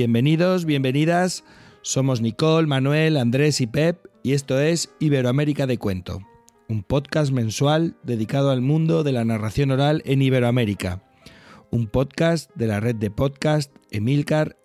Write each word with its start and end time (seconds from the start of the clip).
Bienvenidos, 0.00 0.64
bienvenidas. 0.64 1.44
Somos 1.82 2.22
Nicole, 2.22 2.66
Manuel, 2.66 3.18
Andrés 3.18 3.60
y 3.60 3.66
Pep 3.66 4.06
y 4.22 4.32
esto 4.32 4.58
es 4.58 4.94
Iberoamérica 4.98 5.66
de 5.66 5.76
Cuento, 5.76 6.20
un 6.70 6.82
podcast 6.82 7.32
mensual 7.32 7.98
dedicado 8.02 8.50
al 8.50 8.62
mundo 8.62 9.02
de 9.02 9.12
la 9.12 9.26
narración 9.26 9.72
oral 9.72 10.00
en 10.06 10.22
Iberoamérica. 10.22 11.02
Un 11.70 11.86
podcast 11.86 12.50
de 12.54 12.66
la 12.66 12.80
red 12.80 12.96
de 12.96 13.10
podcast 13.10 13.76
emilcar.fm. 13.90 14.58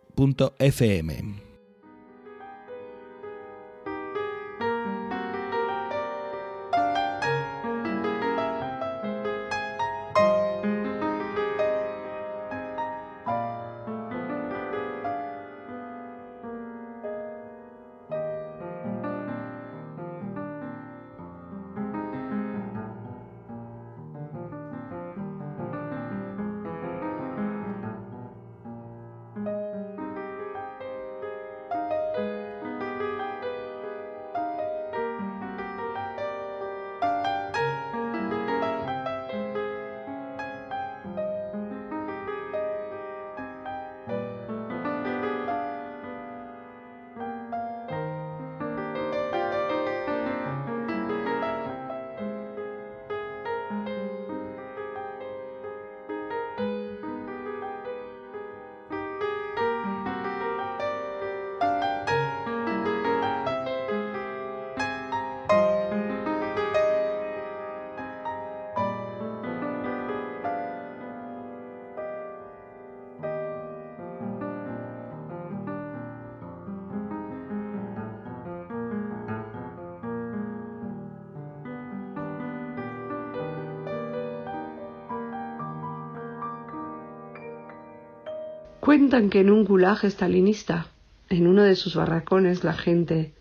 Que 89.16 89.40
en 89.40 89.50
un 89.50 89.64
gulag 89.64 90.04
estalinista, 90.04 90.88
en 91.30 91.48
uno 91.48 91.64
de 91.64 91.78
sus 91.78 91.96
barracones, 91.96 92.66
la 92.66 92.74
gente 92.74 93.34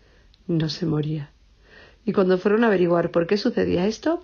no 0.47 0.69
se 0.69 0.85
moría. 0.85 1.31
Y 2.05 2.13
cuando 2.13 2.37
fueron 2.37 2.63
a 2.63 2.67
averiguar 2.67 3.11
por 3.11 3.27
qué 3.27 3.35
sucedía 3.35 3.85
esto, 3.85 4.23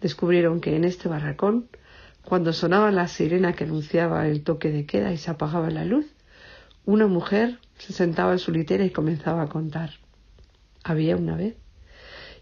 descubrieron 0.00 0.60
que 0.60 0.76
en 0.76 0.84
este 0.84 1.08
barracón, 1.08 1.66
cuando 2.24 2.52
sonaba 2.52 2.92
la 2.92 3.08
sirena 3.08 3.54
que 3.54 3.64
anunciaba 3.64 4.28
el 4.28 4.44
toque 4.44 4.70
de 4.70 4.86
queda 4.86 5.12
y 5.12 5.16
se 5.16 5.28
apagaba 5.28 5.70
la 5.70 5.84
luz, 5.84 6.06
una 6.84 7.08
mujer 7.08 7.58
se 7.78 7.92
sentaba 7.92 8.30
en 8.30 8.38
su 8.38 8.52
litera 8.52 8.84
y 8.84 8.90
comenzaba 8.90 9.42
a 9.42 9.48
contar. 9.48 9.90
Había 10.84 11.16
una 11.16 11.36
vez. 11.36 11.56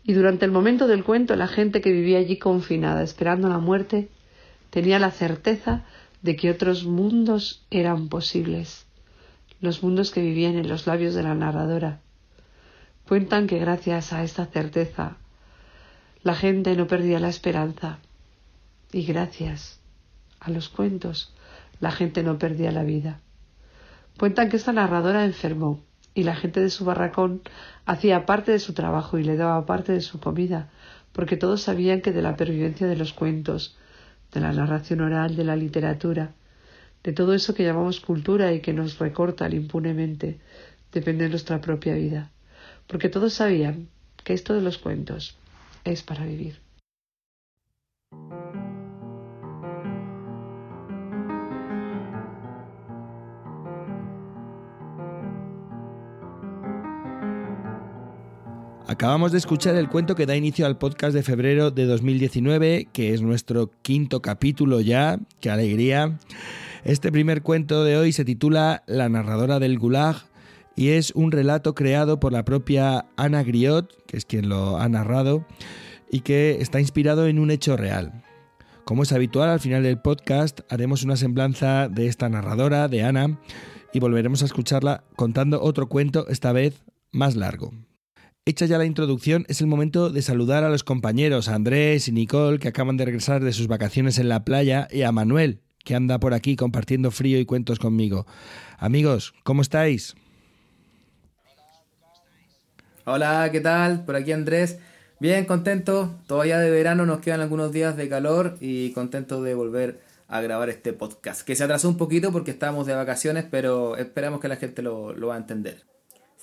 Y 0.03 0.13
durante 0.13 0.45
el 0.45 0.51
momento 0.51 0.87
del 0.87 1.03
cuento, 1.03 1.35
la 1.35 1.49
gente 1.49 1.81
que 1.81 1.93
vivía 1.93 2.19
allí 2.19 2.37
confinada, 2.39 3.03
esperando 3.03 3.49
la 3.49 3.59
muerte, 3.59 4.11
tenía 4.69 4.99
la 4.99 5.13
certeza 5.13 5.87
de 6.25 6.37
que 6.37 6.51
otros 6.51 6.85
mundos 6.85 7.67
eran 7.71 8.09
posibles, 8.09 8.87
los 9.61 9.83
mundos 9.83 10.11
que 10.11 10.23
vivían 10.23 10.57
en 10.57 10.69
los 10.69 10.87
labios 10.87 11.13
de 11.15 11.23
la 11.23 11.35
narradora. 11.35 12.01
Cuentan 13.07 13.47
que 13.47 13.59
gracias 13.59 14.15
a 14.15 14.25
esta 14.25 14.47
certeza 14.47 15.19
la 16.23 16.35
gente 16.35 16.77
no 16.77 16.87
perdía 16.87 17.21
la 17.21 17.29
esperanza 17.29 17.99
y 18.91 19.05
gracias 19.05 19.81
a 20.41 20.49
los 20.49 20.71
cuentos 20.71 21.35
la 21.79 21.91
gente 21.91 22.23
no 22.23 22.39
perdía 22.39 22.73
la 22.73 22.85
vida. 22.85 23.21
Cuentan 24.19 24.49
que 24.49 24.57
esta 24.57 24.73
narradora 24.73 25.27
enfermó 25.27 25.85
y 26.15 26.23
la 26.23 26.37
gente 26.37 26.61
de 26.61 26.71
su 26.71 26.87
barracón 26.87 27.43
hacía 27.85 28.25
parte 28.25 28.51
de 28.51 28.61
su 28.61 28.73
trabajo 28.73 29.19
y 29.19 29.25
le 29.25 29.37
daba 29.37 29.67
parte 29.67 29.93
de 29.93 30.01
su 30.01 30.21
comida, 30.21 30.71
porque 31.13 31.37
todos 31.37 31.61
sabían 31.61 32.01
que 32.01 32.13
de 32.13 32.23
la 32.23 32.37
pervivencia 32.37 32.87
de 32.87 32.97
los 32.97 33.13
cuentos 33.13 33.77
de 34.35 34.41
la 34.41 34.53
narración 34.53 35.01
oral, 35.01 35.37
de 35.37 35.45
la 35.45 35.57
literatura, 35.57 36.33
de 37.05 37.13
todo 37.13 37.35
eso 37.35 37.55
que 37.55 37.65
llamamos 37.65 38.01
cultura 38.01 38.53
y 38.53 38.61
que 38.61 38.73
nos 38.73 38.99
recortan 38.99 39.53
impunemente, 39.53 40.41
depende 40.93 41.25
de 41.25 41.31
nuestra 41.31 41.61
propia 41.61 41.95
vida. 41.95 42.31
Porque 42.89 43.09
todos 43.09 43.35
sabían 43.35 43.89
que 44.25 44.33
esto 44.33 44.55
de 44.55 44.61
los 44.61 44.79
cuentos 44.79 45.37
es 45.85 46.03
para 46.03 46.25
vivir. 46.27 46.59
Acabamos 58.95 59.33
de 59.33 59.39
escuchar 59.39 59.75
el 59.75 59.89
cuento 59.89 60.15
que 60.15 60.25
da 60.25 60.37
inicio 60.37 60.67
al 60.67 60.79
podcast 60.79 61.15
de 61.15 61.25
febrero 61.25 61.73
de 61.73 61.85
2019, 61.85 62.87
que 62.93 63.13
es 63.13 63.23
nuestro 63.23 63.73
quinto 63.83 64.23
capítulo 64.23 64.81
ya. 64.81 65.19
¡Qué 65.41 65.51
alegría! 65.51 66.17
Este 66.85 67.11
primer 67.11 67.43
cuento 67.43 67.83
de 67.83 67.97
hoy 67.97 68.13
se 68.13 68.25
titula 68.25 68.85
La 68.87 69.09
narradora 69.09 69.59
del 69.59 69.81
Gulag 69.81 70.15
y 70.77 70.91
es 70.91 71.11
un 71.17 71.33
relato 71.33 71.75
creado 71.75 72.21
por 72.21 72.33
la 72.33 72.45
propia 72.45 73.07
Ana 73.17 73.43
Griot, 73.43 74.07
que 74.07 74.17
es 74.17 74.27
quien 74.27 74.49
lo 74.49 74.79
ha 74.79 74.89
narrado, 74.89 75.45
y 76.09 76.21
que 76.21 76.59
está 76.61 76.79
inspirado 76.79 77.27
en 77.27 77.41
un 77.41 77.51
hecho 77.51 77.77
real. 77.77 78.23
Como 78.85 79.03
es 79.03 79.11
habitual, 79.11 79.51
al 79.51 79.59
final 79.59 79.83
del 79.83 79.99
podcast 79.99 80.61
haremos 80.71 81.03
una 81.03 81.17
semblanza 81.17 81.89
de 81.89 82.07
esta 82.07 82.29
narradora, 82.29 82.87
de 82.87 83.03
Ana, 83.03 83.41
y 83.93 83.99
volveremos 83.99 84.43
a 84.43 84.45
escucharla 84.45 85.03
contando 85.17 85.61
otro 85.61 85.89
cuento, 85.89 86.29
esta 86.29 86.53
vez 86.53 86.85
más 87.11 87.35
largo. 87.35 87.73
Hecha 88.47 88.67
ya 88.67 88.77
la 88.77 88.85
introducción, 88.85 89.47
es 89.49 89.63
el 89.63 89.67
momento 89.67 90.11
de 90.11 90.21
saludar 90.21 90.65
a 90.65 90.69
los 90.69 90.85
compañeros, 90.85 91.49
a 91.49 91.55
Andrés 91.55 92.09
y 92.09 92.13
Nicole, 92.13 92.59
que 92.59 92.69
acaban 92.69 92.99
de 92.99 93.07
regresar 93.07 93.43
de 93.43 93.55
sus 93.55 93.69
vacaciones 93.69 94.19
en 94.19 94.29
la 94.29 94.45
playa, 94.45 94.87
y 94.91 95.01
a 95.01 95.13
Manuel, 95.13 95.63
que 95.83 95.95
anda 95.95 96.21
por 96.21 96.35
aquí 96.35 96.55
compartiendo 96.55 97.11
frío 97.11 97.41
y 97.41 97.47
cuentos 97.47 97.79
conmigo. 97.79 98.27
Amigos, 98.77 99.33
¿cómo 99.45 99.63
estáis? 99.63 100.15
Hola, 103.07 103.49
¿qué 103.51 103.63
tal? 103.63 104.05
Por 104.05 104.15
aquí 104.15 104.33
Andrés. 104.33 104.79
Bien, 105.21 105.47
contento. 105.47 106.15
Todavía 106.27 106.59
de 106.59 106.71
verano 106.71 107.07
nos 107.07 107.21
quedan 107.21 107.41
algunos 107.41 107.73
días 107.73 107.97
de 107.97 108.11
calor 108.11 108.59
y 108.61 108.91
contento 108.91 109.43
de 109.43 109.55
volver 109.55 110.03
a 110.29 110.43
grabar 110.43 110.69
este 110.69 110.93
podcast. 110.93 111.47
Que 111.47 111.57
se 111.57 111.65
atrasó 111.65 111.89
un 111.89 111.97
poquito 111.97 112.31
porque 112.31 112.51
estábamos 112.51 112.87
de 112.87 112.95
vacaciones, 112.95 113.47
pero 113.51 113.97
esperamos 113.97 114.41
que 114.41 114.49
la 114.49 114.57
gente 114.57 114.83
lo, 114.83 115.15
lo 115.15 115.29
va 115.29 115.37
a 115.37 115.39
entender. 115.39 115.94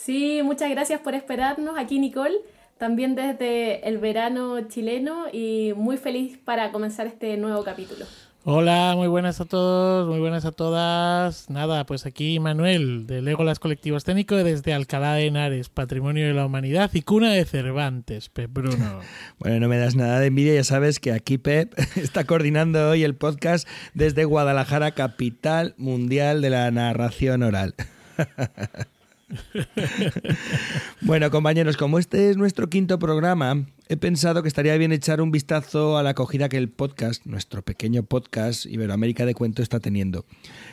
Sí, 0.03 0.42
muchas 0.44 0.71
gracias 0.71 1.00
por 1.01 1.13
esperarnos 1.13 1.77
aquí, 1.77 2.00
Nicole. 2.00 2.33
También 2.80 3.13
desde 3.13 3.88
el 3.88 4.00
verano 4.00 4.59
chileno 4.62 5.25
y 5.31 5.74
muy 5.75 5.98
feliz 5.98 6.39
para 6.44 6.71
comenzar 6.71 7.06
este 7.06 7.38
nuevo 7.38 7.63
capítulo. 7.63 8.06
Hola, 8.44 8.94
muy 8.95 9.07
buenas 9.07 9.39
a 9.42 9.45
todos, 9.45 10.09
muy 10.09 10.19
buenas 10.19 10.45
a 10.45 10.51
todas. 10.51 11.51
Nada, 11.51 11.86
pues 11.86 12.07
aquí 12.07 12.39
Manuel 12.39 13.06
de 13.06 13.21
Legolas 13.21 13.59
Colectivo 13.59 13.95
Escénico 13.95 14.36
desde 14.38 14.74
Alcalá 14.74 15.13
de 15.13 15.27
Henares, 15.27 15.69
Patrimonio 15.69 16.25
de 16.25 16.33
la 16.33 16.47
Humanidad 16.47 16.89
y 16.95 17.04
cuna 17.04 17.31
de 17.31 17.45
Cervantes, 17.45 18.30
Pep 18.30 18.51
Bruno. 18.51 19.01
bueno, 19.38 19.59
no 19.59 19.68
me 19.68 19.77
das 19.77 19.95
nada 19.95 20.19
de 20.19 20.27
envidia, 20.27 20.56
ya 20.56 20.63
sabes 20.63 21.00
que 21.00 21.12
aquí 21.12 21.38
Pep 21.38 21.77
está 21.95 22.24
coordinando 22.24 22.89
hoy 22.89 23.04
el 23.04 23.13
podcast 23.13 23.68
desde 23.94 24.25
Guadalajara, 24.25 24.94
capital 24.94 25.75
mundial 25.77 26.42
de 26.42 26.50
la 26.50 26.71
narración 26.71 27.44
oral. 27.44 27.75
bueno, 31.01 31.31
compañeros, 31.31 31.78
como 31.78 32.00
este 32.00 32.30
es 32.30 32.38
nuestro 32.38 32.69
quinto 32.69 33.00
programa, 33.00 33.66
he 33.88 33.98
pensado 33.98 34.42
que 34.42 34.48
estaría 34.48 34.75
bien 34.78 34.92
echar 34.92 35.22
un 35.22 35.31
vistazo 35.31 35.98
a 35.98 36.04
la 36.04 36.12
acogida 36.12 36.50
que 36.50 36.57
el 36.57 36.69
podcast, 36.69 37.25
nuestro 37.25 37.62
pequeño 37.62 38.04
podcast 38.04 38.66
Iberoamérica 38.66 39.25
de 39.25 39.33
Cuento, 39.33 39.62
está 39.62 39.80
teniendo. 39.80 40.25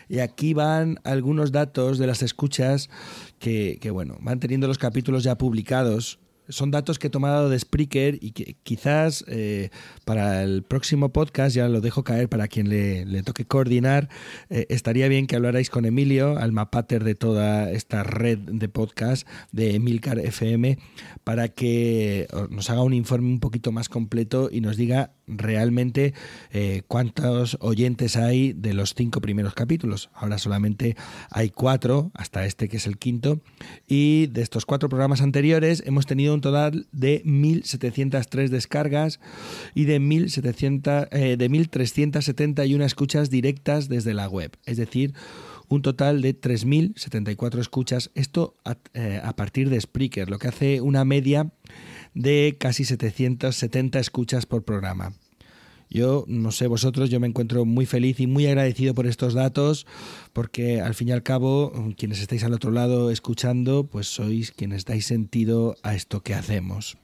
Y 0.09 0.21
aquí 0.21 0.55
van 0.55 1.01
algunos 1.05 1.53
datos 1.53 1.99
de 1.99 2.07
las 2.07 2.23
escuchas 2.23 2.91
que, 3.39 3.79
que 3.81 3.91
bueno, 3.91 4.19
van 4.21 4.41
teniendo 4.41 4.67
los 4.67 4.79
capítulos 4.79 5.25
ya 5.25 5.39
publicados 5.39 6.19
son 6.49 6.71
datos 6.71 6.99
que 6.99 7.09
he 7.09 7.11
tomado 7.11 7.49
de 7.49 7.59
Spreaker 7.59 8.19
y 8.21 8.33
que 8.33 8.57
quizás 8.63 9.25
eh, 9.29 9.71
para 10.05 10.43
el 10.43 10.63
próximo 10.63 11.11
podcast, 11.11 11.55
ya 11.55 11.69
lo 11.69 11.81
dejo 11.81 12.05
caer 12.05 12.29
para 12.29 12.49
quien 12.49 12.69
le, 12.69 13.23
toque 13.23 13.45
coordinar, 13.45 14.09
eh, 14.51 14.67
estaría 14.69 15.09
bien 15.09 15.27
que 15.27 15.37
hablarais 15.37 15.71
con 15.71 15.85
Emilio, 15.85 16.39
alma 16.39 16.71
pater 16.71 17.05
de 17.05 17.15
toda 17.15 17.71
esta 17.71 18.03
red 18.03 18.39
de 18.39 18.69
podcast 18.69 19.27
de 19.53 19.75
Emilcar 19.75 20.19
FM, 20.19 20.79
para 21.25 21.49
que 21.49 22.29
nos 22.51 22.71
haga 22.71 22.83
un 22.83 22.95
informe 22.95 23.29
un 23.29 23.41
poquito 23.41 23.73
más 23.73 23.89
completo 23.89 24.49
y 24.51 24.61
nos 24.61 24.77
diga 24.77 25.13
realmente 25.29 26.15
eh, 26.51 26.83
cuántos 26.89 27.59
oyentes 27.61 28.17
hay 28.17 28.53
de 28.53 28.75
los 28.75 28.95
cinco 28.95 29.21
primeros 29.21 29.55
capítulos. 29.55 30.11
Ahora 30.15 30.39
solamente 30.39 30.97
hay 31.31 31.51
cuatro, 31.51 32.11
hasta 32.15 32.47
este 32.47 32.69
que 32.69 32.79
es 32.79 32.87
el 32.87 32.99
quinto, 32.99 33.41
y 33.87 34.27
de 34.29 34.43
estos 34.43 34.67
cuatro 34.67 34.89
programas 34.89 35.21
anteriores 35.21 35.83
hemos 35.87 36.07
tenido 36.07 36.35
un 36.39 36.43
total 36.43 36.87
de 36.93 37.23
1.703 37.25 38.49
descargas 38.49 39.19
y 39.75 39.85
de, 39.85 39.99
1700, 39.99 41.09
eh, 41.11 41.37
de 41.37 41.51
1.371 41.51 42.85
escuchas 42.85 43.29
directas 43.29 43.89
desde 43.89 44.15
la 44.15 44.29
web. 44.29 44.57
Es 44.65 44.77
decir, 44.77 45.15
un 45.69 45.83
total 45.83 46.23
de 46.23 46.41
3.074 46.41 47.59
escuchas. 47.59 48.11
Esto 48.15 48.55
eh, 48.95 49.21
a, 49.23 49.35
partir 49.35 49.69
de 49.69 49.81
Spreaker, 49.81 50.31
lo 50.31 50.39
que 50.39 50.49
hace 50.49 50.81
una 50.81 51.05
media 51.05 51.51
de 52.15 52.57
casi 52.59 52.85
770 52.85 53.99
escuchas 53.99 54.47
por 54.47 54.65
programa. 54.65 55.13
Yo 55.91 56.25
no 56.29 56.53
sé 56.53 56.67
vosotros, 56.67 57.11
yo 57.11 57.21
me 57.21 57.27
encuentro 57.27 57.65
muy 57.65 57.87
feliz 57.87 58.21
y 58.21 58.27
muy 58.27 58.47
agradecido 58.47 58.95
por 58.95 59.07
estos 59.07 59.35
datos, 59.35 59.87
porque 60.33 60.81
al 60.81 60.95
fin 60.95 61.09
y 61.09 61.13
al 61.13 61.23
cabo, 61.23 61.73
quienes 61.97 62.21
estáis 62.21 62.45
al 62.45 62.53
otro 62.53 62.71
lado 62.71 63.11
escuchando, 63.11 63.85
pues 63.85 64.07
sois 64.09 64.53
quienes 64.53 64.85
dais 64.85 65.07
sentido 65.07 65.77
a 65.83 65.95
esto 65.95 66.23
que 66.23 66.35
hacemos. 66.35 66.99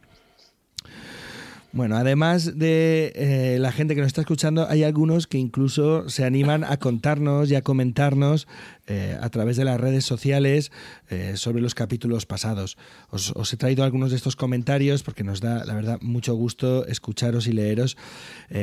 Bueno, 1.75 1.97
además 1.97 2.57
de 2.57 3.13
eh, 3.17 3.59
la 3.59 3.73
gente 3.73 3.97
que 3.97 4.01
nos 4.01 4.07
está 4.07 4.21
escuchando, 4.21 4.69
hay 4.71 4.85
algunos 4.85 5.27
que 5.27 5.39
incluso 5.39 6.09
se 6.09 6.25
animan 6.25 6.63
a 6.63 6.77
contarnos 6.77 7.51
y 7.51 7.57
a 7.57 7.63
comentarnos 7.63 8.47
eh, 8.87 9.19
a 9.21 9.29
través 9.31 9.57
de 9.57 9.65
las 9.65 9.81
redes 9.81 10.05
sociales 10.05 10.71
eh, 11.11 11.33
sobre 11.35 11.61
los 11.61 11.75
capítulos 11.75 12.27
pasados. 12.27 12.79
Os, 13.11 13.53
he 13.53 13.57
traído 13.57 13.83
algunos 13.83 14.11
de 14.11 14.17
estos 14.17 14.37
comentarios 14.37 15.03
porque 15.03 15.25
nos 15.25 15.41
da, 15.41 15.65
la 15.65 15.75
verdad, 15.75 15.99
mucho 16.01 16.37
gusto 16.37 16.87
escucharos 16.87 17.49
y 17.49 17.53
leeros. 17.53 17.97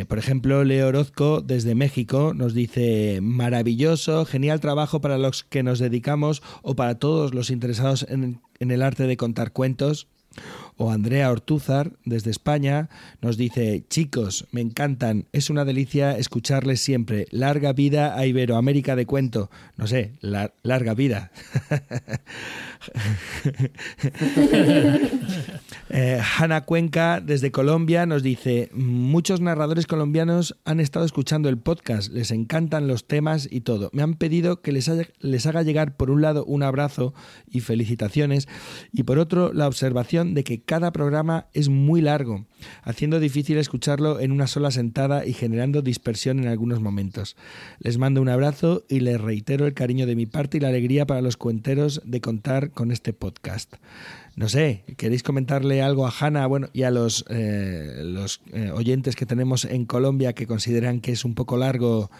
por 0.07 0.17
ejemplo, 0.17 0.63
Leo 0.63 0.87
Orozco 0.87 1.41
desde 1.41 1.75
México 1.75 2.33
nos 2.33 2.53
dice, 2.53 3.19
maravilloso, 3.21 4.23
genial 4.23 4.61
trabajo 4.61 5.01
para 5.01 5.17
los 5.17 5.43
que 5.43 5.63
nos 5.63 5.79
dedicamos 5.79 6.41
o 6.61 6.77
para 6.77 6.95
todos 6.95 7.33
los 7.33 7.49
interesados 7.49 8.05
en 8.07 8.39
el 8.57 8.81
arte 8.81 9.05
de 9.05 9.17
contar 9.17 9.51
cuentos. 9.51 10.07
O 10.83 10.89
Andrea 10.89 11.29
Ortúzar, 11.29 11.91
desde 12.05 12.31
España, 12.31 12.89
nos 13.21 13.37
dice, 13.37 13.85
chicos, 13.87 14.47
me 14.51 14.61
encantan, 14.61 15.27
es 15.31 15.51
una 15.51 15.63
delicia 15.63 16.17
escucharles 16.17 16.81
siempre. 16.81 17.27
Larga 17.29 17.71
vida 17.71 18.17
a 18.17 18.25
Iberoamérica 18.25 18.95
de 18.95 19.05
cuento. 19.05 19.51
No 19.77 19.85
sé, 19.85 20.13
larga 20.63 20.95
vida. 20.95 21.31
Eh, 25.93 26.21
Hanna 26.37 26.61
Cuenca, 26.61 27.19
desde 27.19 27.51
Colombia, 27.51 28.05
nos 28.05 28.23
dice, 28.23 28.69
muchos 28.73 29.41
narradores 29.41 29.87
colombianos 29.87 30.55
han 30.63 30.79
estado 30.79 31.05
escuchando 31.05 31.49
el 31.49 31.57
podcast, 31.57 32.11
les 32.13 32.31
encantan 32.31 32.87
los 32.87 33.07
temas 33.07 33.49
y 33.51 33.61
todo. 33.61 33.89
Me 33.91 34.01
han 34.01 34.13
pedido 34.13 34.61
que 34.61 34.71
les, 34.71 34.89
les 35.19 35.45
haga 35.45 35.63
llegar, 35.63 35.97
por 35.97 36.09
un 36.09 36.21
lado, 36.21 36.45
un 36.45 36.63
abrazo 36.63 37.13
y 37.45 37.59
felicitaciones, 37.59 38.47
y 38.93 39.03
por 39.03 39.19
otro, 39.19 39.51
la 39.51 39.67
observación 39.67 40.33
de 40.33 40.45
que 40.45 40.61
cada 40.71 40.93
programa 40.93 41.47
es 41.51 41.67
muy 41.67 41.99
largo, 41.99 42.45
haciendo 42.83 43.19
difícil 43.19 43.57
escucharlo 43.57 44.21
en 44.21 44.31
una 44.31 44.47
sola 44.47 44.71
sentada 44.71 45.25
y 45.25 45.33
generando 45.33 45.81
dispersión 45.81 46.39
en 46.39 46.47
algunos 46.47 46.79
momentos. 46.79 47.35
Les 47.79 47.97
mando 47.97 48.21
un 48.21 48.29
abrazo 48.29 48.85
y 48.87 49.01
les 49.01 49.19
reitero 49.19 49.67
el 49.67 49.73
cariño 49.73 50.05
de 50.05 50.15
mi 50.15 50.27
parte 50.27 50.55
y 50.55 50.59
la 50.61 50.69
alegría 50.69 51.05
para 51.05 51.21
los 51.21 51.35
cuenteros 51.35 52.01
de 52.05 52.21
contar 52.21 52.71
con 52.71 52.93
este 52.93 53.11
podcast. 53.11 53.73
No 54.37 54.47
sé, 54.47 54.85
¿queréis 54.95 55.23
comentarle 55.23 55.81
algo 55.81 56.07
a 56.07 56.13
Hanna 56.17 56.47
bueno, 56.47 56.69
y 56.71 56.83
a 56.83 56.89
los, 56.89 57.25
eh, 57.27 58.03
los 58.05 58.39
eh, 58.53 58.71
oyentes 58.73 59.17
que 59.17 59.25
tenemos 59.25 59.65
en 59.65 59.85
Colombia 59.85 60.31
que 60.31 60.47
consideran 60.47 61.01
que 61.01 61.11
es 61.11 61.25
un 61.25 61.35
poco 61.35 61.57
largo 61.57 62.11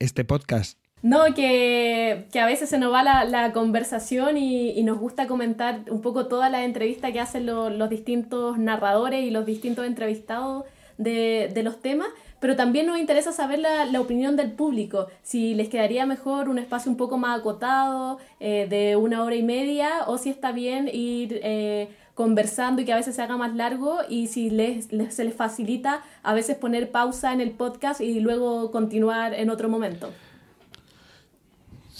este 0.00 0.24
podcast? 0.24 0.76
No, 1.06 1.22
que, 1.34 2.26
a 2.34 2.46
veces 2.46 2.68
se 2.68 2.78
nos 2.78 2.92
va 2.92 3.04
la, 3.04 3.52
conversación 3.52 4.36
y, 4.36 4.82
nos 4.82 4.98
gusta 4.98 5.28
comentar 5.28 5.82
un 5.88 6.00
poco 6.00 6.26
toda 6.26 6.50
la 6.50 6.64
entrevista 6.64 7.12
que 7.12 7.20
hacen 7.20 7.46
los 7.46 7.88
distintos 7.88 8.58
narradores 8.58 9.24
y 9.24 9.30
los 9.30 9.46
distintos 9.46 9.86
entrevistados 9.86 10.64
de, 10.98 11.60
los 11.62 11.80
temas, 11.80 12.08
pero 12.40 12.56
también 12.56 12.86
nos 12.86 12.98
interesa 12.98 13.30
saber 13.30 13.60
la, 13.60 14.00
opinión 14.00 14.34
del 14.34 14.50
público, 14.50 15.06
si 15.22 15.54
les 15.54 15.68
quedaría 15.68 16.06
mejor 16.06 16.48
un 16.48 16.58
espacio 16.58 16.90
un 16.90 16.96
poco 16.96 17.18
más 17.18 17.38
acotado, 17.38 18.18
eh, 18.40 18.66
de 18.68 18.96
una 18.96 19.22
hora 19.22 19.36
y 19.36 19.44
media, 19.44 20.08
o 20.08 20.18
si 20.18 20.30
está 20.30 20.50
bien 20.50 20.90
ir... 20.92 21.40
Eh, 21.44 21.88
conversando 22.16 22.80
y 22.80 22.86
que 22.86 22.94
a 22.94 22.96
veces 22.96 23.14
se 23.14 23.20
haga 23.20 23.36
más 23.36 23.54
largo 23.54 23.98
y 24.08 24.28
si 24.28 24.48
les, 24.48 24.86
se 24.86 25.24
les 25.24 25.34
facilita 25.34 26.00
a 26.22 26.32
veces 26.32 26.56
poner 26.56 26.90
pausa 26.90 27.34
en 27.34 27.42
el 27.42 27.50
podcast 27.50 28.00
y 28.00 28.20
luego 28.20 28.70
continuar 28.70 29.34
en 29.34 29.50
otro 29.50 29.68
momento. 29.68 30.10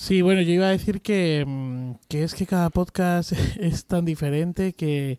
Sí, 0.07 0.23
bueno, 0.23 0.41
yo 0.41 0.53
iba 0.53 0.69
a 0.69 0.71
decir 0.71 1.01
que, 1.01 1.43
mm, 1.45 1.95
que 2.09 2.23
es 2.23 2.35
que 2.35 2.47
cada 2.47 2.71
podcast 2.71 3.33
es 3.59 3.87
tan 3.87 4.05
diferente 4.05 4.73
que, 4.73 5.19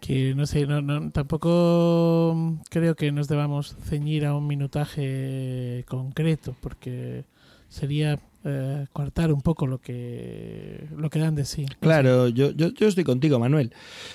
que 0.00 0.34
no 0.34 0.46
sé, 0.46 0.66
no, 0.66 0.80
no, 0.80 1.10
tampoco 1.10 2.58
creo 2.70 2.96
que 2.96 3.12
nos 3.12 3.28
debamos 3.28 3.76
ceñir 3.84 4.24
a 4.24 4.34
un 4.34 4.46
minutaje 4.46 5.84
concreto, 5.86 6.56
porque 6.62 7.26
sería 7.68 8.18
eh, 8.42 8.86
cortar 8.94 9.34
un 9.34 9.42
poco 9.42 9.66
lo 9.66 9.82
que 9.82 10.88
lo 10.96 11.10
que 11.10 11.18
dan 11.18 11.34
de 11.34 11.44
sí. 11.44 11.66
Claro, 11.80 12.28
yo, 12.28 12.52
yo, 12.52 12.68
yo, 12.68 12.88
estoy 12.88 13.04
contigo, 13.04 13.38
Manuel. 13.38 13.74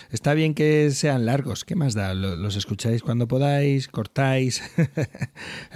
Está 0.10 0.34
bien 0.34 0.56
que 0.56 0.90
sean 0.90 1.28
largos, 1.28 1.64
¿qué 1.64 1.76
más 1.76 1.94
da? 1.94 2.16
Los 2.16 2.56
escucháis 2.56 3.04
cuando 3.04 3.28
podáis, 3.28 3.88
cortáis. 3.88 4.64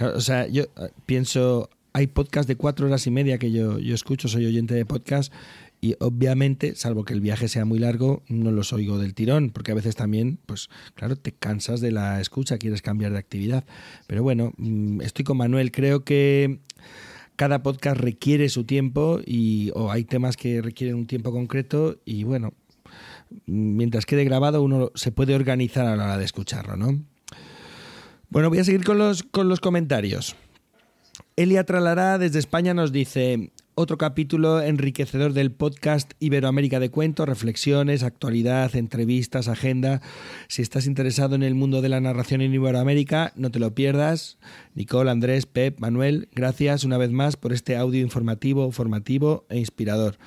o 0.00 0.20
sea, 0.20 0.48
yo 0.48 0.64
eh, 0.64 0.90
pienso, 1.06 1.70
hay 1.92 2.06
podcast 2.06 2.48
de 2.48 2.56
cuatro 2.56 2.86
horas 2.86 3.06
y 3.06 3.10
media 3.10 3.38
que 3.38 3.50
yo, 3.50 3.78
yo 3.78 3.94
escucho, 3.94 4.28
soy 4.28 4.46
oyente 4.46 4.74
de 4.74 4.84
podcast 4.84 5.32
y 5.80 5.96
obviamente, 5.98 6.74
salvo 6.76 7.04
que 7.04 7.14
el 7.14 7.20
viaje 7.20 7.48
sea 7.48 7.64
muy 7.64 7.78
largo, 7.78 8.22
no 8.28 8.50
los 8.50 8.72
oigo 8.72 8.98
del 8.98 9.14
tirón, 9.14 9.50
porque 9.50 9.72
a 9.72 9.74
veces 9.74 9.96
también, 9.96 10.38
pues 10.44 10.68
claro, 10.94 11.16
te 11.16 11.32
cansas 11.32 11.80
de 11.80 11.90
la 11.90 12.20
escucha, 12.20 12.58
quieres 12.58 12.82
cambiar 12.82 13.12
de 13.12 13.18
actividad. 13.18 13.64
Pero 14.06 14.22
bueno, 14.22 14.52
mm, 14.58 15.00
estoy 15.00 15.24
con 15.24 15.38
Manuel, 15.38 15.72
creo 15.72 16.04
que 16.04 16.58
cada 17.36 17.62
podcast 17.62 17.98
requiere 17.98 18.50
su 18.50 18.64
tiempo 18.64 19.20
y 19.24 19.70
o 19.74 19.90
hay 19.90 20.04
temas 20.04 20.36
que 20.36 20.60
requieren 20.60 20.96
un 20.96 21.06
tiempo 21.06 21.32
concreto 21.32 21.98
y 22.04 22.24
bueno, 22.24 22.52
mientras 23.46 24.04
quede 24.04 24.24
grabado 24.24 24.62
uno 24.62 24.90
se 24.94 25.12
puede 25.12 25.34
organizar 25.34 25.86
a 25.86 25.96
la 25.96 26.04
hora 26.04 26.18
de 26.18 26.26
escucharlo, 26.26 26.76
¿no? 26.76 27.00
Bueno, 28.28 28.50
voy 28.50 28.58
a 28.58 28.64
seguir 28.64 28.84
con 28.84 28.98
los, 28.98 29.22
con 29.22 29.48
los 29.48 29.60
comentarios. 29.60 30.36
Elia 31.36 31.64
Tralará 31.64 32.18
desde 32.18 32.38
España 32.38 32.74
nos 32.74 32.92
dice, 32.92 33.50
otro 33.74 33.96
capítulo 33.96 34.60
enriquecedor 34.60 35.32
del 35.32 35.52
podcast 35.52 36.12
Iberoamérica 36.18 36.80
de 36.80 36.90
Cuentos, 36.90 37.28
reflexiones, 37.28 38.02
actualidad, 38.02 38.76
entrevistas, 38.76 39.48
agenda. 39.48 40.02
Si 40.48 40.60
estás 40.60 40.86
interesado 40.86 41.36
en 41.36 41.42
el 41.42 41.54
mundo 41.54 41.80
de 41.80 41.88
la 41.88 42.00
narración 42.00 42.42
en 42.42 42.52
Iberoamérica, 42.52 43.32
no 43.36 43.50
te 43.50 43.58
lo 43.58 43.74
pierdas. 43.74 44.38
Nicole, 44.74 45.10
Andrés, 45.10 45.46
Pep, 45.46 45.78
Manuel, 45.80 46.28
gracias 46.34 46.84
una 46.84 46.98
vez 46.98 47.10
más 47.10 47.36
por 47.36 47.52
este 47.52 47.76
audio 47.76 48.02
informativo, 48.02 48.70
formativo 48.72 49.46
e 49.48 49.58
inspirador. 49.58 50.18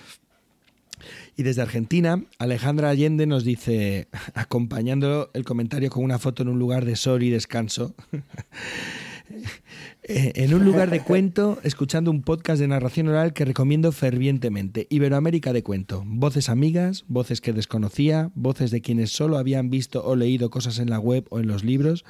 Y 1.36 1.44
desde 1.44 1.62
Argentina, 1.62 2.24
Alejandra 2.40 2.90
Allende 2.90 3.28
nos 3.28 3.44
dice, 3.44 4.08
acompañando 4.34 5.30
el 5.34 5.44
comentario 5.44 5.90
con 5.90 6.04
una 6.04 6.18
foto 6.18 6.44
en 6.44 6.50
un 6.50 6.60
lugar 6.60 6.86
de 6.86 6.96
sol 6.96 7.24
y 7.24 7.30
descanso, 7.30 7.94
en 10.06 10.54
un 10.54 10.66
lugar 10.66 10.90
de 10.90 11.00
cuento, 11.00 11.60
escuchando 11.64 12.12
un 12.12 12.24
podcast 12.24 12.60
de 12.60 12.68
narración 12.68 13.08
oral 13.08 13.32
que 13.32 13.46
recomiendo 13.46 13.94
fervientemente. 13.94 14.86
Iberoamérica 14.90 15.54
de 15.54 15.64
cuento. 15.64 16.04
Voces 16.06 16.50
amigas, 16.50 17.06
voces 17.08 17.40
que 17.40 17.54
desconocía, 17.54 18.30
voces 18.36 18.70
de 18.72 18.82
quienes 18.82 19.12
solo 19.12 19.38
habían 19.38 19.70
visto 19.70 20.04
o 20.04 20.18
leído 20.18 20.50
cosas 20.50 20.80
en 20.80 20.90
la 20.90 21.00
web 21.00 21.26
o 21.30 21.40
en 21.40 21.48
los 21.48 21.64
libros, 21.64 22.04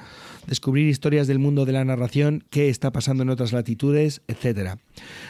descubrir 0.48 0.88
historias 0.88 1.28
del 1.28 1.38
mundo 1.38 1.66
de 1.66 1.72
la 1.72 1.84
narración, 1.84 2.42
qué 2.50 2.68
está 2.68 2.90
pasando 2.90 3.22
en 3.22 3.30
otras 3.30 3.52
latitudes, 3.52 4.22
etc. 4.26 4.76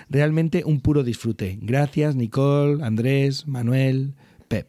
Realmente 0.08 0.62
un 0.64 0.80
puro 0.80 1.02
disfrute. 1.02 1.58
Gracias 1.60 2.16
Nicole, 2.16 2.82
Andrés, 2.82 3.46
Manuel, 3.46 4.14
Pep. 4.48 4.68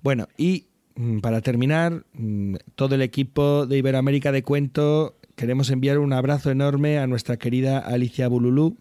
Bueno, 0.00 0.28
y 0.38 0.66
mm, 0.94 1.18
para 1.18 1.40
terminar, 1.40 2.04
mm, 2.12 2.54
todo 2.76 2.94
el 2.94 3.02
equipo 3.02 3.66
de 3.66 3.78
Iberoamérica 3.78 4.30
de 4.30 4.44
Cuento 4.44 5.16
queremos 5.36 5.70
enviar 5.70 5.98
un 5.98 6.12
abrazo 6.12 6.50
enorme 6.50 6.98
a 6.98 7.06
nuestra 7.06 7.36
querida 7.36 7.78
Alicia 7.78 8.26
Bululú, 8.26 8.78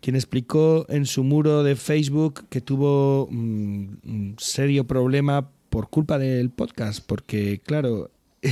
quien 0.00 0.16
explicó 0.16 0.84
en 0.88 1.06
su 1.06 1.24
muro 1.24 1.62
de 1.62 1.76
Facebook 1.76 2.44
que 2.48 2.60
tuvo 2.60 3.28
mm, 3.30 3.86
un 4.04 4.34
serio 4.38 4.86
problema 4.86 5.48
por 5.70 5.88
culpa 5.88 6.18
del 6.18 6.50
podcast, 6.50 7.04
porque 7.06 7.60
claro, 7.64 8.10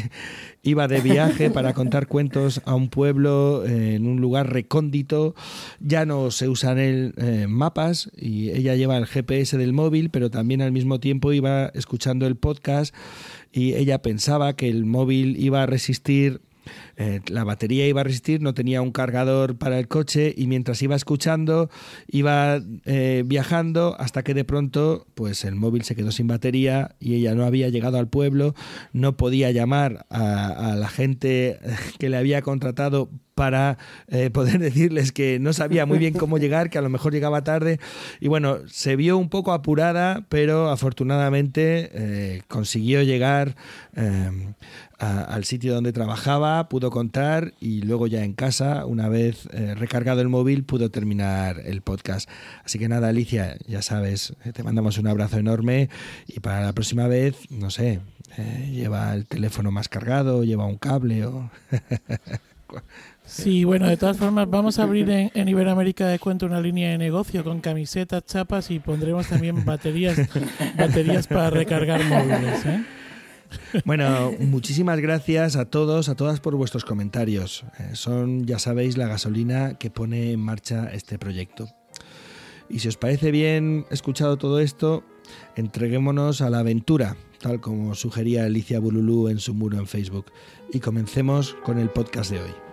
iba 0.63 0.87
de 0.87 1.01
viaje 1.01 1.51
para 1.51 1.75
contar 1.75 2.07
cuentos 2.07 2.63
a 2.65 2.75
un 2.75 2.89
pueblo 2.89 3.65
eh, 3.67 3.97
en 3.97 4.07
un 4.07 4.21
lugar 4.21 4.53
recóndito. 4.53 5.35
Ya 5.81 6.07
no 6.07 6.31
se 6.31 6.49
usan 6.49 6.79
el, 6.79 7.15
eh, 7.17 7.47
mapas 7.49 8.11
y 8.17 8.51
ella 8.51 8.77
lleva 8.77 8.97
el 8.97 9.07
GPS 9.07 9.59
del 9.59 9.73
móvil, 9.73 10.11
pero 10.11 10.31
también 10.31 10.63
al 10.63 10.73
mismo 10.73 11.01
tiempo 11.01 11.33
iba 11.33 11.67
escuchando 11.75 12.27
el 12.27 12.37
podcast 12.37 12.95
y 13.53 13.75
ella 13.75 14.03
pensaba 14.03 14.55
que 14.55 14.69
el 14.69 14.85
móvil 14.85 15.37
iba 15.39 15.63
a 15.63 15.67
resistir 15.67 16.41
eh, 16.97 17.21
la 17.29 17.45
batería 17.45 17.87
iba 17.87 18.01
a 18.01 18.05
resistir, 18.05 18.41
no 18.41 18.55
tenía 18.55 18.83
un 18.83 18.93
cargador 18.93 19.57
para 19.57 19.79
el 19.79 19.89
coche 19.89 20.35
y 20.37 20.47
mientras 20.47 20.83
iba 20.83 20.97
escuchando, 20.97 21.71
iba 22.09 22.61
eh, 22.85 23.23
viajando 23.27 23.97
hasta 23.99 24.23
que 24.23 24.35
de 24.35 24.45
pronto 24.45 25.07
pues 25.15 25.45
el 25.45 25.55
móvil 25.55 25.85
se 25.85 25.95
quedó 25.95 26.13
sin 26.13 26.27
batería 26.27 26.97
y 27.01 27.15
ella 27.15 27.35
no 27.35 27.45
había 27.45 27.69
llegado 27.69 27.99
al 27.99 28.09
pueblo, 28.09 28.55
no 28.93 29.17
podía 29.17 29.51
llamar 29.51 30.07
a, 30.11 30.73
a 30.73 30.77
la 30.77 30.89
gente 30.89 31.59
que 31.99 32.09
le 32.09 32.17
había 32.17 32.43
contratado 32.43 33.11
para 33.35 33.79
eh, 34.09 34.31
poder 34.31 34.59
decirles 34.61 35.13
que 35.13 35.39
no 35.39 35.53
sabía 35.53 35.87
muy 35.87 35.99
bien 35.99 36.15
cómo 36.15 36.39
llegar, 36.39 36.71
que 36.71 36.79
a 36.79 36.83
lo 36.83 36.89
mejor 36.89 37.13
llegaba 37.13 37.43
tarde. 37.45 37.81
Y 38.21 38.29
bueno, 38.29 38.59
se 38.69 38.97
vio 38.97 39.19
un 39.19 39.29
poco 39.29 39.53
apurada, 39.53 40.25
pero 40.29 40.71
afortunadamente 40.71 41.91
eh, 41.93 42.43
consiguió 42.49 43.03
llegar 43.03 43.57
a- 44.99 45.23
al 45.25 45.45
sitio 45.45 45.75
donde 45.75 45.93
trabajaba, 45.93 46.69
pudo 46.69 46.91
contar 46.91 47.53
y 47.61 47.83
luego 47.83 48.07
ya 48.07 48.25
en 48.25 48.33
casa, 48.33 48.87
una 48.87 49.09
vez 49.09 49.49
eh, 49.53 49.75
recargado 49.75 50.21
el 50.21 50.29
móvil, 50.29 50.65
pudo 50.65 50.91
terminar 50.91 51.61
el 51.65 51.83
podcast. 51.83 52.29
Así 52.65 52.79
que 52.79 52.89
nada, 52.89 53.09
Alicia, 53.09 53.57
ya 53.67 53.83
sabes, 53.83 54.35
te 54.53 54.63
mandamos 54.63 54.99
un 54.99 55.07
abrazo 55.09 55.39
enorme 55.39 55.89
y 56.27 56.41
para 56.41 56.63
la 56.63 56.73
próxima 56.73 57.07
vez, 57.09 57.37
no 57.51 57.71
sé, 57.71 58.01
lleva 58.71 59.15
el 59.15 59.27
teléfono 59.27 59.71
más 59.71 59.89
cargado, 59.89 60.45
lleva 60.45 60.67
un 60.67 60.79
cable 60.79 61.27
o... 61.27 61.51
Sí, 63.27 63.65
bueno, 63.65 63.89
de 63.89 63.97
todas 63.97 64.19
formas, 64.19 64.49
vamos 64.51 64.79
a 64.79 64.83
abrir 64.83 65.09
en, 65.09 65.31
en 65.35 65.49
Iberoamérica 65.49 66.07
de 66.07 66.19
Cuento 66.19 66.45
una 66.45 66.61
línea 66.61 66.91
de 66.91 66.99
negocio 66.99 67.43
con 67.43 67.61
camisetas, 67.61 68.25
chapas 68.27 68.71
y 68.71 68.81
pondremos 68.81 69.29
también 69.29 69.65
baterías, 69.65 70.19
baterías 70.77 71.27
para 71.27 71.51
recargar 71.51 72.05
móviles. 72.05 72.67
¿eh? 72.67 72.85
Bueno, 73.85 74.33
muchísimas 74.41 75.01
gracias 75.01 75.57
a 75.57 75.65
todos, 75.65 76.09
a 76.09 76.15
todas 76.15 76.41
por 76.41 76.55
vuestros 76.57 76.85
comentarios. 76.85 77.65
Eh, 77.79 77.91
son, 77.95 78.47
ya 78.47 78.59
sabéis, 78.59 78.97
la 78.97 79.09
gasolina 79.09 79.75
que 79.79 79.91
pone 79.91 80.33
en 80.33 80.41
marcha 80.41 80.91
este 80.93 81.19
proyecto. 81.19 81.69
Y 82.69 82.79
si 82.81 82.89
os 82.89 82.97
parece 82.97 83.31
bien 83.31 83.87
escuchado 83.91 84.37
todo 84.37 84.61
esto, 84.61 85.05
entreguémonos 85.57 86.41
a 86.41 86.51
la 86.51 86.61
aventura, 86.61 87.17
tal 87.41 87.61
como 87.61 87.95
sugería 87.95 88.45
Alicia 88.45 88.81
Bululú 88.81 89.29
en 89.29 89.39
su 89.39 89.55
muro 89.55 89.79
en 89.79 89.87
Facebook. 89.87 90.27
Y 90.73 90.81
comencemos 90.81 91.55
con 91.63 91.79
el 91.79 91.91
podcast 91.91 92.31
de 92.31 92.41
hoy. 92.41 92.64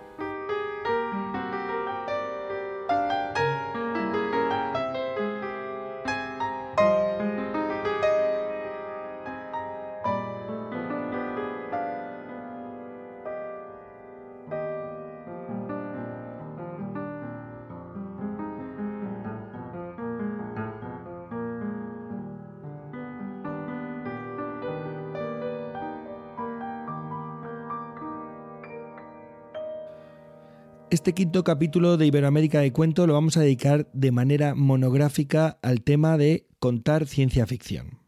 Este 31.02 31.14
quinto 31.14 31.42
capítulo 31.42 31.96
de 31.96 32.06
Iberoamérica 32.06 32.60
de 32.60 32.72
Cuento 32.72 33.08
lo 33.08 33.14
vamos 33.14 33.36
a 33.36 33.40
dedicar 33.40 33.90
de 33.92 34.12
manera 34.12 34.54
monográfica 34.54 35.58
al 35.60 35.82
tema 35.82 36.16
de 36.16 36.46
contar 36.60 37.08
ciencia 37.08 37.44
ficción. 37.44 37.98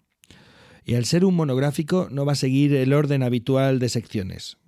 Y 0.85 0.95
al 0.95 1.05
ser 1.05 1.25
un 1.25 1.35
monográfico 1.35 2.07
no 2.13 2.25
va 2.25 2.35
a 2.35 2.37
seguir 2.37 2.73
el 2.73 2.93
orden 2.93 3.25
habitual 3.25 3.81
de 3.81 3.89
secciones. 3.89 4.59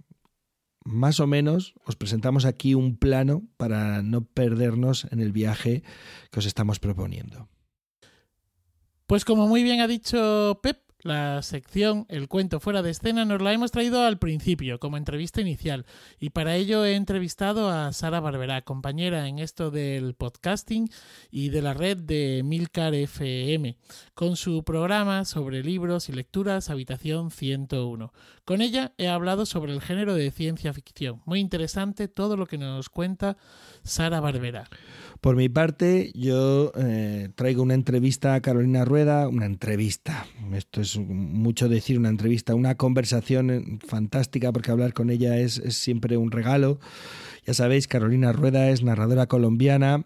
Más 0.85 1.21
o 1.21 1.29
menos 1.29 1.75
os 1.85 1.95
presentamos 1.95 2.47
aquí 2.47 2.75
un 2.75 2.97
plano 2.97 3.45
para 3.59 4.03
no 4.03 4.25
perdernos 4.25 5.07
en 5.13 5.21
el 5.21 5.31
viaje 5.31 5.85
que 6.33 6.41
os 6.41 6.47
estamos 6.47 6.81
proponiendo. 6.81 7.49
Pues 9.07 9.25
como 9.25 9.47
muy 9.47 9.63
bien 9.63 9.81
ha 9.81 9.87
dicho 9.87 10.59
Pep, 10.65 10.86
la 11.07 11.41
sección 11.43 12.05
El 12.09 12.29
cuento 12.29 12.61
fuera 12.61 12.83
de 12.83 12.91
escena 12.91 13.25
nos 13.25 13.41
la 13.41 13.53
hemos 13.53 13.71
traído 13.71 14.03
al 14.03 14.19
principio, 14.19 14.79
como 14.79 14.97
entrevista 14.97 15.41
inicial, 15.41 15.87
y 16.21 16.31
para 16.31 16.57
ello 16.57 16.85
he 16.85 16.95
entrevistado 16.95 17.71
a 17.71 17.93
Sara 17.93 18.21
Barberá, 18.21 18.63
compañera 18.63 19.29
en 19.29 19.39
esto 19.39 19.71
del 19.71 20.15
podcasting 20.15 20.91
y 21.31 21.51
de 21.51 21.63
la 21.63 21.75
red 21.75 21.97
de 21.97 22.43
Milcar 22.45 22.95
FM, 22.95 23.77
con 24.15 24.37
su 24.37 24.65
programa 24.65 25.25
sobre 25.25 25.63
libros 25.63 26.09
y 26.09 26.13
lecturas 26.13 26.71
Habitación 26.71 27.31
101. 27.31 28.13
Con 28.45 28.61
ella 28.61 28.93
he 28.99 29.09
hablado 29.09 29.47
sobre 29.47 29.73
el 29.73 29.81
género 29.81 30.15
de 30.15 30.31
ciencia 30.31 30.73
ficción. 30.73 31.23
Muy 31.25 31.41
interesante 31.41 32.09
todo 32.09 32.37
lo 32.37 32.47
que 32.47 32.59
nos 32.59 32.89
cuenta 32.89 33.37
Sara 33.87 34.21
Barberá. 34.21 34.69
Por 35.21 35.35
mi 35.35 35.49
parte, 35.49 36.13
yo 36.15 36.73
eh, 36.77 37.31
traigo 37.35 37.63
una 37.63 37.75
entrevista 37.75 38.35
a 38.35 38.41
Carolina 38.43 38.85
Rueda, 38.85 39.29
una 39.29 39.47
entrevista, 39.47 40.27
esto 40.53 40.83
es 40.83 40.99
mucho 40.99 41.69
decir, 41.69 41.99
una 41.99 42.11
entrevista, 42.11 42.55
una 42.55 42.75
conversación 42.75 43.81
fantástica 43.87 44.53
porque 44.53 44.71
hablar 44.71 44.93
con 44.93 45.09
ella 45.09 45.39
es, 45.39 45.59
es 45.59 45.77
siempre 45.77 46.17
un 46.19 46.31
regalo. 46.31 46.79
Ya 47.47 47.55
sabéis, 47.55 47.89
Carolina 47.89 48.33
Rueda 48.33 48.69
es 48.69 48.83
narradora 48.83 49.27
colombiana 49.27 50.05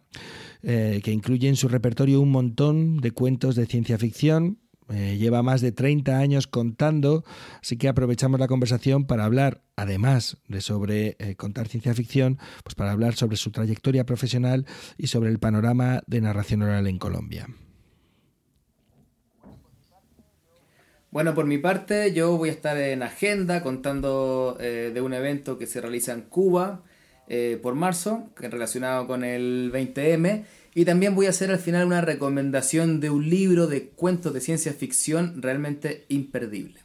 eh, 0.62 1.00
que 1.02 1.10
incluye 1.10 1.48
en 1.48 1.56
su 1.56 1.68
repertorio 1.68 2.20
un 2.20 2.30
montón 2.30 2.98
de 2.98 3.10
cuentos 3.10 3.56
de 3.56 3.66
ciencia 3.66 3.98
ficción. 3.98 4.59
Eh, 4.92 5.18
lleva 5.18 5.42
más 5.42 5.60
de 5.60 5.70
30 5.70 6.18
años 6.18 6.48
contando, 6.48 7.24
así 7.62 7.76
que 7.76 7.88
aprovechamos 7.88 8.40
la 8.40 8.48
conversación 8.48 9.06
para 9.06 9.24
hablar, 9.24 9.62
además 9.76 10.38
de 10.48 10.60
sobre 10.60 11.16
eh, 11.20 11.36
contar 11.36 11.68
ciencia 11.68 11.94
ficción, 11.94 12.38
pues 12.64 12.74
para 12.74 12.90
hablar 12.90 13.14
sobre 13.14 13.36
su 13.36 13.52
trayectoria 13.52 14.04
profesional 14.04 14.66
y 14.98 15.06
sobre 15.06 15.30
el 15.30 15.38
panorama 15.38 16.02
de 16.06 16.20
narración 16.20 16.62
oral 16.62 16.88
en 16.88 16.98
Colombia. 16.98 17.46
Bueno, 21.12 21.34
por 21.34 21.46
mi 21.46 21.58
parte, 21.58 22.12
yo 22.12 22.36
voy 22.36 22.48
a 22.48 22.52
estar 22.52 22.76
en 22.76 23.02
agenda 23.02 23.62
contando 23.62 24.56
eh, 24.60 24.90
de 24.92 25.00
un 25.00 25.12
evento 25.12 25.56
que 25.56 25.66
se 25.66 25.80
realiza 25.80 26.12
en 26.12 26.22
Cuba 26.22 26.82
por 27.62 27.76
marzo, 27.76 28.28
relacionado 28.34 29.06
con 29.06 29.22
el 29.22 29.70
20M. 29.72 30.42
Y 30.74 30.84
también 30.84 31.16
voy 31.16 31.26
a 31.26 31.30
hacer 31.30 31.50
al 31.50 31.58
final 31.58 31.86
una 31.86 32.00
recomendación 32.00 33.00
de 33.00 33.10
un 33.10 33.28
libro 33.28 33.66
de 33.66 33.88
cuentos 33.88 34.32
de 34.32 34.40
ciencia 34.40 34.72
ficción 34.72 35.42
realmente 35.42 36.04
imperdible. 36.08 36.78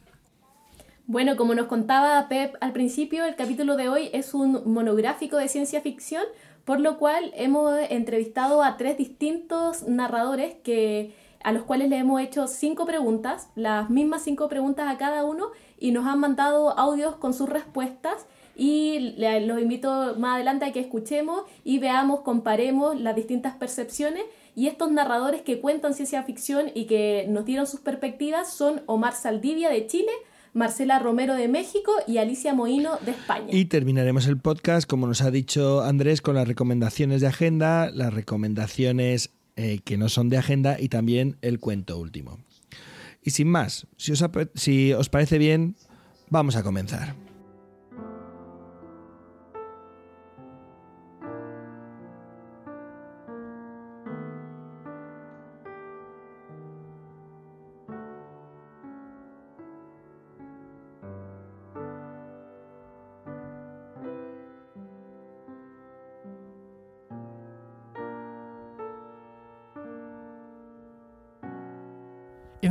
Bueno, 1.06 1.36
como 1.36 1.54
nos 1.54 1.66
contaba 1.66 2.28
Pep 2.28 2.56
al 2.60 2.72
principio, 2.72 3.24
el 3.24 3.36
capítulo 3.36 3.76
de 3.76 3.88
hoy 3.88 4.10
es 4.12 4.34
un 4.34 4.62
monográfico 4.64 5.36
de 5.36 5.46
ciencia 5.46 5.80
ficción, 5.80 6.24
por 6.64 6.80
lo 6.80 6.98
cual 6.98 7.30
hemos 7.36 7.78
entrevistado 7.90 8.64
a 8.64 8.76
tres 8.76 8.98
distintos 8.98 9.86
narradores 9.86 10.56
que, 10.64 11.14
a 11.44 11.52
los 11.52 11.62
cuales 11.62 11.88
le 11.88 11.98
hemos 11.98 12.20
hecho 12.20 12.48
cinco 12.48 12.86
preguntas, 12.86 13.50
las 13.54 13.88
mismas 13.88 14.24
cinco 14.24 14.48
preguntas 14.48 14.92
a 14.92 14.98
cada 14.98 15.24
uno, 15.24 15.52
y 15.78 15.92
nos 15.92 16.06
han 16.06 16.18
mandado 16.18 16.76
audios 16.76 17.14
con 17.14 17.32
sus 17.34 17.48
respuestas. 17.48 18.26
Y 18.56 19.14
le- 19.18 19.44
los 19.46 19.60
invito 19.60 20.16
más 20.18 20.36
adelante 20.36 20.64
a 20.64 20.72
que 20.72 20.80
escuchemos 20.80 21.42
y 21.62 21.78
veamos, 21.78 22.20
comparemos 22.20 22.98
las 22.98 23.14
distintas 23.14 23.54
percepciones. 23.56 24.22
Y 24.54 24.68
estos 24.68 24.90
narradores 24.90 25.42
que 25.42 25.60
cuentan 25.60 25.92
ciencia 25.92 26.22
ficción 26.22 26.70
y 26.74 26.86
que 26.86 27.26
nos 27.28 27.44
dieron 27.44 27.66
sus 27.66 27.80
perspectivas 27.80 28.50
son 28.52 28.80
Omar 28.86 29.12
Saldivia 29.14 29.68
de 29.68 29.86
Chile, 29.86 30.10
Marcela 30.54 30.98
Romero 30.98 31.34
de 31.34 31.48
México 31.48 31.92
y 32.06 32.16
Alicia 32.16 32.54
Moino 32.54 32.92
de 33.04 33.10
España. 33.10 33.48
Y 33.50 33.66
terminaremos 33.66 34.26
el 34.26 34.38
podcast, 34.38 34.88
como 34.88 35.06
nos 35.06 35.20
ha 35.20 35.30
dicho 35.30 35.82
Andrés, 35.82 36.22
con 36.22 36.34
las 36.36 36.48
recomendaciones 36.48 37.20
de 37.20 37.26
agenda, 37.26 37.90
las 37.90 38.14
recomendaciones 38.14 39.32
eh, 39.56 39.80
que 39.84 39.98
no 39.98 40.08
son 40.08 40.30
de 40.30 40.38
agenda 40.38 40.80
y 40.80 40.88
también 40.88 41.36
el 41.42 41.60
cuento 41.60 41.98
último. 41.98 42.38
Y 43.22 43.30
sin 43.32 43.48
más, 43.48 43.86
si 43.98 44.12
os, 44.12 44.24
si 44.54 44.94
os 44.94 45.10
parece 45.10 45.36
bien, 45.36 45.76
vamos 46.30 46.56
a 46.56 46.62
comenzar. 46.62 47.14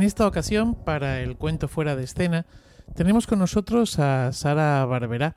Esta 0.06 0.26
ocasión, 0.26 0.76
para 0.76 1.20
el 1.20 1.36
cuento 1.36 1.66
fuera 1.66 1.96
de 1.96 2.04
escena, 2.04 2.46
tenemos 2.94 3.26
con 3.26 3.40
nosotros 3.40 3.98
a 3.98 4.32
Sara 4.32 4.84
Barberá, 4.86 5.36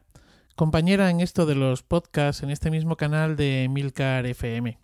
compañera 0.56 1.10
en 1.10 1.22
esto 1.22 1.48
de 1.48 1.56
los 1.56 1.82
podcasts 1.82 2.44
en 2.44 2.52
este 2.52 2.70
mismo 2.70 2.96
canal 2.96 3.36
de 3.36 3.68
Milcar 3.70 4.28
FM. 4.28 4.78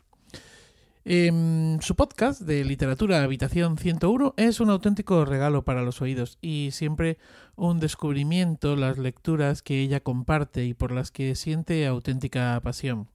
Em, 1.06 1.80
su 1.82 1.96
podcast 1.96 2.42
de 2.42 2.65
literatura 2.65 3.24
Habitación 3.24 3.77
101 3.77 4.34
es 4.38 4.60
un 4.60 4.72
auténtico 4.72 5.24
regalo 5.24 5.63
para 5.63 5.84
los 5.84 6.01
oídos 6.01 6.39
y 6.42 6.70
siempre 6.72 7.20
un 7.56 7.80
descubrimiento 7.80 8.75
las 8.75 8.98
lecturas 8.98 9.62
que 9.62 9.82
ella 9.82 10.00
comparte 10.00 10.65
y 10.65 10.74
por 10.74 10.92
las 10.92 11.12
que 11.12 11.36
siente 11.36 11.86
auténtica 11.86 12.60
pasión. 12.63 13.08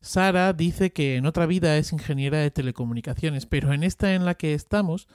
Sara 0.00 0.54
dice 0.54 0.94
que 0.94 1.16
en 1.16 1.26
otra 1.26 1.44
vida 1.44 1.76
es 1.76 1.92
ingeniera 1.92 2.38
de 2.38 2.50
telecomunicaciones, 2.50 3.44
pero 3.44 3.74
en 3.74 3.82
esta 3.82 4.14
en 4.14 4.24
la 4.24 4.34
que 4.34 4.54
estamos 4.54 5.06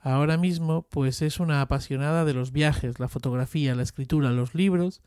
ahora 0.00 0.36
mismo 0.36 0.82
pues 0.82 1.22
es 1.22 1.40
una 1.40 1.60
apasionada 1.60 2.24
de 2.24 2.34
los 2.34 2.52
viajes, 2.52 2.98
la 3.00 3.08
fotografía, 3.08 3.74
la 3.74 3.82
escritura, 3.82 4.30
los 4.30 4.54
libros 4.54 5.02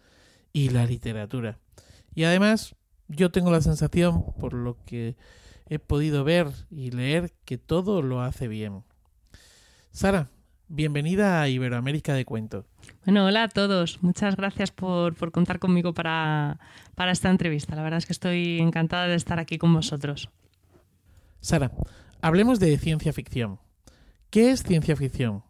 y 0.53 0.69
la 0.69 0.85
literatura. 0.85 1.59
Y 2.13 2.23
además 2.23 2.75
yo 3.07 3.31
tengo 3.31 3.51
la 3.51 3.61
sensación, 3.61 4.23
por 4.39 4.53
lo 4.53 4.77
que 4.85 5.15
he 5.67 5.79
podido 5.79 6.23
ver 6.23 6.49
y 6.69 6.91
leer 6.91 7.33
que 7.45 7.57
todo 7.57 8.01
lo 8.01 8.21
hace 8.21 8.47
bien. 8.47 8.83
Sara, 9.91 10.29
bienvenida 10.67 11.41
a 11.41 11.49
Iberoamérica 11.49 12.13
de 12.13 12.25
Cuento. 12.25 12.65
Bueno, 13.05 13.25
hola 13.25 13.43
a 13.43 13.47
todos. 13.49 14.01
Muchas 14.01 14.35
gracias 14.35 14.71
por, 14.71 15.15
contar 15.31 15.59
conmigo 15.59 15.93
para, 15.93 16.59
para 16.95 17.11
esta 17.11 17.29
entrevista. 17.29 17.75
La 17.75 17.83
verdad 17.83 17.97
es 17.97 18.05
que 18.05 18.13
estoy 18.13 18.59
encantada 18.59 19.07
de 19.07 19.15
estar 19.15 19.39
aquí 19.39 19.57
con 19.57 19.73
vosotros. 19.73 20.29
Sara, 21.41 21.71
hablemos 22.21 22.59
de 22.59 22.77
ciencia 22.77 23.13
ficción. 23.13 23.59
¿Qué 24.31 24.49
es 24.49 24.63
ciencia 24.63 24.95
ficción? 24.95 25.43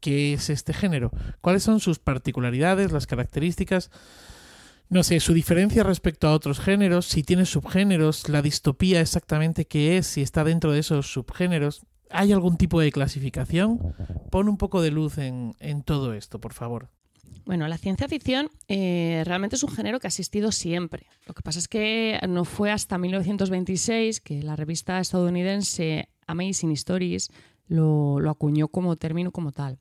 ¿Qué 0.00 0.32
es 0.32 0.50
este 0.50 0.74
género? 0.74 1.12
¿Cuáles 1.40 1.62
son 1.62 1.78
sus 1.78 2.00
particularidades, 2.00 2.90
las 2.90 3.06
características? 3.06 3.90
no 4.88 5.02
sé, 5.02 5.20
su 5.20 5.34
diferencia 5.34 5.82
respecto 5.82 6.28
a 6.28 6.32
otros 6.32 6.60
géneros, 6.60 7.06
si 7.06 7.22
tiene 7.22 7.44
subgéneros, 7.44 8.28
la 8.28 8.42
distopía 8.42 9.00
exactamente 9.00 9.66
qué 9.66 9.98
es, 9.98 10.06
si 10.06 10.22
está 10.22 10.44
dentro 10.44 10.72
de 10.72 10.80
esos 10.80 11.12
subgéneros. 11.12 11.82
¿Hay 12.10 12.32
algún 12.32 12.56
tipo 12.56 12.80
de 12.80 12.92
clasificación? 12.92 13.94
Pon 14.30 14.48
un 14.48 14.58
poco 14.58 14.80
de 14.80 14.92
luz 14.92 15.18
en, 15.18 15.54
todo 15.84 16.14
esto, 16.14 16.40
por 16.40 16.52
favor. 16.52 16.88
Bueno, 17.44 17.66
la 17.66 17.78
ciencia 17.78 18.08
ficción 18.08 18.48
eh, 18.68 19.22
realmente 19.24 19.56
es 19.56 19.62
un 19.62 19.70
género 19.70 19.98
que 19.98 20.06
ha 20.06 20.08
existido 20.08 20.52
siempre. 20.52 21.06
Lo 21.26 21.34
que 21.34 21.42
pasa 21.42 21.58
es 21.58 21.68
que 21.68 22.20
no 22.28 22.44
fue 22.44 22.70
hasta 22.70 22.98
1926 22.98 24.20
que 24.20 24.42
la 24.42 24.54
revista 24.54 25.00
estadounidense 25.00 26.08
Amazing 26.28 26.72
Stories 26.72 27.30
lo, 27.68 28.18
acuñó 28.28 28.68
como 28.68 28.96
término 28.96 29.30
como 29.30 29.52
tal. 29.52 29.78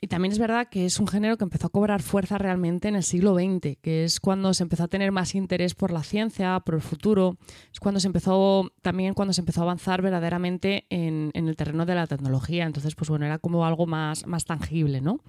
Y 0.00 0.08
también 0.08 0.32
es 0.32 0.38
verdad 0.38 0.68
que 0.68 0.84
es 0.84 1.00
un 1.00 1.08
género 1.08 1.38
que 1.38 1.44
empezó 1.44 1.68
a 1.68 1.70
cobrar 1.70 2.02
fuerza 2.02 2.36
realmente 2.36 2.88
en 2.88 2.96
el 2.96 3.02
siglo 3.02 3.34
XX, 3.34 3.78
que 3.80 4.04
es 4.04 4.20
cuando 4.20 4.52
se 4.52 4.62
empezó 4.62 4.84
a 4.84 4.88
tener 4.88 5.10
más 5.10 5.34
interés 5.34 5.74
por 5.74 5.90
la 5.90 6.02
ciencia, 6.02 6.60
por 6.60 6.74
el 6.74 6.82
futuro, 6.82 7.38
es 7.72 7.80
cuando 7.80 7.98
se 7.98 8.06
empezó, 8.06 8.70
también 8.82 9.14
cuando 9.14 9.32
se 9.32 9.40
empezó 9.40 9.62
a 9.62 9.64
avanzar 9.64 10.02
verdaderamente 10.02 10.84
en, 10.90 11.30
el 11.32 11.56
terreno 11.56 11.86
de 11.86 11.94
la 11.94 12.06
tecnología. 12.06 12.66
Entonces, 12.66 12.94
pues 12.94 13.08
bueno, 13.08 13.24
era 13.24 13.38
como 13.38 13.64
algo 13.64 13.86
más, 13.86 14.26
más 14.26 14.44
tangible, 14.44 15.00
¿no? 15.00 15.20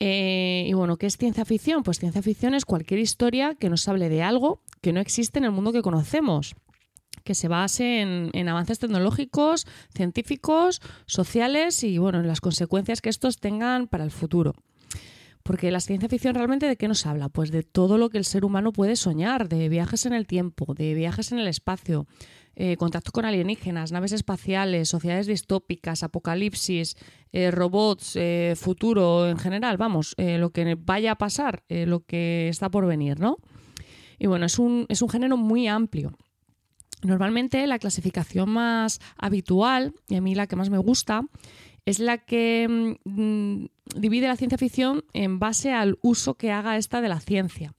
Eh, 0.00 0.66
y 0.68 0.72
bueno, 0.74 0.96
¿qué 0.96 1.06
es 1.06 1.16
ciencia 1.16 1.44
ficción? 1.44 1.82
Pues 1.82 1.98
ciencia 1.98 2.20
ficción 2.20 2.54
es 2.54 2.64
cualquier 2.64 3.00
historia 3.00 3.54
que 3.54 3.70
nos 3.70 3.88
hable 3.88 4.08
de 4.08 4.22
algo 4.22 4.60
que 4.82 4.92
no 4.92 5.00
existe 5.00 5.38
en 5.38 5.44
el 5.44 5.52
mundo 5.52 5.72
que 5.72 5.80
conocemos 5.80 6.54
que 7.26 7.34
se 7.34 7.48
base 7.48 8.00
en, 8.00 8.48
avances 8.48 8.78
tecnológicos, 8.78 9.66
científicos, 9.94 10.80
sociales 11.04 11.84
y 11.84 11.98
bueno, 11.98 12.20
en 12.20 12.26
las 12.26 12.40
consecuencias 12.40 13.02
que 13.02 13.10
estos 13.10 13.38
tengan 13.38 13.88
para 13.88 14.04
el 14.04 14.10
futuro. 14.10 14.54
Porque 15.42 15.70
la 15.70 15.80
ciencia 15.80 16.08
ficción 16.08 16.34
realmente 16.34 16.66
de 16.66 16.76
qué 16.76 16.88
nos 16.88 17.04
habla? 17.06 17.28
Pues 17.28 17.50
de 17.50 17.62
todo 17.62 17.98
lo 17.98 18.08
que 18.08 18.18
el 18.18 18.24
ser 18.24 18.44
humano 18.44 18.72
puede 18.72 18.96
soñar, 18.96 19.48
de 19.48 19.68
viajes 19.68 20.06
en 20.06 20.12
el 20.12 20.26
tiempo, 20.26 20.74
de 20.74 20.94
viajes 20.94 21.30
en 21.30 21.38
el 21.38 21.46
espacio, 21.46 22.06
eh, 22.56 22.76
contacto 22.76 23.12
con 23.12 23.24
alienígenas, 23.24 23.92
naves 23.92 24.12
espaciales, 24.12 24.88
sociedades 24.88 25.26
distópicas, 25.26 26.02
apocalipsis, 26.02 26.96
eh, 27.32 27.50
robots, 27.50 28.16
eh, 28.16 28.54
futuro 28.56 29.28
en 29.28 29.38
general, 29.38 29.76
vamos, 29.76 30.14
lo 30.16 30.50
que 30.50 30.74
vaya 30.74 31.12
a 31.12 31.18
pasar, 31.18 31.62
lo 31.68 32.00
que 32.00 32.48
está 32.48 32.70
por 32.70 32.86
venir, 32.86 33.20
¿no? 33.20 33.36
Y 34.18 34.26
bueno, 34.26 34.46
es 34.46 34.58
un, 34.58 34.86
es 34.88 35.02
un 35.02 35.10
género 35.10 35.36
muy 35.36 35.68
amplio. 35.68 36.16
Normalmente 37.06 37.66
la 37.66 37.78
clasificación 37.78 38.50
más 38.50 39.00
habitual, 39.16 39.94
y 40.08 40.16
a 40.16 40.20
mí 40.20 40.34
la 40.34 40.46
que 40.46 40.56
más 40.56 40.70
me 40.70 40.78
gusta, 40.78 41.22
es 41.84 42.00
la 42.00 42.18
que 42.18 42.94
mm, 43.04 43.66
divide 43.98 44.26
la 44.26 44.36
ciencia 44.36 44.58
ficción 44.58 45.04
en 45.12 45.38
base 45.38 45.72
al 45.72 45.98
uso 46.02 46.34
que 46.34 46.50
haga 46.50 46.76
esta 46.76 47.00
de 47.00 47.08
la 47.08 47.20
ciencia. 47.20 47.74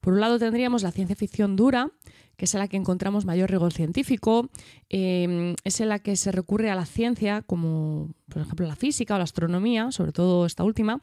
Por 0.00 0.14
un 0.14 0.20
lado 0.20 0.38
tendríamos 0.38 0.82
la 0.82 0.92
ciencia 0.92 1.14
ficción 1.14 1.56
dura, 1.56 1.90
que 2.38 2.46
es 2.46 2.54
en 2.54 2.60
la 2.60 2.68
que 2.68 2.78
encontramos 2.78 3.26
mayor 3.26 3.50
rigor 3.50 3.74
científico, 3.74 4.48
em, 4.88 5.54
es 5.62 5.78
en 5.82 5.90
la 5.90 5.98
que 5.98 6.16
se 6.16 6.32
recurre 6.32 6.70
a 6.70 6.74
la 6.74 6.86
ciencia, 6.86 7.42
como 7.42 8.14
por 8.30 8.40
ejemplo 8.40 8.66
la 8.66 8.76
física 8.76 9.14
o 9.14 9.18
la 9.18 9.24
astronomía, 9.24 9.92
sobre 9.92 10.12
todo 10.12 10.46
esta 10.46 10.64
última, 10.64 11.02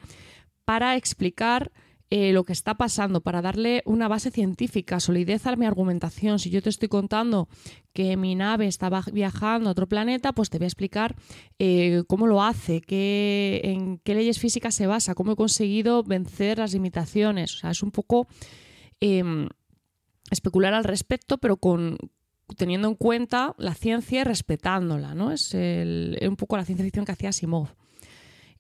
para 0.65 0.95
explicar 0.95 1.71
eh, 2.09 2.31
lo 2.31 2.45
que 2.45 2.53
está 2.53 2.75
pasando, 2.75 3.19
para 3.19 3.41
darle 3.41 3.83
una 3.85 4.07
base 4.07 4.31
científica, 4.31 5.01
solidez 5.01 5.45
a 5.45 5.55
mi 5.57 5.65
argumentación. 5.65 6.39
Si 6.39 6.49
yo 6.49 6.61
te 6.61 6.69
estoy 6.69 6.87
contando 6.87 7.49
que 7.91 8.15
mi 8.15 8.33
nave 8.33 8.67
estaba 8.67 9.03
viajando 9.11 9.67
a 9.67 9.73
otro 9.73 9.87
planeta, 9.87 10.31
pues 10.31 10.49
te 10.49 10.57
voy 10.57 10.65
a 10.65 10.67
explicar 10.67 11.15
eh, 11.59 12.03
cómo 12.07 12.27
lo 12.27 12.41
hace, 12.41 12.79
qué, 12.79 13.59
en 13.63 13.97
qué 13.97 14.15
leyes 14.15 14.39
físicas 14.39 14.73
se 14.73 14.87
basa, 14.87 15.15
cómo 15.15 15.33
he 15.33 15.35
conseguido 15.35 16.01
vencer 16.03 16.59
las 16.59 16.71
limitaciones. 16.71 17.55
O 17.55 17.57
sea, 17.57 17.71
es 17.71 17.83
un 17.83 17.91
poco 17.91 18.27
em, 19.01 19.49
especular 20.31 20.73
al 20.73 20.85
respecto, 20.85 21.39
pero 21.39 21.57
con, 21.57 21.97
teniendo 22.55 22.87
en 22.87 22.95
cuenta 22.95 23.53
la 23.57 23.73
ciencia 23.73 24.21
y 24.21 24.23
respetándola, 24.23 25.13
¿no? 25.13 25.33
Es 25.33 25.53
un 25.53 26.35
poco 26.37 26.55
la 26.55 26.63
ciencia 26.63 26.85
ficción 26.85 27.03
que 27.03 27.11
hacía 27.11 27.33
Simov. 27.33 27.67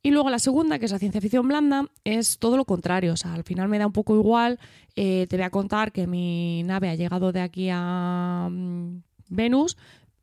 Y 0.01 0.11
luego 0.11 0.29
la 0.29 0.39
segunda, 0.39 0.79
que 0.79 0.85
es 0.85 0.91
la 0.91 0.99
ciencia 0.99 1.21
ficción 1.21 1.47
blanda, 1.47 1.85
es 2.03 2.37
todo 2.39 2.57
lo 2.57 2.65
contrario. 2.65 3.13
O 3.13 3.17
sea, 3.17 3.33
al 3.33 3.43
final 3.43 3.67
me 3.67 3.79
da 3.79 3.87
un 3.87 3.93
poco 3.93 4.15
igual. 4.15 4.59
Eh, 4.95 5.27
te 5.29 5.37
voy 5.37 5.45
a 5.45 5.49
contar 5.49 5.91
que 5.91 6.07
mi 6.07 6.63
nave 6.63 6.89
ha 6.89 6.95
llegado 6.95 7.31
de 7.31 7.41
aquí 7.41 7.69
a 7.71 8.47
mm, 8.49 9.01
Venus 9.29 9.77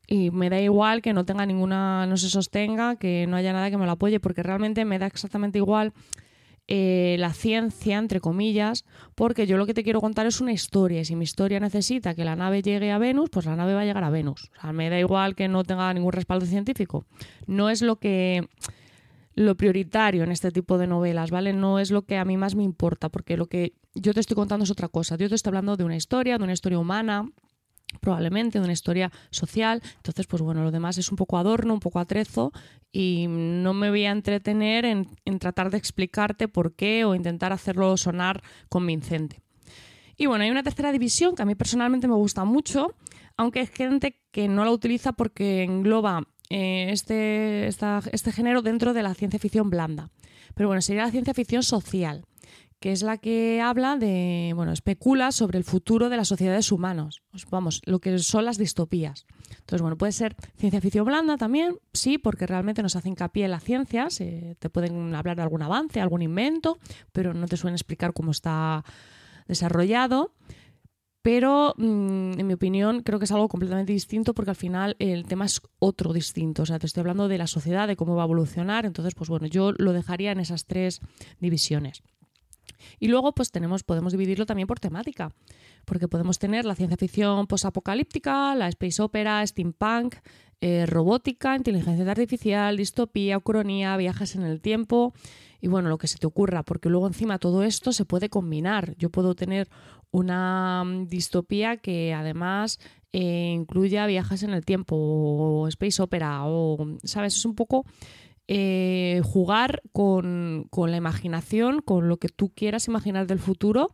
y 0.06 0.30
me 0.30 0.50
da 0.50 0.60
igual 0.60 1.02
que 1.02 1.12
no 1.12 1.24
tenga 1.24 1.46
ninguna, 1.46 2.06
no 2.06 2.16
se 2.16 2.28
sostenga, 2.28 2.96
que 2.96 3.26
no 3.26 3.36
haya 3.36 3.52
nada 3.52 3.70
que 3.70 3.78
me 3.78 3.86
lo 3.86 3.92
apoye, 3.92 4.20
porque 4.20 4.42
realmente 4.42 4.84
me 4.84 4.98
da 4.98 5.06
exactamente 5.06 5.58
igual 5.58 5.92
eh, 6.66 7.16
la 7.18 7.34
ciencia, 7.34 7.98
entre 7.98 8.20
comillas, 8.20 8.84
porque 9.14 9.46
yo 9.46 9.58
lo 9.58 9.66
que 9.66 9.74
te 9.74 9.82
quiero 9.82 10.00
contar 10.00 10.26
es 10.26 10.40
una 10.40 10.52
historia. 10.52 11.00
Y 11.00 11.04
si 11.04 11.16
mi 11.16 11.24
historia 11.24 11.60
necesita 11.60 12.14
que 12.14 12.24
la 12.24 12.36
nave 12.36 12.62
llegue 12.62 12.90
a 12.90 12.98
Venus, 12.98 13.30
pues 13.30 13.46
la 13.46 13.56
nave 13.56 13.74
va 13.74 13.82
a 13.82 13.84
llegar 13.84 14.04
a 14.04 14.10
Venus. 14.10 14.50
O 14.56 14.60
sea, 14.60 14.72
me 14.72 14.88
da 14.88 14.98
igual 14.98 15.34
que 15.34 15.48
no 15.48 15.64
tenga 15.64 15.92
ningún 15.92 16.12
respaldo 16.12 16.46
científico. 16.46 17.04
No 17.46 17.68
es 17.68 17.82
lo 17.82 17.96
que 17.96 18.48
lo 19.34 19.56
prioritario 19.56 20.22
en 20.24 20.32
este 20.32 20.50
tipo 20.50 20.78
de 20.78 20.86
novelas, 20.86 21.30
¿vale? 21.30 21.52
No 21.52 21.78
es 21.78 21.90
lo 21.90 22.02
que 22.02 22.16
a 22.16 22.24
mí 22.24 22.36
más 22.36 22.54
me 22.54 22.62
importa, 22.62 23.08
porque 23.08 23.36
lo 23.36 23.46
que 23.46 23.74
yo 23.94 24.14
te 24.14 24.20
estoy 24.20 24.34
contando 24.34 24.64
es 24.64 24.70
otra 24.70 24.88
cosa. 24.88 25.16
Yo 25.16 25.28
te 25.28 25.34
estoy 25.34 25.50
hablando 25.50 25.76
de 25.76 25.84
una 25.84 25.96
historia, 25.96 26.38
de 26.38 26.44
una 26.44 26.52
historia 26.52 26.78
humana, 26.78 27.28
probablemente 28.00 28.58
de 28.58 28.64
una 28.64 28.72
historia 28.72 29.10
social. 29.30 29.82
Entonces, 29.96 30.26
pues 30.26 30.42
bueno, 30.42 30.62
lo 30.62 30.70
demás 30.70 30.98
es 30.98 31.10
un 31.10 31.16
poco 31.16 31.38
adorno, 31.38 31.74
un 31.74 31.80
poco 31.80 31.98
atrezo 31.98 32.52
y 32.92 33.26
no 33.28 33.74
me 33.74 33.90
voy 33.90 34.04
a 34.04 34.12
entretener 34.12 34.84
en, 34.84 35.38
tratar 35.38 35.70
de 35.70 35.78
explicarte 35.78 36.48
por 36.48 36.74
qué 36.74 37.04
o 37.04 37.14
intentar 37.14 37.52
hacerlo 37.52 37.96
sonar 37.96 38.42
convincente. 38.68 39.42
Y 40.16 40.26
bueno, 40.26 40.44
hay 40.44 40.50
una 40.50 40.62
tercera 40.62 40.92
división 40.92 41.34
que 41.34 41.42
a 41.42 41.44
mí 41.44 41.56
personalmente 41.56 42.06
me 42.06 42.14
gusta 42.14 42.44
mucho, 42.44 42.94
aunque 43.36 43.60
hay 43.60 43.66
gente 43.66 44.22
que 44.30 44.46
no 44.46 44.64
la 44.64 44.70
utiliza 44.70 45.12
porque 45.12 45.64
engloba 45.64 46.22
eh, 46.50 46.88
este, 46.90 47.66
este 47.66 48.32
género 48.32 48.62
dentro 48.62 48.92
de 48.92 49.02
la 49.02 49.14
ciencia 49.14 49.38
ficción 49.38 49.70
blanda. 49.70 50.10
Pero 50.54 50.68
bueno, 50.68 50.82
sería 50.82 51.04
la 51.04 51.10
ciencia 51.10 51.34
ficción 51.34 51.62
social, 51.62 52.24
que 52.80 52.92
es 52.92 53.02
la 53.02 53.16
que 53.16 53.60
habla 53.60 53.96
de, 53.96 54.52
bueno, 54.54 54.72
especula 54.72 55.32
sobre 55.32 55.58
el 55.58 55.64
futuro 55.64 56.10
de 56.10 56.16
las 56.16 56.28
sociedades 56.28 56.70
humanas, 56.70 57.22
vamos, 57.50 57.80
lo 57.86 57.98
que 57.98 58.18
son 58.18 58.44
las 58.44 58.58
distopías. 58.58 59.26
Entonces, 59.50 59.80
bueno, 59.80 59.96
puede 59.96 60.12
ser 60.12 60.36
ciencia 60.58 60.80
ficción 60.80 61.06
blanda 61.06 61.36
también, 61.36 61.78
sí, 61.92 62.18
porque 62.18 62.46
realmente 62.46 62.82
nos 62.82 62.94
hace 62.94 63.08
hincapié 63.08 63.46
en 63.46 63.52
la 63.52 63.60
ciencia, 63.60 64.08
te 64.08 64.70
pueden 64.70 65.14
hablar 65.14 65.36
de 65.36 65.42
algún 65.42 65.62
avance, 65.62 66.00
algún 66.00 66.22
invento, 66.22 66.78
pero 67.12 67.32
no 67.32 67.46
te 67.46 67.56
suelen 67.56 67.74
explicar 67.74 68.12
cómo 68.12 68.30
está 68.30 68.84
desarrollado. 69.48 70.32
Pero, 71.24 71.72
mm, 71.78 72.38
en 72.38 72.46
mi 72.46 72.52
opinión, 72.52 73.00
creo 73.00 73.18
que 73.18 73.24
es 73.24 73.32
algo 73.32 73.48
completamente 73.48 73.94
distinto 73.94 74.34
porque 74.34 74.50
al 74.50 74.56
final 74.56 74.94
el 74.98 75.24
tema 75.24 75.46
es 75.46 75.62
otro 75.78 76.12
distinto. 76.12 76.64
O 76.64 76.66
sea, 76.66 76.78
te 76.78 76.84
estoy 76.84 77.00
hablando 77.00 77.28
de 77.28 77.38
la 77.38 77.46
sociedad, 77.46 77.88
de 77.88 77.96
cómo 77.96 78.14
va 78.14 78.24
a 78.24 78.26
evolucionar. 78.26 78.84
Entonces, 78.84 79.14
pues 79.14 79.30
bueno, 79.30 79.46
yo 79.46 79.72
lo 79.72 79.94
dejaría 79.94 80.32
en 80.32 80.40
esas 80.40 80.66
tres 80.66 81.00
divisiones. 81.40 82.02
Y 83.00 83.08
luego 83.08 83.32
pues 83.32 83.50
tenemos, 83.50 83.84
podemos 83.84 84.12
dividirlo 84.12 84.44
también 84.44 84.68
por 84.68 84.80
temática, 84.80 85.32
porque 85.86 86.08
podemos 86.08 86.38
tener 86.38 86.66
la 86.66 86.74
ciencia 86.74 86.98
ficción 86.98 87.46
posapocalíptica, 87.46 88.54
la 88.54 88.68
space 88.68 89.00
opera, 89.00 89.46
steampunk, 89.46 90.16
eh, 90.60 90.84
robótica, 90.84 91.56
inteligencia 91.56 92.10
artificial, 92.10 92.76
distopía, 92.76 93.38
ucronía, 93.38 93.96
viajes 93.96 94.34
en 94.34 94.42
el 94.42 94.60
tiempo 94.60 95.14
y 95.64 95.66
bueno, 95.66 95.88
lo 95.88 95.96
que 95.96 96.08
se 96.08 96.18
te 96.18 96.26
ocurra, 96.26 96.62
porque 96.62 96.90
luego 96.90 97.06
encima 97.06 97.38
todo 97.38 97.62
esto 97.62 97.90
se 97.92 98.04
puede 98.04 98.28
combinar. 98.28 98.94
Yo 98.98 99.08
puedo 99.08 99.34
tener 99.34 99.70
una 100.14 100.84
mm, 100.84 101.08
distopía 101.08 101.76
que 101.76 102.14
además 102.14 102.78
eh, 103.12 103.52
incluya 103.52 104.06
viajes 104.06 104.44
en 104.44 104.50
el 104.50 104.64
tiempo 104.64 104.96
o 104.96 105.68
space 105.68 106.00
opera 106.00 106.46
o, 106.46 106.78
¿sabes? 107.02 107.36
Es 107.36 107.44
un 107.44 107.56
poco 107.56 107.84
eh, 108.46 109.20
jugar 109.24 109.82
con, 109.92 110.68
la 110.72 110.96
imaginación, 110.96 111.82
con 111.82 112.08
lo 112.08 112.18
que 112.18 112.28
tú 112.28 112.52
quieras 112.54 112.86
imaginar 112.86 113.26
del 113.26 113.40
futuro. 113.40 113.90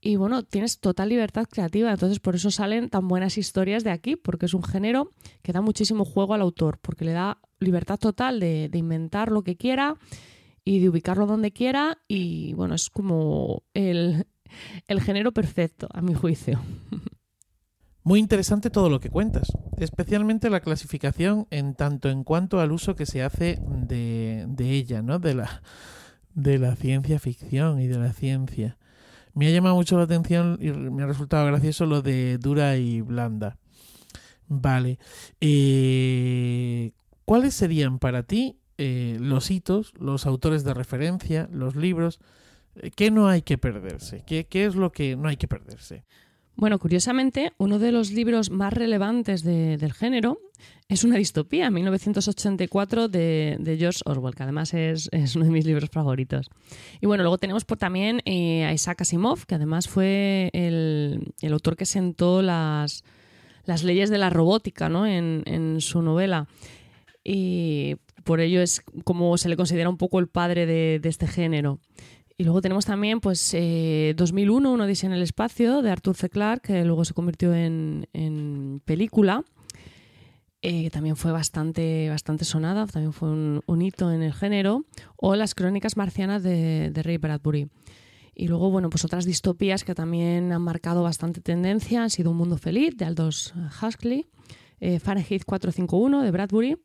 Y 0.00 0.16
bueno, 0.16 0.44
tienes 0.44 0.80
total 0.80 1.08
libertad 1.08 1.46
creativa, 1.50 1.90
entonces 1.90 2.20
por 2.20 2.36
eso 2.36 2.50
salen 2.50 2.88
tan 2.88 3.08
buenas 3.08 3.36
historias 3.36 3.82
de 3.84 3.90
aquí, 3.90 4.16
porque 4.16 4.46
es 4.46 4.54
un 4.54 4.62
género 4.62 5.10
que 5.42 5.52
da 5.52 5.60
muchísimo 5.60 6.04
juego 6.04 6.34
al 6.34 6.42
autor, 6.42 6.78
porque 6.80 7.04
le 7.04 7.12
da 7.12 7.38
libertad 7.58 7.98
total 7.98 8.38
de, 8.38 8.68
de 8.68 8.78
inventar 8.78 9.32
lo 9.32 9.42
que 9.42 9.56
quiera 9.56 9.96
y 10.64 10.80
de 10.80 10.90
ubicarlo 10.90 11.26
donde 11.26 11.50
quiera 11.50 11.98
y 12.06 12.52
bueno, 12.52 12.74
es 12.74 12.90
como 12.90 13.62
el, 13.72 14.26
el 14.86 15.00
género 15.00 15.32
perfecto, 15.32 15.88
a 15.92 16.02
mi 16.02 16.14
juicio. 16.14 16.60
Muy 18.08 18.20
interesante 18.20 18.70
todo 18.70 18.88
lo 18.88 19.00
que 19.00 19.10
cuentas, 19.10 19.48
especialmente 19.76 20.48
la 20.48 20.60
clasificación 20.60 21.46
en 21.50 21.74
tanto 21.74 22.08
en 22.08 22.24
cuanto 22.24 22.58
al 22.58 22.72
uso 22.72 22.96
que 22.96 23.04
se 23.04 23.22
hace 23.22 23.60
de, 23.66 24.46
ella, 24.58 25.02
¿no? 25.02 25.18
De 25.18 25.34
la, 25.34 25.62
de 26.32 26.58
la 26.58 26.74
ciencia 26.74 27.18
ficción 27.18 27.80
y 27.80 27.86
de 27.86 27.98
la 27.98 28.14
ciencia. 28.14 28.78
Me 29.34 29.46
ha 29.46 29.50
llamado 29.50 29.74
mucho 29.74 29.98
la 29.98 30.04
atención 30.04 30.58
y 30.60 30.70
me 30.70 31.02
ha 31.02 31.06
resultado 31.06 31.46
gracioso 31.46 31.84
lo 31.84 32.00
de 32.00 32.38
dura 32.38 32.76
y 32.76 33.02
blanda. 33.02 33.58
Vale. 34.46 34.98
Eh, 35.40 36.92
¿Cuáles 37.26 37.52
serían 37.52 37.98
para 37.98 38.22
ti 38.22 38.58
eh, 38.78 39.18
los 39.20 39.50
hitos, 39.50 39.92
los 40.00 40.24
autores 40.24 40.64
de 40.64 40.72
referencia, 40.72 41.46
los 41.52 41.76
libros? 41.76 42.20
¿Qué 42.94 43.10
no 43.10 43.28
hay 43.28 43.42
que 43.42 43.58
perderse? 43.58 44.22
¿Qué, 44.26 44.46
¿Qué 44.46 44.66
es 44.66 44.74
lo 44.74 44.92
que 44.92 45.16
no 45.16 45.28
hay 45.28 45.36
que 45.36 45.48
perderse? 45.48 46.04
Bueno, 46.58 46.80
curiosamente, 46.80 47.52
uno 47.58 47.78
de 47.78 47.92
los 47.92 48.10
libros 48.10 48.50
más 48.50 48.72
relevantes 48.72 49.44
del 49.44 49.92
género 49.92 50.40
es 50.88 51.04
una 51.04 51.16
distopía, 51.16 51.70
1984, 51.70 53.06
de, 53.06 53.76
George 53.78 54.00
Orwell, 54.04 54.34
que 54.34 54.42
además 54.42 54.74
es, 54.74 55.08
uno 55.36 55.44
de 55.44 55.52
mis 55.52 55.64
libros 55.66 55.88
favoritos. 55.88 56.50
Y 57.00 57.06
bueno, 57.06 57.22
luego 57.22 57.38
tenemos 57.38 57.64
también 57.64 58.22
eh, 58.24 58.64
a 58.64 58.72
Isaac 58.72 59.02
Asimov, 59.02 59.46
que 59.46 59.54
además 59.54 59.86
fue 59.86 60.50
el, 60.52 61.32
autor 61.48 61.76
que 61.76 61.86
sentó 61.86 62.42
las, 62.42 63.04
las, 63.64 63.84
leyes 63.84 64.10
de 64.10 64.18
la 64.18 64.28
robótica 64.28 64.88
¿no? 64.88 65.06
en, 65.06 65.44
en 65.46 65.80
su 65.80 66.02
novela. 66.02 66.48
Y 67.22 67.98
por 68.24 68.40
ello 68.40 68.60
es 68.62 68.82
como 69.04 69.38
se 69.38 69.48
le 69.48 69.56
considera 69.56 69.88
un 69.88 69.96
poco 69.96 70.18
el 70.18 70.26
padre 70.26 70.66
de, 70.66 70.98
de 70.98 71.08
este 71.08 71.28
género. 71.28 71.78
Y 72.40 72.44
luego 72.44 72.62
tenemos 72.62 72.86
también, 72.86 73.18
pues, 73.18 73.50
2001, 73.50 74.68
eh, 74.68 74.72
Uno 74.72 74.86
dice 74.86 75.06
en 75.06 75.12
el 75.12 75.22
espacio, 75.22 75.82
de 75.82 75.90
Arthur 75.90 76.14
C. 76.14 76.30
Clarke, 76.30 76.68
que 76.68 76.84
luego 76.84 77.04
se 77.04 77.12
convirtió 77.12 77.52
en, 77.52 78.80
película. 78.84 79.42
Eh, 80.62 80.88
también 80.90 81.16
fue 81.16 81.32
bastante, 81.32 82.08
bastante 82.08 82.44
sonada, 82.44 82.86
también 82.86 83.12
fue 83.12 83.28
un, 83.28 83.82
hito 83.82 84.12
en 84.12 84.22
el 84.22 84.32
género. 84.32 84.84
O 85.16 85.34
Las 85.34 85.56
crónicas 85.56 85.96
marcianas 85.96 86.44
de, 86.44 86.92
Ray 86.94 87.16
Bradbury. 87.16 87.70
Y 88.36 88.46
luego, 88.46 88.70
bueno, 88.70 88.88
pues 88.88 89.04
otras 89.04 89.24
distopías 89.24 89.82
que 89.82 89.96
también 89.96 90.52
han 90.52 90.62
marcado 90.62 91.02
bastante 91.02 91.40
tendencia 91.40 92.04
han 92.04 92.10
sido 92.10 92.30
Un 92.30 92.36
mundo 92.36 92.56
feliz, 92.56 92.96
de 92.96 93.04
Aldous 93.04 93.52
Huxley. 93.82 94.26
Eh, 94.78 95.00
Fahrenheit 95.00 95.44
451, 95.44 96.22
de 96.22 96.30
Bradbury 96.30 96.76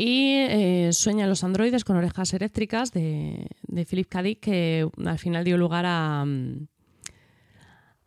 y 0.00 0.32
eh, 0.34 0.90
Sueñan 0.94 1.28
los 1.28 1.44
androides 1.44 1.84
con 1.84 1.94
orejas 1.94 2.32
eléctricas 2.32 2.90
de, 2.90 3.48
Philip 3.86 4.08
K. 4.08 4.22
Dick, 4.22 4.40
que 4.40 4.88
al 5.04 5.18
final 5.18 5.44
dio 5.44 5.58
lugar 5.58 5.84
a, 5.86 6.24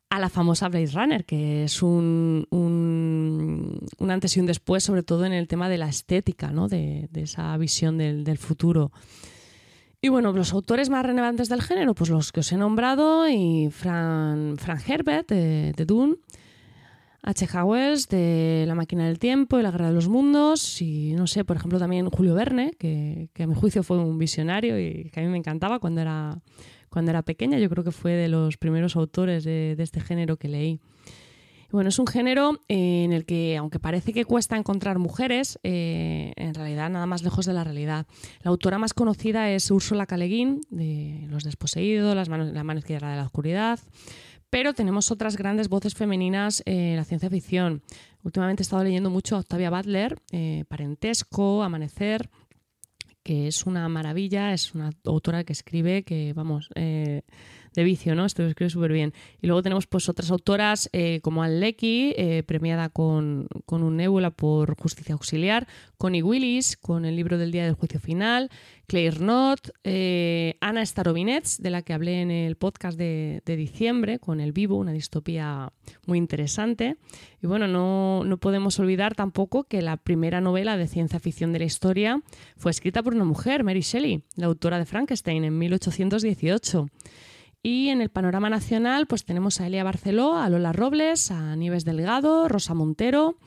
a 0.10 0.20
la 0.20 0.30
famosa 0.30 0.70
Blade 0.70 0.90
Runner, 0.92 1.24
que 1.24 1.66
es 1.66 1.84
un, 1.84 2.48
un, 2.50 4.10
antes 4.10 4.36
y 4.36 4.40
un 4.40 4.48
después, 4.48 4.84
sobre 4.84 5.04
todo 5.04 5.24
en 5.26 5.34
el 5.34 5.48
tema 5.48 5.70
de 5.70 5.78
la 5.78 5.88
estética, 5.88 6.50
¿no? 6.50 6.68
de, 6.68 7.10
esa 7.14 7.56
visión 7.58 8.00
del, 8.00 8.38
futuro. 8.40 8.92
Y 10.02 10.10
bueno, 10.10 10.34
los 10.34 10.52
autores 10.52 10.90
más 10.90 11.06
relevantes 11.06 11.48
del 11.48 11.62
género, 11.62 11.94
pues 11.94 12.10
los 12.10 12.32
que 12.32 12.40
os 12.40 12.52
he 12.52 12.58
nombrado, 12.58 13.30
y 13.30 13.70
Frank, 13.70 14.60
Herbert 14.88 15.30
de, 15.30 15.74
de 15.74 15.86
Dune, 15.86 16.16
H.G. 17.26 17.64
Wells 17.64 18.10
de 18.10 18.66
La 18.68 18.76
máquina 18.76 19.08
del 19.08 19.18
tiempo 19.18 19.58
y 19.58 19.64
La 19.64 19.72
guerra 19.72 19.88
de 19.88 19.94
los 19.94 20.10
mundos 20.10 20.82
y 20.82 21.14
no 21.14 21.26
sé, 21.26 21.46
por 21.46 21.56
ejemplo 21.56 21.80
también 21.80 22.10
Julio 22.10 22.36
Verne, 22.36 22.74
que, 22.78 23.30
a 23.40 23.48
mi 23.48 23.56
juicio 23.56 23.82
fue 23.82 23.98
un 23.98 24.18
visionario 24.18 24.78
y 24.78 25.10
que 25.10 25.22
a 25.22 25.24
mí 25.24 25.30
me 25.30 25.38
encantaba 25.38 25.80
cuando 25.80 26.02
era, 26.02 26.38
cuando 26.90 27.12
era 27.12 27.22
pequeña, 27.22 27.60
yo 27.60 27.70
creo 27.70 27.86
que 27.86 27.92
fue 27.92 28.12
de 28.12 28.28
los 28.28 28.58
primeros 28.58 28.98
autores 28.98 29.46
de, 29.46 29.76
este 29.80 30.02
género 30.02 30.36
que 30.36 30.50
leí. 30.50 30.80
Bueno, 31.72 31.90
es 31.90 31.98
un 31.98 32.06
género 32.06 32.60
en 32.68 33.14
el 33.14 33.26
que, 33.26 33.58
aunque 33.58 33.80
parece 33.80 34.14
que 34.14 34.26
cuesta 34.26 34.58
encontrar 34.58 35.00
mujeres, 35.00 35.58
eh, 35.64 36.34
en 36.36 36.54
realidad 36.54 36.92
nada 36.92 37.08
más 37.08 37.24
lejos 37.24 37.48
de 37.48 37.54
la 37.54 37.64
realidad. 37.64 38.06
La 38.44 38.52
autora 38.52 38.78
más 38.78 38.94
conocida 38.94 39.50
es 39.50 39.72
Úrsula 39.72 40.06
K. 40.06 40.18
de 40.18 41.26
Los 41.30 41.44
Desposeídos, 41.44 42.28
La 42.28 42.64
mano 42.64 42.78
izquierda 42.78 43.10
de 43.10 43.18
la 43.18 43.24
oscuridad, 43.24 43.80
pero 44.54 44.76
tenemos 44.76 45.10
otras 45.10 45.36
grandes 45.36 45.68
voces 45.68 45.96
femeninas 45.96 46.62
en 46.68 46.96
la 46.96 47.06
ciencia 47.06 47.28
ficción. 47.28 47.82
Últimamente 48.22 48.62
he 48.62 48.66
estado 48.66 48.84
leyendo 48.84 49.10
mucho 49.10 49.36
a 49.36 49.40
Octavia 49.40 49.72
Butler, 49.72 50.20
eh, 50.32 50.64
Parentesco, 50.68 51.64
Amanecer, 51.64 52.30
que 53.24 53.48
es 53.48 53.66
una 53.66 53.90
maravilla, 53.90 54.54
es 54.54 54.76
una 54.76 54.92
autora 55.06 55.44
que 55.44 55.54
escribe 55.54 56.04
que, 56.04 56.34
vamos, 56.34 56.70
eh, 56.76 57.24
de 57.76 57.84
vicio, 57.84 58.16
¿no? 58.16 58.26
Esto 58.26 58.44
lo 58.44 58.50
escribe 58.50 58.70
súper 58.70 58.92
bien. 58.92 59.14
Y 59.42 59.48
luego 59.48 59.62
tenemos 59.64 59.88
pues 59.88 60.10
otras 60.10 60.32
autoras 60.32 60.90
eh, 60.94 61.20
como 61.22 61.44
Anne 61.44 61.60
Leckie, 61.60 62.14
eh, 62.18 62.44
premiada 62.44 62.90
con, 62.90 63.48
un 63.68 63.98
Nebula 63.98 64.32
por 64.32 64.76
Justicia 64.80 65.14
Auxiliar, 65.14 65.68
Connie 65.98 66.22
Willis, 66.22 66.78
con 66.78 67.06
el 67.06 67.16
libro 67.16 67.38
del 67.38 67.52
Día 67.52 67.66
del 67.66 67.74
Juicio 67.74 68.00
Final, 68.00 68.50
Claire 68.88 69.18
Knott, 69.18 69.72
eh, 69.84 70.56
Ana 70.62 70.86
Starobinets, 70.86 71.62
de 71.62 71.70
la 71.70 71.82
que 71.82 71.94
hablé 71.94 72.22
en 72.22 72.32
el 72.32 72.56
podcast 72.56 72.98
de, 72.98 73.42
diciembre, 73.46 74.20
con 74.20 74.40
El 74.40 74.52
Vivo, 74.52 74.78
una 74.78 74.92
distopía 74.92 75.72
muy 76.06 76.18
interesante. 76.18 76.98
Y 77.42 77.48
bueno, 77.48 77.68
no, 77.68 78.24
no 78.26 78.38
podemos 78.38 78.80
olvidar 78.80 79.16
tampoco 79.16 79.64
que 79.64 79.82
la 79.82 79.98
primera 79.98 80.42
novela 80.42 80.78
de 80.78 80.88
ciencia 80.88 81.20
ficción 81.20 81.54
de 81.54 81.60
la 81.60 81.66
historia 81.66 82.22
fue 82.58 82.72
escrita 82.72 83.02
por 83.02 83.16
una 83.16 83.26
mujer, 83.26 83.64
Mary 83.64 83.82
Shelley, 83.82 84.24
la 84.36 84.48
autora 84.48 84.80
de 84.80 84.86
Frankenstein, 84.86 85.44
en 85.44 85.58
1818. 85.58 86.88
Y 87.66 87.88
en 87.88 88.02
el 88.02 88.10
panorama 88.10 88.50
nacional, 88.50 89.08
pues 89.08 89.24
tenemos 89.24 89.62
a 89.62 89.68
Elia 89.68 89.86
Barceló, 89.86 90.36
a 90.36 90.50
Lola 90.50 90.74
Robles, 90.74 91.32
a 91.32 91.56
Nieves 91.56 91.86
Delgado, 91.86 92.50
Rosa 92.50 92.74
Montero. 92.74 93.38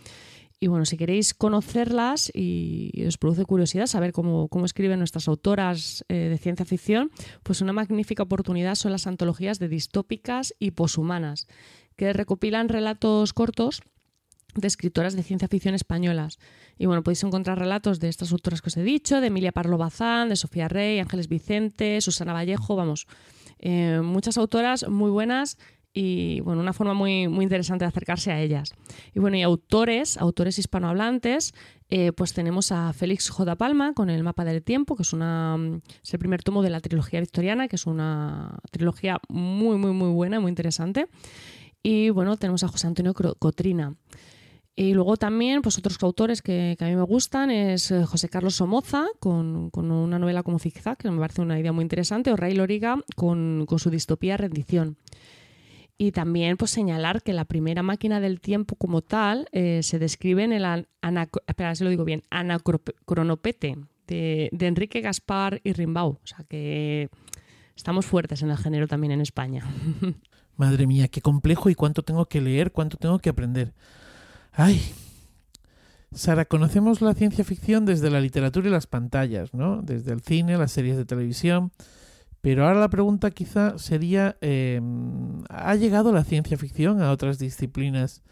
Y 0.59 0.69
bueno, 0.69 0.87
si 0.87 0.97
queréis 0.97 1.35
conocerlas 1.35 2.33
y 2.35 3.05
os 3.07 3.19
produce 3.19 3.45
curiosidad 3.45 3.87
saber 3.87 4.13
cómo, 4.13 4.49
escriben 4.65 5.01
nuestras 5.01 5.29
autoras 5.29 6.03
eh, 6.09 6.15
de 6.15 6.39
ciencia 6.39 6.65
ficción, 6.65 7.11
pues 7.43 7.61
una 7.61 7.75
magnífica 7.75 8.23
oportunidad 8.23 8.75
son 8.75 8.93
las 8.93 9.07
antologías 9.07 9.59
de 9.59 9.69
distópicas 9.69 10.55
y 10.59 10.71
poshumanas, 10.71 11.47
que 11.95 12.15
recopilan 12.15 12.71
relatos 12.71 13.35
cortos 13.35 13.83
de 14.55 14.67
escritoras 14.67 15.15
de 15.15 15.25
ciencia 15.25 15.49
ficción 15.49 15.75
españolas. 15.75 16.39
Y 16.79 16.87
bueno, 16.87 17.03
podéis 17.03 17.23
encontrar 17.23 17.59
relatos 17.59 18.01
de 18.01 18.09
estas 18.09 18.33
autoras 18.33 18.63
que 18.63 18.71
os 18.71 18.77
he 18.79 18.83
dicho, 18.83 19.21
de 19.21 19.27
Emilia 19.27 19.53
Parlo 19.53 19.77
Bazán, 19.77 20.31
de 20.31 20.37
Sofía 20.37 20.69
Rey, 20.69 21.01
Ángeles 21.01 21.29
Vicente, 21.29 22.01
Susana 22.01 22.33
Vallejo, 22.33 22.77
vamos, 22.77 23.07
eh, 23.59 24.01
muchas 24.03 24.39
autoras 24.39 24.89
muy 24.89 25.11
buenas 25.11 25.59
y 25.99 26.41
bueno, 26.41 26.61
una 26.61 26.75
forma 26.75 26.93
muy, 26.93 27.27
muy 27.27 27.45
interesante 27.45 27.87
de 27.87 27.89
acercarse 27.89 28.31
a 28.31 28.39
ellas. 28.39 28.75
Y 29.15 29.19
bueno, 29.19 29.39
y 29.39 29.43
autores, 29.43 30.19
autores 30.19 30.59
hispanohablantes, 30.59 31.55
eh, 31.89 32.13
pues 32.13 32.35
tenemos 32.35 32.71
a 32.71 32.93
Félix 32.93 33.31
J. 33.31 33.57
Palma 33.57 33.95
con 33.95 34.11
El 34.11 34.23
mapa 34.23 34.45
del 34.45 34.63
tiempo, 34.63 34.95
que 34.95 35.05
es, 35.05 35.15
una, 35.15 35.57
es 36.03 36.13
el 36.13 36.19
primer 36.19 36.43
tomo 36.43 36.63
de 36.63 36.69
la 36.69 36.81
trilogía 36.81 37.21
victoriana, 37.21 37.67
que 37.67 37.77
es 37.77 37.87
una 37.87 38.59
trilogía 38.71 39.19
muy, 39.31 39.79
muy, 39.79 39.93
muy 39.93 40.11
buena, 40.11 40.39
muy 40.39 40.51
interesante. 40.51 41.09
Y 41.83 42.11
bueno, 42.11 42.37
tenemos 42.37 42.63
a 42.63 42.69
José 42.69 42.89
Antonio 42.89 43.15
Cotrina. 43.15 43.95
Y 44.79 44.93
luego 44.93 45.17
también, 45.17 45.63
pues 45.63 45.79
otros 45.79 45.97
autores 46.03 46.43
que, 46.43 46.77
a 46.79 46.85
mí 46.85 46.95
me 46.95 47.03
gustan 47.03 47.51
es 47.51 47.91
eh, 47.91 48.05
José 48.05 48.29
Carlos 48.29 48.57
Somoza, 48.57 49.07
con, 49.19 49.71
una 49.75 50.19
novela 50.19 50.43
como 50.43 50.59
Zigzag, 50.59 50.99
que 50.99 51.11
me 51.11 51.19
parece 51.19 51.41
una 51.41 51.59
idea 51.59 51.73
muy 51.73 51.81
interesante, 51.81 52.31
o 52.31 52.37
Ray 52.37 52.55
Loriga 52.55 52.99
con, 53.17 53.67
su 53.79 53.89
distopía 53.89 54.37
Rendición. 54.37 54.99
Y 55.97 56.13
también 56.13 56.59
pues 56.59 56.73
señalar 56.73 57.23
que 57.23 57.33
la 57.33 57.47
primera 57.47 57.83
máquina 57.83 58.21
del 58.21 58.43
tiempo 58.43 58.77
como 58.77 59.01
tal 59.01 59.49
eh, 59.53 59.81
se 59.83 59.99
describe 59.99 60.45
en 60.45 60.53
el 60.53 60.87
espera, 61.47 61.75
si 61.75 62.23
Anacronopete 62.29 63.79
de, 64.07 64.51
de, 64.53 64.67
Enrique 64.67 65.01
Gaspar 65.01 65.63
y 65.65 65.73
Rimbaud. 65.73 66.17
O 66.23 66.27
sea 66.27 66.45
que 66.47 67.09
estamos 67.75 68.05
fuertes 68.05 68.43
en 68.43 68.51
el 68.51 68.59
género 68.59 68.87
también 68.89 69.13
en 69.13 69.23
España. 69.23 69.65
Madre 70.57 70.87
mía, 70.87 71.09
qué 71.09 71.23
complejo 71.23 71.71
y 71.71 71.75
cuánto 71.75 72.03
tengo 72.03 72.27
que 72.27 72.43
leer, 72.43 72.73
cuánto 72.73 72.99
tengo 72.99 73.19
que 73.19 73.31
aprender. 73.31 73.73
Ay. 74.57 74.81
Sara, 76.15 76.47
conocemos 76.47 77.03
la 77.03 77.13
ciencia 77.13 77.45
ficción 77.45 77.85
desde 77.85 78.09
la 78.11 78.21
literatura 78.21 78.69
y 78.69 78.71
las 78.71 78.87
pantallas, 78.87 79.53
¿no? 79.53 79.83
Desde 79.83 80.13
el 80.13 80.23
cine, 80.23 80.57
las 80.57 80.73
series 80.73 80.97
de 80.97 81.05
televisión. 81.05 81.73
Pero 82.41 82.67
ahora 82.67 82.81
la 82.81 82.89
pregunta 82.89 83.31
quizá 83.31 83.79
sería, 83.79 84.39
eh, 84.41 84.81
¿ha 85.51 85.75
llegado 85.75 86.11
la 86.11 86.25
ciencia 86.25 86.57
ficción 86.57 87.03
a 87.03 87.13
otras 87.13 87.39
disciplinas 87.39 88.23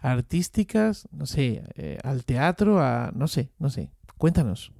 artísticas? 0.00 1.08
No 1.12 1.24
sé, 1.24 1.64
eh, 1.76 1.98
al 2.04 2.24
teatro, 2.24 2.80
a... 2.82 3.10
no 3.14 3.26
sé, 3.26 3.50
no 3.58 3.70
sé. 3.70 3.90
Cuéntanos. 4.18 4.72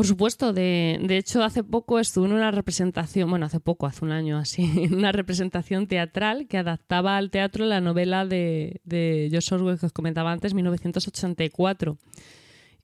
Por 0.00 0.06
supuesto, 0.06 0.54
de, 0.54 0.98
de, 1.02 1.18
hecho 1.18 1.42
hace 1.42 1.62
poco 1.62 1.98
estuve 1.98 2.24
en 2.24 2.32
una 2.32 2.50
representación, 2.50 3.28
bueno, 3.28 3.44
hace 3.44 3.60
poco, 3.60 3.84
hace 3.84 4.02
un 4.02 4.12
año 4.12 4.38
así, 4.38 4.62
una 4.90 5.12
representación 5.12 5.88
teatral 5.88 6.48
que 6.48 6.56
adaptaba 6.56 7.18
al 7.18 7.30
teatro 7.30 7.66
la 7.66 7.82
novela 7.82 8.24
de, 8.24 8.80
de 8.84 9.28
Josh 9.30 9.52
Orwell 9.52 9.78
que 9.78 9.84
os 9.84 9.92
comentaba 9.92 10.32
antes, 10.32 10.54
1984. 10.54 11.98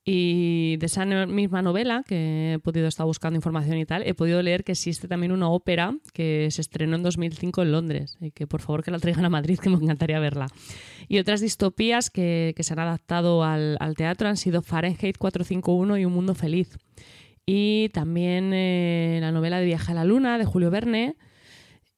Y 0.09 0.77
de 0.77 0.87
esa 0.87 1.05
misma 1.05 1.63
novela, 1.63 2.05
que 2.07 2.53
he 2.55 2.59
podido 2.61 2.87
estar 2.87 3.05
buscando 3.05 3.37
información 3.37 3.77
y 3.77 3.87
tal, 3.87 4.07
he 4.07 4.15
podido 4.15 4.41
leer 4.41 4.63
que 4.63 4.71
existe 4.71 5.09
también 5.09 5.33
una 5.33 5.49
ópera 5.49 5.97
que 6.13 6.47
se 6.53 6.61
estrenó 6.61 6.95
en 6.95 7.03
2005 7.03 7.63
en 7.63 7.73
Londres. 7.73 8.17
Y 8.21 8.31
que 8.31 8.47
por 8.47 8.61
favor 8.61 8.85
que 8.85 8.93
la 8.93 9.01
traigan 9.01 9.25
a 9.25 9.31
Madrid, 9.31 9.59
que 9.59 9.69
me 9.69 9.75
encantaría 9.75 10.21
verla. 10.21 10.47
Y 11.09 11.19
otras 11.19 11.41
distopías 11.41 12.09
que, 12.11 12.55
se 12.57 12.73
han 12.73 12.79
adaptado 12.79 13.43
al, 13.43 13.77
al, 13.81 13.97
teatro 13.97 14.29
han 14.29 14.37
sido 14.37 14.63
Fahrenheit 14.63 15.19
451 15.19 15.99
y 15.99 16.05
Un 16.05 16.13
Mundo 16.13 16.37
Feliz. 16.37 16.79
Y 17.45 17.89
también 17.89 18.53
eh, 18.55 19.19
la 19.21 19.33
novela 19.33 19.59
de 19.59 19.67
Viaje 19.67 19.91
a 19.91 19.97
la 19.97 20.05
Luna 20.05 20.39
de 20.39 20.45
Julio 20.45 20.71
Verne. 20.71 21.17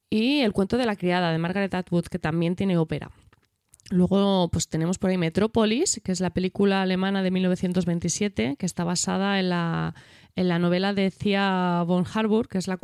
Y 0.09 0.39
El 0.39 0.53
cuento 0.53 0.77
de 0.77 0.87
la 0.87 0.95
criada 0.95 1.31
de 1.31 1.37
Margaret 1.37 1.75
Atwood, 1.75 2.05
que 2.05 2.17
también 2.17 2.55
tiene 2.55 2.75
ópera. 2.75 3.11
Luego, 3.91 4.49
pues 4.51 4.67
tenemos 4.67 4.99
por 4.99 5.09
ahí 5.09 5.17
Metrópolis, 5.17 5.99
que 6.03 6.11
es 6.11 6.19
la 6.19 6.29
película 6.29 6.83
alemana 6.83 7.23
de 7.23 7.31
1927, 7.31 8.55
que 8.57 8.65
está 8.65 8.83
basada 8.83 9.39
en 9.39 9.49
la, 9.49 9.95
en 10.35 10.47
la 10.47 10.59
novela 10.59 10.93
de 10.93 11.09
Thea 11.09 11.83
von 11.87 12.05
Harburg, 12.11 12.47
que 12.47 12.59
es 12.59 12.67
la, 12.67 12.79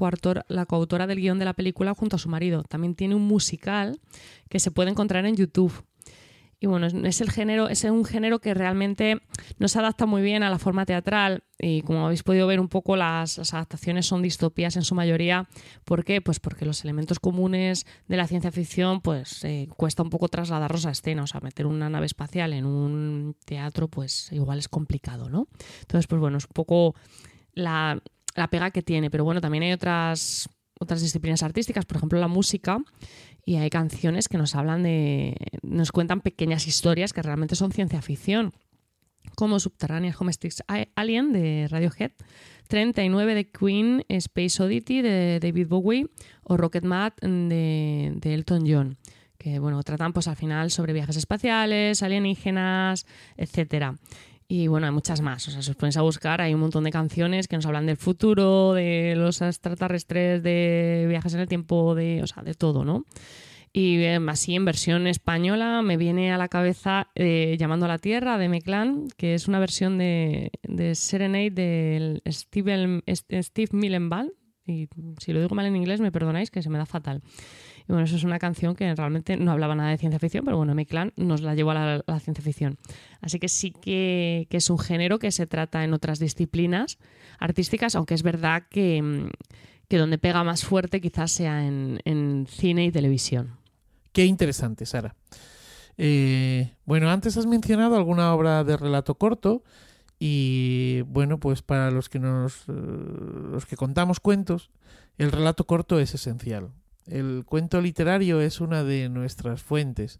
la 0.47 0.65
coautora 0.65 1.05
del 1.05 1.19
guion 1.19 1.37
de 1.37 1.45
la 1.45 1.53
película 1.53 1.93
junto 1.93 2.15
a 2.15 2.19
su 2.19 2.27
marido. 2.27 2.63
También 2.63 2.95
tiene 2.95 3.13
un 3.13 3.21
musical 3.21 3.99
que 4.49 4.59
se 4.59 4.71
puede 4.71 4.89
encontrar 4.89 5.25
en 5.25 5.35
YouTube. 5.35 5.83
Y 6.65 6.67
bueno, 6.67 6.87
es 6.87 7.21
el 7.21 7.29
género, 7.29 7.69
es 7.69 7.83
un 7.83 8.05
género 8.05 8.39
que 8.39 8.55
realmente 8.55 9.21
no 9.59 9.67
se 9.67 9.77
adapta 9.77 10.07
muy 10.07 10.23
bien 10.23 10.41
a 10.41 10.49
la 10.49 10.57
forma 10.57 10.83
teatral. 10.87 11.43
Y 11.59 11.83
como 11.83 12.07
habéis 12.07 12.23
podido 12.23 12.47
ver 12.47 12.59
un 12.59 12.69
poco, 12.69 12.95
las, 12.95 13.37
adaptaciones 13.53 14.07
son 14.07 14.23
distopías 14.23 14.75
en 14.75 14.81
su 14.81 14.95
mayoría. 14.95 15.47
¿Por 15.83 16.03
qué? 16.03 16.21
Pues 16.21 16.39
porque 16.39 16.65
los 16.65 16.83
elementos 16.83 17.19
comunes 17.19 17.85
de 18.07 18.17
la 18.17 18.25
ciencia 18.25 18.51
ficción, 18.51 19.01
pues 19.01 19.43
eh, 19.43 19.67
cuesta 19.77 20.01
un 20.01 20.09
poco 20.09 20.27
trasladarlos 20.27 20.87
a 20.87 20.89
escena. 20.89 21.21
O 21.21 21.27
sea, 21.27 21.39
meter 21.39 21.67
una 21.67 21.87
nave 21.87 22.07
espacial 22.07 22.51
en 22.53 22.65
un 22.65 23.35
teatro, 23.45 23.87
pues 23.87 24.31
igual 24.31 24.57
es 24.57 24.67
complicado, 24.67 25.29
¿no? 25.29 25.47
Entonces, 25.81 26.07
pues 26.07 26.19
bueno, 26.19 26.39
es 26.39 26.45
un 26.45 26.53
poco 26.53 26.95
la, 27.53 28.01
la 28.33 28.47
pega 28.49 28.71
que 28.71 28.81
tiene. 28.81 29.11
Pero 29.11 29.23
bueno, 29.23 29.39
también 29.39 29.65
hay 29.65 29.73
otras 29.73 30.49
otras 30.79 31.01
disciplinas 31.01 31.43
artísticas, 31.43 31.85
por 31.85 31.97
ejemplo 31.97 32.19
la 32.19 32.27
música, 32.27 32.79
y 33.45 33.57
hay 33.57 33.69
canciones 33.69 34.27
que 34.27 34.37
nos 34.37 34.55
hablan 34.55 34.83
de, 34.83 35.35
nos 35.61 35.91
cuentan 35.91 36.21
pequeñas 36.21 36.67
historias 36.67 37.13
que 37.13 37.21
realmente 37.21 37.55
son 37.55 37.71
ciencia 37.71 38.01
ficción, 38.01 38.53
como 39.35 39.59
Subterranean 39.59 40.15
Homestics 40.17 40.63
Alien 40.95 41.31
de 41.31 41.67
Radiohead, 41.69 42.11
39 42.67 43.35
de 43.35 43.49
Queen, 43.51 44.03
Space 44.09 44.61
Oddity 44.61 45.01
de 45.01 45.39
David 45.39 45.67
Bowie 45.67 46.07
o 46.43 46.57
Rocket 46.57 46.83
Mad 46.83 47.13
de, 47.21 48.13
de 48.15 48.33
Elton 48.33 48.63
John 48.67 48.97
que 49.37 49.59
bueno, 49.59 49.83
tratan 49.83 50.11
pues 50.11 50.27
al 50.27 50.35
final 50.35 50.71
sobre 50.71 50.91
viajes 50.93 51.17
espaciales, 51.17 52.01
alienígenas, 52.01 53.05
etcétera. 53.37 53.95
Y 54.47 54.67
bueno, 54.67 54.85
hay 54.85 54.93
muchas 54.93 55.21
más. 55.21 55.47
O 55.47 55.51
sea, 55.51 55.61
si 55.61 55.71
os 55.71 55.75
ponéis 55.75 55.97
a 55.97 56.01
buscar, 56.01 56.39
hay 56.39 56.53
un 56.53 56.59
montón 56.59 56.83
de 56.83 56.91
canciones 56.91 57.47
que 57.47 57.55
nos 57.55 57.65
hablan 57.65 57.87
del 57.87 57.97
futuro, 57.97 58.73
de 58.73 59.15
los 59.15 59.41
extraterrestres, 59.41 60.43
de 60.43 61.05
viajes 61.09 61.33
en 61.33 61.39
el 61.39 61.47
tiempo, 61.47 61.95
de, 61.95 62.21
o 62.21 62.27
sea, 62.27 62.43
de 62.43 62.53
todo, 62.53 62.85
¿no? 62.85 63.05
Y 63.73 63.97
eh, 64.03 64.19
así 64.29 64.55
en 64.55 64.63
versión 64.63 65.05
española 65.05 65.81
me 65.81 65.97
viene 65.97 66.31
a 66.31 66.37
la 66.37 66.47
cabeza 66.47 67.09
eh, 67.13 67.57
Llamando 67.59 67.85
a 67.85 67.89
la 67.89 67.97
Tierra 67.97 68.37
de 68.37 68.47
Meclán, 68.47 69.07
que 69.17 69.33
es 69.33 69.49
una 69.49 69.59
versión 69.59 69.97
de, 69.97 70.51
de 70.63 70.95
Serenade 70.95 71.51
del 71.51 72.21
Steve, 72.27 73.03
Steve 73.11 73.69
Millenball. 73.73 74.31
Y 74.65 74.87
si 75.19 75.33
lo 75.33 75.41
digo 75.41 75.55
mal 75.55 75.65
en 75.65 75.75
inglés, 75.75 75.99
me 75.99 76.11
perdonáis, 76.11 76.51
que 76.51 76.63
se 76.63 76.69
me 76.69 76.77
da 76.77 76.85
fatal. 76.85 77.21
Y 77.87 77.91
bueno, 77.91 78.05
eso 78.05 78.15
es 78.15 78.23
una 78.23 78.39
canción 78.39 78.75
que 78.75 78.93
realmente 78.95 79.37
no 79.37 79.51
hablaba 79.51 79.75
nada 79.75 79.91
de 79.91 79.97
ciencia 79.97 80.19
ficción, 80.19 80.43
pero 80.43 80.57
bueno, 80.57 80.73
mi 80.73 80.85
clan 80.85 81.13
nos 81.15 81.41
la 81.41 81.53
llevó 81.53 81.71
a 81.71 82.01
la, 82.05 82.19
ciencia 82.19 82.43
ficción. 82.43 82.77
Así 83.21 83.39
que 83.39 83.47
sí 83.47 83.71
que, 83.71 84.47
que, 84.49 84.57
es 84.57 84.69
un 84.69 84.79
género 84.79 85.19
que 85.19 85.31
se 85.31 85.45
trata 85.45 85.83
en 85.83 85.93
otras 85.93 86.19
disciplinas 86.19 86.97
artísticas, 87.39 87.95
aunque 87.95 88.15
es 88.15 88.23
verdad 88.23 88.63
que, 88.69 89.29
que 89.87 89.97
donde 89.97 90.17
pega 90.17 90.43
más 90.43 90.63
fuerte 90.63 90.99
quizás 91.01 91.31
sea 91.31 91.65
en, 91.65 91.99
en 92.05 92.47
cine 92.49 92.85
y 92.85 92.91
televisión. 92.91 93.57
Qué 94.11 94.25
interesante, 94.25 94.85
Sara. 94.85 95.15
Eh, 95.97 96.73
bueno, 96.85 97.09
antes 97.09 97.37
has 97.37 97.45
mencionado 97.45 97.95
alguna 97.95 98.33
obra 98.33 98.63
de 98.63 98.77
relato 98.77 99.15
corto 99.15 99.63
y 100.19 101.01
bueno, 101.07 101.39
pues 101.39 101.61
para 101.61 101.91
los 101.91 102.09
que 102.09 102.19
nos 102.19 102.67
los 102.67 103.65
que 103.65 103.75
contamos 103.75 104.19
cuentos, 104.19 104.71
el 105.17 105.31
relato 105.31 105.65
corto 105.65 105.99
es 105.99 106.13
esencial. 106.13 106.71
El 107.05 107.43
cuento 107.45 107.81
literario 107.81 108.41
es 108.41 108.61
una 108.61 108.83
de 108.83 109.09
nuestras 109.09 109.61
fuentes. 109.61 110.19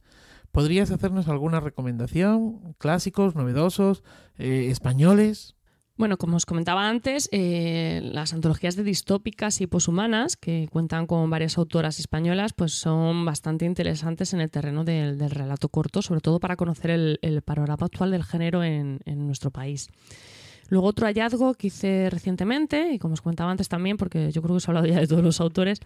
¿Podrías 0.52 0.92
hacernos 0.92 1.28
alguna 1.28 1.60
recomendación? 1.60 2.76
¿Clásicos, 2.78 3.36
novedosos, 3.36 4.04
eh, 4.38 4.68
españoles? 4.70 5.56
Bueno, 5.98 6.18
como 6.18 6.36
os 6.38 6.46
comentaba 6.46 6.90
antes, 6.90 7.30
eh, 7.32 8.02
las 8.04 8.34
antologías 8.34 8.76
de 8.76 8.84
distópicas 8.84 9.62
y 9.62 9.68
poshumanas, 9.68 10.36
que 10.36 10.68
cuentan 10.70 11.08
con 11.08 11.30
varias 11.30 11.58
autoras 11.58 12.00
españolas, 12.00 12.54
pues 12.54 12.74
son 12.74 13.24
bastante 13.26 13.66
interesantes 13.66 14.34
en 14.34 14.42
el 14.42 14.52
terreno 14.52 14.84
del, 14.84 15.18
relato 15.30 15.70
corto, 15.70 16.02
sobre 16.02 16.20
todo 16.20 16.40
para 16.40 16.58
conocer 16.58 16.92
el, 16.92 17.42
panorama 17.44 17.86
actual 17.86 18.12
del 18.12 18.24
género 18.24 18.64
en 18.64 19.00
nuestro 19.06 19.52
país. 19.52 19.90
Luego 20.70 20.88
otro 20.88 21.06
hallazgo 21.06 21.54
que 21.54 21.68
hice 21.68 22.10
recientemente, 22.10 22.94
y 22.94 23.00
como 23.00 23.14
os 23.14 23.22
comentaba 23.22 23.52
antes 23.52 23.70
también, 23.70 23.98
porque 23.98 24.32
yo 24.32 24.42
creo 24.42 24.54
que 24.54 24.58
os 24.58 24.68
he 24.68 24.72
hablado 24.72 24.88
ya 24.88 25.00
de 25.00 25.08
todos 25.08 25.24
los 25.24 25.40
autores, 25.40 25.80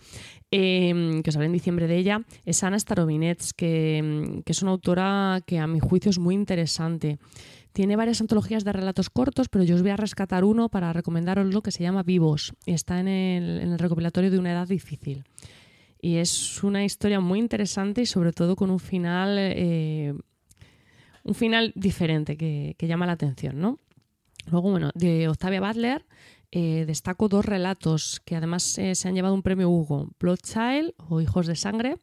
eh, 0.52 1.22
que 1.24 1.30
os 1.30 1.36
hablé 1.36 1.48
en 1.48 1.54
diciembre 1.54 1.88
de 1.88 1.98
ella, 1.98 2.22
es 2.46 2.64
Ana 2.64 2.80
Starobinets, 2.80 3.54
que, 3.54 4.42
que 4.46 4.52
es 4.52 4.62
una 4.62 4.72
autora 4.72 5.42
que 5.46 5.60
a 5.60 5.68
mi 5.68 5.80
juicio 5.80 6.10
es 6.10 6.20
muy 6.20 6.36
interesante. 6.36 7.20
Tiene 7.74 7.96
varias 7.96 8.20
antologías 8.22 8.64
de 8.64 8.74
relatos 8.74 9.10
cortos, 9.10 9.48
pero 9.50 9.64
yo 9.64 9.76
os 9.76 9.82
voy 9.82 9.92
a 9.92 9.98
rescatar 9.98 10.44
uno 10.44 10.70
para 10.70 10.92
recomendaroslo 10.92 11.62
que 11.62 11.72
se 11.72 11.84
llama 11.84 12.04
Vivos 12.04 12.54
y 12.66 12.74
está 12.74 13.00
en 13.00 13.08
el, 13.08 13.60
en 13.60 13.72
el 13.74 13.80
recopilatorio 13.80 14.32
de 14.32 14.40
una 14.40 14.52
edad 14.52 14.68
difícil. 14.68 15.24
Y 16.02 16.16
es 16.16 16.64
una 16.64 16.84
historia 16.84 17.20
muy 17.20 17.40
interesante 17.40 18.02
y 18.02 18.06
sobre 18.06 18.32
todo 18.32 18.56
con 18.56 18.72
un 18.72 18.80
final, 18.80 19.36
eh, 19.38 20.14
un 21.24 21.36
final 21.36 21.74
diferente 21.76 22.38
que, 22.38 22.76
que 22.78 22.88
llama 22.88 23.06
la 23.06 23.12
atención, 23.14 23.60
¿no? 23.60 23.80
Luego, 24.48 24.72
bueno, 24.72 24.92
de 24.96 25.28
Octavia 25.28 25.62
Butler 25.62 26.06
eh, 26.52 26.86
destaco 26.88 27.30
dos 27.30 27.46
relatos 27.46 28.22
que 28.26 28.36
además 28.36 28.78
eh, 28.80 28.96
se 28.96 29.08
han 29.08 29.14
llevado 29.14 29.36
un 29.36 29.44
premio 29.44 29.70
Hugo, 29.70 30.10
Blood 30.20 30.40
Child 30.40 30.94
o 30.98 31.22
Hijos 31.22 31.46
de 31.46 31.56
Sangre, 31.56 31.98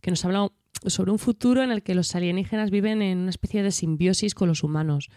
que 0.00 0.10
nos 0.10 0.24
habla 0.24 0.48
sobre 0.86 1.10
un 1.10 1.18
futuro 1.18 1.62
en 1.62 1.70
el 1.70 1.82
que 1.82 1.94
los 1.94 2.14
alienígenas 2.14 2.70
viven 2.70 3.02
en 3.02 3.18
una 3.18 3.30
especie 3.30 3.62
de 3.62 3.70
simbiosis 3.70 4.34
con 4.34 4.48
los 4.48 4.62
humanos. 4.62 5.10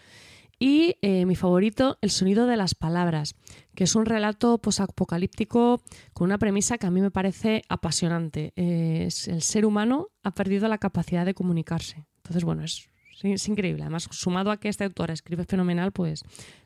Y 0.58 0.96
eh, 1.00 1.24
mi 1.24 1.34
favorito, 1.34 1.98
El 2.02 2.10
sonido 2.10 2.46
de 2.46 2.56
las 2.56 2.74
palabras, 2.74 3.34
que 3.74 3.84
es 3.84 3.94
un 3.96 4.04
relato 4.04 4.58
posapocalíptico 4.58 5.80
con 6.12 6.26
una 6.26 6.38
premisa 6.38 6.76
que 6.76 6.86
a 6.86 6.90
mí 6.90 7.00
me 7.00 7.10
parece 7.10 7.62
apasionante. 7.70 8.52
es 8.54 9.28
el 9.28 9.40
ser 9.40 9.64
humano 9.64 10.08
ha 10.22 10.32
perdido 10.32 10.68
la 10.68 10.78
capacidad 10.78 11.24
de 11.24 11.34
comunicarse. 11.34 12.04
Entonces, 12.18 12.44
bueno, 12.44 12.62
es 12.62 12.88
Es 13.22 13.48
increíble. 13.48 13.82
Además, 13.82 14.08
sumado 14.10 14.50
a 14.50 14.58
que 14.58 14.68
este 14.68 14.84
autor 14.84 15.10
escribe 15.10 15.44
fenomenal, 15.44 15.92
pues 15.92 16.22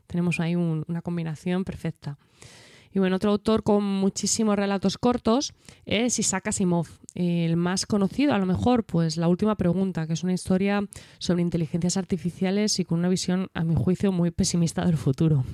tenemos 0.07 0.39
ahí 0.39 0.55
un, 0.55 0.83
una 0.87 1.01
combinación 1.01 1.63
perfecta. 1.63 2.17
Y 2.91 2.99
bueno, 2.99 3.17
otro 3.17 3.31
autor 3.31 3.63
con 3.63 3.83
muchísimos 3.83 4.55
relatos 4.55 4.97
cortos 4.97 5.53
es 5.85 6.17
Isaac 6.17 6.47
Asimov. 6.47 6.87
El 7.13 7.55
más 7.55 7.85
conocido, 7.85 8.33
a 8.33 8.39
lo 8.39 8.45
mejor, 8.45 8.83
pues 8.83 9.17
La 9.17 9.27
última 9.27 9.55
pregunta, 9.55 10.07
que 10.07 10.13
es 10.13 10.23
una 10.23 10.33
historia 10.33 10.83
sobre 11.19 11.41
inteligencias 11.41 11.97
artificiales 11.97 12.79
y 12.79 12.85
con 12.85 12.99
una 12.99 13.09
visión, 13.09 13.49
a 13.53 13.63
mi 13.63 13.75
juicio, 13.75 14.11
muy 14.11 14.31
pesimista 14.31 14.85
del 14.85 14.97
futuro. 14.97 15.45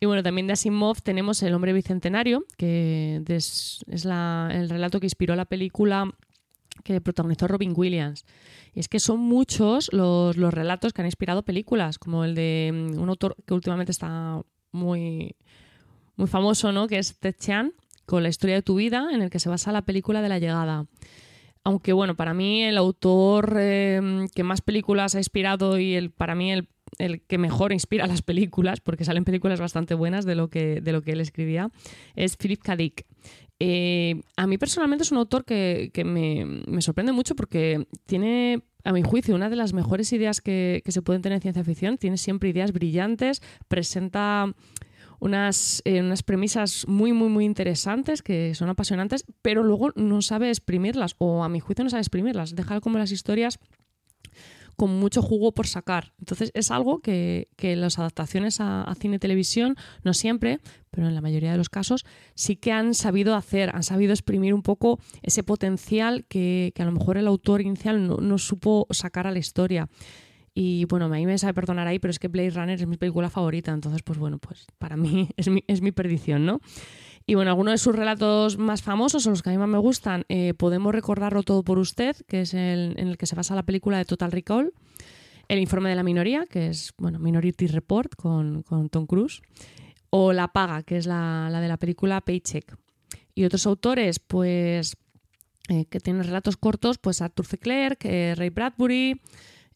Y 0.00 0.06
bueno, 0.06 0.22
también 0.22 0.46
de 0.46 0.54
Asimov 0.54 1.02
tenemos 1.02 1.42
El 1.42 1.52
hombre 1.52 1.74
bicentenario, 1.74 2.46
que 2.56 3.22
es 3.28 3.84
la, 3.86 4.48
el 4.50 4.70
relato 4.70 5.00
que 5.00 5.06
inspiró 5.06 5.36
la 5.36 5.44
película 5.44 6.10
que 6.82 7.00
protagonizó 7.02 7.46
Robin 7.46 7.74
Williams. 7.76 8.24
Y 8.74 8.80
es 8.80 8.88
que 8.88 9.00
son 9.00 9.20
muchos 9.20 9.92
los, 9.92 10.36
los, 10.36 10.52
relatos 10.52 10.92
que 10.92 11.02
han 11.02 11.06
inspirado 11.06 11.42
películas, 11.42 11.98
como 11.98 12.24
el 12.24 12.34
de 12.34 12.70
un 12.96 13.08
autor 13.08 13.36
que 13.46 13.54
últimamente 13.54 13.92
está 13.92 14.40
muy, 14.72 15.36
muy 16.16 16.26
famoso, 16.26 16.72
¿no? 16.72 16.88
que 16.88 16.98
es 16.98 17.18
Ted 17.18 17.36
con 18.06 18.22
la 18.22 18.28
historia 18.28 18.56
de 18.56 18.62
tu 18.62 18.74
vida, 18.76 19.08
en 19.12 19.22
el 19.22 19.30
que 19.30 19.38
se 19.38 19.48
basa 19.48 19.72
la 19.72 19.82
película 19.82 20.22
de 20.22 20.28
la 20.28 20.38
llegada. 20.38 20.86
Aunque 21.64 21.92
bueno, 21.92 22.16
para 22.16 22.34
mí 22.34 22.64
el 22.64 22.76
autor 22.76 23.56
em, 23.58 24.28
que 24.28 24.42
más 24.42 24.60
películas 24.60 25.14
ha 25.14 25.18
inspirado 25.18 25.78
y 25.78 25.94
el, 25.94 26.10
para 26.10 26.34
mí 26.34 26.52
el, 26.52 26.68
que 27.26 27.38
mejor 27.38 27.72
inspira 27.72 28.06
las 28.08 28.22
películas, 28.22 28.80
porque 28.80 29.04
salen 29.04 29.24
películas 29.24 29.60
bastante 29.60 29.94
buenas 29.94 30.24
de 30.24 30.34
lo 30.34 30.48
que, 30.48 30.80
de 30.80 30.92
lo 30.92 31.02
que 31.02 31.12
él 31.12 31.20
escribía, 31.20 31.70
es 32.16 32.36
Philip 32.36 32.60
K. 32.60 32.76
Dick. 32.76 33.06
Eh, 33.64 34.20
a 34.36 34.48
mí 34.48 34.58
personalmente 34.58 35.04
es 35.04 35.12
un 35.12 35.18
autor 35.18 35.44
que, 35.44 35.92
me, 36.04 36.82
sorprende 36.82 37.12
mucho 37.12 37.36
porque 37.36 37.86
tiene, 38.06 38.64
a 38.82 38.92
mi 38.92 39.02
juicio, 39.02 39.36
una 39.36 39.50
de 39.50 39.54
las 39.54 39.72
mejores 39.72 40.12
ideas 40.12 40.40
que, 40.40 40.82
se 40.84 41.00
pueden 41.00 41.22
tener 41.22 41.36
en 41.36 41.42
ciencia 41.42 41.62
ficción. 41.62 41.96
Tiene 41.96 42.16
siempre 42.16 42.48
ideas 42.48 42.72
brillantes, 42.72 43.40
presenta 43.68 44.52
unas, 45.20 45.80
eh, 45.84 46.00
unas 46.00 46.24
premisas 46.24 46.88
muy, 46.88 47.12
muy, 47.12 47.28
muy 47.28 47.44
interesantes 47.44 48.20
que 48.22 48.56
son 48.56 48.68
apasionantes, 48.68 49.24
pero 49.42 49.62
luego 49.62 49.92
no 49.94 50.22
sabe 50.22 50.48
exprimirlas, 50.48 51.14
o 51.18 51.44
a 51.44 51.48
mi 51.48 51.60
juicio 51.60 51.84
no 51.84 51.90
sabe 51.90 52.00
exprimirlas. 52.00 52.56
Deja 52.56 52.80
como 52.80 52.98
las 52.98 53.12
historias 53.12 53.60
con 54.76 54.98
mucho 54.98 55.22
jugo 55.22 55.52
por 55.52 55.66
sacar. 55.66 56.12
Entonces 56.18 56.50
es 56.54 56.70
algo 56.70 57.00
que, 57.00 57.48
que 57.56 57.76
las 57.76 57.98
adaptaciones 57.98 58.58
a, 58.60 58.92
cine 58.98 59.16
y 59.16 59.18
televisión, 59.18 59.76
no 60.04 60.14
siempre, 60.14 60.60
pero 60.90 61.08
en 61.08 61.14
la 61.14 61.20
mayoría 61.20 61.52
de 61.52 61.58
los 61.58 61.68
casos, 61.68 62.04
sí 62.34 62.56
que 62.56 62.72
han 62.72 62.94
sabido 62.94 63.34
hacer, 63.34 63.74
han 63.74 63.82
sabido 63.82 64.12
exprimir 64.12 64.54
un 64.54 64.62
poco 64.62 64.98
ese 65.22 65.42
potencial 65.42 66.24
que, 66.28 66.72
que 66.74 66.82
a 66.82 66.86
lo 66.86 66.92
mejor 66.92 67.16
el 67.16 67.26
autor 67.26 67.60
inicial 67.60 68.06
no, 68.06 68.16
no 68.16 68.38
supo 68.38 68.86
sacar 68.90 69.26
a 69.26 69.30
la 69.30 69.38
historia. 69.38 69.88
Y 70.54 70.84
bueno, 70.84 71.06
a 71.06 71.08
mí 71.08 71.24
me 71.24 71.38
sabe 71.38 71.54
perdonar 71.54 71.86
ahí, 71.86 71.98
pero 71.98 72.10
es 72.10 72.18
que 72.18 72.28
Blade 72.28 72.50
Runner 72.50 72.78
es 72.78 72.86
mi 72.86 72.98
película 72.98 73.30
favorita, 73.30 73.72
entonces 73.72 74.02
pues 74.02 74.18
bueno, 74.18 74.38
pues 74.38 74.66
para 74.78 74.96
mí 74.96 75.30
es 75.36 75.48
mi, 75.48 75.64
es 75.66 75.80
mi 75.80 75.92
perdición, 75.92 76.44
¿no? 76.44 76.60
Y 77.26 77.34
bueno, 77.34 77.50
algunos 77.50 77.72
de 77.72 77.78
sus 77.78 77.94
relatos 77.94 78.58
más 78.58 78.82
famosos, 78.82 79.26
o 79.26 79.30
los 79.30 79.42
que 79.42 79.50
a 79.50 79.52
mí 79.52 79.58
más 79.58 79.68
me 79.68 79.78
gustan, 79.78 80.24
eh, 80.28 80.54
podemos 80.54 80.92
recordarlo 80.92 81.42
todo 81.42 81.62
por 81.62 81.78
usted, 81.78 82.16
que 82.26 82.40
es 82.42 82.54
el, 82.54 82.94
en 82.98 83.08
el 83.08 83.16
que 83.16 83.26
se 83.26 83.36
basa 83.36 83.54
la 83.54 83.62
película 83.62 83.98
de 83.98 84.04
Total 84.04 84.32
Recall, 84.32 84.72
El 85.48 85.58
informe 85.58 85.90
de 85.90 85.96
la 85.96 86.02
minoría, 86.02 86.46
que 86.46 86.68
es, 86.68 86.92
bueno, 86.98 87.18
Minority 87.18 87.66
Report 87.66 88.14
con, 88.16 88.62
con 88.62 88.88
Tom 88.88 89.06
Cruise, 89.06 89.42
o 90.10 90.32
La 90.32 90.48
paga, 90.48 90.82
que 90.82 90.96
es 90.96 91.06
la, 91.06 91.48
la 91.50 91.60
de 91.60 91.68
la 91.68 91.76
película 91.76 92.20
Paycheck. 92.20 92.76
Y 93.34 93.44
otros 93.44 93.66
autores, 93.66 94.18
pues, 94.18 94.96
eh, 95.68 95.84
que 95.86 96.00
tienen 96.00 96.24
relatos 96.24 96.56
cortos, 96.56 96.98
pues 96.98 97.22
Arthur 97.22 97.46
C. 97.46 97.58
Clarke, 97.58 98.34
Ray 98.36 98.50
Bradbury, 98.50 99.20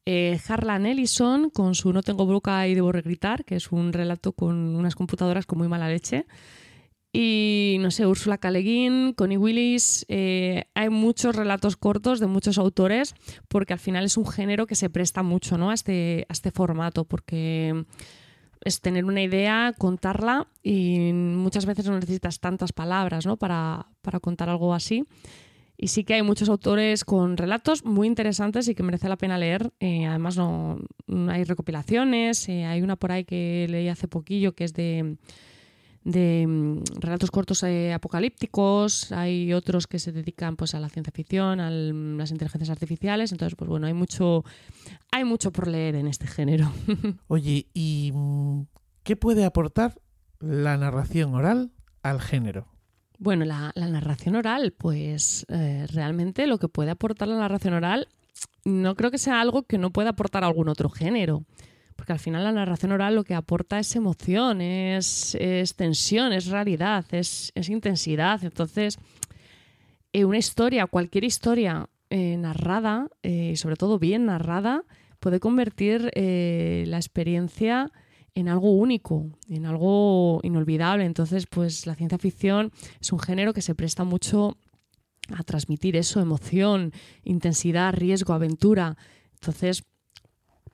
eh, 0.05 0.39
Harlan 0.49 0.87
Ellison 0.87 1.51
con 1.51 1.75
su 1.75 1.93
No 1.93 2.03
tengo 2.03 2.27
boca 2.27 2.67
y 2.69 2.75
debo 2.75 2.93
regritar, 2.93 3.45
que 3.45 3.57
es 3.57 3.73
un 3.73 3.93
relato 3.93 4.33
con 4.33 4.77
unas 4.77 4.95
computadoras 4.95 5.47
con 5.47 5.59
muy 5.59 5.69
mala 5.69 5.89
leche. 5.89 6.27
Y 7.19 7.79
no 7.81 7.91
sé, 7.91 8.07
Úrsula 8.07 8.37
K. 8.37 8.51
Connie 9.17 9.39
Willis. 9.39 10.05
Eh, 10.11 10.65
hay 10.75 10.91
muchos 10.91 11.35
relatos 11.35 11.79
cortos 11.79 12.21
de 12.21 12.27
muchos 12.27 12.59
autores, 12.59 13.15
porque 13.49 13.73
al 13.73 13.79
final 13.79 14.05
es 14.05 14.19
un 14.19 14.27
género 14.27 14.67
que 14.67 14.75
se 14.75 14.91
presta 14.91 15.23
mucho 15.23 15.57
¿no? 15.57 15.71
a, 15.71 15.75
este, 15.75 16.27
a 16.29 16.33
este 16.35 16.51
formato, 16.51 17.07
porque 17.07 17.87
es 18.61 18.83
tener 18.83 19.07
una 19.07 19.23
idea, 19.23 19.73
contarla 19.79 20.47
y 20.63 21.11
muchas 21.15 21.65
veces 21.65 21.87
no 21.87 21.95
necesitas 21.95 22.39
tantas 22.39 22.75
palabras 22.75 23.25
¿no? 23.25 23.39
para, 23.39 23.87
para 24.03 24.21
contar 24.21 24.51
algo 24.51 24.75
así. 24.75 25.05
Y 25.79 25.89
sí 25.89 26.05
que 26.05 26.13
hay 26.13 26.23
muchos 26.23 26.51
autores 26.51 27.07
con 27.07 27.39
relatos 27.39 27.83
muy 27.83 28.09
interesantes 28.09 28.69
y 28.69 28.75
que 28.75 28.83
merece 28.83 29.09
la 29.09 29.17
pena 29.17 29.39
leer. 29.39 29.73
Eh, 29.81 30.05
además, 30.05 30.37
no, 30.37 30.81
hay 31.29 31.45
recopilaciones. 31.45 32.47
Eh, 32.51 32.67
hay 32.67 32.83
una 32.83 32.97
por 32.97 33.11
ahí 33.11 33.25
que 33.25 33.67
leí 33.71 33.89
hace 33.89 34.07
poquillo 34.07 34.55
que 34.55 34.65
es 34.65 34.75
de, 34.75 35.17
de 36.07 36.47
mm, 36.47 37.01
relatos 37.01 37.31
cortos 37.31 37.63
eh, 37.65 37.93
apocalípticos. 37.93 39.11
Hay 39.13 39.53
otros 39.53 39.87
que 39.89 39.99
se 39.99 40.13
dedican 40.13 40.57
pues, 40.57 40.75
a 40.75 40.81
la 40.81 40.89
ciencia 40.89 41.13
ficción, 41.13 41.61
a 41.61 41.69
las 41.71 42.31
inteligencias 42.31 42.71
artificiales. 42.71 43.33
Entonces, 43.33 43.57
pues 43.57 43.69
bueno, 43.69 43.89
hay 43.89 43.93
mucho, 43.93 44.45
hay 45.11 45.25
mucho 45.25 45.51
por 45.51 45.67
leer 45.67 45.97
en 45.97 46.07
este 46.07 46.29
género. 46.29 46.73
Oye, 47.27 47.67
¿y 47.75 48.13
mm, 48.15 48.63
qué 49.03 49.17
puede 49.17 49.45
aportar 49.45 50.01
la 50.39 50.77
narración 50.77 51.35
oral 51.35 51.73
al 52.03 52.21
género? 52.21 52.69
Bueno, 53.19 53.45
la, 53.45 53.73
narración 53.75 54.37
oral, 54.37 54.75
pues 54.77 55.45
eh, 55.49 55.87
realmente 55.93 56.47
lo 56.47 56.59
que 56.59 56.69
puede 56.69 56.91
aportar 56.91 57.27
la 57.29 57.39
narración 57.39 57.75
oral 57.75 58.09
no 58.65 58.95
creo 58.95 59.11
que 59.11 59.19
sea 59.19 59.41
algo 59.41 59.63
que 59.63 59.79
no 59.79 59.91
pueda 59.91 60.11
aportar 60.11 60.45
algún 60.45 60.69
otro 60.69 60.89
género. 60.89 61.43
Porque 61.97 62.13
al 62.13 62.19
final 62.19 62.45
la 62.45 62.53
narración 62.53 62.93
oral 62.93 63.15
lo 63.15 63.25
que 63.25 63.35
aporta 63.35 63.79
es 63.79 63.97
emoción, 63.97 64.61
es, 64.61 65.37
tensión, 65.77 66.33
es 66.33 66.47
realidad, 66.47 67.05
es, 67.13 67.53
intensidad. 67.69 68.45
Entonces, 68.45 68.99
eh, 70.13 70.25
una 70.25 70.39
historia, 70.39 70.87
cualquier 70.87 71.25
historia 71.25 71.89
eh, 72.11 72.37
narrada, 72.37 73.09
y 73.23 73.57
sobre 73.57 73.77
todo 73.77 73.99
bien 73.99 74.27
narrada, 74.27 74.85
puede 75.19 75.41
convertir 75.41 76.13
la 76.15 76.99
experiencia 76.99 77.91
en 78.37 78.49
algo 78.49 78.71
único, 78.73 79.31
en 79.49 79.65
algo 79.65 80.41
inolvidable. 80.43 81.07
Entonces, 81.07 81.47
pues 81.47 81.87
la 81.87 81.95
ciencia 81.95 82.19
ficción 82.19 82.71
es 83.01 83.11
un 83.11 83.19
género 83.19 83.55
que 83.55 83.63
se 83.63 83.75
presta 83.75 84.05
mucho 84.05 84.59
a 85.35 85.43
transmitir 85.43 85.97
eso, 85.97 86.21
emoción, 86.21 86.93
intensidad, 87.25 87.95
riesgo, 87.95 88.35
aventura. 88.35 88.99
Entonces, 89.35 89.85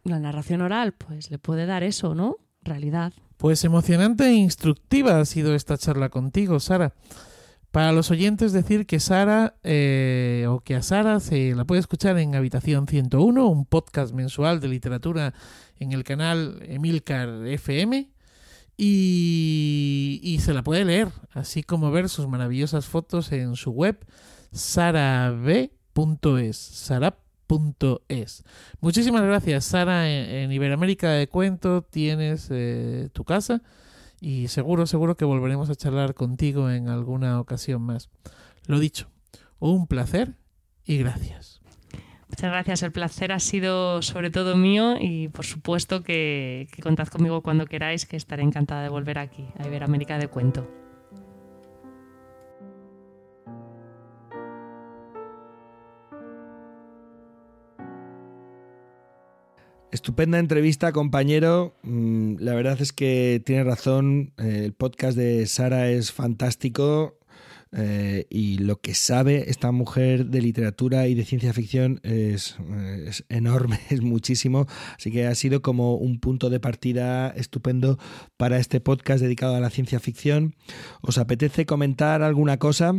la 0.05 0.19
narración 0.19 0.61
oral, 0.61 0.93
pues 0.93 1.31
le 1.31 1.39
puede 1.39 1.67
dar 1.67 1.83
eso, 1.83 2.15
¿no? 2.15 2.37
Realidad. 2.63 3.13
Pues 3.37 3.65
emocionante 3.65 4.25
e 4.27 4.35
instructiva 4.35 5.19
ha 5.19 5.25
sido 5.25 5.55
esta 5.55 5.77
charla 5.77 6.09
contigo, 6.09 6.61
Sara. 6.61 6.95
Para 7.73 7.93
los 7.93 8.11
oyentes 8.11 8.53
decir 8.53 8.87
que 8.87 9.01
Sara 9.01 9.57
eh, 9.63 10.47
o 10.49 10.61
que 10.61 10.75
a 10.75 10.83
Sara 10.83 11.21
se 11.21 11.55
la 11.55 11.65
puede 11.65 11.81
escuchar 11.81 12.19
en 12.19 12.35
Habitación 12.35 12.87
101, 12.87 13.47
un 13.47 13.65
podcast 13.65 14.13
mensual 14.13 14.61
de 14.61 14.69
literatura 14.69 15.33
en 15.79 15.93
el 15.93 16.05
canal 16.05 16.59
Emilcar 16.63 17.47
FM 17.47 18.11
y, 18.77 20.39
se 20.41 20.53
la 20.53 20.63
puede 20.63 20.85
leer, 20.85 21.09
así 21.33 21.63
como 21.63 21.91
ver 21.91 22.09
sus 22.09 22.29
maravillosas 22.29 22.87
fotos 22.87 23.33
en 23.33 23.57
su 23.57 23.71
web 23.71 24.05
sarab.es. 24.53 25.69
Muchísimas 28.81 29.23
gracias, 29.23 29.65
Sara. 29.65 30.09
En, 30.11 30.51
Iberoamérica 30.53 31.11
de 31.11 31.29
Cuento 31.29 31.83
tienes 31.83 32.49
eh, 32.51 33.09
tu 33.13 33.25
casa 33.25 33.63
y 34.21 34.49
seguro, 34.49 34.87
seguro 34.87 35.17
que 35.17 35.25
volveremos 35.25 35.69
a 35.69 35.75
charlar 35.75 36.15
contigo 36.15 36.71
en 36.71 36.89
alguna 36.89 37.41
ocasión 37.41 37.83
más. 37.83 38.09
Lo 38.67 38.79
dicho, 38.79 39.11
un 39.59 39.87
placer 39.87 40.37
y 40.85 40.99
gracias. 40.99 41.61
Muchas 42.29 42.51
gracias, 42.51 42.83
el 42.83 42.93
placer 42.93 43.33
ha 43.33 43.41
sido 43.41 44.01
sobre 44.01 44.31
todo 44.31 44.57
mío 44.57 44.97
y 44.99 45.29
por 45.29 45.45
supuesto 45.45 46.03
que, 46.03 46.67
que 46.73 46.83
contad 46.83 47.09
conmigo 47.09 47.43
cuando 47.43 47.67
queráis, 47.67 48.07
que 48.07 48.17
estaré 48.17 48.43
encantada 48.43 48.83
de 48.83 48.89
volver 48.89 49.19
aquí, 49.19 49.45
a 49.59 49.67
Iberoamérica 49.67 50.17
de 50.17 50.29
Cuento. 50.29 50.82
Estupenda 60.03 60.41
entrevista, 60.41 60.91
compañero. 60.91 61.77
Mm, 61.85 62.39
la 62.41 62.57
verdad 62.57 62.77
es 62.83 62.93
que 62.93 63.41
tiene 63.47 63.63
razón. 63.63 64.33
Eh, 64.37 64.63
el 64.65 64.73
podcast 64.73 65.17
de 65.17 65.47
Sara 65.47 65.91
es 65.91 66.11
fantástico. 66.11 67.21
Eh, 67.71 68.27
y 68.29 68.59
lo 68.59 68.81
que 68.81 68.95
sabe 68.95 69.49
esta 69.49 69.71
mujer 69.71 70.27
de 70.27 70.43
literatura 70.43 71.07
y 71.07 71.15
de 71.15 71.25
ciencia 71.25 71.53
ficción 71.53 72.01
es, 72.03 72.57
es, 73.07 73.25
enorme, 73.29 73.79
es 73.91 74.01
muchísimo. 74.01 74.67
Así 74.99 75.13
que 75.13 75.29
ha 75.29 75.37
sido 75.37 75.63
como 75.63 75.95
un 75.95 76.19
punto 76.19 76.51
de 76.51 76.59
partida 76.59 77.29
estupendo 77.29 77.97
para 78.37 78.59
este 78.59 78.81
podcast 78.81 79.23
dedicado 79.23 79.55
a 79.55 79.61
la 79.61 79.71
ciencia 79.71 80.01
ficción. 80.01 80.57
¿Os 81.01 81.17
apetece 81.17 81.65
comentar 81.65 82.23
alguna 82.23 82.59
cosa? 82.59 82.93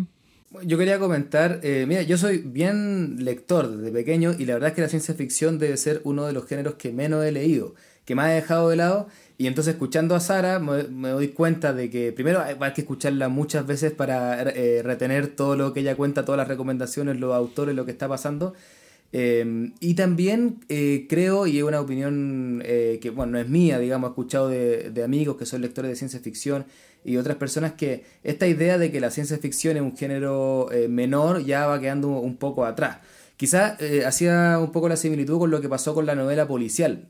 Yo 0.62 0.78
quería 0.78 1.00
comentar, 1.00 1.62
eh, 1.64 1.86
mira, 1.88 2.04
yo 2.04 2.16
soy 2.16 2.38
bien 2.38 3.26
lector 3.26 3.76
desde 3.76 3.92
pequeño 3.92 4.34
y 4.38 4.46
la 4.46 4.54
verdad 4.54 4.70
es 4.70 4.76
que 4.76 4.82
la 4.82 4.88
ciencia 4.88 5.16
ficción 5.16 5.58
debe 5.58 5.78
ser 5.78 6.02
uno 6.04 6.28
de 6.28 6.34
los 6.34 6.46
géneros 6.46 6.76
que 6.76 6.92
menos 6.92 7.26
he 7.26 7.32
leído, 7.32 7.74
que 8.06 8.14
más 8.14 8.30
he 8.30 8.36
dejado 8.36 8.70
de 8.70 8.76
lado. 8.76 9.08
Y 9.40 9.48
entonces 9.48 9.74
escuchando 9.74 10.16
a 10.16 10.20
Sara 10.20 10.60
me, 10.60 11.10
doy 11.10 11.30
cuenta 11.30 11.74
de 11.74 11.90
que 11.90 12.12
primero 12.12 12.40
hay 12.42 12.74
que 12.74 12.82
escucharla 12.82 13.30
muchas 13.30 13.66
veces 13.66 13.94
para 13.94 14.44
eh, 14.44 14.84
retener 14.84 15.28
todo 15.28 15.56
lo 15.56 15.74
que 15.74 15.80
ella 15.80 15.96
cuenta, 15.96 16.24
todas 16.24 16.38
las 16.38 16.48
recomendaciones, 16.48 17.20
los 17.20 17.34
autores, 17.34 17.76
lo 17.76 17.86
que 17.86 17.92
está 17.92 18.08
pasando. 18.08 18.54
Eh, 19.12 19.72
y 19.80 19.96
también 19.96 20.60
creo, 21.10 21.48
y 21.48 21.58
es 21.58 21.64
una 21.64 21.82
opinión 21.82 22.62
que, 22.64 23.12
bueno, 23.16 23.34
no 23.34 23.40
es 23.40 23.50
mía, 23.50 23.80
digamos, 23.80 24.10
he 24.10 24.12
escuchado 24.12 24.50
de, 24.50 24.92
de 24.92 25.04
amigos 25.04 25.36
que 25.38 25.48
son 25.48 25.62
lectores 25.62 25.90
de 25.90 25.96
ciencia 25.96 26.20
ficción 26.20 26.66
y 27.04 27.18
otras 27.18 27.38
personas 27.38 27.74
que 27.74 28.04
esta 28.24 28.48
idea 28.48 28.78
de 28.78 28.92
que 28.92 29.02
la 29.02 29.12
ciencia 29.12 29.38
ficción 29.38 29.78
es 29.78 29.84
un 29.84 29.96
género 29.96 30.72
eh, 30.72 30.88
menor 30.88 31.44
ya 31.44 31.68
va 31.68 31.80
quedando 31.80 32.10
un 32.10 32.38
poco 32.38 32.66
atrás. 32.66 32.98
Quizás 33.38 33.80
eh, 33.82 34.06
hacía 34.06 34.60
un 34.60 34.72
poco 34.72 34.88
la 34.90 34.96
similitud 34.96 35.40
con 35.40 35.52
lo 35.52 35.60
que 35.62 35.70
pasó 35.70 35.94
con 35.94 36.06
la 36.06 36.16
novela 36.16 36.48
policial, 36.48 37.10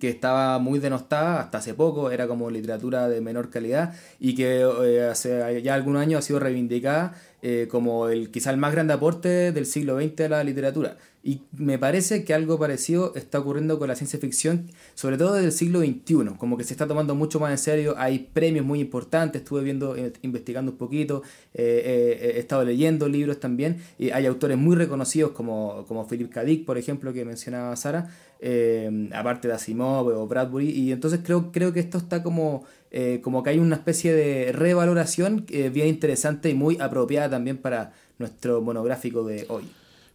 que 0.00 0.08
estaba 0.08 0.58
muy 0.58 0.78
denostada 0.78 1.40
hasta 1.40 1.58
hace 1.58 1.74
poco, 1.74 2.10
era 2.10 2.26
como 2.26 2.50
literatura 2.50 3.08
de 3.08 3.20
menor 3.20 3.50
calidad 3.50 3.94
y 4.18 4.34
que 4.34 4.60
eh, 4.60 5.08
hace 5.08 5.62
ya 5.62 5.74
algunos 5.74 6.02
años 6.02 6.18
ha 6.18 6.22
sido 6.22 6.40
reivindicada 6.40 7.14
eh, 7.42 7.68
como 7.70 8.08
el 8.08 8.30
quizá 8.30 8.50
el 8.50 8.56
más 8.56 8.72
grande 8.72 8.94
aporte 8.94 9.52
del 9.52 9.66
siglo 9.66 10.00
XX 10.00 10.20
a 10.22 10.28
la 10.28 10.44
literatura. 10.44 10.96
Y 11.22 11.42
me 11.56 11.76
parece 11.78 12.24
que 12.24 12.34
algo 12.34 12.58
parecido 12.58 13.12
está 13.16 13.40
ocurriendo 13.40 13.78
con 13.80 13.88
la 13.88 13.96
ciencia 13.96 14.18
ficción, 14.18 14.70
sobre 14.94 15.18
todo 15.18 15.34
desde 15.34 15.46
el 15.46 15.52
siglo 15.52 15.80
XXI, 15.80 16.36
como 16.38 16.56
que 16.56 16.62
se 16.62 16.72
está 16.72 16.86
tomando 16.86 17.16
mucho 17.16 17.40
más 17.40 17.50
en 17.50 17.58
serio, 17.58 17.94
hay 17.98 18.30
premios 18.32 18.64
muy 18.64 18.78
importantes, 18.78 19.42
estuve 19.42 19.64
viendo, 19.64 19.96
eh, 19.96 20.12
investigando 20.22 20.70
un 20.70 20.78
poquito, 20.78 21.22
he 21.52 22.38
estado 22.38 22.64
leyendo 22.64 23.08
libros 23.08 23.40
también, 23.40 23.78
y 23.98 24.10
hay 24.10 24.26
autores 24.26 24.56
muy 24.56 24.76
reconocidos 24.76 25.32
como, 25.32 25.84
como 25.88 26.06
Philip 26.06 26.30
K. 26.30 26.44
Dick, 26.44 26.64
por 26.64 26.78
ejemplo, 26.78 27.12
que 27.12 27.24
mencionaba 27.24 27.74
Sara, 27.74 28.08
eh, 28.38 29.08
aparte 29.14 29.48
de 29.48 29.54
Asimov 29.54 30.08
o 30.08 30.26
Bradbury, 30.26 30.68
y 30.68 30.92
entonces 30.92 31.20
creo, 31.24 31.50
creo 31.52 31.72
que 31.72 31.80
esto 31.80 31.96
está 31.96 32.22
como, 32.22 32.64
eh, 32.98 33.20
como 33.20 33.42
que 33.42 33.50
hay 33.50 33.58
una 33.58 33.76
especie 33.76 34.14
de 34.14 34.52
revaloración 34.52 35.44
eh, 35.50 35.68
bien 35.68 35.86
interesante 35.86 36.48
y 36.48 36.54
muy 36.54 36.78
apropiada 36.80 37.28
también 37.28 37.58
para 37.58 37.92
nuestro 38.18 38.62
monográfico 38.62 39.22
de 39.22 39.44
hoy. 39.50 39.64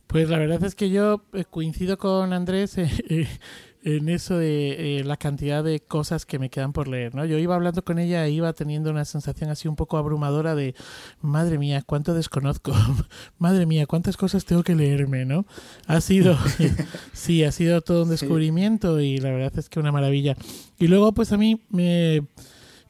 Pues 0.07 0.27
la 0.32 0.39
verdad 0.39 0.63
es 0.63 0.73
que 0.73 0.89
yo 0.89 1.21
coincido 1.51 1.99
con 1.99 2.34
Andrés 2.34 2.77
en 3.84 4.09
eso 4.09 4.36
de 4.36 4.97
eh, 4.97 5.03
la 5.03 5.15
cantidad 5.17 5.63
de 5.63 5.79
cosas 5.79 6.25
que 6.25 6.39
me 6.39 6.49
quedan 6.49 6.73
por 6.73 6.88
leer, 6.88 7.13
¿no? 7.13 7.23
Yo 7.23 7.38
iba 7.38 7.53
hablando 7.53 7.84
con 7.84 7.99
ella 7.99 8.25
e 8.25 8.32
iba 8.32 8.51
teniendo 8.53 8.89
una 8.89 9.05
sensación 9.05 9.51
así 9.51 9.67
un 9.67 9.75
poco 9.75 9.99
abrumadora 9.99 10.55
de, 10.55 10.73
madre 11.21 11.59
mía, 11.59 11.84
cuánto 11.86 12.15
desconozco, 12.15 12.73
madre 13.38 13.67
mía, 13.67 13.86
cuántas 13.86 14.17
cosas 14.17 14.43
tengo 14.43 14.63
que 14.63 14.73
leerme, 14.73 15.25
¿no? 15.25 15.45
Ha 15.86 16.01
sido, 16.01 16.36
sí, 17.13 17.43
ha 17.43 17.51
sido 17.51 17.82
todo 17.82 18.05
un 18.05 18.09
descubrimiento 18.09 18.99
y 18.99 19.17
la 19.17 19.29
verdad 19.29 19.53
es 19.59 19.69
que 19.69 19.79
una 19.79 19.91
maravilla. 19.91 20.36
Y 20.79 20.88
luego, 20.88 21.11
pues 21.11 21.32
a 21.32 21.38
mí 21.38 21.61
me... 21.69 22.23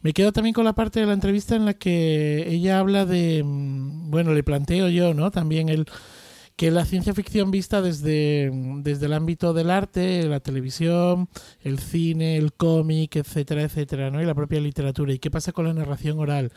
Me 0.02 0.14
quedo 0.14 0.32
también 0.32 0.54
con 0.54 0.66
la 0.66 0.74
parte 0.74 1.00
de 1.00 1.06
la 1.06 1.14
entrevista 1.14 1.56
en 1.56 1.66
la 1.66 1.74
que 1.76 2.46
ella 2.50 2.80
habla 2.80 3.06
de, 3.06 3.44
mm, 3.44 4.10
bueno, 4.10 4.34
le 4.34 4.44
planteo 4.44 4.90
yo, 4.90 5.14
¿no? 5.14 5.32
También 5.32 5.70
el, 5.70 5.86
que 6.56 6.72
la 6.72 6.86
ciencia 6.86 7.14
ficción 7.14 7.52
vista 7.52 7.82
desde, 7.82 8.52
desde 8.84 9.08
el 9.08 9.14
ámbito 9.14 9.54
del 9.54 9.72
arte, 9.72 10.24
la 10.28 10.40
televisión, 10.40 11.30
el 11.62 11.80
cine, 11.80 12.38
el 12.38 12.54
cómic, 12.54 13.16
etcétera, 13.16 13.64
etcétera, 13.64 14.12
¿no? 14.12 14.22
Y 14.22 14.26
la 14.26 14.36
propia 14.36 14.60
literatura. 14.60 15.14
¿Y 15.14 15.20
qué 15.20 15.32
pasa 15.32 15.54
con 15.54 15.66
la 15.66 15.74
narración 15.74 16.20
oral? 16.20 16.52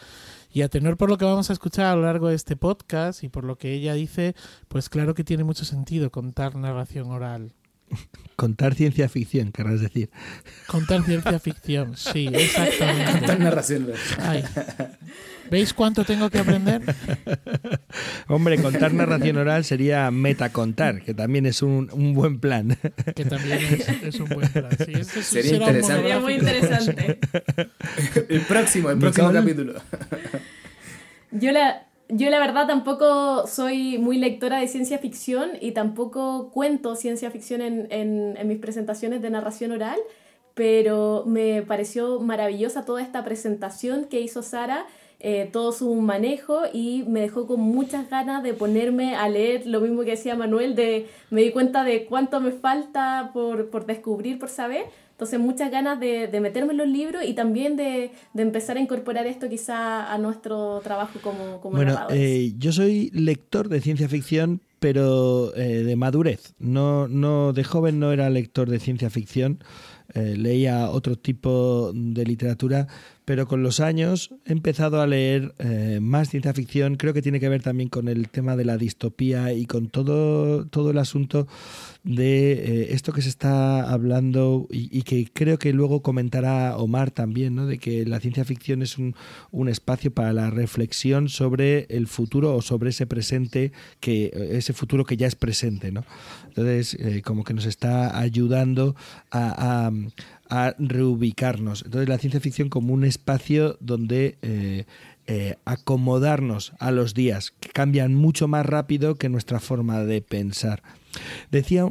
Y 0.51 0.63
a 0.63 0.69
tenor 0.69 0.97
por 0.97 1.09
lo 1.09 1.19
que 1.19 1.25
vamos 1.25 1.51
a 1.51 1.53
escuchar 1.55 1.87
a 1.87 1.97
lo 1.97 2.03
largo 2.03 2.29
de 2.29 2.37
este 2.37 2.57
podcast 2.57 3.25
y 3.25 3.29
por 3.29 3.45
lo 3.45 3.57
que 3.57 3.73
ella 3.73 3.95
dice, 3.95 4.35
pues 4.69 4.89
claro 4.89 5.15
que 5.15 5.25
tiene 5.25 5.45
mucho 5.45 5.65
sentido 5.65 6.11
contar 6.11 6.55
narración 6.57 7.11
oral. 7.11 7.55
Contar 8.37 8.75
ciencia 8.75 9.09
ficción, 9.09 9.53
querrás 9.53 9.81
decir. 9.81 10.11
Contar 10.67 11.05
ciencia 11.05 11.39
ficción, 11.39 11.97
sí, 11.97 12.29
exactamente. 12.33 13.13
Contar 13.13 13.41
narración. 13.41 13.89
Ay. 14.19 14.45
¿Veis 15.51 15.73
cuánto 15.73 16.05
tengo 16.05 16.31
que 16.31 16.39
aprender? 16.39 16.83
Hombre, 18.29 18.61
contar 18.61 18.93
narración 18.93 19.37
oral 19.37 19.65
sería 19.65 20.11
metacontar, 20.11 21.03
que 21.03 21.15
también 21.15 21.47
es 21.47 21.63
un, 21.63 21.91
un 21.93 22.15
buen 22.15 22.41
plan. 22.41 22.77
Que 23.15 23.25
también 23.25 23.59
es, 24.03 24.19
un 24.19 24.29
buen 24.31 24.49
plan. 24.49 24.71
Sí, 24.85 24.93
este 24.95 25.23
sería, 25.23 25.57
interesante. 25.57 26.03
sería 26.03 26.21
muy 26.21 26.35
interesante. 26.35 27.19
el 28.29 28.41
próximo, 28.41 28.91
el 28.91 28.99
próximo 28.99 29.33
capítulo. 29.33 29.75
Yo 31.31 31.53
la, 31.53 31.87
yo 32.09 32.31
la 32.31 32.39
verdad 32.39 32.67
tampoco 32.67 33.47
soy 33.47 33.99
muy 33.99 34.19
lectora 34.19 34.61
de 34.61 34.69
ciencia 34.69 34.99
ficción 34.99 35.53
y 35.61 35.73
tampoco 35.73 36.51
cuento 36.51 36.97
ciencia 36.97 37.31
ficción 37.31 37.61
en, 37.63 37.87
en, 37.91 38.49
mis 38.49 38.59
presentaciones 38.59 39.23
de 39.23 39.31
narración 39.31 39.73
oral, 39.73 39.99
pero 40.55 41.25
me 41.27 41.63
pareció 41.63 42.21
maravillosa 42.21 42.85
toda 42.85 43.03
esta 43.03 43.25
presentación 43.25 44.05
que 44.05 44.21
hizo 44.21 44.43
Sara 44.43 44.87
eh, 45.27 45.49
todo 45.51 45.73
su 45.73 45.95
manejo 45.95 46.65
y 46.71 47.03
me 47.09 47.21
dejó 47.21 47.47
con 47.47 47.59
muchas 47.59 48.11
ganas 48.11 48.43
de 48.43 48.53
ponerme 48.53 49.17
a 49.17 49.27
leer 49.31 49.67
lo 49.67 49.81
mismo 49.81 50.03
que 50.03 50.11
decía 50.11 50.35
Manuel, 50.35 50.75
de 50.75 51.09
me 51.31 51.41
di 51.41 51.51
cuenta 51.51 51.83
de 51.83 52.05
cuánto 52.05 52.41
me 52.43 52.51
falta 52.51 53.31
por, 53.33 53.71
por 53.71 53.87
descubrir, 53.87 54.39
por 54.39 54.51
saber. 54.51 54.85
Entonces 55.15 55.39
muchas 55.39 55.71
ganas 55.71 56.01
de, 56.01 56.27
de 56.27 56.41
meterme 56.41 56.73
en 56.73 56.79
los 56.79 56.89
libros 56.89 57.23
y 57.25 57.35
también 57.35 57.77
de, 57.77 58.11
de, 58.33 58.43
empezar 58.43 58.77
a 58.79 58.81
incorporar 58.81 59.29
esto 59.29 59.49
quizá 59.49 60.13
a 60.13 60.19
nuestro 60.19 60.81
trabajo 60.83 61.21
como, 61.23 61.61
como 61.61 61.77
Bueno, 61.77 61.97
eh, 62.11 62.53
yo 62.59 62.73
soy 62.73 63.11
lector 63.13 63.69
de 63.69 63.81
ciencia 63.81 64.09
ficción, 64.09 64.61
pero 64.81 65.55
eh, 65.57 65.85
de 65.85 65.95
madurez. 65.95 66.55
No, 66.59 67.07
no, 67.07 67.53
de 67.53 67.63
joven 67.63 68.01
no 68.01 68.11
era 68.11 68.29
lector 68.29 68.69
de 68.69 68.81
ciencia 68.81 69.09
ficción. 69.09 69.63
Eh, 70.15 70.35
leía 70.37 70.91
otro 70.91 71.17
tipo 71.17 71.93
de 71.95 72.25
literatura, 72.25 72.89
pero 73.25 73.47
con 73.47 73.63
los 73.63 73.81
años 73.81 74.35
he 74.45 74.53
empezado 74.53 75.01
a 75.01 75.07
leer 75.07 75.55
eh, 75.59 75.99
más 76.03 76.29
ciencia 76.29 76.53
ficción. 76.53 76.97
Creo 76.97 77.15
que 77.15 77.23
tiene 77.23 77.41
que 77.41 77.49
ver 77.49 77.63
también 77.63 77.89
con 77.89 78.09
el 78.09 78.29
tema 78.29 78.55
de 78.55 78.65
la 78.65 78.77
distopía 78.77 79.53
y 79.53 79.65
con 79.65 79.89
todo, 79.89 80.67
todo 80.67 80.91
el 80.91 80.99
asunto 80.99 81.47
de 82.03 82.53
eh, 82.53 82.87
esto 82.91 83.13
que 83.13 83.23
se 83.23 83.31
está 83.31 83.91
hablando 83.91 84.67
y, 84.71 85.03
que 85.03 85.29
creo 85.33 85.59
que 85.59 85.73
luego 85.73 86.03
comentará 86.03 86.77
Omar 86.77 87.11
también, 87.11 87.55
¿no? 87.55 87.67
de 87.67 87.79
que 87.79 88.05
la 88.05 88.21
ciencia 88.21 88.45
ficción 88.45 88.83
es 88.83 88.99
un, 88.99 89.15
un 89.51 89.69
espacio 89.69 90.13
para 90.13 90.35
la 90.35 90.51
reflexión 90.51 91.31
sobre 91.31 91.87
el 91.89 92.07
futuro 92.07 92.55
o 92.55 92.61
sobre 92.61 92.91
ese 92.91 93.07
presente, 93.07 93.73
que 94.01 94.33
ese 94.51 94.75
futuro 94.75 95.05
que 95.05 95.17
ya 95.17 95.27
es 95.27 95.35
presente. 95.35 95.93
¿no? 95.93 96.05
Entonces, 96.49 96.97
como 97.25 97.43
que 97.45 97.55
nos 97.55 97.65
está 97.65 98.19
ayudando 98.19 98.95
a 99.31 99.91
a 100.44 100.44
reubicarnos. 100.79 101.83
Entonces 101.85 102.09
la 102.09 102.19
ciencia 102.19 102.41
ficción 102.41 102.69
como 102.69 102.95
un 102.95 103.05
espacio 103.05 103.77
donde 103.81 104.39
eh, 104.43 104.85
eh, 105.27 105.57
acomodarnos 105.65 106.73
a 106.79 106.91
los 106.91 107.15
días, 107.15 107.53
que 107.61 107.71
cambian 107.71 108.15
mucho 108.15 108.49
más 108.49 108.67
rápido 108.67 109.17
que 109.17 109.29
nuestra 109.29 109.61
forma 109.61 110.05
de 110.05 110.23
pensar. 110.23 110.83
Decía, 111.51 111.87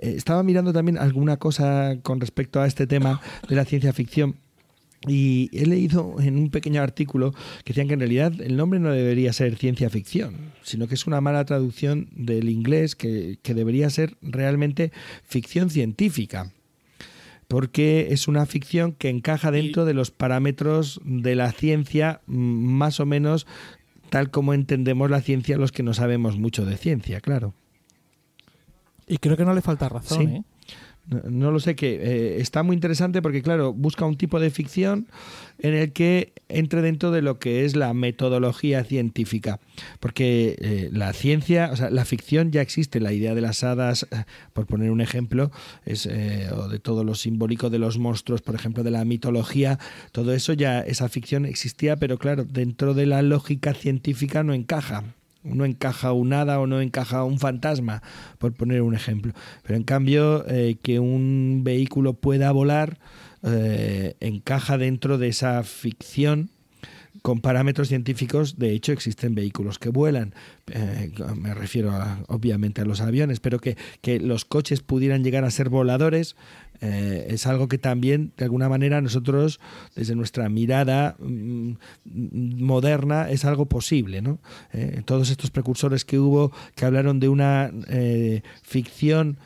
estaba 0.00 0.42
mirando 0.42 0.72
también 0.72 0.98
alguna 0.98 1.36
cosa 1.36 1.98
con 2.02 2.20
respecto 2.20 2.60
a 2.60 2.66
este 2.66 2.86
tema 2.86 3.20
de 3.48 3.56
la 3.56 3.64
ciencia 3.64 3.92
ficción. 3.92 4.36
Y 5.06 5.48
he 5.52 5.64
leído 5.64 6.16
en 6.20 6.36
un 6.36 6.50
pequeño 6.50 6.82
artículo 6.82 7.32
que 7.64 7.72
decían 7.72 7.88
que 7.88 7.94
en 7.94 8.00
realidad 8.00 8.34
el 8.40 8.56
nombre 8.56 8.80
no 8.80 8.90
debería 8.92 9.32
ser 9.32 9.56
ciencia 9.56 9.88
ficción, 9.88 10.52
sino 10.62 10.88
que 10.88 10.94
es 10.94 11.06
una 11.06 11.22
mala 11.22 11.44
traducción 11.46 12.08
del 12.12 12.50
inglés 12.50 12.96
que, 12.96 13.38
que 13.42 13.54
debería 13.54 13.88
ser 13.88 14.16
realmente 14.20 14.92
ficción 15.22 15.70
científica 15.70 16.52
porque 17.50 18.06
es 18.12 18.28
una 18.28 18.46
ficción 18.46 18.92
que 18.92 19.08
encaja 19.08 19.50
dentro 19.50 19.84
de 19.84 19.92
los 19.92 20.12
parámetros 20.12 21.00
de 21.04 21.34
la 21.34 21.50
ciencia 21.50 22.20
mm, 22.28 22.36
más 22.36 23.00
o 23.00 23.06
menos 23.06 23.44
tal 24.08 24.30
como 24.30 24.54
entendemos 24.54 25.10
la 25.10 25.20
ciencia 25.20 25.58
los 25.58 25.72
que 25.72 25.82
no 25.82 25.92
sabemos 25.92 26.38
mucho 26.38 26.64
de 26.64 26.76
ciencia, 26.76 27.20
claro. 27.20 27.52
Y 29.08 29.18
creo 29.18 29.36
que 29.36 29.44
no 29.44 29.52
le 29.52 29.62
falta 29.62 29.88
razón, 29.88 30.28
¿eh? 30.28 30.44
No, 31.06 31.50
lo 31.50 31.58
sé, 31.58 31.74
que 31.74 31.94
eh, 31.94 32.40
está 32.40 32.62
muy 32.62 32.74
interesante 32.74 33.20
porque, 33.20 33.42
claro, 33.42 33.72
busca 33.72 34.04
un 34.04 34.16
tipo 34.16 34.38
de 34.38 34.50
ficción 34.50 35.08
en 35.58 35.74
el 35.74 35.92
que 35.92 36.32
entre 36.48 36.82
dentro 36.82 37.10
de 37.10 37.20
lo 37.20 37.40
que 37.40 37.64
es 37.64 37.74
la 37.74 37.92
metodología 37.94 38.84
científica. 38.84 39.58
Porque 39.98 40.56
eh, 40.60 40.88
la 40.92 41.12
ciencia, 41.12 41.70
o 41.72 41.76
sea, 41.76 41.90
la 41.90 42.04
ficción 42.04 42.52
ya 42.52 42.62
existe, 42.62 43.00
la 43.00 43.12
idea 43.12 43.34
de 43.34 43.40
las 43.40 43.64
hadas, 43.64 44.06
eh, 44.12 44.24
por 44.52 44.66
poner 44.66 44.92
un 44.92 45.00
ejemplo, 45.00 45.50
es, 45.84 46.06
o 46.06 46.68
de 46.68 46.78
todo 46.78 47.02
lo 47.02 47.16
simbólico 47.16 47.70
de 47.70 47.80
los 47.80 47.98
monstruos, 47.98 48.40
por 48.40 48.54
ejemplo, 48.54 48.84
de 48.84 48.92
la 48.92 49.04
mitología, 49.04 49.80
todo 50.12 50.32
eso 50.32 50.52
ya, 50.52 50.80
esa 50.80 51.08
ficción 51.08 51.44
existía, 51.44 51.96
pero 51.96 52.18
claro, 52.18 52.44
dentro 52.44 52.94
de 52.94 53.06
la 53.06 53.22
lógica 53.22 53.74
científica 53.74 54.44
no 54.44 54.54
encaja 54.54 55.04
no 55.42 55.64
encaja 55.64 56.12
un 56.12 56.32
hada 56.32 56.60
o 56.60 56.66
no 56.66 56.80
encaja 56.80 57.24
un 57.24 57.38
fantasma, 57.38 58.02
por 58.38 58.52
poner 58.52 58.82
un 58.82 58.94
ejemplo. 58.94 59.32
Pero 59.62 59.76
en 59.76 59.84
cambio, 59.84 60.44
eh, 60.48 60.76
que 60.82 60.98
un 60.98 61.62
vehículo 61.64 62.14
pueda 62.14 62.52
volar 62.52 62.98
eh, 63.42 64.16
encaja 64.20 64.76
dentro 64.76 65.18
de 65.18 65.28
esa 65.28 65.62
ficción 65.62 66.50
con 67.22 67.40
parámetros 67.40 67.88
científicos, 67.88 68.58
de 68.58 68.72
hecho 68.72 68.92
existen 68.92 69.34
vehículos 69.34 69.78
que 69.78 69.90
vuelan, 69.90 70.34
eh, 70.68 71.12
me 71.36 71.54
refiero 71.54 71.92
obviamente 72.28 72.80
a 72.80 72.84
los 72.84 73.00
aviones, 73.00 73.40
pero 73.40 73.58
que, 73.58 73.76
que, 74.00 74.20
los 74.20 74.44
coches 74.44 74.80
pudieran 74.80 75.24
llegar 75.24 75.44
a 75.44 75.50
ser 75.50 75.68
voladores, 75.68 76.36
eh, 76.80 77.26
es 77.28 77.46
algo 77.46 77.68
que 77.68 77.78
también, 77.78 78.32
de 78.36 78.44
alguna 78.44 78.68
manera, 78.68 79.00
nosotros, 79.00 79.60
desde 79.94 80.14
nuestra 80.14 80.48
mirada 80.48 81.16
mm, 81.18 81.74
moderna, 82.04 83.30
es 83.30 83.44
algo 83.44 83.66
posible. 83.66 84.22
¿no? 84.22 84.38
Eh, 84.72 85.02
todos 85.04 85.30
estos 85.30 85.50
precursores 85.50 86.04
que 86.04 86.18
hubo, 86.18 86.52
que 86.74 86.86
hablaron 86.86 87.20
de 87.20 87.28
una 87.28 87.70
ficción 88.62 89.38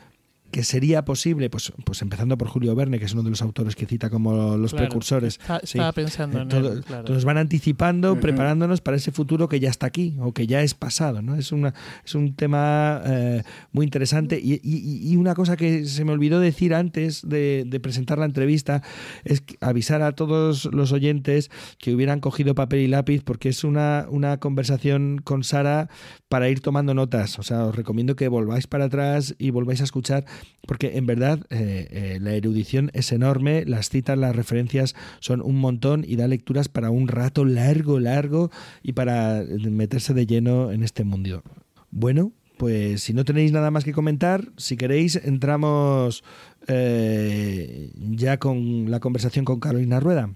que 0.55 0.63
sería 0.63 1.03
posible, 1.03 1.49
pues, 1.49 1.73
pues 1.83 2.01
empezando 2.01 2.37
por 2.37 2.47
Julio 2.47 2.73
Verne, 2.75 2.97
que 2.97 3.03
es 3.03 3.11
uno 3.13 3.23
de 3.23 3.29
los 3.29 3.41
autores 3.41 3.75
que 3.75 3.85
cita 3.85 4.09
como 4.09 4.55
los 4.55 4.71
Claro, 4.71 4.85
precursores. 4.87 5.33
está- 5.37 5.59
Sí. 5.65 5.77
Estaba 5.77 5.91
pensando 5.91 6.39
en 6.39 6.47
Todo- 6.47 6.71
él, 6.71 6.81
claro. 6.85 7.13
Nos 7.13 7.25
van 7.25 7.37
anticipando, 7.37 8.17
preparándonos 8.21 8.79
para 8.79 8.95
ese 8.95 9.11
futuro 9.11 9.49
que 9.49 9.59
ya 9.59 9.69
está 9.69 9.85
aquí 9.87 10.15
o 10.17 10.31
que 10.33 10.47
ya 10.47 10.61
es 10.61 10.73
pasado. 10.73 11.21
¿no? 11.21 11.35
Es, 11.35 11.51
una, 11.51 11.73
es 12.05 12.15
un 12.15 12.35
tema 12.35 13.01
eh, 13.05 13.43
muy 13.73 13.83
interesante. 13.83 14.39
Y, 14.41 14.53
y- 14.63 15.11
y 15.11 15.17
una 15.17 15.35
cosa 15.35 15.57
que 15.57 15.85
se 15.87 16.05
me 16.05 16.13
olvidó 16.13 16.39
decir 16.39 16.73
antes 16.73 17.27
de, 17.27 17.65
de 17.67 17.79
presentar 17.81 18.17
la 18.17 18.23
entrevista 18.25 18.81
es 19.25 19.41
que 19.41 19.57
avisar 19.59 20.01
a 20.03 20.13
todos 20.13 20.69
los 20.71 20.93
oyentes 20.93 21.51
que 21.79 21.93
hubieran 21.93 22.21
cogido 22.21 22.55
papel 22.55 22.79
y 22.79 22.87
lápiz 22.87 23.23
porque 23.25 23.49
es 23.49 23.65
una, 23.65 24.05
una 24.09 24.37
conversación 24.39 25.19
con 25.21 25.43
Sara 25.43 25.89
para 26.29 26.47
ir 26.47 26.61
tomando 26.61 26.93
notas. 26.93 27.39
O 27.39 27.43
sea, 27.43 27.65
os 27.65 27.75
recomiendo 27.75 28.15
que 28.15 28.29
volváis 28.29 28.67
para 28.67 28.85
atrás 28.85 29.35
y 29.37 29.49
volváis 29.49 29.81
a 29.81 29.83
escuchar 29.83 30.23
porque 30.65 30.97
en 30.97 31.05
verdad 31.05 31.39
eh, 31.49 31.87
eh, 31.91 32.17
la 32.21 32.33
erudición 32.33 32.91
es 32.93 33.11
enorme, 33.11 33.65
las 33.65 33.89
citas, 33.89 34.17
las 34.17 34.35
referencias 34.35 34.95
son 35.19 35.41
un 35.41 35.57
montón 35.57 36.03
y 36.07 36.15
da 36.15 36.27
lecturas 36.27 36.69
para 36.69 36.89
un 36.89 37.07
rato 37.07 37.45
largo, 37.45 37.99
largo 37.99 38.51
y 38.83 38.93
para 38.93 39.43
meterse 39.43 40.13
de 40.13 40.25
lleno 40.25 40.71
en 40.71 40.83
este 40.83 41.03
mundo. 41.03 41.43
Bueno, 41.91 42.31
pues 42.57 43.03
si 43.03 43.13
no 43.13 43.25
tenéis 43.25 43.51
nada 43.51 43.71
más 43.71 43.83
que 43.83 43.93
comentar, 43.93 44.49
si 44.57 44.77
queréis 44.77 45.15
entramos 45.15 46.23
eh, 46.67 47.91
ya 47.95 48.37
con 48.37 48.89
la 48.89 48.99
conversación 48.99 49.45
con 49.45 49.59
Carolina 49.59 49.99
Rueda. 49.99 50.29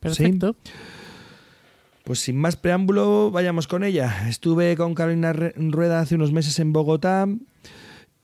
Perfecto. 0.00 0.56
Pues 2.04 2.20
sin 2.20 2.36
más 2.36 2.56
preámbulo, 2.56 3.30
vayamos 3.30 3.68
con 3.68 3.84
ella. 3.84 4.28
Estuve 4.28 4.76
con 4.76 4.94
Carolina 4.94 5.32
Rueda 5.32 6.00
hace 6.00 6.14
unos 6.14 6.32
meses 6.32 6.58
en 6.58 6.72
Bogotá 6.72 7.28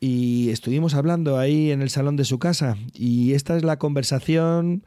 y 0.06 0.50
estuvimos 0.50 0.94
hablando 0.94 1.36
ahí 1.36 1.72
en 1.72 1.82
el 1.82 1.90
salón 1.90 2.14
de 2.16 2.24
su 2.24 2.38
casa. 2.38 2.76
Y 2.94 3.32
esta 3.32 3.56
es 3.56 3.64
la 3.64 3.78
conversación 3.80 4.84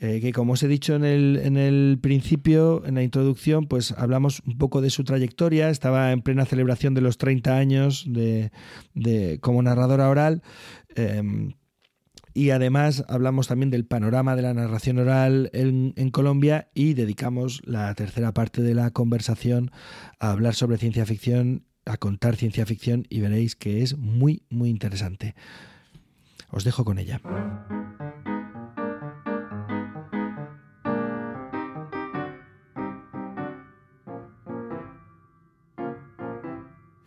eh, 0.00 0.20
que, 0.22 0.32
como 0.32 0.54
os 0.54 0.62
he 0.62 0.68
dicho 0.68 0.94
en 0.94 1.04
el, 1.04 1.38
en 1.44 1.58
el 1.58 1.98
principio, 2.00 2.82
en 2.86 2.94
la 2.94 3.02
introducción, 3.02 3.66
pues 3.66 3.92
hablamos 3.92 4.42
un 4.46 4.56
poco 4.56 4.80
de 4.80 4.88
su 4.88 5.04
trayectoria. 5.04 5.68
Estaba 5.68 6.10
en 6.12 6.22
plena 6.22 6.46
celebración 6.46 6.94
de 6.94 7.02
los 7.02 7.18
30 7.18 7.54
años 7.54 8.04
de, 8.08 8.50
de- 8.94 9.38
como 9.42 9.60
narradora 9.62 10.08
oral. 10.08 10.42
Em, 10.94 11.52
y 12.32 12.48
además 12.50 13.04
hablamos 13.08 13.48
también 13.48 13.70
del 13.70 13.84
panorama 13.84 14.36
de 14.36 14.42
la 14.42 14.54
narración 14.54 14.98
oral 14.98 15.50
en, 15.52 15.92
en 15.96 16.10
Colombia 16.10 16.68
y 16.74 16.94
dedicamos 16.94 17.60
la 17.66 17.94
tercera 17.94 18.32
parte 18.32 18.62
de 18.62 18.74
la 18.74 18.90
conversación 18.90 19.70
a 20.18 20.30
hablar 20.32 20.54
sobre 20.54 20.78
ciencia 20.78 21.04
ficción, 21.04 21.65
a 21.86 21.96
contar 21.96 22.36
ciencia 22.36 22.66
ficción 22.66 23.06
y 23.08 23.20
veréis 23.20 23.56
que 23.56 23.82
es 23.82 23.96
muy, 23.96 24.42
muy 24.50 24.68
interesante. 24.68 25.34
Os 26.50 26.64
dejo 26.64 26.84
con 26.84 26.98
ella. 26.98 27.20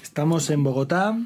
Estamos 0.02 0.50
en 0.50 0.64
Bogotá, 0.64 1.18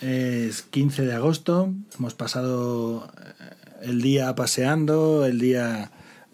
es 0.00 0.62
15 0.62 1.04
de 1.04 1.14
agosto, 1.14 1.74
hemos 1.98 2.14
pasado 2.14 3.12
eh, 3.18 3.54
el 3.82 4.00
día 4.00 4.34
paseando, 4.34 5.26
el 5.26 5.38
día 5.38 5.90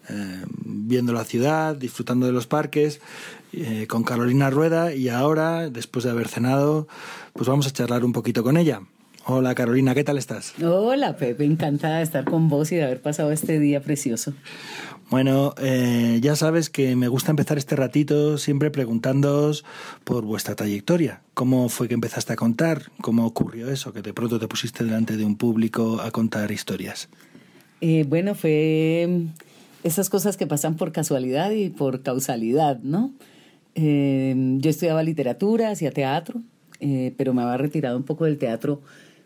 eh, 0.07 0.45
viendo 0.65 1.11
la 1.11 1.25
ciudad, 1.25 1.75
disfrutando 1.75 2.25
de 2.25 2.31
los 2.31 2.47
parques, 2.47 3.01
eh, 3.53 3.85
con 3.87 4.03
Carolina 4.03 4.49
Rueda 4.49 4.93
y 4.93 5.09
ahora, 5.09 5.69
después 5.69 6.03
de 6.05 6.11
haber 6.11 6.27
cenado, 6.27 6.87
pues 7.33 7.47
vamos 7.47 7.67
a 7.67 7.71
charlar 7.71 8.03
un 8.03 8.11
poquito 8.11 8.43
con 8.43 8.57
ella. 8.57 8.81
Hola 9.25 9.55
Carolina, 9.55 9.95
¿qué 9.95 10.03
tal 10.03 10.17
estás? 10.17 10.53
Hola 10.61 11.15
Pepe, 11.15 11.45
encantada 11.45 11.97
de 11.97 12.03
estar 12.03 12.25
con 12.25 12.49
vos 12.49 12.71
y 12.71 12.75
de 12.75 12.83
haber 12.83 13.01
pasado 13.01 13.31
este 13.31 13.59
día 13.59 13.79
precioso. 13.81 14.33
Bueno, 15.09 15.53
eh, 15.59 16.19
ya 16.21 16.35
sabes 16.35 16.69
que 16.69 16.95
me 16.95 17.07
gusta 17.07 17.29
empezar 17.29 17.57
este 17.57 17.75
ratito 17.75 18.37
siempre 18.37 18.71
preguntándoos 18.71 19.63
por 20.03 20.25
vuestra 20.25 20.55
trayectoria. 20.55 21.21
¿Cómo 21.35 21.69
fue 21.69 21.87
que 21.87 21.93
empezaste 21.93 22.33
a 22.33 22.35
contar? 22.35 22.91
¿Cómo 22.99 23.25
ocurrió 23.25 23.69
eso? 23.69 23.93
Que 23.93 24.01
de 24.01 24.13
pronto 24.13 24.39
te 24.39 24.47
pusiste 24.47 24.83
delante 24.83 25.15
de 25.15 25.23
un 25.23 25.37
público 25.37 26.01
a 26.01 26.11
contar 26.11 26.51
historias. 26.51 27.09
Eh, 27.79 28.05
bueno, 28.09 28.33
fue 28.33 29.27
esas 29.83 30.09
cosas 30.09 30.35
que 30.35 30.47
pasan 30.47 30.75
por 30.75 30.91
casualidad 30.91 31.51
y 31.51 31.69
por 31.69 32.01
causalidad, 32.01 32.79
¿no? 32.79 33.13
Eh, 33.75 34.35
yo 34.59 34.69
estudiaba 34.69 35.03
literatura, 35.03 35.71
hacía 35.71 35.91
teatro, 35.91 36.41
eh, 36.79 37.13
pero 37.17 37.33
me 37.33 37.41
había 37.41 37.57
retirado 37.57 37.97
un 37.97 38.03
poco 38.03 38.25
del 38.25 38.37
teatro 38.37 38.81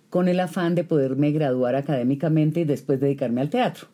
con 0.10 0.28
el 0.28 0.40
afán 0.40 0.76
de 0.76 0.84
poderme 0.84 1.32
graduar 1.32 1.76
académicamente 1.76 2.62
y 2.62 2.64
después 2.64 3.00
dedicarme 3.00 3.42
al 3.42 3.50
teatro. 3.50 3.88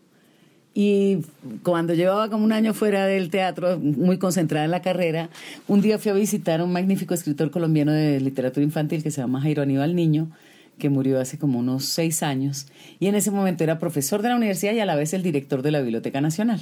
Y 0.76 1.20
cuando 1.62 1.94
llevaba 1.94 2.30
como 2.30 2.46
un 2.46 2.52
año 2.52 2.74
fuera 2.74 3.06
del 3.06 3.30
teatro, 3.30 3.80
muy 3.80 4.18
concentrada 4.18 4.66
en 4.66 4.72
la 4.72 4.82
carrera, 4.82 5.30
un 5.68 5.82
día 5.82 6.00
fui 6.00 6.12
a 6.12 6.16
visitar 6.16 6.62
a 6.62 6.64
un 6.64 6.72
magnífico 6.72 7.14
escritor 7.14 7.52
colombiano 7.52 7.92
de 7.92 8.20
literatura 8.20 8.64
infantil 8.64 9.04
que 9.04 9.12
se 9.12 9.22
llama 9.22 9.42
Jairo 9.42 9.62
Aníbal 9.62 9.96
Niño, 9.96 10.32
que 10.80 10.90
murió 10.90 11.20
hace 11.20 11.38
como 11.38 11.60
unos 11.60 11.86
seis 11.86 12.24
años. 12.24 12.68
Y 13.00 13.06
en 13.06 13.16
ese 13.16 13.30
momento 13.30 13.64
era 13.64 13.78
profesor 13.78 14.24
de 14.24 14.30
la 14.30 14.36
universidad 14.36 14.74
y 14.74 14.80
a 14.80 14.86
la 14.86 14.96
vez 14.96 15.14
el 15.14 15.22
director 15.22 15.62
de 15.62 15.72
la 15.72 15.82
Biblioteca 15.82 16.22
Nacional. 16.22 16.62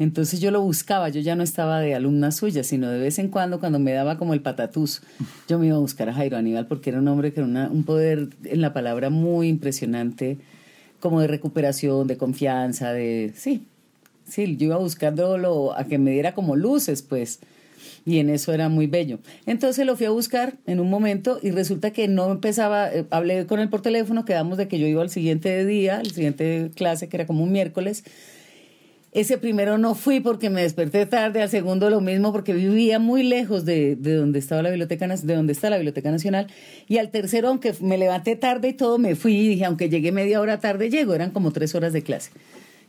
Entonces 0.00 0.40
yo 0.40 0.50
lo 0.50 0.62
buscaba, 0.62 1.10
yo 1.10 1.20
ya 1.20 1.36
no 1.36 1.42
estaba 1.44 1.78
de 1.78 1.94
alumna 1.94 2.32
suya, 2.32 2.64
sino 2.64 2.88
de 2.90 2.98
vez 2.98 3.18
en 3.18 3.28
cuando, 3.28 3.60
cuando 3.60 3.78
me 3.78 3.92
daba 3.92 4.16
como 4.16 4.32
el 4.34 4.40
patatús, 4.40 5.02
yo 5.48 5.58
me 5.58 5.66
iba 5.68 5.76
a 5.76 5.78
buscar 5.78 6.08
a 6.08 6.14
Jairo 6.14 6.36
Aníbal 6.38 6.66
porque 6.66 6.90
era 6.90 6.98
un 6.98 7.06
hombre 7.06 7.32
que 7.32 7.40
era 7.40 7.46
una- 7.46 7.68
un 7.70 7.84
poder 7.84 8.30
en 8.44 8.60
la 8.62 8.72
palabra 8.72 9.10
muy 9.10 9.46
impresionante, 9.48 10.38
como 11.00 11.20
de 11.20 11.26
recuperación, 11.28 12.06
de 12.08 12.16
confianza, 12.16 12.92
de... 12.92 13.32
Sí, 13.36 13.62
sí, 14.26 14.56
yo 14.56 14.66
iba 14.66 14.76
buscándolo 14.78 15.76
a 15.76 15.84
que 15.84 15.98
me 15.98 16.10
diera 16.12 16.34
como 16.34 16.56
luces, 16.56 17.02
pues, 17.02 17.40
y 18.06 18.18
en 18.18 18.30
eso 18.30 18.52
era 18.54 18.68
muy 18.70 18.86
bello. 18.86 19.18
Entonces 19.46 19.84
lo 19.86 19.96
fui 19.96 20.06
a 20.06 20.10
buscar 20.10 20.54
en 20.66 20.80
un 20.80 20.88
momento 20.90 21.38
y 21.42 21.50
resulta 21.50 21.90
que 21.92 22.08
no 22.08 22.30
empezaba, 22.32 22.90
eh, 22.92 23.04
hablé 23.10 23.46
con 23.46 23.60
él 23.60 23.68
por 23.68 23.82
teléfono, 23.82 24.24
quedamos 24.24 24.56
de 24.58 24.66
que 24.68 24.78
yo 24.78 24.86
iba 24.86 25.02
al 25.02 25.10
siguiente 25.10 25.64
día, 25.66 25.98
al 25.98 26.10
siguiente 26.10 26.70
clase, 26.74 27.08
que 27.08 27.16
era 27.18 27.26
como 27.26 27.44
un 27.44 27.52
miércoles, 27.52 28.04
ese 29.12 29.38
primero 29.38 29.76
no 29.76 29.94
fui 29.94 30.20
porque 30.20 30.50
me 30.50 30.62
desperté 30.62 31.04
tarde, 31.06 31.42
al 31.42 31.50
segundo 31.50 31.90
lo 31.90 32.00
mismo 32.00 32.32
porque 32.32 32.52
vivía 32.52 32.98
muy 32.98 33.22
lejos 33.24 33.64
de, 33.64 33.96
de 33.96 34.14
donde 34.14 34.38
estaba 34.38 34.62
la 34.62 34.70
biblioteca 34.70 35.08
de 35.08 35.34
donde 35.34 35.52
está 35.52 35.68
la 35.68 35.76
Biblioteca 35.76 36.10
Nacional 36.10 36.46
y 36.86 36.98
al 36.98 37.10
tercero 37.10 37.48
aunque 37.48 37.74
me 37.80 37.98
levanté 37.98 38.36
tarde 38.36 38.68
y 38.68 38.72
todo 38.72 38.98
me 38.98 39.16
fui 39.16 39.34
y 39.34 39.48
dije 39.48 39.64
aunque 39.64 39.88
llegué 39.88 40.12
media 40.12 40.40
hora 40.40 40.60
tarde 40.60 40.90
llego, 40.90 41.14
eran 41.14 41.32
como 41.32 41.52
tres 41.52 41.74
horas 41.74 41.92
de 41.92 42.02
clase 42.02 42.30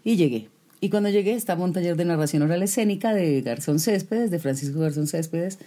y 0.03 0.15
llegué. 0.15 0.47
Y 0.80 0.89
cuando 0.89 1.09
llegué 1.09 1.34
estaba 1.34 1.63
un 1.63 1.74
taller 1.74 1.95
de 1.95 2.05
narración 2.05 2.41
oral 2.41 2.63
escénica 2.63 3.13
de 3.13 3.41
Garzón 3.41 3.80
Céspedes, 3.80 4.32
de 4.32 4.39
Francisco 4.39 4.80
Garzón 4.80 5.07
Céspedes, 5.07 5.59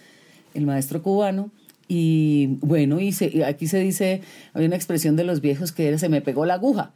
el 0.55 0.67
maestro 0.67 1.03
cubano. 1.03 1.51
Y 1.87 2.59
bueno, 2.63 2.99
y 2.99 3.15
aquí 3.43 3.69
se 3.69 3.79
dice, 3.79 4.23
había 4.55 4.67
una 4.67 4.77
expresión 4.77 5.17
de 5.17 5.25
los 5.25 5.41
viejos 5.41 5.71
que 5.71 5.87
era 5.87 5.99
se 5.99 6.09
me 6.09 6.23
pegó 6.23 6.47
la 6.47 6.55
aguja, 6.55 6.93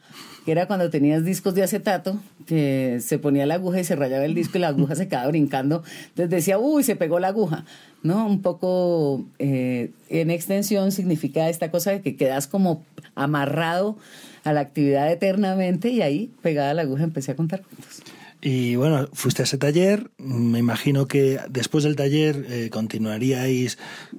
que 0.49 0.53
era 0.53 0.65
cuando 0.65 0.89
tenías 0.89 1.27
discos 1.27 1.55
de 1.55 1.63
acetato, 1.63 2.19
que 2.47 3.01
se 3.03 3.19
ponía 3.19 3.45
la 3.45 3.57
aguja 3.57 3.81
y 3.81 3.85
se 3.85 3.95
rayaba 3.97 4.25
el 4.25 4.35
disco 4.35 4.57
y 4.57 4.63
la 4.63 4.69
aguja 4.69 4.95
se 4.95 5.07
quedaba 5.07 5.29
brincando. 5.29 5.83
Entonces 6.07 6.31
decía, 6.31 6.59
uy, 6.59 6.83
se 6.85 6.97
pegó 6.97 7.19
la 7.19 7.29
aguja, 7.29 7.67
¿no? 8.03 8.27
Un 8.27 8.41
poco 8.41 9.27
eh, 9.39 9.91
en 10.09 10.31
extensión 10.31 10.91
significa 10.91 11.51
esta 11.51 11.71
cosa 11.71 11.91
de 11.91 12.01
que 12.01 12.17
quedas 12.17 12.47
como 12.47 12.83
amarrado 13.15 13.99
a 14.43 14.55
la 14.55 14.61
actividad 14.61 15.13
eternamente 15.13 15.91
y 15.91 16.01
ahí, 16.01 16.31
pegada 16.41 16.73
la 16.73 16.81
aguja, 16.81 17.05
empecé 17.05 17.33
a 17.33 17.37
contar 17.37 17.61
cuentos. 17.61 18.03
Y 18.41 18.77
bueno, 18.77 19.09
fuiste 19.13 19.43
a 19.43 19.45
ese 19.45 19.59
taller, 19.59 20.13
me 20.19 20.61
imagino 20.61 21.07
que 21.09 21.41
después 21.51 21.83
del 21.83 21.97
taller 21.97 22.47
eh, 22.49 22.71
continuaríais 22.71 23.79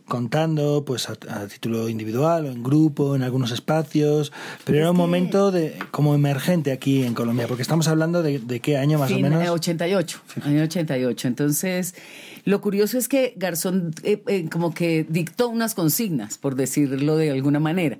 contando 0.09 0.83
pues 0.85 1.09
a, 1.09 1.13
a 1.29 1.47
título 1.47 1.87
individual 1.87 2.45
o 2.45 2.51
en 2.51 2.61
grupo, 2.61 3.15
en 3.15 3.23
algunos 3.23 3.51
espacios, 3.51 4.33
pero 4.65 4.79
era 4.79 4.91
un 4.91 4.97
momento 4.97 5.51
de 5.51 5.79
como 5.91 6.15
emergente 6.15 6.73
aquí 6.73 7.03
en 7.03 7.13
Colombia, 7.13 7.47
porque 7.47 7.61
estamos 7.61 7.87
hablando 7.87 8.21
de, 8.21 8.39
de 8.39 8.59
qué 8.59 8.75
año 8.75 8.99
más 8.99 9.07
Fin, 9.07 9.19
o 9.19 9.29
menos. 9.29 9.41
eh, 9.45 9.49
88, 9.49 10.19
año 10.43 10.63
88. 10.63 11.27
Entonces, 11.29 11.95
lo 12.43 12.59
curioso 12.59 12.97
es 12.97 13.07
que 13.07 13.33
Garzón 13.37 13.93
eh, 14.03 14.21
eh, 14.27 14.49
como 14.51 14.73
que 14.73 15.05
dictó 15.07 15.47
unas 15.47 15.75
consignas, 15.75 16.37
por 16.37 16.55
decirlo 16.55 17.15
de 17.15 17.31
alguna 17.31 17.61
manera, 17.61 17.97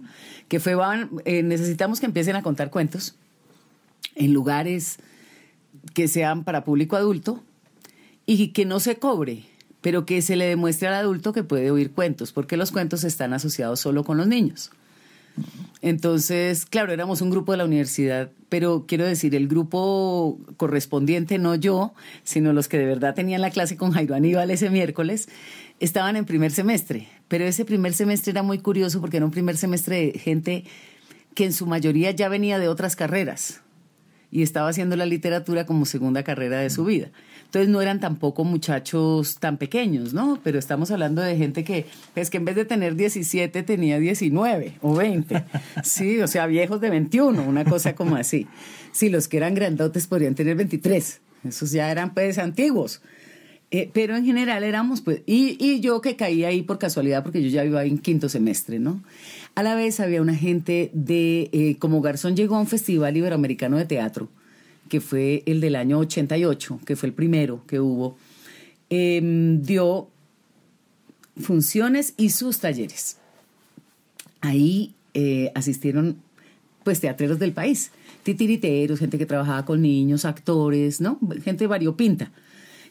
que 0.49 0.59
fue, 0.59 0.75
van, 0.75 1.11
eh, 1.23 1.43
necesitamos 1.43 2.01
que 2.01 2.07
empiecen 2.07 2.35
a 2.35 2.41
contar 2.43 2.71
cuentos 2.71 3.15
en 4.15 4.33
lugares 4.33 4.97
que 5.93 6.07
sean 6.07 6.43
para 6.43 6.63
público 6.63 6.95
adulto 6.95 7.43
y 8.25 8.49
que 8.49 8.65
no 8.65 8.79
se 8.79 8.97
cobre, 8.97 9.43
pero 9.81 10.05
que 10.05 10.21
se 10.21 10.35
le 10.35 10.45
demuestre 10.45 10.87
al 10.87 10.93
adulto 10.93 11.33
que 11.33 11.43
puede 11.43 11.71
oír 11.71 11.91
cuentos, 11.91 12.31
porque 12.31 12.57
los 12.57 12.71
cuentos 12.71 13.03
están 13.03 13.33
asociados 13.33 13.79
solo 13.79 14.03
con 14.03 14.17
los 14.17 14.27
niños. 14.27 14.71
Entonces, 15.81 16.65
claro, 16.65 16.91
éramos 16.91 17.21
un 17.21 17.29
grupo 17.29 17.53
de 17.53 17.59
la 17.59 17.65
universidad, 17.65 18.29
pero 18.49 18.85
quiero 18.87 19.05
decir, 19.05 19.33
el 19.35 19.47
grupo 19.47 20.37
correspondiente, 20.57 21.37
no 21.37 21.55
yo, 21.55 21.93
sino 22.23 22.51
los 22.51 22.67
que 22.67 22.77
de 22.77 22.85
verdad 22.85 23.15
tenían 23.15 23.41
la 23.41 23.49
clase 23.49 23.77
con 23.77 23.91
Jairo 23.91 24.15
Aníbal 24.15 24.51
ese 24.51 24.69
miércoles, 24.69 25.29
estaban 25.79 26.17
en 26.17 26.25
primer 26.25 26.51
semestre. 26.51 27.07
Pero 27.29 27.45
ese 27.45 27.63
primer 27.63 27.93
semestre 27.93 28.31
era 28.31 28.43
muy 28.43 28.59
curioso 28.59 28.99
porque 28.99 29.17
era 29.17 29.25
un 29.25 29.31
primer 29.31 29.55
semestre 29.55 30.11
de 30.11 30.19
gente 30.19 30.65
que 31.33 31.45
en 31.45 31.53
su 31.53 31.65
mayoría 31.65 32.11
ya 32.11 32.27
venía 32.27 32.59
de 32.59 32.67
otras 32.67 32.97
carreras 32.97 33.61
y 34.31 34.43
estaba 34.43 34.69
haciendo 34.69 34.95
la 34.95 35.05
literatura 35.05 35.65
como 35.65 35.85
segunda 35.85 36.23
carrera 36.23 36.59
de 36.59 36.69
su 36.69 36.85
vida. 36.85 37.09
Entonces 37.45 37.69
no 37.69 37.81
eran 37.81 37.99
tampoco 37.99 38.43
muchachos 38.43 39.37
tan 39.39 39.57
pequeños, 39.57 40.13
¿no? 40.13 40.39
Pero 40.43 40.59
estamos 40.59 40.91
hablando 40.91 41.21
de 41.21 41.35
gente 41.35 41.63
que, 41.63 41.87
es 42.15 42.29
que 42.29 42.37
en 42.37 42.45
vez 42.45 42.55
de 42.55 42.65
tener 42.65 42.95
17 42.95 43.63
tenía 43.63 43.97
19 43.97 44.77
o 44.81 44.95
20. 44.95 45.43
Sí, 45.83 46.19
o 46.21 46.27
sea, 46.27 46.45
viejos 46.45 46.79
de 46.81 46.89
21, 46.89 47.41
una 47.41 47.65
cosa 47.65 47.95
como 47.95 48.15
así. 48.15 48.47
Sí, 48.91 49.09
los 49.09 49.27
que 49.27 49.37
eran 49.37 49.55
grandotes 49.55 50.05
podrían 50.07 50.35
tener 50.35 50.55
23. 50.55 51.21
Esos 51.47 51.71
ya 51.71 51.89
eran 51.89 52.13
pues 52.13 52.37
antiguos. 52.37 53.01
Eh, 53.71 53.89
pero 53.93 54.15
en 54.15 54.25
general 54.25 54.63
éramos, 54.63 55.01
pues, 55.01 55.21
y, 55.27 55.55
y, 55.63 55.79
yo 55.79 56.01
que 56.01 56.15
caí 56.15 56.43
ahí 56.43 56.63
por 56.63 56.79
casualidad, 56.79 57.21
porque 57.21 57.43
yo 57.43 57.49
ya 57.49 57.63
iba 57.63 57.83
en 57.85 57.99
quinto 57.99 58.27
semestre, 58.27 58.79
¿no? 58.79 59.03
A 59.53 59.61
la 59.61 59.75
vez 59.75 59.99
había 59.99 60.23
una 60.23 60.35
gente 60.35 60.89
de, 60.93 61.49
eh, 61.51 61.75
como 61.77 62.01
Garzón 62.01 62.35
llegó 62.35 62.55
a 62.55 62.61
un 62.61 62.67
festival 62.67 63.15
iberoamericano 63.15 63.77
de 63.77 63.85
teatro, 63.85 64.27
que 64.89 65.01
fue 65.01 65.43
el 65.45 65.61
del 65.61 65.75
año 65.75 65.99
88, 65.99 66.79
que 66.83 66.95
fue 66.95 67.09
el 67.09 67.13
primero 67.13 67.63
que 67.67 67.79
hubo, 67.79 68.17
em, 68.89 69.61
dio 69.61 70.09
funciones 71.37 72.15
y 72.17 72.31
sus 72.31 72.57
talleres. 72.59 73.17
Ahí 74.41 74.95
eh, 75.13 75.51
asistieron 75.53 76.17
pues 76.83 77.01
teatreros 77.01 77.37
del 77.37 77.51
país, 77.51 77.91
titiriteros, 78.23 78.97
gente 78.97 79.19
que 79.19 79.27
trabajaba 79.27 79.63
con 79.63 79.81
niños, 79.81 80.25
actores, 80.25 81.01
¿no? 81.01 81.19
Gente 81.43 81.67
variopinta 81.67 82.31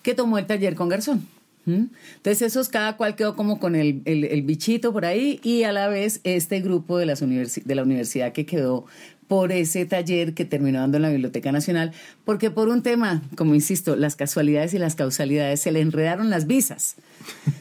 que 0.02 0.14
tomó 0.14 0.38
el 0.38 0.46
taller 0.46 0.74
con 0.74 0.88
Garzón. 0.88 1.26
Entonces 1.66 2.40
esos 2.42 2.68
cada 2.68 2.96
cual 2.96 3.14
quedó 3.14 3.36
como 3.36 3.60
con 3.60 3.74
el, 3.74 4.00
el, 4.06 4.42
bichito 4.42 4.90
por 4.90 5.04
ahí 5.04 5.38
y 5.42 5.64
a 5.64 5.72
la 5.72 5.88
vez 5.88 6.20
este 6.24 6.60
grupo 6.60 6.96
de, 6.96 7.04
las 7.04 7.20
de 7.20 7.74
la 7.74 7.82
universidad 7.82 8.32
que 8.32 8.46
quedó 8.46 8.86
por 9.28 9.52
ese 9.52 9.84
taller 9.84 10.32
que 10.32 10.46
terminó 10.46 10.80
dando 10.80 10.96
en 10.96 11.02
la 11.02 11.10
Biblioteca 11.10 11.52
Nacional, 11.52 11.92
porque 12.24 12.50
por 12.50 12.68
un 12.68 12.82
tema, 12.82 13.22
como 13.36 13.54
insisto, 13.54 13.94
las 13.94 14.16
casualidades 14.16 14.72
y 14.72 14.78
las 14.78 14.94
causalidades, 14.94 15.60
se 15.60 15.70
le 15.70 15.82
enredaron 15.82 16.30
las 16.30 16.46
visas. 16.46 16.96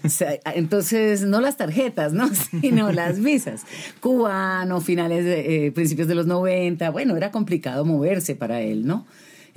entonces, 0.55 1.23
no 1.23 1.41
las 1.41 1.57
tarjetas, 1.57 2.13
¿no? 2.13 2.29
sino 2.61 2.93
las 2.93 3.19
visas. 3.19 3.63
Cubano, 3.99 4.79
finales, 4.79 5.25
de, 5.25 5.67
eh, 5.67 5.71
principios 5.73 6.07
de 6.07 6.15
los 6.15 6.25
90, 6.25 6.89
bueno, 6.89 7.17
era 7.17 7.31
complicado 7.31 7.83
moverse 7.83 8.35
para 8.35 8.61
él, 8.61 8.87
¿no? 8.87 9.05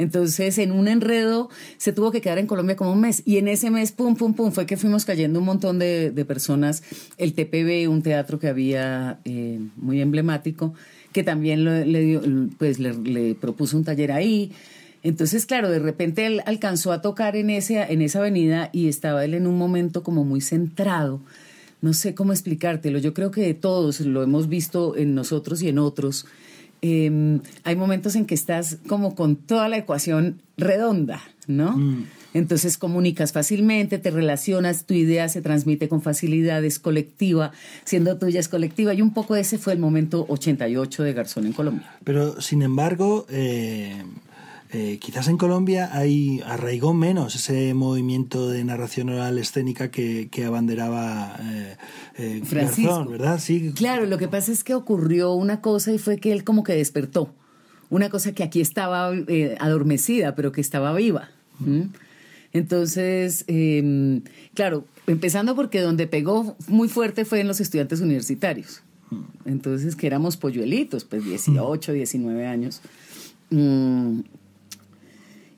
Entonces, 0.00 0.56
en 0.56 0.72
un 0.72 0.88
enredo, 0.88 1.50
se 1.76 1.92
tuvo 1.92 2.10
que 2.10 2.22
quedar 2.22 2.38
en 2.38 2.46
Colombia 2.46 2.74
como 2.74 2.90
un 2.90 3.02
mes. 3.02 3.22
Y 3.26 3.36
en 3.36 3.48
ese 3.48 3.70
mes, 3.70 3.92
pum, 3.92 4.16
pum, 4.16 4.32
pum, 4.32 4.50
fue 4.50 4.64
que 4.64 4.78
fuimos 4.78 5.04
cayendo 5.04 5.40
un 5.40 5.44
montón 5.44 5.78
de, 5.78 6.24
personas. 6.26 6.82
El 7.18 7.34
TPB, 7.34 7.90
un 7.90 8.02
teatro 8.02 8.38
que 8.38 8.48
había 8.48 9.20
eh, 9.26 9.60
muy 9.76 10.00
emblemático, 10.00 10.72
que 11.12 11.22
también 11.22 11.64
le, 11.64 12.00
dio, 12.00 12.22
pues, 12.56 12.78
le, 12.78 13.34
propuso 13.34 13.76
un 13.76 13.84
taller 13.84 14.10
ahí. 14.10 14.52
Entonces, 15.02 15.44
claro, 15.44 15.68
de 15.68 15.80
repente 15.80 16.24
él 16.24 16.40
alcanzó 16.46 16.92
a 16.92 17.02
tocar 17.02 17.36
en, 17.36 17.50
ese, 17.50 17.82
en 17.82 18.00
esa 18.00 18.20
avenida 18.20 18.70
y 18.72 18.88
estaba 18.88 19.22
él 19.22 19.34
en 19.34 19.46
un 19.46 19.58
momento 19.58 20.02
como 20.02 20.24
muy 20.24 20.40
centrado. 20.40 21.20
No 21.82 21.92
sé 21.92 22.14
cómo 22.14 22.32
explicártelo. 22.32 22.98
Yo 23.00 23.12
creo 23.12 23.30
que 23.30 23.52
todos 23.52 24.00
lo 24.00 24.22
hemos 24.22 24.48
visto 24.48 24.96
en 24.96 25.14
nosotros 25.14 25.60
y 25.60 25.68
en 25.68 25.78
otros 25.78 26.24
Em, 26.82 27.40
hay 27.64 27.76
momentos 27.76 28.16
en 28.16 28.24
que 28.26 28.34
estás 28.34 28.78
como 28.86 29.14
con 29.14 29.36
toda 29.36 29.68
la 29.68 29.76
ecuación 29.76 30.40
redonda, 30.56 31.22
¿no? 31.46 31.76
Mm. 31.76 32.06
Entonces 32.32 32.78
comunicas 32.78 33.32
fácilmente, 33.32 33.98
te 33.98 34.10
relacionas, 34.10 34.86
tu 34.86 34.94
idea 34.94 35.28
se 35.28 35.42
transmite 35.42 35.88
con 35.88 36.00
facilidad, 36.00 36.64
es 36.64 36.78
colectiva, 36.78 37.52
siendo 37.84 38.18
tuya 38.18 38.40
es 38.40 38.48
colectiva. 38.48 38.94
Y 38.94 39.02
un 39.02 39.12
poco 39.12 39.36
ese 39.36 39.58
fue 39.58 39.72
el 39.72 39.78
momento 39.78 40.26
88 40.28 41.02
de 41.02 41.12
Garzón 41.12 41.46
en 41.46 41.52
Colombia. 41.52 41.90
Pero, 42.04 42.40
sin 42.40 42.62
embargo, 42.62 43.26
eh, 43.30 44.02
eh, 44.72 44.98
quizás 45.00 45.26
en 45.26 45.36
Colombia 45.36 45.90
hay 45.92 46.40
arraigó 46.46 46.94
menos 46.94 47.34
ese 47.34 47.74
movimiento 47.74 48.48
de 48.48 48.62
narración 48.62 49.08
oral 49.08 49.36
escénica 49.38 49.90
que, 49.90 50.28
abanderaba 50.46 51.36
eh, 51.42 51.76
eh, 52.16 52.42
Francisco, 52.44 53.04
¿verdad? 53.06 53.40
Sí. 53.40 53.72
Claro, 53.74 54.06
lo 54.06 54.16
que 54.16 54.28
pasa 54.28 54.52
es 54.52 54.62
que 54.62 54.74
ocurrió 54.74 55.32
una 55.32 55.60
cosa 55.60 55.92
y 55.92 55.98
fue 55.98 56.18
que 56.18 56.30
él 56.30 56.44
como 56.44 56.62
que 56.62 56.74
despertó. 56.74 57.34
Una 57.88 58.10
cosa 58.10 58.32
que 58.32 58.44
aquí 58.44 58.60
estaba 58.60 59.10
adormecida, 59.58 60.36
pero 60.36 60.52
que 60.52 60.60
estaba 60.60 60.94
viva. 60.94 61.30
Entonces, 62.52 63.44
em, 63.48 64.22
claro, 64.54 64.84
empezando 65.08 65.56
porque 65.56 65.80
donde 65.80 66.06
pegó 66.06 66.56
muy 66.68 66.88
fuerte 66.88 67.24
fue 67.24 67.40
en 67.40 67.48
los 67.48 67.60
estudiantes 67.60 68.00
universitarios. 68.00 68.82
Entonces, 69.44 69.96
que 69.96 70.06
éramos 70.06 70.36
polluelitos, 70.36 71.04
pues 71.04 71.24
18, 71.24 71.92
19 71.92 72.46
años. 72.46 72.80
Mm, 73.50 74.20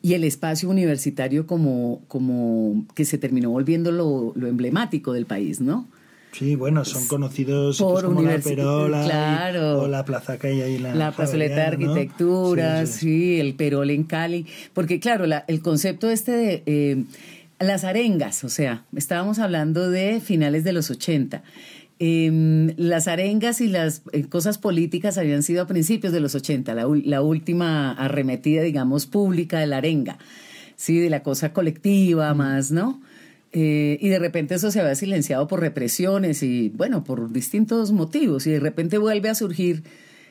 y 0.03 0.15
el 0.15 0.25
espacio 0.25 0.69
universitario 0.69 1.47
como, 1.47 2.03
como 2.09 2.85
que 2.95 3.05
se 3.05 3.19
terminó 3.19 3.51
volviendo 3.51 3.93
lo, 3.93 4.35
emblemático 4.47 5.13
del 5.13 5.27
país, 5.27 5.61
¿no? 5.61 5.89
Sí, 6.33 6.57
bueno, 6.57 6.85
son 6.85 7.07
conocidos 7.09 7.79
por 7.79 8.05
como 8.05 8.23
la 8.23 8.39
Perola 8.39 9.05
claro, 9.05 9.83
o 9.83 9.89
la 9.89 10.05
plaza 10.05 10.39
que 10.39 10.49
hay 10.49 10.63
ahí 10.63 10.77
en 10.77 10.83
la 10.83 10.95
La 10.95 11.13
plazoleta 11.13 11.57
de 11.57 11.63
arquitectura, 11.63 12.87
sí, 12.87 13.39
el 13.39 13.55
Perol 13.55 13.91
en 13.91 14.05
Cali, 14.05 14.47
porque 14.73 14.99
claro, 14.99 15.27
la, 15.27 15.45
el 15.47 15.61
concepto 15.61 16.09
este 16.09 16.33
de 16.33 16.63
eh, 16.65 17.05
las 17.61 17.85
arengas, 17.85 18.45
o 18.45 18.49
sea, 18.49 18.87
estábamos 18.97 19.39
hablando 19.39 19.91
de 19.91 20.21
finales 20.21 20.65
de 20.65 20.73
los 20.73 20.91
80 20.91 21.43
Em, 22.05 22.75
las 22.79 23.07
arengas 23.07 23.61
y 23.61 23.69
las 23.69 24.03
eh, 24.11 24.25
cosas 24.25 24.59
políticas 24.59 25.19
habían 25.19 25.45
sido 25.45 25.63
a 25.63 25.69
principios 25.69 26.13
de 26.13 26.19
los 26.19 26.35
80, 26.35 26.75
la, 26.75 27.23
última 27.23 27.93
arremetida, 27.93 28.63
digamos, 28.63 29.07
pública 29.07 29.61
de 29.61 29.69
la 29.69 29.77
arenga, 29.77 30.19
¿sí? 30.75 30.99
de 30.99 31.11
la 31.11 31.23
cosa 31.23 31.53
colectiva 31.53 32.35
más, 32.35 32.73
¿no? 32.73 33.01
Eh, 33.53 33.99
y 34.01 34.09
de 34.09 34.19
repente 34.19 34.57
eso 34.57 34.73
se 34.73 34.81
había 34.81 34.97
silenciado 34.97 35.47
por 35.47 35.61
represiones 35.61 36.43
y, 36.43 36.71
bueno, 36.71 37.05
por 37.05 37.33
distintos 37.33 37.93
motivos, 37.93 38.49
y 38.49 38.51
de 38.51 38.59
repente 38.59 38.99
vuelve 38.99 39.29
a 39.29 39.37
surgir 39.37 39.85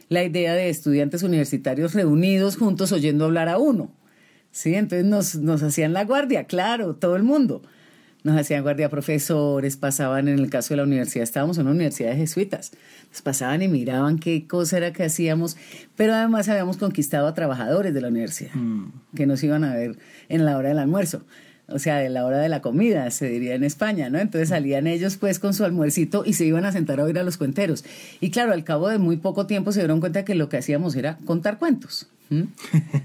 la 0.10 0.26
idea 0.26 0.54
de 0.54 0.68
estudiantes 0.68 1.24
universitarios 1.24 1.94
reunidos 1.94 2.58
juntos 2.58 2.92
oyendo 2.92 3.24
hablar 3.24 3.48
a 3.48 3.58
uno. 3.58 3.94
¿sí? 4.52 4.76
Entonces 4.76 5.06
nos, 5.06 5.36
nos 5.36 5.64
hacían 5.64 5.94
la 5.94 6.04
guardia, 6.04 6.44
claro, 6.44 6.96
todo 6.96 7.16
el 7.16 7.24
mundo 7.24 7.62
nos 8.24 8.38
hacían 8.38 8.64
guardia 8.64 8.90
profesores, 8.90 9.78
pasaban 9.78 10.28
en 10.28 10.40
el 10.40 10.50
caso 10.50 10.74
de 10.74 10.78
la 10.78 10.84
universidad, 10.84 11.24
estábamos 11.24 11.58
en 11.58 11.64
una 11.64 11.72
universidad 11.72 12.12
de 12.12 12.18
jesuitas, 12.18 12.72
nos 13.10 13.22
pasaban 13.22 13.62
y 13.62 13.68
miraban 13.68 14.20
qué 14.20 14.48
cosa 14.48 14.78
era 14.78 14.94
que 14.94 15.04
hacíamos, 15.04 15.58
pero 15.96 16.14
además 16.14 16.50
habíamos 16.50 16.78
conquistado 16.78 17.28
a 17.28 17.34
trabajadores 17.34 17.94
de 17.94 18.02
la 18.02 18.10
universidad, 18.10 18.54
mm. 18.54 18.92
que 19.16 19.26
nos 19.26 19.44
iban 19.44 19.64
a 19.64 19.74
ver 19.74 19.98
en 20.30 20.46
la 20.46 20.58
hora 20.58 20.70
del 20.70 20.80
almuerzo. 20.80 21.24
O 21.68 21.80
sea, 21.80 21.98
de 21.98 22.10
la 22.10 22.26
hora 22.26 22.40
de 22.40 22.50
la 22.50 22.62
comida, 22.62 23.10
se 23.12 23.28
diría 23.30 23.56
en 23.56 23.64
España, 23.64 24.10
¿no? 24.10 24.20
Entonces 24.20 24.50
salían 24.50 24.88
ellos 24.88 25.16
pues 25.16 25.40
con 25.40 25.54
su 25.54 25.64
almuercito 25.64 26.24
y 26.26 26.34
se 26.34 26.46
iban 26.46 26.66
a 26.66 26.72
sentar 26.74 27.00
a 27.00 27.06
oír 27.06 27.18
a 27.18 27.24
los 27.24 27.38
cuenteros. 27.38 27.86
Y 28.20 28.30
claro, 28.30 28.52
al 28.52 28.66
cabo 28.66 28.90
de 28.90 28.98
muy 28.98 29.16
poco 29.16 29.48
tiempo 29.48 29.72
se 29.72 29.80
dieron 29.80 30.02
cuenta 30.02 30.26
que 30.26 30.36
lo 30.36 30.50
que 30.50 30.58
hacíamos 30.58 30.96
era 30.98 31.18
contar 31.26 31.60
cuentos. 31.60 32.10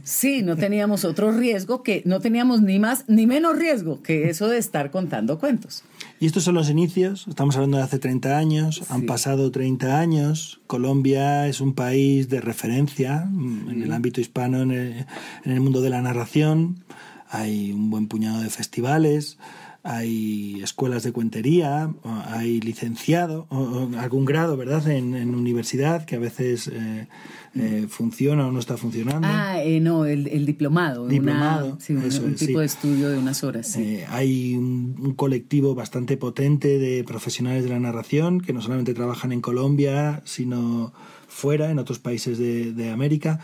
Sí, 0.04 0.42
no 0.42 0.56
teníamos 0.56 1.04
otro 1.04 1.32
riesgo 1.32 1.82
que, 1.82 2.02
no 2.04 2.20
teníamos 2.20 2.62
ni 2.62 2.78
más 2.78 3.04
ni 3.08 3.26
menos 3.26 3.58
riesgo 3.58 4.00
que 4.02 4.30
eso 4.30 4.48
de 4.48 4.58
estar 4.58 4.90
contando 4.90 5.38
cuentos. 5.38 5.82
Y 6.20 6.26
estos 6.26 6.44
son 6.44 6.54
los 6.54 6.70
inicios, 6.70 7.26
estamos 7.28 7.56
hablando 7.56 7.78
de 7.78 7.82
hace 7.82 7.98
30 7.98 8.38
años, 8.38 8.82
han 8.88 9.04
pasado 9.04 9.50
30 9.50 9.98
años, 9.98 10.60
Colombia 10.66 11.46
es 11.48 11.60
un 11.60 11.74
país 11.74 12.28
de 12.28 12.40
referencia 12.40 13.26
mm, 13.30 13.70
en 13.70 13.82
el 13.82 13.92
ámbito 13.92 14.20
hispano, 14.20 14.62
en 14.62 14.70
el, 14.70 15.06
en 15.44 15.52
el 15.52 15.60
mundo 15.60 15.80
de 15.80 15.90
la 15.90 16.00
narración, 16.00 16.84
hay 17.28 17.72
un 17.72 17.90
buen 17.90 18.06
puñado 18.06 18.40
de 18.40 18.50
festivales, 18.50 19.38
hay 19.86 20.60
escuelas 20.62 21.04
de 21.04 21.12
cuentería, 21.12 21.94
hay 22.26 22.60
licenciado, 22.60 23.46
o, 23.50 23.88
algún 23.98 24.24
grado, 24.24 24.56
¿verdad?, 24.56 24.88
en, 24.88 25.14
universidad 25.34 26.04
que 26.04 26.16
a 26.16 26.18
veces 26.18 26.68
eh, 26.72 27.06
eh, 27.54 27.86
funciona 27.88 28.48
o 28.48 28.52
no 28.52 28.58
está 28.58 28.76
funcionando. 28.76 29.28
Ah, 29.30 29.62
eh, 29.62 29.78
no, 29.78 30.04
el, 30.04 30.44
diplomado. 30.44 31.06
Diplomado. 31.06 31.78
sí, 31.80 31.92
un, 31.92 32.34
tipo 32.34 32.58
de 32.58 32.66
estudio 32.66 33.10
de 33.10 33.18
unas 33.18 33.44
horas. 33.44 33.68
Sí. 33.68 34.00
hay 34.08 34.56
un, 34.56 35.14
colectivo 35.14 35.76
bastante 35.76 36.16
potente 36.16 36.78
de 36.78 37.04
profesionales 37.04 37.62
de 37.62 37.70
la 37.70 37.78
narración 37.78 38.40
que 38.40 38.52
no 38.52 38.60
solamente 38.60 38.92
trabajan 38.92 39.30
en 39.30 39.40
Colombia, 39.40 40.20
sino 40.24 40.92
fuera, 41.28 41.70
en 41.70 41.78
otros 41.78 42.00
países 42.00 42.38
de, 42.38 42.72
de 42.72 42.90
América. 42.90 43.38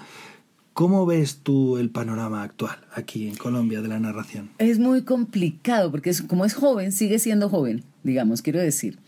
¿Cómo 0.75 1.05
ves 1.05 1.41
tú 1.43 1.77
el 1.77 1.91
panorama 1.91 2.43
actual 2.43 2.77
aquí 2.95 3.29
en 3.29 3.37
Colombia 3.37 3.83
de 3.83 3.89
la 3.89 4.01
narración? 4.01 4.49
Es 4.57 4.79
muy 4.79 5.03
complicado 5.03 5.91
porque 5.91 6.13
como 6.27 6.47
es 6.47 6.55
joven, 6.55 6.93
sigue 6.93 7.19
siendo 7.19 7.51
joven, 7.51 7.85
digamos, 8.05 8.41
quiero 8.41 8.59
decir. 8.59 8.99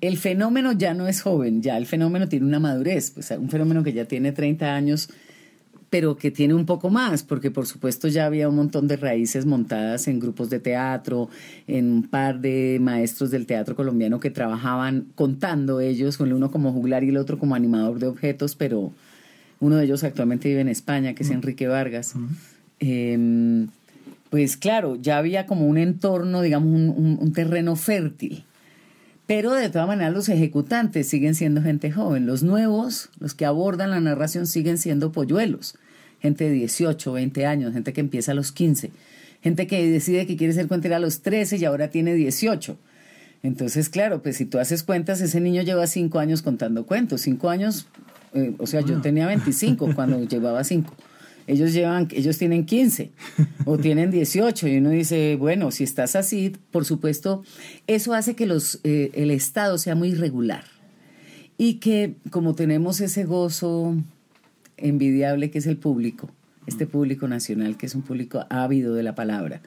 El 0.00 0.16
fenómeno 0.16 0.70
ya 0.70 0.94
no 0.94 1.08
es 1.08 1.20
joven, 1.20 1.60
ya 1.60 1.76
el 1.76 1.86
fenómeno 1.86 2.28
tiene 2.28 2.46
una 2.46 2.60
madurez, 2.60 3.10
pues 3.10 3.32
un 3.32 3.50
fenómeno 3.50 3.82
que 3.82 3.92
ya 3.92 4.04
tiene 4.04 4.30
30 4.30 4.74
años, 4.74 5.08
pero 5.90 6.16
que 6.16 6.30
tiene 6.30 6.54
un 6.54 6.66
poco 6.66 6.88
más, 6.88 7.24
porque 7.24 7.50
por 7.50 7.66
supuesto 7.66 8.06
ya 8.06 8.26
había 8.26 8.48
un 8.48 8.54
montón 8.54 8.86
de 8.86 8.96
raíces 8.96 9.44
montadas 9.44 10.06
en 10.06 10.20
grupos 10.20 10.50
de 10.50 10.60
teatro, 10.60 11.28
en 11.66 11.90
un 11.90 12.02
par 12.04 12.40
de 12.40 12.78
maestros 12.80 13.32
del 13.32 13.46
teatro 13.46 13.74
colombiano 13.74 14.20
que 14.20 14.30
trabajaban 14.30 15.08
contando 15.16 15.80
ellos, 15.80 16.20
el 16.20 16.32
uno 16.32 16.52
como 16.52 16.72
juglar 16.72 17.02
y 17.02 17.08
el 17.08 17.16
otro 17.16 17.40
como 17.40 17.56
animador 17.56 17.98
de 17.98 18.06
objetos, 18.06 18.54
pero 18.54 18.92
uno 19.62 19.76
de 19.76 19.84
ellos 19.84 20.02
actualmente 20.02 20.48
vive 20.48 20.60
en 20.60 20.68
España, 20.68 21.14
que 21.14 21.22
es 21.22 21.30
Enrique 21.30 21.68
Vargas. 21.68 22.14
Em, 22.80 23.68
pues 24.28 24.56
claro, 24.56 24.96
ya 24.96 25.18
había 25.18 25.46
como 25.46 25.68
un 25.68 25.78
entorno, 25.78 26.42
digamos, 26.42 26.68
un, 26.68 27.18
un 27.20 27.32
terreno 27.32 27.76
fértil. 27.76 28.44
Pero 29.28 29.52
de 29.52 29.68
todas 29.68 29.86
maneras 29.86 30.12
los 30.12 30.28
ejecutantes 30.28 31.08
siguen 31.08 31.36
siendo 31.36 31.62
gente 31.62 31.92
joven. 31.92 32.26
Los 32.26 32.42
nuevos, 32.42 33.10
los 33.20 33.34
que 33.34 33.46
abordan 33.46 33.90
la 33.90 34.00
narración, 34.00 34.48
siguen 34.48 34.78
siendo 34.78 35.12
polluelos. 35.12 35.76
Gente 36.20 36.44
de 36.44 36.50
18, 36.50 37.12
20 37.12 37.46
años, 37.46 37.72
gente 37.72 37.92
que 37.92 38.00
empieza 38.00 38.32
a 38.32 38.34
los 38.34 38.50
15. 38.50 38.90
Gente 39.42 39.68
que 39.68 39.88
decide 39.88 40.26
que 40.26 40.36
quiere 40.36 40.52
ser 40.52 40.66
cuentera 40.66 40.96
a 40.96 41.00
los 41.00 41.22
13 41.22 41.58
y 41.58 41.64
ahora 41.64 41.88
tiene 41.88 42.14
18. 42.14 42.76
Entonces, 43.44 43.88
claro, 43.88 44.22
pues 44.22 44.36
si 44.36 44.44
tú 44.44 44.58
haces 44.58 44.82
cuentas, 44.82 45.20
ese 45.20 45.40
niño 45.40 45.62
lleva 45.62 45.86
5 45.86 46.18
años 46.18 46.42
contando 46.42 46.84
cuentos. 46.84 47.20
5 47.22 47.48
años, 47.48 47.86
eh, 48.34 48.54
o 48.58 48.66
sea, 48.66 48.80
yo 48.80 49.00
tenía 49.00 49.26
25 49.26 49.94
cuando 49.94 50.22
llevaba 50.28 50.64
5 50.64 50.94
ellos 51.46 51.72
llevan, 51.72 52.08
ellos 52.12 52.38
tienen 52.38 52.64
15 52.64 53.10
o 53.64 53.78
tienen 53.78 54.10
18 54.10 54.68
y 54.68 54.78
uno 54.78 54.90
dice, 54.90 55.36
bueno, 55.36 55.70
si 55.70 55.84
estás 55.84 56.16
así, 56.16 56.52
por 56.70 56.84
supuesto, 56.84 57.42
eso 57.86 58.14
hace 58.14 58.34
que 58.34 58.46
los, 58.46 58.80
eh, 58.84 59.10
el 59.14 59.30
Estado 59.30 59.78
sea 59.78 59.94
muy 59.94 60.10
irregular 60.10 60.64
y 61.58 61.74
que 61.74 62.14
como 62.30 62.54
tenemos 62.54 63.00
ese 63.00 63.24
gozo 63.24 63.96
envidiable 64.76 65.50
que 65.50 65.58
es 65.58 65.66
el 65.66 65.76
público, 65.76 66.30
este 66.66 66.86
público 66.86 67.28
nacional 67.28 67.76
que 67.76 67.86
es 67.86 67.94
un 67.94 68.02
público 68.02 68.46
ávido 68.48 68.94
de 68.94 69.02
la 69.02 69.14
palabra, 69.14 69.60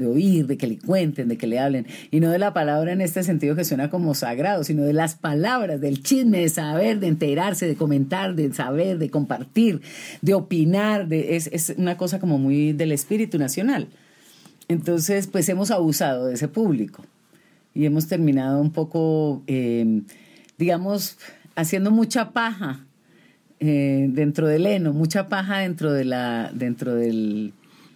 de 0.00 0.06
oír, 0.06 0.46
de 0.46 0.56
que 0.56 0.66
le 0.66 0.78
cuenten, 0.78 1.28
de 1.28 1.36
que 1.36 1.46
le 1.46 1.58
hablen, 1.58 1.86
y 2.10 2.20
no 2.20 2.30
de 2.30 2.38
la 2.38 2.52
palabra 2.52 2.92
en 2.92 3.00
este 3.00 3.22
sentido 3.22 3.54
que 3.54 3.64
suena 3.64 3.90
como 3.90 4.14
sagrado, 4.14 4.64
sino 4.64 4.82
de 4.82 4.92
las 4.92 5.14
palabras, 5.14 5.80
del 5.80 6.02
chisme, 6.02 6.40
de 6.40 6.48
saber, 6.48 6.98
de 6.98 7.06
enterarse, 7.08 7.66
de 7.66 7.76
comentar, 7.76 8.34
de 8.34 8.52
saber, 8.52 8.98
de 8.98 9.10
compartir, 9.10 9.80
de 10.22 10.34
opinar, 10.34 11.06
es, 11.12 11.48
es 11.52 11.74
una 11.76 11.96
cosa 11.96 12.18
como 12.18 12.38
muy 12.38 12.72
del 12.72 12.92
espíritu 12.92 13.38
nacional. 13.38 13.88
Entonces, 14.68 15.26
pues 15.26 15.48
hemos 15.48 15.70
abusado 15.70 16.26
de 16.26 16.34
ese 16.34 16.48
público 16.48 17.04
y 17.74 17.86
hemos 17.86 18.06
terminado 18.06 18.60
un 18.60 18.70
poco, 18.70 19.42
eh, 19.46 20.02
digamos, 20.58 21.18
haciendo 21.56 21.90
mucha 21.90 22.30
paja 22.30 22.84
eh, 23.58 24.06
dentro 24.10 24.46
del 24.46 24.66
heno, 24.66 24.92
mucha 24.92 25.28
paja 25.28 25.58
dentro 25.58 25.92
de 25.92 26.04
la, 26.04 26.50
dentro 26.54 26.94
del 26.94 27.52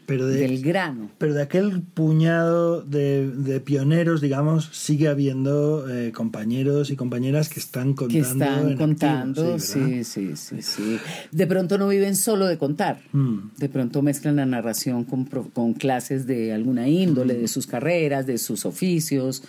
pero 0.07 0.27
del 0.27 0.63
grano. 0.63 1.11
Pero 1.19 1.35
de 1.35 1.43
aquel 1.43 1.83
puñado 1.83 2.83
de, 2.83 3.63
pioneros, 3.65 4.21
digamos, 4.21 4.69
sigue 4.73 5.09
habiendo 5.09 5.89
eh, 5.89 6.13
compañeros 6.13 6.91
y 6.91 6.97
compañeras 6.97 7.49
que 7.49 7.61
están 7.61 7.95
contando. 7.95 8.13
Que 8.13 8.19
están 8.19 8.77
contando, 8.77 9.59
sí, 9.59 10.05
sí, 10.05 10.37
sí, 10.37 10.63
sí, 10.63 10.99
De 11.31 11.47
pronto 11.47 11.79
no 11.79 11.89
viven 11.89 12.17
solo 12.17 12.47
de 12.47 12.59
contar. 12.59 13.01
Mm. 13.13 13.51
De 13.57 13.69
pronto 13.69 14.03
mezclan 14.03 14.37
la 14.37 14.47
narración 14.47 15.05
con, 15.05 15.25
con 15.25 15.73
clases 15.75 16.27
de 16.27 16.53
alguna 16.53 16.89
índole, 16.89 17.35
de 17.35 17.49
sus 17.49 17.67
carreras, 17.67 18.27
de 18.27 18.39
sus 18.39 18.67
oficios. 18.67 19.43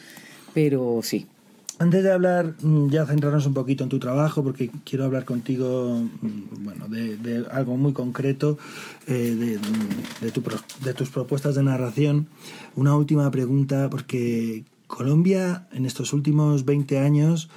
Pero 0.54 1.02
sí, 1.04 1.28
antes 1.80 2.04
de 2.04 2.12
hablar, 2.12 2.56
mm, 2.62 2.90
ya 2.90 3.06
centrarnos 3.06 3.46
un 3.46 3.54
poquito 3.54 3.84
en 3.84 3.90
tu 3.90 4.00
trabajo, 4.00 4.44
porque 4.44 4.72
quiero 4.84 5.06
hablar 5.06 5.26
contigo 5.26 6.02
mm, 6.22 6.64
bueno, 6.64 6.88
de, 6.88 7.46
algo 7.52 7.78
muy 7.78 7.94
concreto, 7.94 8.58
eh, 9.08 9.60
de, 9.62 10.32
de, 10.84 10.94
tus 10.94 11.10
propuestas 11.10 11.56
de 11.56 11.64
narración. 11.64 12.28
Una 12.76 12.96
última 12.96 13.30
pregunta, 13.32 13.90
porque 13.90 14.64
Colombia 14.88 15.68
en 15.72 15.86
estos 15.86 16.14
últimos 16.14 16.66
20 16.66 17.00
años 17.00 17.50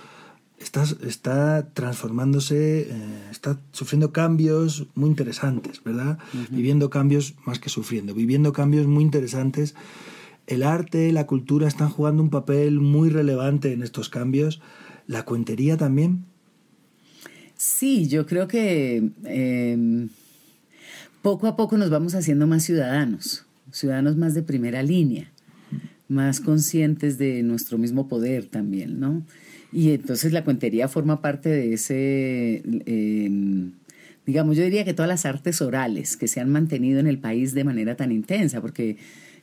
está, 0.59 0.85
está 1.07 1.69
transformándose, 1.73 2.89
eh, 2.91 3.29
está 3.31 3.59
sufriendo 3.73 4.13
cambios 4.13 4.87
muy 4.95 5.11
interesantes, 5.11 5.83
¿verdad? 5.85 6.19
Viviendo 6.51 6.91
cambios 6.91 7.35
más 7.45 7.59
que 7.59 7.69
sufriendo, 7.69 8.15
viviendo 8.15 8.53
cambios 8.53 8.87
muy 8.87 9.05
interesantes 9.05 9.75
el 10.49 10.63
arte, 10.63 11.13
la 11.13 11.27
cultura 11.27 11.69
están 11.69 11.91
jugando 11.91 12.23
un 12.23 12.31
papel 12.31 12.81
muy 12.81 13.11
relevante 13.11 13.73
en 13.73 13.83
estos 13.83 14.09
cambios. 14.09 14.61
¿La 15.07 15.25
cuentería 15.25 15.77
también? 15.77 16.25
Sí, 17.55 18.09
yo 18.09 18.25
creo 18.25 18.49
que 18.49 19.11
em, 19.25 20.09
poco 21.21 21.47
a 21.49 21.57
poco 21.57 21.77
nos 21.77 21.91
vamos 21.91 22.15
haciendo 22.15 22.47
más 22.47 22.65
ciudadanos, 22.65 23.45
ciudadanos 23.73 24.17
más 24.17 24.33
de 24.33 24.43
primera 24.43 24.83
línea, 24.83 25.31
más 26.09 26.41
conscientes 26.41 27.19
de 27.19 27.43
nuestro 27.43 27.77
mismo 27.77 28.09
poder 28.09 28.47
también, 28.47 28.99
¿no? 29.01 29.23
Y 29.71 29.91
entonces 29.91 30.33
la 30.33 30.45
cuentería 30.45 30.89
forma 30.89 31.21
parte 31.21 31.51
de 31.51 31.75
ese, 31.75 32.63
em, 32.87 33.73
digamos, 34.25 34.57
yo 34.57 34.65
diría 34.65 34.87
que 34.87 34.95
todas 34.95 35.11
las 35.11 35.27
artes 35.27 35.61
orales 35.61 36.17
que 36.17 36.27
se 36.27 36.41
han 36.41 36.49
mantenido 36.49 37.01
en 37.01 37.07
el 37.07 37.19
país 37.19 37.53
de 37.53 37.65
manera 37.65 37.97
tan 37.97 38.13
intensa, 38.13 38.63
porque 38.63 38.97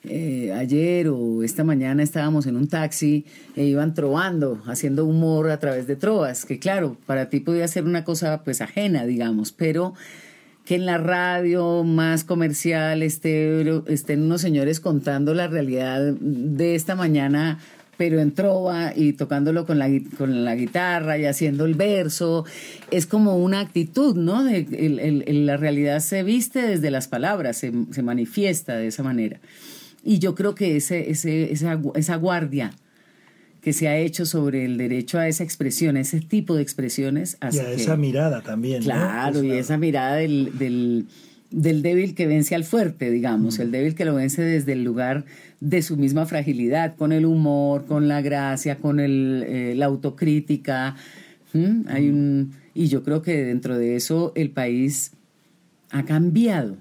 eh, 0.10 0.54
ayer 0.54 1.08
o 1.10 1.44
esta 1.44 1.64
mañana 1.64 2.04
estábamos 2.04 2.46
en 2.48 2.56
un 2.56 2.68
taxi 2.68 3.26
e 3.56 3.66
iban 3.66 3.94
trovando, 3.94 4.62
haciendo 4.66 5.06
humor 5.06 5.50
a 5.50 5.60
través 5.60 5.88
de 5.88 5.96
trovas, 5.96 6.46
que 6.46 6.60
claro, 6.60 6.98
para 7.06 7.30
ti 7.30 7.40
podía 7.40 7.68
ser 7.68 7.86
una 7.86 8.04
cosa 8.04 8.44
pues 8.44 8.62
ajena, 8.62 9.06
digamos, 9.06 9.52
pero 9.52 9.94
que 10.66 10.76
en 10.76 10.86
la 10.86 10.98
radio 10.98 11.84
más 11.84 12.24
comercial 12.24 13.04
esté, 13.04 13.84
estén 13.88 14.24
unos 14.24 14.42
señores 14.42 14.80
contando 14.80 15.34
la 15.34 15.48
realidad 15.48 16.14
de 16.20 16.76
esta 16.76 16.96
mañana 16.96 17.60
pero 17.98 18.20
en 18.20 18.34
trova 18.34 18.94
y 18.96 19.14
tocándolo 19.14 19.66
con 19.66 19.80
la, 19.80 19.88
con 20.18 20.44
la 20.44 20.56
guitarra 20.56 21.18
y 21.18 21.26
haciendo 21.26 21.66
el 21.66 21.76
verso, 21.76 22.46
es 22.92 23.06
como 23.06 23.38
una 23.38 23.62
actitud, 23.62 24.16
¿no? 24.16 24.44
De, 24.44 24.66
la 25.28 25.58
realidad 25.58 26.00
se 26.00 26.24
viste 26.24 26.62
desde 26.62 26.92
las 26.92 27.08
palabras, 27.08 27.58
se, 27.58 27.72
se 27.92 28.04
manifiesta 28.04 28.76
de 28.76 28.88
esa 28.88 29.04
manera. 29.04 29.40
Y 30.06 30.20
yo 30.20 30.36
creo 30.36 30.54
que 30.56 30.78
ese, 30.78 31.10
ese, 31.10 31.52
esa, 31.52 31.82
esa 31.96 32.16
guardia 32.16 32.72
que 33.66 33.74
se 33.74 33.88
ha 33.88 33.98
hecho 33.98 34.28
sobre 34.28 34.64
el 34.64 34.78
derecho 34.78 35.18
a 35.18 35.28
esa 35.28 35.44
expresión, 35.44 35.98
ese 35.98 36.22
tipo 36.22 36.56
de 36.56 36.62
expresiones. 36.62 37.40
y 37.52 37.58
a 37.58 37.72
esa 37.72 37.98
mirada 37.98 38.42
también. 38.42 38.84
Claro, 38.84 39.44
y 39.44 39.52
esa 39.54 39.78
mirada 39.78 40.18
del, 40.18 40.56
del, 40.60 41.08
del, 41.50 41.82
débil 41.82 42.14
que 42.14 42.28
vence 42.28 42.54
al 42.54 42.64
fuerte, 42.64 43.10
digamos, 43.10 43.58
el 43.58 43.72
débil 43.72 43.96
que 43.96 44.06
lo 44.06 44.14
vence 44.14 44.44
desde 44.44 44.74
el 44.74 44.84
lugar 44.84 45.26
de 45.62 45.82
su 45.82 45.98
misma 45.98 46.28
fragilidad, 46.28 46.96
con 46.96 47.12
el 47.12 47.26
humor, 47.26 47.88
con 47.88 48.08
la 48.08 48.22
gracia, 48.22 48.78
con 48.78 49.00
el, 49.00 49.44
eh, 49.48 49.74
la 49.76 49.88
autocrítica. 49.88 50.96
Hay 51.88 52.10
un, 52.10 52.52
y 52.76 52.88
yo 52.88 53.04
creo 53.04 53.24
que 53.24 53.44
dentro 53.44 53.80
de 53.80 53.96
eso 53.96 54.32
el 54.36 54.52
país 54.52 55.14
ha 55.90 56.06
cambiado. 56.06 56.78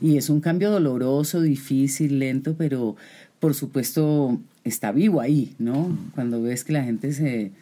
Y 0.00 0.16
es 0.16 0.28
un 0.30 0.40
cambio 0.40 0.70
doloroso, 0.70 1.40
difícil, 1.40 2.18
lento, 2.18 2.54
pero 2.56 2.96
por 3.40 3.54
supuesto 3.54 4.38
está 4.64 4.92
vivo 4.92 5.20
ahí, 5.20 5.54
¿no? 5.58 5.96
Cuando 6.14 6.42
ves 6.42 6.64
que 6.64 6.72
la 6.72 6.84
gente 6.84 7.12
se... 7.12 7.52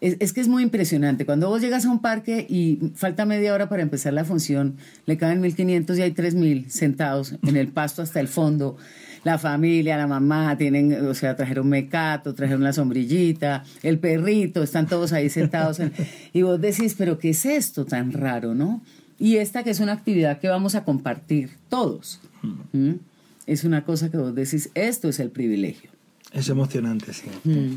Es, 0.00 0.32
que 0.32 0.40
es 0.40 0.46
muy 0.46 0.62
impresionante. 0.62 1.26
Cuando 1.26 1.48
vos 1.48 1.60
llegas 1.60 1.84
a 1.84 1.90
un 1.90 2.00
parque 2.00 2.46
y 2.48 2.92
falta 2.94 3.26
media 3.26 3.52
hora 3.52 3.68
para 3.68 3.82
empezar 3.82 4.12
la 4.12 4.24
función, 4.24 4.76
le 5.06 5.16
caben 5.16 5.42
1.500 5.42 5.98
y 5.98 6.02
hay 6.02 6.12
3.000 6.12 6.68
sentados 6.68 7.34
en 7.42 7.56
el 7.56 7.66
pasto 7.66 8.02
hasta 8.02 8.20
el 8.20 8.28
fondo. 8.28 8.76
La 9.24 9.38
familia, 9.38 9.96
la 9.96 10.06
mamá, 10.06 10.56
tienen, 10.56 11.04
o 11.04 11.14
sea, 11.14 11.34
trajeron 11.34 11.68
mecato, 11.68 12.32
trajeron 12.32 12.62
la 12.62 12.72
sombrillita, 12.72 13.64
el 13.82 13.98
perrito, 13.98 14.62
están 14.62 14.86
todos 14.86 15.12
ahí 15.12 15.28
sentados. 15.30 15.80
y 16.32 16.42
vos 16.42 16.60
decís, 16.60 16.94
pero 16.96 17.18
¿qué 17.18 17.30
es 17.30 17.44
esto 17.44 17.84
tan 17.84 18.12
raro, 18.12 18.54
no? 18.54 18.80
Y 19.18 19.36
esta 19.36 19.64
que 19.64 19.70
es 19.70 19.80
una 19.80 19.92
actividad 19.92 20.38
que 20.38 20.48
vamos 20.48 20.74
a 20.74 20.84
compartir 20.84 21.50
todos. 21.68 22.20
¿Mm? 22.72 22.94
Es 23.46 23.64
una 23.64 23.84
cosa 23.84 24.10
que 24.10 24.16
vos 24.16 24.34
decís, 24.34 24.70
esto 24.74 25.08
es 25.08 25.18
el 25.20 25.30
privilegio. 25.30 25.90
Es 26.32 26.48
emocionante, 26.48 27.12
sí. 27.12 27.26
Mm. 27.44 27.76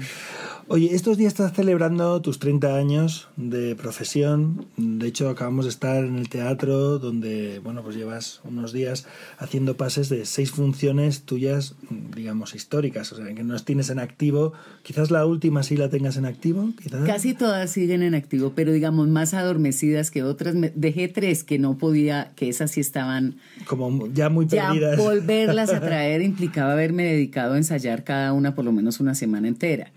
Oye, 0.67 0.93
estos 0.93 1.17
días 1.17 1.33
estás 1.33 1.53
celebrando 1.53 2.21
tus 2.21 2.39
30 2.39 2.75
años 2.75 3.27
de 3.35 3.75
profesión. 3.75 4.67
De 4.77 5.07
hecho, 5.07 5.29
acabamos 5.29 5.65
de 5.65 5.71
estar 5.71 6.03
en 6.03 6.15
el 6.15 6.29
teatro 6.29 6.97
donde, 6.97 7.59
bueno, 7.59 7.83
pues 7.83 7.95
llevas 7.95 8.41
unos 8.45 8.71
días 8.71 9.05
haciendo 9.37 9.75
pases 9.75 10.07
de 10.07 10.25
seis 10.25 10.51
funciones 10.51 11.23
tuyas, 11.23 11.75
digamos, 12.15 12.55
históricas. 12.55 13.11
O 13.11 13.17
sea, 13.17 13.33
que 13.33 13.43
no 13.43 13.53
las 13.53 13.65
tienes 13.65 13.89
en 13.89 13.99
activo. 13.99 14.53
Quizás 14.83 15.11
la 15.11 15.25
última 15.25 15.63
sí 15.63 15.75
la 15.75 15.89
tengas 15.89 16.15
en 16.17 16.25
activo. 16.25 16.69
Casi 17.05 17.33
todas 17.33 17.69
siguen 17.69 18.01
en 18.01 18.15
activo, 18.15 18.53
pero 18.55 18.71
digamos 18.71 19.09
más 19.09 19.33
adormecidas 19.33 20.09
que 20.09 20.23
otras. 20.23 20.55
Dejé 20.75 21.07
tres 21.09 21.43
que 21.43 21.59
no 21.59 21.77
podía, 21.77 22.31
que 22.35 22.47
esas 22.47 22.71
sí 22.71 22.79
estaban... 22.79 23.35
Como 23.65 24.07
ya 24.13 24.29
muy 24.29 24.45
perdidas. 24.45 24.97
Ya 24.97 25.03
volverlas 25.03 25.73
a 25.73 25.81
traer 25.81 26.21
implicaba 26.21 26.71
haberme 26.73 27.03
dedicado 27.03 27.55
a 27.55 27.57
ensayar 27.57 28.05
cada 28.05 28.31
una 28.31 28.40
por 28.55 28.65
lo 28.65 28.71
menos 28.71 28.99
una 28.99 29.15
semana 29.15 29.47
entera 29.47 29.91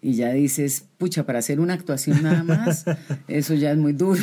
y 0.00 0.14
ya 0.14 0.32
dices, 0.32 0.88
pucha, 0.98 1.24
para 1.24 1.38
hacer 1.38 1.60
una 1.60 1.74
actuación 1.74 2.22
nada 2.24 2.42
más, 2.42 2.84
eso 3.28 3.54
ya 3.54 3.70
es 3.70 3.78
muy 3.78 3.92
duro. 3.92 4.22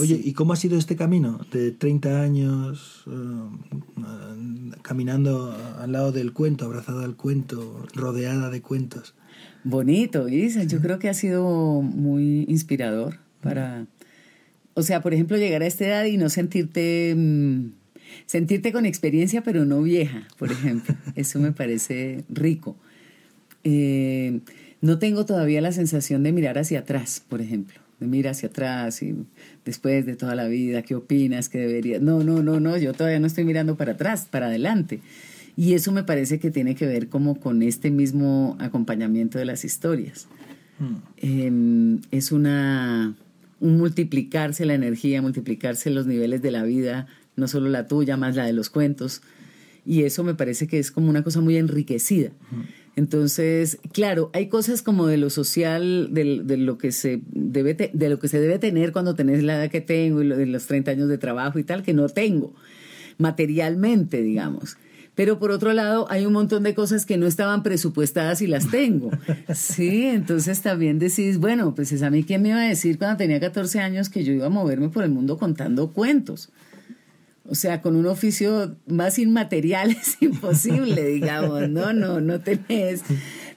Oye, 0.00 0.20
¿y 0.22 0.32
cómo 0.32 0.52
ha 0.52 0.56
sido 0.56 0.76
este 0.76 0.96
camino 0.96 1.40
de 1.52 1.70
30 1.70 2.20
años 2.20 3.04
eh, 3.06 4.72
caminando 4.82 5.56
al 5.78 5.92
lado 5.92 6.10
del 6.10 6.32
cuento, 6.32 6.64
abrazada 6.64 7.04
al 7.04 7.16
cuento, 7.16 7.86
rodeada 7.94 8.50
de 8.50 8.60
cuentos? 8.60 9.14
Bonito, 9.64 10.28
Isa. 10.28 10.64
Yo 10.64 10.80
creo 10.80 10.98
que 10.98 11.08
ha 11.08 11.14
sido 11.14 11.80
muy 11.82 12.44
inspirador 12.48 13.18
para, 13.40 13.86
o 14.74 14.82
sea, 14.82 15.00
por 15.00 15.14
ejemplo, 15.14 15.36
llegar 15.36 15.62
a 15.62 15.66
esta 15.66 15.86
edad 15.86 16.04
y 16.06 16.16
no 16.16 16.28
sentirte, 16.28 17.14
mm, 17.16 17.66
sentirte 18.32 18.72
con 18.72 18.86
experiencia, 18.86 19.42
pero 19.42 19.66
no 19.66 19.82
vieja, 19.82 20.26
por 20.38 20.50
ejemplo. 20.50 20.94
Eso 21.16 21.38
me 21.38 21.52
parece 21.52 22.24
rico. 22.30 22.76
Eh, 23.62 24.40
no 24.80 24.98
tengo 24.98 25.26
todavía 25.26 25.60
la 25.60 25.70
sensación 25.70 26.22
de 26.22 26.32
mirar 26.32 26.56
hacia 26.56 26.78
atrás, 26.78 27.22
por 27.28 27.42
ejemplo, 27.42 27.78
de 28.00 28.06
mirar 28.06 28.32
hacia 28.32 28.48
atrás 28.48 29.02
y 29.02 29.14
después 29.66 30.06
de 30.06 30.16
toda 30.16 30.34
la 30.34 30.48
vida, 30.48 30.80
¿qué 30.80 30.94
opinas? 30.94 31.50
¿Qué 31.50 31.58
debería? 31.58 31.98
No, 31.98 32.24
no, 32.24 32.42
no, 32.42 32.58
no, 32.58 32.78
yo 32.78 32.94
todavía 32.94 33.20
no 33.20 33.26
estoy 33.26 33.44
mirando 33.44 33.76
para 33.76 33.92
atrás, 33.92 34.26
para 34.30 34.46
adelante. 34.46 35.00
Y 35.54 35.74
eso 35.74 35.92
me 35.92 36.02
parece 36.02 36.38
que 36.38 36.50
tiene 36.50 36.74
que 36.74 36.86
ver 36.86 37.08
como 37.08 37.38
con 37.38 37.62
este 37.62 37.90
mismo 37.90 38.56
acompañamiento 38.60 39.38
de 39.38 39.44
las 39.44 39.62
historias. 39.66 40.26
Mm. 40.78 40.94
Em, 41.18 42.00
es 42.10 42.32
una, 42.32 43.14
un 43.60 43.76
multiplicarse 43.76 44.64
la 44.64 44.72
energía, 44.72 45.20
multiplicarse 45.20 45.90
los 45.90 46.06
niveles 46.06 46.40
de 46.40 46.50
la 46.50 46.62
vida, 46.62 47.08
no 47.36 47.48
solo 47.48 47.68
la 47.68 47.86
tuya, 47.86 48.16
más 48.16 48.36
la 48.36 48.46
de 48.46 48.52
los 48.52 48.70
cuentos. 48.70 49.22
Y 49.84 50.04
eso 50.04 50.22
me 50.22 50.34
parece 50.34 50.66
que 50.66 50.78
es 50.78 50.90
como 50.90 51.10
una 51.10 51.24
cosa 51.24 51.40
muy 51.40 51.56
enriquecida. 51.56 52.30
Entonces, 52.94 53.78
claro, 53.92 54.30
hay 54.32 54.48
cosas 54.48 54.82
como 54.82 55.06
de 55.06 55.16
lo 55.16 55.30
social, 55.30 56.08
de, 56.12 56.24
lo 56.56 56.78
que 56.78 56.92
se 56.92 57.20
debe 57.32 57.74
de 57.92 58.08
lo 58.08 58.18
que 58.18 58.28
se 58.28 58.38
debe 58.38 58.58
tener 58.58 58.92
cuando 58.92 59.14
tenés 59.14 59.42
la 59.42 59.56
edad 59.56 59.70
que 59.70 59.80
tengo 59.80 60.22
y 60.22 60.28
de 60.28 60.46
los 60.46 60.66
30 60.66 60.90
años 60.90 61.08
de 61.08 61.18
trabajo 61.18 61.58
y 61.58 61.64
tal, 61.64 61.82
que 61.82 61.94
no 61.94 62.08
tengo 62.08 62.54
materialmente, 63.18 64.22
digamos. 64.22 64.76
Pero 65.14 65.38
por 65.38 65.50
otro 65.50 65.72
lado, 65.72 66.06
hay 66.10 66.24
un 66.24 66.32
montón 66.32 66.62
de 66.62 66.74
cosas 66.74 67.04
que 67.04 67.18
no 67.18 67.26
estaban 67.26 67.62
presupuestadas 67.62 68.40
y 68.40 68.46
las 68.46 68.70
tengo. 68.70 69.10
Sí, 69.54 70.04
entonces 70.06 70.62
también 70.62 70.98
decís, 70.98 71.38
bueno, 71.38 71.74
pues 71.74 71.92
es 71.92 72.02
a 72.02 72.10
mí 72.10 72.24
quién 72.24 72.42
me 72.42 72.50
iba 72.50 72.58
a 72.58 72.68
decir 72.68 72.98
cuando 72.98 73.18
tenía 73.18 73.40
14 73.40 73.80
años 73.80 74.08
que 74.08 74.24
yo 74.24 74.32
iba 74.32 74.46
a 74.46 74.50
moverme 74.50 74.88
por 74.88 75.04
el 75.04 75.10
mundo 75.10 75.38
contando 75.38 75.92
cuentos. 75.92 76.50
O 77.48 77.54
sea, 77.54 77.82
con 77.82 77.96
un 77.96 78.06
oficio 78.06 78.76
más 78.86 79.18
inmaterial 79.18 79.90
es 80.00 80.16
imposible, 80.20 81.04
digamos, 81.06 81.68
¿no? 81.68 81.92
No, 81.92 82.20
no 82.20 82.40
tenés 82.40 83.02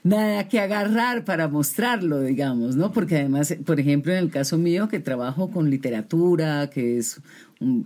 nada 0.06 0.48
que 0.48 0.60
agarrar 0.60 1.24
para 1.24 1.48
mostrarlo, 1.48 2.20
digamos, 2.20 2.76
¿no? 2.76 2.92
Porque 2.92 3.16
además, 3.16 3.54
por 3.64 3.80
ejemplo, 3.80 4.12
en 4.12 4.18
el 4.18 4.30
caso 4.30 4.56
mío, 4.56 4.88
que 4.88 5.00
trabajo 5.00 5.50
con 5.50 5.68
literatura, 5.68 6.70
que 6.70 6.98
es, 6.98 7.20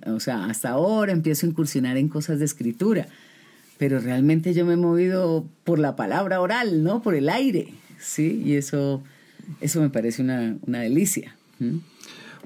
o 0.06 0.20
sea, 0.20 0.44
hasta 0.44 0.70
ahora 0.70 1.12
empiezo 1.12 1.46
a 1.46 1.50
incursionar 1.50 1.96
en 1.96 2.08
cosas 2.08 2.38
de 2.38 2.44
escritura, 2.44 3.08
pero 3.78 4.00
realmente 4.00 4.52
yo 4.52 4.66
me 4.66 4.74
he 4.74 4.76
movido 4.76 5.46
por 5.64 5.78
la 5.78 5.96
palabra 5.96 6.40
oral, 6.40 6.82
¿no? 6.82 7.00
Por 7.00 7.14
el 7.14 7.30
aire, 7.30 7.72
¿sí? 7.98 8.42
Y 8.44 8.54
eso, 8.54 9.02
eso 9.62 9.80
me 9.80 9.88
parece 9.88 10.20
una, 10.20 10.56
una 10.66 10.80
delicia. 10.80 11.36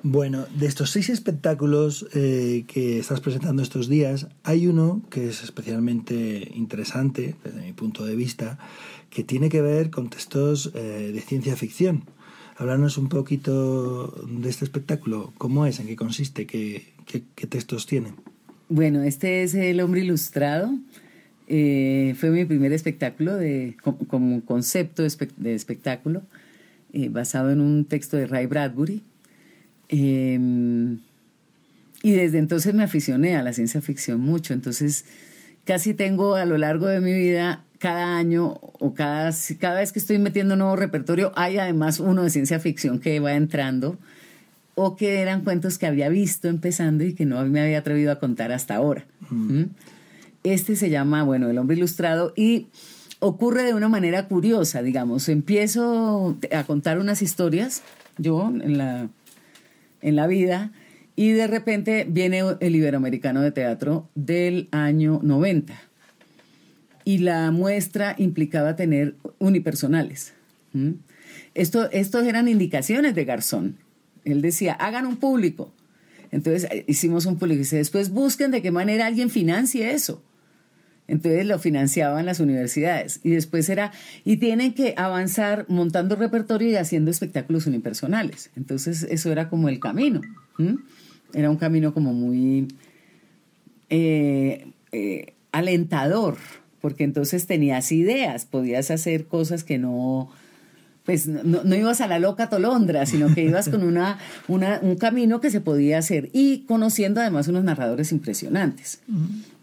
Bueno, 0.07 0.45
de 0.55 0.67
estos 0.67 0.91
seis 0.91 1.09
espectáculos 1.09 2.07
eh, 2.13 2.67
que 2.69 2.99
estás 2.99 3.23
presentando 3.23 3.63
estos 3.63 3.89
días, 3.89 4.29
hay 4.43 4.67
uno 4.67 5.03
que 5.09 5.31
es 5.31 5.43
especialmente 5.43 6.53
interesante 6.55 7.37
desde 7.43 7.63
mi 7.63 7.73
punto 7.73 8.05
de 8.05 8.15
vista, 8.15 8.59
que 9.09 9.25
tiene 9.25 9.49
que 9.49 9.63
ver 9.63 9.89
con 9.89 10.11
textos 10.11 10.71
eh, 10.75 11.11
de 11.11 11.21
ciencia 11.23 11.57
ficción. 11.57 12.05
Háblanos 12.59 12.99
un 12.99 13.09
poquito 13.09 14.09
de 14.29 14.51
este 14.51 14.67
espectáculo, 14.67 15.33
cómo 15.39 15.65
es, 15.65 15.81
en 15.81 15.87
qué 15.87 15.97
consiste, 15.97 16.47
qué, 16.47 16.85
textos 17.49 17.87
tiene. 17.87 18.13
Bueno, 18.69 19.03
este 19.05 19.43
es 19.43 19.55
El 19.55 19.81
hombre 19.81 20.03
ilustrado. 20.03 20.71
Eh, 21.49 22.15
fue 22.21 22.29
mi 22.29 22.45
primer 22.45 22.75
espectáculo 22.75 23.37
de, 23.37 23.75
como, 23.81 24.45
concepto 24.45 25.03
de, 25.03 25.55
espectáculo, 25.55 26.25
basado 27.09 27.51
en 27.51 27.63
un 27.63 27.87
texto 27.87 28.19
de 28.19 28.27
Ray 28.27 28.45
Bradbury 28.45 29.03
Em, 29.97 30.99
y 32.03 32.13
desde 32.13 32.39
entonces 32.39 32.75
me 32.75 32.83
aficioné 32.83 33.37
a 33.37 33.43
la 33.43 33.53
ciencia 33.53 33.81
ficción 33.81 34.21
mucho. 34.21 34.53
Entonces, 34.53 35.05
casi 35.65 35.95
tengo 35.95 36.35
a 36.35 36.45
lo 36.45 36.59
largo 36.59 36.87
de 36.87 37.01
mi 37.01 37.13
vida, 37.13 37.65
cada 37.79 38.17
año 38.17 38.59
o 38.61 38.95
cada, 38.95 39.31
cada 39.61 39.79
vez 39.79 39.93
que 39.93 40.01
estoy 40.01 40.19
metiendo 40.19 40.55
un 40.55 40.59
nuevo 40.61 40.75
repertorio, 40.75 41.33
hay 41.37 41.59
además 41.59 42.01
uno 42.01 42.25
de 42.25 42.31
ciencia 42.31 42.59
ficción 42.59 42.99
que 42.99 43.21
va 43.21 43.35
entrando 43.35 43.99
o 44.75 44.97
que 44.97 45.21
eran 45.21 45.43
cuentos 45.43 45.79
que 45.79 45.87
había 45.87 46.09
visto 46.09 46.49
empezando 46.49 47.05
y 47.05 47.15
que 47.15 47.25
no 47.25 47.45
me 47.47 47.61
había 47.61 47.79
atrevido 47.79 48.11
a 48.11 48.19
contar 48.19 48.51
hasta 48.51 48.75
ahora. 48.75 49.05
Mm. 49.31 49.61
¿Mm? 49.61 49.71
Este 50.43 50.75
se 50.75 50.91
llama, 50.91 51.23
bueno, 51.23 51.49
El 51.49 51.59
hombre 51.59 51.77
ilustrado 51.77 52.33
y 52.37 52.67
ocurre 53.21 53.63
de 53.63 53.75
una 53.75 53.89
manera 53.89 54.27
curiosa, 54.27 54.83
digamos. 54.83 55.29
Empiezo 55.29 56.37
a 56.53 56.65
contar 56.65 56.99
unas 56.99 57.23
historias, 57.23 57.83
yo 58.19 58.51
en 58.51 58.77
la 58.77 59.09
en 60.05 60.15
la 60.15 60.29
vida. 60.29 60.71
Y 61.17 61.33
de 61.33 61.49
repente 61.49 62.07
viene 62.09 62.43
el 62.61 62.77
Iberoamericano 62.77 63.41
de 63.41 63.51
Teatro 63.51 64.09
del 64.15 64.69
año 64.71 65.19
90. 65.23 65.75
Y 67.05 67.19
la 67.19 67.51
muestra 67.51 68.15
implicaba 68.19 68.77
tener 68.77 69.17
unipersonales. 69.39 70.35
Esto, 71.55 71.91
estos 71.91 72.25
eran 72.25 72.49
indicaciones 72.49 73.15
de 73.15 73.25
Garzón. 73.25 73.77
Él 74.25 74.43
decía, 74.43 74.75
hagan 74.75 75.07
un 75.07 75.17
público. 75.17 75.73
Entonces 76.31 76.69
eh, 76.71 76.85
hicimos 76.89 77.27
un 77.27 77.39
público 77.39 77.57
y 77.57 77.59
dice, 77.61 77.77
después 77.77 78.11
busquen 78.11 78.51
de 78.51 78.63
qué 78.63 78.71
manera 78.71 79.07
alguien 79.07 79.31
financie 79.31 79.93
eso. 79.93 80.23
Entonces 81.07 81.47
lo 81.47 81.59
financiaban 81.59 82.27
las 82.27 82.41
universidades. 82.41 83.21
Y 83.23 83.31
después 83.31 83.69
era, 83.69 83.93
y 84.25 84.39
tienen 84.39 84.73
que 84.73 84.95
avanzar 84.97 85.67
montando 85.69 86.17
repertorio 86.17 86.71
y 86.71 86.77
haciendo 86.77 87.11
espectáculos 87.11 87.67
unipersonales. 87.67 88.51
Entonces 88.57 89.03
eso 89.03 89.31
era 89.31 89.49
como 89.49 89.69
el 89.69 89.81
camino. 89.81 90.23
Era 91.35 91.51
un 91.51 91.57
camino 91.57 91.93
como 91.93 92.13
muy 92.13 92.69
eh, 93.91 94.67
eh, 94.93 95.35
alentador, 95.53 96.39
porque 96.81 97.05
entonces 97.05 97.47
tenías 97.47 97.93
ideas, 97.93 98.47
podías 98.47 98.91
hacer 98.91 99.27
cosas 99.27 99.65
que 99.65 99.79
no, 99.79 100.31
pues 101.05 101.27
no, 101.27 101.75
ibas 101.75 102.01
a 102.01 102.07
la 102.07 102.19
loca 102.19 102.49
tolondra, 102.49 103.05
sino 103.05 103.33
que 103.35 103.43
ibas 103.45 103.69
con 103.69 103.85
una, 103.85 104.19
un 104.49 104.97
camino 104.97 105.41
que 105.41 105.51
se 105.51 105.61
podía 105.61 105.99
hacer 105.99 106.31
y 106.33 106.65
conociendo 106.67 107.21
además 107.21 107.49
unos 107.49 107.65
narradores 107.65 108.11
impresionantes. 108.11 109.01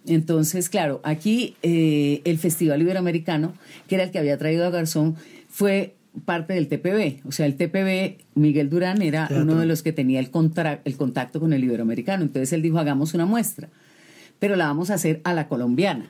Entonces, 0.08 0.70
claro, 0.70 1.00
aquí 1.04 1.56
eh, 1.62 2.22
el 2.26 2.38
Festival 2.38 2.82
Iberoamericano, 2.82 3.54
que 3.88 3.96
era 3.96 4.06
el 4.06 4.12
que 4.12 4.20
había 4.20 4.38
traído 4.38 4.66
a 4.66 4.70
Garzón, 4.70 5.16
fue 5.50 5.96
parte 6.26 6.54
del 6.54 6.68
TPB. 6.68 7.28
O 7.28 7.32
sea, 7.32 7.46
el 7.46 7.56
TPB, 7.56 8.24
Miguel 8.36 8.70
Durán 8.70 9.02
era 9.02 9.30
uno 9.32 9.60
de 9.60 9.66
los 9.66 9.84
que 9.84 9.94
tenía 9.94 10.20
el, 10.20 10.30
el 10.86 10.98
contacto 10.98 11.40
con 11.40 11.54
el 11.54 11.64
Iberoamericano. 11.64 12.24
Entonces 12.24 12.52
él 12.54 12.62
dijo, 12.62 12.80
hagamos 12.80 13.14
una 13.14 13.26
muestra, 13.26 13.70
pero 14.40 14.56
la 14.56 14.66
vamos 14.66 14.90
a 14.90 14.96
hacer 14.96 15.22
a 15.24 15.34
la 15.34 15.48
colombiana. 15.48 16.10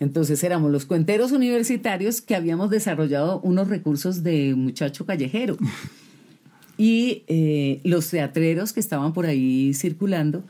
Entonces 0.00 0.42
éramos 0.44 0.70
los 0.70 0.86
cuenteros 0.86 1.32
universitarios 1.32 2.20
que 2.20 2.34
habíamos 2.34 2.70
desarrollado 2.70 3.40
unos 3.40 3.68
recursos 3.68 4.22
de 4.22 4.54
muchacho 4.54 5.06
callejero. 5.06 5.56
Y 6.76 7.22
eh, 7.28 7.80
los 7.84 8.10
teatreros 8.10 8.72
que 8.72 8.80
estaban 8.80 9.12
por 9.12 9.26
ahí 9.26 9.72
circulando 9.74 10.42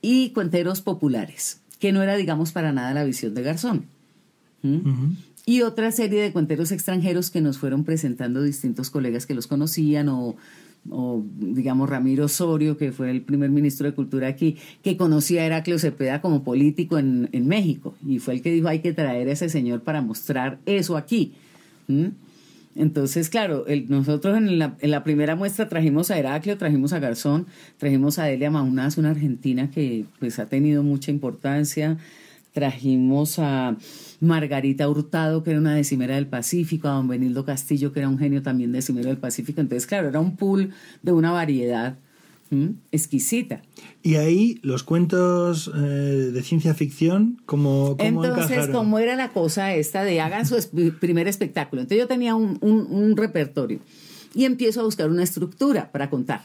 y 0.00 0.30
cuenteros 0.30 0.80
populares, 0.80 1.60
que 1.78 1.92
no 1.92 2.02
era, 2.02 2.16
digamos, 2.16 2.52
para 2.52 2.72
nada 2.72 2.94
la 2.94 3.04
visión 3.04 3.34
de 3.34 3.42
Garzón. 3.42 3.86
Y 5.44 5.62
otra 5.62 5.92
serie 5.92 6.22
de 6.22 6.32
cuenteros 6.32 6.72
extranjeros 6.72 7.30
que 7.30 7.40
nos 7.40 7.58
fueron 7.58 7.84
presentando 7.84 8.42
distintos 8.42 8.90
colegas 8.90 9.26
que 9.26 9.34
los 9.34 9.46
conocían 9.46 10.08
o, 10.08 10.34
digamos, 11.38 11.88
Ramiro 11.88 12.24
Osorio, 12.24 12.76
que 12.76 12.90
fue 12.90 13.10
el 13.10 13.22
primer 13.22 13.50
ministro 13.50 13.86
de 13.86 13.94
Cultura 13.94 14.26
aquí, 14.26 14.56
que 14.82 14.96
conocía 14.96 15.42
a 15.42 15.46
Heraclio 15.46 15.78
Cepeda 15.78 16.20
como 16.20 16.42
político 16.42 16.98
en, 16.98 17.46
México 17.46 17.94
y 18.04 18.18
fue 18.18 18.34
el 18.34 18.42
que 18.42 18.50
dijo 18.50 18.66
hay 18.66 18.80
que 18.80 18.92
traer 18.92 19.28
a 19.28 19.32
ese 19.32 19.48
señor 19.48 19.82
para 19.82 20.02
mostrar 20.02 20.58
eso 20.66 20.96
aquí. 20.96 21.34
Entonces, 22.76 23.30
claro, 23.30 23.64
nosotros 23.88 24.36
en 24.36 24.58
la, 24.58 25.04
primera 25.04 25.34
muestra 25.34 25.68
trajimos 25.68 26.10
a 26.10 26.18
Heraclio, 26.18 26.58
trajimos 26.58 26.92
a 26.92 26.98
Garzón, 26.98 27.46
trajimos 27.78 28.18
a 28.18 28.24
Delia 28.24 28.50
Maunaz, 28.50 28.98
una 28.98 29.10
argentina 29.10 29.70
que 29.70 30.04
pues 30.18 30.38
ha 30.38 30.46
tenido 30.46 30.82
mucha 30.82 31.10
importancia, 31.10 31.96
trajimos 32.52 33.38
a 33.38 33.76
Margarita 34.20 34.88
Hurtado, 34.88 35.42
que 35.42 35.50
era 35.50 35.60
una 35.60 35.74
decimera 35.74 36.16
del 36.16 36.26
Pacífico, 36.26 36.88
a 36.88 36.92
don 36.92 37.08
Benildo 37.08 37.44
Castillo, 37.44 37.92
que 37.92 38.00
era 38.00 38.08
un 38.08 38.18
genio 38.18 38.42
también 38.42 38.72
decimero 38.72 39.08
del 39.08 39.18
Pacífico. 39.18 39.60
Entonces, 39.60 39.86
claro, 39.86 40.08
era 40.08 40.20
un 40.20 40.36
pool 40.36 40.72
de 41.02 41.12
una 41.12 41.32
variedad 41.32 41.98
¿Mm? 42.50 42.68
exquisita. 42.92 43.60
Y 44.02 44.14
ahí 44.16 44.58
los 44.62 44.82
cuentos 44.84 45.70
eh, 45.74 45.78
de 45.80 46.42
ciencia 46.42 46.74
ficción, 46.74 47.42
¿cómo, 47.44 47.96
cómo 47.96 48.24
Entonces, 48.24 48.50
encajaron? 48.52 48.72
como 48.72 48.98
era 49.00 49.16
la 49.16 49.30
cosa 49.30 49.74
esta 49.74 50.04
de 50.04 50.20
hagan 50.20 50.46
su 50.46 50.56
es- 50.56 50.66
primer 51.00 51.26
espectáculo. 51.28 51.82
Entonces 51.82 51.98
yo 52.02 52.06
tenía 52.06 52.34
un, 52.36 52.58
un- 52.60 52.86
un 52.88 53.16
repertorio 53.16 53.80
y 54.34 54.44
empiezo 54.44 54.80
a 54.80 54.84
buscar 54.84 55.10
una 55.10 55.22
estructura 55.24 55.90
para 55.90 56.08
contar. 56.08 56.42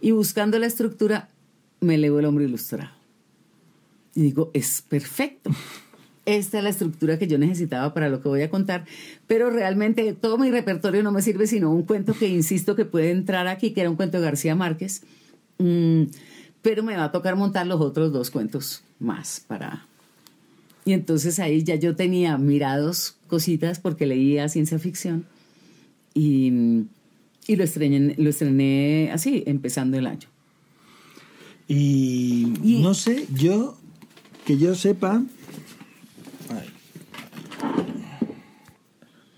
Y 0.00 0.10
buscando 0.12 0.58
la 0.58 0.66
estructura, 0.66 1.28
me 1.80 1.96
elevo 1.96 2.18
el 2.20 2.26
hombre 2.26 2.44
ilustrado. 2.44 2.90
Y 4.14 4.22
digo, 4.22 4.50
es 4.54 4.82
perfecto. 4.88 5.50
Esta 6.24 6.58
es 6.58 6.64
la 6.64 6.70
estructura 6.70 7.18
que 7.18 7.26
yo 7.26 7.36
necesitaba 7.36 7.92
para 7.94 8.08
lo 8.08 8.20
que 8.22 8.28
voy 8.28 8.42
a 8.42 8.50
contar, 8.50 8.84
pero 9.26 9.50
realmente 9.50 10.12
todo 10.12 10.38
mi 10.38 10.50
repertorio 10.52 11.02
no 11.02 11.10
me 11.10 11.20
sirve 11.20 11.46
sino 11.48 11.72
un 11.72 11.82
cuento 11.82 12.14
que 12.14 12.28
insisto 12.28 12.76
que 12.76 12.84
puede 12.84 13.10
entrar 13.10 13.48
aquí, 13.48 13.72
que 13.72 13.80
era 13.80 13.90
un 13.90 13.96
cuento 13.96 14.18
de 14.18 14.24
García 14.24 14.54
Márquez, 14.54 15.02
Mm, 15.58 16.04
pero 16.62 16.82
me 16.82 16.96
va 16.96 17.04
a 17.04 17.12
tocar 17.12 17.36
montar 17.36 17.66
los 17.66 17.80
otros 17.80 18.12
dos 18.12 18.30
cuentos 18.30 18.82
más 18.98 19.44
para... 19.46 19.86
Y 20.84 20.92
entonces 20.92 21.38
ahí 21.38 21.62
ya 21.62 21.76
yo 21.76 21.94
tenía 21.94 22.36
mirados 22.38 23.16
cositas 23.28 23.78
porque 23.78 24.06
leía 24.06 24.48
ciencia 24.48 24.78
ficción 24.80 25.24
y, 26.14 26.84
y 27.46 27.56
lo, 27.56 27.62
estrené, 27.62 28.14
lo 28.18 28.30
estrené 28.30 29.10
así, 29.12 29.44
empezando 29.46 29.96
el 29.98 30.06
año. 30.06 30.26
Y, 31.68 32.52
Y- 32.62 32.82
no 32.82 32.94
sé, 32.94 33.26
yo, 33.34 33.76
que 34.44 34.58
yo 34.58 34.74
sepa, 34.74 35.22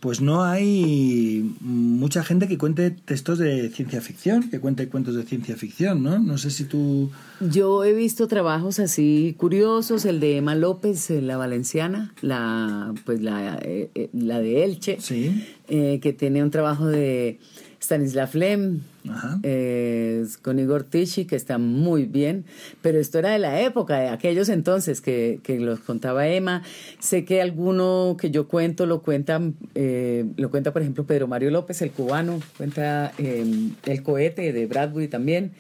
pues 0.00 0.20
no 0.20 0.42
hay 0.44 1.50
mucha 1.62 2.22
gente 2.22 2.46
que 2.46 2.58
cuente 2.58 2.90
textos 2.90 3.38
de 3.38 3.70
ciencia 3.70 4.02
ficción, 4.02 4.50
que 4.50 4.60
cuente 4.60 4.86
cuentos 4.90 5.14
de 5.14 5.22
ciencia 5.22 5.56
ficción, 5.56 6.02
¿no? 6.02 6.18
No 6.18 6.36
sé 6.36 6.50
si 6.50 6.64
tú... 6.64 7.10
Yo 7.40 7.84
he 7.84 7.94
visto 7.94 8.28
trabajos 8.28 8.80
así 8.80 9.34
curiosos, 9.38 10.04
el 10.04 10.20
de 10.20 10.36
Emma 10.36 10.56
López, 10.56 11.08
eh, 11.10 11.22
la 11.22 11.38
valenciana, 11.38 12.12
la, 12.20 12.92
pues 13.06 13.22
la, 13.22 13.58
eh, 13.62 13.88
eh, 13.94 14.10
la 14.12 14.40
de 14.40 14.64
Elche, 14.64 14.98
Sí. 15.00 15.42
eh, 15.68 16.00
que 16.02 16.12
tiene 16.12 16.42
un 16.42 16.50
trabajo 16.50 16.86
de 16.86 17.38
Stanislav 17.85 18.35
Lem, 18.35 18.80
Ajá. 19.09 19.39
eh, 19.43 20.24
con 20.41 20.59
Igor 20.59 20.85
Tichy, 20.85 21.26
que 21.26 21.37
está 21.37 21.59
muy 21.59 22.07
bien, 22.07 22.47
pero 22.80 22.99
esto 22.99 23.18
era 23.18 23.30
de 23.30 23.39
la 23.39 23.61
época, 23.61 23.99
de 23.99 24.09
aquellos 24.09 24.49
entonces 24.49 25.03
que, 25.03 25.41
que 25.43 25.61
los 25.61 25.80
contaba 25.80 26.26
Emma. 26.26 26.62
Sé 26.99 27.26
que 27.26 27.43
alguno 27.43 28.16
que 28.18 28.30
yo 28.30 28.49
cuento 28.49 28.87
lo 28.87 29.03
cuenta, 29.03 29.41
eh, 29.74 30.24
lo 30.37 30.51
cuenta 30.51 30.72
por 30.72 30.80
ejemplo 30.80 31.05
Pedro 31.05 31.28
Mario 31.28 31.51
López, 31.51 31.82
el 31.82 31.91
cubano, 31.91 32.41
cuenta 32.57 33.12
eh, 33.18 33.45
El 33.85 34.03
cohete 34.03 34.55
de 34.55 34.66
Bradbury 34.66 35.09
también. 35.09 35.53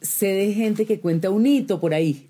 Sé 0.00 0.26
de 0.28 0.52
gente 0.52 0.86
que 0.86 1.00
cuenta 1.00 1.30
un 1.30 1.44
hito 1.44 1.80
por 1.80 1.92
ahí, 1.92 2.28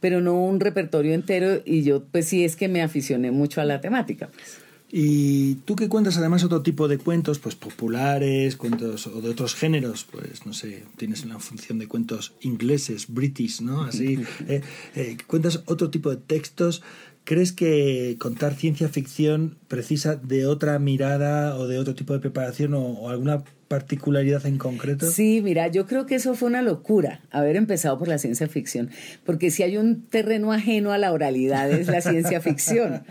pero 0.00 0.22
no 0.22 0.42
un 0.42 0.58
repertorio 0.58 1.12
entero 1.12 1.60
y 1.66 1.82
yo 1.82 2.02
pues 2.04 2.26
sí 2.26 2.44
es 2.44 2.56
que 2.56 2.68
me 2.68 2.82
aficioné 2.82 3.30
mucho 3.30 3.60
a 3.60 3.66
la 3.66 3.82
temática. 3.82 4.28
Pues. 4.28 4.63
Y 4.96 5.56
tú 5.64 5.74
que 5.74 5.88
cuentas 5.88 6.18
además 6.18 6.44
otro 6.44 6.62
tipo 6.62 6.86
de 6.86 6.98
cuentos, 6.98 7.40
pues 7.40 7.56
populares, 7.56 8.54
cuentos 8.54 9.08
o 9.08 9.20
de 9.20 9.30
otros 9.30 9.56
géneros, 9.56 10.06
pues 10.08 10.46
no 10.46 10.52
sé, 10.52 10.84
tienes 10.96 11.24
una 11.24 11.40
función 11.40 11.80
de 11.80 11.88
cuentos 11.88 12.32
ingleses, 12.42 13.12
british, 13.12 13.60
¿no? 13.60 13.82
Así, 13.82 14.20
eh, 14.46 14.62
eh, 14.94 15.16
cuentas 15.26 15.64
otro 15.66 15.90
tipo 15.90 16.10
de 16.10 16.18
textos. 16.18 16.80
¿Crees 17.24 17.50
que 17.50 18.14
contar 18.20 18.54
ciencia 18.54 18.88
ficción 18.88 19.56
precisa 19.66 20.14
de 20.14 20.46
otra 20.46 20.78
mirada 20.78 21.56
o 21.56 21.66
de 21.66 21.80
otro 21.80 21.96
tipo 21.96 22.12
de 22.12 22.20
preparación 22.20 22.74
o, 22.74 22.84
o 22.84 23.08
alguna 23.08 23.42
particularidad 23.74 24.46
en 24.46 24.56
concreto? 24.56 25.10
Sí, 25.10 25.40
mira, 25.42 25.66
yo 25.66 25.84
creo 25.86 26.06
que 26.06 26.14
eso 26.14 26.36
fue 26.36 26.48
una 26.48 26.62
locura, 26.62 27.20
haber 27.32 27.56
empezado 27.56 27.98
por 27.98 28.06
la 28.06 28.18
ciencia 28.18 28.46
ficción, 28.46 28.90
porque 29.24 29.50
si 29.50 29.64
hay 29.64 29.78
un 29.78 30.02
terreno 30.06 30.52
ajeno 30.52 30.92
a 30.92 30.98
la 30.98 31.10
oralidad 31.10 31.68
es 31.72 31.88
la 31.88 32.00
ciencia 32.00 32.40
ficción. 32.40 33.02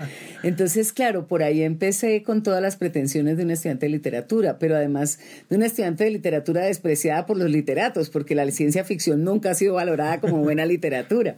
Entonces, 0.41 0.93
claro, 0.93 1.27
por 1.27 1.43
ahí 1.43 1.63
empecé 1.63 2.23
con 2.23 2.43
todas 2.43 2.61
las 2.61 2.77
pretensiones 2.77 3.35
de 3.35 3.43
un 3.43 3.51
estudiante 3.51 3.87
de 3.87 3.91
literatura, 3.91 4.57
pero 4.57 4.77
además 4.77 5.19
de 5.49 5.57
un 5.57 5.63
estudiante 5.63 6.05
de 6.05 6.11
literatura 6.11 6.63
despreciada 6.63 7.25
por 7.25 7.35
los 7.35 7.51
literatos, 7.51 8.09
porque 8.09 8.33
la 8.33 8.49
ciencia 8.49 8.85
ficción 8.85 9.25
nunca 9.25 9.51
ha 9.51 9.55
sido 9.55 9.73
valorada 9.73 10.21
como 10.21 10.37
buena 10.37 10.65
literatura. 10.65 11.35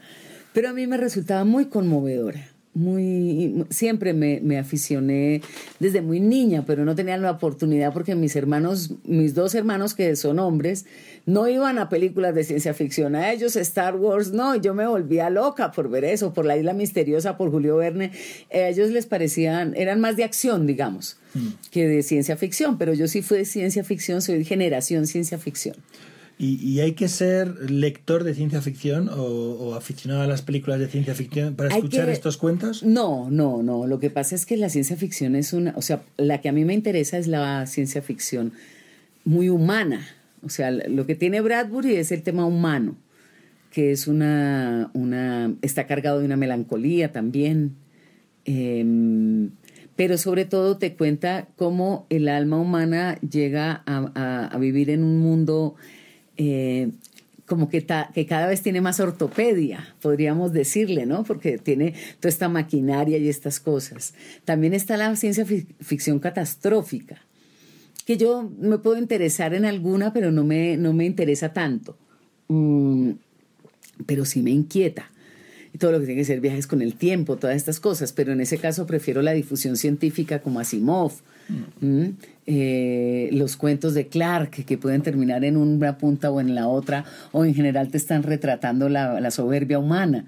Pero 0.54 0.70
a 0.70 0.74
mí 0.74 0.86
me 0.86 0.98
resultaba 0.98 1.46
muy 1.46 1.66
conmovedora 1.66 2.55
muy 2.76 3.66
siempre 3.70 4.14
me, 4.14 4.42
me, 4.42 4.60
aficioné 4.60 5.42
desde 5.80 6.02
muy 6.02 6.20
niña, 6.20 6.66
pero 6.68 6.84
no 6.84 6.94
tenía 6.94 7.18
la 7.18 7.32
oportunidad 7.32 7.94
porque 7.94 8.16
mis 8.16 8.36
hermanos, 8.36 8.92
mis 9.06 9.34
dos 9.34 9.56
hermanos 9.56 9.94
que 9.94 10.16
son 10.18 10.40
hombres, 10.40 10.86
no 11.26 11.48
iban 11.48 11.80
a 11.80 11.88
películas 11.88 12.36
de 12.36 12.44
ciencia 12.44 12.74
ficción, 12.74 13.16
a 13.16 13.32
ellos 13.32 13.56
Star 13.56 13.96
Wars, 13.96 14.34
no, 14.34 14.56
yo 14.58 14.74
me 14.74 14.86
volvía 14.86 15.30
loca 15.30 15.72
por 15.72 15.90
ver 15.90 16.04
eso, 16.04 16.34
por 16.34 16.46
la 16.46 16.58
isla 16.58 16.74
misteriosa, 16.74 17.38
por 17.38 17.50
Julio 17.50 17.78
Verne, 17.78 18.12
a 18.54 18.68
ellos 18.68 18.92
les 18.92 19.06
parecían, 19.06 19.74
eran 19.78 20.02
más 20.02 20.18
de 20.18 20.26
acción, 20.26 20.68
digamos, 20.68 21.18
mm. 21.34 21.48
que 21.72 21.88
de 21.88 22.04
ciencia 22.04 22.36
ficción, 22.36 22.78
pero 22.78 22.94
yo 22.94 23.08
sí 23.08 23.22
fui 23.22 23.38
de 23.38 23.46
ciencia 23.46 23.86
ficción, 23.86 24.22
soy 24.22 24.40
de 24.40 24.46
generación 24.46 25.08
ciencia 25.08 25.38
ficción. 25.38 25.78
¿Y, 26.38 26.56
¿Y, 26.62 26.82
hay 26.82 26.94
que 26.94 27.08
ser 27.08 27.72
lector 27.72 28.26
de 28.26 28.36
ciencia 28.36 28.62
ficción 28.62 29.08
o, 29.08 29.24
o, 29.24 29.76
aficionado 29.76 30.22
a 30.22 30.28
las 30.28 30.42
películas 30.42 30.80
de 30.80 30.88
ciencia 30.88 31.16
ficción 31.16 31.56
para 31.56 31.70
escuchar 31.70 32.08
que, 32.08 32.12
estos 32.12 32.36
cuentos? 32.36 32.84
No, 32.84 33.30
no, 33.32 33.64
no. 33.64 33.88
Lo 33.88 34.00
que 34.00 34.10
pasa 34.10 34.36
es 34.36 34.46
que 34.46 34.58
la 34.58 34.68
ciencia 34.68 34.98
ficción 34.98 35.38
es 35.38 35.54
una, 35.54 35.74
o 35.78 35.82
sea, 35.82 36.04
la 36.18 36.42
que 36.42 36.50
a 36.50 36.52
mí 36.52 36.66
me 36.66 36.74
interesa 36.74 37.18
es 37.18 37.28
la 37.28 37.66
ciencia 37.68 38.02
ficción 38.02 38.52
muy 39.24 39.48
humana. 39.48 40.06
O 40.44 40.50
sea, 40.50 40.72
lo 40.72 41.06
que 41.06 41.16
tiene 41.16 41.40
Bradbury 41.40 41.96
es 41.96 42.12
el 42.12 42.22
tema 42.22 42.46
humano, 42.46 42.98
que 43.72 43.92
es 43.92 44.06
una, 44.06 44.92
una 44.94 45.54
está 45.62 45.88
cargado 45.88 46.20
de 46.20 46.26
una 46.26 46.36
melancolía 46.36 47.14
también. 47.14 47.78
Eh, 48.44 49.50
pero 49.96 50.18
sobre 50.18 50.44
todo 50.44 50.78
te 50.78 50.96
cuenta 50.96 51.48
cómo 51.56 52.06
el 52.10 52.28
alma 52.28 52.58
humana 52.58 53.18
llega 53.22 53.84
a, 53.86 54.12
a, 54.14 54.48
a 54.48 54.58
vivir 54.58 54.90
en 54.90 55.04
un 55.04 55.20
mundo 55.20 55.76
eh, 56.38 56.90
como 57.46 57.70
que, 57.70 57.82
ta, 57.82 58.12
que, 58.14 58.26
cada 58.26 58.48
vez 58.48 58.62
tiene 58.62 58.82
más 58.82 59.00
ortopedia, 59.00 59.96
podríamos 60.02 60.52
decirle, 60.52 61.06
¿no? 61.06 61.24
Porque 61.24 61.58
tiene 61.58 61.94
toda 62.20 62.30
esta 62.30 62.50
maquinaria 62.50 63.18
y 63.18 63.30
estas 63.30 63.60
cosas. 63.60 64.14
También 64.46 64.74
está 64.74 64.98
la 64.98 65.16
ciencia 65.16 65.46
ficción 65.80 66.20
catastrófica, 66.20 67.22
que 68.06 68.18
yo 68.18 68.52
me 68.60 68.78
puedo 68.78 68.98
interesar 68.98 69.54
en 69.54 69.66
alguna, 69.66 70.14
pero 70.14 70.32
no 70.32 70.44
me, 70.44 70.78
no 70.78 70.94
me 70.94 71.06
interesa 71.06 71.54
tanto. 71.54 71.98
Mm, 72.48 73.12
pero 74.06 74.26
sí 74.26 74.42
me 74.42 74.52
inquieta. 74.52 75.12
Todo 75.80 75.92
lo 75.92 76.00
que 76.00 76.06
tiene 76.06 76.22
que 76.22 76.26
ser 76.26 76.40
viajes 76.40 76.68
con 76.68 76.82
el 76.82 76.96
tiempo, 76.96 77.36
todas 77.36 77.56
estas 77.56 77.80
cosas. 77.80 78.14
Pero 78.14 78.32
en 78.32 78.42
ese 78.42 78.58
caso 78.58 78.86
prefiero 78.86 79.22
la 79.22 79.34
difusión 79.34 79.76
científica 79.76 80.40
como 80.40 80.60
Asimov. 80.60 81.14
Mm. 81.80 82.10
Eh, 82.48 83.30
los 83.32 83.58
cuentos 83.58 83.94
de 83.94 84.08
Clark 84.08 84.66
que, 84.66 84.78
pueden 84.78 85.02
terminar 85.02 85.44
en 85.44 85.58
una 85.58 85.98
punta 85.98 86.30
o 86.30 86.40
en 86.40 86.54
la 86.54 86.68
otra 86.68 87.06
o 87.32 87.44
en 87.44 87.56
general 87.56 87.90
te 87.90 87.98
están 87.98 88.24
retratando 88.24 88.88
la, 88.90 89.20
la, 89.20 89.32
soberbia 89.32 89.80
humana. 89.80 90.26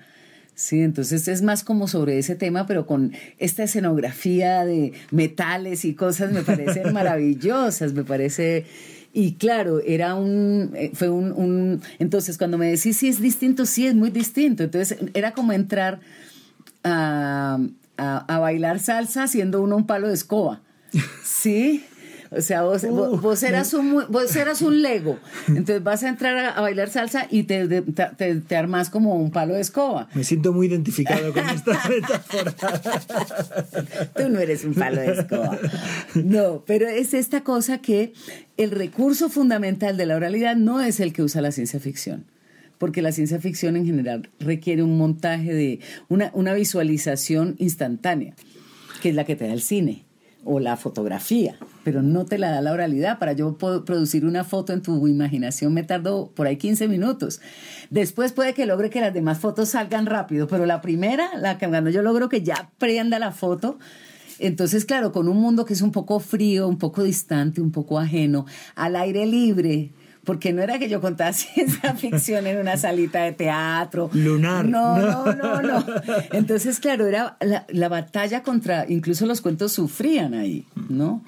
Sí, 0.55 0.81
entonces 0.81 1.27
es 1.27 1.43
más 1.43 1.63
como 1.63 1.87
sobre 1.87 2.17
ese 2.17 2.35
tema, 2.35 2.65
pero 2.65 2.87
con 2.87 3.13
esta 3.37 3.63
escenografía 3.63 4.65
de 4.65 4.93
metales 5.11 5.85
y 5.85 5.93
cosas 5.93 6.31
me 6.31 6.41
parecen 6.41 6.93
maravillosas, 6.93 7.93
me 7.93 8.03
parece... 8.03 8.65
Y 9.13 9.33
claro, 9.33 9.79
era 9.79 10.13
un, 10.13 10.73
fue 10.93 11.09
un, 11.09 11.31
un, 11.31 11.81
entonces 11.97 12.37
cuando 12.37 12.57
me 12.59 12.69
decís 12.69 12.97
si 12.97 13.07
es 13.07 13.19
distinto, 13.19 13.65
sí 13.65 13.87
es 13.87 13.95
muy 13.95 14.11
distinto. 14.11 14.63
Entonces 14.63 14.99
era 15.15 15.31
como 15.31 15.53
entrar 15.53 15.99
a, 16.83 17.57
a, 17.97 18.35
a 18.35 18.39
bailar 18.39 18.79
salsa 18.79 19.23
haciendo 19.23 19.61
uno 19.61 19.77
un 19.77 19.87
palo 19.87 20.07
de 20.07 20.13
escoba. 20.13 20.61
¿Sí? 21.23 21.85
O 22.31 22.41
sea, 22.41 22.63
vos, 22.63 22.83
uh, 22.83 22.89
vos, 22.89 23.21
vos, 23.21 23.43
eras 23.43 23.73
un, 23.73 24.05
vos 24.09 24.35
eras 24.35 24.61
un 24.61 24.81
Lego. 24.81 25.19
Entonces 25.47 25.83
vas 25.83 26.03
a 26.03 26.09
entrar 26.09 26.37
a, 26.37 26.49
a 26.49 26.61
bailar 26.61 26.89
salsa 26.89 27.27
y 27.29 27.43
te, 27.43 27.67
te, 27.67 27.81
te, 27.81 28.35
te, 28.35 28.55
armas 28.55 28.89
como 28.89 29.15
un 29.15 29.31
palo 29.31 29.53
de 29.53 29.61
escoba. 29.61 30.09
Me 30.13 30.23
siento 30.23 30.51
muy 30.51 30.67
identificado 30.67 31.31
con 31.31 31.47
esta 31.49 31.81
metáfora. 31.89 32.53
Tú 34.15 34.29
no 34.29 34.39
eres 34.39 34.65
un 34.65 34.73
palo 34.73 35.01
de 35.01 35.11
escoba. 35.13 35.57
No, 36.15 36.63
pero 36.65 36.87
es 36.87 37.13
esta 37.13 37.43
cosa 37.43 37.77
que 37.79 38.13
el 38.57 38.71
recurso 38.71 39.29
fundamental 39.29 39.95
de 39.97 40.05
la 40.05 40.15
oralidad 40.15 40.55
no 40.55 40.81
es 40.81 40.99
el 40.99 41.13
que 41.13 41.23
usa 41.23 41.41
la 41.41 41.51
ciencia 41.51 41.79
ficción 41.79 42.25
porque 42.77 43.01
la 43.01 43.11
ciencia 43.11 43.39
ficción 43.39 43.75
en 43.75 43.87
general 43.87 44.29
requiere 44.39 44.83
un 44.83 44.99
montaje 44.99 45.51
de 45.51 45.79
una, 46.09 46.29
una 46.35 46.53
visualización 46.53 47.55
instantánea, 47.57 48.35
que 49.01 49.09
es 49.09 49.15
la 49.15 49.25
que 49.25 49.35
te 49.35 49.47
da 49.47 49.53
el 49.53 49.63
cine 49.63 50.05
o 50.47 50.59
la 50.59 50.77
fotografía, 50.77 51.57
pero 51.83 52.01
no 52.01 52.25
te 52.25 52.37
la 52.37 52.49
da 52.49 52.61
la 52.61 52.71
oralidad. 52.71 53.19
Para 53.19 53.33
yo 53.33 53.57
producir 53.57 54.25
una 54.25 54.45
foto 54.45 54.71
en 54.71 54.81
tu 54.81 55.07
imaginación 55.07 55.73
me 55.73 55.83
tardó 55.83 56.31
por 56.33 56.47
ahí 56.47 56.55
15 56.55 56.87
minutos. 56.87 57.41
Después 57.89 58.31
puede 58.31 58.53
que 58.53 58.65
logre 58.65 58.89
que 58.89 59.01
las 59.01 59.13
demás 59.13 59.39
fotos 59.39 59.69
salgan 59.69 60.05
rápido, 60.05 60.47
pero 60.47 60.65
la 60.65 60.79
primera, 60.81 61.37
la 61.37 61.57
que 61.57 61.67
cuando 61.67 61.89
yo 61.89 62.01
logro 62.01 62.29
que 62.29 62.41
ya 62.41 62.71
prenda 62.77 63.19
la 63.19 63.31
foto, 63.31 63.77
entonces, 64.39 64.85
claro, 64.85 65.11
con 65.11 65.27
un 65.27 65.37
mundo 65.37 65.65
que 65.65 65.73
es 65.73 65.81
un 65.81 65.91
poco 65.91 66.19
frío, 66.19 66.67
un 66.67 66.77
poco 66.77 67.03
distante, 67.03 67.59
un 67.59 67.71
poco 67.71 67.99
ajeno, 67.99 68.45
al 68.75 68.95
aire 68.95 69.25
libre, 69.25 69.91
porque 70.27 70.51
no 70.51 70.61
era 70.61 70.77
que 70.77 70.89
yo 70.89 70.99
contaba 70.99 71.31
ciencia 71.33 71.95
ficción 71.95 72.45
en 72.47 72.59
una 72.59 72.75
salita 72.75 73.23
de 73.23 73.31
teatro. 73.31 74.09
Lunar. 74.13 74.65
No, 74.65 74.97
no, 74.99 75.33
no, 75.33 75.61
no. 75.61 75.85
Entonces, 76.33 76.81
claro, 76.81 77.07
era 77.07 77.37
la, 77.39 77.65
la 77.69 77.87
batalla 77.87 78.43
contra, 78.43 78.85
incluso 78.89 79.25
los 79.25 79.39
cuentos 79.39 79.71
sufrían 79.71 80.33
ahí, 80.33 80.65
¿no? 80.89 81.23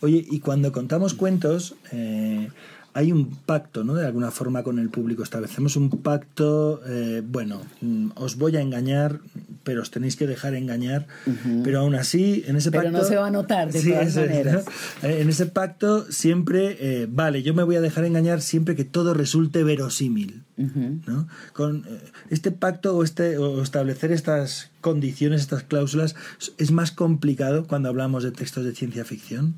Oye, 0.00 0.24
y 0.30 0.38
cuando 0.38 0.70
contamos 0.70 1.14
cuentos, 1.14 1.74
eh, 1.90 2.48
hay 2.98 3.12
un 3.12 3.30
pacto, 3.46 3.84
¿no? 3.84 3.94
De 3.94 4.04
alguna 4.04 4.32
forma 4.32 4.64
con 4.64 4.80
el 4.80 4.90
público. 4.90 5.22
Establecemos 5.22 5.76
un 5.76 5.88
pacto, 5.88 6.80
eh, 6.84 7.22
bueno, 7.24 7.62
mm, 7.80 8.08
os 8.16 8.36
voy 8.36 8.56
a 8.56 8.60
engañar, 8.60 9.20
pero 9.62 9.82
os 9.82 9.92
tenéis 9.92 10.16
que 10.16 10.26
dejar 10.26 10.54
engañar. 10.54 11.06
Pero 11.62 11.78
aún 11.78 11.94
así, 11.94 12.42
en 12.48 12.56
ese 12.56 12.72
Pero 12.72 12.84
pacto... 12.84 12.98
no 12.98 13.04
se 13.04 13.14
va 13.14 13.28
a 13.28 13.30
notar, 13.30 13.70
de 13.70 13.78
Sí, 13.82 13.92
todas 13.92 14.16
maneras. 14.16 14.64
¿no? 15.02 15.08
Eh, 15.08 15.20
En 15.20 15.28
ese 15.28 15.46
pacto 15.46 16.10
siempre, 16.10 16.76
eh, 16.80 17.06
vale, 17.08 17.44
yo 17.44 17.54
me 17.54 17.62
voy 17.62 17.76
a 17.76 17.80
dejar 17.80 18.04
engañar 18.04 18.40
siempre 18.40 18.74
que 18.74 18.84
todo 18.84 19.14
resulte 19.14 19.62
verosímil. 19.62 20.42
¿no? 20.56 21.28
Con 21.52 21.84
eh, 21.86 22.00
este 22.30 22.50
pacto 22.50 22.96
o, 22.96 23.04
este, 23.04 23.38
o 23.38 23.62
establecer 23.62 24.10
estas 24.10 24.72
condiciones, 24.80 25.42
estas 25.42 25.62
cláusulas, 25.62 26.16
es 26.56 26.72
más 26.72 26.90
complicado 26.90 27.68
cuando 27.68 27.88
hablamos 27.88 28.24
de 28.24 28.32
textos 28.32 28.64
de 28.64 28.74
ciencia 28.74 29.04
ficción. 29.04 29.54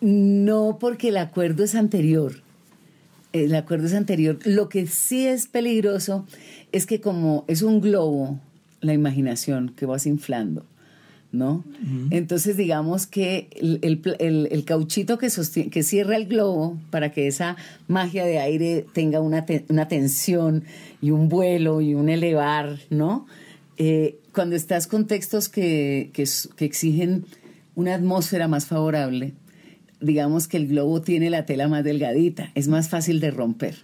No, 0.00 0.78
porque 0.80 1.08
el 1.08 1.16
acuerdo 1.16 1.64
es 1.64 1.74
anterior. 1.74 2.42
El 3.32 3.54
acuerdo 3.54 3.86
es 3.86 3.94
anterior. 3.94 4.38
Lo 4.44 4.68
que 4.68 4.86
sí 4.86 5.26
es 5.26 5.46
peligroso 5.46 6.26
es 6.72 6.86
que 6.86 7.00
como 7.00 7.44
es 7.48 7.62
un 7.62 7.80
globo, 7.80 8.38
la 8.80 8.92
imaginación 8.94 9.72
que 9.76 9.84
vas 9.86 10.06
inflando, 10.06 10.64
¿no? 11.32 11.64
Entonces 12.10 12.56
digamos 12.56 13.06
que 13.06 13.48
el, 13.56 13.78
el 13.82 14.00
el- 14.20 14.48
el 14.50 14.64
cauchito 14.64 15.18
que, 15.18 15.26
sostie- 15.26 15.70
que 15.70 15.82
cierra 15.82 16.16
el 16.16 16.26
globo 16.26 16.78
para 16.90 17.10
que 17.10 17.26
esa 17.26 17.56
magia 17.88 18.24
de 18.24 18.38
aire 18.38 18.86
tenga 18.94 19.20
una, 19.20 19.44
te- 19.44 19.64
una 19.68 19.88
tensión 19.88 20.64
y 21.02 21.10
un 21.10 21.28
vuelo 21.28 21.80
y 21.80 21.94
un 21.94 22.08
elevar, 22.08 22.78
¿no? 22.90 23.26
Eh, 23.78 24.18
cuando 24.32 24.56
estás 24.56 24.86
con 24.86 25.06
textos 25.06 25.48
que, 25.48 26.10
que 26.14 26.24
que 26.56 26.64
exigen 26.64 27.24
una 27.74 27.94
atmósfera 27.94 28.48
más 28.48 28.66
favorable, 28.66 29.34
digamos 30.00 30.48
que 30.48 30.56
el 30.56 30.68
globo 30.68 31.02
tiene 31.02 31.30
la 31.30 31.46
tela 31.46 31.68
más 31.68 31.84
delgadita, 31.84 32.50
es 32.54 32.68
más 32.68 32.88
fácil 32.88 33.20
de 33.20 33.30
romper. 33.30 33.76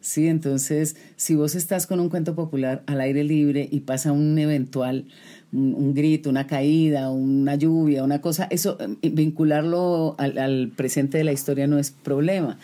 Sí, 0.00 0.28
entonces, 0.28 0.96
si 1.16 1.34
vos 1.34 1.54
estás 1.54 1.86
con 1.86 1.98
un 1.98 2.10
cuento 2.10 2.34
popular 2.34 2.82
al 2.86 3.00
aire 3.00 3.24
libre 3.24 3.66
y 3.70 3.80
pasa 3.80 4.12
un 4.12 4.38
eventual, 4.38 5.06
un, 5.50 5.74
un 5.74 5.94
grito, 5.94 6.28
una 6.28 6.46
caída, 6.46 7.10
una 7.10 7.54
lluvia, 7.54 8.04
una 8.04 8.20
cosa, 8.20 8.46
eso, 8.50 8.76
eh, 8.80 9.10
vincularlo 9.10 10.14
al, 10.18 10.36
al 10.36 10.72
presente 10.76 11.16
de 11.16 11.24
la 11.24 11.32
historia 11.32 11.66
no 11.66 11.78
es 11.78 11.90
problema. 11.90 12.58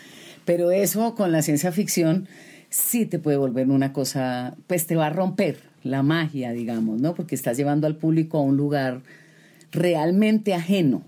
Pero 0.45 0.69
eso 0.69 1.15
con 1.15 1.31
la 1.31 1.41
ciencia 1.41 1.71
ficción 1.71 2.27
sí 2.69 3.05
te 3.05 3.19
puede 3.19 3.37
volver 3.37 3.69
una 3.69 3.91
cosa, 3.91 4.55
pues 4.67 4.85
te 4.85 4.95
va 4.95 5.07
a 5.07 5.09
romper 5.11 5.57
la 5.83 6.03
magia, 6.03 6.51
digamos, 6.51 7.01
¿no? 7.01 7.15
Porque 7.15 7.35
estás 7.35 7.57
llevando 7.57 7.87
al 7.87 7.95
público 7.95 8.37
a 8.37 8.41
un 8.41 8.55
lugar 8.55 9.01
realmente 9.71 10.53
ajeno. 10.53 11.03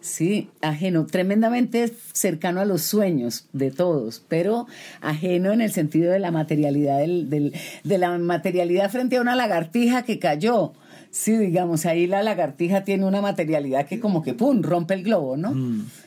Sí, 0.00 0.48
ajeno, 0.62 1.06
tremendamente 1.06 1.92
cercano 2.12 2.60
a 2.60 2.64
los 2.64 2.82
sueños 2.82 3.46
de 3.52 3.70
todos, 3.70 4.22
pero 4.28 4.66
ajeno 5.02 5.52
en 5.52 5.60
el 5.60 5.72
sentido 5.72 6.10
de 6.10 6.18
la 6.18 6.30
materialidad 6.30 6.98
del, 7.00 7.28
del- 7.28 7.52
de 7.84 7.98
la 7.98 8.16
materialidad 8.18 8.90
frente 8.90 9.16
a 9.18 9.20
una 9.20 9.36
lagartija 9.36 10.02
que 10.04 10.18
cayó. 10.18 10.72
Sí, 11.10 11.36
digamos, 11.36 11.86
ahí 11.86 12.06
la 12.06 12.22
lagartija 12.22 12.84
tiene 12.84 13.04
una 13.04 13.20
materialidad 13.20 13.86
que 13.86 14.00
como 14.00 14.22
que 14.22 14.32
pum, 14.32 14.62
rompe 14.62 14.94
el 14.94 15.02
globo, 15.02 15.36
¿no? 15.36 15.52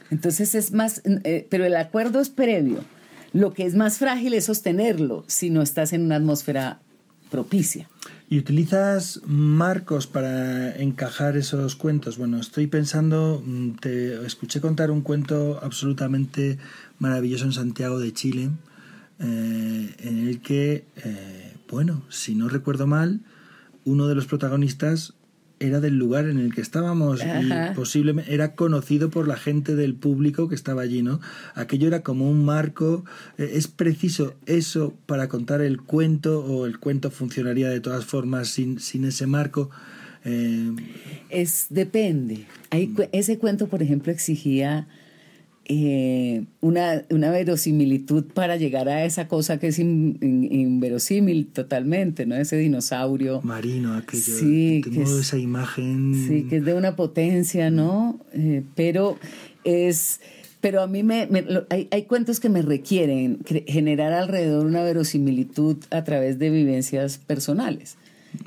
Entonces 0.09 0.55
es 0.55 0.71
más, 0.71 1.01
eh, 1.05 1.45
pero 1.49 1.65
el 1.65 1.75
acuerdo 1.75 2.19
es 2.19 2.29
previo. 2.29 2.79
Lo 3.33 3.53
que 3.53 3.65
es 3.65 3.75
más 3.75 3.97
frágil 3.97 4.33
es 4.33 4.45
sostenerlo 4.45 5.23
si 5.27 5.49
no 5.49 5.61
estás 5.61 5.91
en 5.93 6.03
una 6.03 6.15
atmósfera 6.15 6.79
propicia. 7.29 7.89
¿Y 8.33 8.39
utilizas 8.39 9.21
marcos 9.27 10.07
para 10.07 10.75
encajar 10.75 11.37
esos 11.37 11.75
cuentos? 11.75 12.17
Bueno, 12.17 12.39
estoy 12.39 12.65
pensando, 12.65 13.43
mm, 13.45 13.73
te 13.73 14.25
escuché 14.25 14.59
contar 14.59 14.89
un 14.89 15.01
cuento 15.01 15.59
absolutamente 15.61 16.57
maravilloso 16.97 17.45
en 17.45 17.51
Santiago 17.51 17.99
de 17.99 18.11
Chile, 18.11 18.49
eh, 19.19 19.95
en 19.99 20.27
el 20.27 20.41
que, 20.41 20.83
eh, 20.95 21.53
bueno, 21.69 22.01
si 22.09 22.33
no 22.33 22.49
recuerdo 22.49 22.87
mal, 22.87 23.19
uno 23.85 24.07
de 24.07 24.15
los 24.15 24.25
protagonistas 24.25 25.13
era 25.67 25.79
del 25.79 25.97
lugar 25.97 26.27
en 26.27 26.39
el 26.39 26.53
que 26.53 26.61
estábamos 26.61 27.21
Ajá. 27.21 27.71
y 27.71 27.75
posiblemente 27.75 28.33
era 28.33 28.55
conocido 28.55 29.09
por 29.09 29.27
la 29.27 29.37
gente 29.37 29.75
del 29.75 29.95
público 29.95 30.49
que 30.49 30.55
estaba 30.55 30.81
allí, 30.81 31.01
¿no? 31.01 31.19
Aquello 31.55 31.87
era 31.87 32.01
como 32.03 32.29
un 32.29 32.43
marco. 32.45 33.05
Eh, 33.37 33.51
¿Es 33.53 33.67
preciso 33.67 34.35
eso 34.45 34.93
para 35.05 35.27
contar 35.29 35.61
el 35.61 35.81
cuento 35.81 36.43
o 36.45 36.65
el 36.65 36.79
cuento 36.79 37.11
funcionaría 37.11 37.69
de 37.69 37.79
todas 37.79 38.05
formas 38.05 38.49
sin, 38.49 38.79
sin 38.79 39.05
ese 39.05 39.25
marco? 39.25 39.69
Eh, 40.25 40.71
Es 41.29 41.67
depende. 41.69 42.45
Hay, 42.69 42.93
ese 43.11 43.37
cuento, 43.37 43.67
por 43.67 43.81
ejemplo, 43.81 44.11
exigía 44.11 44.87
eh, 45.65 46.43
una, 46.61 47.03
una 47.09 47.31
verosimilitud 47.31 48.25
para 48.33 48.57
llegar 48.57 48.89
a 48.89 49.05
esa 49.05 49.27
cosa 49.27 49.59
que 49.59 49.67
es 49.67 49.79
in- 49.79 50.17
in- 50.21 50.51
inverosímil 50.53 51.47
totalmente, 51.47 52.25
¿no? 52.25 52.35
Ese 52.35 52.57
dinosaurio. 52.57 53.41
marino, 53.43 53.93
aquello. 53.95 54.23
Sí, 54.37 54.81
que 54.83 55.03
es- 55.03 55.09
esa 55.11 55.37
imagen. 55.37 56.13
Sí, 56.27 56.43
que 56.49 56.57
es 56.57 56.65
de 56.65 56.73
una 56.73 56.95
potencia, 56.95 57.69
¿no? 57.71 58.19
Eh, 58.33 58.63
pero 58.75 59.17
es. 59.63 60.19
Pero 60.59 60.81
a 60.81 60.87
mí 60.87 61.03
me, 61.03 61.27
me- 61.27 61.41
lo- 61.41 61.65
hay, 61.69 61.87
hay 61.91 62.03
cuentos 62.03 62.39
que 62.39 62.47
me 62.49 62.61
requieren 62.61 63.39
generar 63.67 64.13
alrededor 64.13 64.65
una 64.65 64.81
verosimilitud 64.81 65.77
a 65.91 66.03
través 66.05 66.39
de 66.39 66.49
vivencias 66.49 67.17
personales. 67.17 67.97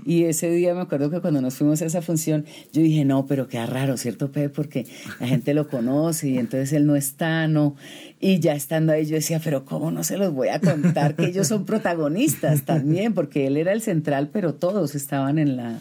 Y 0.04 0.24
ese 0.24 0.50
día 0.50 0.74
me 0.74 0.80
acuerdo 0.82 1.10
que 1.10 1.20
cuando 1.20 1.40
nos 1.40 1.54
fuimos 1.54 1.82
a 1.82 1.86
esa 1.86 2.02
función, 2.02 2.44
yo 2.72 2.82
dije, 2.82 3.04
no, 3.04 3.26
pero 3.26 3.48
qué 3.48 3.64
raro, 3.66 3.96
¿cierto, 3.96 4.30
Pepe? 4.30 4.48
Porque 4.48 4.86
la 5.20 5.26
gente 5.26 5.54
lo 5.54 5.68
conoce 5.68 6.28
y 6.28 6.38
entonces 6.38 6.72
él 6.72 6.86
no 6.86 6.96
está, 6.96 7.48
¿no? 7.48 7.76
Y 8.20 8.38
ya 8.40 8.54
estando 8.54 8.92
ahí 8.92 9.04
yo 9.06 9.16
decía, 9.16 9.40
pero 9.42 9.64
¿cómo 9.64 9.90
no 9.90 10.04
se 10.04 10.16
los 10.16 10.32
voy 10.32 10.48
a 10.48 10.60
contar? 10.60 11.14
Que 11.16 11.26
ellos 11.26 11.48
son 11.48 11.64
protagonistas 11.64 12.62
también, 12.62 13.14
porque 13.14 13.46
él 13.46 13.56
era 13.56 13.72
el 13.72 13.82
central, 13.82 14.30
pero 14.32 14.54
todos 14.54 14.94
estaban 14.94 15.38
en 15.38 15.56
la... 15.56 15.80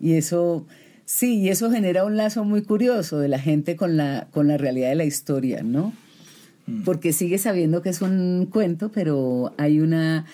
Y 0.00 0.14
eso, 0.14 0.66
sí, 1.04 1.38
y 1.40 1.48
eso 1.48 1.70
genera 1.70 2.04
un 2.04 2.16
lazo 2.16 2.44
muy 2.44 2.62
curioso 2.62 3.18
de 3.18 3.28
la 3.28 3.38
gente 3.38 3.76
con 3.76 3.96
la, 3.96 4.28
con 4.30 4.48
la 4.48 4.56
realidad 4.56 4.88
de 4.90 4.94
la 4.94 5.04
historia, 5.04 5.62
¿no? 5.62 5.92
Porque 6.84 7.14
sigue 7.14 7.38
sabiendo 7.38 7.80
que 7.80 7.88
es 7.88 8.02
un 8.02 8.46
cuento, 8.50 8.90
pero 8.90 9.54
hay 9.56 9.80
una, 9.80 10.26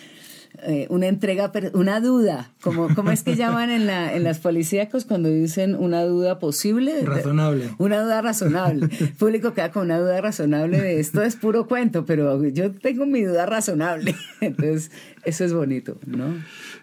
eh, 0.63 0.87
una 0.89 1.09
entrega, 1.09 1.51
una 1.73 2.01
duda, 2.01 2.53
como 2.61 2.95
¿cómo 2.95 3.11
es 3.11 3.23
que 3.25 3.35
llaman 3.37 3.71
en, 3.71 3.87
la, 3.87 4.15
en 4.15 4.23
las 4.23 4.39
policíacos 4.39 5.05
cuando 5.05 5.29
dicen 5.29 5.75
una 5.75 6.05
duda 6.05 6.39
posible? 6.39 7.03
Razonable. 7.03 7.71
Una 7.79 8.03
duda 8.03 8.23
razonable. 8.23 8.89
El 9.01 9.13
público 9.19 9.53
queda 9.53 9.73
con 9.73 9.85
una 9.85 9.99
duda 9.99 10.21
razonable 10.21 10.81
de 10.81 11.01
esto 11.01 11.23
es 11.23 11.37
puro 11.37 11.67
cuento, 11.67 12.05
pero 12.05 12.43
yo 12.49 12.71
tengo 12.73 13.05
mi 13.05 13.23
duda 13.23 13.47
razonable. 13.47 14.15
Entonces, 14.41 14.93
eso 15.25 15.45
es 15.45 15.53
bonito, 15.53 15.99
¿no? 16.07 16.37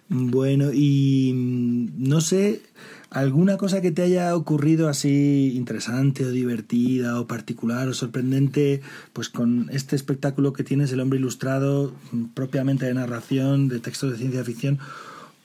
Bueno, 0.09 0.71
y 0.73 1.31
mm, 1.33 2.09
no 2.09 2.19
sé, 2.19 2.61
alguna 3.11 3.57
cosa 3.57 3.81
que 3.81 3.91
te 3.91 4.01
haya 4.01 4.35
ocurrido 4.35 4.87
así 4.87 5.53
interesante 5.55 6.25
o 6.25 6.31
divertida 6.31 7.19
o 7.19 7.27
particular 7.27 7.87
o 7.87 7.93
sorprendente, 7.93 8.81
pues 9.13 9.29
con 9.29 9.69
este 9.71 9.95
espectáculo 9.95 10.53
que 10.53 10.63
tienes, 10.63 10.91
El 10.91 11.01
hombre 11.01 11.19
ilustrado, 11.19 11.93
propiamente 12.33 12.85
de 12.85 12.93
narración, 12.93 13.67
de 13.67 13.79
textos 13.79 14.11
de 14.11 14.17
ciencia 14.17 14.43
ficción, 14.43 14.79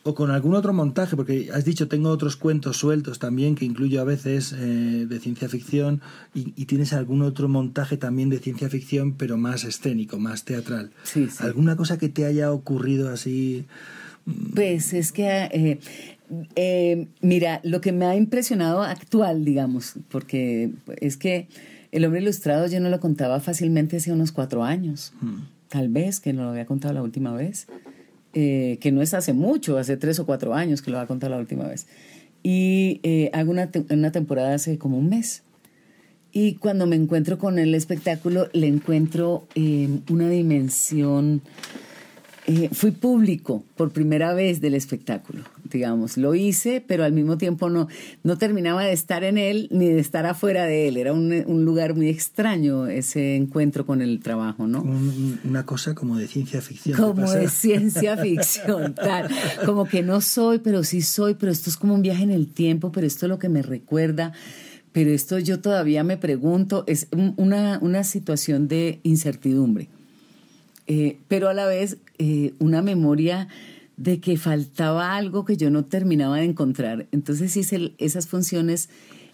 o 0.04 0.14
con 0.14 0.30
algún 0.30 0.54
otro 0.54 0.72
montaje, 0.72 1.16
porque 1.16 1.50
has 1.52 1.64
dicho 1.64 1.88
tengo 1.88 2.10
otros 2.10 2.36
cuentos 2.36 2.76
sueltos 2.76 3.18
también 3.18 3.56
que 3.56 3.64
incluyo 3.64 4.00
a 4.00 4.04
veces 4.04 4.52
eh, 4.52 5.06
de 5.08 5.18
ciencia 5.18 5.48
ficción 5.48 6.00
y, 6.32 6.52
y 6.54 6.66
tienes 6.66 6.92
algún 6.92 7.22
otro 7.22 7.48
montaje 7.48 7.96
también 7.96 8.30
de 8.30 8.38
ciencia 8.38 8.68
ficción 8.68 9.14
pero 9.14 9.36
más 9.36 9.64
escénico, 9.64 10.20
más 10.20 10.44
teatral. 10.44 10.92
Sí, 11.02 11.26
sí. 11.28 11.38
¿Alguna 11.40 11.74
cosa 11.74 11.98
que 11.98 12.08
te 12.08 12.24
haya 12.24 12.52
ocurrido 12.52 13.10
así? 13.10 13.66
Pues 14.54 14.92
es 14.92 15.12
que, 15.12 15.26
eh, 15.26 15.78
eh, 16.54 17.06
mira, 17.20 17.60
lo 17.62 17.80
que 17.80 17.92
me 17.92 18.04
ha 18.06 18.16
impresionado 18.16 18.82
actual, 18.82 19.44
digamos, 19.44 19.94
porque 20.08 20.70
es 21.00 21.16
que 21.16 21.48
el 21.92 22.04
hombre 22.04 22.20
ilustrado 22.20 22.66
yo 22.66 22.80
no 22.80 22.88
lo 22.90 23.00
contaba 23.00 23.40
fácilmente 23.40 23.96
hace 23.98 24.12
unos 24.12 24.32
cuatro 24.32 24.64
años, 24.64 25.12
tal 25.68 25.88
vez, 25.88 26.20
que 26.20 26.32
no 26.32 26.42
lo 26.44 26.50
había 26.50 26.66
contado 26.66 26.94
la 26.94 27.02
última 27.02 27.32
vez, 27.32 27.66
eh, 28.34 28.78
que 28.80 28.92
no 28.92 29.02
es 29.02 29.14
hace 29.14 29.32
mucho, 29.32 29.78
hace 29.78 29.96
tres 29.96 30.18
o 30.18 30.26
cuatro 30.26 30.54
años 30.54 30.82
que 30.82 30.90
lo 30.90 30.98
había 30.98 31.08
contado 31.08 31.32
la 31.32 31.38
última 31.40 31.66
vez. 31.66 31.86
Y 32.42 33.00
eh, 33.02 33.30
hago 33.32 33.50
una, 33.50 33.70
te- 33.70 33.86
una 33.94 34.12
temporada 34.12 34.54
hace 34.54 34.78
como 34.78 34.98
un 34.98 35.08
mes. 35.08 35.42
Y 36.32 36.54
cuando 36.56 36.86
me 36.86 36.96
encuentro 36.96 37.38
con 37.38 37.58
el 37.58 37.74
espectáculo, 37.74 38.48
le 38.52 38.66
encuentro 38.66 39.46
eh, 39.54 39.88
una 40.10 40.28
dimensión 40.28 41.40
Eh, 42.48 42.68
fui 42.72 42.92
público 42.92 43.64
por 43.76 43.90
primera 43.90 44.32
vez 44.32 44.60
del 44.60 44.74
espectáculo, 44.74 45.42
digamos. 45.70 46.16
Lo 46.16 46.34
hice, 46.34 46.82
pero 46.86 47.04
al 47.04 47.12
mismo 47.12 47.38
tiempo 47.38 47.70
no, 47.70 47.88
no 48.22 48.38
terminaba 48.38 48.84
de 48.84 48.92
estar 48.92 49.24
en 49.24 49.38
él 49.38 49.68
ni 49.70 49.88
de 49.88 49.98
estar 50.00 50.26
afuera 50.26 50.64
de 50.64 50.88
él. 50.88 50.96
Era 50.96 51.12
un, 51.12 51.32
un 51.46 51.64
lugar 51.64 51.94
muy 51.94 52.08
extraño 52.08 52.86
ese 52.86 53.36
encuentro 53.36 53.86
con 53.86 54.02
el 54.02 54.20
trabajo, 54.20 54.66
¿no? 54.66 54.82
Un- 54.82 55.40
una 55.44 55.66
cosa 55.66 55.94
como 55.94 56.16
de 56.18 56.26
ciencia 56.28 56.60
ficción. 56.60 56.96
Como 56.96 57.30
de 57.30 57.48
ciencia 57.48 58.16
ficción, 58.22 58.94
tal. 58.94 59.28
Como 59.64 59.84
que 59.86 60.02
no 60.02 60.20
soy, 60.20 60.58
pero 60.58 60.84
sí 60.84 61.02
soy, 61.02 61.34
pero 61.34 61.50
esto 61.52 61.70
es 61.70 61.76
como 61.76 61.94
un 61.94 62.02
viaje 62.02 62.22
en 62.22 62.30
el 62.30 62.46
tiempo, 62.48 62.92
pero 62.92 63.06
esto 63.06 63.26
es 63.26 63.30
lo 63.30 63.38
que 63.38 63.48
me 63.48 63.62
recuerda. 63.62 64.32
Pero 64.92 65.10
esto 65.10 65.38
yo 65.38 65.60
todavía 65.60 66.04
me 66.04 66.16
pregunto, 66.16 66.84
es 66.86 67.08
un- 67.12 67.34
una, 67.36 67.78
una 67.82 68.02
situación 68.04 68.66
de 68.68 69.00
incertidumbre. 69.02 69.88
Eh, 70.88 71.18
pero 71.28 71.48
a 71.48 71.54
la 71.54 71.66
vez 71.66 71.96
eh, 72.18 72.54
una 72.60 72.80
memoria 72.80 73.48
de 73.96 74.20
que 74.20 74.36
faltaba 74.36 75.16
algo 75.16 75.44
que 75.44 75.56
yo 75.56 75.70
no 75.70 75.84
terminaba 75.84 76.36
de 76.36 76.44
encontrar. 76.44 77.06
Entonces 77.12 77.56
hice 77.56 77.92
esas 77.98 78.26
funciones 78.26 78.88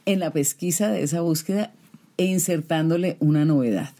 en 0.07 0.21
la 0.21 0.33
pesquisa 0.33 0.91
de 0.91 1.03
esa 1.03 1.21
búsqueda 1.21 1.73
e 2.17 2.25
insertándole 2.25 3.17
una 3.21 3.45
novedad 3.45 3.91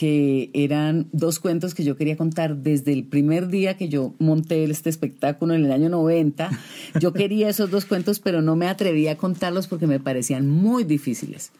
que 0.00 0.48
eran 0.54 1.08
dos 1.12 1.40
cuentos 1.40 1.74
que 1.74 1.84
yo 1.84 1.94
quería 1.94 2.16
contar 2.16 2.56
desde 2.56 2.94
el 2.94 3.04
primer 3.04 3.48
día 3.48 3.76
que 3.76 3.90
yo 3.90 4.14
monté 4.18 4.64
este 4.64 4.88
espectáculo 4.88 5.52
en 5.52 5.66
el 5.66 5.72
año 5.72 5.90
90. 5.90 6.50
Yo 6.98 7.12
quería 7.12 7.50
esos 7.50 7.70
dos 7.70 7.84
cuentos, 7.84 8.18
pero 8.18 8.40
no 8.40 8.56
me 8.56 8.66
atrevía 8.66 9.12
a 9.12 9.16
contarlos 9.16 9.66
porque 9.66 9.86
me 9.86 10.00
parecían 10.00 10.48
muy 10.48 10.84
difíciles. 10.84 11.52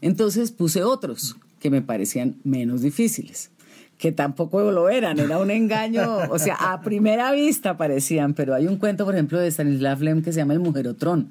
Entonces 0.00 0.50
puse 0.50 0.82
otros 0.82 1.36
que 1.60 1.70
me 1.70 1.82
parecían 1.82 2.34
menos 2.42 2.82
difíciles, 2.82 3.52
que 3.98 4.12
tampoco 4.12 4.70
lo 4.70 4.88
eran, 4.88 5.18
era 5.18 5.38
un 5.38 5.50
engaño, 5.50 6.18
o 6.30 6.38
sea, 6.38 6.54
a 6.54 6.80
primera 6.82 7.32
vista 7.32 7.76
parecían, 7.76 8.34
pero 8.34 8.54
hay 8.54 8.66
un 8.66 8.76
cuento, 8.76 9.04
por 9.04 9.14
ejemplo, 9.14 9.38
de 9.38 9.48
Stanislav 9.48 10.02
Lem 10.02 10.22
que 10.22 10.32
se 10.32 10.40
llama 10.40 10.54
El 10.54 10.60
Mujerotrón. 10.60 11.30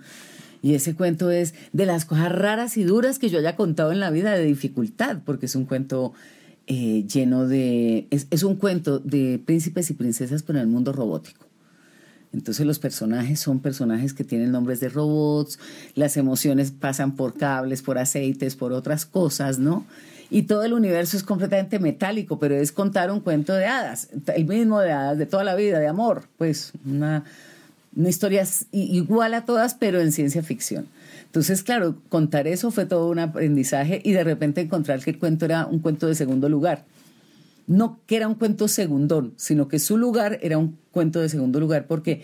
Y 0.62 0.76
ese 0.76 0.96
cuento 0.96 1.30
es 1.30 1.54
de 1.74 1.86
las 1.86 2.06
cosas 2.06 2.32
raras 2.32 2.78
y 2.78 2.84
duras 2.84 3.20
que 3.20 3.30
yo 3.30 3.40
haya 3.40 3.58
contado 3.58 3.92
en 3.92 4.00
la 4.00 4.12
vida 4.12 4.32
de 4.32 4.46
dificultad, 4.46 5.18
porque 5.26 5.48
es 5.48 5.56
un 5.56 5.66
cuento 5.66 6.14
eh, 6.68 7.06
lleno 7.06 7.48
de... 7.48 8.08
Es, 8.12 8.28
es 8.32 8.44
un 8.44 8.56
cuento 8.56 9.00
de 9.00 9.42
príncipes 9.46 9.90
y 9.90 9.94
princesas, 9.94 10.42
pero 10.42 10.60
en 10.60 10.64
el 10.64 10.70
mundo 10.70 10.94
robótico. 10.94 11.48
Entonces 12.32 12.66
los 12.66 12.80
personajes 12.80 13.40
son 13.40 13.60
personajes 13.60 14.14
que 14.14 14.24
tienen 14.24 14.52
nombres 14.52 14.80
de 14.80 14.90
robots, 14.90 15.60
las 15.96 16.18
emociones 16.18 16.72
pasan 16.72 17.16
por 17.16 17.36
cables, 17.36 17.84
por 17.84 18.00
aceites, 18.00 18.56
por 18.56 18.74
otras 18.74 19.06
cosas, 19.06 19.60
¿no? 19.60 19.86
Y 20.34 20.44
todo 20.44 20.64
el 20.64 20.74
universo 20.74 21.16
es 21.16 21.22
completamente 21.22 21.78
metálico, 21.78 22.40
pero 22.40 22.56
es 22.56 22.72
contar 22.72 23.12
un 23.12 23.20
cuento 23.20 23.54
de 23.54 23.66
hadas, 23.66 24.10
el 24.36 24.46
mismo 24.46 24.80
de 24.80 24.92
hadas 24.92 25.20
de 25.20 25.28
toda 25.28 25.44
la 25.44 25.54
vida, 25.54 25.80
de 25.80 25.88
amor, 25.88 26.24
pues 26.40 26.74
una, 26.86 27.24
una 27.96 28.10
historia 28.10 28.44
igual 28.72 29.36
a 29.36 29.46
todas, 29.46 29.76
pero 29.76 30.02
en 30.02 30.12
ciencia 30.12 30.42
ficción. 30.42 30.88
Entonces, 31.26 31.62
claro, 31.62 31.98
contar 32.10 32.48
eso 32.48 32.72
fue 32.72 32.88
todo 32.88 33.12
un 33.12 33.20
aprendizaje 33.20 34.02
y 34.04 34.14
de 34.14 34.24
repente 34.24 34.62
encontrar 34.62 35.02
que 35.02 35.12
el 35.12 35.20
cuento 35.20 35.46
era 35.46 35.68
un 35.68 35.78
cuento 35.78 36.08
de 36.08 36.16
segundo 36.16 36.50
lugar 36.50 36.84
no 37.68 38.00
que 38.08 38.18
era 38.18 38.28
un 38.28 38.36
cuento 38.36 38.68
segundón, 38.68 39.34
sino 39.38 39.68
que 39.68 39.80
su 39.80 39.98
lugar 39.98 40.40
era 40.42 40.58
un 40.58 40.78
cuento 40.92 41.22
de 41.22 41.30
segundo 41.30 41.60
lugar 41.60 41.86
porque 41.88 42.24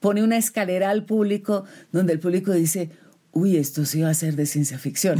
pone 0.00 0.22
una 0.22 0.36
escalera 0.36 0.90
al 0.90 1.04
público 1.04 1.64
donde 1.92 2.12
el 2.14 2.20
público 2.20 2.52
dice, 2.52 2.90
uy, 3.32 3.56
esto 3.56 3.84
sí 3.84 4.00
va 4.00 4.10
a 4.10 4.14
ser 4.14 4.36
de 4.36 4.46
ciencia 4.46 4.78
ficción. 4.78 5.18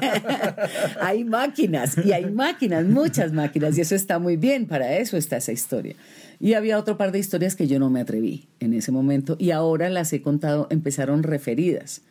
hay 1.00 1.24
máquinas 1.24 1.96
y 2.04 2.12
hay 2.12 2.30
máquinas, 2.30 2.86
muchas 2.86 3.32
máquinas, 3.32 3.76
y 3.76 3.82
eso 3.82 3.94
está 3.94 4.18
muy 4.18 4.36
bien, 4.36 4.66
para 4.66 4.96
eso 4.96 5.16
está 5.16 5.36
esa 5.36 5.52
historia. 5.52 5.94
Y 6.40 6.54
había 6.54 6.78
otro 6.78 6.96
par 6.96 7.12
de 7.12 7.18
historias 7.18 7.54
que 7.54 7.68
yo 7.68 7.78
no 7.78 7.90
me 7.90 8.00
atreví 8.00 8.48
en 8.60 8.74
ese 8.74 8.90
momento 8.90 9.36
y 9.38 9.50
ahora 9.50 9.90
las 9.90 10.12
he 10.12 10.22
contado, 10.22 10.66
empezaron 10.70 11.22
referidas. 11.22 12.02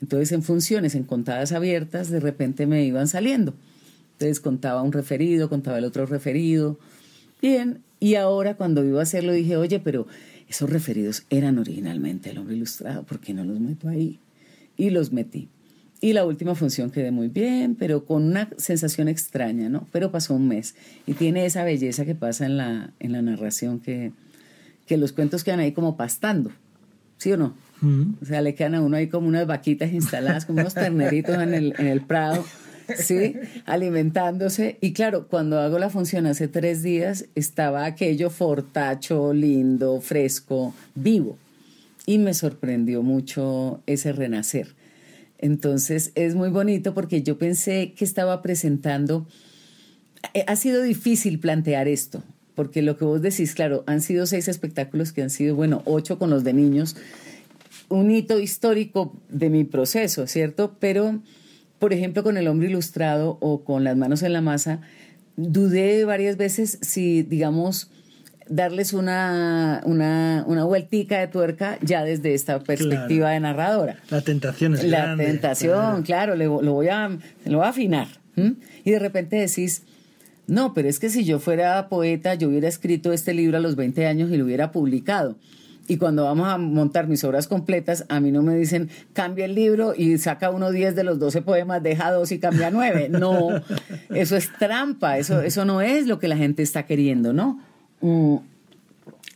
Entonces 0.00 0.32
en 0.32 0.42
funciones, 0.42 0.94
en 0.94 1.02
contadas 1.02 1.52
abiertas, 1.52 2.08
de 2.08 2.20
repente 2.20 2.66
me 2.66 2.84
iban 2.84 3.08
saliendo. 3.08 3.54
Entonces 4.12 4.40
contaba 4.40 4.82
un 4.82 4.92
referido, 4.92 5.48
contaba 5.48 5.78
el 5.78 5.84
otro 5.84 6.06
referido. 6.06 6.78
Bien, 7.42 7.82
y 8.00 8.14
ahora 8.14 8.56
cuando 8.56 8.84
iba 8.84 9.00
a 9.00 9.02
hacerlo 9.02 9.32
dije, 9.32 9.56
oye, 9.56 9.80
pero 9.80 10.06
esos 10.48 10.70
referidos 10.70 11.24
eran 11.28 11.58
originalmente 11.58 12.30
el 12.30 12.38
hombre 12.38 12.56
ilustrado, 12.56 13.04
¿por 13.04 13.20
qué 13.20 13.34
no 13.34 13.44
los 13.44 13.60
meto 13.60 13.88
ahí? 13.88 14.18
Y 14.78 14.88
los 14.88 15.12
metí. 15.12 15.50
Y 16.00 16.12
la 16.12 16.24
última 16.24 16.54
función 16.54 16.90
quedé 16.90 17.10
muy 17.10 17.28
bien, 17.28 17.74
pero 17.74 18.04
con 18.04 18.22
una 18.22 18.48
sensación 18.56 19.08
extraña, 19.08 19.68
¿no? 19.68 19.86
Pero 19.90 20.12
pasó 20.12 20.34
un 20.34 20.46
mes 20.46 20.76
y 21.06 21.14
tiene 21.14 21.44
esa 21.44 21.64
belleza 21.64 22.04
que 22.04 22.14
pasa 22.14 22.46
en 22.46 22.56
la, 22.56 22.92
en 23.00 23.12
la 23.12 23.20
narración 23.20 23.80
que, 23.80 24.12
que 24.86 24.96
los 24.96 25.12
cuentos 25.12 25.42
quedan 25.42 25.58
ahí 25.58 25.72
como 25.72 25.96
pastando, 25.96 26.52
¿sí 27.16 27.32
o 27.32 27.36
no? 27.36 27.54
O 28.22 28.24
sea, 28.24 28.42
le 28.42 28.54
quedan 28.54 28.76
a 28.76 28.80
uno 28.80 28.96
ahí 28.96 29.08
como 29.08 29.28
unas 29.28 29.46
vaquitas 29.46 29.92
instaladas, 29.92 30.46
como 30.46 30.60
unos 30.60 30.74
terneritos 30.74 31.36
en 31.36 31.54
el, 31.54 31.74
en 31.78 31.86
el 31.86 32.00
prado, 32.00 32.44
¿sí? 32.96 33.34
Alimentándose. 33.66 34.78
Y 34.80 34.92
claro, 34.92 35.28
cuando 35.28 35.60
hago 35.60 35.78
la 35.78 35.90
función 35.90 36.26
hace 36.26 36.48
tres 36.48 36.82
días, 36.82 37.26
estaba 37.34 37.84
aquello 37.84 38.30
fortacho, 38.30 39.32
lindo, 39.32 40.00
fresco, 40.00 40.74
vivo. 40.94 41.38
Y 42.08 42.16
me 42.16 42.32
sorprendió 42.32 43.02
mucho 43.02 43.82
ese 43.84 44.12
renacer. 44.12 44.76
Entonces 45.36 46.10
es 46.14 46.34
muy 46.34 46.48
bonito 46.48 46.94
porque 46.94 47.22
yo 47.22 47.36
pensé 47.36 47.92
que 47.94 48.06
estaba 48.06 48.40
presentando... 48.40 49.28
Eh, 50.32 50.42
Ha 50.46 50.56
sido 50.56 50.80
difícil 50.82 51.38
plantear 51.38 51.86
esto, 51.86 52.22
porque 52.54 52.80
lo 52.80 52.96
que 52.96 53.04
vos 53.04 53.20
decís, 53.20 53.54
claro, 53.54 53.84
han 53.86 54.00
sido 54.00 54.24
seis 54.24 54.48
espectáculos 54.48 55.12
que 55.12 55.20
han 55.20 55.28
sido, 55.28 55.54
bueno, 55.54 55.82
ocho 55.84 56.18
con 56.18 56.30
los 56.30 56.44
de 56.44 56.54
niños, 56.54 56.96
un 57.90 58.10
hito 58.10 58.38
histórico 58.38 59.14
de 59.28 59.50
mi 59.50 59.64
proceso, 59.64 60.26
¿cierto? 60.26 60.78
Pero, 60.80 61.20
por 61.78 61.92
ejemplo, 61.92 62.22
con 62.22 62.38
El 62.38 62.48
hombre 62.48 62.70
ilustrado 62.70 63.36
o 63.42 63.64
con 63.64 63.84
Las 63.84 63.98
manos 63.98 64.22
en 64.22 64.32
la 64.32 64.40
masa, 64.40 64.80
dudé 65.36 66.06
varias 66.06 66.38
veces 66.38 66.78
si, 66.80 67.22
digamos, 67.22 67.90
darles 68.48 68.92
una, 68.92 69.80
una, 69.84 70.44
una 70.46 70.64
vueltica 70.64 71.18
de 71.18 71.28
tuerca 71.28 71.78
ya 71.82 72.04
desde 72.04 72.34
esta 72.34 72.58
perspectiva 72.60 73.30
de 73.30 73.40
narradora. 73.40 73.96
La 74.10 74.20
tentación 74.22 74.74
es 74.74 74.84
La 74.84 75.02
grande, 75.02 75.26
tentación, 75.26 76.02
claro, 76.02 76.34
le- 76.34 76.44
lo, 76.46 76.72
voy 76.72 76.88
a, 76.88 77.08
lo 77.44 77.58
voy 77.58 77.66
a 77.66 77.70
afinar. 77.70 78.08
Y 78.84 78.90
de 78.92 78.98
repente 79.00 79.36
decís, 79.36 79.82
no, 80.46 80.72
pero 80.72 80.88
es 80.88 80.98
que 81.00 81.10
si 81.10 81.24
yo 81.24 81.40
fuera 81.40 81.88
poeta, 81.88 82.34
yo 82.34 82.48
hubiera 82.48 82.68
escrito 82.68 83.12
este 83.12 83.34
libro 83.34 83.56
a 83.56 83.60
los 83.60 83.74
20 83.76 84.06
años 84.06 84.30
y 84.30 84.36
lo 84.36 84.44
hubiera 84.44 84.70
publicado. 84.70 85.36
Y 85.90 85.96
cuando 85.96 86.24
vamos 86.24 86.46
a 86.48 86.58
montar 86.58 87.08
mis 87.08 87.24
obras 87.24 87.48
completas, 87.48 88.04
a 88.10 88.20
mí 88.20 88.30
no 88.30 88.42
me 88.42 88.54
dicen, 88.54 88.90
cambia 89.14 89.46
el 89.46 89.54
libro 89.54 89.94
y 89.96 90.18
saca 90.18 90.50
uno 90.50 90.70
10 90.70 90.94
de 90.94 91.02
los 91.02 91.18
12 91.18 91.40
poemas, 91.42 91.82
deja 91.82 92.10
dos 92.12 92.30
y 92.30 92.38
cambia 92.38 92.70
nueve. 92.70 93.08
No, 93.08 93.48
eso 94.14 94.36
es 94.36 94.50
trampa, 94.58 95.16
eso, 95.18 95.40
eso 95.40 95.64
no 95.64 95.80
es 95.80 96.06
lo 96.06 96.18
que 96.18 96.28
la 96.28 96.36
gente 96.36 96.62
está 96.62 96.84
queriendo, 96.84 97.32
¿no? 97.32 97.60
Mm, 98.00 98.36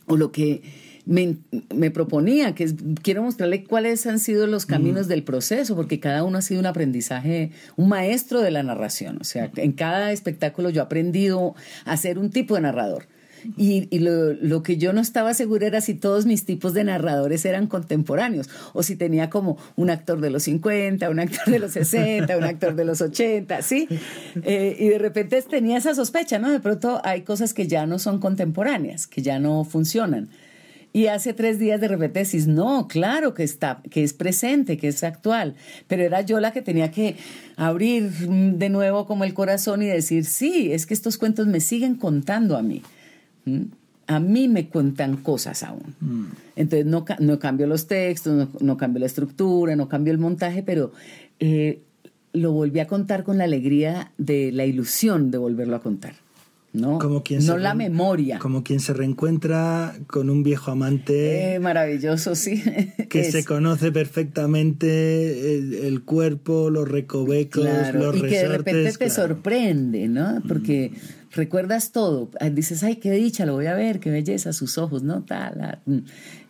o 0.07 0.17
lo 0.17 0.31
que 0.31 0.61
me, 1.05 1.37
me 1.73 1.91
proponía, 1.91 2.55
que 2.55 2.63
es, 2.63 2.75
quiero 3.01 3.23
mostrarle 3.23 3.63
cuáles 3.63 4.05
han 4.05 4.19
sido 4.19 4.47
los 4.47 4.65
caminos 4.65 5.07
del 5.07 5.23
proceso, 5.23 5.75
porque 5.75 5.99
cada 5.99 6.23
uno 6.23 6.37
ha 6.37 6.41
sido 6.41 6.59
un 6.59 6.65
aprendizaje, 6.65 7.51
un 7.75 7.89
maestro 7.89 8.41
de 8.41 8.51
la 8.51 8.63
narración. 8.63 9.17
O 9.19 9.23
sea, 9.23 9.51
en 9.55 9.73
cada 9.73 10.11
espectáculo 10.11 10.69
yo 10.69 10.81
he 10.81 10.85
aprendido 10.85 11.55
a 11.85 11.97
ser 11.97 12.19
un 12.19 12.29
tipo 12.29 12.55
de 12.55 12.61
narrador. 12.61 13.07
Y, 13.57 13.87
y 13.95 13.99
lo, 13.99 14.33
lo 14.33 14.63
que 14.63 14.77
yo 14.77 14.93
no 14.93 15.01
estaba 15.01 15.33
segura 15.33 15.67
era 15.67 15.81
si 15.81 15.93
todos 15.93 16.25
mis 16.25 16.45
tipos 16.45 16.73
de 16.73 16.83
narradores 16.83 17.45
eran 17.45 17.67
contemporáneos 17.67 18.49
o 18.73 18.83
si 18.83 18.95
tenía 18.95 19.29
como 19.29 19.57
un 19.75 19.89
actor 19.89 20.21
de 20.21 20.29
los 20.29 20.43
50, 20.43 21.09
un 21.09 21.19
actor 21.19 21.45
de 21.45 21.59
los 21.59 21.71
60, 21.71 22.37
un 22.37 22.43
actor 22.43 22.75
de 22.75 22.85
los 22.85 23.01
80, 23.01 23.61
¿sí? 23.61 23.87
Eh, 24.43 24.75
y 24.79 24.87
de 24.89 24.97
repente 24.97 25.41
tenía 25.41 25.77
esa 25.77 25.95
sospecha, 25.95 26.39
¿no? 26.39 26.51
De 26.51 26.59
pronto 26.59 27.01
hay 27.03 27.21
cosas 27.21 27.53
que 27.53 27.67
ya 27.67 27.85
no 27.85 27.99
son 27.99 28.19
contemporáneas, 28.19 29.07
que 29.07 29.21
ya 29.21 29.39
no 29.39 29.63
funcionan. 29.63 30.29
Y 30.95 31.07
hace 31.07 31.33
tres 31.33 31.57
días 31.57 31.81
de 31.81 31.87
repente 31.87 32.19
decís, 32.19 32.45
no, 32.45 32.87
claro 32.87 33.33
que 33.33 33.43
está, 33.43 33.81
que 33.89 34.03
es 34.03 34.13
presente, 34.13 34.77
que 34.77 34.89
es 34.89 35.03
actual. 35.03 35.55
Pero 35.87 36.03
era 36.03 36.21
yo 36.21 36.39
la 36.39 36.53
que 36.53 36.61
tenía 36.61 36.91
que 36.91 37.15
abrir 37.55 38.11
de 38.11 38.69
nuevo 38.69 39.07
como 39.07 39.23
el 39.23 39.33
corazón 39.33 39.81
y 39.81 39.87
decir, 39.87 40.23
sí, 40.25 40.71
es 40.71 40.85
que 40.85 40.93
estos 40.93 41.17
cuentos 41.17 41.47
me 41.47 41.61
siguen 41.61 41.95
contando 41.95 42.55
a 42.55 42.61
mí. 42.61 42.83
¿Mm? 43.45 43.61
A 44.07 44.19
mí 44.19 44.47
me 44.49 44.67
cuentan 44.67 45.15
cosas 45.17 45.63
aún. 45.63 45.95
Entonces 46.57 46.85
no, 46.85 47.05
no 47.19 47.39
cambio 47.39 47.67
los 47.67 47.87
textos, 47.87 48.33
no, 48.35 48.49
no 48.59 48.77
cambio 48.77 48.99
la 48.99 49.05
estructura, 49.05 49.75
no 49.77 49.87
cambio 49.87 50.11
el 50.11 50.19
montaje, 50.19 50.61
pero 50.61 50.91
eh, 51.39 51.79
lo 52.33 52.51
volví 52.51 52.79
a 52.81 52.87
contar 52.87 53.23
con 53.23 53.37
la 53.37 53.45
alegría 53.45 54.11
de 54.17 54.51
la 54.51 54.65
ilusión 54.65 55.31
de 55.31 55.37
volverlo 55.37 55.75
a 55.77 55.81
contar. 55.81 56.15
¿no? 56.73 56.97
Como 56.97 57.21
quien 57.21 57.45
no 57.45 57.53
se 57.53 57.59
la 57.59 57.75
memoria. 57.75 58.39
Como 58.39 58.63
quien 58.63 58.79
se 58.79 58.93
reencuentra 58.93 59.95
con 60.07 60.31
un 60.31 60.41
viejo 60.41 60.71
amante 60.71 61.53
Eh, 61.53 61.59
maravilloso, 61.59 62.33
sí. 62.35 62.61
que 63.09 63.21
Es- 63.21 63.31
se 63.31 63.45
conoce 63.45 63.91
perfectamente 64.57 65.55
el, 65.57 65.73
el 65.75 66.01
cuerpo, 66.03 66.69
los 66.69 66.87
recovecos, 66.89 67.63
Claro, 67.63 67.99
los 67.99 68.17
y 68.17 68.21
que 68.21 68.39
de 68.39 68.47
repente 68.47 68.91
te 68.97 69.09
sorprende, 69.09 70.07
¿no? 70.07 70.41
Porque 70.47 70.91
recuerdas 71.33 71.91
todo. 71.91 72.31
Ah, 72.39 72.49
Dices, 72.49 72.83
ay, 72.83 72.95
qué 72.97 73.11
dicha, 73.11 73.45
lo 73.45 73.53
voy 73.53 73.65
a 73.67 73.73
ver, 73.75 73.99
qué 73.99 74.09
belleza, 74.11 74.53
sus 74.53 74.77
ojos, 74.77 75.03
¿no? 75.03 75.23
Tal, 75.23 75.59
ah, 75.61 75.79
mm. 75.85 75.99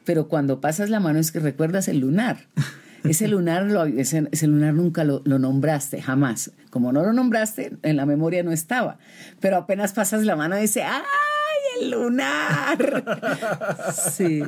Pero 0.06 0.28
cuando 0.28 0.62
pasas 0.62 0.90
la 0.90 1.00
mano 1.00 1.20
es 1.20 1.32
que 1.32 1.40
recuerdas 1.40 1.88
el 1.88 2.00
lunar. 2.00 2.38
Ese 3.04 3.28
lunar, 3.28 3.64
lo- 3.64 3.84
ese, 3.86 4.30
ese 4.32 4.48
lunar 4.48 4.74
nunca 4.74 5.04
lo, 5.04 5.22
lo 5.26 5.38
nombraste, 5.38 6.02
jamás. 6.02 6.52
Como 6.70 6.94
no 6.94 7.04
lo 7.04 7.12
nombraste, 7.12 7.76
en 7.82 7.98
la 7.98 8.06
memoria 8.06 8.44
no 8.44 8.54
estaba. 8.54 8.98
Pero 9.42 9.58
apenas 9.58 9.92
pasas 9.92 10.24
la 10.24 10.38
mano 10.38 10.56
dice, 10.56 10.84
¡ay, 10.84 11.02
el 11.82 11.92
lunar! 11.92 13.04
Sí. 13.94 14.44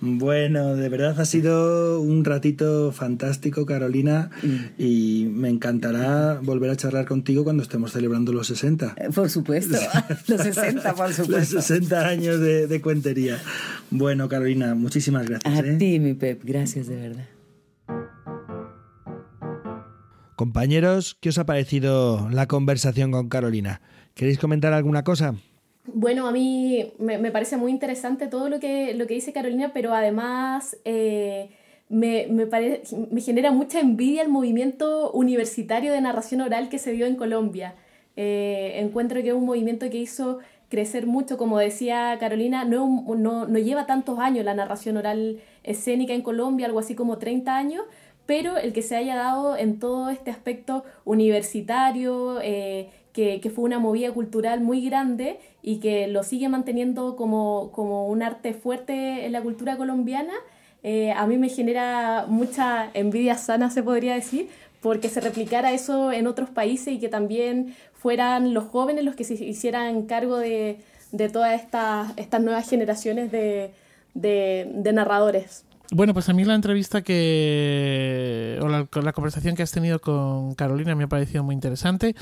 Bueno, 0.00 0.76
de 0.76 0.88
verdad 0.88 1.20
ha 1.20 1.24
sido 1.24 2.00
un 2.00 2.24
ratito 2.24 2.92
fantástico, 2.92 3.66
Carolina, 3.66 4.30
y 4.78 5.26
me 5.30 5.48
encantará 5.48 6.40
volver 6.42 6.70
a 6.70 6.76
charlar 6.76 7.06
contigo 7.06 7.44
cuando 7.44 7.62
estemos 7.62 7.92
celebrando 7.92 8.32
los 8.32 8.46
60. 8.48 8.94
Eh, 8.96 9.08
Por 9.14 9.30
supuesto. 9.30 9.78
Los 10.28 10.40
60, 10.40 10.94
por 10.94 11.06
Los 11.08 11.16
supuesto. 11.16 11.60
60 11.62 12.06
años 12.06 12.40
de, 12.40 12.66
de 12.66 12.80
cuentería. 12.80 13.38
Bueno, 13.90 14.28
Carolina, 14.28 14.74
muchísimas 14.74 15.26
gracias. 15.28 15.52
A 15.54 15.58
¿eh? 15.66 15.76
ti, 15.76 15.98
mi 16.00 16.14
Pep. 16.14 16.42
Gracias, 16.44 16.86
de 16.86 16.96
verdad. 16.96 17.28
Compañeros, 20.36 21.16
¿qué 21.20 21.28
os 21.28 21.38
ha 21.38 21.46
parecido 21.46 22.28
la 22.30 22.46
conversación 22.46 23.12
con 23.12 23.28
Carolina? 23.28 23.80
¿Queréis 24.14 24.38
comentar 24.38 24.72
alguna 24.72 25.04
cosa? 25.04 25.34
Bueno, 25.86 26.26
a 26.26 26.32
mí 26.32 26.92
me, 26.98 27.18
me 27.18 27.30
parece 27.30 27.56
muy 27.56 27.70
interesante 27.70 28.26
todo 28.26 28.48
lo 28.48 28.58
que, 28.58 28.94
lo 28.94 29.06
que 29.06 29.14
dice 29.14 29.32
Carolina, 29.32 29.72
pero 29.74 29.92
además 29.92 30.78
eh, 30.84 31.50
me, 31.90 32.26
me, 32.28 32.46
me 33.10 33.20
genera 33.20 33.50
mucha 33.52 33.80
envidia 33.80 34.22
el 34.22 34.30
movimiento 34.30 35.10
universitario 35.12 35.92
de 35.92 36.00
narración 36.00 36.40
oral 36.40 36.70
que 36.70 36.78
se 36.78 36.92
dio 36.92 37.06
en 37.06 37.16
Colombia. 37.16 37.74
Eh, 38.16 38.74
encuentro 38.76 39.20
que 39.22 39.28
es 39.28 39.34
un 39.34 39.44
movimiento 39.44 39.90
que 39.90 39.98
hizo 39.98 40.38
crecer 40.70 41.06
mucho, 41.06 41.36
como 41.36 41.58
decía 41.58 42.16
Carolina, 42.18 42.64
no, 42.64 43.04
no, 43.16 43.46
no 43.46 43.58
lleva 43.58 43.86
tantos 43.86 44.18
años 44.18 44.44
la 44.44 44.54
narración 44.54 44.96
oral 44.96 45.40
escénica 45.62 46.14
en 46.14 46.22
Colombia, 46.22 46.66
algo 46.66 46.78
así 46.78 46.94
como 46.94 47.18
30 47.18 47.56
años, 47.56 47.82
pero 48.26 48.56
el 48.56 48.72
que 48.72 48.82
se 48.82 48.96
haya 48.96 49.16
dado 49.16 49.56
en 49.56 49.78
todo 49.78 50.08
este 50.08 50.30
aspecto 50.30 50.84
universitario, 51.04 52.40
eh, 52.42 52.88
que, 53.14 53.50
fue 53.54 53.64
una 53.64 53.78
movida 53.78 54.10
cultural 54.10 54.60
muy 54.60 54.84
grande 54.84 55.38
y 55.62 55.78
que 55.78 56.08
lo 56.08 56.24
sigue 56.24 56.48
manteniendo 56.48 57.14
como, 57.14 57.70
como 57.72 58.08
un 58.08 58.22
arte 58.24 58.54
fuerte 58.54 59.24
en 59.24 59.32
la 59.32 59.40
cultura 59.40 59.76
colombiana, 59.76 60.32
eh, 60.82 61.12
a 61.12 61.24
mí 61.26 61.38
me 61.38 61.48
genera 61.48 62.26
mucha 62.28 62.90
envidia 62.92 63.38
sana, 63.38 63.70
se 63.70 63.84
podría 63.84 64.14
decir, 64.14 64.48
porque 64.82 65.08
se 65.08 65.20
replicara 65.20 65.72
eso 65.72 66.10
en 66.10 66.26
otros 66.26 66.50
países 66.50 66.92
y 66.92 66.98
que 66.98 67.08
también 67.08 67.76
fueran 67.92 68.52
los 68.52 68.64
jóvenes 68.64 69.04
los 69.04 69.14
que 69.14 69.22
se 69.22 69.34
hicieran 69.34 70.02
cargo 70.06 70.36
de, 70.36 70.78
de 71.12 71.28
todas 71.28 71.58
estas, 71.62 72.12
estas 72.16 72.42
nuevas 72.42 72.68
generaciones 72.68 73.30
de, 73.30 73.70
de 74.14 74.92
narradores. 74.92 75.64
Bueno, 75.90 76.14
pues 76.14 76.30
a 76.30 76.32
mí 76.32 76.44
la 76.44 76.54
entrevista 76.54 77.02
que. 77.02 78.58
o 78.62 78.68
la, 78.68 78.88
la 79.02 79.12
conversación 79.12 79.54
que 79.54 79.62
has 79.62 79.70
tenido 79.70 80.00
con 80.00 80.54
Carolina 80.54 80.94
me 80.94 81.04
ha 81.04 81.08
parecido 81.08 81.44
muy 81.44 81.54
interesante. 81.54 82.16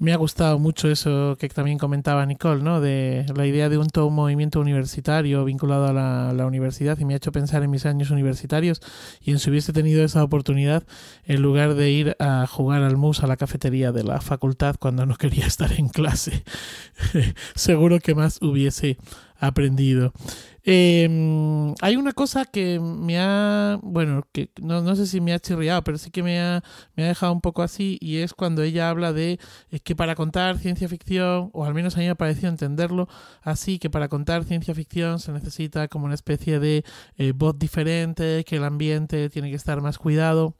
Me 0.00 0.12
ha 0.12 0.16
gustado 0.16 0.58
mucho 0.58 0.90
eso 0.90 1.36
que 1.38 1.48
también 1.48 1.78
comentaba 1.78 2.26
Nicole, 2.26 2.62
¿no? 2.62 2.80
De 2.80 3.24
la 3.34 3.46
idea 3.46 3.68
de 3.68 3.78
un, 3.78 3.88
todo 3.88 4.08
un 4.08 4.16
movimiento 4.16 4.60
universitario 4.60 5.44
vinculado 5.44 5.86
a 5.86 5.92
la, 5.92 6.32
la 6.32 6.44
universidad 6.44 6.98
y 6.98 7.04
me 7.04 7.14
ha 7.14 7.18
hecho 7.18 7.30
pensar 7.30 7.62
en 7.62 7.70
mis 7.70 7.86
años 7.86 8.10
universitarios 8.10 8.82
y 9.22 9.30
en 9.30 9.38
si 9.38 9.48
hubiese 9.48 9.72
tenido 9.72 10.04
esa 10.04 10.24
oportunidad 10.24 10.82
en 11.24 11.40
lugar 11.40 11.74
de 11.74 11.90
ir 11.92 12.16
a 12.18 12.46
jugar 12.48 12.82
al 12.82 12.96
mus 12.96 13.22
a 13.22 13.28
la 13.28 13.36
cafetería 13.36 13.92
de 13.92 14.02
la 14.02 14.20
facultad 14.20 14.74
cuando 14.78 15.06
no 15.06 15.14
quería 15.14 15.46
estar 15.46 15.72
en 15.72 15.88
clase. 15.88 16.42
Seguro 17.54 18.00
que 18.00 18.16
más 18.16 18.42
hubiese 18.42 18.98
aprendido. 19.38 20.12
Eh, 20.66 21.74
hay 21.82 21.96
una 21.96 22.12
cosa 22.12 22.46
que 22.46 22.80
me 22.80 23.18
ha, 23.18 23.78
bueno, 23.82 24.26
que 24.32 24.50
no, 24.62 24.80
no 24.80 24.96
sé 24.96 25.06
si 25.06 25.20
me 25.20 25.34
ha 25.34 25.38
chirriado, 25.38 25.84
pero 25.84 25.98
sí 25.98 26.10
que 26.10 26.22
me 26.22 26.40
ha, 26.40 26.62
me 26.96 27.04
ha 27.04 27.08
dejado 27.08 27.32
un 27.32 27.42
poco 27.42 27.62
así 27.62 27.98
y 28.00 28.18
es 28.18 28.32
cuando 28.32 28.62
ella 28.62 28.88
habla 28.88 29.12
de 29.12 29.38
que 29.84 29.94
para 29.94 30.14
contar 30.14 30.58
ciencia 30.58 30.88
ficción, 30.88 31.50
o 31.52 31.64
al 31.66 31.74
menos 31.74 31.96
a 31.96 31.98
mí 31.98 32.06
me 32.06 32.12
ha 32.12 32.14
parecido 32.14 32.48
entenderlo 32.48 33.08
así, 33.42 33.78
que 33.78 33.90
para 33.90 34.08
contar 34.08 34.44
ciencia 34.44 34.74
ficción 34.74 35.18
se 35.18 35.32
necesita 35.32 35.88
como 35.88 36.06
una 36.06 36.14
especie 36.14 36.58
de 36.60 36.84
eh, 37.18 37.32
voz 37.34 37.58
diferente, 37.58 38.44
que 38.44 38.56
el 38.56 38.64
ambiente 38.64 39.28
tiene 39.30 39.50
que 39.50 39.56
estar 39.56 39.80
más 39.82 39.98
cuidado. 39.98 40.56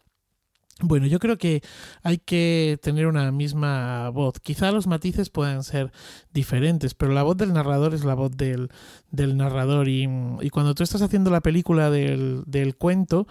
Bueno, 0.81 1.07
yo 1.07 1.21
creo 1.21 1.39
que 1.39 1.63
hay 2.03 2.19
que 2.19 2.79
tener 2.83 3.07
una 3.07 3.31
misma 3.31 4.11
voz. 4.11 4.41
Quizá 4.43 4.73
los 4.73 4.89
matices 4.89 5.31
puedan 5.31 5.63
ser 5.63 5.93
diferentes, 6.33 6.95
pero 6.95 7.13
la 7.13 7.23
voz 7.23 7.37
del 7.37 7.53
narrador 7.53 7.95
es 7.95 8.05
la 8.05 8.15
voz 8.15 8.37
del, 8.37 8.71
del 9.13 9.37
narrador. 9.37 9.89
Y, 9.89 10.09
y 10.41 10.51
cuando 10.51 10.75
tú 10.75 10.83
estás 10.83 11.01
haciendo 11.01 11.31
la 11.31 11.43
película 11.43 11.91
del, 11.91 12.43
del, 12.47 12.75
cuento, 12.77 13.29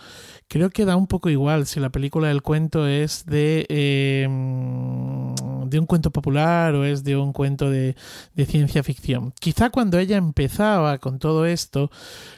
creo 0.47 0.69
que 0.69 0.85
da 0.85 0.95
un 0.95 1.07
poco 1.07 1.29
igual 1.29 1.65
si 1.65 1.81
la 1.81 1.89
película 1.89 2.29
del 2.29 2.41
cuento 2.41 2.87
es 2.87 3.25
de, 3.25 3.65
eh, 3.67 4.25
de 5.73 5.79
un 5.79 5.85
cuento 5.87 6.11
popular 6.11 6.75
o 6.75 6.85
es 6.85 7.03
de 7.03 7.17
un 7.17 7.33
cuento 7.33 7.69
de, 7.69 7.95
ciencia 8.45 8.83
ficción. 8.83 9.33
Quizá 9.39 9.69
cuando 9.69 9.97
ella 9.97 10.17
empezaba 10.17 10.99
con 10.99 11.17
todo 11.19 11.45
esto, 11.45 11.89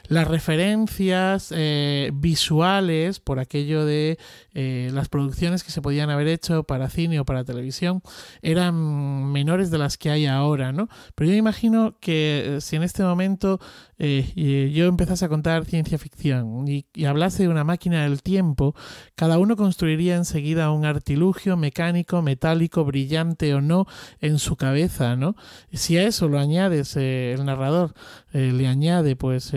las 0.08 0.26
referencias 0.26 1.52
eh, 1.54 2.10
visuales 2.14 3.20
por 3.20 3.38
aquello 3.38 3.84
de 3.84 4.18
eh, 4.54 4.90
las 4.92 5.08
producciones 5.08 5.62
que 5.62 5.70
se 5.70 5.82
podían 5.82 6.08
haber 6.10 6.28
hecho 6.28 6.64
para 6.64 6.88
cine 6.88 7.20
o 7.20 7.24
para 7.24 7.44
televisión 7.44 8.02
eran 8.40 9.30
menores 9.30 9.70
de 9.70 9.78
las 9.78 9.98
que 9.98 10.10
hay 10.10 10.26
ahora, 10.26 10.72
¿no? 10.72 10.88
Pero 11.14 11.30
yo 11.30 11.36
imagino 11.36 11.98
que 12.00 12.58
si 12.60 12.76
en 12.76 12.82
este 12.82 13.02
momento 13.02 13.60
eh, 13.98 14.70
yo 14.74 14.86
empezase 14.86 15.24
a 15.24 15.28
contar 15.28 15.64
ciencia 15.64 15.98
ficción 15.98 16.68
y, 16.68 16.86
hablase 17.06 17.44
de 17.44 17.48
una 17.48 17.64
máquina 17.64 18.02
del 18.02 18.22
tiempo, 18.22 18.74
cada 19.14 19.38
uno 19.38 19.56
construiría 19.56 20.16
enseguida 20.16 20.70
un 20.70 20.84
artilugio 20.84 21.56
mecánico, 21.56 22.22
metálico, 22.22 22.84
brillante 22.84 23.25
o 23.26 23.60
no 23.60 23.86
en 24.20 24.38
su 24.38 24.56
cabeza, 24.56 25.16
¿no? 25.16 25.36
Si 25.72 25.96
a 25.96 26.06
eso 26.06 26.28
lo 26.28 26.38
añades, 26.38 26.96
eh, 26.96 27.32
el 27.32 27.44
narrador 27.44 27.94
eh, 28.32 28.52
le 28.52 28.66
añade 28.66 29.16
pues 29.16 29.52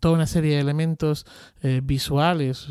toda 0.00 0.14
una 0.14 0.26
serie 0.26 0.54
de 0.54 0.60
elementos 0.60 1.26
eh, 1.62 1.80
visuales 1.82 2.68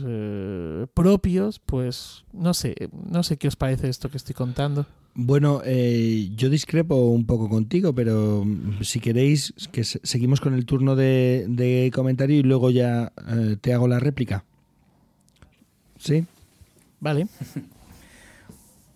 propios, 0.93 1.59
pues 1.59 2.23
no 2.33 2.53
sé, 2.53 2.75
no 2.91 3.23
sé 3.23 3.37
qué 3.37 3.47
os 3.47 3.55
parece 3.55 3.89
esto 3.89 4.09
que 4.09 4.17
estoy 4.17 4.35
contando. 4.35 4.85
Bueno, 5.21 5.61
eh, 5.65 6.29
yo 6.35 6.49
discrepo 6.49 6.95
un 6.95 7.25
poco 7.25 7.49
contigo, 7.49 7.93
pero 7.93 8.45
si 8.81 8.99
queréis 8.99 9.53
que 9.71 9.83
seguimos 9.83 10.39
con 10.39 10.53
el 10.53 10.65
turno 10.65 10.95
de, 10.95 11.45
de 11.49 11.91
comentario 11.93 12.37
y 12.37 12.43
luego 12.43 12.69
ya 12.69 13.11
eh, 13.27 13.57
te 13.59 13.73
hago 13.73 13.87
la 13.87 13.99
réplica. 13.99 14.45
¿Sí? 15.97 16.25
Vale. 16.99 17.27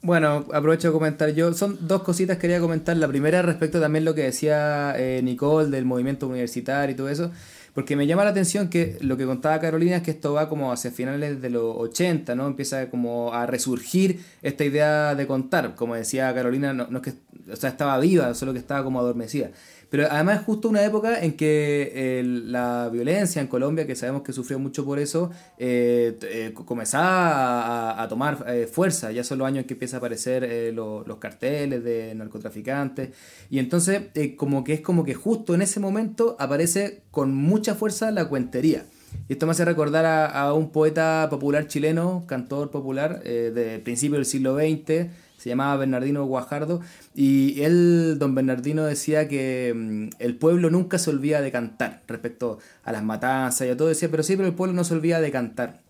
Bueno, 0.03 0.45
aprovecho 0.51 0.89
de 0.89 0.93
comentar 0.93 1.29
yo. 1.29 1.53
Son 1.53 1.77
dos 1.87 2.03
cositas 2.03 2.35
que 2.35 2.41
quería 2.41 2.59
comentar. 2.59 2.97
La 2.97 3.07
primera 3.07 3.41
respecto 3.41 3.79
también 3.79 4.03
lo 4.03 4.13
que 4.13 4.23
decía 4.23 4.93
eh, 4.97 5.21
Nicole 5.23 5.69
del 5.69 5.85
movimiento 5.85 6.27
universitario 6.27 6.93
y 6.93 6.97
todo 6.97 7.07
eso. 7.07 7.31
Porque 7.73 7.95
me 7.95 8.05
llama 8.05 8.25
la 8.25 8.31
atención 8.31 8.67
que 8.67 8.97
lo 8.99 9.15
que 9.15 9.25
contaba 9.25 9.61
Carolina 9.61 9.95
es 9.95 10.03
que 10.03 10.11
esto 10.11 10.33
va 10.33 10.49
como 10.49 10.73
hacia 10.73 10.91
finales 10.91 11.41
de 11.41 11.49
los 11.49 11.77
80, 11.77 12.35
¿no? 12.35 12.47
Empieza 12.47 12.89
como 12.89 13.33
a 13.33 13.45
resurgir 13.45 14.19
esta 14.41 14.65
idea 14.65 15.15
de 15.15 15.25
contar. 15.25 15.73
Como 15.73 15.95
decía 15.95 16.33
Carolina, 16.33 16.73
no, 16.73 16.87
no 16.89 16.97
es 16.97 17.03
que 17.05 17.13
o 17.51 17.55
sea, 17.55 17.69
estaba 17.69 17.97
viva, 17.99 18.33
solo 18.33 18.51
que 18.51 18.59
estaba 18.59 18.83
como 18.83 18.99
adormecida. 18.99 19.51
Pero 19.93 20.07
además 20.09 20.39
es 20.39 20.45
justo 20.47 20.69
una 20.69 20.83
época 20.83 21.21
en 21.23 21.33
que 21.33 22.23
la 22.47 22.89
violencia 22.91 23.39
en 23.43 23.47
Colombia, 23.47 23.85
que 23.85 23.95
sabemos 23.95 24.23
que 24.23 24.33
sufrió 24.33 24.57
mucho 24.57 24.83
por 24.83 24.97
eso, 24.97 25.29
eh, 25.59 26.17
eh, 26.23 26.51
comenzaba 26.65 28.01
a, 28.01 28.07
tomar 28.07 28.43
eh, 28.47 28.65
fuerza. 28.65 29.11
Ya 29.11 29.23
son 29.23 29.37
los 29.37 29.47
años 29.47 29.59
en 29.59 29.67
que 29.67 29.75
empieza 29.75 29.97
a 29.97 29.99
aparecer 29.99 30.73
lo, 30.73 31.03
los 31.05 31.17
carteles 31.17 31.83
de 31.83 32.15
narcotraficantes. 32.15 33.11
Y 33.51 33.59
entonces 33.59 34.01
como 34.35 34.63
que 34.63 34.73
es 34.73 34.81
como 34.81 35.05
que 35.05 35.13
justo 35.13 35.53
en 35.53 35.61
ese 35.61 35.79
momento 35.79 36.37
aparece 36.39 37.03
con 37.11 37.35
mucha 37.35 37.75
fuerza 37.75 38.09
la 38.09 38.27
cuentería. 38.27 38.87
Y 39.29 39.33
esto 39.33 39.45
me 39.45 39.51
hace 39.51 39.63
recordar 39.63 40.07
a, 40.07 40.53
un 40.55 40.71
poeta 40.71 41.27
popular 41.29 41.67
chileno, 41.67 42.23
cantor 42.25 42.71
popular, 42.71 43.21
de 43.21 43.79
principio 43.83 44.15
del 44.15 44.25
siglo 44.25 44.55
XX, 44.55 45.11
se 45.43 45.49
llamaba 45.49 45.75
Bernardino 45.75 46.23
Guajardo, 46.23 46.79
y 47.13 47.61
él, 47.63 48.15
don 48.17 48.33
Bernardino, 48.33 48.85
decía 48.85 49.27
que 49.27 49.73
mm, 49.75 50.15
el 50.19 50.37
pueblo 50.37 50.69
nunca 50.69 50.97
se 50.97 51.09
olvida 51.09 51.41
de 51.41 51.51
cantar 51.51 52.01
respecto 52.07 52.59
a 52.85 52.93
las 52.93 53.03
matanzas 53.03 53.67
y 53.67 53.71
a 53.71 53.75
todo, 53.75 53.89
decía, 53.89 54.09
pero 54.09 54.23
sí, 54.23 54.37
pero 54.37 54.47
el 54.47 54.55
pueblo 54.55 54.73
no 54.73 54.85
se 54.85 54.93
olvida 54.93 55.19
de 55.19 55.31
cantar. 55.31 55.81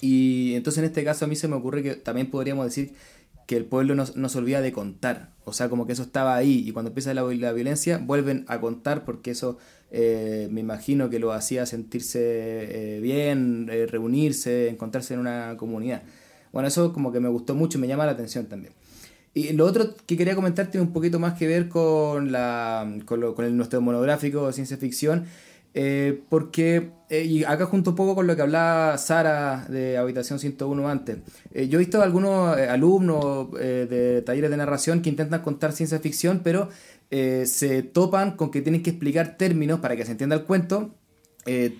Y 0.00 0.54
entonces 0.54 0.78
en 0.78 0.84
este 0.84 1.02
caso 1.02 1.24
a 1.24 1.28
mí 1.28 1.34
se 1.34 1.48
me 1.48 1.56
ocurre 1.56 1.82
que 1.82 1.96
también 1.96 2.30
podríamos 2.30 2.64
decir 2.64 2.94
que 3.48 3.56
el 3.56 3.64
pueblo 3.64 3.96
no, 3.96 4.06
se 4.28 4.38
olvida 4.38 4.60
de 4.60 4.70
contar, 4.70 5.32
o 5.44 5.52
sea, 5.52 5.68
como 5.68 5.88
que 5.88 5.94
eso 5.94 6.04
estaba 6.04 6.36
ahí, 6.36 6.62
y 6.64 6.70
cuando 6.70 6.90
empieza 6.90 7.12
la, 7.12 7.22
la 7.24 7.52
violencia 7.52 7.98
vuelven 7.98 8.44
a 8.46 8.60
contar 8.60 9.04
porque 9.04 9.32
eso 9.32 9.58
eh, 9.90 10.46
me 10.52 10.60
imagino 10.60 11.10
que 11.10 11.18
lo 11.18 11.32
hacía 11.32 11.66
sentirse 11.66 12.20
eh, 12.20 13.00
bien, 13.00 13.68
eh, 13.72 13.86
reunirse, 13.86 14.68
encontrarse 14.68 15.14
en 15.14 15.20
una 15.20 15.56
comunidad. 15.56 16.02
Bueno, 16.52 16.68
eso 16.68 16.92
como 16.92 17.10
que 17.10 17.18
me 17.18 17.28
gustó 17.28 17.56
mucho 17.56 17.78
y 17.78 17.80
me 17.80 17.88
llama 17.88 18.06
la 18.06 18.12
atención 18.12 18.46
también. 18.46 18.72
Y 19.32 19.52
lo 19.52 19.64
otro 19.64 19.94
que 20.06 20.16
quería 20.16 20.34
comentar 20.34 20.66
tiene 20.70 20.86
un 20.86 20.92
poquito 20.92 21.18
más 21.20 21.34
que 21.34 21.46
ver 21.46 21.68
con, 21.68 22.32
la, 22.32 22.98
con, 23.04 23.20
lo, 23.20 23.34
con 23.34 23.44
el, 23.44 23.56
nuestro 23.56 23.80
monográfico 23.80 24.46
de 24.46 24.52
ciencia 24.52 24.76
ficción, 24.76 25.26
eh, 25.72 26.20
porque, 26.28 26.90
eh, 27.10 27.22
y 27.22 27.44
acá 27.44 27.66
junto 27.66 27.90
un 27.90 27.96
poco 27.96 28.16
con 28.16 28.26
lo 28.26 28.34
que 28.34 28.42
hablaba 28.42 28.98
Sara 28.98 29.66
de 29.68 29.96
Habitación 29.96 30.40
101 30.40 30.88
antes, 30.88 31.18
eh, 31.52 31.68
yo 31.68 31.78
he 31.78 31.80
visto 31.80 32.02
algunos 32.02 32.56
alumnos 32.56 33.52
de 33.52 34.22
talleres 34.26 34.50
de 34.50 34.56
narración 34.56 35.00
que 35.00 35.10
intentan 35.10 35.42
contar 35.42 35.72
ciencia 35.72 36.00
ficción, 36.00 36.40
pero 36.42 36.68
se 37.10 37.82
topan 37.82 38.36
con 38.36 38.50
que 38.50 38.62
tienen 38.62 38.82
que 38.82 38.90
explicar 38.90 39.36
términos 39.36 39.80
para 39.80 39.96
que 39.96 40.04
se 40.04 40.12
entienda 40.12 40.36
el 40.36 40.44
cuento, 40.44 40.94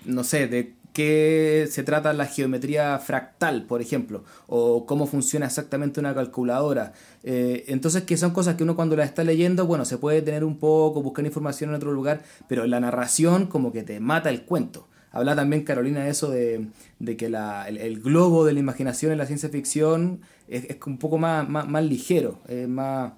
no 0.05 0.23
sé, 0.23 0.47
de 0.47 0.75
qué 0.93 1.67
se 1.69 1.83
trata 1.83 2.13
la 2.13 2.25
geometría 2.25 2.97
fractal, 2.99 3.65
por 3.65 3.81
ejemplo, 3.81 4.23
o 4.47 4.85
cómo 4.85 5.07
funciona 5.07 5.45
exactamente 5.45 5.99
una 5.99 6.13
calculadora. 6.13 6.93
Eh, 7.23 7.65
entonces, 7.67 8.03
que 8.03 8.17
son 8.17 8.31
cosas 8.31 8.55
que 8.55 8.63
uno 8.63 8.75
cuando 8.75 8.95
las 8.95 9.07
está 9.07 9.23
leyendo, 9.23 9.65
bueno, 9.65 9.85
se 9.85 9.97
puede 9.97 10.21
tener 10.21 10.43
un 10.43 10.57
poco, 10.57 11.01
buscar 11.01 11.25
información 11.25 11.69
en 11.69 11.75
otro 11.75 11.91
lugar, 11.91 12.23
pero 12.47 12.65
la 12.65 12.79
narración 12.79 13.47
como 13.47 13.71
que 13.71 13.83
te 13.83 13.99
mata 13.99 14.29
el 14.29 14.43
cuento. 14.43 14.87
Habla 15.13 15.35
también 15.35 15.63
Carolina 15.63 16.05
de 16.05 16.09
eso 16.09 16.29
de, 16.29 16.69
que 17.17 17.25
el, 17.25 18.01
globo 18.01 18.45
de 18.45 18.53
la 18.53 18.59
imaginación 18.59 19.11
en 19.11 19.17
la 19.17 19.25
ciencia 19.25 19.49
ficción 19.49 20.21
es, 20.47 20.65
un 20.85 20.97
poco 20.97 21.17
más, 21.17 21.83
ligero, 21.83 22.39
es 22.47 22.67
más, 22.67 23.11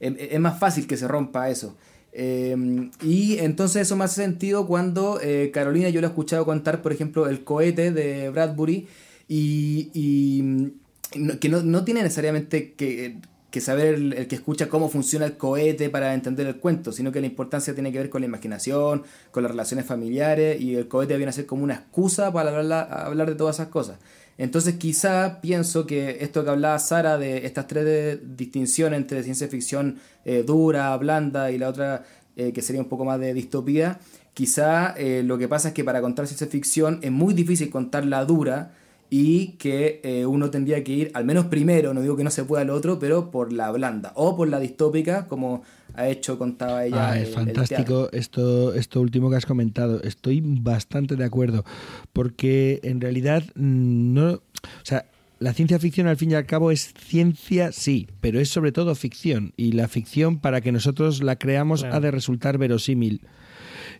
es 0.00 0.40
más 0.40 0.58
fácil 0.58 0.88
que 0.88 0.96
se 0.96 1.06
rompa 1.06 1.48
eso. 1.48 1.76
Em, 2.18 2.90
y 3.02 3.36
entonces 3.40 3.82
eso 3.82 3.94
me 3.94 4.04
hace 4.04 4.22
sentido 4.22 4.66
cuando 4.66 5.20
eh, 5.20 5.50
Carolina 5.52 5.90
yo 5.90 6.00
lo 6.00 6.06
he 6.06 6.10
escuchado 6.10 6.46
contar, 6.46 6.80
por 6.80 6.90
ejemplo, 6.90 7.28
el 7.28 7.44
cohete 7.44 7.90
de 7.90 8.30
Bradbury 8.30 8.88
y, 9.28 10.40
mm, 10.42 11.28
que 11.38 11.50
no, 11.50 11.84
tiene 11.84 12.02
necesariamente 12.02 12.72
que, 12.72 13.20
saber 13.60 13.94
el, 13.94 14.28
que 14.28 14.34
escucha 14.34 14.70
cómo 14.70 14.88
funciona 14.88 15.26
el 15.26 15.36
cohete 15.36 15.90
para 15.90 16.14
entender 16.14 16.46
el 16.46 16.56
cuento, 16.56 16.90
sino 16.90 17.12
que 17.12 17.20
la 17.20 17.26
importancia 17.26 17.74
tiene 17.74 17.92
que 17.92 17.98
ver 17.98 18.08
con 18.08 18.22
la 18.22 18.26
imaginación, 18.26 19.02
con 19.30 19.42
las 19.42 19.52
relaciones 19.52 19.84
familiares 19.84 20.58
y 20.58 20.74
el 20.74 20.88
cohete 20.88 21.18
viene 21.18 21.28
a 21.30 21.32
ser 21.34 21.44
como 21.44 21.64
una 21.64 21.74
excusa 21.74 22.32
para 22.32 22.58
hablar 22.58 23.28
de 23.28 23.34
todas 23.34 23.56
esas 23.56 23.68
cosas. 23.68 23.98
Entonces 24.38 24.74
quizá 24.74 25.40
pienso 25.40 25.86
que 25.86 26.18
esto 26.20 26.44
que 26.44 26.50
hablaba 26.50 26.78
Sara 26.78 27.16
de 27.16 27.46
estas 27.46 27.66
tres 27.66 28.18
distinciones 28.36 28.98
entre 28.98 29.22
ciencia 29.22 29.48
ficción 29.48 29.98
eh, 30.24 30.42
dura, 30.46 30.94
blanda 30.96 31.50
y 31.50 31.58
la 31.58 31.68
otra 31.68 32.04
eh, 32.36 32.52
que 32.52 32.60
sería 32.60 32.82
un 32.82 32.88
poco 32.88 33.04
más 33.04 33.18
de 33.18 33.32
distopía, 33.32 33.98
quizá 34.34 34.94
eh, 34.98 35.22
lo 35.24 35.38
que 35.38 35.48
pasa 35.48 35.68
es 35.68 35.74
que 35.74 35.84
para 35.84 36.02
contar 36.02 36.26
ciencia 36.26 36.46
ficción 36.46 36.98
es 37.02 37.10
muy 37.10 37.32
difícil 37.32 37.70
contar 37.70 38.04
la 38.04 38.24
dura 38.26 38.72
y 39.08 39.52
que 39.52 40.24
uno 40.26 40.50
tendría 40.50 40.82
que 40.82 40.92
ir, 40.92 41.10
al 41.14 41.24
menos 41.24 41.46
primero, 41.46 41.94
no 41.94 42.02
digo 42.02 42.16
que 42.16 42.24
no 42.24 42.30
se 42.32 42.42
pueda 42.42 42.64
el 42.64 42.70
otro, 42.70 42.98
pero 42.98 43.30
por 43.30 43.52
la 43.52 43.70
blanda 43.70 44.10
o 44.16 44.36
por 44.36 44.48
la 44.48 44.58
distópica, 44.58 45.28
como 45.28 45.62
ha 45.96 46.08
hecho, 46.08 46.38
contaba 46.38 46.84
ella. 46.84 47.10
Ah, 47.10 47.18
es 47.18 47.30
fantástico 47.30 48.08
esto, 48.12 48.74
esto 48.74 49.00
último 49.00 49.30
que 49.30 49.36
has 49.36 49.46
comentado. 49.46 50.02
Estoy 50.02 50.42
bastante 50.44 51.16
de 51.16 51.24
acuerdo, 51.24 51.64
porque 52.12 52.80
en 52.82 53.00
realidad 53.00 53.42
mm, 53.54 54.14
no, 54.14 54.32
o 54.32 54.42
sea, 54.82 55.06
la 55.38 55.52
ciencia 55.52 55.78
ficción 55.78 56.06
al 56.06 56.16
fin 56.16 56.30
y 56.30 56.34
al 56.34 56.46
cabo 56.46 56.70
es 56.70 56.94
ciencia, 56.98 57.72
sí, 57.72 58.08
pero 58.20 58.40
es 58.40 58.48
sobre 58.48 58.72
todo 58.72 58.94
ficción 58.94 59.52
y 59.56 59.72
la 59.72 59.88
ficción 59.88 60.38
para 60.38 60.60
que 60.60 60.72
nosotros 60.72 61.22
la 61.22 61.36
creamos 61.36 61.84
ha 61.84 62.00
de 62.00 62.10
resultar 62.10 62.58
verosímil. 62.58 63.20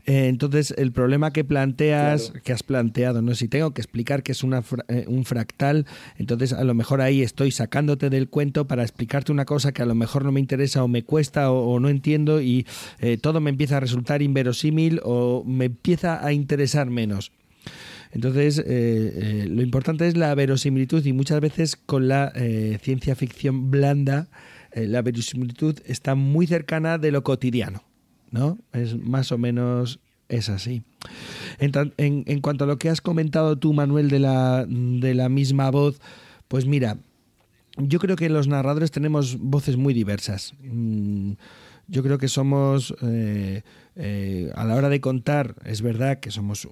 Eh, 0.06 0.28
entonces, 0.28 0.72
el 0.78 0.92
problema 0.92 1.32
que 1.32 1.42
planteas, 1.42 2.32
que 2.44 2.52
has 2.52 2.62
planteado, 2.62 3.22
no 3.22 3.34
si 3.34 3.48
tengo 3.48 3.72
que 3.72 3.80
explicar 3.80 4.22
que 4.22 4.32
es 4.32 4.44
una, 4.44 4.62
eh, 4.86 5.04
un 5.08 5.24
fractal, 5.24 5.84
entonces 6.16 6.52
a 6.52 6.62
lo 6.62 6.74
mejor 6.74 7.00
ahí 7.00 7.22
estoy 7.22 7.50
sacándote 7.50 8.08
del 8.08 8.28
cuento 8.28 8.68
para 8.68 8.82
explicarte 8.82 9.32
una 9.32 9.44
cosa 9.44 9.72
que 9.72 9.82
a 9.82 9.86
lo 9.86 9.96
mejor 9.96 10.24
no 10.24 10.30
me 10.30 10.38
interesa 10.38 10.84
o 10.84 10.88
me 10.88 11.02
cuesta 11.02 11.50
o, 11.50 11.80
no 11.80 11.88
entiendo 11.88 12.40
y 12.40 12.66
eh, 13.00 13.18
todo 13.20 13.40
me 13.40 13.50
empieza 13.50 13.78
a 13.78 13.80
resultar 13.80 14.22
inverosímil 14.22 15.00
o 15.02 15.42
me 15.44 15.64
empieza 15.66 16.24
a 16.24 16.32
interesar 16.32 16.88
menos. 16.88 17.32
Entonces, 18.12 18.64
lo 18.64 19.60
importante 19.60 20.06
es 20.06 20.16
la 20.16 20.34
verosimilitud 20.34 21.04
y 21.04 21.12
muchas 21.12 21.40
veces 21.40 21.76
con 21.76 22.08
la 22.08 22.32
ciencia 22.80 23.14
ficción 23.14 23.70
blanda, 23.70 24.28
la 24.74 25.02
verosimilitud 25.02 25.80
está 25.84 26.14
muy 26.14 26.46
cercana 26.46 26.96
de 26.96 27.10
lo 27.10 27.22
cotidiano. 27.22 27.82
¿No? 28.30 28.58
Es 28.72 28.98
más 28.98 29.32
o 29.32 29.38
menos 29.38 30.00
es 30.28 30.48
así. 30.48 30.82
En, 31.58 31.72
en, 32.26 32.40
cuanto 32.40 32.64
a 32.64 32.66
lo 32.66 32.78
que 32.78 32.88
has 32.88 33.00
comentado 33.00 33.56
tú, 33.56 33.72
Manuel, 33.72 34.10
de 34.10 34.18
la, 34.18 34.66
de 34.66 35.14
la 35.14 35.28
misma 35.28 35.70
voz, 35.70 36.00
pues 36.48 36.66
mira, 36.66 36.98
yo 37.76 37.98
creo 37.98 38.16
que 38.16 38.28
los 38.28 38.48
narradores 38.48 38.90
tenemos 38.90 39.38
voces 39.38 39.76
muy 39.76 39.94
diversas. 39.94 40.54
Mm, 40.62 41.32
yo 41.88 42.02
creo 42.02 42.18
que 42.18 42.26
somos, 42.26 42.94
eh, 43.02 43.62
eh, 43.94 44.50
a 44.56 44.64
la 44.64 44.74
hora 44.74 44.88
de 44.88 45.00
contar, 45.00 45.54
es 45.64 45.82
verdad 45.82 46.18
que 46.18 46.32
somos 46.32 46.66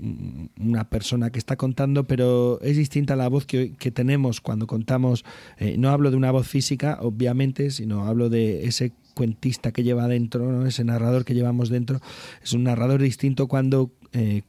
una 0.58 0.88
persona 0.88 1.30
que 1.30 1.38
está 1.38 1.56
contando, 1.56 2.04
pero 2.04 2.60
es 2.62 2.76
distinta 2.76 3.14
la 3.14 3.28
voz 3.28 3.46
que, 3.46 3.68
tenemos 3.92 4.40
cuando 4.40 4.66
contamos. 4.66 5.24
Eh, 5.58 5.76
no 5.78 5.90
hablo 5.90 6.10
de 6.10 6.16
una 6.16 6.32
voz 6.32 6.48
física, 6.48 6.98
obviamente, 7.00 7.70
sino 7.70 8.06
hablo 8.06 8.28
de 8.28 8.66
ese 8.66 8.92
cuentista 9.14 9.72
que 9.72 9.82
lleva 9.82 10.08
dentro, 10.08 10.66
ese 10.66 10.84
narrador 10.84 11.24
que 11.24 11.34
llevamos 11.34 11.68
dentro. 11.68 12.00
Es 12.42 12.52
un 12.52 12.64
narrador 12.64 13.00
distinto 13.00 13.46
cuando 13.48 13.90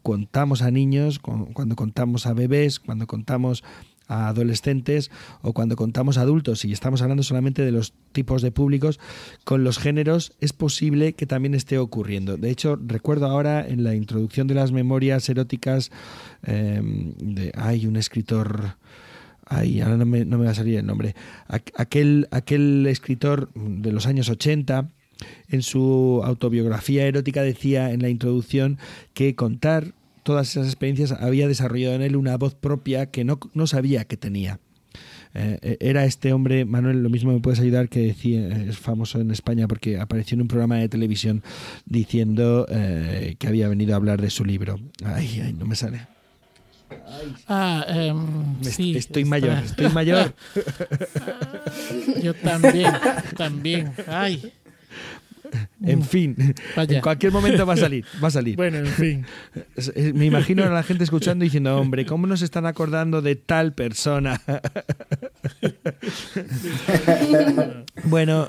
contamos 0.04 0.62
a 0.62 0.70
niños, 0.70 1.18
cuando 1.20 1.76
contamos 1.76 2.28
a 2.28 2.34
bebés, 2.34 2.80
cuando 2.80 3.08
contamos 3.08 3.64
a 4.08 4.28
adolescentes 4.28 5.12
o 5.42 5.54
cuando 5.54 5.76
contamos 5.76 6.18
a 6.18 6.22
adultos 6.22 6.66
y 6.66 6.72
estamos 6.72 7.02
hablando 7.02 7.24
solamente 7.24 7.64
de 7.64 7.72
los 7.72 7.94
tipos 8.12 8.42
de 8.42 8.52
públicos, 8.52 9.00
con 9.44 9.64
los 9.64 9.78
géneros 9.78 10.34
es 10.40 10.54
posible 10.54 11.14
que 11.14 11.26
también 11.26 11.56
esté 11.56 11.78
ocurriendo. 11.78 12.38
De 12.38 12.50
hecho, 12.50 12.80
recuerdo 12.86 13.26
ahora 13.28 13.66
en 13.68 13.84
la 13.84 13.96
introducción 13.96 14.48
de 14.48 14.56
las 14.56 14.72
memorias 14.72 15.28
eróticas, 15.30 15.92
em, 16.44 17.14
de, 17.18 17.52
hay 17.56 17.88
un 17.88 17.96
escritor... 17.96 18.78
Ay, 19.46 19.82
ahora 19.82 19.98
no 19.98 20.06
me, 20.06 20.26
no 20.26 20.38
me 20.38 20.46
va 20.46 20.52
a 20.52 20.56
salir 20.56 20.78
el 20.78 20.86
nombre. 20.86 21.16
Aquel, 21.48 22.28
aquel 22.32 22.88
escritor 22.88 23.52
de 23.54 23.92
los 23.92 24.08
años 24.08 24.30
80, 24.30 24.90
en 25.50 25.62
su 25.62 26.22
autobiografía 26.24 27.06
erótica 27.06 27.42
decía 27.42 27.92
en 27.92 28.02
la 28.02 28.10
introducción 28.10 28.78
que 29.14 29.36
contar 29.36 29.94
todas 30.24 30.50
esas 30.50 30.66
experiencias 30.66 31.12
había 31.12 31.48
desarrollado 31.48 31.96
en 31.96 32.02
él 32.02 32.16
una 32.16 32.36
voz 32.38 32.56
propia 32.56 33.12
que 33.12 33.24
no, 33.24 33.40
sabía 33.68 34.06
que 34.06 34.18
tenía. 34.18 34.60
Eh, 35.36 35.60
eh, 35.62 35.78
era 35.82 36.06
este 36.06 36.34
hombre, 36.34 36.66
Manuel, 36.66 37.04
lo 37.04 37.10
mismo 37.10 37.32
me 37.32 37.42
puedes 37.42 37.60
ayudar, 37.60 37.90
que 37.90 38.00
decía, 38.00 38.48
es 38.48 38.78
famoso 38.78 39.20
en 39.20 39.32
España 39.32 39.68
porque 39.68 40.00
apareció 40.00 40.36
en 40.36 40.42
un 40.42 40.48
programa 40.48 40.78
de 40.78 40.90
televisión 40.90 41.44
diciendo 41.86 42.66
eh, 42.70 43.36
que 43.38 43.48
había 43.48 43.68
venido 43.68 43.94
a 43.94 43.98
hablar 43.98 44.22
de 44.22 44.30
su 44.30 44.46
libro. 44.46 44.80
Ay, 45.04 45.42
ay, 45.44 45.54
no 45.54 45.66
me 45.66 45.76
sale. 45.76 46.15
Ah, 47.48 47.86
em, 47.88 48.64
sí, 48.64 48.98
estoy 48.98 49.26
mayor, 49.26 49.58
estoy 49.64 49.90
mayor. 49.90 50.34
Yo 52.24 52.34
también, 52.34 52.92
también. 53.38 53.94
Ay. 54.08 54.52
En 55.84 56.04
fin, 56.04 56.36
en 56.76 57.02
cualquier 57.02 57.32
momento 57.32 57.66
va 57.66 57.74
a 57.74 57.78
salir, 57.78 58.06
va 58.22 58.28
a 58.28 58.32
salir. 58.32 58.56
Bueno, 58.56 58.80
en 58.80 58.88
fin. 58.88 59.26
Me 60.14 60.26
imagino 60.26 60.64
a 60.64 60.70
la 60.70 60.84
gente 60.84 61.04
escuchando 61.04 61.46
y 61.46 61.48
diciendo, 61.48 61.78
hombre, 61.78 62.06
¿cómo 62.06 62.28
nos 62.28 62.42
están 62.42 62.66
acordando 62.66 63.22
de 63.22 63.36
tal 63.36 63.74
persona? 63.74 64.42
bueno, 68.06 68.48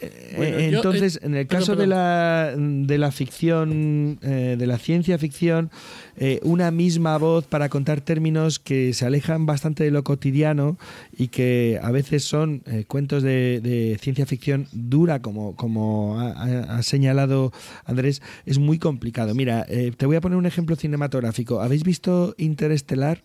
eh, 0.00 0.70
entonces, 0.72 1.20
en 1.22 1.34
el 1.34 1.46
caso 1.46 1.76
de 1.76 1.86
la, 1.86 2.54
de 2.56 2.98
la 2.98 3.10
ficción, 3.10 4.18
eh, 4.22 4.56
de 4.58 4.66
la 4.66 4.78
ciencia 4.78 5.18
ficción, 5.18 5.70
eh, 6.18 6.40
una 6.42 6.70
misma 6.70 7.18
voz 7.18 7.46
para 7.46 7.68
contar 7.68 8.00
términos 8.00 8.58
que 8.58 8.92
se 8.92 9.06
alejan 9.06 9.46
bastante 9.46 9.84
de 9.84 9.90
lo 9.90 10.04
cotidiano 10.04 10.78
y 11.16 11.28
que 11.28 11.78
a 11.82 11.90
veces 11.90 12.24
son 12.24 12.62
cuentos 12.88 13.22
de, 13.22 13.98
ciencia 14.00 14.26
ficción 14.26 14.68
dura, 14.72 15.20
como, 15.20 15.56
como 15.56 16.20
ha, 16.20 16.82
señalado 16.82 17.52
Andrés, 17.84 18.22
es 18.44 18.58
muy 18.58 18.78
complicado. 18.78 19.34
Mira, 19.34 19.66
te 19.66 20.06
voy 20.06 20.16
a 20.16 20.20
poner 20.20 20.38
un 20.38 20.46
ejemplo 20.46 20.76
cinematográfico. 20.76 21.60
¿Habéis 21.60 21.84
visto 21.84 22.34
Interestelar? 22.38 23.22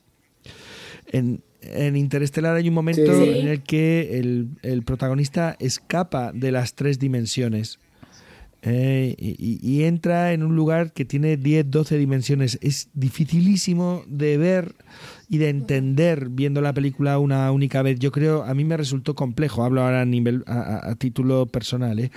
En, 1.11 1.41
en 1.61 1.95
Interestelar 1.95 2.55
hay 2.55 2.67
un 2.67 2.73
momento 2.73 3.13
en 3.23 3.47
el 3.47 3.61
que 3.61 4.19
el, 4.61 4.83
protagonista 4.83 5.55
escapa 5.59 6.31
de 6.33 6.51
las 6.51 6.73
tres 6.73 6.99
dimensiones. 6.99 7.79
Eh, 8.63 9.15
y, 9.17 9.83
entra 9.83 10.33
en 10.33 10.43
un 10.43 10.55
lugar 10.55 10.93
que 10.93 11.03
tiene 11.03 11.35
10, 11.37 11.71
12 11.71 11.97
dimensiones. 11.97 12.59
Es 12.61 12.89
dificilísimo 12.93 14.03
de 14.07 14.37
ver 14.37 14.75
y 15.27 15.39
de 15.39 15.49
entender 15.49 16.29
viendo 16.29 16.61
la 16.61 16.73
película 16.73 17.17
una 17.17 17.51
única 17.51 17.81
vez. 17.81 17.97
Yo 17.99 18.11
creo, 18.11 18.43
a 18.43 18.53
mí 18.53 18.63
me 18.63 18.77
resultó 18.77 19.15
complejo, 19.15 19.63
hablo 19.63 19.81
ahora 19.81 20.01
a, 20.01 20.05
nivel, 20.05 20.43
a, 20.45 20.93
título 20.99 21.47
personal. 21.47 21.99
¿eh? 21.99 22.11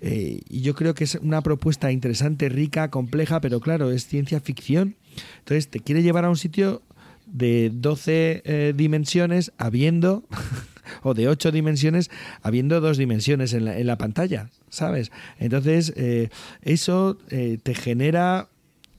Eh, 0.00 0.40
y 0.48 0.60
yo 0.60 0.74
creo 0.74 0.94
que 0.94 1.04
es 1.04 1.16
una 1.16 1.42
propuesta 1.42 1.90
interesante, 1.90 2.48
rica, 2.48 2.90
compleja, 2.90 3.40
pero 3.40 3.60
claro, 3.60 3.90
es 3.90 4.06
ciencia 4.06 4.40
ficción. 4.40 4.96
Entonces 5.38 5.68
te 5.68 5.80
quiere 5.80 6.02
llevar 6.02 6.24
a 6.24 6.30
un 6.30 6.36
sitio 6.36 6.82
de 7.26 7.70
12 7.72 8.42
eh, 8.44 8.72
dimensiones 8.76 9.52
habiendo 9.58 10.24
o 11.02 11.14
de 11.14 11.28
ocho 11.28 11.52
dimensiones 11.52 12.10
habiendo 12.42 12.80
dos 12.80 12.96
dimensiones 12.96 13.52
en 13.52 13.64
la, 13.64 13.78
en 13.78 13.86
la 13.86 13.98
pantalla, 13.98 14.50
¿sabes? 14.70 15.12
Entonces, 15.38 15.92
eh, 15.96 16.30
eso 16.62 17.18
eh, 17.28 17.58
te 17.62 17.74
genera 17.74 18.48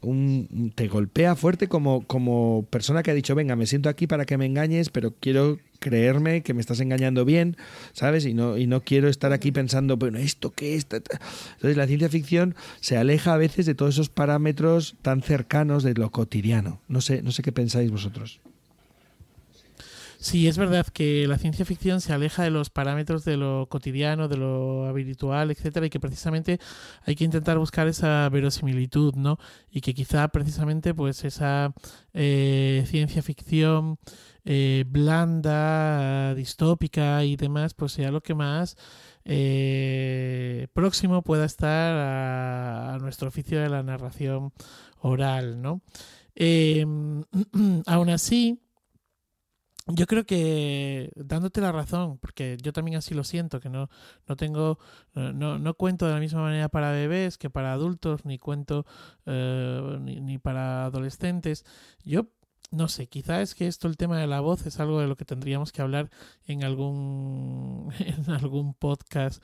un, 0.02 0.72
te 0.76 0.88
golpea 0.88 1.36
fuerte 1.36 1.68
como, 1.68 2.06
como 2.06 2.66
persona 2.70 3.04
que 3.04 3.12
ha 3.12 3.14
dicho, 3.14 3.36
venga, 3.36 3.56
me 3.56 3.66
siento 3.66 3.90
aquí 3.90 4.08
para 4.08 4.26
que 4.26 4.38
me 4.38 4.46
engañes, 4.46 4.90
pero 4.90 5.14
quiero 5.20 5.60
creerme 5.80 6.44
que 6.44 6.54
me 6.54 6.62
estás 6.62 6.80
engañando 6.80 7.26
bien, 7.26 7.58
¿sabes? 7.94 8.26
Y 8.26 8.34
no, 8.34 8.58
y 8.58 8.68
no 8.68 8.82
quiero 8.82 9.10
estar 9.10 9.34
aquí 9.34 9.52
pensando, 9.52 9.98
bueno, 9.98 10.20
¿esto 10.20 10.52
qué 10.52 10.76
es? 10.76 10.86
Entonces 10.92 11.78
la 11.78 11.88
ciencia 11.88 12.10
ficción 12.10 12.56
se 12.80 12.98
aleja 12.98 13.34
a 13.34 13.38
veces 13.38 13.66
de 13.66 13.76
todos 13.76 13.96
esos 13.96 14.10
parámetros 14.10 14.96
tan 15.02 15.22
cercanos 15.22 15.84
de 15.84 15.94
lo 15.94 16.12
cotidiano. 16.12 16.82
No 16.88 17.02
sé, 17.02 17.24
no 17.24 17.32
sé 17.32 17.42
qué 17.42 17.52
pensáis 17.52 17.90
vosotros. 17.90 18.42
Sí, 20.22 20.48
es 20.48 20.56
verdad 20.60 20.86
que 20.86 21.26
la 21.28 21.40
ciencia 21.40 21.66
ficción 21.66 22.00
se 22.00 22.14
aleja 22.14 22.44
de 22.44 22.52
los 22.52 22.70
parámetros 22.70 23.26
de 23.26 23.38
lo 23.38 23.68
cotidiano, 23.70 24.28
de 24.28 24.38
lo 24.38 24.86
habitual, 24.86 25.50
etcétera, 25.50 25.88
y 25.88 25.90
que 25.90 26.00
precisamente 26.00 26.60
hay 27.04 27.16
que 27.16 27.24
intentar 27.24 27.58
buscar 27.58 27.88
esa 27.88 28.30
verosimilitud, 28.30 29.16
¿no? 29.16 29.40
Y 29.72 29.82
que 29.82 29.96
quizá 29.96 30.28
precisamente, 30.28 30.94
pues, 30.94 31.24
esa 31.24 31.74
eh, 32.14 32.84
ciencia 32.86 33.24
ficción 33.24 33.98
eh, 34.46 34.86
blanda, 34.88 36.36
distópica 36.36 37.24
y 37.26 37.36
demás, 37.36 37.74
pues 37.74 37.94
sea 37.94 38.12
lo 38.12 38.22
que 38.22 38.36
más 38.36 38.78
eh, 39.26 40.68
próximo 40.74 41.24
pueda 41.24 41.46
estar 41.46 41.96
a, 41.98 42.94
a, 42.94 43.00
nuestro 43.00 43.28
oficio 43.30 43.60
de 43.60 43.70
la 43.70 43.82
narración 43.82 44.54
oral, 45.00 45.64
¿no? 45.64 45.82
aún 47.88 48.10
así, 48.10 48.62
yo 49.96 50.08
creo 50.08 50.26
que 50.26 51.12
dándote 51.16 51.62
la 51.62 51.72
razón, 51.72 52.18
porque 52.20 52.58
yo 52.62 52.74
también 52.74 52.98
así 52.98 53.14
lo 53.14 53.24
siento, 53.24 53.60
que 53.60 53.70
no, 53.70 53.90
no 54.28 54.36
tengo, 54.36 54.80
no, 55.14 55.60
no 55.60 55.74
cuento 55.76 56.08
de 56.08 56.14
la 56.14 56.20
misma 56.20 56.42
manera 56.42 56.70
para 56.70 56.92
bebés 56.92 57.38
que 57.38 57.50
para 57.50 57.74
adultos, 57.74 58.26
ni 58.26 58.38
cuento 58.38 58.86
eh, 59.26 59.98
ni, 60.02 60.20
ni, 60.22 60.38
para 60.38 60.86
adolescentes. 60.86 61.66
Yo 62.04 62.28
no 62.72 62.88
sé, 62.88 63.08
quizá 63.08 63.42
es 63.42 63.54
que 63.54 63.68
esto, 63.68 63.88
el 63.88 63.98
tema 63.98 64.18
de 64.20 64.28
la 64.28 64.40
voz, 64.40 64.66
es 64.66 64.80
algo 64.80 65.00
de 65.02 65.08
lo 65.08 65.18
que 65.18 65.26
tendríamos 65.26 65.72
que 65.72 65.82
hablar 65.82 66.10
en 66.46 66.64
algún, 66.64 67.92
en 68.00 68.30
algún 68.32 68.74
podcast 68.74 69.44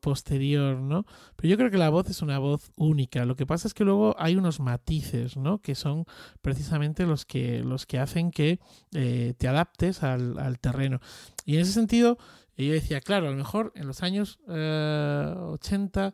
posterior, 0.00 0.76
¿no? 0.76 1.04
Pero 1.36 1.48
yo 1.48 1.56
creo 1.56 1.70
que 1.70 1.78
la 1.78 1.90
voz 1.90 2.08
es 2.08 2.22
una 2.22 2.38
voz 2.38 2.70
única. 2.76 3.24
Lo 3.24 3.36
que 3.36 3.46
pasa 3.46 3.68
es 3.68 3.74
que 3.74 3.84
luego 3.84 4.14
hay 4.18 4.36
unos 4.36 4.60
matices, 4.60 5.36
¿no? 5.36 5.60
Que 5.60 5.74
son 5.74 6.06
precisamente 6.40 7.06
los 7.06 7.24
que, 7.26 7.60
los 7.60 7.86
que 7.86 7.98
hacen 7.98 8.30
que 8.30 8.60
eh, 8.92 9.34
te 9.36 9.48
adaptes 9.48 10.02
al, 10.02 10.58
terreno. 10.60 11.00
Y 11.44 11.56
en 11.56 11.62
ese 11.62 11.72
sentido, 11.72 12.18
yo 12.56 12.72
decía, 12.72 13.00
claro, 13.00 13.28
a 13.28 13.30
lo 13.30 13.36
mejor 13.36 13.72
en 13.74 13.86
los 13.86 14.02
años 14.02 14.38
eh, 14.48 15.34
80 15.36 16.12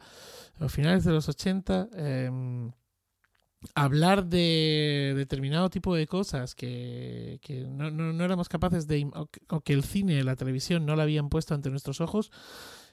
o 0.61 0.69
finales 0.69 1.05
de 1.05 1.13
los 1.13 1.29
80, 1.29 1.89
eh, 1.95 2.71
hablar 3.75 4.27
de 4.27 5.13
determinado 5.17 5.69
tipo 5.69 5.95
de 5.95 6.07
cosas 6.07 6.55
que, 6.55 7.39
que 7.43 7.67
no, 7.67 7.91
no, 7.91 8.13
no, 8.13 8.25
éramos 8.25 8.49
capaces 8.49 8.87
de, 8.87 9.09
o 9.49 9.61
que 9.61 9.73
el 9.73 9.85
cine, 9.85 10.25
la 10.25 10.37
televisión 10.37 10.87
no 10.87 10.97
la 10.97 11.03
habían 11.03 11.29
puesto 11.29 11.55
ante 11.55 11.71
nuestros 11.71 12.01
ojos, 12.01 12.31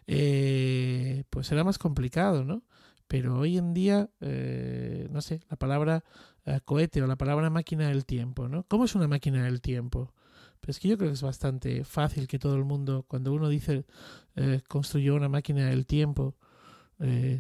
eh, 0.08 1.26
pues 1.30 1.52
era 1.52 1.64
más 1.64 1.78
complicado, 1.78 2.44
¿no? 2.46 2.64
Pero 3.08 3.38
hoy 3.40 3.58
en 3.58 3.74
día, 3.74 4.10
eh, 4.22 5.08
no 5.12 5.22
sé, 5.22 5.42
la 5.50 5.58
palabra 5.58 6.04
eh, 6.46 6.60
cohete 6.64 7.02
o 7.02 7.08
la 7.08 7.18
palabra 7.18 7.50
máquina 7.50 7.90
del 7.90 8.06
tiempo, 8.06 8.48
¿no? 8.48 8.64
¿Cómo 8.64 8.86
es 8.86 8.96
una 8.96 9.08
máquina 9.08 9.44
del 9.44 9.62
tiempo? 9.62 10.14
Pues 10.62 10.78
es 10.78 10.82
que 10.82 10.88
yo 10.90 10.98
creo 10.98 11.10
que 11.10 11.16
es 11.16 11.22
bastante 11.22 11.84
fácil 11.84 12.28
que 12.28 12.40
todo 12.40 12.56
el 12.56 12.64
mundo, 12.64 13.06
cuando 13.08 13.34
uno 13.34 13.50
dice 13.50 13.86
eh, 14.36 14.62
construyó 14.68 15.16
una 15.16 15.30
máquina 15.30 15.68
del 15.68 15.86
tiempo, 15.86 16.36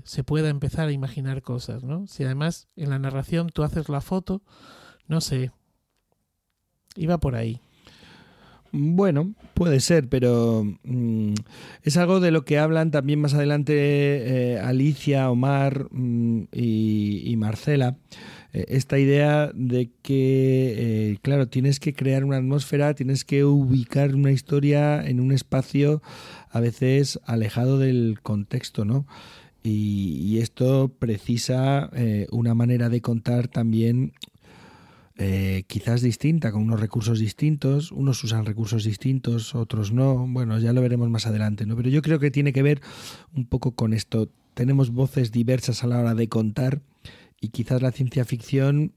se 0.04 0.24
pueda 0.24 0.50
empezar 0.50 0.88
a 0.88 0.92
imaginar 0.92 1.42
cosas, 1.42 1.84
¿no? 1.84 2.06
Si 2.06 2.24
además 2.24 2.68
en 2.76 2.92
la 2.92 3.00
narración 3.00 3.50
tú 3.50 3.64
haces 3.64 3.90
la 3.90 4.02
foto, 4.02 4.44
no 5.08 5.20
sé, 5.20 5.52
iba 6.96 7.18
por 7.18 7.34
ahí. 7.34 7.60
Bueno, 8.72 9.34
puede 9.54 9.80
ser, 9.80 10.10
pero 10.10 10.66
mmm, 10.84 11.34
es 11.84 11.98
algo 11.98 12.20
de 12.20 12.32
lo 12.32 12.44
que 12.44 12.60
hablan 12.60 12.92
también 12.92 13.20
más 13.22 13.34
adelante 13.34 13.74
eh, 13.76 14.60
Alicia, 14.60 15.30
Omar 15.32 15.88
mmm, 15.92 16.44
y, 16.52 17.36
Marcela. 17.38 17.98
Eh, 18.54 18.66
esta 18.70 19.00
idea 19.00 19.52
de 19.54 19.92
que, 20.02 21.12
eh, 21.12 21.18
claro, 21.22 21.48
tienes 21.48 21.80
que 21.80 21.94
crear 21.94 22.24
una 22.26 22.38
atmósfera, 22.38 22.94
tienes 22.94 23.24
que 23.26 23.46
ubicar 23.46 24.16
una 24.16 24.32
historia 24.32 25.06
en 25.08 25.20
un 25.20 25.32
espacio 25.32 26.02
a 26.50 26.60
veces 26.60 27.20
alejado 27.26 27.80
del 27.80 28.20
contexto, 28.22 28.86
¿no? 28.86 29.06
Y, 29.64 30.20
y 30.22 30.40
esto 30.40 30.90
precisa 31.00 31.90
una 32.32 32.54
manera 32.54 32.88
de 32.90 33.02
contar 33.02 33.50
también 33.50 34.14
eh, 35.18 35.64
quizás 35.68 36.02
distinta, 36.02 36.52
con 36.52 36.62
unos 36.62 36.80
recursos 36.80 37.20
distintos, 37.20 37.92
unos 37.92 38.24
usan 38.24 38.46
recursos 38.46 38.84
distintos, 38.84 39.56
otros 39.56 39.92
no, 39.92 40.28
bueno, 40.28 40.60
ya 40.60 40.74
lo 40.74 40.82
veremos 40.82 41.10
más 41.10 41.26
adelante, 41.26 41.66
¿no? 41.66 41.76
Pero 41.76 41.90
yo 41.90 42.02
creo 42.02 42.20
que 42.20 42.30
tiene 42.30 42.54
que 42.54 42.62
ver 42.62 42.82
un 43.36 43.48
poco 43.48 43.72
con 43.74 43.94
esto. 43.94 44.30
Tenemos 44.54 44.92
voces 44.92 45.32
diversas 45.32 45.84
a 45.84 45.88
la 45.88 46.00
hora 46.00 46.14
de 46.16 46.30
contar 46.30 46.82
y 47.42 47.50
quizás 47.50 47.82
la 47.82 47.92
ciencia 47.92 48.26
ficción 48.26 48.94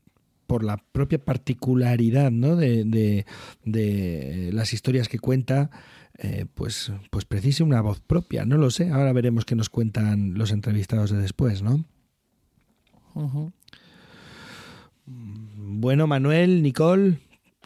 por 0.47 0.64
la 0.64 0.78
propia 0.78 1.24
particularidad 1.24 2.30
¿no? 2.32 2.56
de, 2.56 2.84
de, 2.84 3.24
de 3.64 4.51
las 4.52 4.72
historias 4.72 5.09
que 5.09 5.20
cuenta, 5.20 5.70
eh, 6.18 6.47
pues, 6.55 6.92
pues 7.10 7.24
precise 7.24 7.62
una 7.62 7.80
voz 7.80 8.01
propia. 8.01 8.44
No 8.44 8.56
lo 8.56 8.70
sé. 8.70 8.90
Ahora 8.90 9.12
veremos 9.12 9.44
qué 9.44 9.55
nos 9.55 9.70
cuentan 9.70 10.34
los 10.34 10.51
entrevistados 10.51 11.10
de 11.10 11.18
después, 11.18 11.62
¿no? 11.62 11.84
Bueno, 15.72 16.09
Manuel, 16.09 16.64
Nicole, 16.64 17.20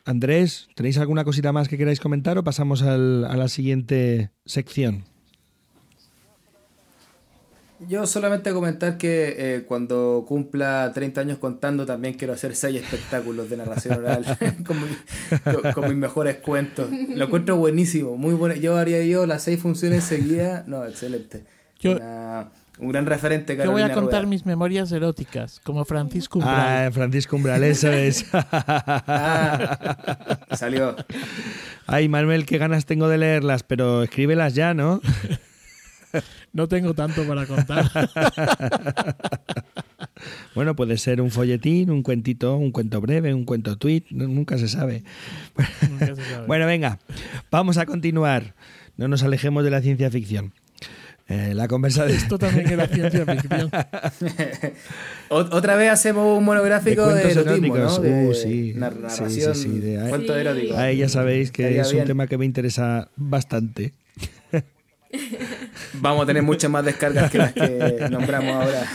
Andrés, 0.05 0.68
¿tenéis 0.76 0.98
alguna 0.98 1.24
cosita 1.24 1.52
más 1.52 1.68
que 1.68 1.78
queráis 1.78 2.01
comentar 2.01 2.36
o 2.36 2.44
pasamos 2.44 2.82
al, 2.82 3.24
a 3.24 3.35
la 3.35 3.48
siguiente 3.48 4.31
sección? 4.44 5.05
Yo 7.89 8.06
solamente 8.06 8.52
comentar 8.52 8.98
que 8.98 9.35
eh, 9.39 9.64
cuando 9.66 10.26
cumpla 10.28 10.93
30 10.93 11.22
años 11.22 11.39
contando 11.39 11.86
también 11.86 12.12
quiero 12.12 12.35
hacer 12.35 12.55
6 12.55 12.76
espectáculos 12.82 13.48
de 13.48 13.56
narración 13.56 13.98
oral 13.98 14.24
con, 14.66 14.76
mi, 14.82 15.72
con, 15.72 15.89
mis 15.89 15.97
mejores 15.97 16.36
cuentos. 16.36 16.90
Lo 17.09 17.24
encuentro 17.24 17.56
buenísimo, 17.56 18.18
muy 18.18 18.35
bueno. 18.35 18.55
Yo 18.55 18.76
haría 18.76 19.02
yo 19.06 19.24
las 19.24 19.44
6 19.44 19.60
funciones 19.60 20.05
seguidas. 20.05 20.68
No, 20.68 20.85
excelente. 20.85 21.44
Yo, 21.81 21.93
Una, 21.93 22.51
un 22.78 22.88
gran 22.88 23.06
referente, 23.06 23.56
Yo 23.56 23.70
voy 23.70 23.82
a 23.82 23.92
contar 23.92 24.22
Rueda. 24.22 24.30
mis 24.30 24.46
memorias 24.46 24.90
eróticas, 24.90 25.60
como 25.62 25.84
Francisco 25.84 26.40
Umbral. 26.40 26.86
Ah, 26.86 26.90
Francisco 26.92 27.36
Umbral, 27.36 27.62
eso 27.64 27.92
es. 27.92 28.26
ah, 28.32 30.38
salió. 30.52 30.96
Ay, 31.86 32.09
Manuel, 32.09 32.46
qué 32.46 32.59
ganas 32.59 32.86
tengo 32.86 33.09
de 33.09 33.18
leerlas, 33.18 33.62
pero 33.62 34.02
escríbelas 34.02 34.55
ya, 34.55 34.74
¿no? 34.74 35.01
no 36.52 36.68
tengo 36.68 36.94
tanto 36.94 37.26
para 37.26 37.46
contar. 37.46 37.84
bueno, 40.55 40.74
puede 40.74 40.98
ser 40.98 41.20
un 41.20 41.30
folletín, 41.30 41.90
un 41.90 42.02
cuentito, 42.02 42.56
un 42.56 42.72
cuento 42.72 43.01
breve, 43.01 43.34
un 43.34 43.44
cuento 43.44 43.76
tweet, 43.76 44.05
nunca 44.10 44.59
se 44.59 44.68
sabe. 44.68 45.05
Nunca 45.88 46.14
se 46.14 46.24
sabe. 46.24 46.46
bueno, 46.46 46.66
venga, 46.66 46.98
vamos 47.51 47.78
a 47.78 47.86
continuar. 47.86 48.55
No 48.96 49.09
nos 49.09 49.22
alejemos 49.22 49.64
de 49.64 49.70
la 49.70 49.80
ciencia 49.80 50.10
ficción. 50.10 50.52
Eh, 51.26 51.52
la 51.55 51.68
conversación. 51.68 52.16
Esto 52.16 52.38
también 52.38 52.68
era 52.68 52.86
ciencia 52.86 53.24
ficción. 53.34 53.70
Otra 55.28 55.76
vez 55.76 55.90
hacemos 55.90 56.38
un 56.38 56.44
monográfico 56.44 57.06
de, 57.09 57.24
de 57.24 57.30
erotismo, 57.32 57.76
¿no? 57.76 57.98
De 57.98 58.28
uh, 58.28 58.34
sí, 58.34 58.72
narración, 58.76 59.30
sí, 59.30 59.40
sí, 59.40 59.55
sí, 59.55 59.78
de, 59.80 60.09
cuento 60.10 60.34
sí. 60.34 60.40
erótico. 60.40 60.76
Ahí 60.76 60.98
ya 60.98 61.09
sabéis 61.09 61.51
que 61.51 61.62
Estaría 61.62 61.82
es 61.82 61.88
un 61.88 61.94
bien. 61.94 62.06
tema 62.06 62.26
que 62.26 62.36
me 62.36 62.44
interesa 62.44 63.09
bastante. 63.16 63.94
Vamos 65.94 66.24
a 66.24 66.26
tener 66.26 66.42
muchas 66.42 66.70
más 66.70 66.84
descargas 66.84 67.30
que 67.30 67.38
las 67.38 67.52
que 67.52 68.06
nombramos 68.10 68.55
ahora. 68.55 68.86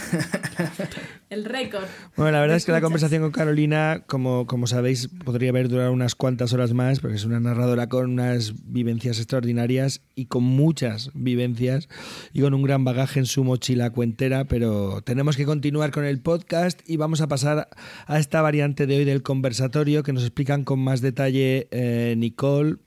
El 1.29 1.45
récord. 1.45 1.85
Bueno, 2.15 2.31
la 2.31 2.41
verdad 2.41 2.57
es 2.57 2.65
que 2.65 2.71
la 2.71 2.81
conversación 2.81 3.21
con 3.21 3.31
Carolina, 3.31 4.03
como, 4.07 4.47
como 4.47 4.65
sabéis, 4.65 5.09
podría 5.23 5.51
haber 5.51 5.69
durado 5.69 5.91
unas 5.91 6.15
cuantas 6.15 6.53
horas 6.53 6.73
más, 6.73 6.99
porque 6.99 7.17
es 7.17 7.25
una 7.25 7.39
narradora 7.39 7.87
con 7.87 8.09
unas 8.09 8.53
vivencias 8.65 9.19
extraordinarias 9.19 10.01
y 10.15 10.25
con 10.25 10.43
muchas 10.43 11.11
vivencias 11.13 11.87
y 12.33 12.41
con 12.41 12.55
un 12.55 12.63
gran 12.63 12.83
bagaje 12.83 13.19
en 13.19 13.27
su 13.27 13.43
mochila 13.43 13.91
cuentera, 13.91 14.45
pero 14.45 15.01
tenemos 15.03 15.37
que 15.37 15.45
continuar 15.45 15.91
con 15.91 16.03
el 16.03 16.19
podcast 16.19 16.81
y 16.89 16.97
vamos 16.97 17.21
a 17.21 17.27
pasar 17.27 17.69
a 18.07 18.17
esta 18.17 18.41
variante 18.41 18.87
de 18.87 18.97
hoy 18.97 19.05
del 19.05 19.21
conversatorio 19.21 20.01
que 20.01 20.13
nos 20.13 20.23
explican 20.23 20.63
con 20.63 20.79
más 20.79 21.01
detalle 21.01 21.67
eh, 21.69 22.15
Nicole 22.17 22.77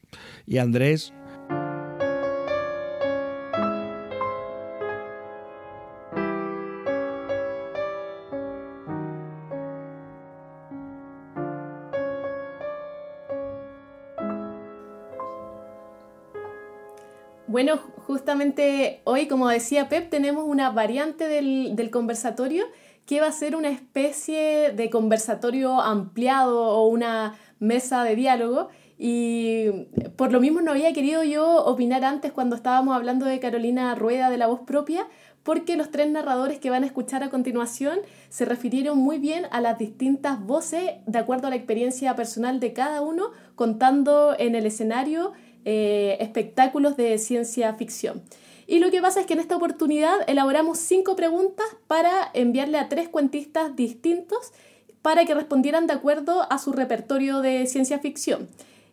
y 0.47 0.59
Andrés. 0.59 1.13
Bueno, 17.53 17.77
justamente 17.77 19.03
hoy, 19.05 19.29
como 19.29 19.47
decía 19.47 19.91
Pep, 19.91 20.09
tenemos 20.09 20.47
una 20.47 20.71
variante 20.71 21.29
del, 21.29 21.91
conversatorio 21.91 22.65
que 23.05 23.21
va 23.21 23.27
a 23.27 23.33
ser 23.33 23.57
una 23.57 23.69
especie 23.69 24.73
de 24.73 24.89
conversatorio 24.89 25.79
ampliado 25.83 26.59
o 26.59 26.89
una 26.89 27.35
mesa 27.59 28.05
de 28.05 28.17
diálogo. 28.17 28.71
Y 28.97 29.67
por 30.17 30.33
lo 30.33 30.41
mismo 30.41 30.63
no 30.63 30.71
había 30.71 30.95
querido 30.95 31.25
yo 31.25 31.63
opinar 31.67 32.07
antes 32.07 32.33
cuando 32.33 32.57
estábamos 32.57 32.97
hablando 32.97 33.27
de 33.27 33.39
Carolina 33.39 33.95
Rueda 33.97 34.31
de 34.31 34.39
la 34.39 34.47
voz 34.47 34.61
propia, 34.61 35.07
porque 35.43 35.77
los 35.77 35.91
tres 35.91 36.11
narradores 36.11 36.59
que 36.59 36.71
van 36.71 36.85
a 36.85 36.87
escuchar 36.87 37.23
a 37.23 37.29
continuación 37.29 37.99
se 38.31 38.47
refirieron 38.47 38.97
muy 38.97 39.19
bien 39.19 39.45
a 39.51 39.61
las 39.61 39.77
distintas 39.77 40.41
voces 40.41 40.93
de 41.05 41.19
acuerdo 41.19 41.49
a 41.49 41.51
la 41.51 41.57
experiencia 41.57 42.17
personal 42.17 42.61
de 42.61 42.73
cada 42.73 43.03
uno, 43.03 43.33
contando 43.57 44.35
en 44.39 44.55
el 44.55 44.65
escenario 44.65 45.35
eh, 45.65 46.17
espectáculos 46.21 46.97
de 46.97 47.19
ciencia 47.19 47.73
ficción. 47.75 48.23
Y 48.67 48.79
lo 48.79 48.91
que 48.91 49.03
pasa 49.03 49.21
es 49.21 49.27
que 49.27 49.35
en 49.35 49.41
esta 49.41 49.57
oportunidad 49.57 50.15
elaboramos 50.29 50.79
cinco 50.79 51.17
preguntas 51.17 51.67
para 51.87 52.31
enviarle 52.35 52.79
a 52.79 52.89
tres 52.89 53.09
cuentistas 53.09 53.77
distintos 53.77 54.53
para 55.03 55.25
que 55.25 55.35
respondieran 55.35 55.87
de 55.87 55.93
acuerdo 55.93 56.47
a 56.51 56.59
su 56.59 56.73
repertorio 56.73 57.41
de 57.41 57.67
ciencia 57.67 57.99
ficción. 57.99 58.49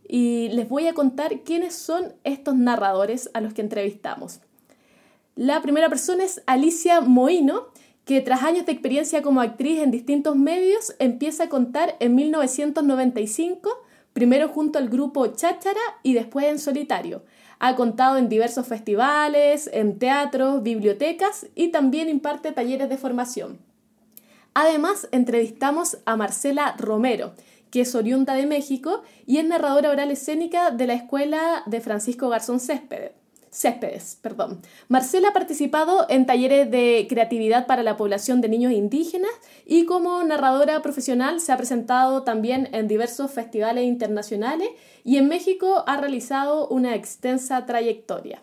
Y 0.08 0.50
les 0.50 0.68
voy 0.68 0.88
a 0.88 0.94
contar 0.94 1.41
quiénes 1.41 1.76
son 1.76 2.14
estos 2.24 2.56
narradores 2.56 3.30
a 3.34 3.41
los 3.41 3.54
que 3.54 3.62
entrevistamos. 3.62 4.40
La 5.36 5.62
primera 5.62 5.88
persona 5.88 6.24
es 6.24 6.41
Alicia 6.48 7.00
Moino, 7.00 7.68
que 8.06 8.22
tras 8.22 8.41
años 8.41 8.66
de 8.66 8.72
experiencia 8.72 9.22
como 9.22 9.40
actriz 9.40 9.80
en 9.80 9.91
distintos 9.91 10.36
medios 10.36 10.96
empieza 10.98 11.44
a 11.44 11.50
contar 11.50 11.96
en 12.00 12.16
1995, 12.16 13.70
primero 14.20 14.50
junto 14.50 14.80
al 14.80 14.90
grupo 14.90 15.28
Cháchara 15.28 15.80
y 16.04 16.14
después 16.14 16.48
en 16.48 16.60
solitario. 16.60 17.24
Ha 17.60 17.78
contado 17.78 18.18
en 18.18 18.28
diversos 18.28 18.68
festivales, 18.68 19.70
en 19.72 19.98
teatros, 19.98 20.62
bibliotecas 20.62 21.48
y 21.56 21.70
también 21.70 22.10
imparte 22.10 22.52
talleres 22.52 22.90
de 22.90 22.98
formación. 22.98 23.60
Además, 24.54 25.08
entrevistamos 25.14 26.00
a 26.04 26.18
Marcela 26.18 26.76
Romero, 26.78 27.32
que 27.72 27.80
es 27.82 27.96
oriunda 27.96 28.34
de 28.34 28.46
México 28.46 29.04
y 29.26 29.38
es 29.38 29.46
narradora 29.46 29.90
oral 29.90 30.12
escénica 30.12 30.72
de 30.72 30.88
la 30.88 30.96
Escuela 30.96 31.64
de 31.66 31.80
Francisco 31.80 32.28
Garzón 32.28 32.60
Céspedes. 32.60 33.14
Céspedes, 33.60 34.18
perdón. 34.22 34.61
Marcela 34.88 35.30
ha 35.30 35.34
participado 35.34 36.06
en 36.07 36.26
talleres 36.26 36.72
de 36.72 37.06
creatividad 37.10 37.68
para 37.68 37.84
la 37.84 37.98
población 37.98 38.40
de 38.40 38.48
niños 38.48 38.72
indígenas 38.72 39.31
y 39.65 39.84
como 39.84 40.23
narradora 40.23 40.81
profesional 40.81 41.41
se 41.41 41.52
ha 41.52 41.57
presentado 41.57 42.23
también 42.23 42.69
en 42.72 42.88
diversos 42.88 43.31
festivales 43.31 43.84
internacionales 43.84 44.69
y 45.03 45.18
en 45.18 45.27
México 45.27 45.84
ha 45.88 45.98
realizado 45.98 46.69
una 46.69 46.95
extensa 46.95 47.65
trayectoria. 47.65 48.41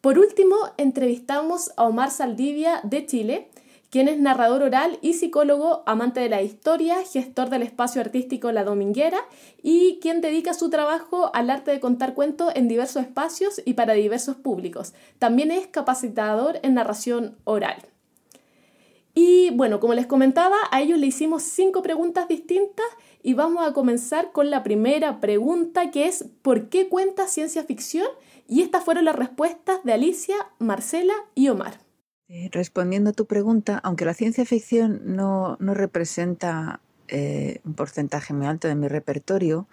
Por 0.00 0.20
último, 0.20 0.54
entrevistamos 0.76 1.72
a 1.76 1.82
Omar 1.88 2.12
Saldivia 2.12 2.78
de 2.84 3.06
Chile, 3.06 3.48
quien 3.94 4.08
es 4.08 4.18
narrador 4.18 4.64
oral 4.64 4.98
y 5.02 5.12
psicólogo, 5.12 5.84
amante 5.86 6.18
de 6.18 6.28
la 6.28 6.42
historia, 6.42 6.96
gestor 7.04 7.48
del 7.48 7.62
espacio 7.62 8.00
artístico 8.00 8.50
La 8.50 8.64
Dominguera 8.64 9.18
y 9.62 10.00
quien 10.02 10.20
dedica 10.20 10.52
su 10.52 10.68
trabajo 10.68 11.30
al 11.32 11.48
arte 11.48 11.70
de 11.70 11.78
contar 11.78 12.12
cuentos 12.12 12.50
en 12.56 12.66
diversos 12.66 13.02
espacios 13.02 13.62
y 13.64 13.74
para 13.74 13.92
diversos 13.92 14.34
públicos. 14.34 14.94
También 15.20 15.52
es 15.52 15.68
capacitador 15.68 16.58
en 16.64 16.74
narración 16.74 17.36
oral. 17.44 17.76
Y 19.14 19.50
bueno, 19.50 19.78
como 19.78 19.94
les 19.94 20.06
comentaba, 20.06 20.56
a 20.72 20.82
ellos 20.82 20.98
le 20.98 21.06
hicimos 21.06 21.44
cinco 21.44 21.80
preguntas 21.80 22.26
distintas 22.26 22.86
y 23.22 23.34
vamos 23.34 23.64
a 23.64 23.74
comenzar 23.74 24.32
con 24.32 24.50
la 24.50 24.64
primera 24.64 25.20
pregunta 25.20 25.92
que 25.92 26.08
es 26.08 26.24
¿por 26.42 26.68
qué 26.68 26.88
cuenta 26.88 27.28
ciencia 27.28 27.62
ficción? 27.62 28.08
Y 28.48 28.62
estas 28.62 28.82
fueron 28.82 29.04
las 29.04 29.14
respuestas 29.14 29.84
de 29.84 29.92
Alicia, 29.92 30.34
Marcela 30.58 31.14
y 31.36 31.48
Omar. 31.48 31.83
Eh, 32.28 32.48
respondiendo 32.52 33.10
a 33.10 33.12
tu 33.12 33.26
pregunta, 33.26 33.78
aunque 33.84 34.06
la 34.06 34.14
ciencia 34.14 34.46
ficción 34.46 35.02
no, 35.04 35.58
representa 35.60 36.80
eh, 37.08 37.60
un 37.64 37.74
porcentaje 37.74 38.32
muy 38.32 38.46
alto 38.46 38.66
de 38.66 38.74
mi 38.74 38.88
repertorio, 38.88 39.68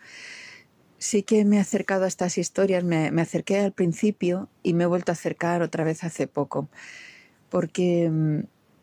sí 0.98 1.24
que 1.24 1.46
me 1.46 1.58
he 1.58 1.60
acercado 1.62 2.04
a 2.04 2.08
estas 2.10 2.38
historias, 2.38 2.84
me, 2.84 3.08
acerqué 3.22 3.60
al 3.60 3.72
principio 3.72 4.50
y 4.64 4.74
me 4.74 4.84
he 4.84 4.88
vuelto 4.88 5.12
a 5.12 5.14
acercar 5.14 5.62
otra 5.62 5.86
vez 5.86 6.04
hace 6.04 6.28
poco, 6.28 6.68
porque 7.50 8.10
mm, 8.12 8.42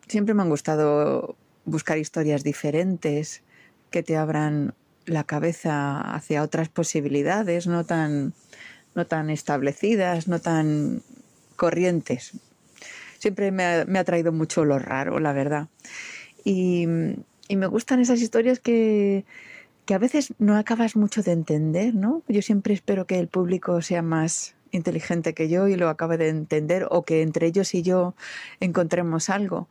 siempre 0.09 0.35
me 0.35 0.43
han 0.43 0.49
gustado 0.49 1.37
buscar 1.67 1.99
historias 1.99 2.45
diferentes 2.45 3.43
que 3.91 4.03
te 4.03 4.17
abran 4.17 4.75
la 5.05 5.25
cabeza 5.25 6.01
hacia 6.01 6.43
otras 6.43 6.71
posibilidades, 6.71 7.67
no 7.67 7.85
tan, 7.85 8.33
no 8.95 9.07
tan 9.07 9.29
establecidas, 9.29 10.27
no 10.27 10.41
tan 10.41 11.03
corrientes 11.57 12.33
siempre 13.19 13.51
me 13.51 13.65
ha, 13.65 14.05
traído 14.05 14.33
mucho 14.33 14.65
lo 14.65 14.79
raro, 14.79 15.19
la 15.21 15.33
verdad. 15.33 15.69
Y, 16.45 16.87
me 16.87 17.67
gustan 17.67 18.01
esas 18.01 18.21
historias 18.21 18.59
que, 18.59 19.25
que 19.87 19.95
a 19.95 19.99
veces 19.99 20.35
no 20.39 20.57
acabas 20.57 20.97
mucho 20.97 21.23
de 21.23 21.33
entender, 21.33 21.95
¿no? 21.95 22.23
Yo 22.29 22.43
siempre 22.43 22.75
espero 22.75 23.07
que 23.07 23.19
el 23.19 23.29
público 23.29 23.81
sea 23.81 24.03
más 24.03 24.55
inteligente 24.71 25.33
que 25.33 25.49
yo 25.49 25.67
y 25.67 25.77
lo 25.77 25.89
acabe 25.89 26.19
de 26.19 26.29
entender 26.29 26.87
o 26.91 27.05
que 27.05 27.23
entre 27.23 27.47
ellos 27.47 27.75
y 27.75 27.83
yo 27.83 28.15
encontremos 28.61 29.31
algo. 29.31 29.69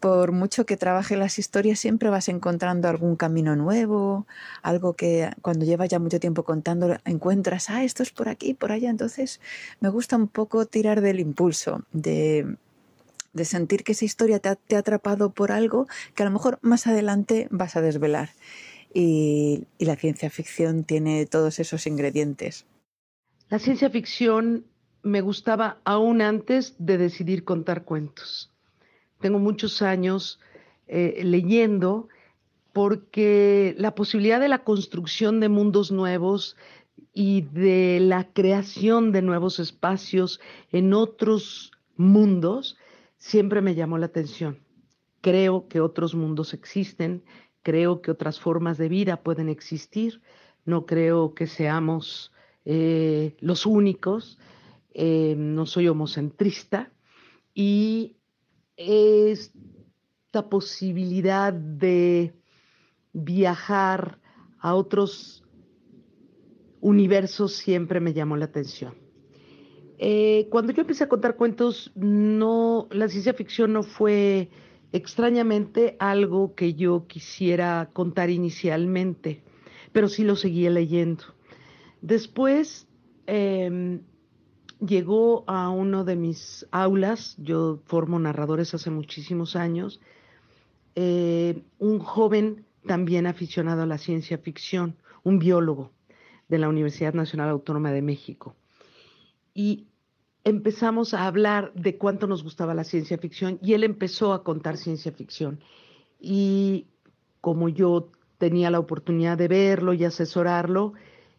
Por 0.00 0.32
mucho 0.32 0.66
que 0.66 0.76
trabaje 0.76 1.16
las 1.16 1.38
historias, 1.38 1.78
siempre 1.78 2.10
vas 2.10 2.28
encontrando 2.28 2.88
algún 2.88 3.16
camino 3.16 3.56
nuevo, 3.56 4.26
algo 4.62 4.94
que 4.94 5.30
cuando 5.42 5.64
llevas 5.64 5.88
ya 5.88 5.98
mucho 5.98 6.20
tiempo 6.20 6.44
contando 6.44 6.96
encuentras, 7.04 7.70
ah, 7.70 7.84
esto 7.84 8.02
es 8.02 8.10
por 8.10 8.28
aquí, 8.28 8.54
por 8.54 8.72
allá. 8.72 8.90
Entonces 8.90 9.40
me 9.80 9.88
gusta 9.88 10.16
un 10.16 10.28
poco 10.28 10.66
tirar 10.66 11.00
del 11.00 11.20
impulso, 11.20 11.84
de, 11.92 12.56
sentir 13.42 13.84
que 13.84 13.92
esa 13.92 14.04
historia 14.04 14.38
te 14.38 14.48
ha, 14.48 14.78
atrapado 14.78 15.30
por 15.30 15.52
algo 15.52 15.86
que 16.14 16.22
a 16.22 16.26
lo 16.26 16.32
mejor 16.32 16.58
más 16.62 16.86
adelante 16.86 17.48
vas 17.50 17.76
a 17.76 17.80
desvelar. 17.80 18.30
Y, 18.92 19.66
la 19.78 19.96
ciencia 19.96 20.30
ficción 20.30 20.84
tiene 20.84 21.26
todos 21.26 21.58
esos 21.58 21.86
ingredientes. 21.86 22.66
La 23.48 23.58
ciencia 23.58 23.90
ficción 23.90 24.64
me 25.02 25.20
gustaba 25.20 25.78
aún 25.84 26.20
antes 26.20 26.74
de 26.78 26.98
decidir 26.98 27.44
contar 27.44 27.84
cuentos. 27.84 28.55
Tengo 29.20 29.38
muchos 29.38 29.82
años 29.82 30.40
eh, 30.86 31.20
leyendo 31.24 32.08
porque 32.72 33.74
la 33.78 33.94
posibilidad 33.94 34.40
de 34.40 34.48
la 34.48 34.62
construcción 34.62 35.40
de 35.40 35.48
mundos 35.48 35.90
nuevos 35.90 36.56
y 37.12 37.40
de 37.40 37.98
la 38.00 38.30
creación 38.32 39.12
de 39.12 39.22
nuevos 39.22 39.58
espacios 39.58 40.40
en 40.70 40.92
otros 40.92 41.72
mundos 41.96 42.76
siempre 43.16 43.62
me 43.62 43.74
llamó 43.74 43.96
la 43.96 44.06
atención. 44.06 44.58
Creo 45.22 45.66
que 45.68 45.80
otros 45.80 46.14
mundos 46.14 46.52
existen, 46.52 47.24
creo 47.62 48.02
que 48.02 48.10
otras 48.10 48.38
formas 48.38 48.76
de 48.78 48.88
vida 48.88 49.22
pueden 49.22 49.48
existir, 49.48 50.20
no 50.66 50.84
creo 50.84 51.34
que 51.34 51.46
seamos 51.46 52.32
eh, 52.64 53.34
los 53.40 53.64
únicos, 53.64 54.38
eh, 54.92 55.34
no 55.38 55.66
soy 55.66 55.88
homocentrista 55.88 56.92
y 57.54 58.16
esta 58.76 60.48
posibilidad 60.48 61.52
de 61.52 62.34
viajar 63.12 64.20
a 64.58 64.74
otros 64.74 65.44
universos 66.80 67.54
siempre 67.54 68.00
me 68.00 68.12
llamó 68.12 68.36
la 68.36 68.44
atención. 68.46 68.94
Eh, 69.98 70.48
cuando 70.50 70.72
yo 70.72 70.82
empecé 70.82 71.04
a 71.04 71.08
contar 71.08 71.36
cuentos, 71.36 71.90
no, 71.94 72.86
la 72.90 73.08
ciencia 73.08 73.32
ficción 73.32 73.72
no 73.72 73.82
fue 73.82 74.50
extrañamente 74.92 75.96
algo 75.98 76.54
que 76.54 76.74
yo 76.74 77.06
quisiera 77.06 77.90
contar 77.92 78.30
inicialmente, 78.30 79.42
pero 79.92 80.08
sí 80.08 80.22
lo 80.22 80.36
seguía 80.36 80.70
leyendo. 80.70 81.24
Después 82.02 82.86
em, 83.26 84.02
llegó 84.80 85.44
a 85.46 85.70
uno 85.70 86.04
de 86.04 86.16
mis 86.16 86.66
aulas, 86.70 87.36
yo 87.38 87.80
formo 87.86 88.18
narradores 88.18 88.74
hace 88.74 88.90
muchísimos 88.90 89.56
años, 89.56 90.00
eh, 90.94 91.62
un 91.78 91.98
joven 91.98 92.64
también 92.86 93.26
aficionado 93.26 93.82
a 93.82 93.86
la 93.86 93.98
ciencia 93.98 94.38
ficción, 94.38 94.96
un 95.22 95.38
biólogo 95.38 95.92
de 96.48 96.58
la 96.58 96.68
Universidad 96.68 97.14
Nacional 97.14 97.48
Autónoma 97.50 97.90
de 97.90 98.02
México 98.02 98.56
y 99.56 99.88
empezamos 100.44 101.14
a 101.14 101.26
hablar 101.26 101.72
de 101.74 101.96
cuánto 101.96 102.26
nos 102.26 102.44
gustaba 102.44 102.74
la 102.74 102.84
ciencia 102.84 103.16
ficción 103.16 103.58
y 103.62 103.72
él 103.72 103.84
empezó 103.84 104.34
a 104.34 104.44
contar 104.44 104.76
ciencia 104.76 105.10
ficción. 105.10 105.60
Y 106.20 106.88
como 107.40 107.70
yo 107.70 108.10
tenía 108.36 108.70
la 108.70 108.78
oportunidad 108.78 109.38
de 109.38 109.48
verlo 109.48 109.94
y 109.94 110.04
asesorarlo, 110.04 110.92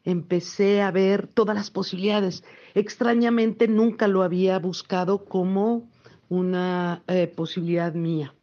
empecé 0.08 0.82
a 0.82 0.90
ver 0.90 1.28
todas 1.28 1.54
las 1.54 1.70
posibilidades. 1.70 2.46
Extrañamente 2.74 3.68
nunca 3.68 4.08
lo 4.08 4.24
había 4.24 4.58
buscado 4.58 5.26
como 5.26 5.90
una 6.30 7.04
eh, 7.08 7.28
posibilidad 7.28 7.94
mía. 7.94 8.34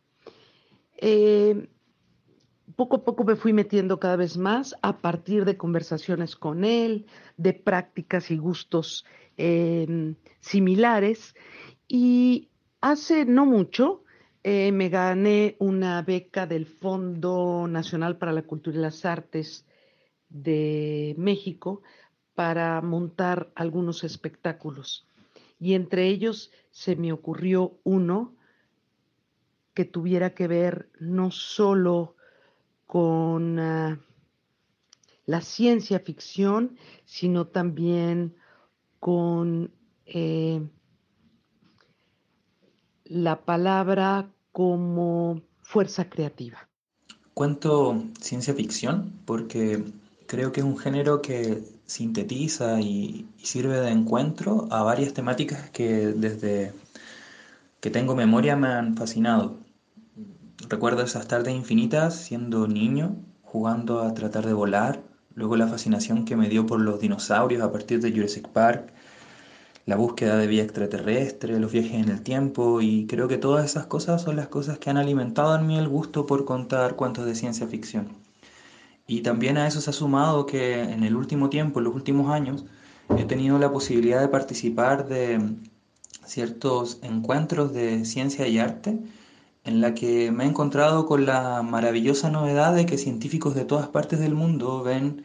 Eh, 0.98 1.70
poco 2.76 2.96
a 2.96 3.04
poco 3.04 3.24
me 3.24 3.36
fui 3.36 3.54
metiendo 3.54 3.98
cada 3.98 4.16
vez 4.16 4.36
más 4.36 4.76
a 4.82 4.98
partir 4.98 5.46
de 5.46 5.56
conversaciones 5.56 6.36
con 6.36 6.64
él, 6.64 7.06
de 7.38 7.54
prácticas 7.54 8.30
y 8.30 8.36
gustos 8.36 9.06
em, 9.38 10.16
similares 10.40 11.34
y 11.88 12.50
hace 12.82 13.24
no 13.24 13.46
mucho 13.46 14.04
eh, 14.42 14.70
me 14.70 14.90
gané 14.90 15.56
una 15.60 16.02
beca 16.02 16.46
del 16.46 16.66
Fondo 16.66 17.66
Nacional 17.66 18.18
para 18.18 18.32
la 18.32 18.42
Cultura 18.42 18.76
y 18.76 18.80
las 18.80 19.06
Artes 19.06 19.64
de 20.34 21.14
México 21.16 21.80
para 22.34 22.80
montar 22.82 23.50
algunos 23.54 24.02
espectáculos. 24.04 25.06
Y 25.60 25.74
entre 25.74 26.08
ellos 26.08 26.50
se 26.70 26.96
me 26.96 27.12
ocurrió 27.12 27.78
uno 27.84 28.34
que 29.72 29.84
tuviera 29.84 30.34
que 30.34 30.48
ver 30.48 30.90
no 30.98 31.30
solo 31.30 32.16
con 32.86 33.58
ah, 33.60 33.98
la 35.24 35.40
ciencia 35.40 36.00
ficción, 36.00 36.76
sino 37.04 37.46
también 37.46 38.34
con 38.98 39.72
eh, 40.06 40.60
la 43.04 43.44
palabra 43.44 44.30
como 44.50 45.42
fuerza 45.62 46.10
creativa. 46.10 46.68
Cuento 47.32 48.04
ciencia 48.20 48.54
ficción 48.54 49.12
porque 49.24 49.82
creo 50.34 50.50
que 50.50 50.60
es 50.60 50.66
un 50.66 50.76
género 50.76 51.22
que 51.22 51.62
sintetiza 51.86 52.80
y, 52.80 53.28
sirve 53.40 53.78
de 53.78 53.90
encuentro 53.90 54.66
a 54.72 54.82
varias 54.82 55.14
temáticas 55.14 55.70
que 55.70 56.08
desde 56.08 56.72
que 57.80 57.90
tengo 57.90 58.16
memoria 58.16 58.56
me 58.56 58.66
han 58.68 58.96
fascinado. 58.96 59.58
Recuerdo 60.68 61.02
esas 61.02 61.28
tardes 61.28 61.54
infinitas 61.54 62.16
siendo 62.16 62.66
niño, 62.66 63.14
jugando 63.42 64.00
a 64.00 64.12
tratar 64.14 64.44
de 64.44 64.54
volar, 64.54 65.02
luego 65.36 65.54
la 65.56 65.68
fascinación 65.68 66.24
que 66.24 66.34
me 66.34 66.48
dio 66.48 66.66
por 66.66 66.80
los 66.80 66.98
dinosaurios 66.98 67.62
a 67.62 67.70
partir 67.70 68.00
de 68.00 68.10
Jurassic 68.10 68.48
Park, 68.48 68.92
la 69.86 69.94
búsqueda 69.94 70.36
de 70.36 70.48
vida 70.48 70.64
extraterrestre, 70.64 71.60
los 71.60 71.70
viajes 71.70 71.94
en 71.94 72.08
el 72.08 72.22
tiempo 72.22 72.80
y 72.80 73.06
creo 73.06 73.28
que 73.28 73.38
todas 73.38 73.64
esas 73.66 73.86
cosas 73.86 74.22
son 74.22 74.34
las 74.34 74.48
cosas 74.48 74.78
que 74.78 74.90
han 74.90 74.96
alimentado 74.96 75.54
en 75.54 75.66
mí 75.68 75.78
el 75.78 75.88
gusto 75.88 76.26
por 76.26 76.44
contar 76.44 76.96
cuentos 76.96 77.24
de 77.24 77.36
ciencia 77.36 77.68
ficción. 77.68 78.23
Y 79.06 79.20
también 79.20 79.58
a 79.58 79.66
eso 79.66 79.80
se 79.80 79.90
ha 79.90 79.92
sumado 79.92 80.46
que 80.46 80.80
en 80.82 81.04
el 81.04 81.16
último 81.16 81.50
tiempo, 81.50 81.80
en 81.80 81.84
los 81.84 81.94
últimos 81.94 82.30
años, 82.30 82.64
he 83.18 83.24
tenido 83.24 83.58
la 83.58 83.72
posibilidad 83.72 84.20
de 84.20 84.28
participar 84.28 85.08
de 85.08 85.56
ciertos 86.24 86.98
encuentros 87.02 87.72
de 87.72 88.04
ciencia 88.04 88.48
y 88.48 88.58
arte 88.58 88.98
en 89.64 89.80
la 89.80 89.94
que 89.94 90.30
me 90.30 90.44
he 90.44 90.46
encontrado 90.46 91.06
con 91.06 91.26
la 91.26 91.62
maravillosa 91.62 92.30
novedad 92.30 92.74
de 92.74 92.86
que 92.86 92.98
científicos 92.98 93.54
de 93.54 93.64
todas 93.64 93.88
partes 93.88 94.20
del 94.20 94.34
mundo 94.34 94.82
ven 94.82 95.24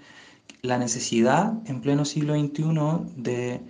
la 0.61 0.77
necesidad 0.77 1.53
en 1.65 1.81
pleno 1.81 2.05
siglo 2.05 2.35
XXI 2.35 3.21
de 3.21 3.61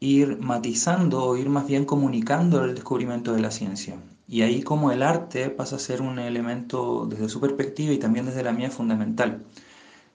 ir 0.00 0.38
matizando 0.38 1.24
o 1.24 1.36
ir 1.36 1.48
más 1.48 1.66
bien 1.66 1.84
comunicando 1.84 2.64
el 2.64 2.74
descubrimiento 2.74 3.32
de 3.32 3.40
la 3.40 3.50
ciencia. 3.50 3.96
Y 4.32 4.40
ahí 4.40 4.62
como 4.62 4.90
el 4.92 5.02
arte 5.02 5.50
pasa 5.50 5.76
a 5.76 5.78
ser 5.78 6.00
un 6.00 6.18
elemento 6.18 7.04
desde 7.04 7.28
su 7.28 7.38
perspectiva 7.38 7.92
y 7.92 7.98
también 7.98 8.24
desde 8.24 8.42
la 8.42 8.52
mía 8.52 8.70
fundamental. 8.70 9.44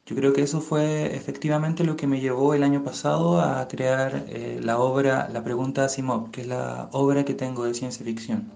Yo 0.07 0.15
creo 0.15 0.34
que 0.34 0.41
eso 0.41 0.60
fue 0.60 1.15
efectivamente 1.15 1.84
lo 1.84 1.95
que 1.95 2.07
me 2.07 2.19
llevó 2.19 2.56
el 2.56 2.64
año 2.64 2.84
pasado 2.84 3.39
a 3.39 3.68
crear 3.68 4.26
eh, 4.27 4.60
la 4.64 4.80
obra 4.80 5.30
La 5.31 5.44
pregunta 5.44 5.81
de 5.81 5.85
Asimov, 5.85 6.31
que 6.31 6.41
es 6.41 6.48
la 6.48 6.89
obra 6.94 7.26
que 7.26 7.35
tengo 7.35 7.65
de 7.65 7.76
ciencia 7.76 8.03
ficción. 8.03 8.52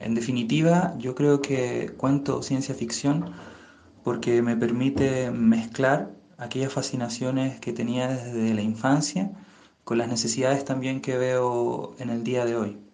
En 0.00 0.16
definitiva, 0.16 0.96
yo 0.98 1.14
creo 1.14 1.40
que 1.40 1.92
cuento 1.96 2.42
ciencia 2.42 2.74
ficción 2.74 3.30
porque 4.02 4.42
me 4.42 4.56
permite 4.56 5.30
mezclar 5.30 6.10
aquellas 6.36 6.72
fascinaciones 6.72 7.60
que 7.60 7.72
tenía 7.72 8.08
desde 8.08 8.54
la 8.54 8.62
infancia 8.62 9.30
con 9.84 9.98
las 9.98 10.08
necesidades 10.08 10.64
también 10.64 11.00
que 11.00 11.16
veo 11.16 11.94
en 12.00 12.10
el 12.10 12.24
día 12.24 12.44
de 12.44 12.56
hoy. 12.56 12.89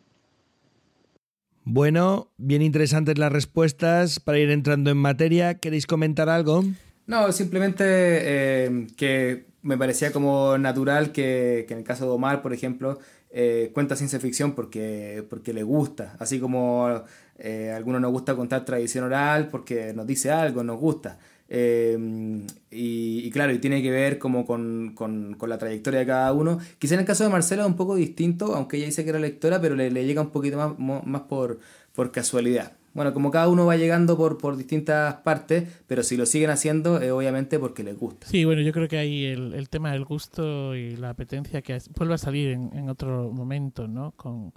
Bueno, 1.68 2.30
bien 2.36 2.62
interesantes 2.62 3.18
las 3.18 3.32
respuestas. 3.32 4.20
Para 4.20 4.38
ir 4.38 4.50
entrando 4.52 4.88
en 4.88 4.98
materia, 4.98 5.58
¿queréis 5.58 5.88
comentar 5.88 6.28
algo? 6.28 6.62
No, 7.08 7.32
simplemente 7.32 7.84
eh, 7.84 8.86
que 8.96 9.46
me 9.62 9.76
parecía 9.76 10.12
como 10.12 10.56
natural 10.58 11.10
que, 11.10 11.66
en 11.68 11.78
el 11.78 11.82
caso 11.82 12.04
de 12.04 12.12
Omar, 12.12 12.40
por 12.40 12.52
ejemplo, 12.52 13.00
eh, 13.30 13.72
cuenta 13.74 13.96
ciencia 13.96 14.20
ficción 14.20 14.52
porque, 14.52 15.26
porque 15.28 15.52
le 15.52 15.64
gusta, 15.64 16.14
así 16.20 16.38
como 16.38 17.02
eh, 17.36 17.72
a 17.72 17.76
algunos 17.76 18.00
nos 18.00 18.12
gusta 18.12 18.36
contar 18.36 18.64
tradición 18.64 19.02
oral 19.02 19.48
porque 19.48 19.92
nos 19.92 20.06
dice 20.06 20.30
algo, 20.30 20.62
nos 20.62 20.78
gusta. 20.78 21.18
Em, 21.48 22.44
y, 22.70 23.30
claro, 23.30 23.52
y 23.52 23.58
tiene 23.58 23.82
que 23.82 23.90
ver 23.90 24.18
como 24.18 24.44
con, 24.46 24.92
con, 24.94 25.36
la 25.48 25.58
trayectoria 25.58 26.00
de 26.00 26.06
cada 26.06 26.32
uno. 26.32 26.58
Quizá 26.78 26.94
en 26.94 27.00
el 27.00 27.06
caso 27.06 27.24
de 27.24 27.30
Marcela 27.30 27.62
es 27.62 27.68
un 27.68 27.76
poco 27.76 27.94
distinto, 27.94 28.54
aunque 28.54 28.76
ella 28.76 28.86
dice 28.86 29.04
que 29.04 29.10
era 29.10 29.18
lectora, 29.18 29.60
pero 29.60 29.74
le, 29.76 29.90
llega 29.90 30.20
un 30.20 30.30
poquito 30.30 30.56
más, 30.56 31.06
más 31.06 31.22
por, 31.22 31.60
por 31.94 32.10
casualidad. 32.10 32.72
Bueno, 32.94 33.12
como 33.12 33.30
cada 33.30 33.48
uno 33.48 33.66
va 33.66 33.76
llegando 33.76 34.16
por, 34.16 34.38
por 34.38 34.56
distintas 34.56 35.16
partes, 35.16 35.64
pero 35.86 36.02
si 36.02 36.16
lo 36.16 36.24
siguen 36.24 36.48
haciendo 36.48 36.98
es 36.98 37.10
obviamente 37.10 37.58
porque 37.58 37.84
les 37.84 37.98
gusta. 37.98 38.26
Sí, 38.26 38.46
bueno, 38.46 38.62
yo 38.62 38.72
creo 38.72 38.88
que 38.88 38.96
ahí 38.96 39.26
el, 39.26 39.52
el 39.52 39.68
tema 39.68 39.92
del 39.92 40.06
gusto 40.06 40.74
y 40.74 40.96
la 40.96 41.10
apetencia 41.10 41.60
que 41.60 41.78
vuelve 41.94 42.14
a 42.14 42.18
salir 42.18 42.52
en, 42.52 42.70
en 42.72 42.88
otro 42.88 43.30
momento, 43.30 43.86
¿no? 43.86 44.12
Con, 44.12 44.54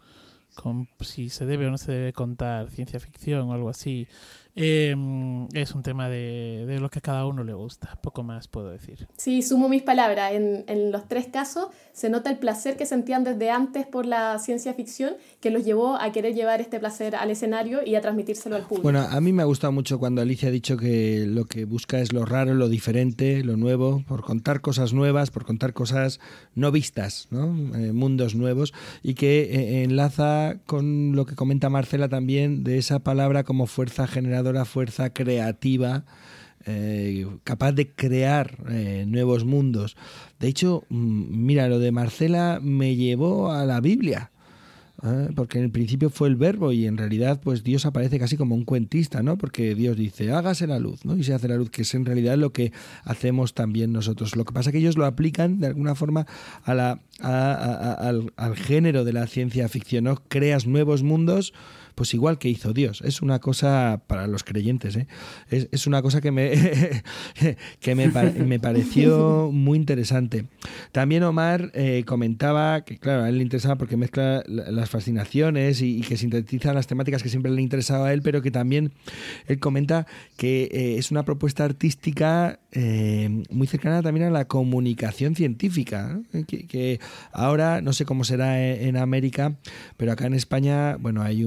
con 0.55 0.87
si 1.01 1.29
se 1.29 1.45
debe 1.45 1.67
o 1.67 1.71
no 1.71 1.77
se 1.77 1.91
debe 1.91 2.13
contar 2.13 2.69
ciencia 2.69 2.99
ficción 3.01 3.49
o 3.49 3.53
algo 3.53 3.69
así. 3.69 4.07
Em, 4.55 5.47
es 5.53 5.73
un 5.73 5.83
tema 5.83 6.09
de, 6.09 6.65
de, 6.67 6.79
lo 6.79 6.89
que 6.89 6.99
a 6.99 7.01
cada 7.01 7.25
uno 7.25 7.43
le 7.43 7.53
gusta, 7.53 7.97
poco 8.01 8.23
más 8.23 8.47
puedo 8.47 8.69
decir. 8.69 9.07
Sí, 9.15 9.41
sumo 9.41 9.69
mis 9.69 9.83
palabras. 9.83 10.33
En, 10.33 10.65
en, 10.67 10.91
los 10.91 11.07
tres 11.07 11.27
casos 11.27 11.67
se 11.93 12.09
nota 12.09 12.29
el 12.29 12.39
placer 12.39 12.75
que 12.75 12.85
sentían 12.85 13.23
desde 13.23 13.51
antes 13.51 13.85
por 13.85 14.05
la 14.05 14.37
ciencia 14.39 14.73
ficción 14.73 15.13
que 15.39 15.51
los 15.51 15.63
llevó 15.63 15.95
a 15.95 16.11
querer 16.11 16.33
llevar 16.33 16.61
este 16.61 16.79
placer 16.79 17.15
al 17.15 17.31
escenario 17.31 17.79
y 17.85 17.95
a 17.95 18.01
transmitírselo 18.01 18.55
al 18.55 18.63
público. 18.63 18.83
Bueno, 18.83 19.01
a 19.01 19.21
mí 19.21 19.31
me 19.31 19.43
ha 19.43 19.45
gustado 19.45 19.71
mucho 19.71 19.99
cuando 19.99 20.21
Alicia 20.21 20.49
ha 20.49 20.51
dicho 20.51 20.77
que 20.77 21.25
lo 21.27 21.45
que 21.45 21.65
busca 21.65 21.99
es 21.99 22.11
lo 22.11 22.25
raro, 22.25 22.53
lo 22.53 22.69
diferente, 22.69 23.43
lo 23.43 23.55
nuevo, 23.55 24.03
por 24.07 24.23
contar 24.23 24.61
cosas 24.61 24.93
nuevas, 24.93 25.29
por 25.31 25.45
contar 25.45 25.73
cosas 25.73 26.19
no 26.55 26.71
vistas, 26.71 27.27
¿no? 27.29 27.45
Eh, 27.77 27.93
mundos 27.93 28.35
nuevos, 28.35 28.73
y 29.03 29.13
que 29.13 29.41
eh, 29.43 29.83
enlaza 29.83 30.57
con 30.65 31.15
lo 31.15 31.25
que 31.25 31.35
comenta 31.35 31.69
Marcela 31.69 32.09
también 32.09 32.63
de 32.63 32.77
esa 32.77 32.99
palabra 32.99 33.43
como 33.43 33.67
fuerza 33.67 34.07
fuerza 34.65 35.13
creativa 35.13 36.05
eh, 36.65 37.25
capaz 37.43 37.71
de 37.71 37.89
crear 37.91 38.57
eh, 38.69 39.05
nuevos 39.07 39.45
mundos. 39.45 39.95
De 40.39 40.47
hecho, 40.47 40.83
mm, 40.89 41.45
mira, 41.45 41.69
lo 41.69 41.79
de 41.79 41.91
Marcela 41.91 42.59
me 42.61 42.95
llevó 42.95 43.51
a 43.51 43.65
la 43.65 43.79
Biblia. 43.79 44.31
¿eh? 45.03 45.29
porque 45.35 45.59
en 45.59 45.63
el 45.63 45.71
principio 45.71 46.09
fue 46.09 46.27
el 46.27 46.35
verbo 46.35 46.73
y 46.73 46.85
en 46.85 46.97
realidad 46.97 47.39
pues 47.41 47.63
Dios 47.63 47.85
aparece 47.85 48.19
casi 48.19 48.35
como 48.35 48.55
un 48.55 48.65
cuentista, 48.65 49.23
¿no? 49.23 49.37
Porque 49.37 49.73
Dios 49.73 49.95
dice, 49.95 50.31
hágase 50.33 50.67
la 50.67 50.79
luz, 50.79 51.05
¿no? 51.05 51.15
Y 51.15 51.23
se 51.23 51.33
hace 51.33 51.47
la 51.47 51.55
luz, 51.55 51.69
que 51.69 51.83
es 51.83 51.93
en 51.93 52.05
realidad 52.05 52.37
lo 52.37 52.51
que 52.51 52.73
hacemos 53.03 53.53
también 53.53 53.93
nosotros. 53.93 54.35
Lo 54.35 54.43
que 54.45 54.53
pasa 54.53 54.69
es 54.69 54.73
que 54.73 54.79
ellos 54.79 54.97
lo 54.97 55.05
aplican 55.05 55.59
de 55.59 55.67
alguna 55.67 55.95
forma 55.95 56.27
a 56.63 56.73
la, 56.73 56.99
al, 57.21 58.33
al, 58.35 58.55
género 58.55 59.05
de 59.05 59.13
la 59.13 59.27
ciencia 59.27 59.69
ficción, 59.69 60.03
¿no? 60.03 60.21
Creas 60.27 60.67
nuevos 60.67 61.03
mundos 61.03 61.53
pues 61.99 62.13
igual 62.13 62.37
que 62.37 62.47
hizo 62.47 62.71
Dios. 62.71 63.01
Es 63.03 63.21
una 63.21 63.39
cosa 63.39 64.03
para 64.07 64.25
los 64.25 64.45
creyentes, 64.45 64.95
¿eh? 64.95 65.05
es, 65.49 65.85
una 65.85 66.01
cosa 66.01 66.21
que 66.21 66.31
me, 66.31 66.53
que 67.81 67.93
me, 67.93 68.07
me, 68.07 68.57
pareció 68.57 69.49
muy 69.51 69.77
interesante. 69.77 70.45
También 70.93 71.23
Omar 71.23 71.71
eh, 71.73 72.05
comentaba 72.07 72.85
que, 72.85 72.97
claro, 72.97 73.23
a 73.23 73.27
él 73.27 73.39
le 73.39 73.43
interesaba 73.43 73.75
porque 73.75 73.97
mezcla 73.97 74.45
las 74.47 74.89
fascinaciones 74.89 75.81
y, 75.81 75.99
que 75.99 76.15
sintetiza 76.15 76.73
las 76.73 76.87
temáticas 76.87 77.21
que 77.21 77.27
siempre 77.27 77.51
le 77.51 77.61
interesaba 77.61 78.07
a 78.07 78.13
él, 78.13 78.21
pero 78.21 78.41
que 78.41 78.49
también 78.49 78.93
él 79.47 79.59
comenta 79.59 80.07
que 80.37 80.69
eh, 80.71 80.95
es 80.97 81.11
una 81.11 81.23
propuesta 81.23 81.65
artística 81.65 82.61
muy 83.49 83.65
cercana 83.65 84.03
también 84.03 84.27
a 84.27 84.29
la 84.29 84.45
comunicación 84.45 85.35
científica, 85.35 86.21
que, 86.47 86.99
ahora 87.33 87.81
no 87.81 87.93
sé 87.93 88.05
cómo 88.05 88.23
será 88.23 88.63
en, 88.63 88.95
América, 88.95 89.55
pero 89.97 90.11
acá 90.11 90.27
en 90.27 90.35
España, 90.35 90.95
bueno, 90.97 91.23
hay 91.23 91.43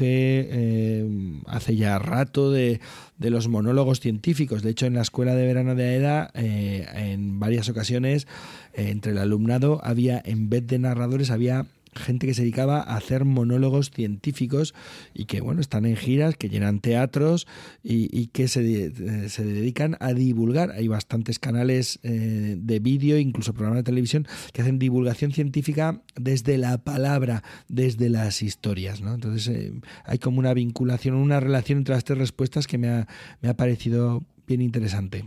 eh, 0.00 1.06
hace 1.46 1.76
ya 1.76 1.98
rato 1.98 2.50
de, 2.50 2.80
los 3.18 3.48
monólogos 3.48 4.00
científicos. 4.00 4.62
De 4.62 4.70
hecho, 4.70 4.86
en 4.86 4.94
la 4.94 5.02
escuela 5.02 5.34
de 5.34 5.46
verano 5.46 5.74
de 5.74 5.84
AEDA, 5.84 6.30
eh, 6.34 6.86
en 6.94 7.38
varias 7.40 7.68
ocasiones, 7.68 8.26
eh, 8.74 8.90
entre 8.90 9.12
el 9.12 9.18
alumnado 9.18 9.80
había, 9.82 10.20
en 10.24 10.48
vez 10.48 10.66
de 10.66 10.78
narradores, 10.78 11.30
había 11.30 11.66
gente 11.96 12.26
que 12.26 12.34
se 12.34 12.42
dedicaba 12.42 12.80
a 12.80 12.96
hacer 12.96 13.24
monólogos 13.24 13.90
científicos 13.90 14.74
y 15.14 15.24
que, 15.24 15.40
bueno, 15.40 15.60
están 15.60 15.86
en 15.86 15.96
giras, 15.96 16.36
que 16.36 16.48
llenan 16.48 16.80
teatros 16.80 17.46
y, 17.82 18.28
que 18.28 18.48
se, 18.48 18.86
eh, 18.86 19.28
se, 19.28 19.44
dedican 19.44 19.96
a 20.00 20.12
divulgar. 20.12 20.70
Hay 20.72 20.88
bastantes 20.88 21.38
canales 21.38 21.98
eh, 22.02 22.56
de 22.58 22.78
vídeo, 22.78 23.18
incluso 23.18 23.52
programas 23.52 23.78
de 23.78 23.84
televisión, 23.84 24.26
que 24.52 24.62
hacen 24.62 24.78
divulgación 24.78 25.32
científica 25.32 26.02
desde 26.14 26.58
la 26.58 26.78
palabra, 26.78 27.42
desde 27.68 28.08
las 28.08 28.42
historias. 28.42 29.00
Entonces, 29.00 29.48
eh, 29.48 29.72
hay 30.04 30.18
como 30.18 30.38
una 30.38 30.54
vinculación, 30.54 31.14
una 31.14 31.40
relación 31.40 31.78
entre 31.78 31.94
las 31.94 32.04
tres 32.04 32.18
respuestas 32.18 32.66
que 32.66 32.78
me 32.78 32.88
ha, 32.88 33.08
me 33.40 33.48
ha 33.48 33.56
parecido 33.56 34.24
bien 34.46 34.60
interesante. 34.60 35.24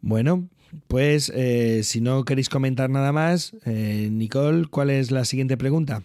Bueno, 0.00 0.48
Pues 0.86 1.32
eh, 1.34 1.82
si 1.82 2.00
no 2.00 2.24
queréis 2.24 2.48
comentar 2.48 2.90
nada 2.90 3.12
más, 3.12 3.52
eh, 3.64 4.08
Nicole, 4.10 4.66
¿cuál 4.70 4.90
es 4.90 5.10
la 5.10 5.24
siguiente 5.24 5.56
pregunta? 5.56 6.02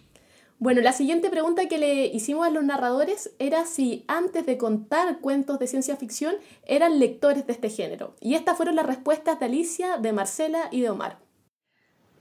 Bueno, 0.58 0.80
la 0.80 0.92
siguiente 0.92 1.30
pregunta 1.30 1.68
que 1.68 1.78
le 1.78 2.06
hicimos 2.06 2.46
a 2.46 2.50
los 2.50 2.64
narradores 2.64 3.32
era 3.38 3.66
si 3.66 4.04
antes 4.06 4.46
de 4.46 4.56
contar 4.56 5.18
cuentos 5.20 5.58
de 5.58 5.66
ciencia 5.66 5.96
ficción 5.96 6.36
eran 6.64 6.98
lectores 6.98 7.46
de 7.46 7.52
este 7.52 7.68
género. 7.68 8.14
Y 8.20 8.34
estas 8.34 8.56
fueron 8.56 8.76
las 8.76 8.86
respuestas 8.86 9.38
de 9.40 9.46
Alicia, 9.46 9.98
de 9.98 10.12
Marcela 10.12 10.68
y 10.70 10.80
de 10.80 10.90
Omar. 10.90 11.18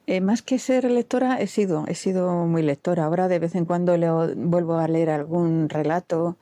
Eh, 0.08 0.20
más 0.20 0.42
que 0.42 0.60
ser 0.60 0.90
lectora, 0.92 1.40
he 1.40 1.48
sido, 1.48 1.86
he 1.88 1.96
sido 1.96 2.46
muy 2.46 2.64
lectora. 2.64 3.06
Ahora 3.06 3.30
de 3.30 3.40
vez 3.40 3.56
en 3.56 3.66
cuando 3.66 3.96
leo, 3.96 4.30
vuelvo 4.36 4.76
a 4.76 4.88
leer 4.88 5.10
algún 5.10 5.70
relato 5.70 6.38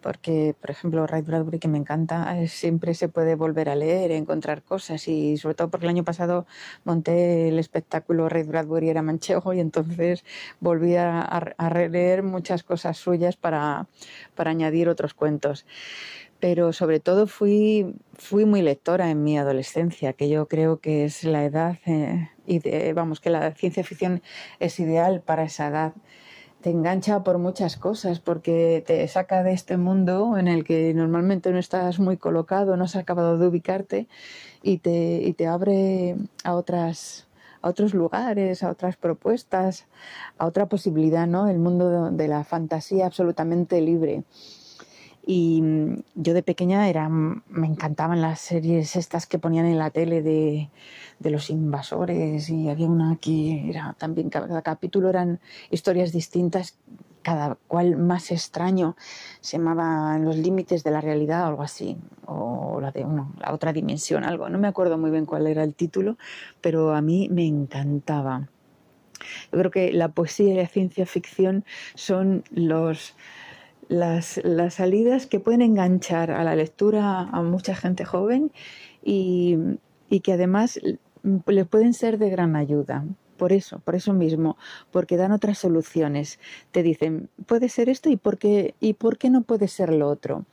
porque, 0.00 0.54
por 0.60 0.70
ejemplo, 0.70 1.06
Ray 1.06 1.22
Bradbury, 1.22 1.58
que 1.58 1.68
me 1.68 1.78
encanta, 1.78 2.38
eh, 2.40 2.48
siempre 2.48 2.94
se 2.94 3.08
puede 3.08 3.34
volver 3.34 3.68
a 3.68 3.74
leer, 3.76 4.10
encontrar 4.12 4.62
cosas 4.62 5.08
y 5.08 5.36
sobre 5.36 5.54
todo 5.54 5.68
porque 5.68 5.86
el 5.86 5.90
año 5.90 6.04
pasado 6.04 6.46
monté 6.84 7.48
el 7.48 7.58
espectáculo 7.58 8.28
Ray 8.28 8.44
Bradbury 8.44 8.88
era 8.88 9.02
manchego 9.02 9.52
y 9.52 9.60
entonces 9.60 10.24
volví 10.60 10.96
a, 10.96 11.20
a 11.20 11.68
releer 11.68 12.22
muchas 12.22 12.62
cosas 12.62 12.96
suyas 12.96 13.36
para, 13.36 13.86
para 14.34 14.50
añadir 14.50 14.88
otros 14.88 15.14
cuentos. 15.14 15.66
Pero 16.40 16.72
sobre 16.72 17.00
todo 17.00 17.26
fui, 17.26 17.96
fui 18.14 18.44
muy 18.44 18.62
lectora 18.62 19.10
en 19.10 19.24
mi 19.24 19.38
adolescencia, 19.38 20.12
que 20.12 20.28
yo 20.28 20.46
creo 20.46 20.78
que 20.80 21.04
es 21.04 21.24
la 21.24 21.44
edad, 21.44 21.78
eh, 21.86 22.30
y 22.46 22.60
vamos, 22.92 23.20
que 23.20 23.30
la 23.30 23.52
ciencia 23.52 23.82
ficción 23.82 24.22
es 24.60 24.78
ideal 24.78 25.20
para 25.20 25.44
esa 25.44 25.66
edad 25.68 25.94
te 26.60 26.70
engancha 26.70 27.22
por 27.22 27.38
muchas 27.38 27.76
cosas, 27.76 28.20
porque 28.20 28.82
te 28.86 29.06
saca 29.08 29.42
de 29.42 29.52
este 29.52 29.76
mundo 29.76 30.36
en 30.38 30.48
el 30.48 30.64
que 30.64 30.92
normalmente 30.94 31.50
no 31.52 31.58
estás 31.58 31.98
muy 31.98 32.16
colocado, 32.16 32.76
no 32.76 32.84
has 32.84 32.96
acabado 32.96 33.38
de 33.38 33.46
ubicarte 33.46 34.08
y 34.62 34.78
te, 34.78 35.22
y 35.22 35.32
te 35.34 35.46
abre 35.46 36.16
a 36.44 36.54
otras 36.54 37.28
a 37.60 37.68
otros 37.68 37.92
lugares, 37.92 38.62
a 38.62 38.70
otras 38.70 38.96
propuestas, 38.96 39.86
a 40.38 40.46
otra 40.46 40.66
posibilidad, 40.66 41.26
¿no? 41.26 41.48
El 41.48 41.58
mundo 41.58 42.10
de 42.10 42.28
la 42.28 42.44
fantasía 42.44 43.06
absolutamente 43.06 43.80
libre. 43.80 44.22
Y 45.30 45.62
yo 46.14 46.32
de 46.32 46.42
pequeña 46.42 46.88
era, 46.88 47.10
me 47.10 47.66
encantaban 47.66 48.22
las 48.22 48.40
series 48.40 48.96
estas 48.96 49.26
que 49.26 49.38
ponían 49.38 49.66
en 49.66 49.78
la 49.78 49.90
tele 49.90 50.22
de, 50.22 50.70
de 51.18 51.30
los 51.30 51.50
invasores 51.50 52.48
y 52.48 52.70
había 52.70 52.86
una 52.86 53.14
que 53.20 53.68
era 53.68 53.94
también, 53.98 54.30
cada 54.30 54.62
capítulo 54.62 55.10
eran 55.10 55.38
historias 55.70 56.12
distintas, 56.12 56.78
cada 57.20 57.56
cual 57.66 57.98
más 57.98 58.30
extraño, 58.30 58.96
se 59.42 59.58
llamaba 59.58 60.16
Los 60.16 60.38
límites 60.38 60.82
de 60.82 60.92
la 60.92 61.02
realidad 61.02 61.44
o 61.44 61.48
algo 61.48 61.62
así, 61.62 61.98
o 62.24 62.80
la 62.80 62.90
de 62.90 63.04
la 63.38 63.52
otra 63.52 63.74
dimensión, 63.74 64.24
algo, 64.24 64.48
no 64.48 64.58
me 64.58 64.66
acuerdo 64.68 64.96
muy 64.96 65.10
bien 65.10 65.26
cuál 65.26 65.46
era 65.46 65.62
el 65.62 65.74
título, 65.74 66.16
pero 66.62 66.94
a 66.94 67.02
mí 67.02 67.28
me 67.30 67.46
encantaba. 67.46 68.48
Yo 69.52 69.58
creo 69.58 69.70
que 69.70 69.92
la 69.92 70.08
poesía 70.08 70.54
y 70.54 70.56
la 70.56 70.66
ciencia 70.66 71.04
ficción 71.04 71.64
son 71.94 72.44
los 72.50 73.14
las, 73.88 74.40
las, 74.44 74.74
salidas 74.74 75.26
que 75.26 75.40
pueden 75.40 75.62
enganchar 75.62 76.30
a 76.30 76.44
la 76.44 76.54
lectura 76.54 77.20
a 77.20 77.42
mucha 77.42 77.74
gente 77.74 78.04
joven 78.04 78.52
y, 79.02 79.56
y 80.08 80.20
que 80.20 80.32
además 80.32 80.78
les 81.46 81.66
pueden 81.66 81.94
ser 81.94 82.18
de 82.18 82.30
gran 82.30 82.56
ayuda. 82.56 83.04
Por 83.36 83.52
eso, 83.52 83.78
por 83.78 83.94
eso 83.94 84.12
mismo, 84.12 84.56
porque 84.90 85.16
dan 85.16 85.30
otras 85.30 85.58
soluciones. 85.58 86.40
Te 86.72 86.82
dicen, 86.82 87.28
puede 87.46 87.68
ser 87.68 87.88
esto 87.88 88.10
y 88.10 88.16
por 88.16 88.36
qué, 88.36 88.74
y 88.80 88.94
por 88.94 89.16
qué 89.16 89.30
no 89.30 89.42
puede 89.42 89.68
ser 89.68 89.92
lo 89.92 90.08
otro. 90.08 90.44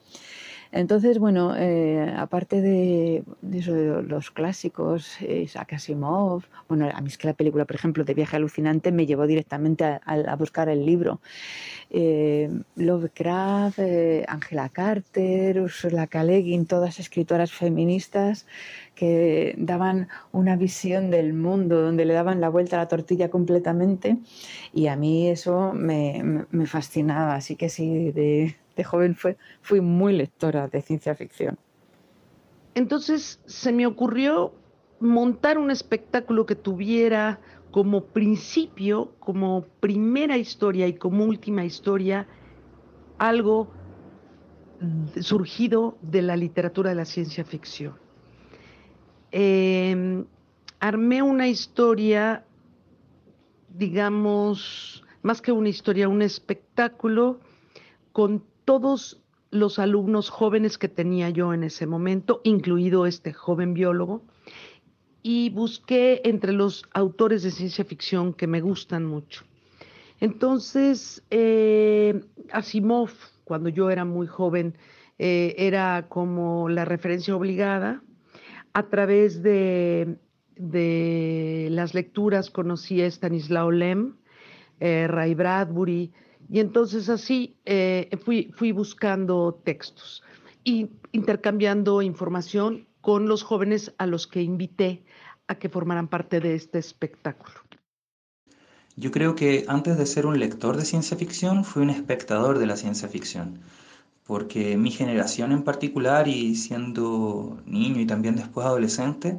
Entonces, 0.71 1.19
bueno, 1.19 1.55
eh, 1.55 2.13
aparte 2.17 2.61
de, 2.61 3.23
eso, 3.53 3.73
de 3.73 4.03
los 4.03 4.31
clásicos, 4.31 5.21
eh, 5.21 5.41
Isaac 5.43 5.73
Asimov, 5.73 6.43
bueno, 6.67 6.89
a 6.93 7.01
mí 7.01 7.07
es 7.07 7.17
que 7.17 7.27
la 7.27 7.33
película, 7.33 7.65
por 7.65 7.75
ejemplo, 7.75 8.03
de 8.03 8.13
Viaje 8.13 8.35
Alucinante 8.35 8.91
me 8.91 9.05
llevó 9.05 9.27
directamente 9.27 9.85
a, 9.85 10.35
buscar 10.35 10.69
el 10.69 10.85
libro. 10.85 11.21
Eh, 11.89 12.49
Lovecraft, 12.75 13.79
Angela 14.27 14.69
Carter, 14.69 15.61
Ursula 15.61 16.07
K. 16.07 16.23
todas 16.67 16.99
escritoras 16.99 17.51
feministas 17.51 18.47
que 18.95 19.55
daban 19.57 20.07
una 20.31 20.55
visión 20.55 21.11
del 21.11 21.33
mundo, 21.33 21.81
donde 21.81 22.05
le 22.05 22.13
daban 22.13 22.41
la 22.41 22.49
vuelta 22.49 22.77
a 22.77 22.79
la 22.79 22.87
tortilla 22.87 23.29
completamente 23.29 24.17
y 24.73 24.87
a 24.87 24.95
mí 24.95 25.27
eso 25.29 25.73
me, 25.73 26.45
me 26.51 26.65
fascinaba. 26.65 27.35
Así 27.35 27.55
que 27.55 27.69
sí, 27.69 28.11
de, 28.11 28.55
de 28.75 28.83
joven 28.83 29.15
fue, 29.15 29.37
fui 29.61 29.81
muy 29.81 30.13
lectora 30.13 30.67
de 30.67 30.81
ciencia 30.81 31.15
ficción. 31.15 31.57
Entonces 32.73 33.39
se 33.45 33.71
me 33.71 33.85
ocurrió 33.87 34.53
montar 34.99 35.57
un 35.57 35.71
espectáculo 35.71 36.45
que 36.45 36.55
tuviera 36.55 37.39
como 37.71 38.05
principio, 38.05 39.13
como 39.19 39.65
primera 39.79 40.37
historia 40.37 40.87
y 40.87 40.93
como 40.93 41.25
última 41.25 41.65
historia, 41.65 42.27
algo 43.17 43.69
surgido 45.21 45.97
de 46.01 46.21
la 46.21 46.35
literatura 46.35 46.89
de 46.89 46.95
la 46.95 47.05
ciencia 47.05 47.43
ficción. 47.43 47.93
Em, 49.31 50.25
armé 50.79 51.21
una 51.21 51.47
historia, 51.47 52.45
digamos, 53.69 55.03
más 55.21 55.41
que 55.41 55.51
una 55.51 55.69
historia, 55.69 56.07
un 56.07 56.21
espectáculo 56.21 57.39
con 58.11 58.43
todos 58.65 59.21
los 59.51 59.79
alumnos 59.79 60.29
jóvenes 60.29 60.77
que 60.77 60.89
tenía 60.89 61.29
yo 61.29 61.53
en 61.53 61.63
ese 61.63 61.87
momento, 61.87 62.41
incluido 62.43 63.05
este 63.05 63.31
joven 63.31 63.73
biólogo, 63.73 64.23
y 65.23 65.49
busqué 65.49 66.21
entre 66.25 66.51
los 66.51 66.85
autores 66.93 67.41
de 67.43 67.51
ciencia 67.51 67.85
ficción 67.85 68.33
que 68.33 68.47
me 68.47 68.61
gustan 68.61 69.05
mucho. 69.05 69.43
Entonces, 70.19 71.23
eh, 71.29 72.21
Asimov, 72.51 73.09
cuando 73.43 73.69
yo 73.69 73.89
era 73.89 74.05
muy 74.05 74.27
joven, 74.27 74.75
eh, 75.17 75.55
era 75.57 76.05
como 76.09 76.69
la 76.69 76.85
referencia 76.85 77.35
obligada. 77.35 78.01
A 78.73 78.83
través 78.89 79.41
de, 79.41 80.17
las 80.57 81.93
lecturas 81.93 82.49
conocí 82.49 83.01
a 83.01 83.07
Stanislaw 83.07 83.71
Lem, 83.71 84.15
eh, 84.79 85.07
Ray 85.07 85.33
Bradbury, 85.33 86.11
y 86.49 86.59
entonces 86.59 87.09
así 87.09 87.57
eh, 87.65 88.09
fui, 88.23 88.71
buscando 88.71 89.59
textos 89.63 90.23
y 90.63 90.89
intercambiando 91.11 92.01
información 92.01 92.87
con 93.01 93.27
los 93.27 93.43
jóvenes 93.43 93.93
a 93.97 94.05
los 94.05 94.27
que 94.27 94.41
invité 94.41 95.03
a 95.47 95.55
que 95.55 95.69
formaran 95.69 96.07
parte 96.07 96.39
de 96.39 96.55
este 96.55 96.79
espectáculo. 96.79 97.55
Yo 98.95 99.11
creo 99.11 99.35
que 99.35 99.65
antes 99.67 99.97
de 99.97 100.05
ser 100.05 100.25
un 100.25 100.39
lector 100.39 100.77
de 100.77 100.85
ciencia 100.85 101.17
ficción, 101.17 101.65
fui 101.65 101.83
un 101.83 101.89
espectador 101.89 102.59
de 102.59 102.65
la 102.65 102.77
ciencia 102.77 103.09
ficción, 103.09 103.59
porque 104.23 104.77
mi 104.77 104.89
generación 104.89 105.51
en 105.51 105.63
particular 105.63 106.27
y 106.27 106.55
siendo 106.55 107.61
niño 107.65 107.99
y 107.99 108.05
también 108.05 108.35
después 108.35 108.65
adolescente, 108.65 109.37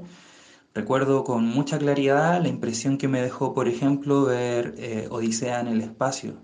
recuerdo 0.74 1.24
con 1.24 1.44
mucha 1.44 1.78
claridad 1.78 2.40
la 2.42 2.48
impresión 2.48 2.98
que 2.98 3.08
me 3.08 3.22
dejó, 3.22 3.54
por 3.54 3.66
ejemplo, 3.66 4.26
ver 4.26 4.74
eh, 4.76 5.08
Odisea 5.10 5.60
en 5.60 5.68
el 5.68 5.80
espacio, 5.80 6.36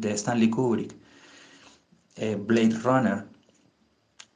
de 0.00 0.12
Stanley 0.12 0.50
Kubrick, 0.50 0.94
eh, 2.16 2.36
Blade 2.36 2.78
Runner, 2.82 3.24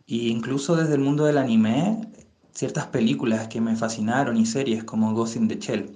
e 0.07 0.29
incluso 0.29 0.77
desde 0.77 0.95
el 0.95 1.01
mundo 1.01 1.25
del 1.25 1.39
anime, 1.39 2.09
ciertas 2.53 2.87
películas 2.87 3.49
que 3.49 3.61
me 3.61 3.77
fascinaron 3.77 4.37
y 4.37 4.47
series 4.47 4.85
como 4.85 5.13
Ghost 5.15 5.37
in 5.37 5.49
the 5.49 5.59
Shell. 5.59 5.91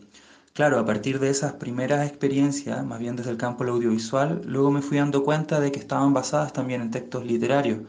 Claro, 0.55 0.81
a 0.81 0.85
partir 0.85 1.21
de 1.21 1.31
esas 1.31 1.53
primeras 1.53 2.09
experiencias, 2.09 2.85
más 2.85 2.99
bien 2.99 3.15
desde 3.15 3.31
el 3.31 3.37
campo 3.37 3.63
audiovisual, 3.65 4.43
luego 4.45 4.73
me 4.73 4.83
fui 4.83 4.97
dando 4.99 5.23
cuenta 5.23 5.61
de 5.61 5.71
que 5.71 5.79
estaban 5.79 6.13
basadas 6.13 6.53
también 6.53 6.81
en 6.83 6.91
textos 6.91 7.25
literarios. 7.25 7.83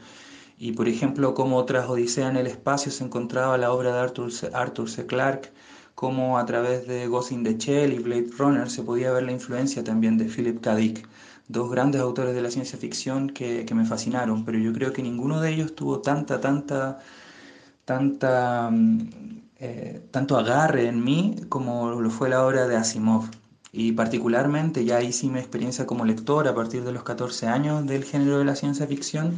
Y 0.59 0.73
por 0.73 0.87
ejemplo, 0.87 1.33
como 1.33 1.65
tras 1.65 1.89
Odisea 1.89 2.29
en 2.29 2.37
el 2.37 2.45
espacio 2.45 2.91
se 2.91 3.03
encontraba 3.03 3.57
la 3.57 3.71
obra 3.71 3.91
de 3.93 3.99
Arthur 3.99 4.31
C. 4.31 4.51
Arthur 4.53 4.89
C. 4.89 5.05
Clarke, 5.07 5.51
como 5.95 6.37
a 6.37 6.45
través 6.45 6.85
de 6.87 7.07
Ghost 7.07 7.31
in 7.31 7.43
the 7.43 7.57
Shell 7.57 7.91
y 7.93 7.99
Blade 7.99 8.29
Runner 8.37 8.69
se 8.69 8.83
podía 8.83 9.11
ver 9.11 9.23
la 9.23 9.31
influencia 9.31 9.83
también 9.83 10.17
de 10.17 10.25
Philip 10.25 10.61
K. 10.61 10.77
dos 11.49 11.71
grandes 11.71 12.01
autores 12.01 12.35
de 12.35 12.41
la 12.41 12.51
ciencia 12.51 12.77
ficción 12.79 13.29
que, 13.31 13.65
me 13.75 13.85
fascinaron, 13.85 14.45
pero 14.45 14.59
yo 14.59 14.71
creo 14.73 14.93
que 14.93 15.01
ninguno 15.03 15.41
de 15.41 15.51
ellos 15.53 15.75
tuvo 15.75 15.99
tanta, 16.01 16.39
tanta, 16.41 16.99
tanta, 17.85 18.69
mm, 18.71 19.09
eh, 19.57 20.07
tanto 20.11 20.37
agarre 20.37 20.87
en 20.87 21.03
mí 21.03 21.35
como 21.49 21.91
lo 22.01 22.09
fue 22.11 22.29
la 22.29 22.45
obra 22.45 22.67
de 22.67 22.77
Asimov. 22.77 23.25
Y 23.71 23.91
particularmente, 23.93 24.85
ya 24.85 25.01
hice 25.01 25.27
mi 25.27 25.39
experiencia 25.39 25.85
como 25.85 26.05
lector 26.05 26.47
a 26.47 26.55
partir 26.55 26.83
de 26.83 26.91
los 26.91 27.03
14 27.03 27.47
años 27.47 27.85
del 27.87 28.03
género 28.05 28.39
de 28.39 28.45
la 28.45 28.55
ciencia 28.55 28.87
ficción, 28.87 29.33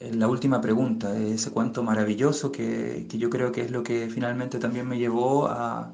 eh, 0.00 0.14
la 0.14 0.28
última 0.28 0.60
pregunta, 0.60 1.16
ese 1.18 1.50
cuento 1.52 1.82
maravilloso 1.82 2.52
que, 2.52 3.06
yo 3.10 3.30
creo 3.30 3.52
que 3.52 3.62
es 3.62 3.70
lo 3.70 3.82
que 3.82 4.08
finalmente 4.08 4.58
también 4.58 4.88
me 4.88 4.98
llevó 4.98 5.48
a 5.48 5.92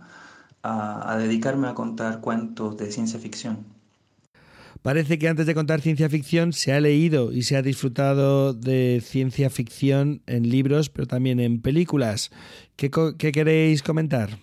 dedicarme 1.19 1.69
a 1.69 1.75
contar 1.75 2.21
cuentos 2.21 2.77
de 2.77 2.91
ciencia 2.93 3.19
ficción. 3.21 3.76
Parece 4.87 5.19
que 5.19 5.27
antes 5.27 5.47
de 5.47 5.55
contar 5.57 5.81
ciencia 5.81 6.09
ficción 6.09 6.53
se 6.53 6.73
ha 6.73 6.79
leído 6.79 7.33
y 7.33 7.43
se 7.43 7.57
ha 7.57 7.63
disfrutado 7.63 8.55
de 8.55 9.03
ciencia 9.05 9.51
ficción 9.51 10.23
en 10.29 10.49
libros, 10.49 10.91
pero 10.91 11.09
también 11.09 11.41
en 11.41 11.61
películas. 11.61 12.31
¿Qué, 12.77 12.89
queréis 13.19 13.83
comentar? 13.83 14.39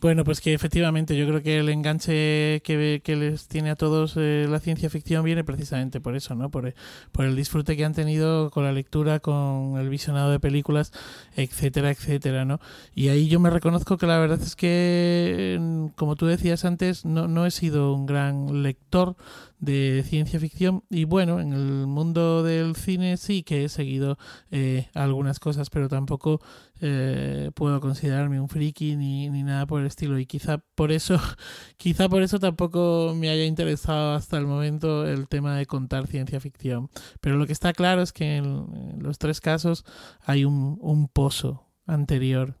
Bueno, 0.00 0.24
pues 0.24 0.40
que 0.40 0.54
efectivamente 0.54 1.16
yo 1.16 1.26
creo 1.26 1.42
que 1.42 1.58
el 1.58 1.68
enganche 1.68 2.62
que, 2.64 3.00
que 3.02 3.16
les 3.16 3.48
tiene 3.48 3.70
a 3.70 3.76
todos 3.76 4.14
eh, 4.16 4.46
la 4.48 4.60
ciencia 4.60 4.88
ficción 4.88 5.24
viene 5.24 5.42
precisamente 5.42 6.00
por 6.00 6.16
eso, 6.16 6.34
¿no? 6.34 6.50
Por, 6.50 6.74
por 7.12 7.24
el 7.24 7.34
disfrute 7.34 7.76
que 7.76 7.84
han 7.84 7.94
tenido 7.94 8.50
con 8.50 8.64
la 8.64 8.72
lectura, 8.72 9.20
con 9.20 9.78
el 9.78 9.88
visionado 9.88 10.30
de 10.30 10.38
películas, 10.38 10.92
etcétera, 11.34 11.90
etcétera, 11.90 12.44
¿no? 12.44 12.60
Y 12.94 13.08
ahí 13.08 13.28
yo 13.28 13.40
me 13.40 13.50
reconozco 13.50 13.96
que 13.96 14.06
la 14.06 14.18
verdad 14.18 14.40
es 14.40 14.54
que, 14.54 15.90
como 15.96 16.14
tú 16.14 16.26
decías 16.26 16.64
antes, 16.64 17.04
no, 17.04 17.26
no 17.26 17.44
he 17.46 17.50
sido 17.50 17.94
un 17.94 18.06
gran 18.06 18.62
lector 18.62 19.16
de 19.58 20.04
ciencia 20.06 20.38
ficción. 20.40 20.84
Y 20.90 21.04
bueno, 21.04 21.40
en 21.40 21.52
el 21.52 21.86
mundo 21.86 22.42
del 22.42 22.76
cine 22.76 23.16
sí 23.16 23.42
que 23.42 23.64
he 23.64 23.68
seguido 23.68 24.18
eh, 24.50 24.88
algunas 24.94 25.40
cosas, 25.40 25.70
pero 25.70 25.88
tampoco 25.88 26.40
eh, 26.80 27.50
puedo 27.54 27.80
considerarme 27.80 28.40
un 28.40 28.48
friki 28.48 28.96
ni, 28.96 29.30
ni 29.30 29.42
nada 29.42 29.66
por 29.66 29.80
el 29.80 29.86
estilo. 29.86 30.18
Y 30.18 30.26
quizá 30.26 30.58
por 30.74 30.92
eso 30.92 31.18
quizá 31.76 32.08
por 32.08 32.22
eso 32.22 32.38
tampoco 32.38 33.14
me 33.16 33.30
haya 33.30 33.44
interesado 33.44 34.14
hasta 34.14 34.38
el 34.38 34.46
momento 34.46 35.06
el 35.06 35.28
tema 35.28 35.56
de 35.56 35.66
contar 35.66 36.06
ciencia 36.06 36.40
ficción. 36.40 36.90
Pero 37.20 37.36
lo 37.36 37.46
que 37.46 37.52
está 37.52 37.72
claro 37.72 38.02
es 38.02 38.12
que 38.12 38.36
en, 38.36 38.66
los 38.98 39.18
tres 39.18 39.40
casos 39.40 39.84
hay 40.20 40.44
un, 40.44 40.78
un 40.80 41.08
pozo 41.08 41.66
anterior. 41.86 42.56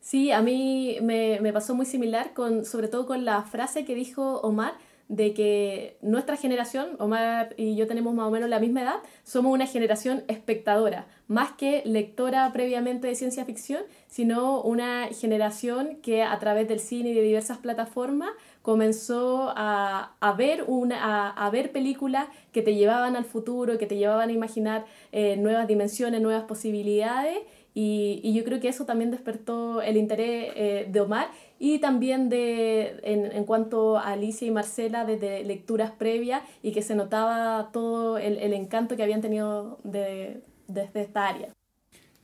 Sí, 0.00 0.32
a 0.32 0.42
mí 0.42 0.98
me, 1.00 1.38
me 1.40 1.50
pasó 1.52 1.74
muy 1.74 1.86
similar, 1.86 2.34
con, 2.34 2.66
sobre 2.66 2.88
todo 2.88 3.06
con 3.06 3.24
la 3.24 3.42
frase 3.44 3.86
que 3.86 3.94
dijo 3.94 4.38
Omar, 4.40 4.74
de 5.08 5.34
que 5.34 5.98
nuestra 6.00 6.36
generación, 6.36 6.96
Omar 6.98 7.54
y 7.56 7.76
yo 7.76 7.86
tenemos 7.86 8.14
más 8.14 8.26
o 8.26 8.30
menos 8.30 8.48
la 8.48 8.58
misma 8.58 8.82
edad, 8.82 8.96
somos 9.22 9.52
una 9.52 9.66
generación 9.66 10.24
espectadora, 10.28 11.06
más 11.28 11.52
que 11.52 11.82
lectora 11.84 12.50
previamente 12.52 13.06
de 13.06 13.14
ciencia 13.14 13.44
ficción, 13.44 13.82
sino 14.06 14.62
una 14.62 15.08
generación 15.08 15.98
que 16.02 16.22
a 16.22 16.38
través 16.38 16.68
del 16.68 16.80
cine 16.80 17.10
y 17.10 17.14
de 17.14 17.22
diversas 17.22 17.58
plataformas 17.58 18.30
comenzó 18.62 19.52
a, 19.54 20.16
a 20.20 20.32
ver, 20.32 20.64
una, 20.66 21.30
a, 21.30 21.50
ver 21.50 21.70
películas 21.70 22.28
que 22.50 22.62
te 22.62 22.74
llevaban 22.74 23.14
al 23.14 23.26
futuro, 23.26 23.76
que 23.76 23.86
te 23.86 23.98
llevaban 23.98 24.30
a 24.30 24.32
imaginar 24.32 24.86
eh, 25.12 25.36
nuevas 25.36 25.68
dimensiones, 25.68 26.22
nuevas 26.22 26.44
posibilidades. 26.44 27.36
Y, 27.74 28.20
y, 28.22 28.32
yo 28.32 28.42
creo 28.44 28.60
que 28.60 28.68
eso 28.68 28.86
también 28.86 29.10
despertó 29.10 29.82
el 29.82 29.96
interés 29.96 30.52
eh, 30.54 30.86
de 30.88 31.00
Omar 31.00 31.28
y 31.58 31.78
también 31.78 32.28
de, 32.28 33.00
en, 33.02 33.30
en, 33.32 33.44
cuanto 33.44 33.98
a 33.98 34.12
Alicia 34.12 34.46
y 34.46 34.50
Marcela 34.50 35.04
desde 35.04 35.44
lecturas 35.44 35.92
previas 35.92 36.42
y 36.62 36.72
que 36.72 36.82
se 36.82 36.94
notaba 36.94 37.70
todo 37.72 38.18
el, 38.18 38.38
el 38.38 38.52
encanto 38.52 38.96
que 38.96 39.02
habían 39.02 39.20
tenido 39.20 39.78
de, 39.84 40.42
desde 40.66 41.02
esta 41.02 41.28
área. 41.28 41.48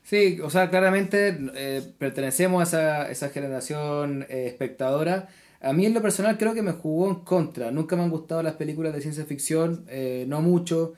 Sí, 0.02 0.40
o 0.43 0.51
sea, 0.51 0.70
claramente 0.70 1.39
eh, 1.55 1.82
pertenecemos 1.98 2.61
a 2.61 2.65
esa, 2.65 3.11
esa 3.11 3.28
generación 3.28 4.27
eh, 4.28 4.47
espectadora. 4.47 5.28
A 5.61 5.73
mí 5.73 5.86
en 5.86 5.94
lo 5.94 6.02
personal 6.02 6.39
creo 6.39 6.55
que 6.55 6.62
me 6.62 6.73
jugó 6.73 7.09
en 7.09 7.16
contra. 7.16 7.70
Nunca 7.70 7.94
me 7.94 8.02
han 8.02 8.11
gustado 8.11 8.43
las 8.43 8.55
películas 8.55 8.94
de 8.94 9.02
ciencia 9.02 9.24
ficción, 9.27 9.86
no 10.27 10.40
mucho 10.40 10.94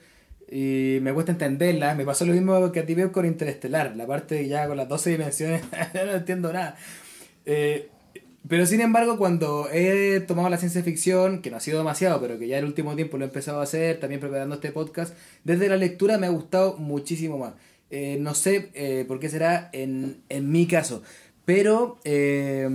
y 0.53 0.99
me 1.01 1.13
cuesta 1.13 1.31
entenderla. 1.31 1.95
Me 1.95 2.05
pasó 2.05 2.25
lo 2.25 2.33
mismo 2.33 2.71
que 2.71 2.81
a 2.81 2.85
ti 2.85 2.93
veo 2.93 3.11
con 3.11 3.25
Interestelar, 3.25 3.95
la 3.95 4.05
parte 4.05 4.47
ya 4.47 4.67
con 4.67 4.77
las 4.77 4.87
12 4.87 5.09
dimensiones, 5.11 5.63
no 5.93 6.11
entiendo 6.11 6.53
nada. 6.53 6.75
Eh, 7.45 7.89
pero 8.47 8.65
sin 8.65 8.81
embargo, 8.81 9.17
cuando 9.17 9.69
he 9.71 10.19
tomado 10.21 10.49
la 10.49 10.57
ciencia 10.57 10.83
ficción, 10.83 11.41
que 11.41 11.49
no 11.51 11.57
ha 11.57 11.59
sido 11.59 11.77
demasiado, 11.77 12.19
pero 12.21 12.37
que 12.37 12.47
ya 12.47 12.57
el 12.57 12.65
último 12.65 12.95
tiempo 12.95 13.17
lo 13.17 13.25
he 13.25 13.27
empezado 13.27 13.59
a 13.59 13.63
hacer, 13.63 13.99
también 13.99 14.19
preparando 14.21 14.55
este 14.55 14.71
podcast, 14.71 15.15
desde 15.43 15.69
la 15.69 15.77
lectura 15.77 16.17
me 16.17 16.27
ha 16.27 16.29
gustado 16.29 16.77
muchísimo 16.77 17.37
más. 17.37 17.53
Eh, 17.89 18.17
no 18.19 18.33
sé 18.33 18.71
eh, 18.73 19.05
por 19.07 19.19
qué 19.19 19.29
será 19.29 19.69
en, 19.71 20.17
en 20.29 20.51
mi 20.51 20.67
caso. 20.67 21.03
Pero, 21.45 21.99
eh, 22.05 22.69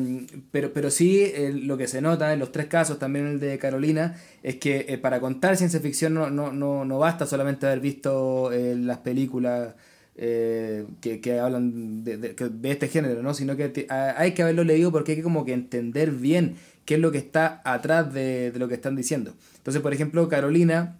pero, 0.51 0.73
pero 0.75 0.91
sí, 0.91 1.23
eh, 1.25 1.53
lo 1.55 1.79
que 1.79 1.89
se 1.89 2.03
nota 2.03 2.33
en 2.35 2.39
los 2.39 2.53
tres 2.53 2.67
casos, 2.67 2.99
también 2.99 3.27
el 3.27 3.41
de 3.41 3.59
Carolina, 3.59 4.17
es 4.43 4.57
que 4.57 4.85
eh, 4.89 4.99
para 4.99 5.21
contar 5.21 5.57
ciencia 5.57 5.81
ficción 5.81 6.13
no, 6.13 6.29
no, 6.29 6.53
no, 6.53 6.85
no 6.85 6.99
basta 6.99 7.25
solamente 7.27 7.67
haber 7.67 7.81
visto 7.81 8.51
las 8.53 8.99
películas 8.99 9.75
que, 10.19 11.21
que, 11.23 11.39
hablan 11.39 12.03
de, 12.03 12.35
este 12.65 12.89
género, 12.89 13.23
¿no? 13.23 13.35
sino 13.35 13.57
que 13.57 13.87
hay 13.89 14.33
que 14.33 14.43
haberlo 14.43 14.65
leído 14.65 14.91
porque 14.91 15.13
hay 15.13 15.17
que 15.17 15.23
como 15.23 15.45
que 15.45 15.53
entender 15.53 16.11
bien 16.11 16.57
qué 16.85 16.95
es 16.95 17.01
lo 17.01 17.13
que 17.13 17.19
está 17.19 17.63
atrás 17.65 18.13
de, 18.13 18.51
de 18.51 18.59
lo 18.59 18.67
que 18.67 18.75
están 18.75 18.97
diciendo. 18.97 19.35
Entonces, 19.59 19.81
por 19.81 19.93
ejemplo, 19.93 20.29
Carolina 20.29 20.97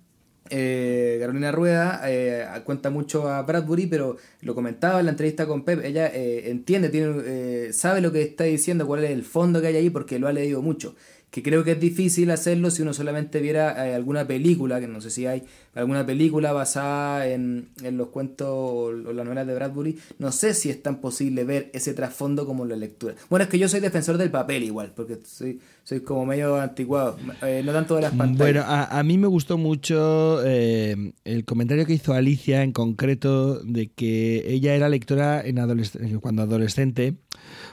eh, 0.51 1.19
Carolina 1.21 1.53
Rueda 1.53 2.01
eh, 2.07 2.47
cuenta 2.65 2.91
mucho 2.91 3.29
a 3.29 3.43
Bradbury, 3.43 3.87
pero 3.87 4.17
lo 4.41 4.55
comentaba 4.55 5.01
en 5.01 5.07
la 5.07 5.11
entrevista 5.13 5.47
con 5.47 5.65
Pep, 5.65 5.85
ella 5.85 6.09
eh, 6.09 6.51
entiende, 6.51 6.89
tiene, 6.89 7.23
eh, 7.25 7.73
sabe 7.73 8.01
lo 8.01 8.13
que 8.13 8.23
está 8.23 8.45
diciendo, 8.45 8.87
cuál 8.87 9.05
es 9.05 9.11
el 9.11 9.25
fondo 9.25 9.61
que 9.61 9.69
hay 9.69 9.77
ahí, 9.77 9.91
porque 9.91 10.19
lo 10.19 10.29
ha 10.29 10.33
leído 10.33 10.63
mucho 10.63 10.95
que 11.31 11.43
creo 11.43 11.63
que 11.63 11.73
es 11.73 11.81
difícil 11.81 12.31
hacerlo 12.31 12.71
si 12.71 12.83
uno 12.83 12.95
solamente 12.95 13.41
viera 13.41 13.87
eh, 13.87 13.95
alguna 13.95 14.27
película, 14.27 14.81
que 14.81 14.89
no 14.89 15.01
sé 15.01 15.11
si 15.11 15.27
hay 15.27 15.43
alguna 15.75 16.05
película 16.07 16.53
basada 16.53 17.29
en, 17.29 17.69
en 17.83 17.97
los 17.97 18.09
cuentos 18.09 18.49
o, 18.51 18.93
las 18.93 19.25
novelas 19.25 19.47
de 19.47 19.55
Bradbury, 19.55 19.99
no 20.19 20.33
sé 20.33 20.55
si 20.55 20.71
es 20.71 20.83
tan 20.83 21.01
posible 21.01 21.45
ver 21.45 21.71
ese 21.75 21.93
trasfondo 21.93 22.47
como 22.47 22.65
la 22.65 22.77
lectura. 22.77 23.15
Bueno, 23.29 23.45
es 23.45 23.51
que 23.51 23.59
yo 23.59 23.69
soy 23.69 23.81
defensor 23.81 24.17
del 24.17 24.31
papel 24.31 24.63
igual, 24.65 24.93
porque 24.97 25.19
soy, 25.25 25.61
soy 25.85 26.01
como 26.01 26.25
medio 26.25 26.57
anticuado, 26.57 27.19
eh, 27.43 27.63
no 27.65 27.73
tanto 27.73 27.97
de 27.97 28.03
las 28.03 28.13
pantallas. 28.13 28.39
Bueno, 28.39 28.63
a, 28.63 28.99
a 28.99 29.03
mí 29.03 29.19
me 29.19 29.27
gustó 29.27 29.59
mucho 29.59 30.43
eh, 30.45 31.13
el 31.25 31.45
comentario 31.45 31.85
que 31.85 31.93
hizo 31.93 32.15
Alicia 32.15 32.63
en 32.63 32.73
concreto 32.73 33.63
de 33.63 33.89
que 33.89 34.45
ella 34.53 34.75
era 34.75 34.89
lectora 34.89 35.43
en 35.43 35.59
adolesc 35.59 35.97
cuando 36.21 36.43
adolescente, 36.43 37.15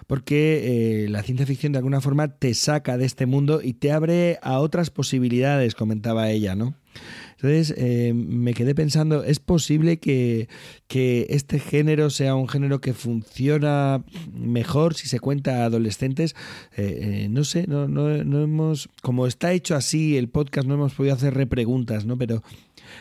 porque 0.08 1.04
eh, 1.06 1.10
la 1.10 1.24
ciencia 1.24 1.46
ficción 1.46 1.72
de 1.72 1.80
alguna 1.80 2.02
forma 2.02 2.28
te 2.28 2.54
saca 2.54 2.98
de 2.98 3.06
este 3.06 3.26
mundo 3.26 3.62
y 3.64 3.74
te 3.74 3.92
abre 3.92 4.40
a 4.42 4.60
otras 4.60 4.90
posibilidades, 4.90 5.76
comentaba 5.76 6.30
ella, 6.30 6.56
¿no? 6.56 6.76
Entonces 7.36 7.74
eh, 7.78 8.14
me 8.14 8.54
quedé 8.54 8.74
pensando, 8.74 9.24
¿es 9.24 9.40
posible 9.40 10.00
que, 10.00 10.48
que, 10.88 11.28
este 11.30 11.60
género 11.60 12.10
sea 12.10 12.36
un 12.36 12.48
género 12.48 12.80
que 12.80 12.94
funciona 12.94 14.04
mejor 14.34 14.96
si 14.96 15.08
se 15.08 15.20
cuenta 15.20 15.62
a 15.62 15.66
adolescentes? 15.66 16.36
Eh, 16.78 17.26
eh, 17.26 17.28
no 17.30 17.44
sé, 17.44 17.66
no, 17.68 17.88
no, 17.88 18.24
no, 18.24 18.42
hemos, 18.42 18.90
como 19.02 19.28
está 19.28 19.52
hecho 19.52 19.76
así 19.76 20.18
el 20.18 20.30
podcast, 20.30 20.68
no 20.68 20.76
hemos 20.76 20.94
podido 20.94 21.14
hacer 21.14 21.34
repreguntas, 21.34 22.06
¿no? 22.06 22.18
Pero 22.18 22.42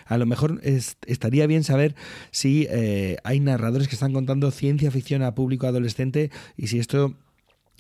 a 0.07 0.19
lo 0.19 0.27
mejor 0.27 0.61
es, 0.63 0.97
estaría 1.07 1.47
bien 1.47 1.65
saber 1.65 1.95
si 2.31 2.67
eh, 2.71 3.17
hay 3.25 3.41
narradores 3.41 3.89
que 3.89 3.95
están 3.95 4.13
contando 4.13 4.51
ciencia 4.51 4.91
ficción 4.91 5.23
a 5.23 5.35
público 5.35 5.67
adolescente 5.67 6.31
y 6.57 6.69
si 6.69 6.79
esto 6.79 7.15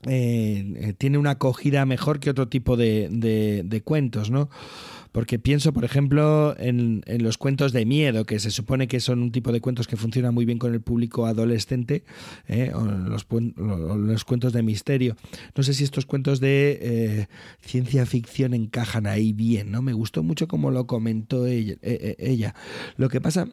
eh, 0.06 0.94
tiene 0.98 1.18
una 1.18 1.30
acogida 1.30 1.86
mejor 1.86 2.20
que 2.20 2.30
otro 2.30 2.48
tipo 2.48 2.76
de, 2.76 3.08
de, 3.10 3.62
de 3.64 3.80
cuentos, 3.82 4.30
¿no? 4.30 4.50
Porque 5.14 5.38
pienso, 5.38 5.72
por 5.72 5.84
ejemplo, 5.84 6.56
en, 6.58 7.04
los 7.06 7.38
cuentos 7.38 7.72
de 7.72 7.86
miedo, 7.86 8.24
que 8.24 8.40
se 8.40 8.50
supone 8.50 8.88
que 8.88 8.98
son 8.98 9.22
un 9.22 9.30
tipo 9.30 9.52
de 9.52 9.60
cuentos 9.60 9.86
que 9.86 9.96
funcionan 9.96 10.34
muy 10.34 10.44
bien 10.44 10.58
con 10.58 10.74
el 10.74 10.80
público 10.80 11.26
adolescente, 11.26 12.02
¿eh? 12.48 12.72
o, 12.74 12.84
los, 12.84 13.24
los, 13.56 14.24
cuentos 14.24 14.52
de 14.52 14.64
misterio. 14.64 15.14
No 15.54 15.62
sé 15.62 15.72
si 15.72 15.84
estos 15.84 16.04
cuentos 16.04 16.40
de 16.40 16.78
eh, 16.82 17.26
ciencia 17.60 18.06
ficción 18.06 18.54
encajan 18.54 19.06
ahí 19.06 19.32
bien, 19.32 19.70
¿no? 19.70 19.82
Me 19.82 19.92
gustó 19.92 20.24
mucho 20.24 20.48
como 20.48 20.72
lo 20.72 20.88
comentó 20.88 21.46
ella. 21.46 21.76
Eh, 21.82 22.16
ella. 22.18 22.56
Lo 22.96 23.08
que 23.08 23.20
pasa 23.20 23.46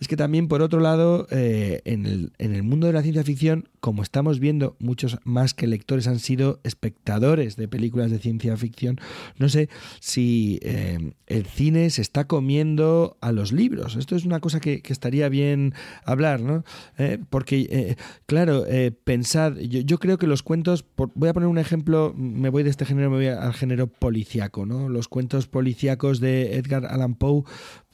es 0.00 0.08
que 0.08 0.16
también, 0.16 0.48
por 0.48 0.62
otro 0.62 0.80
lado, 0.80 1.28
eh, 1.30 1.80
en, 1.84 2.06
el, 2.06 2.32
en 2.38 2.56
el 2.56 2.64
mundo 2.64 2.88
de 2.88 2.92
la 2.92 3.02
ciencia 3.02 3.22
ficción, 3.22 3.68
como 3.84 4.02
estamos 4.02 4.40
viendo, 4.40 4.76
muchos 4.78 5.18
más 5.24 5.52
que 5.52 5.66
lectores 5.66 6.06
han 6.06 6.18
sido 6.18 6.58
espectadores 6.64 7.56
de 7.56 7.68
películas 7.68 8.10
de 8.10 8.18
ciencia 8.18 8.56
ficción. 8.56 8.98
No 9.36 9.50
sé 9.50 9.68
si 10.00 10.58
eh, 10.62 11.12
el 11.26 11.44
cine 11.44 11.90
se 11.90 12.00
está 12.00 12.26
comiendo 12.26 13.18
a 13.20 13.30
los 13.30 13.52
libros. 13.52 13.96
Esto 13.96 14.16
es 14.16 14.24
una 14.24 14.40
cosa 14.40 14.58
que, 14.58 14.80
estaría 14.88 15.28
bien 15.28 15.74
hablar, 16.06 16.40
¿no? 16.40 16.64
Eh, 16.96 17.18
porque, 17.28 17.66
eh, 17.68 17.96
claro, 18.24 18.64
pensad, 19.04 19.58
yo, 19.58 19.98
creo 19.98 20.16
que 20.16 20.26
los 20.26 20.42
cuentos, 20.42 20.86
voy 20.96 21.28
a 21.28 21.34
poner 21.34 21.50
un 21.50 21.58
ejemplo, 21.58 22.14
me 22.16 22.48
voy 22.48 22.62
de 22.62 22.70
este 22.70 22.86
género, 22.86 23.10
me 23.10 23.16
voy 23.16 23.26
al 23.26 23.52
género 23.52 23.88
policiaco, 23.88 24.64
¿no? 24.64 24.88
Los 24.88 25.08
cuentos 25.08 25.46
policíacos 25.46 26.20
de 26.20 26.56
Edgar 26.56 26.86
Allan 26.86 27.16
Poe, 27.16 27.42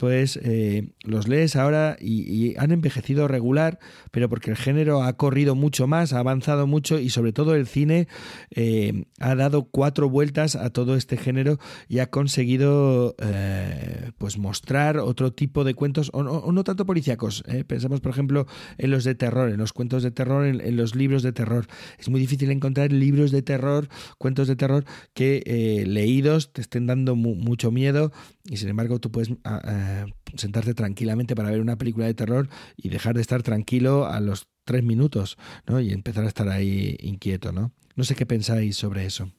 pues 0.01 0.39
eh, 0.41 0.89
los 1.03 1.27
lees 1.27 1.55
ahora 1.55 1.95
y, 2.01 2.57
han 2.57 2.71
envejecido 2.71 3.27
regular, 3.27 3.77
pero 4.09 4.29
porque 4.29 4.49
el 4.49 4.57
género 4.57 5.03
ha 5.03 5.13
corrido 5.15 5.53
mucho 5.53 5.85
más, 5.85 6.11
ha 6.11 6.17
avanzado 6.17 6.65
mucho 6.65 6.97
y 6.97 7.11
sobre 7.11 7.33
todo 7.33 7.53
el 7.53 7.67
cine 7.67 8.07
eh, 8.49 9.03
ha 9.19 9.35
dado 9.35 9.65
cuatro 9.65 10.09
vueltas 10.09 10.55
a 10.55 10.71
todo 10.71 10.95
este 10.95 11.17
género 11.17 11.59
y 11.87 11.99
ha 11.99 12.09
conseguido 12.09 13.15
eh, 13.19 14.09
pues 14.17 14.39
mostrar 14.39 14.97
otro 14.97 15.33
tipo 15.33 15.63
de 15.63 15.75
cuentos, 15.75 16.09
o 16.13 16.51
no, 16.51 16.63
tanto 16.63 16.87
policíacos. 16.87 17.43
¿eh? 17.47 17.63
Pensamos, 17.63 18.01
por 18.01 18.11
ejemplo, 18.11 18.47
en 18.79 18.89
los 18.89 19.03
de 19.03 19.13
terror, 19.13 19.51
en 19.51 19.57
los 19.57 19.71
cuentos 19.71 20.01
de 20.01 20.09
terror, 20.09 20.47
en, 20.47 20.75
los 20.75 20.95
libros 20.95 21.21
de 21.21 21.31
terror. 21.31 21.67
Es 21.99 22.09
muy 22.09 22.19
difícil 22.19 22.49
encontrar 22.49 22.91
libros 22.91 23.29
de 23.29 23.43
terror, 23.43 23.87
cuentos 24.17 24.47
de 24.47 24.55
terror 24.55 24.83
que 25.13 25.83
leídos 25.85 26.53
te 26.53 26.61
estén 26.61 26.87
dando 26.87 27.15
mucho 27.15 27.69
miedo 27.69 28.11
y 28.49 28.57
sin 28.57 28.69
embargo 28.69 28.99
tú 28.99 29.11
puedes 29.11 29.31
ah, 29.91 30.05
sentarte 30.35 30.73
tranquilamente 30.73 31.35
para 31.35 31.51
ver 31.51 31.61
una 31.61 31.77
película 31.77 32.05
de 32.05 32.13
terror 32.13 32.49
y 32.77 32.89
dejar 32.89 33.15
de 33.15 33.21
estar 33.21 33.43
tranquilo 33.43 34.05
a 34.05 34.19
los 34.19 34.47
tres 34.65 34.83
minutos 34.83 35.37
¿no? 35.67 35.79
y 35.79 35.91
empezar 35.91 36.23
a 36.25 36.27
estar 36.27 36.49
ahí 36.49 36.97
inquieto. 37.01 37.51
¿no? 37.51 37.71
no 37.95 38.03
sé 38.03 38.15
qué 38.15 38.25
pensáis 38.25 38.77
sobre 38.77 39.05
eso. 39.05 39.31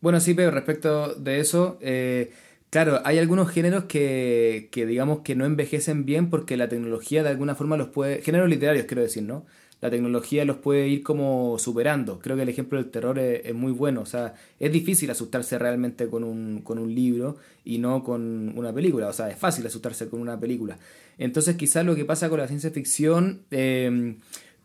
Bueno, 0.00 0.20
sí, 0.20 0.34
pero 0.34 0.50
respecto 0.50 1.14
de 1.14 1.40
eso, 1.40 1.78
eh, 1.80 2.32
claro, 2.70 3.00
hay 3.04 3.18
algunos 3.18 3.50
géneros 3.50 3.84
que, 3.84 4.68
que 4.70 4.86
digamos 4.86 5.20
que 5.20 5.34
no 5.34 5.44
envejecen 5.44 6.04
bien 6.04 6.30
porque 6.30 6.56
la 6.56 6.68
tecnología 6.68 7.22
de 7.22 7.30
alguna 7.30 7.54
forma 7.54 7.76
los 7.76 7.88
puede, 7.88 8.22
géneros 8.22 8.48
literarios 8.48 8.86
quiero 8.86 9.02
decir, 9.02 9.24
¿no? 9.24 9.46
La 9.80 9.90
tecnología 9.90 10.44
los 10.44 10.56
puede 10.56 10.88
ir 10.88 11.02
como 11.02 11.58
superando. 11.58 12.18
Creo 12.18 12.36
que 12.36 12.42
el 12.42 12.48
ejemplo 12.48 12.78
del 12.78 12.90
terror 12.90 13.18
es, 13.18 13.54
muy 13.54 13.72
bueno. 13.72 14.00
O 14.00 14.06
sea, 14.06 14.34
es 14.58 14.72
difícil 14.72 15.10
asustarse 15.10 15.58
realmente 15.58 16.08
con 16.08 16.24
un, 16.24 16.62
con 16.62 16.78
un 16.78 16.94
libro 16.94 17.36
y 17.64 17.78
no 17.78 18.02
con 18.02 18.52
una 18.56 18.72
película. 18.72 19.08
O 19.08 19.12
sea, 19.12 19.30
es 19.30 19.36
fácil 19.36 19.66
asustarse 19.66 20.08
con 20.08 20.20
una 20.20 20.38
película. 20.38 20.78
Entonces 21.16 21.56
quizás 21.56 21.84
lo 21.84 21.94
que 21.94 22.04
pasa 22.04 22.28
con 22.28 22.38
la 22.40 22.48
ciencia 22.48 22.70
ficción... 22.70 23.42
Eh, 23.50 24.16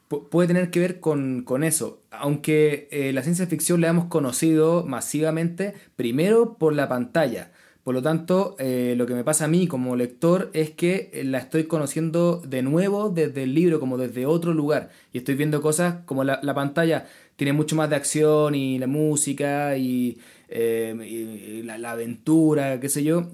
puede 0.08 0.48
tener 0.48 0.70
que 0.70 0.80
ver 0.80 1.00
con, 1.00 1.64
eso. 1.64 2.02
Aunque 2.12 2.88
eh, 2.92 3.14
la 3.14 3.24
ciencia 3.24 3.48
ficción 3.48 3.82
la 3.82 3.90
hemos 3.90 4.06
conocido 4.06 4.86
masivamente, 4.86 5.74
primero 5.96 6.58
por 6.58 6.74
la 6.74 6.88
pantalla. 6.88 7.52
Por 7.84 7.94
lo 7.94 8.02
tanto, 8.02 8.56
eh, 8.60 8.96
lo 8.98 9.06
que 9.06 9.14
me 9.14 9.24
pasa 9.24 9.46
a 9.46 9.48
mí 9.50 9.68
como 9.68 9.96
lector 9.96 10.50
es 10.54 10.72
que 10.72 11.10
eh, 11.14 11.24
la 11.26 11.40
estoy 11.40 11.66
conociendo 11.66 12.42
de 12.48 12.62
nuevo 12.62 13.10
desde 13.10 13.44
el 13.44 13.54
libro, 13.54 13.80
como 13.80 13.98
desde 13.98 14.26
otro 14.26 14.54
lugar. 14.54 14.90
Y 15.12 15.18
estoy 15.18 15.36
viendo 15.36 15.62
cosas 15.62 15.96
como 16.06 16.24
la, 16.24 16.40
pantalla 16.54 17.08
tiene 17.36 17.54
mucho 17.54 17.76
más 17.76 17.90
de 17.90 17.96
acción 17.98 18.56
y 18.56 18.80
la 18.80 18.88
música 18.88 19.78
y, 19.78 20.18
la, 20.50 21.78
la, 21.78 21.92
aventura, 21.92 22.80
qué 22.80 22.90
sé 22.90 23.04
yo 23.04 23.28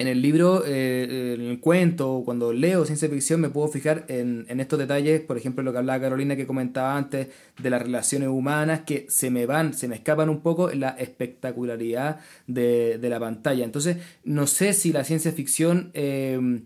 en 0.00 0.08
el 0.08 0.22
libro, 0.22 0.64
eh, 0.66 1.34
en 1.34 1.42
el 1.42 1.60
cuento, 1.60 2.22
cuando 2.24 2.54
leo 2.54 2.86
ciencia 2.86 3.06
ficción, 3.10 3.38
me 3.38 3.50
puedo 3.50 3.68
fijar 3.68 4.06
en, 4.08 4.46
estos 4.58 4.78
detalles, 4.78 5.20
por 5.20 5.36
ejemplo, 5.36 5.62
lo 5.62 5.72
que 5.72 5.78
hablaba 5.78 6.00
Carolina 6.00 6.36
que 6.36 6.46
comentaba 6.46 6.96
antes 6.96 7.28
de 7.62 7.68
las 7.68 7.82
relaciones 7.82 8.30
humanas, 8.30 8.80
que 8.86 9.04
se 9.10 9.28
me 9.28 9.44
van, 9.44 9.74
se 9.74 9.88
me 9.88 9.96
escapan 9.96 10.30
un 10.30 10.40
poco 10.40 10.70
en 10.70 10.80
la 10.80 10.88
espectacularidad 10.90 12.20
de, 12.46 12.98
la 13.02 13.20
pantalla. 13.20 13.62
Entonces, 13.62 13.98
no 14.24 14.46
sé 14.46 14.72
si 14.72 14.90
la 14.90 15.04
ciencia 15.04 15.32
ficción 15.32 15.90
eh, 15.92 16.62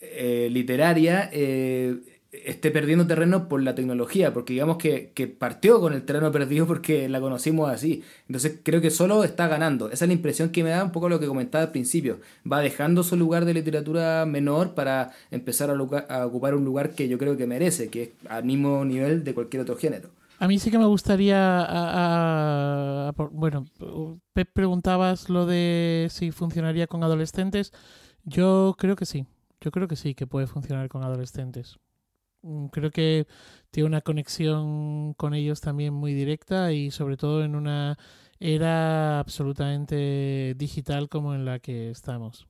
eh, 0.00 0.48
literaria 0.50 1.30
esté 2.32 2.70
perdiendo 2.70 3.06
terreno 3.06 3.46
por 3.46 3.62
la 3.62 3.74
tecnología, 3.74 4.32
porque 4.32 4.54
digamos 4.54 4.78
que, 4.78 5.12
partió 5.38 5.80
con 5.80 5.92
el 5.92 6.02
terreno 6.02 6.32
perdido 6.32 6.66
porque 6.66 7.08
la 7.08 7.20
conocimos 7.20 7.70
así. 7.70 8.02
Entonces 8.26 8.58
creo 8.62 8.80
que 8.80 8.90
solo 8.90 9.22
está 9.22 9.48
ganando. 9.48 9.90
Esa 9.90 10.06
es 10.06 10.08
la 10.08 10.14
impresión 10.14 10.48
que 10.48 10.64
me 10.64 10.70
da 10.70 10.82
un 10.82 10.92
poco 10.92 11.10
lo 11.10 11.20
que 11.20 11.26
comentaba 11.26 11.64
al 11.64 11.72
principio. 11.72 12.20
Va 12.50 12.60
dejando 12.60 13.02
su 13.02 13.16
lugar 13.16 13.44
de 13.44 13.52
literatura 13.54 14.24
menor 14.24 14.74
para 14.74 15.12
empezar 15.30 15.68
a, 15.70 15.74
ocupar 16.26 16.54
un 16.54 16.64
lugar 16.64 16.94
que 16.94 17.06
yo 17.08 17.18
creo 17.18 17.36
que 17.36 17.46
merece, 17.46 17.88
que 17.88 18.02
es 18.02 18.10
al 18.28 18.44
mismo 18.44 18.82
nivel 18.84 19.24
de 19.24 19.34
cualquier 19.34 19.62
otro 19.62 19.76
género. 19.76 20.08
A 20.38 20.48
mí 20.48 20.58
sí 20.58 20.70
que 20.70 20.78
me 20.78 20.86
gustaría, 20.86 21.38
bueno, 23.30 23.66
Pep 24.32 24.48
preguntabas 24.52 25.28
lo 25.28 25.46
de 25.46 26.08
si 26.10 26.32
funcionaría 26.32 26.86
con 26.88 27.04
adolescentes. 27.04 27.72
Yo 28.24 28.74
creo 28.78 28.96
que 28.96 29.06
sí, 29.06 29.26
yo 29.60 29.70
creo 29.70 29.86
que 29.86 29.96
sí, 29.96 30.14
que 30.14 30.26
puede 30.26 30.46
funcionar 30.48 30.88
con 30.88 31.04
adolescentes. 31.04 31.78
Mm, 32.42 32.66
creo 32.66 32.90
que 32.90 33.26
tiene 33.70 33.86
una 33.88 34.00
conexión 34.00 35.14
con 35.14 35.34
ellos 35.34 35.60
también 35.60 35.94
muy 35.94 36.12
directa 36.14 36.72
y 36.72 36.90
sobre 36.90 37.16
todo 37.16 37.44
en 37.44 37.54
una 37.54 37.98
era 38.40 39.20
absolutamente 39.20 40.54
digital 40.58 41.08
como 41.08 41.34
en 41.34 41.44
la 41.44 41.60
que 41.60 41.90
estamos. 41.90 42.48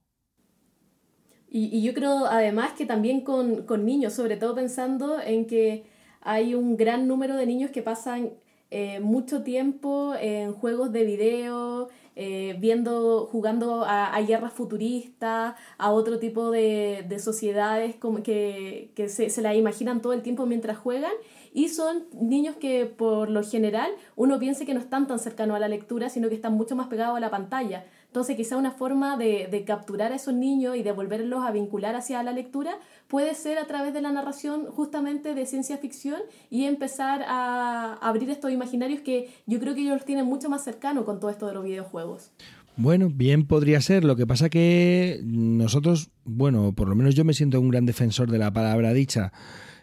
Y, 1.55 1.83
yo 1.83 1.93
creo 1.93 2.25
además 2.27 2.73
que 2.73 2.87
también 2.87 3.21
con, 3.21 3.67
con, 3.67 3.85
niños, 3.85 4.15
sobre 4.15 4.39
todo 4.39 4.55
pensando 4.55 5.21
en 5.21 5.47
que 5.47 5.85
hay 6.23 6.55
un 6.55 6.79
gran 6.79 7.07
número 7.07 7.37
de 7.37 7.45
niños 7.45 7.71
que 7.71 7.83
pasan 7.83 8.31
eh, 8.71 9.01
mucho 9.01 9.43
tiempo 9.43 10.15
en 10.19 10.55
juegos 10.55 10.93
de 10.93 11.05
video, 11.05 11.91
eh, 12.15 12.57
viendo, 12.59 13.27
jugando 13.31 13.85
a, 13.87 14.21
guerras 14.21 14.53
futuristas, 14.53 15.55
a 15.79 15.91
otro 15.93 16.19
tipo 16.19 16.51
de, 16.51 17.07
sociedades 17.19 17.97
como 17.97 18.23
que, 18.23 18.91
se, 19.09 19.31
se 19.31 19.43
la 19.43 19.55
imaginan 19.55 20.03
todo 20.03 20.13
el 20.13 20.23
tiempo 20.23 20.47
mientras 20.47 20.79
juegan 20.79 21.13
y 21.55 21.69
son 21.69 22.05
niños 22.13 22.57
que 22.57 22.87
por 22.87 23.29
lo 23.29 23.43
general 23.43 23.91
uno 24.17 24.39
piensa 24.39 24.65
que 24.65 24.75
no 24.75 24.81
están 24.81 25.07
tan 25.07 25.19
cercanos 25.19 25.57
a 25.57 25.61
la 25.61 25.69
lectura, 25.69 26.09
sino 26.09 26.29
que 26.29 26.35
están 26.35 26.55
mucho 26.55 26.77
más 26.77 26.87
pegados 26.87 27.17
a 27.17 27.21
la 27.21 27.31
pantalla. 27.31 27.85
Entonces 28.07 28.37
quizá 28.37 28.57
una 28.57 28.73
forma 28.73 29.17
de, 29.17 29.49
de, 29.51 29.65
capturar 29.65 30.13
a 30.13 30.17
esos 30.17 30.35
niños 30.35 30.77
y 30.77 30.83
de 30.83 30.93
volverlos 30.93 31.45
a 31.45 31.51
vincular 31.51 31.95
hacia 31.95 32.23
la 32.23 32.33
lectura 32.33 32.79
puede 33.13 33.35
ser 33.35 33.59
a 33.59 33.67
través 33.67 33.93
de 33.93 34.01
la 34.01 34.11
narración 34.11 34.65
justamente 34.69 35.35
de 35.35 35.45
ciencia 35.45 35.77
ficción 35.77 36.19
y 36.49 36.65
empezar 36.65 37.23
a 37.29 37.99
abrir 38.01 38.31
estos 38.31 38.51
imaginarios 38.51 39.03
que 39.03 39.29
yo 39.47 39.61
creo 39.61 39.75
que 39.75 39.83
ellos 39.83 39.97
los 39.97 40.07
tienen 40.07 40.25
mucho 40.25 40.49
más 40.49 40.65
cercanos 40.65 41.05
con 41.05 41.21
todo 41.21 41.31
esto 41.31 41.47
de 41.47 41.53
los 41.53 41.63
videojuegos. 41.63 42.31
Bueno, 42.79 43.11
bien 43.13 43.47
podría 43.47 43.83
ser. 43.83 44.03
Lo 44.03 44.17
que 44.17 44.27
pasa 44.27 44.49
que 44.49 45.21
nosotros, 45.25 46.09
bueno, 46.25 46.73
por 46.73 46.89
lo 46.89 46.95
menos 46.95 47.15
yo 47.15 47.23
me 47.23 47.35
siento 47.35 47.61
un 47.61 47.69
gran 47.69 47.85
defensor 47.85 48.31
de 48.31 48.39
la 48.39 48.51
palabra 48.51 48.95
dicha 48.95 49.31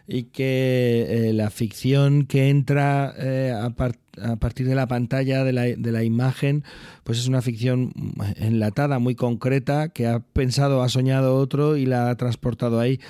y 0.06 0.24
que 0.24 1.06
eh, 1.08 1.32
la 1.32 1.50
ficción 1.50 2.26
que 2.26 2.48
entra 2.48 3.14
eh, 3.16 3.52
a, 3.56 3.70
partir 3.70 4.66
de 4.66 4.74
la 4.74 4.88
pantalla, 4.88 5.44
de 5.44 5.52
la, 5.52 5.62
de 5.62 5.92
la, 5.92 6.02
imagen, 6.02 6.64
pues 7.04 7.18
es 7.18 7.28
una 7.28 7.42
ficción 7.42 7.92
enlatada, 8.36 8.98
muy 8.98 9.14
concreta, 9.14 9.90
que 9.90 10.06
ha 10.06 10.20
pensado, 10.20 10.82
ha 10.82 10.88
soñado 10.88 11.36
otro 11.36 11.76
y 11.76 11.86
la 11.86 12.10
ha 12.10 12.16
transportado 12.16 12.80
ahí. 12.80 13.00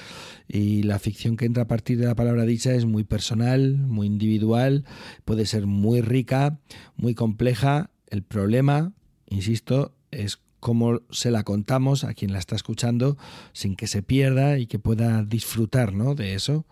Y 0.46 0.82
la 0.82 0.98
ficción 0.98 1.36
que 1.36 1.46
entra 1.46 1.62
a 1.62 1.68
partir 1.68 1.98
de 1.98 2.06
la 2.06 2.14
palabra 2.14 2.44
dicha 2.44 2.74
es 2.74 2.84
muy 2.84 3.04
personal, 3.04 3.78
muy 3.78 4.06
individual, 4.06 4.84
puede 5.24 5.46
ser 5.46 5.66
muy 5.66 6.00
rica, 6.00 6.58
muy 6.96 7.14
compleja. 7.14 7.90
El 8.08 8.22
problema, 8.22 8.92
insisto, 9.28 9.94
es 10.10 10.40
cómo 10.60 11.00
se 11.10 11.30
la 11.30 11.42
contamos 11.42 12.04
a 12.04 12.14
quien 12.14 12.32
la 12.32 12.38
está 12.38 12.54
escuchando 12.54 13.16
sin 13.52 13.76
que 13.76 13.86
se 13.86 14.02
pierda 14.02 14.58
y 14.58 14.66
que 14.66 14.78
pueda 14.78 15.24
disfrutar 15.24 15.92
¿no? 15.92 16.14
de 16.14 16.34
eso. 16.34 16.64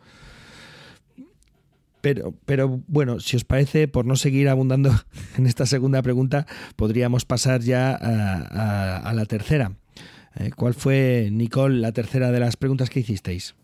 Pero, 2.00 2.32
pero 2.44 2.80
bueno, 2.86 3.18
si 3.18 3.36
os 3.36 3.44
parece, 3.44 3.88
por 3.88 4.06
no 4.06 4.14
seguir 4.14 4.48
abundando 4.48 4.92
en 5.36 5.46
esta 5.46 5.66
segunda 5.66 6.02
pregunta, 6.02 6.46
podríamos 6.76 7.24
pasar 7.24 7.62
ya 7.62 7.94
a, 7.94 9.12
la 9.12 9.24
tercera. 9.24 9.72
Eh, 10.36 10.50
¿Cuál 10.54 10.74
fue, 10.74 11.30
Nicole, 11.32 11.80
la 11.80 11.92
tercera 11.92 12.30
de 12.30 12.40
las 12.40 12.56
preguntas 12.56 12.90
que 12.90 13.00
hicisteis? 13.00 13.56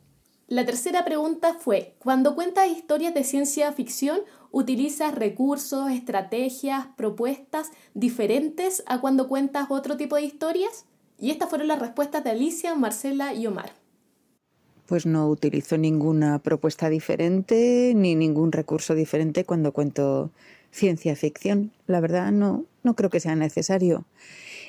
La 0.48 0.66
tercera 0.66 1.05
pregunta 1.05 1.55
fue, 1.59 1.94
cuando 1.98 2.34
cuentas 2.34 2.68
historias 2.68 3.14
de 3.14 3.24
ciencia 3.24 3.72
ficción, 3.72 4.20
¿utilizas 4.55 5.14
recursos, 5.14 5.90
estrategias, 5.90 6.86
propuestas 6.97 7.72
diferentes 7.93 8.85
a 8.86 9.01
cuando 9.01 9.28
cuentas 9.28 9.66
otro 9.68 9.97
tipo 9.97 10.16
de 10.16 10.22
historias? 10.22 10.86
Y 11.18 11.31
estas 11.31 11.51
fueron 11.51 11.68
las 11.68 11.81
respuestas 11.81 12.22
de 12.24 12.31
Alicia, 12.31 12.74
Marcela 12.74 13.35
y 13.35 13.47
Omar 13.47 13.72
pues 14.86 15.06
no 15.06 15.28
utilizo 15.28 15.78
ninguna 15.78 16.39
propuesta 16.40 16.90
diferente 16.90 17.94
ni 17.97 18.14
ningún 18.14 18.52
recurso 18.52 18.94
diferente 18.94 19.44
cuando 19.44 19.72
cuento 19.72 20.31
ciencia 20.70 21.16
ficción. 21.16 21.72
La 21.86 22.01
verdad 22.01 22.32
no, 22.32 22.64
no 22.82 22.94
creo 22.94 23.10
que 23.10 23.20
sea 23.20 23.35
necesario. 23.35 24.05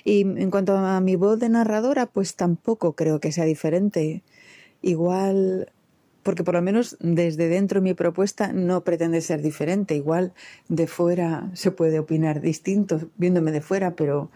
Y 0.03 0.21
en 0.21 0.51
cuanto 0.51 0.77
a 0.77 1.01
mi 1.01 1.15
voz 1.15 1.39
de 1.39 1.49
narradora, 1.49 2.05
pues 2.05 2.35
tampoco 2.35 2.93
creo 2.93 3.19
que 3.19 3.31
sea 3.31 3.45
diferente. 3.45 4.23
Igual, 4.81 5.71
porque 6.25 6.43
por 6.43 6.55
lo 6.55 6.61
menos 6.63 6.97
desde 6.99 7.49
dentro 7.49 7.83
mi 7.83 7.93
propuesta 7.93 8.51
no 8.51 8.83
pretende 8.83 9.21
ser 9.21 9.43
diferente. 9.43 9.93
Igual 9.93 10.33
de 10.67 10.87
fuera 10.87 11.51
se 11.53 11.69
puede 11.69 11.99
opinar 11.99 12.41
distinto 12.41 12.99
viéndome 13.15 13.51
de 13.51 13.61
fuera, 13.61 13.95
pero 13.95 14.31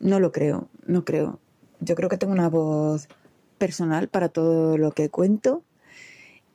no 0.00 0.20
lo 0.20 0.32
creo, 0.32 0.68
no 0.86 1.04
creo. 1.04 1.38
Yo 1.80 1.96
creo 1.96 2.08
que 2.08 2.16
tengo 2.16 2.32
una 2.32 2.48
voz 2.48 3.08
personal 3.58 4.08
para 4.08 4.30
todo 4.30 4.78
lo 4.78 4.92
que 4.92 5.10
cuento 5.10 5.62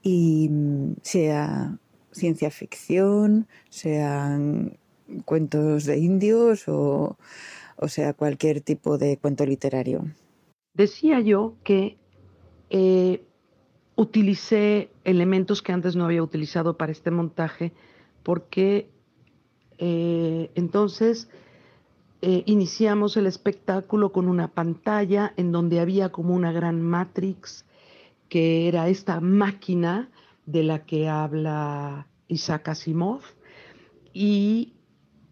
y 0.01 0.49
mm, 0.49 0.93
sea 1.03 1.77
ciencia 2.11 2.49
ficción, 2.49 3.45
sean 3.69 4.79
cuentos 5.23 5.85
de 5.85 5.99
indios 5.99 6.63
o, 6.67 7.15
sea 7.85 8.13
cualquier 8.15 8.61
tipo 8.61 8.97
de 8.97 9.17
cuento 9.17 9.45
literario. 9.45 10.03
Decía 10.73 11.19
yo 11.19 11.53
que 11.63 11.95
eh, 12.71 13.23
utilicé 13.95 14.89
elementos 15.03 15.61
que 15.61 15.71
antes 15.71 15.95
no 15.95 16.05
había 16.05 16.23
utilizado 16.23 16.77
para 16.77 16.91
este 16.91 17.11
montaje 17.11 17.73
porque 18.23 18.89
eh, 19.77 20.51
entonces 20.55 21.29
eh, 22.21 22.43
iniciamos 22.45 23.17
el 23.17 23.27
espectáculo 23.27 24.13
con 24.13 24.29
una 24.29 24.47
pantalla 24.47 25.33
en 25.35 25.51
donde 25.51 25.81
había 25.81 26.09
como 26.09 26.33
una 26.33 26.53
gran 26.53 26.81
matrix, 26.81 27.65
que 28.29 28.69
era 28.69 28.87
esta 28.87 29.19
máquina 29.19 30.09
de 30.45 30.63
la 30.63 30.85
que 30.85 31.09
habla 31.09 32.07
Isaac 32.29 32.69
Asimov, 32.69 33.21
y 34.13 34.73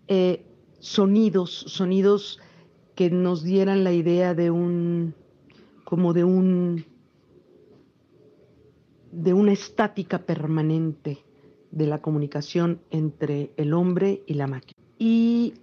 eh, 0.10 0.46
sonidos, 0.80 1.64
sonidos 1.68 2.40
que 2.96 3.10
nos 3.10 3.44
dieran 3.44 3.86
la 3.86 3.94
idea 3.94 4.34
de 4.34 4.52
un, 4.52 5.16
como 5.86 6.12
de 6.12 6.26
un, 6.26 6.86
de 9.12 9.34
una 9.34 9.52
estática 9.52 10.20
permanente 10.20 11.24
de 11.72 11.88
la 11.88 12.02
comunicación 12.02 12.82
entre 12.90 13.52
el 13.58 13.74
hombre 13.74 14.24
y 14.28 14.34
la 14.34 14.48
máquina. 14.48 14.80
Y 15.00 15.54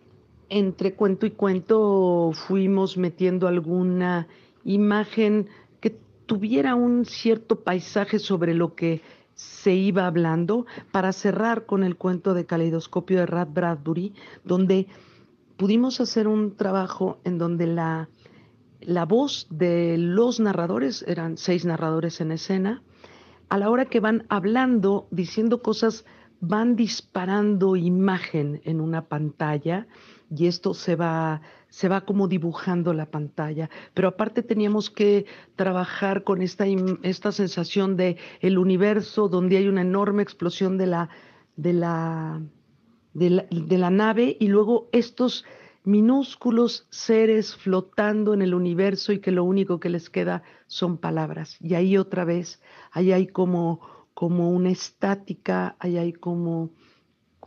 entre 0.48 0.94
cuento 0.94 1.26
y 1.26 1.30
cuento 1.32 2.32
fuimos 2.32 2.96
metiendo 2.96 3.46
alguna 3.46 4.26
imagen 4.64 5.48
que 5.80 5.98
tuviera 6.26 6.74
un 6.74 7.04
cierto 7.04 7.60
paisaje 7.60 8.18
sobre 8.18 8.54
lo 8.54 8.74
que 8.74 9.02
se 9.34 9.74
iba 9.74 10.06
hablando 10.06 10.66
para 10.90 11.12
cerrar 11.12 11.64
con 11.64 11.84
el 11.84 11.96
cuento 11.96 12.34
de 12.34 12.46
caleidoscopio 12.46 13.20
de 13.20 13.26
Rad 13.26 13.48
Bradbury, 13.52 14.12
donde 14.44 14.88
pudimos 15.56 16.00
hacer 16.00 16.26
un 16.26 16.56
trabajo 16.56 17.18
en 17.24 17.38
donde 17.38 17.66
la, 17.66 18.08
la 18.80 19.04
voz 19.04 19.46
de 19.50 19.96
los 19.96 20.40
narradores, 20.40 21.04
eran 21.06 21.36
seis 21.36 21.64
narradores 21.64 22.20
en 22.20 22.32
escena, 22.32 22.82
a 23.48 23.58
la 23.58 23.70
hora 23.70 23.86
que 23.86 24.00
van 24.00 24.26
hablando, 24.28 25.08
diciendo 25.10 25.62
cosas, 25.62 26.04
van 26.40 26.76
disparando 26.76 27.76
imagen 27.76 28.60
en 28.64 28.80
una 28.80 29.06
pantalla 29.06 29.86
y 30.30 30.46
esto 30.46 30.74
se 30.74 30.94
va, 30.94 31.40
se 31.68 31.88
va 31.88 32.02
como 32.02 32.28
dibujando 32.28 32.92
la 32.92 33.06
pantalla. 33.06 33.70
Pero 33.94 34.08
aparte 34.08 34.42
teníamos 34.42 34.90
que 34.90 35.26
trabajar 35.56 36.22
con 36.22 36.42
esta, 36.42 36.66
esta 37.02 37.32
sensación 37.32 37.96
de 37.96 38.18
el 38.40 38.58
universo 38.58 39.28
donde 39.28 39.56
hay 39.56 39.68
una 39.68 39.80
enorme 39.80 40.22
explosión 40.22 40.78
de 40.78 40.86
la, 40.86 41.08
de 41.56 41.72
la, 41.72 42.42
de 43.14 43.30
la, 43.30 43.46
de 43.50 43.78
la 43.78 43.90
nave 43.90 44.36
y 44.38 44.48
luego 44.48 44.88
estos 44.92 45.44
minúsculos 45.84 46.86
seres 46.90 47.56
flotando 47.56 48.34
en 48.34 48.42
el 48.42 48.54
universo 48.54 49.12
y 49.12 49.20
que 49.20 49.32
lo 49.32 49.44
único 49.44 49.80
que 49.80 49.88
les 49.88 50.10
queda 50.10 50.42
son 50.66 50.98
palabras. 50.98 51.56
Y 51.60 51.74
ahí 51.74 51.96
otra 51.96 52.24
vez, 52.24 52.60
ahí 52.92 53.12
hay 53.12 53.26
como, 53.26 53.80
como 54.14 54.50
una 54.50 54.70
estática, 54.70 55.76
ahí 55.78 55.96
hay 55.98 56.12
como 56.12 56.70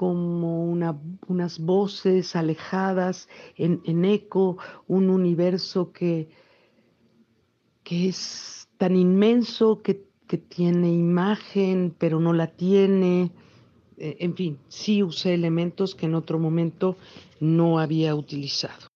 como 0.02 0.66
unas 0.66 1.60
voces 1.60 2.36
alejadas 2.36 3.30
en, 3.56 4.04
eco, 4.04 4.58
un 4.88 5.12
universo 5.12 5.92
que, 5.92 6.28
que 7.84 8.10
es 8.10 8.68
tan 8.80 8.96
inmenso 8.96 9.84
que, 9.84 10.08
que, 10.28 10.40
tiene 10.40 10.92
imagen, 10.92 11.94
pero 12.00 12.20
no 12.20 12.34
la 12.34 12.48
tiene. 12.48 13.32
E, 14.02 14.18
en 14.20 14.36
fin, 14.36 14.58
sí 14.68 15.04
usé 15.04 15.36
elementos 15.36 15.94
que 15.94 16.08
en 16.08 16.16
otro 16.16 16.40
momento 16.40 16.98
no 17.40 17.80
había 17.80 18.16
utilizado. 18.16 18.88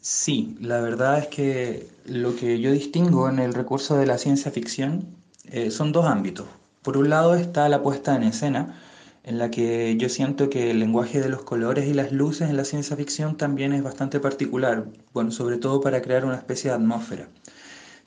Sí, 0.00 0.56
la 0.60 0.80
verdad 0.80 1.18
es 1.18 1.26
que 1.28 1.88
lo 2.06 2.34
que 2.34 2.58
yo 2.58 2.72
distingo 2.72 3.28
en 3.28 3.38
el 3.38 3.52
recurso 3.52 3.96
de 3.96 4.06
la 4.06 4.16
ciencia 4.16 4.50
ficción 4.50 5.14
eh, 5.44 5.70
son 5.70 5.92
dos 5.92 6.06
ámbitos. 6.06 6.46
Por 6.82 6.96
un 6.96 7.10
lado 7.10 7.34
está 7.34 7.68
la 7.68 7.82
puesta 7.82 8.16
en 8.16 8.22
escena, 8.22 8.80
en 9.24 9.38
la 9.38 9.50
que 9.50 9.96
yo 9.98 10.08
siento 10.08 10.48
que 10.48 10.70
el 10.70 10.80
lenguaje 10.80 11.20
de 11.20 11.28
los 11.28 11.42
colores 11.42 11.86
y 11.86 11.94
las 11.94 12.10
luces 12.12 12.48
en 12.48 12.56
la 12.56 12.64
ciencia 12.64 12.96
ficción 12.96 13.36
también 13.36 13.72
es 13.74 13.82
bastante 13.82 14.18
particular, 14.18 14.86
bueno, 15.12 15.30
sobre 15.30 15.58
todo 15.58 15.80
para 15.80 16.02
crear 16.02 16.24
una 16.24 16.36
especie 16.36 16.70
de 16.70 16.76
atmósfera. 16.76 17.28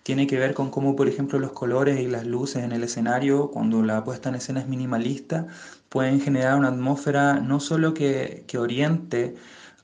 Tiene 0.06 0.27
que 0.27 0.38
ver 0.38 0.53
con 0.53 0.69
cómo, 0.69 0.95
por 0.95 1.07
ejemplo, 1.07 1.40
los 1.40 1.52
colores 1.52 1.99
y 1.99 2.06
las 2.06 2.27
luces 2.27 2.64
en 2.64 2.72
el 2.73 2.84
escenario, 2.84 3.49
cuando 3.49 3.82
la 3.82 4.03
puesta 4.03 4.30
en 4.30 4.36
escena 4.36 4.60
es 4.60 4.68
minimalista, 4.68 5.48
pueden 5.90 6.22
generar 6.22 6.60
una 6.60 6.68
atmósfera 6.68 7.40
no 7.40 7.60
solo 7.60 7.95
que, 7.95 8.44
que 8.45 8.60
oriente 8.60 9.36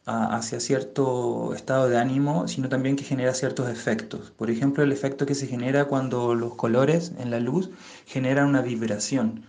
hacia 0.06 0.60
cierto 0.60 1.56
estado 1.56 1.90
de 1.90 1.98
ánimo, 1.98 2.48
sino 2.48 2.70
también 2.70 2.98
que 2.98 3.04
genera 3.04 3.34
ciertos 3.34 3.68
efectos. 3.68 4.30
Por 4.38 4.52
ejemplo, 4.52 4.84
el 4.84 4.92
efecto 4.92 5.26
que 5.26 5.34
se 5.34 5.48
genera 5.48 5.86
cuando 5.86 6.36
los 6.36 6.54
colores 6.54 7.14
en 7.18 7.32
la 7.32 7.40
luz 7.40 7.72
generan 8.06 8.48
una 8.48 8.62
vibración. 8.62 9.46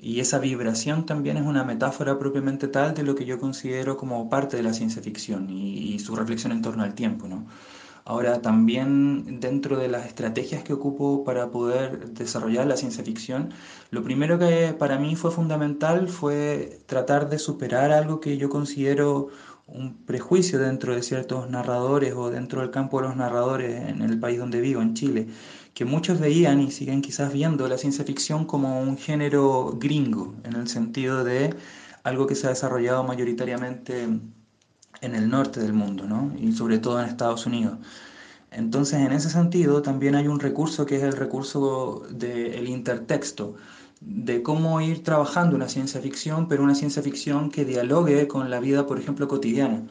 Y 0.00 0.20
esa 0.20 0.38
vibración 0.38 1.06
también 1.06 1.38
es 1.38 1.44
una 1.44 1.64
metáfora 1.64 2.20
propiamente 2.20 2.68
tal 2.68 2.94
de 2.94 3.02
lo 3.02 3.16
que 3.16 3.24
yo 3.24 3.40
considero 3.40 3.96
como 3.96 4.30
parte 4.30 4.56
de 4.56 4.62
la 4.62 4.74
ciencia 4.74 5.02
ficción 5.02 5.50
y, 5.50 5.98
su 5.98 6.14
reflexión 6.14 6.52
en 6.52 6.62
torno 6.62 6.84
al 6.84 6.94
tiempo. 6.94 7.26
¿no? 7.26 7.46
Ahora, 8.06 8.42
también 8.42 9.40
dentro 9.40 9.78
de 9.78 9.88
las 9.88 10.06
estrategias 10.06 10.62
que 10.62 10.74
ocupo 10.74 11.24
para 11.24 11.50
poder 11.50 12.10
desarrollar 12.10 12.66
la 12.66 12.76
ciencia 12.76 13.02
ficción, 13.02 13.50
lo 13.90 14.02
primero 14.02 14.38
que 14.38 14.74
para 14.78 14.98
mí 14.98 15.16
fue 15.16 15.30
fundamental 15.30 16.08
fue 16.08 16.80
tratar 16.86 17.30
de 17.30 17.38
superar 17.38 17.92
algo 17.92 18.20
que 18.20 18.36
yo 18.36 18.50
considero 18.50 19.28
un 19.66 20.04
prejuicio 20.04 20.58
dentro 20.58 20.94
de 20.94 21.02
ciertos 21.02 21.48
narradores 21.48 22.12
o 22.14 22.30
dentro 22.30 22.60
del 22.60 22.70
campo 22.70 23.00
de 23.00 23.08
los 23.08 23.16
narradores 23.16 23.88
en 23.88 24.02
el 24.02 24.20
país 24.20 24.38
donde 24.38 24.60
vivo, 24.60 24.82
en 24.82 24.94
Chile, 24.94 25.28
que 25.72 25.86
muchos 25.86 26.20
veían 26.20 26.60
y 26.60 26.70
siguen 26.70 27.00
quizás 27.02 27.32
viendo 27.32 27.66
la 27.68 27.78
ciencia 27.78 28.04
ficción 28.04 28.44
como 28.44 28.80
un 28.80 28.98
género 28.98 29.76
gringo, 29.78 30.34
en 30.44 30.54
el 30.56 30.68
sentido 30.68 31.24
de 31.24 31.54
algo 32.02 32.26
que 32.26 32.34
se 32.34 32.46
ha 32.46 32.50
desarrollado 32.50 33.02
mayoritariamente 33.04 34.08
en 35.04 35.14
el 35.14 35.28
norte 35.28 35.60
del 35.60 35.72
mundo, 35.72 36.06
¿no? 36.06 36.32
y 36.38 36.52
sobre 36.52 36.78
todo 36.78 37.00
en 37.00 37.06
Estados 37.06 37.46
Unidos. 37.46 37.78
Entonces, 38.50 39.00
en 39.00 39.12
ese 39.12 39.30
sentido, 39.30 39.82
también 39.82 40.14
hay 40.14 40.28
un 40.28 40.40
recurso 40.40 40.86
que 40.86 40.96
es 40.96 41.02
el 41.02 41.12
recurso 41.12 42.04
del 42.10 42.68
intertexto, 42.68 43.56
de 44.00 44.42
cómo 44.42 44.80
ir 44.80 45.02
trabajando 45.02 45.56
una 45.56 45.68
ciencia 45.68 46.00
ficción, 46.00 46.46
pero 46.48 46.62
una 46.62 46.74
ciencia 46.74 47.02
ficción 47.02 47.50
que 47.50 47.64
dialogue 47.64 48.28
con 48.28 48.50
la 48.50 48.60
vida, 48.60 48.86
por 48.86 48.98
ejemplo, 48.98 49.26
cotidiana 49.28 49.82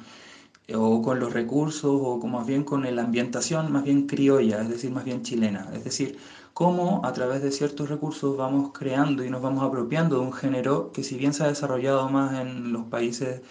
o 0.73 1.01
con 1.01 1.19
los 1.19 1.33
recursos 1.33 1.91
o 1.93 2.25
más 2.25 2.47
bien 2.47 2.63
con 2.63 2.83
la 2.95 3.01
ambientación 3.01 3.71
más 3.71 3.83
bien 3.83 4.07
criolla, 4.07 4.61
es 4.61 4.69
decir, 4.69 4.91
más 4.91 5.03
bien 5.03 5.21
chilena. 5.23 5.69
Es 5.73 5.83
decir, 5.83 6.17
cómo 6.53 7.01
a 7.03 7.11
través 7.13 7.41
de 7.41 7.51
ciertos 7.51 7.89
recursos 7.89 8.37
vamos 8.37 8.71
creando 8.73 9.25
y 9.25 9.29
nos 9.29 9.41
vamos 9.41 9.63
apropiando 9.63 10.19
de 10.19 10.21
un 10.21 10.33
género 10.33 10.91
que 10.91 11.03
si 11.03 11.17
bien 11.17 11.33
se 11.33 11.43
ha 11.43 11.47
desarrollado 11.47 12.07
más 12.09 12.39
en 12.39 12.71
los 12.71 12.85
países 12.85 13.41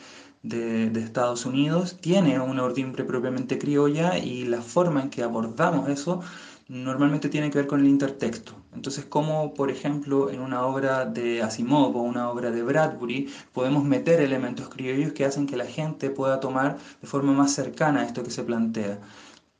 de, 0.43 0.91
de 0.91 1.01
Estados 1.01 1.47
Unidos, 1.47 1.99
tiene 2.01 2.41
una 2.41 2.65
ordimbre 2.65 3.05
propiamente 3.05 3.59
criolla 3.59 4.19
y 4.19 4.45
la 4.45 4.63
forma 4.63 5.03
en 5.03 5.11
que 5.11 5.23
abordamos 5.23 5.89
eso 5.89 6.21
normalmente 6.69 7.29
tiene 7.29 7.51
que 7.51 7.59
ver 7.59 7.67
con 7.67 7.81
el 7.81 7.87
intertexto. 7.89 8.55
Entonces, 8.75 9.05
como 9.05 9.53
por 9.55 9.71
ejemplo 9.71 10.31
en 10.31 10.41
una 10.41 10.65
obra 10.67 11.05
de 11.05 11.43
Asimov 11.43 11.95
o 11.97 12.03
una 12.03 12.31
obra 12.31 12.51
de 12.51 12.63
Bradbury 12.63 13.29
podemos 13.53 13.85
meter 13.85 14.21
elementos 14.21 14.69
criollos 14.69 15.13
que 15.13 15.25
hacen 15.25 15.47
que 15.47 15.57
la 15.57 15.67
gente 15.67 16.11
pueda 16.11 16.41
tomar 16.41 16.79
de 17.01 17.07
forma 17.07 17.33
más 17.33 17.53
cercana 17.53 18.05
esto 18.05 18.23
que 18.23 18.31
se 18.31 18.43
plantea. 18.45 18.99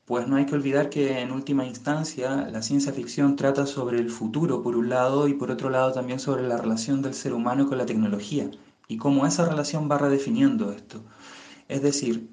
Pues 0.07 0.27
no 0.27 0.37
hay 0.37 0.47
que 0.47 0.55
olvidar 0.55 0.91
que 0.91 1.21
en 1.21 1.33
última 1.33 1.67
instancia 1.67 2.49
la 2.51 2.63
ciencia 2.63 2.93
ficción 2.93 3.37
trata 3.37 3.67
sobre 3.67 3.99
el 3.99 4.11
futuro 4.11 4.63
por 4.63 4.77
un 4.77 4.89
lado 4.89 5.29
y 5.29 5.35
por 5.35 5.51
otro 5.51 5.71
lado 5.71 5.93
también 5.93 6.19
sobre 6.19 6.49
la 6.49 6.57
relación 6.57 7.03
del 7.03 7.15
ser 7.15 7.35
humano 7.35 7.69
con 7.69 7.79
la 7.79 7.87
tecnología 7.87 8.51
y 8.89 8.97
cómo 8.97 9.27
esa 9.27 9.49
relación 9.49 9.89
va 9.91 9.99
redefiniendo 9.99 10.73
esto. 10.73 11.03
Es 11.69 11.83
decir, 11.83 12.29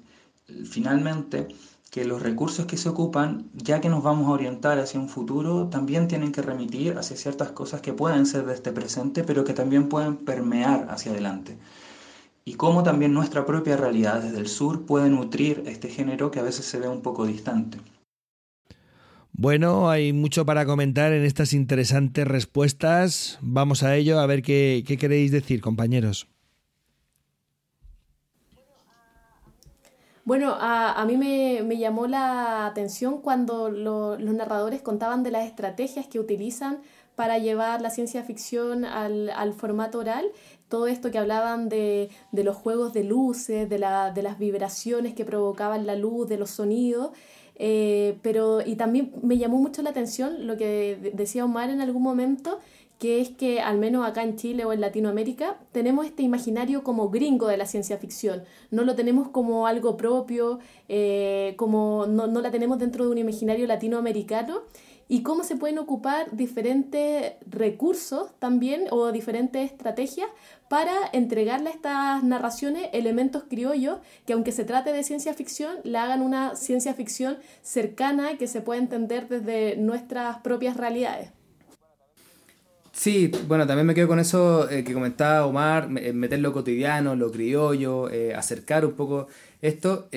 finalmente 0.64 1.48
que 1.90 2.04
los 2.04 2.22
recursos 2.22 2.66
que 2.66 2.76
se 2.76 2.88
ocupan, 2.88 3.50
ya 3.52 3.80
que 3.80 3.88
nos 3.88 4.02
vamos 4.02 4.28
a 4.28 4.32
orientar 4.32 4.78
hacia 4.78 5.00
un 5.00 5.08
futuro, 5.08 5.66
también 5.68 6.06
tienen 6.06 6.30
que 6.30 6.40
remitir 6.40 6.96
hacia 6.96 7.16
ciertas 7.16 7.50
cosas 7.50 7.80
que 7.80 7.92
pueden 7.92 8.26
ser 8.26 8.46
de 8.46 8.54
este 8.54 8.70
presente, 8.70 9.24
pero 9.24 9.44
que 9.44 9.54
también 9.54 9.88
pueden 9.88 10.16
permear 10.16 10.86
hacia 10.88 11.10
adelante. 11.10 11.58
Y 12.44 12.54
cómo 12.54 12.84
también 12.84 13.12
nuestra 13.12 13.44
propia 13.44 13.76
realidad 13.76 14.22
desde 14.22 14.38
el 14.38 14.46
sur 14.46 14.86
puede 14.86 15.10
nutrir 15.10 15.64
este 15.66 15.88
género 15.88 16.30
que 16.30 16.38
a 16.38 16.44
veces 16.44 16.64
se 16.64 16.78
ve 16.78 16.88
un 16.88 17.02
poco 17.02 17.26
distante. 17.26 17.78
Bueno, 19.32 19.90
hay 19.90 20.12
mucho 20.12 20.44
para 20.46 20.66
comentar 20.66 21.12
en 21.12 21.24
estas 21.24 21.52
interesantes 21.52 22.26
respuestas. 22.26 23.38
Vamos 23.40 23.82
a 23.82 23.96
ello, 23.96 24.20
a 24.20 24.26
ver 24.26 24.42
qué, 24.42 24.84
qué 24.86 24.96
queréis 24.96 25.32
decir, 25.32 25.60
compañeros. 25.60 26.28
Bueno, 30.24 30.54
a, 30.58 31.04
mí 31.06 31.16
me, 31.16 31.76
llamó 31.78 32.06
la 32.06 32.66
atención 32.66 33.20
cuando 33.20 33.70
los 33.70 34.20
narradores 34.20 34.82
contaban 34.82 35.22
de 35.22 35.30
las 35.30 35.46
estrategias 35.46 36.06
que 36.06 36.20
utilizan 36.20 36.80
para 37.14 37.38
llevar 37.38 37.80
la 37.80 37.90
ciencia 37.90 38.22
ficción 38.22 38.84
al, 38.84 39.54
formato 39.54 39.98
oral. 39.98 40.26
Todo 40.68 40.86
esto 40.86 41.10
que 41.10 41.18
hablaban 41.18 41.68
de, 41.68 42.10
los 42.32 42.56
juegos 42.56 42.92
de 42.92 43.04
luces, 43.04 43.68
de, 43.68 43.78
las 43.78 44.38
vibraciones 44.38 45.14
que 45.14 45.24
provocaban 45.24 45.86
la 45.86 45.96
luz, 45.96 46.28
de 46.28 46.36
los 46.36 46.50
sonidos. 46.50 47.10
Eh, 47.56 48.18
pero, 48.22 48.60
y 48.64 48.76
también 48.76 49.12
me 49.22 49.36
llamó 49.36 49.58
mucho 49.58 49.82
la 49.82 49.90
atención 49.90 50.46
lo 50.46 50.56
que 50.56 51.12
decía 51.14 51.44
Omar 51.44 51.68
en 51.68 51.82
algún 51.82 52.02
momento, 52.02 52.58
que 53.00 53.22
es 53.22 53.30
que 53.30 53.62
al 53.62 53.78
menos 53.78 54.06
acá 54.06 54.22
en 54.22 54.36
Chile 54.36 54.66
o 54.66 54.74
en 54.74 54.82
Latinoamérica 54.82 55.58
tenemos 55.72 56.04
este 56.04 56.22
imaginario 56.22 56.84
como 56.84 57.08
gringo 57.08 57.48
de 57.48 57.56
la 57.56 57.64
ciencia 57.64 57.96
ficción, 57.96 58.44
no 58.70 58.84
lo 58.84 58.94
tenemos 58.94 59.28
como 59.28 59.66
algo 59.66 59.96
propio, 59.96 60.58
eh, 60.88 61.54
como 61.56 62.04
no, 62.06 62.26
no 62.26 62.42
la 62.42 62.50
tenemos 62.50 62.78
dentro 62.78 63.06
de 63.06 63.10
un 63.10 63.16
imaginario 63.16 63.66
latinoamericano 63.66 64.60
y 65.08 65.22
cómo 65.22 65.44
se 65.44 65.56
pueden 65.56 65.78
ocupar 65.78 66.36
diferentes 66.36 67.32
recursos 67.46 68.38
también 68.38 68.84
o 68.90 69.10
diferentes 69.12 69.72
estrategias 69.72 70.28
para 70.68 70.92
entregarle 71.14 71.70
a 71.70 71.72
estas 71.72 72.22
narraciones 72.22 72.90
elementos 72.92 73.44
criollos 73.48 74.00
que 74.26 74.34
aunque 74.34 74.52
se 74.52 74.64
trate 74.64 74.92
de 74.92 75.02
ciencia 75.04 75.32
ficción, 75.32 75.78
la 75.84 76.04
hagan 76.04 76.20
una 76.20 76.54
ciencia 76.54 76.92
ficción 76.92 77.38
cercana 77.62 78.36
que 78.36 78.46
se 78.46 78.60
pueda 78.60 78.78
entender 78.78 79.26
desde 79.26 79.78
nuestras 79.78 80.38
propias 80.40 80.76
realidades. 80.76 81.39
Sí, 82.92 83.30
bueno, 83.46 83.66
también 83.66 83.86
me 83.86 83.94
quedo 83.94 84.08
con 84.08 84.18
eso 84.18 84.68
eh, 84.68 84.82
que 84.84 84.92
comentaba 84.92 85.46
Omar, 85.46 85.88
eh, 85.96 86.12
meter 86.12 86.40
lo 86.40 86.52
cotidiano, 86.52 87.14
lo 87.14 87.30
criollo, 87.30 88.10
eh, 88.10 88.34
acercar 88.34 88.84
un 88.84 88.92
poco 88.94 89.28
esto. 89.62 90.08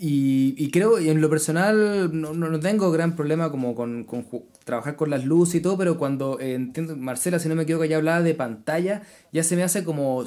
y, 0.00 0.54
y, 0.56 0.70
creo, 0.70 1.00
y 1.00 1.08
en 1.08 1.20
lo 1.20 1.28
personal, 1.28 2.10
no, 2.12 2.32
no 2.34 2.60
tengo 2.60 2.92
gran 2.92 3.16
problema 3.16 3.50
como 3.50 3.74
con, 3.74 4.04
con, 4.04 4.24
trabajar 4.64 4.94
con 4.96 5.10
las 5.10 5.24
luces 5.24 5.56
y 5.56 5.60
todo, 5.60 5.76
pero 5.76 5.98
cuando 5.98 6.38
entiendo, 6.40 6.94
Marcela, 6.96 7.38
si 7.40 7.48
no 7.48 7.56
me 7.56 7.64
equivoco, 7.64 7.84
ya 7.84 7.96
hablaba 7.96 8.22
de 8.22 8.34
pantalla, 8.34 9.02
ya 9.32 9.42
se 9.42 9.56
me 9.56 9.64
hace 9.64 9.82
como, 9.82 10.24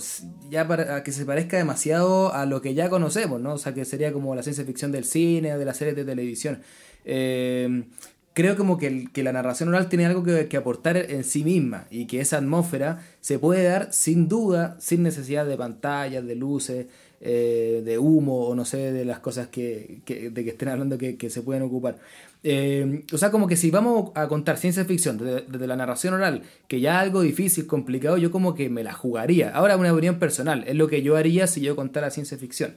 ya 0.49 0.67
para 0.67 1.03
que 1.03 1.11
se 1.13 1.25
parezca 1.25 1.57
demasiado 1.57 2.33
a 2.33 2.45
lo 2.45 2.61
que 2.61 2.73
ya 2.73 2.89
conocemos, 2.89 3.39
¿no? 3.39 3.53
O 3.53 3.57
sea, 3.57 3.73
que 3.73 3.85
sería 3.85 4.11
como 4.11 4.35
la 4.35 4.43
ciencia 4.43 4.65
ficción 4.65 4.91
del 4.91 5.05
cine, 5.05 5.57
de 5.57 5.65
las 5.65 5.77
series 5.77 5.95
de 5.95 6.05
televisión. 6.05 6.61
Eh, 7.05 7.85
creo 8.33 8.55
como 8.55 8.77
que, 8.77 9.09
que, 9.11 9.23
la 9.23 9.33
narración 9.33 9.69
oral 9.69 9.89
tiene 9.89 10.05
algo 10.05 10.23
que, 10.23 10.57
aportar 10.57 10.97
en 10.97 11.23
sí 11.23 11.43
misma 11.43 11.87
y 11.89 12.05
que 12.05 12.21
esa 12.21 12.37
atmósfera 12.37 12.99
se 13.19 13.39
puede 13.39 13.63
dar 13.63 13.91
sin 13.91 14.27
duda, 14.27 14.77
sin 14.79 15.03
necesidad 15.03 15.45
de 15.45 15.57
pantallas, 15.57 16.25
de 16.25 16.35
luces, 16.35 16.87
eh, 17.19 17.81
de 17.85 17.97
humo 17.97 18.47
o 18.47 18.55
no 18.55 18.65
sé, 18.65 18.91
de 18.91 19.05
las 19.05 19.19
cosas 19.19 19.47
que, 19.47 20.01
que 20.05 20.29
de 20.29 20.43
que 20.43 20.51
estén 20.51 20.69
hablando 20.69 20.97
que, 20.97 21.29
se 21.29 21.41
pueden 21.41 21.63
ocupar. 21.63 21.97
Eh, 22.43 23.03
o 23.13 23.17
sea, 23.17 23.29
como 23.29 23.47
que 23.47 23.55
si 23.55 23.69
vamos 23.69 24.11
a 24.15 24.27
contar 24.27 24.57
ciencia 24.57 24.85
ficción 24.85 25.17
desde, 25.17 25.45
desde, 25.47 25.67
la 25.67 25.75
narración 25.75 26.15
oral, 26.15 26.41
que 26.67 26.79
ya 26.79 26.99
algo 26.99 27.21
difícil, 27.21 27.67
complicado, 27.67 28.17
yo 28.17 28.31
como 28.31 28.55
que 28.55 28.69
me 28.69 28.83
la 28.83 28.93
jugaría. 28.93 29.51
Ahora 29.51 29.77
una 29.77 29.93
opinión 29.93 30.17
personal, 30.17 30.63
es 30.67 30.75
lo 30.75 30.87
que 30.87 31.03
yo 31.03 31.15
haría 31.15 31.47
si 31.47 31.61
yo 31.61 31.75
contara 31.75 32.09
ciencia 32.09 32.37
ficción. 32.37 32.75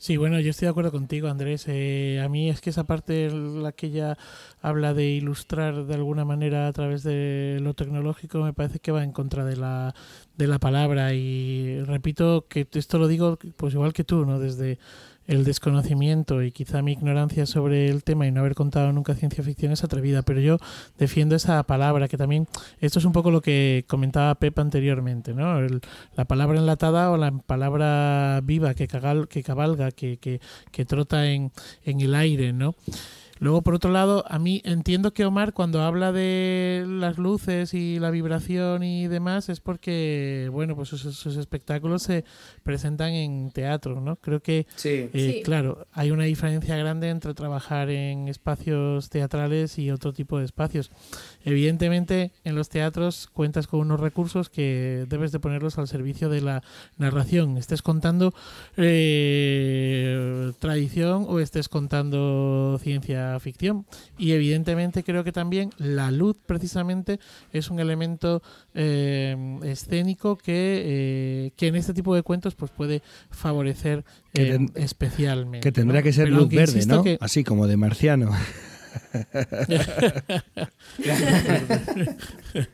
Sí, 0.00 0.16
bueno, 0.16 0.38
yo 0.38 0.50
estoy 0.50 0.66
de 0.66 0.70
acuerdo 0.70 0.92
contigo, 0.92 1.26
Andrés. 1.28 1.64
Eh, 1.66 2.20
a 2.24 2.28
mí 2.28 2.48
es 2.48 2.60
que 2.60 2.70
esa 2.70 2.84
parte 2.84 3.30
la 3.30 3.72
que 3.72 3.88
ella 3.88 4.16
habla 4.62 4.94
de 4.94 5.06
ilustrar 5.06 5.86
de 5.86 5.94
alguna 5.94 6.24
manera 6.24 6.68
a 6.68 6.72
través 6.72 7.02
de 7.02 7.58
lo 7.60 7.74
tecnológico 7.74 8.38
me 8.44 8.52
parece 8.52 8.78
que 8.78 8.92
va 8.92 9.02
en 9.02 9.10
contra 9.12 9.44
de 9.44 9.56
la, 9.56 9.94
de 10.36 10.46
la 10.46 10.60
palabra 10.60 11.14
y 11.14 11.82
repito 11.82 12.46
que 12.48 12.68
esto 12.74 12.98
lo 12.98 13.08
digo 13.08 13.38
pues 13.56 13.74
igual 13.74 13.92
que 13.92 14.04
tú, 14.04 14.24
¿no? 14.24 14.38
Desde 14.38 14.78
el 15.28 15.44
desconocimiento 15.44 16.42
y 16.42 16.50
quizá 16.50 16.82
mi 16.82 16.92
ignorancia 16.92 17.46
sobre 17.46 17.88
el 17.88 18.02
tema 18.02 18.26
y 18.26 18.32
no 18.32 18.40
haber 18.40 18.54
contado 18.54 18.92
nunca 18.92 19.14
ciencia 19.14 19.44
ficción 19.44 19.70
es 19.72 19.84
atrevida, 19.84 20.22
pero 20.22 20.40
yo 20.40 20.56
defiendo 20.98 21.36
esa 21.36 21.62
palabra, 21.64 22.08
que 22.08 22.16
también 22.16 22.48
esto 22.80 22.98
es 22.98 23.04
un 23.04 23.12
poco 23.12 23.30
lo 23.30 23.42
que 23.42 23.84
comentaba 23.86 24.34
Pep 24.34 24.58
anteriormente, 24.58 25.34
¿no? 25.34 25.58
El, 25.58 25.82
la 26.16 26.24
palabra 26.24 26.58
enlatada 26.58 27.10
o 27.10 27.16
la 27.18 27.30
palabra 27.30 28.40
viva 28.42 28.74
que, 28.74 28.88
cagal, 28.88 29.28
que 29.28 29.42
cabalga, 29.42 29.90
que, 29.92 30.16
que, 30.16 30.40
que 30.72 30.84
trota 30.86 31.30
en, 31.30 31.52
en 31.84 32.00
el 32.00 32.14
aire, 32.14 32.52
¿no? 32.52 32.74
Luego, 33.40 33.62
por 33.62 33.74
otro 33.74 33.90
lado, 33.90 34.24
a 34.28 34.38
mí 34.38 34.60
entiendo 34.64 35.12
que 35.12 35.24
Omar 35.24 35.52
cuando 35.52 35.82
habla 35.82 36.12
de 36.12 36.84
las 36.86 37.18
luces 37.18 37.74
y 37.74 37.98
la 37.98 38.10
vibración 38.10 38.82
y 38.82 39.06
demás 39.08 39.48
es 39.48 39.60
porque, 39.60 40.48
bueno, 40.52 40.74
pues 40.74 40.88
sus, 40.88 41.02
sus 41.02 41.36
espectáculos 41.36 42.02
se 42.02 42.24
presentan 42.62 43.12
en 43.12 43.50
teatro, 43.50 44.00
¿no? 44.00 44.16
Creo 44.16 44.40
que, 44.40 44.66
sí. 44.76 45.08
Eh, 45.12 45.34
Sí. 45.38 45.42
claro, 45.44 45.86
hay 45.92 46.10
una 46.10 46.24
diferencia 46.24 46.76
grande 46.76 47.08
entre 47.10 47.34
trabajar 47.34 47.90
en 47.90 48.28
espacios 48.28 49.10
teatrales 49.10 49.78
y 49.78 49.90
otro 49.90 50.12
tipo 50.12 50.38
de 50.38 50.44
espacios. 50.44 50.90
Evidentemente, 51.48 52.32
en 52.44 52.54
los 52.54 52.68
teatros 52.68 53.28
cuentas 53.32 53.66
con 53.66 53.80
unos 53.80 54.00
recursos 54.00 54.48
que 54.50 55.06
debes 55.08 55.32
de 55.32 55.40
ponerlos 55.40 55.78
al 55.78 55.88
servicio 55.88 56.28
de 56.28 56.40
la 56.40 56.62
narración. 56.96 57.56
Estés 57.58 57.82
contando 57.82 58.34
eh, 58.76 60.52
tradición 60.58 61.24
o 61.28 61.40
estés 61.40 61.68
contando 61.68 62.78
ciencia 62.82 63.38
ficción. 63.40 63.86
Y 64.16 64.32
evidentemente 64.32 65.02
creo 65.04 65.24
que 65.24 65.32
también 65.32 65.70
la 65.78 66.10
luz 66.10 66.36
precisamente 66.46 67.18
es 67.52 67.70
un 67.70 67.80
elemento 67.80 68.42
eh, 68.74 69.58
escénico 69.64 70.36
que, 70.36 70.82
eh, 70.84 71.52
que 71.56 71.68
en 71.68 71.76
este 71.76 71.94
tipo 71.94 72.14
de 72.14 72.22
cuentos 72.22 72.54
pues 72.54 72.70
puede 72.70 73.02
favorecer 73.30 74.04
Que 74.32 74.42
eh, 74.42 74.50
ten- 74.52 74.72
especialmente. 74.74 75.60
Que 75.66 75.72
tendrá 75.72 75.98
¿no? 76.00 76.04
que 76.04 76.12
ser 76.12 76.24
Pero 76.26 76.36
luz 76.38 76.48
verde, 76.48 76.86
¿no? 76.86 77.02
que- 77.02 77.18
Así 77.20 77.44
como 77.44 77.66
de 77.66 77.76
marciano. 77.76 78.30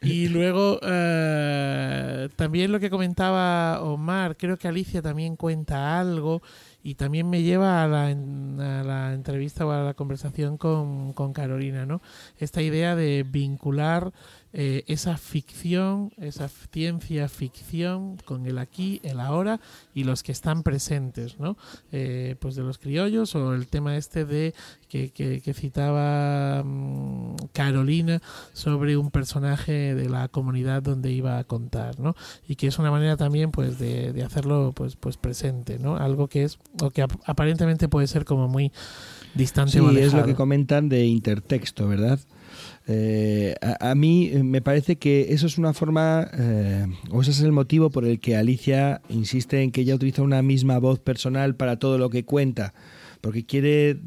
Y 0.00 0.28
luego 0.28 0.78
eh, 0.82 2.28
también 2.36 2.70
lo 2.70 2.78
que 2.78 2.88
comentaba 2.88 3.82
Omar, 3.82 4.36
creo 4.36 4.56
que 4.56 4.68
Alicia 4.68 5.02
también 5.02 5.34
cuenta 5.34 5.98
algo 5.98 6.40
y 6.84 6.94
también 6.94 7.28
me 7.28 7.42
lleva 7.42 7.82
a 7.82 7.88
la, 7.88 9.12
entrevista 9.12 9.66
o 9.66 9.72
a 9.72 9.82
la 9.82 9.94
conversación 9.94 10.56
con, 10.56 11.12
con 11.14 11.32
Carolina, 11.32 11.84
¿no? 11.84 12.00
Esta 12.38 12.62
idea 12.62 12.94
de 12.94 13.26
vincular 13.28 14.12
eh, 14.60 14.82
esa 14.88 15.16
ficción, 15.16 16.10
esa 16.16 16.48
ciencia 16.48 17.28
ficción 17.28 18.16
con 18.24 18.44
el 18.46 18.58
aquí, 18.58 19.00
el 19.04 19.20
ahora 19.20 19.60
y 19.94 20.02
los 20.02 20.24
que 20.24 20.32
están 20.32 20.64
presentes, 20.64 21.38
¿no? 21.38 21.56
Eh, 21.92 22.34
pues 22.40 22.56
de 22.56 22.62
los 22.64 22.76
criollos 22.78 23.36
o 23.36 23.54
el 23.54 23.68
tema 23.68 23.96
este 23.96 24.24
de 24.24 24.54
que, 24.88 25.10
que, 25.10 25.40
que 25.42 25.54
citaba 25.54 26.64
mm, 26.64 27.36
Carolina 27.52 28.20
sobre 28.52 28.96
un 28.96 29.12
personaje 29.12 29.94
de 29.94 30.08
la 30.08 30.26
comunidad 30.26 30.82
donde 30.82 31.12
iba 31.12 31.38
a 31.38 31.44
contar, 31.44 32.00
¿no? 32.00 32.16
Y 32.48 32.56
que 32.56 32.66
es 32.66 32.80
una 32.80 32.90
manera 32.90 33.16
también 33.16 33.52
pues 33.52 33.78
de, 33.78 34.12
de 34.12 34.24
hacerlo 34.24 34.72
pues 34.74 34.96
pues 34.96 35.16
presente, 35.16 35.78
¿no? 35.78 35.96
Algo 35.98 36.26
que 36.26 36.42
es 36.42 36.58
o 36.82 36.90
que 36.90 37.02
ap- 37.02 37.20
aparentemente 37.26 37.88
puede 37.88 38.08
ser 38.08 38.24
como 38.24 38.48
muy 38.48 38.72
distante 39.36 39.72
Sí, 39.74 39.78
o 39.78 39.82
es 39.90 39.94
lo 39.94 40.00
alejado. 40.00 40.26
que 40.26 40.34
comentan 40.34 40.88
de 40.88 41.06
intertexto, 41.06 41.86
¿verdad? 41.86 42.18
Eh, 42.90 43.54
a, 43.60 43.94
mí 43.94 44.30
eh, 44.32 44.42
me 44.42 44.62
parece 44.62 44.96
que 44.96 45.34
eso 45.34 45.46
es 45.46 45.58
una 45.58 45.74
forma, 45.74 46.30
eh, 46.32 46.86
o 47.10 47.20
ese 47.20 47.32
es 47.32 47.40
el 47.42 47.52
motivo 47.52 47.90
por 47.90 48.06
el 48.06 48.18
que 48.18 48.34
Alicia 48.34 49.02
insiste 49.10 49.62
en 49.62 49.72
que 49.72 49.82
ella 49.82 49.94
utiliza 49.94 50.22
una 50.22 50.40
misma 50.40 50.78
voz 50.78 50.98
personal 50.98 51.54
para 51.54 51.78
todo 51.78 51.98
lo 51.98 52.08
que 52.08 52.24
cuenta, 52.24 52.72
porque 53.20 53.44
quiere, 53.44 54.00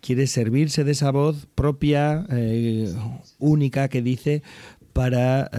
quiere 0.00 0.28
servirse 0.28 0.84
de 0.84 0.92
esa 0.92 1.10
voz 1.10 1.48
propia, 1.56 2.26
única 3.38 3.88
que 3.88 4.02
dice, 4.02 4.42
para 4.92 5.50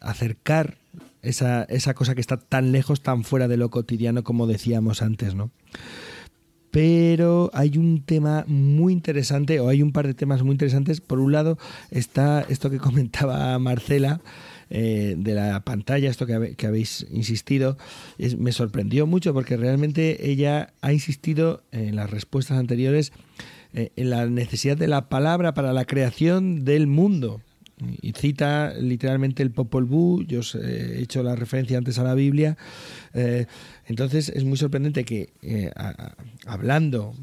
acercar 0.00 0.78
esa, 1.22 1.62
esa 1.64 1.94
cosa 1.94 2.14
que 2.14 2.20
está 2.20 2.38
tan 2.38 2.72
lejos, 2.72 3.02
tan 3.02 3.22
fuera 3.22 3.46
de 3.46 3.56
lo 3.56 3.70
cotidiano 3.70 4.24
como 4.24 4.46
decíamos 4.48 5.02
antes, 5.02 5.34
¿no? 5.36 5.50
Pero 6.70 7.50
hay 7.54 7.78
un 7.78 8.02
tema 8.02 8.44
muy 8.46 8.92
interesante, 8.92 9.60
o 9.60 9.68
hay 9.68 9.82
un 9.82 9.92
par 9.92 10.06
de 10.06 10.14
temas 10.14 10.42
muy 10.42 10.52
interesantes. 10.52 11.00
Por 11.00 11.20
un 11.20 11.32
lado 11.32 11.58
está 11.90 12.44
esto 12.48 12.70
que 12.70 12.78
comentaba 12.86 13.58
Marcela, 13.58 14.20
eh, 14.68 15.14
de 15.16 15.34
la 15.34 15.60
pantalla, 15.60 16.10
esto 16.10 16.26
que, 16.26 16.56
que 16.56 16.66
habéis 16.66 17.06
insistido, 17.12 17.78
me 18.36 18.50
sorprendió 18.50 19.06
mucho 19.06 19.32
porque 19.32 19.56
realmente 19.56 20.28
ella 20.28 20.72
ha 20.80 20.92
insistido 20.92 21.62
en 21.70 21.94
las 21.94 22.10
respuestas 22.10 22.58
anteriores 22.58 23.12
eh, 23.76 23.92
en 23.96 24.08
la 24.08 24.24
necesidad 24.26 24.76
de 24.76 24.88
la 24.88 25.10
palabra 25.10 25.52
para 25.52 25.74
la 25.74 25.84
creación 25.84 26.64
del 26.64 26.86
mundo. 26.86 27.42
Y 28.00 28.12
cita 28.12 28.72
literalmente 28.72 29.42
el 29.42 29.50
Popol 29.50 29.84
Vuh, 29.84 30.24
yo 30.26 30.40
os 30.40 30.54
he 30.54 31.02
hecho 31.02 31.22
la 31.22 31.36
referencia 31.36 31.76
antes 31.76 31.98
a 31.98 32.02
la 32.02 32.14
Biblia. 32.14 32.56
Eh, 33.12 33.44
entonces 33.86 34.28
es 34.28 34.44
muy 34.44 34.56
sorprendente 34.56 35.04
que 35.04 35.32
eh, 35.42 35.70
hablando 36.46 37.14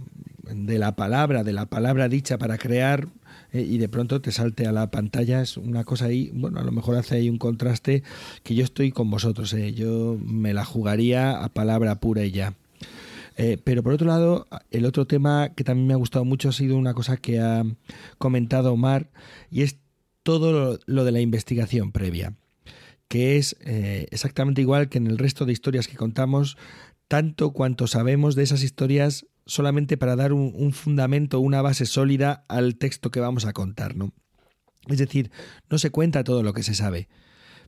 de 0.44 0.78
la 0.78 0.96
palabra, 0.96 1.44
de 1.44 1.54
la 1.54 1.66
palabra 1.66 2.08
dicha 2.08 2.38
para 2.38 2.58
crear, 2.58 3.08
eh, 3.52 3.62
y 3.62 3.78
de 3.78 3.90
pronto 3.90 4.22
te 4.22 4.32
salte 4.32 4.66
a 4.66 4.72
la 4.72 4.90
pantalla, 4.90 5.42
es 5.42 5.58
una 5.58 5.84
cosa 5.84 6.06
ahí, 6.06 6.32
bueno, 6.34 6.60
a 6.60 6.64
lo 6.64 6.72
mejor 6.72 6.96
hace 6.96 7.16
ahí 7.16 7.30
un 7.30 7.38
contraste 7.38 8.04
que 8.44 8.56
yo 8.56 8.64
estoy 8.64 8.92
con 8.92 9.10
vosotros, 9.10 9.54
eh, 9.54 9.74
yo 9.74 10.18
me 10.24 10.54
la 10.54 10.64
jugaría 10.64 11.44
a 11.44 11.50
palabra 11.50 12.00
pura 12.00 12.24
y 12.26 12.32
ya. 12.32 12.56
Pero 13.64 13.82
por 13.82 13.94
otro 13.94 14.06
lado, 14.06 14.48
el 14.70 14.86
otro 14.86 15.08
tema 15.08 15.50
que 15.56 15.64
también 15.64 15.88
me 15.88 15.94
ha 15.94 15.98
gustado 15.98 16.24
mucho 16.24 16.50
ha 16.50 16.52
sido 16.52 16.78
una 16.78 16.94
cosa 16.94 17.18
que 17.18 17.40
ha 17.40 17.66
comentado 18.20 18.72
Omar, 18.72 19.10
y 19.50 19.64
es 19.64 19.78
todo 20.22 20.80
lo 20.86 21.04
de 21.04 21.12
la 21.12 21.20
investigación 21.20 21.92
previa, 21.92 22.36
que 23.14 23.38
es 23.38 23.56
eh, 23.60 24.08
exactamente 24.10 24.62
igual 24.62 24.90
que 24.90 24.98
en 24.98 25.06
el 25.06 25.20
resto 25.20 25.46
de 25.46 25.54
historias 25.54 25.88
que 25.88 25.98
contamos, 25.98 26.58
tanto 27.08 27.54
cuanto 27.54 27.86
sabemos 27.86 28.34
de 28.34 28.42
esas 28.42 28.64
historias 28.64 29.28
solamente 29.46 29.98
para 29.98 30.16
dar 30.16 30.34
un, 30.34 30.52
un 30.56 30.74
fundamento, 30.74 31.40
una 31.40 31.62
base 31.62 31.86
sólida 31.86 32.44
al 32.48 32.76
texto 32.76 33.12
que 33.12 33.20
vamos 33.20 33.46
a 33.46 33.54
contar, 33.54 33.96
¿no? 33.96 34.14
Es 34.88 34.98
decir, 34.98 35.30
no 35.70 35.78
se 35.78 35.92
cuenta 35.92 36.24
todo 36.24 36.42
lo 36.42 36.54
que 36.54 36.64
se 36.64 36.74
sabe, 36.74 37.08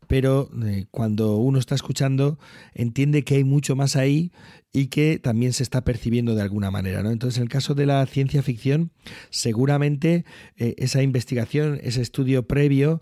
pero 0.07 0.49
eh, 0.65 0.85
cuando 0.89 1.37
uno 1.37 1.59
está 1.59 1.75
escuchando 1.75 2.39
entiende 2.73 3.23
que 3.23 3.35
hay 3.35 3.43
mucho 3.43 3.75
más 3.75 3.95
ahí 3.95 4.31
y 4.73 4.87
que 4.87 5.19
también 5.19 5.53
se 5.53 5.61
está 5.61 5.83
percibiendo 5.83 6.33
de 6.33 6.41
alguna 6.41 6.71
manera. 6.71 7.03
¿no? 7.03 7.11
Entonces, 7.11 7.37
en 7.37 7.43
el 7.43 7.49
caso 7.49 7.75
de 7.75 7.85
la 7.85 8.03
ciencia 8.07 8.41
ficción, 8.41 8.91
seguramente 9.29 10.25
eh, 10.57 10.73
esa 10.79 11.03
investigación, 11.03 11.79
ese 11.83 12.01
estudio 12.01 12.47
previo, 12.47 12.99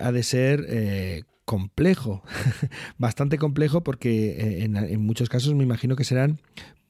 ha 0.00 0.10
de 0.10 0.22
ser 0.24 0.66
complejo, 1.50 2.22
bastante 2.98 3.36
complejo, 3.36 3.82
porque 3.82 4.62
en, 4.62 4.76
en 4.76 5.04
muchos 5.04 5.28
casos 5.28 5.52
me 5.54 5.64
imagino 5.64 5.96
que 5.96 6.04
serán 6.04 6.40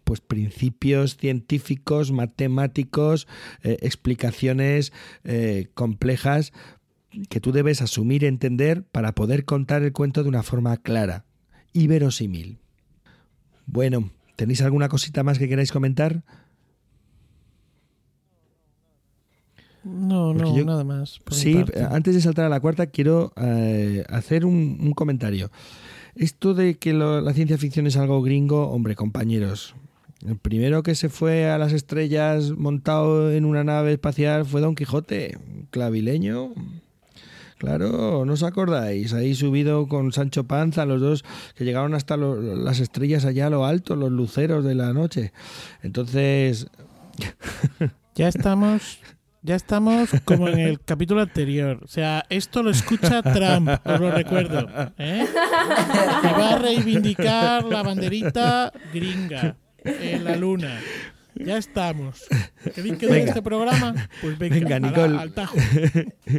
pues 0.04 0.20
principios 0.20 1.16
científicos, 1.16 2.12
matemáticos, 2.12 3.26
explicaciones 3.62 4.92
complejas 5.72 6.52
que 7.30 7.40
tú 7.40 7.52
debes 7.52 7.80
asumir 7.80 8.24
entender 8.24 8.82
para 8.82 9.14
poder 9.14 9.46
contar 9.46 9.82
el 9.82 9.92
cuento 9.92 10.22
de 10.22 10.28
una 10.28 10.42
forma 10.42 10.76
clara 10.76 11.24
y 11.72 11.86
verosímil. 11.86 12.58
Bueno, 13.66 14.10
¿tenéis 14.36 14.60
alguna 14.62 14.88
cosita 14.88 15.22
más 15.22 15.38
que 15.38 15.48
queráis 15.48 15.72
comentar? 15.72 16.22
No, 19.84 20.34
no, 20.34 20.64
nada 20.64 20.84
más. 20.84 21.20
Sí, 21.30 21.64
antes 21.90 22.14
de 22.14 22.20
saltar 22.20 22.44
a 22.44 22.48
la 22.48 22.60
cuarta, 22.60 22.86
quiero 22.86 23.32
eh, 23.36 24.04
hacer 24.08 24.44
un, 24.44 24.92
comentario. 24.92 25.50
Esto 26.14 26.54
de 26.54 26.76
que 26.76 26.92
la 26.92 27.32
ciencia 27.32 27.56
ficción 27.56 27.86
es 27.86 27.96
algo 27.96 28.20
gringo, 28.22 28.68
hombre, 28.70 28.94
compañeros. 28.94 29.74
El 30.26 30.36
primero 30.36 30.82
que 30.82 30.94
se 30.94 31.08
fue 31.08 31.48
a 31.48 31.56
las 31.56 31.72
estrellas 31.72 32.50
montado 32.50 33.32
en 33.32 33.46
una 33.46 33.64
nave 33.64 33.92
espacial 33.92 34.44
fue 34.44 34.60
Don 34.60 34.74
Quijote, 34.74 35.38
clavileño. 35.70 36.52
Claro, 37.56 38.24
¿no 38.26 38.32
os 38.32 38.42
acordáis? 38.42 39.12
Ahí 39.14 39.34
subido 39.34 39.86
con 39.86 40.12
Sancho 40.12 40.44
Panza, 40.44 40.84
los 40.84 41.00
dos 41.00 41.24
que 41.54 41.64
llegaron 41.64 41.94
hasta 41.94 42.16
las 42.16 42.80
estrellas 42.80 43.24
allá 43.24 43.46
a 43.46 43.50
lo 43.50 43.64
alto, 43.64 43.96
los 43.96 44.10
luceros 44.10 44.64
de 44.64 44.74
la 44.74 44.92
noche. 44.92 45.32
Entonces... 45.82 46.68
Ya 48.16 48.28
estamos 48.28 48.98
ya 49.42 49.54
estamos 49.54 50.10
como 50.24 50.48
en 50.48 50.58
el 50.58 50.80
capítulo 50.80 51.22
anterior. 51.22 51.80
O 51.82 51.88
sea, 51.88 52.24
esto 52.28 52.62
lo 52.62 52.70
escucha 52.70 53.22
Trump, 53.22 53.70
os 53.84 54.00
lo 54.00 54.10
recuerdo. 54.10 54.68
¿eh? 54.98 55.26
Que 56.22 56.28
va 56.28 56.54
a 56.54 56.58
reivindicar 56.58 57.64
la 57.64 57.82
banderita 57.82 58.72
gringa 58.92 59.56
en 59.84 60.24
la 60.24 60.36
luna. 60.36 60.78
Ya 61.34 61.56
estamos. 61.56 62.26
¿Queréis 62.74 62.98
que 62.98 63.06
dé 63.06 63.22
este 63.22 63.40
programa? 63.40 63.94
Pues 64.20 64.38
venga, 64.38 64.78
Nicole. 64.78 65.18
Al, 65.18 65.32
tajo. 65.32 65.56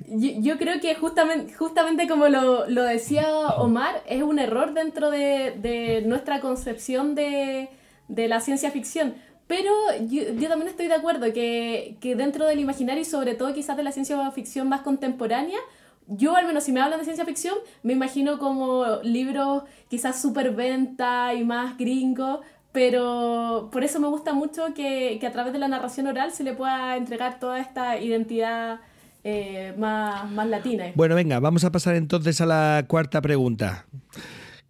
Yo, 0.08 0.58
creo 0.58 0.80
que 0.80 0.94
justamente, 0.96 1.54
justamente 1.54 2.08
como 2.08 2.28
lo, 2.28 2.68
lo, 2.70 2.84
decía 2.84 3.28
Omar, 3.58 4.04
es 4.08 4.22
un 4.22 4.38
error 4.38 4.74
dentro 4.74 5.10
de, 5.10 5.56
de 5.60 6.04
nuestra 6.06 6.40
concepción 6.40 7.16
de, 7.16 7.70
de, 8.10 8.28
la 8.28 8.42
ciencia 8.42 8.70
ficción. 8.70 9.16
Pero 9.52 9.74
yo, 10.08 10.48
también 10.48 10.70
estoy 10.70 10.88
de 10.88 10.94
acuerdo 10.94 11.34
que, 11.34 11.98
que 12.00 12.16
dentro 12.16 12.46
del 12.46 12.62
imaginario 12.62 13.02
y 13.02 13.06
sobre 13.06 13.36
todo 13.36 13.54
quizás 13.54 13.76
de 13.76 13.84
la 13.84 13.92
ciencia 13.92 14.32
ficción 14.32 14.70
más 14.70 14.80
contemporánea, 14.80 15.60
yo 16.08 16.38
al 16.38 16.48
menos 16.48 16.64
si 16.64 16.72
me 16.72 16.80
hablan 16.80 17.00
de 17.00 17.04
ciencia 17.04 17.26
ficción, 17.26 17.56
me 17.84 17.92
imagino 17.92 18.40
como 18.40 19.02
libros 19.04 19.64
quizás 19.90 20.26
venta 20.56 21.34
y 21.34 21.44
más 21.44 21.78
gringos, 21.78 22.40
pero 22.72 23.68
por 23.74 23.84
eso 23.84 24.00
me 24.00 24.08
gusta 24.08 24.32
mucho 24.32 24.74
que, 24.74 25.20
a 25.22 25.32
través 25.34 25.52
de 25.52 25.60
la 25.60 25.68
narración 25.68 26.08
oral 26.08 26.32
se 26.32 26.46
le 26.46 26.54
pueda 26.54 26.96
entregar 26.96 27.38
toda 27.38 27.60
esta 27.60 28.00
identidad 28.00 28.80
eh, 29.26 29.76
más, 29.78 30.32
más 30.32 30.48
latina. 30.48 30.86
Bueno, 30.96 31.16
venga, 31.16 31.42
vamos 31.42 31.66
a 31.66 31.74
pasar 31.74 31.96
entonces 31.96 32.40
a 32.40 32.46
la 32.46 32.86
cuarta 32.88 33.22
pregunta. 33.22 33.86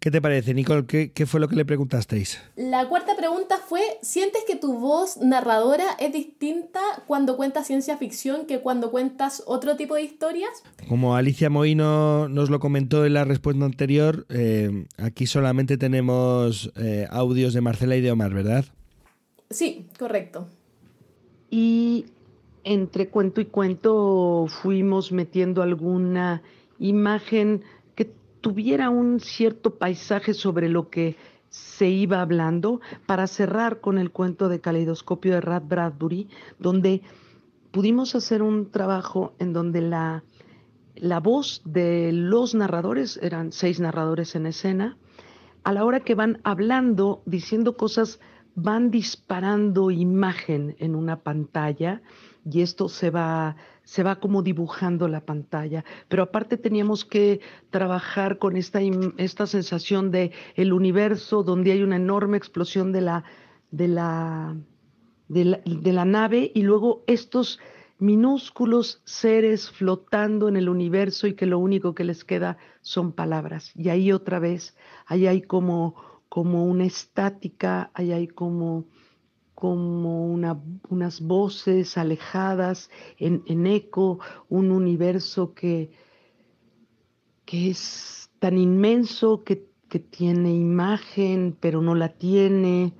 ¿Qué 0.02 0.10
te 0.10 0.20
parece, 0.20 0.52
Nicole? 0.52 0.84
¿Qué, 0.84 1.26
fue 1.26 1.38
lo 1.38 1.46
que 1.46 1.54
le 1.54 1.64
preguntasteis? 1.64 2.42
La 2.56 2.88
cuarta 2.88 3.14
pregunta 3.16 3.58
fue, 3.58 3.82
¿sientes 4.02 4.42
que 4.48 4.56
tu 4.56 4.76
voz 4.76 5.18
narradora 5.18 5.84
es 6.00 6.12
distinta 6.12 6.80
cuando 7.06 7.36
cuentas 7.36 7.68
ciencia 7.68 7.96
ficción 7.98 8.46
que 8.46 8.58
cuando 8.58 8.90
cuentas 8.90 9.44
otro 9.46 9.76
tipo 9.76 9.94
de 9.94 10.02
historias? 10.02 10.50
Como 10.88 11.14
Alicia 11.14 11.50
Moino 11.50 12.28
nos 12.28 12.50
lo 12.50 12.58
comentó 12.58 13.06
en 13.06 13.14
la 13.14 13.24
respuesta 13.24 13.64
anterior, 13.64 14.26
eh, 14.28 14.86
aquí 14.98 15.28
solamente 15.28 15.76
tenemos 15.76 16.72
eh, 16.74 17.06
audios 17.08 17.54
de 17.54 17.60
Marcela 17.60 17.94
y 17.94 18.00
de 18.00 18.10
Omar, 18.10 18.34
¿verdad? 18.34 18.64
Sí, 19.50 19.86
correcto. 20.00 20.48
Y 21.48 22.06
entre 22.64 23.08
cuento 23.08 23.40
y 23.40 23.44
cuento 23.44 24.48
fuimos 24.48 25.12
metiendo 25.12 25.62
alguna 25.62 26.42
imagen 26.80 27.62
tuviera 28.42 28.90
un 28.90 29.20
cierto 29.20 29.78
paisaje 29.78 30.34
sobre 30.34 30.68
lo 30.68 30.90
que 30.90 31.16
se 31.48 31.88
iba 31.88 32.20
hablando 32.20 32.80
para 33.06 33.26
cerrar 33.26 33.80
con 33.80 33.98
el 33.98 34.10
cuento 34.10 34.48
de 34.48 34.60
caleidoscopio 34.60 35.34
de 35.34 35.40
Rad 35.40 35.62
Bradbury, 35.64 36.28
donde 36.58 37.02
pudimos 37.70 38.14
hacer 38.14 38.42
un 38.42 38.70
trabajo 38.70 39.34
en 39.38 39.52
donde 39.52 39.80
la, 39.80 40.24
la 40.94 41.20
voz 41.20 41.62
de 41.64 42.10
los 42.12 42.54
narradores, 42.54 43.18
eran 43.22 43.52
seis 43.52 43.80
narradores 43.80 44.34
en 44.34 44.46
escena, 44.46 44.98
a 45.64 45.72
la 45.72 45.84
hora 45.84 46.00
que 46.00 46.14
van 46.14 46.40
hablando, 46.42 47.22
diciendo 47.24 47.76
cosas, 47.76 48.18
van 48.54 48.90
disparando 48.90 49.90
imagen 49.90 50.74
en 50.78 50.94
una 50.94 51.20
pantalla 51.20 52.02
y 52.44 52.62
esto 52.62 52.88
se 52.88 53.10
va 53.10 53.56
se 53.84 54.02
va 54.02 54.20
como 54.20 54.42
dibujando 54.42 55.08
la 55.08 55.24
pantalla. 55.24 55.84
Pero 56.08 56.22
aparte 56.22 56.56
teníamos 56.56 57.04
que 57.04 57.40
trabajar 57.70 58.38
con 58.38 58.56
esta, 58.56 58.80
esta 59.16 59.46
sensación 59.46 60.10
de 60.10 60.32
el 60.54 60.72
universo 60.72 61.42
donde 61.42 61.72
hay 61.72 61.82
una 61.82 61.96
enorme 61.96 62.36
explosión 62.36 62.92
de 62.92 63.00
la, 63.00 63.24
de 63.70 63.88
la, 63.88 64.56
de 65.28 65.92
la, 65.92 66.04
nave 66.04 66.52
y 66.54 66.62
luego 66.62 67.04
estos 67.06 67.58
minúsculos 67.98 69.00
seres 69.04 69.70
flotando 69.70 70.48
en 70.48 70.56
el 70.56 70.68
universo 70.68 71.26
y 71.26 71.34
que 71.34 71.46
lo 71.46 71.58
único 71.58 71.94
que 71.94 72.04
les 72.04 72.24
queda 72.24 72.58
son 72.80 73.12
palabras. 73.12 73.72
Y 73.74 73.88
ahí 73.88 74.12
otra 74.12 74.38
vez, 74.38 74.76
ahí 75.06 75.26
hay 75.26 75.42
como, 75.42 75.94
como 76.28 76.66
una 76.66 76.84
estática, 76.84 77.90
ahí 77.94 78.12
hay 78.12 78.28
como 78.28 78.86
como 79.62 80.26
unas 80.26 81.20
voces 81.20 81.96
alejadas 81.96 82.90
en, 83.16 83.66
eco, 83.68 84.18
un 84.48 84.72
universo 84.72 85.54
que, 85.54 85.92
que 87.44 87.70
es 87.70 88.28
tan 88.40 88.58
inmenso 88.58 89.44
que, 89.44 89.68
que, 89.88 90.00
tiene 90.00 90.52
imagen, 90.52 91.56
pero 91.60 91.80
no 91.80 91.94
la 91.94 92.08
tiene. 92.08 92.92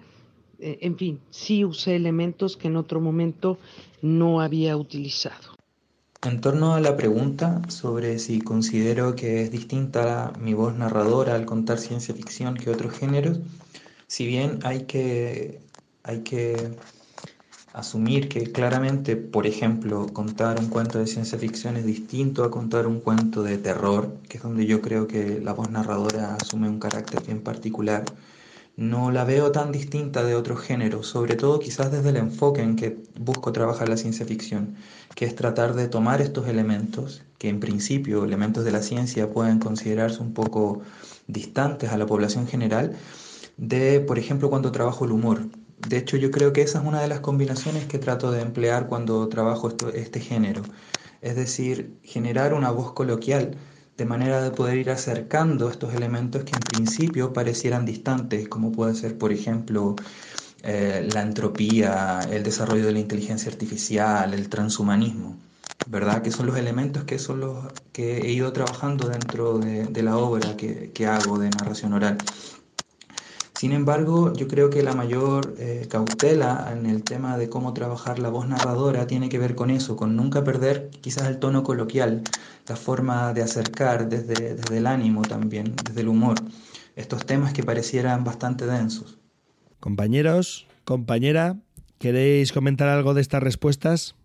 E, 0.60 0.78
en 0.82 0.96
fin, 0.96 1.18
sí 1.30 1.64
usé 1.64 1.96
elementos 1.96 2.56
que 2.56 2.68
en 2.68 2.76
otro 2.76 3.00
momento 3.00 3.58
no 4.00 4.40
había 4.40 4.76
utilizado. 4.76 5.56
En 6.24 6.40
torno 6.40 6.74
a 6.74 6.80
la 6.80 6.96
pregunta 6.96 7.60
sobre 7.66 8.20
si 8.20 8.40
considero 8.40 9.16
que 9.16 9.42
es 9.42 9.50
distinta 9.50 10.32
mi 10.38 10.54
voz 10.54 10.76
narradora 10.76 11.34
al 11.34 11.44
contar 11.44 11.78
ciencia 11.78 12.14
ficción 12.14 12.54
que 12.54 12.70
otros 12.70 12.92
géneros, 12.92 13.40
si 14.06 14.26
bien 14.26 14.60
hay 14.62 14.84
que 14.84 15.71
hay 16.04 16.20
que 16.20 16.76
asumir 17.72 18.28
que 18.28 18.52
claramente, 18.52 19.16
por 19.16 19.46
ejemplo, 19.46 20.06
contar 20.12 20.58
un 20.60 20.68
cuento 20.68 20.98
de 20.98 21.06
ciencia 21.06 21.38
ficción 21.38 21.76
es 21.76 21.86
distinto 21.86 22.44
a 22.44 22.50
contar 22.50 22.86
un 22.86 23.00
cuento 23.00 23.42
de 23.42 23.56
terror, 23.58 24.18
que 24.28 24.36
es 24.36 24.42
donde 24.42 24.66
yo 24.66 24.82
creo 24.82 25.06
que 25.06 25.40
la 25.40 25.52
voz 25.52 25.70
narradora 25.70 26.34
asume 26.34 26.68
un 26.68 26.78
carácter 26.78 27.22
bien 27.22 27.40
particular. 27.40 28.04
No 28.76 29.10
la 29.10 29.24
veo 29.24 29.52
tan 29.52 29.70
distinta 29.70 30.24
de 30.24 30.34
otros 30.34 30.60
géneros, 30.60 31.06
sobre 31.06 31.36
todo 31.36 31.60
quizás 31.60 31.92
desde 31.92 32.08
el 32.08 32.16
enfoque 32.16 32.62
en 32.62 32.76
que 32.76 32.98
busco 33.18 33.52
trabajar 33.52 33.88
la 33.88 33.98
ciencia 33.98 34.26
ficción, 34.26 34.76
que 35.14 35.26
es 35.26 35.34
tratar 35.34 35.74
de 35.74 35.88
tomar 35.88 36.20
estos 36.22 36.48
elementos, 36.48 37.22
que 37.38 37.48
en 37.48 37.60
principio 37.60 38.24
elementos 38.24 38.64
de 38.64 38.72
la 38.72 38.82
ciencia 38.82 39.30
pueden 39.30 39.58
considerarse 39.58 40.20
un 40.20 40.32
poco 40.32 40.82
distantes 41.26 41.90
a 41.90 41.98
la 41.98 42.06
población 42.06 42.46
general, 42.46 42.96
de, 43.58 44.00
por 44.00 44.18
ejemplo, 44.18 44.48
cuando 44.50 44.72
trabajo 44.72 45.04
el 45.04 45.12
humor. 45.12 45.42
De 45.88 45.98
hecho, 45.98 46.16
yo 46.16 46.30
creo 46.30 46.52
que 46.52 46.62
esa 46.62 46.80
es 46.80 46.84
una 46.84 47.00
de 47.00 47.08
las 47.08 47.20
combinaciones 47.20 47.86
que 47.86 47.98
trato 47.98 48.30
de 48.30 48.40
emplear 48.40 48.86
cuando 48.88 49.28
trabajo 49.28 49.72
este 49.94 50.20
género. 50.20 50.62
Es 51.20 51.36
decir, 51.36 51.98
generar 52.02 52.54
una 52.54 52.70
voz 52.70 52.92
coloquial 52.92 53.56
de 53.96 54.04
manera 54.04 54.42
de 54.42 54.50
poder 54.50 54.78
ir 54.78 54.90
acercando 54.90 55.68
estos 55.68 55.94
elementos 55.94 56.44
que 56.44 56.52
en 56.54 56.60
principio 56.60 57.32
parecieran 57.32 57.84
distantes, 57.84 58.48
como 58.48 58.72
puede 58.72 58.94
ser, 58.94 59.18
por 59.18 59.32
ejemplo, 59.32 59.96
eh, 60.62 61.08
la 61.12 61.22
entropía, 61.22 62.20
el 62.30 62.42
desarrollo 62.42 62.86
de 62.86 62.92
la 62.92 63.00
inteligencia 63.00 63.50
artificial, 63.50 64.32
el 64.32 64.48
transhumanismo, 64.48 65.36
¿verdad? 65.86 66.22
Que 66.22 66.30
son 66.30 66.46
los 66.46 66.56
elementos 66.56 67.04
que 67.04 67.18
son 67.18 67.40
los 67.40 67.66
que 67.92 68.18
he 68.18 68.32
ido 68.32 68.52
trabajando 68.52 69.08
dentro 69.08 69.58
de, 69.58 70.02
la 70.02 70.16
obra 70.16 70.56
que, 70.56 70.92
que 70.92 71.06
hago 71.06 71.38
de 71.38 71.50
narración 71.50 71.92
oral. 71.92 72.18
Sin 73.62 73.70
embargo, 73.70 74.32
yo 74.32 74.48
creo 74.48 74.70
que 74.70 74.82
la 74.82 74.92
mayor 74.92 75.54
eh, 75.56 75.86
cautela 75.88 76.68
en 76.76 76.84
el 76.84 77.04
tema 77.04 77.38
de 77.38 77.48
cómo 77.48 77.72
trabajar 77.72 78.18
la 78.18 78.28
voz 78.28 78.48
narradora 78.48 79.06
tiene 79.06 79.28
que 79.28 79.38
ver 79.38 79.54
con 79.54 79.70
eso, 79.70 79.94
con 79.94 80.16
nunca 80.16 80.42
perder 80.42 80.90
quizás 81.00 81.28
el 81.28 81.38
tono 81.38 81.62
coloquial, 81.62 82.22
la 82.66 82.74
forma 82.74 83.32
de 83.32 83.42
acercar 83.44 84.08
desde, 84.08 84.56
desde 84.56 84.78
el 84.78 84.88
ánimo 84.88 85.22
también, 85.22 85.76
desde 85.76 86.00
el 86.00 86.08
humor, 86.08 86.38
estos 86.96 87.24
temas 87.24 87.52
que 87.52 87.62
parecieran 87.62 88.24
bastante 88.24 88.66
densos. 88.66 89.18
Compañeros, 89.78 90.66
compañera, 90.84 91.54
¿queréis 92.00 92.50
comentar 92.50 92.88
algo 92.88 93.14
de 93.14 93.20
estas 93.20 93.44
respuestas? 93.44 94.16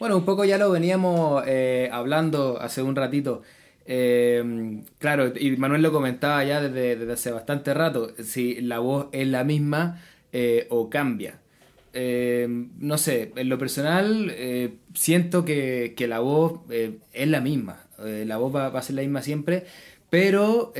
Bueno, 0.00 0.16
un 0.16 0.24
poco 0.24 0.46
ya 0.46 0.56
lo 0.56 0.70
veníamos 0.70 1.42
eh, 1.46 1.90
hablando 1.92 2.58
hace 2.58 2.82
un 2.82 2.96
ratito. 2.96 3.42
Eh, 3.90 4.82
claro, 4.98 5.32
y 5.34 5.56
Manuel 5.56 5.80
lo 5.80 5.90
comentaba 5.90 6.44
ya 6.44 6.60
desde, 6.60 7.10
hace 7.10 7.30
bastante 7.30 7.72
rato, 7.72 8.12
si 8.22 8.60
la 8.60 8.80
voz 8.80 9.06
es 9.12 9.26
la 9.26 9.44
misma 9.44 10.02
eh, 10.30 10.66
o 10.68 10.90
cambia. 10.90 11.40
Eh, 11.94 12.46
no 12.78 12.98
sé, 12.98 13.32
en 13.34 13.48
lo 13.48 13.58
personal 13.58 14.30
siento 14.94 15.46
que, 15.46 15.94
la 16.06 16.18
voz 16.18 16.60
es 16.70 17.28
la 17.28 17.40
misma, 17.40 17.86
la 17.98 18.36
voz 18.36 18.54
va, 18.54 18.66
a 18.66 18.82
ser 18.82 18.96
la 18.96 19.02
misma 19.02 19.22
siempre, 19.22 19.64
pero 20.10 20.74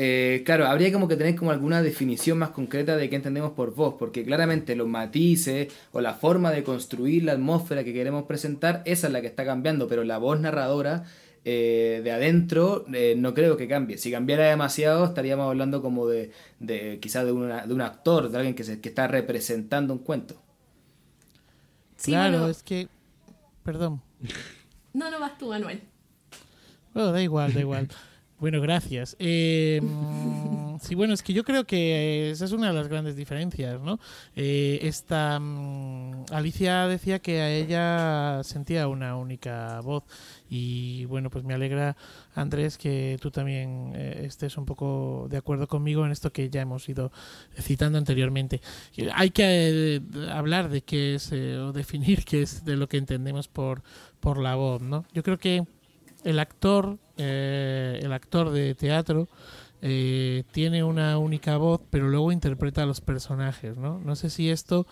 claro, 0.45 0.67
habría 0.67 0.93
como 0.93 1.09
que 1.09 1.17
tener 1.17 1.35
como 1.35 1.51
alguna 1.51 1.83
definición 1.83 2.37
más 2.37 2.51
concreta 2.51 2.99
de 2.99 3.09
qué 3.09 3.17
entendemos 3.17 3.53
por 3.53 3.75
voz, 3.75 3.95
porque 3.99 4.23
claramente 4.23 4.77
los 4.77 4.87
matices 4.87 5.73
o 5.93 6.03
la 6.03 6.13
forma 6.13 6.51
de 6.51 6.63
construir 6.63 7.25
la 7.25 7.33
atmósfera 7.33 7.85
que 7.85 7.95
queremos 7.95 8.25
presentar, 8.25 8.83
esa 8.85 9.07
es 9.07 9.13
la 9.15 9.23
que 9.23 9.29
está 9.29 9.47
cambiando, 9.47 9.89
pero 9.89 10.05
la 10.05 10.19
voz 10.19 10.39
narradora 10.39 11.05
eh, 11.45 12.01
de 12.05 12.11
adentro 12.11 12.85
eh, 12.93 13.15
no 13.17 13.35
creo 13.35 13.57
que 13.57 13.69
cambie. 13.69 13.99
Si 13.99 14.11
cambiara 14.11 14.45
demasiado 14.47 15.05
estaríamos 15.05 15.47
hablando 15.47 15.83
como 15.83 16.07
de, 16.07 16.33
de 16.61 16.99
quizás 17.01 17.25
de, 17.25 17.33
de 17.33 17.75
un 17.75 17.81
actor, 17.81 18.31
de 18.31 18.37
alguien 18.37 18.55
que, 18.55 18.65
se, 18.65 18.81
que 18.81 18.89
está 18.89 19.07
representando 19.07 19.93
un 19.93 20.01
cuento. 20.01 20.41
claro, 22.03 22.49
es 22.49 22.63
que... 22.63 22.89
Perdón. 23.65 24.01
No, 24.93 25.11
no 25.11 25.21
vas 25.21 25.37
tú, 25.39 25.49
Manuel. 25.49 25.83
Bueno, 26.95 27.13
da 27.13 27.23
igual, 27.23 27.53
da 27.53 27.61
igual. 27.61 27.89
Bueno, 28.41 28.61
gracias. 28.61 29.17
Eh, 29.19 29.81
mm, 29.83 30.77
sí, 30.81 30.95
bueno, 30.95 31.13
es 31.13 31.25
que 31.25 31.33
yo 31.33 31.43
creo 31.43 31.65
que 31.65 32.31
esa 32.31 32.45
es 32.45 32.53
una 32.53 32.69
de 32.69 32.73
las 32.73 32.87
grandes 32.87 33.17
diferencias, 33.17 33.81
¿no? 33.81 33.99
Eh, 34.37 34.79
esta 34.83 35.41
mm, 35.41 36.27
Alicia 36.31 36.87
decía 36.87 37.19
que 37.19 37.41
a 37.41 37.51
ella 37.51 38.45
sentía 38.45 38.87
una 38.87 39.17
única 39.17 39.81
voz 39.81 40.05
y 40.49 41.05
bueno, 41.07 41.31
pues 41.31 41.43
me 41.45 41.55
alegra, 41.55 41.97
Andrés, 42.33 42.79
que 42.79 43.19
tú 43.21 43.33
también 43.33 43.91
eh, 43.97 44.23
estés 44.27 44.57
un 44.57 44.67
poco 44.67 45.27
de 45.29 45.37
acuerdo 45.37 45.67
conmigo 45.67 46.07
en 46.07 46.13
esto 46.13 46.33
que 46.33 46.49
ya 46.49 46.61
hemos 46.61 46.89
ido 46.89 47.11
citando 47.61 47.99
anteriormente. 47.99 48.61
Hay 49.15 49.31
que 49.31 50.01
hablar 50.31 50.69
de 50.69 50.83
qué 50.83 51.17
es 51.17 51.33
o 51.33 51.73
definir 51.73 52.25
qué 52.25 52.43
es 52.43 52.65
de 52.65 52.77
lo 52.77 52.89
que 52.89 52.99
entendemos 52.99 53.49
por, 53.49 53.83
por 54.21 54.39
la 54.39 54.55
voz, 54.55 54.81
¿no? 54.81 55.05
Yo 55.13 55.25
creo 55.25 55.39
que 55.39 55.67
el 56.25 56.39
actor, 56.39 56.99
eh, 57.17 58.01
el 58.03 58.13
actor 58.13 58.51
de 58.51 58.75
teatro, 58.75 59.29
eh, 59.81 60.45
tiene 60.51 60.83
una 60.83 61.19
única 61.19 61.57
voz, 61.57 61.81
pero 61.91 62.09
luego 62.09 62.33
interpreta 62.33 62.83
a 62.83 62.87
los 62.87 63.01
personajes, 63.01 63.77
¿no? 63.77 64.01
No 64.01 64.17
sé 64.17 64.29
si 64.29 64.51
esto 64.51 64.87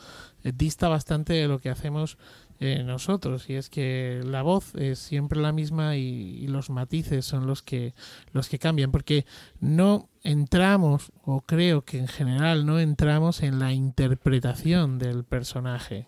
eh, 0.44 0.52
dista 0.54 0.88
bastante 0.88 1.32
de 1.32 1.48
lo 1.48 1.58
que 1.58 1.70
hacemos 1.70 2.18
nosotros, 2.58 3.50
y 3.50 3.54
es 3.54 3.68
que 3.68 4.22
la 4.24 4.40
voz 4.40 4.74
es 4.76 4.98
siempre 4.98 5.38
la 5.38 5.52
misma 5.52 5.96
y, 5.96 6.46
los 6.46 6.70
matices 6.70 7.26
son 7.26 7.46
los 7.46 7.62
que 7.62 7.92
los 8.32 8.48
que 8.48 8.58
cambian, 8.58 8.90
porque 8.90 9.26
no 9.60 10.08
entramos, 10.22 11.12
o 11.22 11.42
creo 11.42 11.82
que 11.82 11.98
en 11.98 12.08
general 12.08 12.64
no 12.64 12.80
entramos 12.80 13.42
en 13.42 13.58
la 13.58 13.74
interpretación 13.74 14.98
del 14.98 15.24
personaje. 15.24 16.06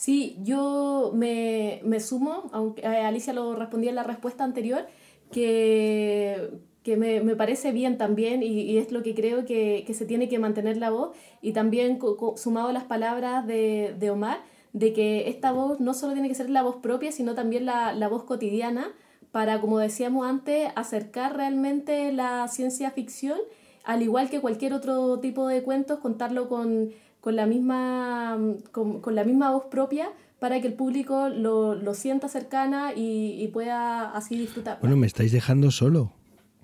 Sí, 0.00 0.38
yo 0.40 1.12
me, 1.14 1.82
me 1.84 2.00
sumo, 2.00 2.48
aunque 2.52 2.80
eh, 2.80 2.86
Alicia 2.86 3.34
lo 3.34 3.54
respondía 3.54 3.90
en 3.90 3.96
la 3.96 4.02
respuesta 4.02 4.44
anterior, 4.44 4.86
que, 5.30 6.52
que 6.82 6.96
me, 6.96 7.20
me, 7.20 7.36
parece 7.36 7.70
bien 7.70 7.98
también 7.98 8.42
y, 8.42 8.78
es 8.78 8.92
lo 8.92 9.02
que 9.02 9.14
creo 9.14 9.44
que, 9.44 9.84
que, 9.86 9.92
se 9.92 10.06
tiene 10.06 10.30
que 10.30 10.38
mantener 10.38 10.78
la 10.78 10.88
voz 10.88 11.14
y 11.42 11.52
también 11.52 11.98
sumado 12.36 12.68
a 12.68 12.72
las 12.72 12.84
palabras 12.84 13.46
de, 13.46 13.94
de, 13.98 14.10
Omar, 14.10 14.40
de 14.72 14.94
que 14.94 15.28
esta 15.28 15.52
voz 15.52 15.80
no 15.80 15.92
solo 15.92 16.14
tiene 16.14 16.28
que 16.28 16.34
ser 16.34 16.48
la 16.48 16.62
voz 16.62 16.76
propia, 16.76 17.12
sino 17.12 17.34
también 17.34 17.66
la, 17.66 17.92
la 17.92 18.08
voz 18.08 18.24
cotidiana 18.24 18.94
para, 19.32 19.60
como 19.60 19.78
decíamos 19.80 20.26
antes, 20.26 20.70
acercar 20.76 21.36
realmente 21.36 22.10
la 22.10 22.48
ciencia 22.48 22.90
ficción, 22.90 23.38
al 23.84 24.00
igual 24.00 24.30
que 24.30 24.40
cualquier 24.40 24.72
otro 24.72 25.20
tipo 25.20 25.46
de 25.46 25.62
cuentos, 25.62 25.98
contarlo 25.98 26.48
con 26.48 26.88
con 27.20 27.36
la 27.36 27.46
misma, 27.46 28.38
con, 28.72 29.14
la 29.14 29.24
misma 29.24 29.50
voz 29.50 29.66
propia 29.70 30.08
para 30.38 30.60
que 30.60 30.66
el 30.68 30.74
público 30.74 31.28
lo, 31.28 31.74
lo 31.74 31.94
sienta 31.94 32.28
cercana 32.28 32.92
y, 32.96 33.48
pueda 33.48 34.10
así 34.10 34.38
disfrutar. 34.38 34.78
Bueno, 34.80 34.96
me 34.96 35.06
estáis 35.06 35.32
dejando 35.32 35.70
solo. 35.70 36.12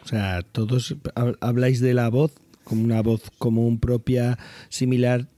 O 0.03 0.09
sea, 0.09 0.41
todos 0.43 0.97
habláis 1.41 1.81
de 1.81 1.93
la 1.93 2.09
voz 2.09 2.33
como 2.65 2.85
una 2.85 3.03
voz 3.03 3.31
común 3.39 3.79
propia, 3.79 4.39
similar, 4.69 5.29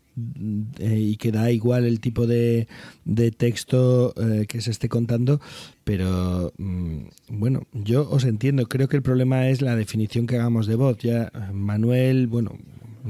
eh, 0.79 0.99
y 0.99 1.17
que 1.17 1.31
da 1.31 1.51
igual 1.51 1.85
el 1.85 2.01
tipo 2.01 2.27
de, 2.27 2.69
de 3.05 3.31
texto 3.31 4.15
eh, 4.17 4.47
que 4.49 4.61
se 4.61 4.71
esté 4.71 4.89
contando, 4.89 5.41
pero 5.85 6.53
mm, 6.57 6.99
bueno, 7.29 7.67
yo 7.73 8.09
os 8.11 8.25
entiendo, 8.25 8.67
creo 8.67 8.89
que 8.89 8.97
el 8.97 9.03
problema 9.03 9.49
es 9.49 9.63
la 9.63 9.77
definición 9.77 10.27
que 10.27 10.37
hagamos 10.37 10.67
de 10.67 10.75
voz. 10.75 10.99
Ya 10.99 11.31
Manuel, 11.53 12.27
bueno, 12.27 12.59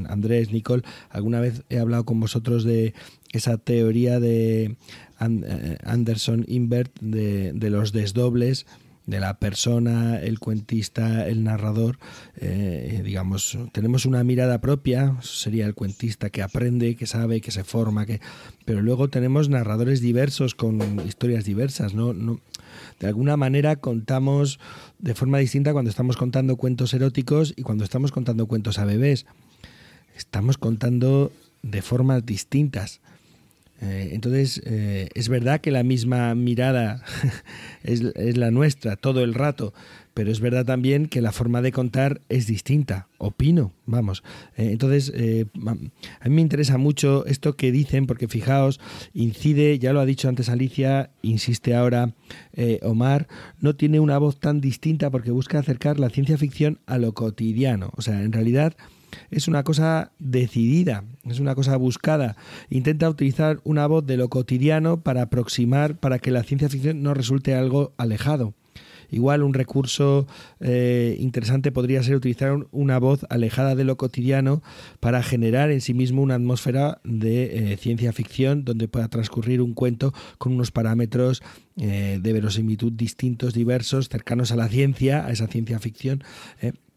Andrés, 0.07 0.53
Nicole, 0.53 0.83
alguna 1.11 1.41
vez 1.41 1.63
he 1.69 1.79
hablado 1.79 2.05
con 2.05 2.21
vosotros 2.21 2.65
de 2.65 2.95
esa 3.33 3.59
teoría 3.59 4.21
de 4.21 4.77
eh, 5.21 5.79
Anderson 5.85 6.45
Invert 6.49 6.99
de, 7.01 7.71
los 7.71 7.93
desdobles 7.93 8.67
de 9.07 9.21
la 9.21 9.39
persona, 9.39 10.21
el 10.21 10.39
cuentista, 10.39 11.27
el 11.27 11.43
narrador, 11.43 11.99
eh, 12.37 13.01
digamos, 13.03 13.57
tenemos 13.73 14.05
una 14.05 14.23
mirada 14.23 14.61
propia, 14.61 15.17
sería 15.23 15.65
el 15.65 15.75
cuentista 15.75 16.29
que 16.29 16.43
aprende, 16.43 16.95
que 16.95 17.07
sabe, 17.07 17.41
que 17.41 17.51
se 17.51 17.65
forma, 17.65 18.05
que, 18.05 18.21
pero 18.67 18.83
luego 18.83 19.09
tenemos 19.09 19.49
narradores 19.49 20.03
diversos 20.03 20.55
con 20.55 20.79
historias 21.07 21.47
diversas, 21.47 21.95
no 21.95 22.13
de 23.01 23.07
alguna 23.07 23.37
manera 23.37 23.77
contamos 23.77 24.59
de 24.99 25.15
forma 25.15 25.39
distinta 25.39 25.73
cuando 25.73 25.91
estamos 25.91 26.17
contando 26.17 26.57
cuentos 26.57 26.95
eróticos 26.95 27.55
y 27.57 27.63
cuando 27.63 27.85
estamos 27.85 28.13
contando 28.13 28.47
cuentos 28.47 28.79
a 28.79 28.85
bebés 28.85 29.27
estamos 30.19 30.59
contando 30.59 31.33
de 31.63 31.83
formas 31.83 32.27
distintas. 32.27 33.01
Eh, 33.81 34.11
entonces, 34.13 34.61
eh, 34.67 35.09
es 35.15 35.29
verdad 35.29 35.61
que 35.61 35.71
la 35.71 35.85
misma 35.85 36.35
mirada 36.35 37.03
es, 37.85 38.03
la 38.37 38.51
nuestra 38.51 38.97
todo 38.97 39.23
el 39.23 39.35
rato, 39.35 39.73
pero 40.15 40.33
es 40.33 40.41
verdad 40.41 40.65
también 40.65 41.07
que 41.07 41.21
la 41.21 41.31
forma 41.31 41.63
de 41.63 41.71
contar 41.71 42.21
es 42.29 42.49
distinta, 42.49 43.07
opino, 43.19 43.73
vamos. 43.87 44.25
Eh, 44.57 44.71
entonces, 44.73 45.13
a 45.15 46.29
mí 46.29 46.35
me 46.35 46.41
interesa 46.41 46.77
mucho 46.77 47.25
esto 47.27 47.55
que 47.55 47.71
dicen, 47.71 48.09
porque 48.09 48.27
fijaos, 48.27 48.81
incide, 49.15 49.79
ya 49.79 49.93
lo 49.93 50.01
ha 50.01 50.07
dicho 50.07 50.29
antes 50.29 50.49
Alicia, 50.49 51.11
insiste 51.23 51.77
ahora 51.77 52.15
Omar, 52.83 53.29
no 53.61 53.77
tiene 53.77 54.01
una 54.01 54.19
voz 54.19 54.41
tan 54.41 54.61
distinta 54.61 55.11
porque 55.11 55.31
busca 55.31 55.61
acercar 55.61 56.01
la 56.01 56.11
ciencia 56.11 56.37
ficción 56.37 56.81
a 56.87 56.99
lo 56.99 57.15
cotidiano. 57.15 57.93
O 57.95 58.03
sea, 58.03 58.23
en 58.23 58.33
realidad 58.33 58.77
es 59.31 59.49
una 59.49 59.65
cosa 59.65 60.13
decidida, 60.19 61.05
es 61.25 61.41
una 61.41 61.55
cosa 61.55 61.77
buscada. 61.77 62.37
Intenta 62.71 63.09
utilizar 63.09 63.61
una 63.65 63.87
voz 63.87 64.07
de 64.07 64.17
lo 64.17 64.29
cotidiano 64.29 65.01
para 65.01 65.23
aproximar, 65.23 65.97
para 65.97 66.19
que 66.19 66.31
la 66.31 66.43
ciencia 66.43 66.69
ficción 66.69 67.03
no 67.03 67.15
resulte 67.15 67.55
algo 67.55 67.93
alejado. 67.97 68.55
Igual 69.11 69.43
un 69.43 69.55
recurso 69.55 70.27
eh, 70.61 71.17
interesante 71.19 71.73
podría 71.73 72.03
ser 72.03 72.17
utilizar 72.17 72.67
una 72.73 72.99
voz 72.99 73.25
alejada 73.31 73.75
de 73.75 73.85
lo 73.85 73.97
cotidiano 73.97 74.63
para 75.01 75.23
generar 75.23 75.71
en 75.71 75.81
sí 75.81 75.95
mismo 75.95 76.21
una 76.21 76.35
atmósfera 76.35 77.01
de 77.05 77.73
eh, 77.73 77.77
ciencia 77.79 78.13
ficción 78.13 78.65
donde 78.65 78.87
pueda 78.87 79.09
transcurrir 79.09 79.63
un 79.63 79.73
cuento 79.73 80.13
con 80.37 80.53
unos 80.53 80.71
parámetros 80.71 81.43
eh, 81.77 82.19
de 82.21 82.33
verosimilitud 82.33 82.93
distintos, 82.93 83.55
diversos, 83.55 84.09
cercanos 84.09 84.53
a 84.53 84.57
la 84.57 84.69
ciencia, 84.69 85.25
a 85.25 85.31
esa 85.31 85.47
ciencia 85.47 85.79
ficción 85.79 86.23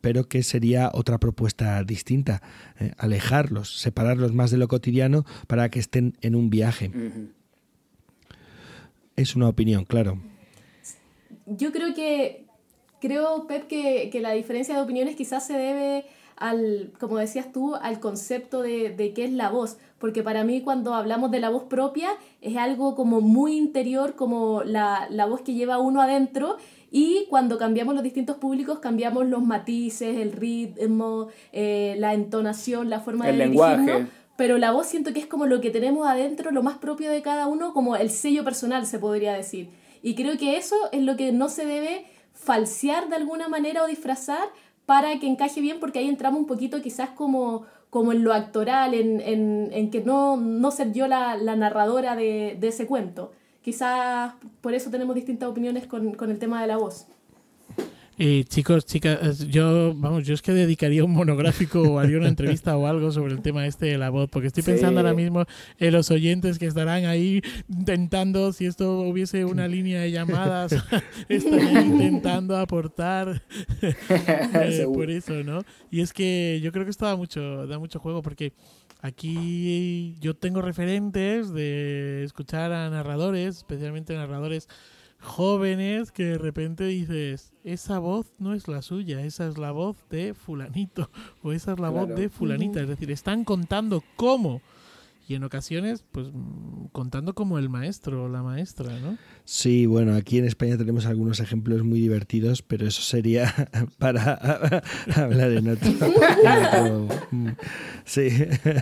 pero 0.01 0.27
que 0.27 0.43
sería 0.43 0.91
otra 0.93 1.19
propuesta 1.19 1.83
distinta, 1.83 2.41
eh, 2.79 2.91
alejarlos, 2.97 3.79
separarlos 3.79 4.33
más 4.33 4.51
de 4.51 4.57
lo 4.57 4.67
cotidiano 4.67 5.25
para 5.47 5.69
que 5.69 5.79
estén 5.79 6.17
en 6.21 6.35
un 6.35 6.49
viaje. 6.49 6.91
Es 9.15 9.35
una 9.35 9.47
opinión, 9.47 9.85
claro. 9.85 10.19
Yo 11.45 11.71
creo 11.71 11.93
que, 11.93 12.45
creo, 12.99 13.47
Pep, 13.47 13.67
que, 13.67 14.09
que, 14.11 14.19
la 14.19 14.31
diferencia 14.31 14.75
de 14.75 14.81
opiniones 14.81 15.15
quizás 15.15 15.45
se 15.45 15.53
debe 15.53 16.05
al, 16.37 16.91
como 16.99 17.17
decías 17.17 17.51
tú, 17.51 17.75
al 17.75 17.99
concepto 17.99 18.61
de, 18.61 18.89
de 18.89 19.13
qué 19.13 19.25
es 19.25 19.31
la 19.31 19.49
voz, 19.49 19.77
porque 19.99 20.23
para 20.23 20.43
mí 20.43 20.61
cuando 20.61 20.95
hablamos 20.95 21.29
de 21.29 21.39
la 21.39 21.49
voz 21.49 21.63
propia 21.63 22.09
es 22.41 22.57
algo 22.57 22.95
como 22.95 23.21
muy 23.21 23.55
interior, 23.55 24.15
como 24.15 24.63
la, 24.63 25.07
la 25.11 25.27
voz 25.27 25.41
que 25.41 25.53
lleva 25.53 25.77
uno 25.77 26.01
adentro 26.01 26.57
Y 26.91 27.25
cuando 27.29 27.57
cambiamos 27.57 27.95
los 27.95 28.03
distintos 28.03 28.35
públicos, 28.35 28.79
cambiamos 28.79 29.25
los 29.25 29.41
matices, 29.41 30.17
el 30.17 30.33
ritmo, 30.33 31.29
eh, 31.53 31.95
la 31.97 32.13
entonación, 32.13 32.89
la 32.89 32.99
forma 32.99 33.29
El 33.29 33.37
de 33.37 33.45
lenguaje. 33.45 33.77
dirigirnos. 33.81 34.09
Pero 34.35 34.57
la 34.57 34.71
voz 34.71 34.87
siento 34.87 35.13
que 35.13 35.19
es 35.19 35.25
como 35.25 35.45
lo 35.45 35.61
que 35.61 35.69
tenemos 35.71 36.05
adentro, 36.07 36.51
lo 36.51 36.63
más 36.63 36.77
propio 36.77 37.09
de 37.09 37.21
cada 37.21 37.47
uno, 37.47 37.73
como 37.73 37.95
el 37.95 38.09
sello 38.09 38.43
personal, 38.43 38.85
se 38.85 38.99
podría 38.99 39.33
decir. 39.33 39.69
Y 40.03 40.15
creo 40.15 40.37
que 40.37 40.57
eso 40.57 40.75
es 40.91 41.01
lo 41.03 41.15
que 41.15 41.31
no 41.31 41.47
se 41.47 41.65
debe 41.65 42.05
falsear 42.33 43.07
de 43.07 43.15
alguna 43.15 43.47
manera 43.47 43.83
o 43.83 43.87
disfrazar 43.87 44.49
para 44.85 45.17
que 45.19 45.27
encaje 45.27 45.61
bien, 45.61 45.79
porque 45.79 45.99
ahí 45.99 46.09
entramos 46.09 46.39
un 46.39 46.47
poquito 46.47 46.81
quizás 46.81 47.09
como, 47.11 47.65
como 47.89 48.11
en 48.11 48.23
lo 48.23 48.33
actoral, 48.33 48.93
en, 48.95 49.21
en, 49.21 49.69
en 49.71 49.91
que 49.91 50.01
no, 50.01 50.37
no 50.37 50.71
ser 50.71 50.91
yo 50.91 51.07
la, 51.07 51.37
la 51.37 51.55
narradora 51.55 52.15
de, 52.15 52.57
de 52.59 52.67
ese 52.67 52.87
cuento. 52.87 53.31
Quizás 53.61 54.33
por 54.61 54.73
eso 54.73 54.89
tenemos 54.89 55.15
distintas 55.15 55.49
opiniones 55.49 55.85
con, 55.87 56.13
con 56.13 56.31
el 56.31 56.39
tema 56.39 56.61
de 56.61 56.67
la 56.67 56.77
voz. 56.77 57.05
Chicos, 58.49 58.85
chicas, 58.85 59.47
yo, 59.47 59.95
vamos, 59.95 60.27
yo 60.27 60.35
es 60.35 60.43
que 60.43 60.51
dedicaría 60.51 61.03
un 61.03 61.11
monográfico 61.11 61.81
o 61.81 61.97
haría 61.97 62.19
una 62.19 62.27
entrevista 62.27 62.77
o 62.77 62.85
algo 62.85 63.11
sobre 63.11 63.33
el 63.33 63.41
tema 63.41 63.65
este 63.65 63.87
de 63.87 63.97
la 63.97 64.11
voz, 64.11 64.29
porque 64.29 64.47
estoy 64.47 64.61
pensando 64.61 65.01
Sí. 65.01 65.07
ahora 65.07 65.15
mismo 65.15 65.45
en 65.79 65.91
los 65.91 66.11
oyentes 66.11 66.59
que 66.59 66.67
estarán 66.67 67.05
ahí 67.05 67.41
intentando, 67.67 68.53
si 68.53 68.67
esto 68.67 68.99
hubiese 68.99 69.43
una 69.43 69.67
línea 69.67 70.01
de 70.01 70.11
llamadas, 70.11 70.75
estarían 71.29 71.93
intentando 71.93 72.57
aportar 72.57 73.41
eh, 73.81 74.85
por 74.93 75.09
eso, 75.09 75.43
¿no? 75.43 75.63
Y 75.89 76.01
es 76.01 76.13
que 76.13 76.59
yo 76.61 76.71
creo 76.71 76.83
que 76.85 76.91
esto 76.91 77.05
da 77.05 77.15
mucho, 77.15 77.65
da 77.65 77.79
mucho 77.79 77.97
juego, 77.99 78.21
porque 78.21 78.53
aquí 79.01 80.15
yo 80.19 80.35
tengo 80.35 80.61
referentes 80.61 81.53
de 81.53 82.23
escuchar 82.23 82.71
a 82.71 82.89
narradores, 82.89 83.57
especialmente 83.57 84.15
narradores 84.15 84.67
jóvenes 85.19 86.11
que 86.11 86.25
de 86.25 86.37
repente 86.37 86.85
dices, 86.85 87.53
esa 87.63 87.99
voz 87.99 88.33
no 88.39 88.53
es 88.53 88.67
la 88.67 88.81
suya, 88.81 89.21
esa 89.21 89.47
es 89.47 89.57
la 89.57 89.71
voz 89.71 89.97
de 90.09 90.33
fulanito 90.33 91.09
o 91.43 91.51
esa 91.51 91.73
es 91.73 91.79
la 91.79 91.89
voz 91.89 92.09
de 92.09 92.29
fulanita, 92.29 92.81
es 92.81 92.87
decir, 92.87 93.11
están 93.11 93.43
contando 93.43 94.03
cómo 94.15 94.61
y 95.31 95.35
en 95.35 95.43
ocasiones 95.43 96.03
pues 96.11 96.27
mm, 96.33 96.87
contando 96.91 97.33
como 97.33 97.57
el 97.57 97.69
maestro 97.69 98.25
o 98.25 98.29
la 98.29 98.43
maestra, 98.43 98.91
¿no? 98.99 99.17
Sí, 99.45 99.85
bueno, 99.85 100.13
aquí 100.15 100.37
en 100.37 100.45
España 100.45 100.77
tenemos 100.77 101.05
algunos 101.05 101.39
ejemplos 101.39 101.83
muy 101.83 101.99
divertidos, 101.99 102.61
pero 102.61 102.87
eso 102.87 103.01
sería 103.01 103.53
para 103.97 104.33
hablar 105.15 105.51
en 105.51 105.69
otro. 105.69 105.89
en 105.89 105.97
otro- 106.65 107.07
mm, 107.31 107.47
sí. 108.05 108.27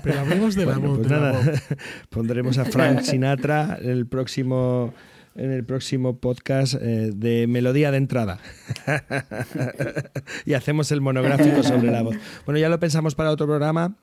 Pero 0.03 0.19
hablemos 0.19 0.55
de 0.55 0.65
la 0.65 0.77
Bueno, 0.77 0.95
pues 0.97 1.09
nada, 1.09 1.39
pondremos 2.09 2.57
a 2.57 2.65
Frank 2.65 3.01
Sinatra 3.01 3.77
el 3.81 4.07
próximo 4.07 4.93
en 5.35 5.51
el 5.51 5.63
próximo 5.63 6.17
podcast 6.17 6.73
eh, 6.75 7.11
de 7.15 7.47
Melodía 7.47 7.91
de 7.91 7.97
Entrada. 7.97 8.39
y 10.45 10.53
hacemos 10.53 10.91
el 10.91 11.01
monográfico 11.01 11.63
sobre 11.63 11.91
la 11.91 12.01
voz. 12.01 12.15
Bueno, 12.45 12.59
ya 12.59 12.69
lo 12.69 12.79
pensamos 12.79 13.15
para 13.15 13.31
otro 13.31 13.45
programa. 13.47 13.95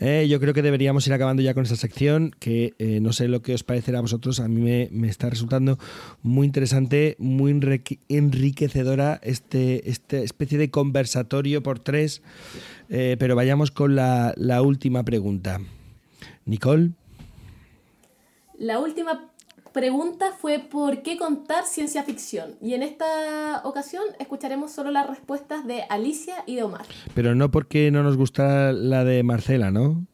Eh, 0.00 0.26
yo 0.28 0.38
creo 0.40 0.54
que 0.54 0.62
deberíamos 0.62 1.06
ir 1.06 1.12
acabando 1.12 1.42
ya 1.42 1.54
con 1.54 1.64
esta 1.64 1.76
sección, 1.76 2.34
que 2.38 2.74
eh, 2.78 3.00
no 3.00 3.12
sé 3.12 3.28
lo 3.28 3.42
que 3.42 3.54
os 3.54 3.64
parecerá 3.64 3.98
a 3.98 4.02
vosotros. 4.02 4.40
A 4.40 4.48
mí 4.48 4.60
me, 4.60 4.88
me 4.92 5.08
está 5.08 5.28
resultando 5.30 5.78
muy 6.22 6.46
interesante, 6.46 7.16
muy 7.18 7.52
enrique- 7.52 7.98
enriquecedora 8.08 9.20
este, 9.22 9.90
esta 9.90 10.18
especie 10.18 10.58
de 10.58 10.70
conversatorio 10.70 11.62
por 11.62 11.78
tres. 11.78 12.22
Eh, 12.88 13.16
pero 13.18 13.34
vayamos 13.34 13.70
con 13.70 13.96
la, 13.96 14.32
la 14.36 14.62
última 14.62 15.02
pregunta. 15.04 15.60
Nicole. 16.44 16.90
La 18.58 18.78
última 18.78 19.30
pregunta 19.80 20.32
fue 20.32 20.58
¿por 20.58 21.02
qué 21.02 21.18
contar 21.18 21.64
ciencia 21.66 22.02
ficción? 22.02 22.56
Y 22.62 22.72
en 22.72 22.82
esta 22.82 23.60
ocasión 23.64 24.02
escucharemos 24.18 24.72
solo 24.72 24.90
las 24.90 25.06
respuestas 25.06 25.66
de 25.66 25.82
Alicia 25.90 26.36
y 26.46 26.56
de 26.56 26.62
Omar. 26.62 26.86
Pero 27.14 27.34
no 27.34 27.50
porque 27.50 27.90
no 27.90 28.02
nos 28.02 28.16
gusta 28.16 28.72
la 28.72 29.04
de 29.04 29.22
Marcela, 29.22 29.70
¿no? 29.70 30.06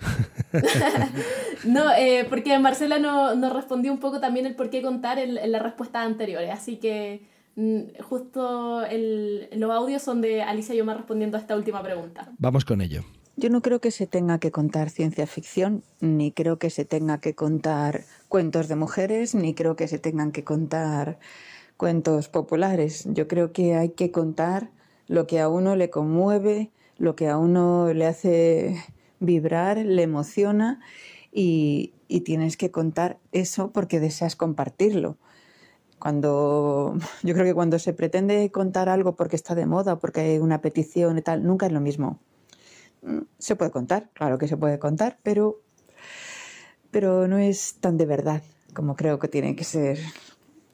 No, 1.64 1.92
eh, 1.92 2.24
porque 2.30 2.58
Marcela 2.58 2.98
no- 2.98 3.34
nos 3.34 3.52
respondió 3.52 3.92
un 3.92 3.98
poco 3.98 4.20
también 4.20 4.46
el 4.46 4.54
por 4.54 4.70
qué 4.70 4.80
contar 4.80 5.18
en, 5.18 5.36
en 5.36 5.52
las 5.52 5.62
respuestas 5.62 6.06
anteriores. 6.06 6.50
Así 6.50 6.76
que 6.76 7.26
mm, 7.56 8.00
justo 8.08 8.84
el- 8.86 9.48
los 9.52 9.70
audios 9.70 10.02
son 10.02 10.20
de 10.20 10.42
Alicia 10.42 10.74
y 10.74 10.80
Omar 10.80 10.96
respondiendo 10.98 11.36
a 11.36 11.40
esta 11.40 11.56
última 11.56 11.82
pregunta. 11.82 12.28
Vamos 12.38 12.64
con 12.64 12.80
ello. 12.80 13.02
Yo 13.38 13.50
no 13.50 13.62
creo 13.62 13.80
que 13.80 13.92
se 13.92 14.08
tenga 14.08 14.40
que 14.40 14.50
contar 14.50 14.90
ciencia 14.90 15.24
ficción, 15.28 15.84
ni 16.00 16.32
creo 16.32 16.58
que 16.58 16.70
se 16.70 16.84
tenga 16.84 17.20
que 17.20 17.36
contar 17.36 18.02
cuentos 18.28 18.66
de 18.66 18.74
mujeres, 18.74 19.36
ni 19.36 19.54
creo 19.54 19.76
que 19.76 19.86
se 19.86 20.00
tengan 20.00 20.32
que 20.32 20.42
contar 20.42 21.20
cuentos 21.76 22.28
populares. 22.28 23.04
Yo 23.06 23.28
creo 23.28 23.52
que 23.52 23.76
hay 23.76 23.90
que 23.90 24.10
contar 24.10 24.70
lo 25.06 25.28
que 25.28 25.38
a 25.38 25.48
uno 25.48 25.76
le 25.76 25.88
conmueve, 25.88 26.72
lo 26.96 27.14
que 27.14 27.28
a 27.28 27.38
uno 27.38 27.92
le 27.94 28.06
hace 28.06 28.74
vibrar, 29.20 29.78
le 29.78 30.02
emociona 30.02 30.80
y, 31.30 31.94
tienes 32.24 32.56
que 32.56 32.72
contar 32.72 33.18
eso 33.30 33.70
porque 33.70 34.00
deseas 34.00 34.34
compartirlo. 34.34 35.16
Cuando 36.00 36.96
yo 37.22 37.34
creo 37.34 37.46
que 37.46 37.54
cuando 37.54 37.78
se 37.78 37.92
pretende 37.92 38.50
contar 38.50 38.88
algo 38.88 39.14
porque 39.14 39.36
está 39.36 39.54
de 39.54 39.66
moda, 39.66 40.00
porque 40.00 40.22
hay 40.22 40.38
una 40.38 40.60
petición 40.60 41.18
y 41.18 41.22
tal, 41.22 41.44
nunca 41.44 41.66
es 41.66 41.72
lo 41.72 41.80
mismo. 41.80 42.18
Mm, 43.02 43.20
Se 43.38 43.56
puede 43.56 43.70
contar, 43.70 44.10
claro 44.12 44.38
que 44.38 44.48
se 44.48 44.56
puede 44.56 44.78
contar, 44.78 45.18
pero, 45.22 45.60
pero 46.90 47.28
no 47.28 47.38
es 47.38 47.76
tan 47.80 47.96
de 47.96 48.06
verdad 48.06 48.42
como 48.74 48.96
creo 48.96 49.18
que 49.18 49.28
tienen 49.28 49.56
que 49.56 49.64
ser 49.64 49.98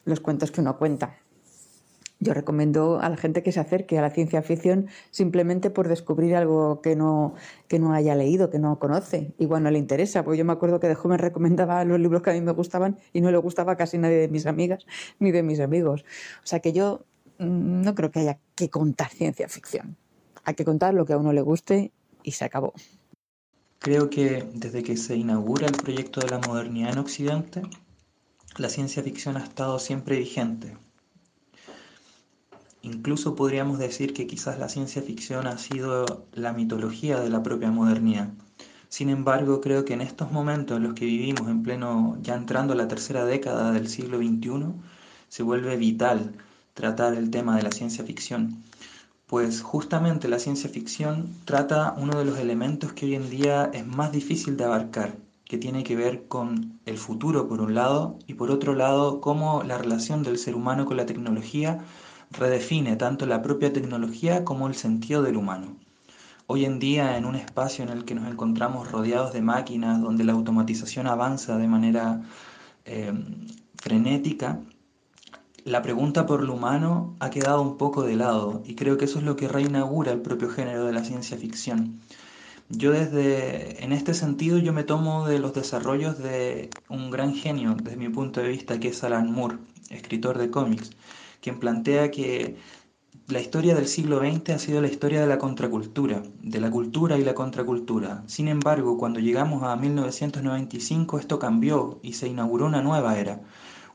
los 0.04 0.20
cuentos 0.20 0.50
que 0.50 0.60
uno 0.60 0.76
cuenta. 0.78 1.16
Yo 2.20 2.32
recomiendo 2.32 3.00
a 3.00 3.08
la 3.08 3.16
gente 3.16 3.42
que 3.42 3.52
se 3.52 3.60
acerque 3.60 3.98
a 3.98 4.02
la 4.02 4.10
ciencia 4.10 4.40
ficción 4.42 4.88
simplemente 5.10 5.68
por 5.68 5.88
descubrir 5.88 6.36
algo 6.36 6.80
que 6.80 6.96
no, 6.96 7.34
que 7.68 7.78
no 7.78 7.92
haya 7.92 8.14
leído, 8.14 8.50
que 8.50 8.58
no 8.58 8.78
conoce. 8.78 9.34
Igual 9.38 9.62
no 9.62 9.70
le 9.70 9.78
interesa, 9.78 10.22
porque 10.22 10.38
yo 10.38 10.44
me 10.44 10.52
acuerdo 10.52 10.80
que 10.80 10.88
de 10.88 10.94
joven 10.94 11.18
recomendaba 11.18 11.84
los 11.84 12.00
libros 12.00 12.22
que 12.22 12.30
a 12.30 12.32
mí 12.32 12.40
me 12.40 12.52
gustaban 12.52 12.98
y 13.12 13.20
no 13.20 13.30
le 13.30 13.38
gustaba 13.38 13.76
casi 13.76 13.98
nadie 13.98 14.16
de 14.16 14.28
mis 14.28 14.46
amigas 14.46 14.86
ni 15.18 15.32
de 15.32 15.42
mis 15.42 15.60
amigos. 15.60 16.04
O 16.42 16.46
sea 16.46 16.60
que 16.60 16.72
yo 16.72 17.04
mm, 17.38 17.82
no 17.82 17.94
creo 17.94 18.10
que 18.10 18.20
haya 18.20 18.38
que 18.54 18.70
contar 18.70 19.10
ciencia 19.10 19.48
ficción. 19.48 19.96
Hay 20.44 20.54
que 20.54 20.64
contar 20.64 20.94
lo 20.94 21.04
que 21.04 21.14
a 21.14 21.18
uno 21.18 21.32
le 21.32 21.42
guste 21.42 21.92
y 22.24 22.32
se 22.32 22.44
acabó. 22.44 22.72
Creo 23.78 24.10
que 24.10 24.48
desde 24.54 24.82
que 24.82 24.96
se 24.96 25.14
inaugura 25.14 25.66
el 25.66 25.76
proyecto 25.76 26.20
de 26.20 26.30
la 26.30 26.38
modernidad 26.38 26.92
en 26.92 26.98
Occidente, 26.98 27.62
la 28.56 28.68
ciencia 28.68 29.02
ficción 29.02 29.36
ha 29.36 29.44
estado 29.44 29.78
siempre 29.78 30.18
vigente. 30.18 30.76
Incluso 32.82 33.34
podríamos 33.34 33.78
decir 33.78 34.14
que 34.14 34.26
quizás 34.26 34.58
la 34.58 34.68
ciencia 34.68 35.02
ficción 35.02 35.46
ha 35.46 35.58
sido 35.58 36.26
la 36.32 36.52
mitología 36.52 37.20
de 37.20 37.30
la 37.30 37.42
propia 37.42 37.70
modernidad. 37.70 38.30
Sin 38.88 39.08
embargo, 39.08 39.60
creo 39.60 39.84
que 39.84 39.94
en 39.94 40.00
estos 40.00 40.30
momentos 40.32 40.76
en 40.76 40.84
los 40.84 40.94
que 40.94 41.04
vivimos, 41.04 41.48
en 41.48 41.62
pleno, 41.62 42.16
ya 42.22 42.34
entrando 42.34 42.74
a 42.74 42.76
la 42.76 42.86
tercera 42.88 43.24
década 43.24 43.72
del 43.72 43.88
siglo 43.88 44.18
XXI, 44.18 44.72
se 45.28 45.42
vuelve 45.42 45.76
vital 45.76 46.34
tratar 46.74 47.14
el 47.14 47.30
tema 47.30 47.56
de 47.56 47.62
la 47.62 47.72
ciencia 47.72 48.04
ficción. 48.04 48.62
Pues 49.26 49.62
justamente 49.62 50.28
la 50.28 50.38
ciencia 50.38 50.68
ficción 50.68 51.34
trata 51.46 51.94
uno 51.96 52.18
de 52.18 52.26
los 52.26 52.38
elementos 52.38 52.92
que 52.92 53.06
hoy 53.06 53.14
en 53.14 53.30
día 53.30 53.70
es 53.72 53.86
más 53.86 54.12
difícil 54.12 54.58
de 54.58 54.64
abarcar, 54.64 55.16
que 55.46 55.56
tiene 55.56 55.82
que 55.82 55.96
ver 55.96 56.28
con 56.28 56.78
el 56.84 56.98
futuro 56.98 57.48
por 57.48 57.62
un 57.62 57.74
lado 57.74 58.18
y 58.26 58.34
por 58.34 58.50
otro 58.50 58.74
lado 58.74 59.22
cómo 59.22 59.62
la 59.62 59.78
relación 59.78 60.22
del 60.22 60.36
ser 60.36 60.54
humano 60.54 60.84
con 60.84 60.98
la 60.98 61.06
tecnología 61.06 61.82
redefine 62.32 62.96
tanto 62.96 63.24
la 63.24 63.40
propia 63.40 63.72
tecnología 63.72 64.44
como 64.44 64.68
el 64.68 64.74
sentido 64.74 65.22
del 65.22 65.38
humano. 65.38 65.76
Hoy 66.46 66.66
en 66.66 66.78
día, 66.78 67.16
en 67.16 67.24
un 67.24 67.34
espacio 67.34 67.82
en 67.82 67.90
el 67.90 68.04
que 68.04 68.14
nos 68.14 68.30
encontramos 68.30 68.90
rodeados 68.90 69.32
de 69.32 69.40
máquinas, 69.40 70.02
donde 70.02 70.24
la 70.24 70.34
automatización 70.34 71.06
avanza 71.06 71.56
de 71.56 71.68
manera 71.68 72.20
eh, 72.84 73.12
frenética, 73.76 74.60
la 75.64 75.80
pregunta 75.80 76.26
por 76.26 76.44
lo 76.44 76.54
humano 76.54 77.16
ha 77.20 77.30
quedado 77.30 77.62
un 77.62 77.78
poco 77.78 78.02
de 78.02 78.16
lado 78.16 78.62
y 78.66 78.74
creo 78.74 78.98
que 78.98 79.06
eso 79.06 79.18
es 79.18 79.24
lo 79.24 79.36
que 79.36 79.48
reinaugura 79.48 80.12
el 80.12 80.20
propio 80.20 80.50
género 80.50 80.84
de 80.84 80.92
la 80.92 81.04
ciencia 81.04 81.38
ficción. 81.38 82.00
Yo 82.68 82.92
desde, 82.92 83.82
en 83.84 83.92
este 83.92 84.14
sentido, 84.14 84.58
yo 84.58 84.72
me 84.72 84.84
tomo 84.84 85.26
de 85.26 85.38
los 85.38 85.54
desarrollos 85.54 86.18
de 86.18 86.70
un 86.88 87.10
gran 87.10 87.34
genio, 87.34 87.76
desde 87.82 87.96
mi 87.96 88.08
punto 88.08 88.40
de 88.40 88.48
vista, 88.48 88.78
que 88.80 88.88
es 88.88 89.04
Alan 89.04 89.32
Moore, 89.32 89.58
escritor 89.90 90.38
de 90.38 90.50
cómics, 90.50 90.90
quien 91.40 91.60
plantea 91.60 92.10
que 92.10 92.56
la 93.28 93.40
historia 93.40 93.74
del 93.74 93.86
siglo 93.86 94.18
XX 94.18 94.50
ha 94.50 94.58
sido 94.58 94.82
la 94.82 94.88
historia 94.88 95.20
de 95.20 95.26
la 95.26 95.38
contracultura, 95.38 96.22
de 96.42 96.60
la 96.60 96.70
cultura 96.70 97.16
y 97.16 97.24
la 97.24 97.34
contracultura. 97.34 98.22
Sin 98.26 98.48
embargo, 98.48 98.98
cuando 98.98 99.20
llegamos 99.20 99.62
a 99.62 99.76
1995 99.76 101.18
esto 101.18 101.38
cambió 101.38 102.00
y 102.02 102.14
se 102.14 102.28
inauguró 102.28 102.66
una 102.66 102.82
nueva 102.82 103.18
era, 103.18 103.40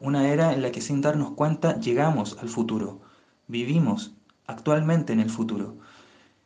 una 0.01 0.29
era 0.29 0.53
en 0.53 0.61
la 0.61 0.71
que 0.71 0.81
sin 0.81 1.01
darnos 1.01 1.31
cuenta 1.31 1.79
llegamos 1.79 2.37
al 2.41 2.49
futuro, 2.49 3.01
vivimos 3.47 4.13
actualmente 4.47 5.13
en 5.13 5.19
el 5.19 5.29
futuro. 5.29 5.75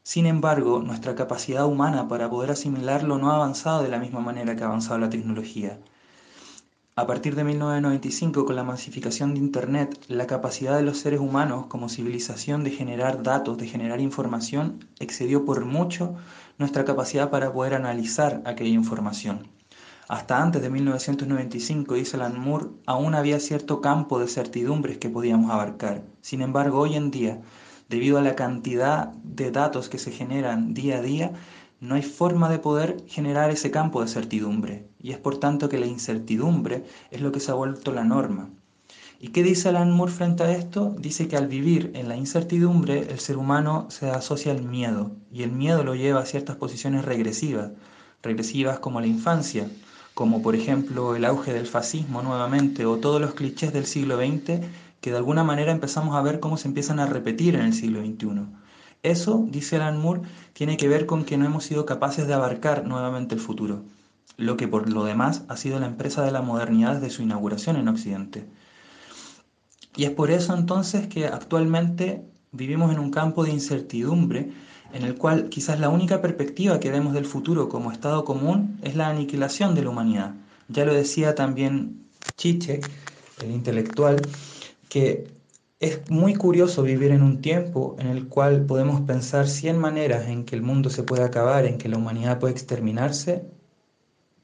Sin 0.04 0.26
embargo, 0.26 0.82
nuestra 0.82 1.16
capacidad 1.16 1.66
humana 1.66 2.08
para 2.08 2.30
poder 2.30 2.52
asimilarlo 2.52 3.18
no 3.18 3.32
ha 3.32 3.36
avanzado 3.36 3.84
de 3.84 3.90
la 3.90 4.00
misma 4.00 4.20
manera 4.20 4.56
que 4.56 4.64
ha 4.64 4.68
avanzado 4.68 5.00
la 5.00 5.10
tecnología. 5.10 5.80
A 6.96 7.08
partir 7.08 7.36
de 7.36 7.44
1995, 7.44 8.46
con 8.46 8.56
la 8.56 8.64
masificación 8.64 9.34
de 9.34 9.40
Internet, 9.40 10.06
la 10.10 10.28
capacidad 10.28 10.76
de 10.76 10.84
los 10.84 11.00
seres 11.00 11.20
humanos 11.22 11.66
como 11.68 11.90
civilización 11.90 12.64
de 12.64 12.72
generar 12.72 13.24
datos, 13.24 13.58
de 13.58 13.68
generar 13.68 14.00
información, 14.00 14.86
excedió 15.00 15.46
por 15.46 15.66
mucho 15.66 16.16
nuestra 16.60 16.86
capacidad 16.86 17.32
para 17.32 17.52
poder 17.52 17.74
analizar 17.74 18.44
aquella 18.46 18.76
información. 18.76 19.53
Hasta 20.14 20.44
antes 20.44 20.62
de 20.62 20.70
1995, 20.70 21.96
dice 21.96 22.18
Alan 22.18 22.40
Moore, 22.40 22.68
aún 22.86 23.16
había 23.16 23.40
cierto 23.40 23.82
campo 23.82 24.20
de 24.20 24.28
certidumbres 24.28 25.00
que 25.00 25.10
podíamos 25.10 25.50
abarcar. 25.50 26.04
Sin 26.22 26.44
embargo, 26.44 26.82
hoy 26.82 26.94
en 26.94 27.10
día, 27.10 27.42
debido 27.90 28.20
a 28.20 28.22
la 28.22 28.36
cantidad 28.36 29.08
de 29.24 29.50
datos 29.50 29.90
que 29.90 29.98
se 29.98 30.12
generan 30.12 30.76
día 30.76 31.00
a 31.00 31.02
día, 31.02 31.32
no 31.80 31.96
hay 31.96 32.04
forma 32.04 32.48
de 32.52 32.60
poder 32.60 33.04
generar 33.08 33.50
ese 33.50 33.72
campo 33.72 34.04
de 34.04 34.08
certidumbre. 34.08 34.88
Y 35.02 35.14
es 35.14 35.18
por 35.18 35.40
tanto 35.40 35.68
que 35.68 35.80
la 35.80 35.88
incertidumbre 35.88 36.84
es 37.10 37.20
lo 37.20 37.32
que 37.32 37.40
se 37.40 37.50
ha 37.50 37.56
vuelto 37.56 37.92
la 37.92 38.04
norma. 38.04 38.52
¿Y 39.20 39.30
qué 39.30 39.42
dice 39.42 39.70
Alan 39.70 40.00
frente 40.10 40.44
a 40.44 40.52
esto? 40.52 40.94
Dice 41.00 41.28
que 41.28 41.38
al 41.38 41.48
vivir 41.48 41.90
en 41.96 42.08
la 42.08 42.18
incertidumbre 42.18 43.08
el 43.10 43.20
ser 43.20 43.38
humano 43.38 43.88
se 43.90 44.12
asocia 44.12 44.52
al 44.52 44.62
miedo 44.62 45.16
y 45.32 45.42
el 45.42 45.52
miedo 45.52 45.84
lo 45.84 45.96
lleva 45.96 46.20
a 46.20 46.28
ciertas 46.28 46.58
posiciones 46.58 47.04
regresivas, 47.04 47.72
regresivas 48.22 48.78
como 48.78 49.02
la 49.02 49.08
infancia, 49.08 49.68
como 50.14 50.42
por 50.42 50.56
ejemplo 50.56 51.16
el 51.16 51.26
auge 51.26 51.54
del 51.54 51.68
fascismo 51.68 52.22
nuevamente 52.22 52.86
o 52.86 52.98
todos 52.98 53.20
los 53.20 53.34
clichés 53.34 53.74
del 53.74 53.86
siglo 53.86 54.18
XX 54.18 54.62
que 55.02 55.12
de 55.12 55.18
alguna 55.18 55.44
manera 55.44 55.72
empezamos 55.72 56.16
a 56.16 56.22
ver 56.22 56.40
cómo 56.40 56.58
se 56.58 56.68
empiezan 56.68 57.00
a 57.00 57.06
repetir 57.06 57.56
en 57.56 57.62
el 57.62 57.74
siglo 57.74 58.00
XXI. 58.02 58.46
Eso, 59.04 59.46
dice 59.50 59.76
Alan 59.76 60.00
Moore, 60.00 60.22
tiene 60.54 60.78
que 60.78 60.88
ver 60.88 61.06
con 61.06 61.26
que 61.26 61.38
no 61.38 61.46
hemos 61.46 61.66
sido 61.66 61.86
capaces 61.86 62.26
de 62.26 62.34
abarcar 62.34 62.86
nuevamente 62.86 63.36
el 63.36 63.42
futuro, 63.42 63.84
lo 64.38 64.56
que 64.56 64.70
por 64.70 64.90
lo 64.90 65.04
demás 65.04 65.44
ha 65.50 65.58
sido 65.58 65.78
la 65.80 65.88
empresa 65.88 66.24
de 66.24 66.32
la 66.32 66.42
modernidad 66.42 66.96
desde 66.96 67.10
su 67.10 67.22
inauguración 67.22 67.76
en 67.76 67.90
Occidente. 67.90 68.46
Y 69.98 70.06
es 70.06 70.12
por 70.12 70.32
eso 70.32 70.56
entonces 70.56 71.08
que 71.08 71.28
actualmente 71.28 72.24
vivimos 72.54 72.92
en 72.94 73.00
un 73.00 73.12
campo 73.12 73.44
de 73.44 73.52
incertidumbre 73.52 74.54
en 74.94 75.04
el 75.04 75.16
cual 75.16 75.50
quizás 75.50 75.80
la 75.80 75.90
única 75.90 76.22
perspectiva 76.22 76.80
que 76.80 76.92
vemos 76.92 77.14
del 77.14 77.26
futuro 77.26 77.68
como 77.68 77.92
estado 77.92 78.24
común 78.24 78.80
es 78.84 78.96
la 78.96 79.10
aniquilación 79.10 79.74
de 79.74 79.84
la 79.84 79.90
humanidad. 79.90 80.36
Ya 80.70 80.86
lo 80.86 80.94
decía 80.94 81.36
también 81.36 82.06
Chiche, 82.38 82.80
el 83.42 83.52
intelectual, 83.52 84.22
que 84.90 85.28
es 85.80 86.10
muy 86.10 86.36
curioso 86.36 86.84
vivir 86.84 87.12
en 87.12 87.24
un 87.24 87.42
tiempo 87.42 87.96
en 88.00 88.08
el 88.08 88.28
cual 88.28 88.66
podemos 88.66 89.02
pensar 89.02 89.48
cien 89.48 89.80
maneras 89.80 90.28
en 90.28 90.46
que 90.46 90.56
el 90.56 90.62
mundo 90.62 90.90
se 90.90 91.04
puede 91.04 91.24
acabar, 91.24 91.66
en 91.66 91.78
que 91.78 91.90
la 91.90 91.98
humanidad 91.98 92.40
puede 92.40 92.54
exterminarse, 92.54 93.44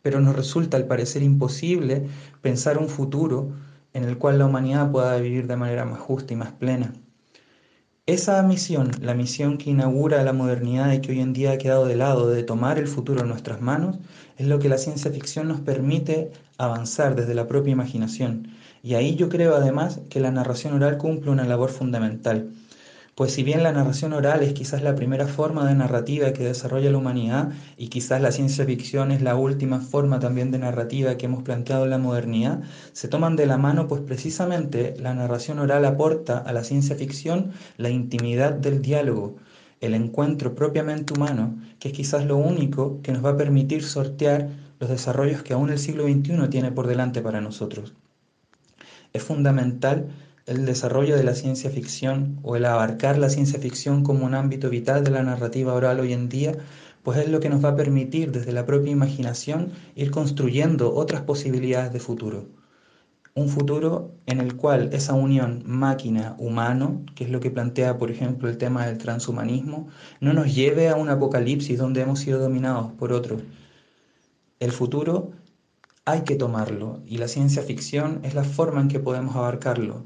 pero 0.01 0.19
nos 0.19 0.35
resulta 0.35 0.77
al 0.77 0.87
parecer 0.87 1.21
imposible 1.21 2.07
pensar 2.41 2.77
un 2.79 2.89
futuro 2.89 3.51
en 3.93 4.03
el 4.03 4.17
cual 4.17 4.39
la 4.39 4.47
humanidad 4.47 4.91
pueda 4.91 5.17
vivir 5.17 5.47
de 5.47 5.55
manera 5.55 5.85
más 5.85 5.99
justa 5.99 6.33
y 6.33 6.37
más 6.37 6.51
plena. 6.51 6.93
Esa 8.09 8.41
misión, 8.41 8.89
la 9.01 9.13
misión 9.13 9.59
que 9.59 9.69
inaugura 9.69 10.23
la 10.23 10.33
modernidad 10.33 10.91
y 10.91 10.99
que 10.99 11.11
hoy 11.11 11.19
en 11.19 11.31
día 11.31 11.51
ha 11.51 11.57
quedado 11.59 11.85
de 11.85 11.95
lado 11.95 12.27
de 12.27 12.41
tomar 12.41 12.79
el 12.79 12.87
futuro 12.87 13.21
en 13.21 13.27
nuestras 13.27 13.61
manos, 13.61 13.99
es 14.35 14.47
lo 14.47 14.57
que 14.57 14.67
la 14.67 14.79
ciencia 14.79 15.11
ficción 15.11 15.47
nos 15.47 15.61
permite 15.61 16.31
avanzar 16.57 17.15
desde 17.15 17.35
la 17.35 17.47
propia 17.47 17.71
imaginación 17.71 18.47
y 18.81 18.95
ahí 18.95 19.15
yo 19.15 19.29
creo 19.29 19.55
además 19.55 20.01
que 20.09 20.19
la 20.19 20.31
narración 20.31 20.73
oral 20.73 20.97
cumple 20.97 21.29
una 21.29 21.45
labor 21.45 21.69
fundamental. 21.69 22.51
Pues 23.19 23.33
si 23.33 23.43
bien 23.43 23.63
la 23.63 23.73
narración 23.73 24.13
oral 24.13 24.43
es 24.43 24.53
quizás 24.53 24.81
la 24.81 24.95
primera 24.95 25.27
forma 25.27 25.67
de 25.67 25.75
narrativa 25.75 26.31
que 26.31 26.45
desarrolla 26.45 26.89
la 26.89 26.99
humanidad 26.99 27.49
y 27.75 27.89
quizás 27.89 28.21
la 28.21 28.31
ciencia 28.31 28.63
ficción 28.63 29.11
es 29.11 29.21
la 29.21 29.35
última 29.35 29.81
forma 29.81 30.21
también 30.21 30.51
de 30.51 30.57
narrativa 30.57 31.17
que 31.17 31.25
hemos 31.25 31.43
planteado 31.43 31.83
en 31.83 31.89
la 31.89 31.97
modernidad, 31.97 32.61
se 32.93 33.09
toman 33.09 33.35
de 33.35 33.45
la 33.45 33.57
mano 33.57 33.89
pues 33.89 33.99
precisamente 33.99 34.95
la 34.97 35.13
narración 35.13 35.59
oral 35.59 35.83
aporta 35.83 36.37
a 36.37 36.53
la 36.53 36.63
ciencia 36.63 36.95
ficción 36.95 37.51
la 37.75 37.89
intimidad 37.89 38.53
del 38.53 38.81
diálogo, 38.81 39.35
el 39.81 39.95
encuentro 39.95 40.55
propiamente 40.55 41.11
humano, 41.11 41.57
que 41.79 41.89
es 41.89 41.93
quizás 41.93 42.25
lo 42.25 42.37
único 42.37 43.01
que 43.01 43.11
nos 43.11 43.25
va 43.25 43.31
a 43.31 43.37
permitir 43.37 43.83
sortear 43.83 44.47
los 44.79 44.89
desarrollos 44.89 45.43
que 45.43 45.51
aún 45.51 45.71
el 45.71 45.79
siglo 45.79 46.05
XXI 46.05 46.47
tiene 46.49 46.71
por 46.71 46.87
delante 46.87 47.21
para 47.21 47.41
nosotros. 47.41 47.91
Es 49.11 49.23
fundamental 49.23 50.07
el 50.49 50.65
desarrollo 50.65 51.15
de 51.15 51.23
la 51.23 51.35
ciencia 51.35 51.69
ficción 51.69 52.39
o 52.41 52.55
el 52.55 52.65
abarcar 52.65 53.19
la 53.19 53.29
ciencia 53.29 53.59
ficción 53.59 54.03
como 54.03 54.25
un 54.25 54.33
ámbito 54.33 54.69
vital 54.71 55.03
de 55.03 55.11
la 55.11 55.21
narrativa 55.21 55.73
oral 55.73 55.99
hoy 55.99 56.11
en 56.11 56.27
día, 56.27 56.53
pues 57.03 57.19
es 57.19 57.29
lo 57.29 57.39
que 57.39 57.49
nos 57.49 57.63
va 57.63 57.69
a 57.69 57.75
permitir 57.75 58.31
desde 58.31 58.51
la 58.51 58.65
propia 58.65 58.91
imaginación 58.91 59.71
ir 59.95 60.09
construyendo 60.09 60.95
otras 60.95 61.21
posibilidades 61.21 61.93
de 61.93 61.99
futuro. 61.99 62.47
Un 63.35 63.47
futuro 63.47 64.15
en 64.25 64.39
el 64.39 64.55
cual 64.55 64.89
esa 64.91 65.13
unión 65.13 65.61
máquina-humano, 65.65 67.05
que 67.13 67.25
es 67.25 67.29
lo 67.29 67.39
que 67.39 67.51
plantea, 67.51 67.99
por 67.99 68.09
ejemplo, 68.09 68.49
el 68.49 68.57
tema 68.57 68.87
del 68.87 68.97
transhumanismo, 68.97 69.87
no 70.19 70.33
nos 70.33 70.53
lleve 70.53 70.89
a 70.89 70.95
un 70.95 71.09
apocalipsis 71.09 71.77
donde 71.77 72.01
hemos 72.01 72.19
sido 72.19 72.39
dominados 72.39 72.91
por 72.93 73.13
otros. 73.13 73.43
El 74.59 74.71
futuro 74.71 75.31
hay 76.05 76.23
que 76.23 76.35
tomarlo 76.35 77.01
y 77.05 77.19
la 77.19 77.27
ciencia 77.27 77.61
ficción 77.61 78.21
es 78.23 78.33
la 78.33 78.43
forma 78.43 78.81
en 78.81 78.87
que 78.87 78.99
podemos 78.99 79.35
abarcarlo. 79.35 80.05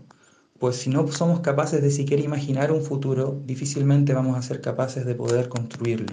Pues 0.63 0.77
si 0.77 0.89
no 0.89 1.05
somos 1.09 1.41
capaces 1.41 1.81
de 1.81 1.91
siquiera 1.91 2.23
imaginar 2.23 2.71
un 2.71 2.81
futuro, 2.81 3.37
difícilmente 3.45 4.13
vamos 4.13 4.37
a 4.37 4.41
ser 4.41 4.61
capaces 4.61 5.05
de 5.05 5.13
poder 5.13 5.49
construirlo. 5.49 6.07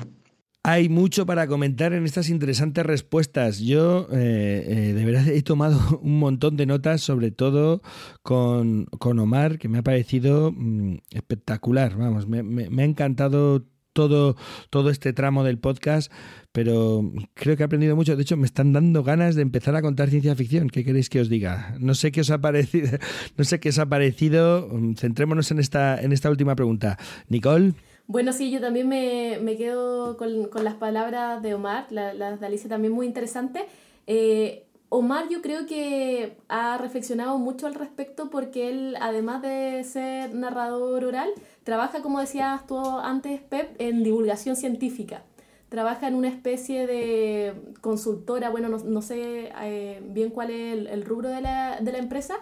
Hay 0.64 0.88
mucho 0.88 1.24
para 1.24 1.46
comentar 1.46 1.92
en 1.92 2.04
estas 2.04 2.28
interesantes 2.28 2.84
respuestas. 2.84 3.60
Yo 3.60 4.08
eh, 4.10 4.64
eh, 4.66 4.92
de 4.92 5.04
verdad 5.04 5.28
he 5.28 5.42
tomado 5.42 6.00
un 6.02 6.18
montón 6.18 6.56
de 6.56 6.66
notas, 6.66 7.00
sobre 7.00 7.30
todo 7.30 7.80
con, 8.24 8.88
Omar, 9.00 9.56
que 9.60 9.68
me 9.68 9.78
ha 9.78 9.82
parecido 9.82 10.50
mm, 10.50 10.96
espectacular. 11.12 11.96
Vamos, 11.96 12.26
me, 12.26 12.42
me 12.42 12.82
ha 12.82 12.86
encantado 12.86 13.66
todo, 14.00 14.34
todo 14.70 14.88
este 14.88 15.12
tramo 15.12 15.44
del 15.44 15.58
podcast, 15.58 16.10
pero 16.52 17.04
creo 17.34 17.54
que 17.54 17.62
he 17.62 17.66
aprendido 17.66 17.96
mucho. 17.96 18.16
De 18.16 18.22
hecho, 18.22 18.38
me 18.38 18.46
están 18.46 18.72
dando 18.72 19.02
ganas 19.02 19.34
de 19.34 19.42
empezar 19.42 19.76
a 19.76 19.82
contar 19.82 20.08
ciencia 20.08 20.34
ficción. 20.34 20.70
¿Qué 20.70 20.84
queréis 20.84 21.10
que 21.10 21.20
os 21.20 21.28
diga? 21.28 21.76
No 21.78 21.92
sé 21.94 22.10
qué 22.12 22.22
os 22.22 22.30
ha 22.30 22.38
parecido. 22.38 22.88
No 23.36 23.44
sé 23.44 23.60
qué 23.60 23.68
os 23.68 23.78
ha 23.78 23.86
parecido. 23.86 24.70
Centrémonos 24.96 25.50
en 25.50 25.58
esta, 25.58 26.00
en 26.00 26.12
esta 26.12 26.30
última 26.30 26.56
pregunta. 26.56 26.98
Nicole. 27.28 27.74
Bueno, 28.06 28.32
sí, 28.32 28.50
yo 28.50 28.60
también 28.60 28.88
me, 28.88 29.38
me 29.42 29.56
quedo 29.56 30.16
con, 30.16 30.46
con, 30.46 30.64
las 30.64 30.74
palabras 30.74 31.42
de 31.42 31.54
Omar, 31.54 31.86
las 31.90 32.40
de 32.40 32.46
Alicia 32.46 32.70
también 32.70 32.92
muy 32.94 33.06
interesante. 33.06 33.66
Eh, 34.06 34.64
Omar 34.88 35.28
yo 35.30 35.40
creo 35.40 35.66
que 35.66 36.36
ha 36.48 36.76
reflexionado 36.76 37.38
mucho 37.38 37.68
al 37.68 37.74
respecto 37.74 38.28
porque 38.28 38.68
él, 38.68 38.96
además 39.00 39.42
de 39.42 39.84
ser 39.84 40.34
narrador 40.34 41.04
oral, 41.04 41.30
trabaja, 41.70 42.02
como 42.02 42.18
decías 42.18 42.66
tú 42.66 42.80
antes, 42.80 43.40
Pep, 43.42 43.76
en 43.78 44.02
divulgación 44.02 44.56
científica. 44.56 45.22
Trabaja 45.68 46.08
en 46.08 46.16
una 46.16 46.26
especie 46.26 46.84
de 46.88 47.54
consultora, 47.80 48.50
bueno, 48.50 48.68
no, 48.68 49.02
sé 49.02 49.52
eh, 49.62 50.02
bien 50.04 50.30
cuál 50.30 50.50
es 50.50 50.88
el, 50.88 51.04
rubro 51.04 51.28
de 51.28 51.40
la, 51.40 51.78
de 51.80 51.92
la, 51.92 51.98
empresa, 51.98 52.34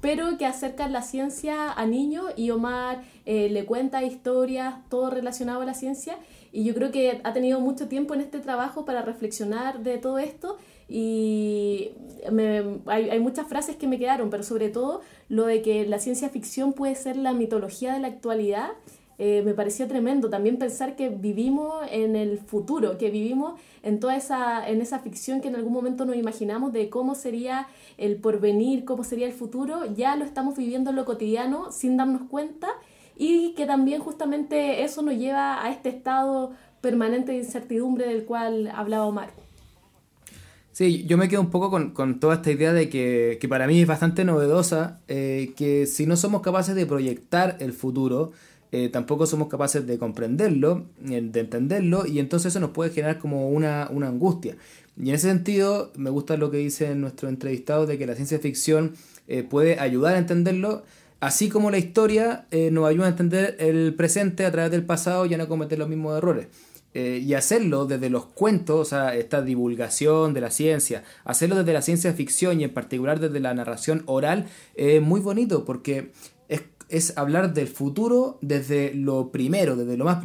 pero 0.00 0.38
que 0.38 0.46
acerca 0.46 0.88
la 0.88 1.02
ciencia 1.02 1.72
a 1.72 1.84
niños 1.84 2.26
y 2.36 2.52
Omar 2.52 3.02
eh, 3.24 3.48
le 3.48 3.64
cuenta 3.64 4.04
historias, 4.04 4.76
todo 4.88 5.10
relacionado 5.10 5.62
a 5.62 5.64
la 5.64 5.74
ciencia. 5.74 6.16
Y 6.52 6.62
yo 6.62 6.72
creo 6.72 6.92
que 6.92 7.20
ha 7.24 7.32
tenido 7.32 7.58
mucho 7.58 7.88
tiempo 7.88 8.14
en 8.14 8.20
este 8.20 8.38
trabajo 8.38 8.84
para 8.84 9.02
reflexionar 9.02 9.80
de 9.80 9.98
todo 9.98 10.20
esto 10.20 10.58
y 10.88 11.90
hay, 12.86 13.10
hay, 13.10 13.20
muchas 13.20 13.48
frases 13.48 13.76
que 13.76 13.86
me 13.86 13.98
quedaron, 13.98 14.30
pero 14.30 14.42
sobre 14.42 14.68
todo 14.68 15.00
lo 15.28 15.46
de 15.46 15.62
que 15.62 15.86
la 15.86 15.98
ciencia 15.98 16.28
ficción 16.28 16.72
puede 16.72 16.94
ser 16.94 17.16
la 17.16 17.32
mitología 17.32 17.92
de 17.92 18.00
la 18.00 18.08
actualidad, 18.08 18.70
eh, 19.18 19.42
me 19.44 19.54
pareció 19.54 19.88
tremendo. 19.88 20.28
También 20.28 20.58
pensar 20.58 20.96
que 20.96 21.08
vivimos 21.08 21.74
en 21.90 22.16
el 22.16 22.38
futuro, 22.38 22.98
que 22.98 23.10
vivimos 23.10 23.58
en 23.82 23.98
toda 23.98 24.16
esa, 24.16 24.68
en 24.68 24.80
esa 24.80 24.98
ficción 24.98 25.40
que 25.40 25.48
en 25.48 25.56
algún 25.56 25.72
momento 25.72 26.04
nos 26.04 26.16
imaginamos 26.16 26.72
de 26.72 26.90
cómo 26.90 27.14
sería 27.14 27.66
el 27.96 28.16
porvenir, 28.16 28.84
cómo 28.84 29.04
sería 29.04 29.26
el 29.26 29.32
futuro, 29.32 29.86
ya 29.94 30.16
lo 30.16 30.24
estamos 30.24 30.56
viviendo 30.56 30.90
en 30.90 30.96
lo 30.96 31.04
cotidiano 31.04 31.72
sin 31.72 31.96
darnos 31.96 32.22
cuenta 32.28 32.68
y 33.16 33.54
que 33.54 33.64
también 33.64 34.02
justamente 34.02 34.84
eso 34.84 35.00
nos 35.00 35.14
lleva 35.14 35.64
a 35.64 35.70
este 35.70 35.88
estado 35.88 36.52
permanente 36.82 37.32
de 37.32 37.38
incertidumbre 37.38 38.06
del 38.06 38.26
cual 38.26 38.70
hablaba 38.74 39.06
Omar. 39.06 39.45
Sí, 40.76 41.06
yo 41.06 41.16
me 41.16 41.30
quedo 41.30 41.40
un 41.40 41.48
poco 41.48 41.70
con, 41.70 41.92
con 41.92 42.20
toda 42.20 42.34
esta 42.34 42.50
idea 42.50 42.74
de 42.74 42.90
que, 42.90 43.38
que, 43.40 43.48
para 43.48 43.66
mí 43.66 43.80
es 43.80 43.86
bastante 43.86 44.26
novedosa, 44.26 45.00
eh, 45.08 45.54
que 45.56 45.86
si 45.86 46.04
no 46.04 46.18
somos 46.18 46.42
capaces 46.42 46.74
de 46.74 46.84
proyectar 46.84 47.56
el 47.60 47.72
futuro, 47.72 48.32
eh, 48.72 48.90
tampoco 48.90 49.24
somos 49.24 49.48
capaces 49.48 49.86
de 49.86 49.98
comprenderlo, 49.98 50.84
de 51.00 51.40
entenderlo, 51.40 52.04
y 52.06 52.18
entonces 52.18 52.52
eso 52.52 52.60
nos 52.60 52.72
puede 52.72 52.90
generar 52.90 53.18
como 53.18 53.48
una, 53.48 53.88
una 53.90 54.08
angustia. 54.08 54.58
Y 55.02 55.08
en 55.08 55.14
ese 55.14 55.28
sentido, 55.28 55.92
me 55.96 56.10
gusta 56.10 56.36
lo 56.36 56.50
que 56.50 56.58
dice 56.58 56.94
nuestro 56.94 57.30
entrevistado 57.30 57.86
de 57.86 57.96
que 57.96 58.06
la 58.06 58.14
ciencia 58.14 58.38
ficción 58.38 58.96
eh, 59.28 59.44
puede 59.44 59.80
ayudar 59.80 60.16
a 60.16 60.18
entenderlo, 60.18 60.84
así 61.20 61.48
como 61.48 61.70
la 61.70 61.78
historia 61.78 62.48
nos 62.70 62.86
ayuda 62.86 63.06
a 63.06 63.08
entender 63.08 63.56
el 63.60 63.94
presente 63.94 64.44
a 64.44 64.52
través 64.52 64.70
del 64.70 64.84
pasado 64.84 65.24
y 65.24 65.32
a 65.32 65.38
no 65.38 65.48
cometer 65.48 65.78
los 65.78 65.88
mismos 65.88 66.18
errores. 66.18 66.48
Eh, 66.98 67.18
y 67.22 67.34
hacerlo 67.34 67.84
desde 67.84 68.08
los 68.08 68.24
cuentos, 68.24 68.80
o 68.80 68.84
sea, 68.86 69.14
esta 69.14 69.42
divulgación 69.42 70.32
de 70.32 70.40
la 70.40 70.50
ciencia, 70.50 71.04
hacerlo 71.26 71.56
desde 71.56 71.74
la 71.74 71.82
ciencia 71.82 72.10
ficción 72.14 72.58
y 72.58 72.64
en 72.64 72.72
particular 72.72 73.20
desde 73.20 73.38
la 73.38 73.52
narración 73.52 74.02
oral, 74.06 74.46
es 74.76 75.02
muy 75.02 75.20
bonito 75.20 75.66
porque 75.66 76.12
es, 76.88 77.18
hablar 77.18 77.52
del 77.52 77.68
futuro 77.68 78.38
desde 78.40 78.94
lo 78.94 79.30
primero, 79.30 79.76
desde 79.76 79.98
lo 79.98 80.06
más 80.06 80.24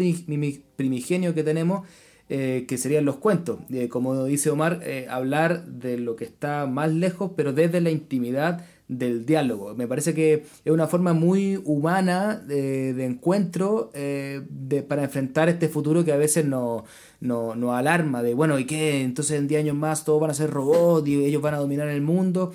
primigenio 0.78 1.34
que 1.34 1.44
tenemos, 1.44 1.86
eh, 2.30 2.64
que 2.70 2.78
serían 2.78 3.04
los 3.04 3.18
cuentos. 3.18 3.60
Eh, 3.70 3.90
como 3.90 4.24
dice 4.24 4.50
Omar, 4.50 4.80
hablar 5.10 5.66
de 5.66 5.98
lo 5.98 6.16
que 6.16 6.24
está 6.24 6.68
más 6.68 6.90
lejos, 6.90 7.32
pero 7.36 7.52
desde 7.52 7.82
la 7.82 7.92
intimidad 7.92 8.66
del 8.92 9.26
diálogo. 9.26 9.74
Me 9.74 9.88
parece 9.88 10.14
que 10.14 10.46
es 10.66 10.72
una 10.72 10.86
forma 10.86 11.14
muy 11.14 11.60
humana 11.64 12.36
de, 12.36 13.06
encuentro 13.06 13.90
eh, 13.94 14.42
de, 14.50 14.84
para 14.84 15.04
enfrentar 15.04 15.48
este 15.48 15.70
futuro 15.70 16.04
que 16.04 16.12
a 16.12 16.18
veces 16.18 16.46
nos 16.46 16.84
no, 17.22 17.74
alarma 17.74 18.22
de, 18.22 18.34
bueno, 18.34 18.60
¿y 18.60 18.66
qué? 18.66 19.02
Entonces 19.02 19.40
en 19.40 19.48
10 19.48 19.62
años 19.62 19.78
más 19.78 20.04
todos 20.04 20.20
van 20.20 20.32
a 20.32 20.34
ser 20.34 20.50
robots 20.50 21.08
y 21.08 21.24
ellos 21.24 21.42
van 21.42 21.54
a 21.54 21.58
dominar 21.58 21.88
el 21.88 22.02
mundo. 22.02 22.52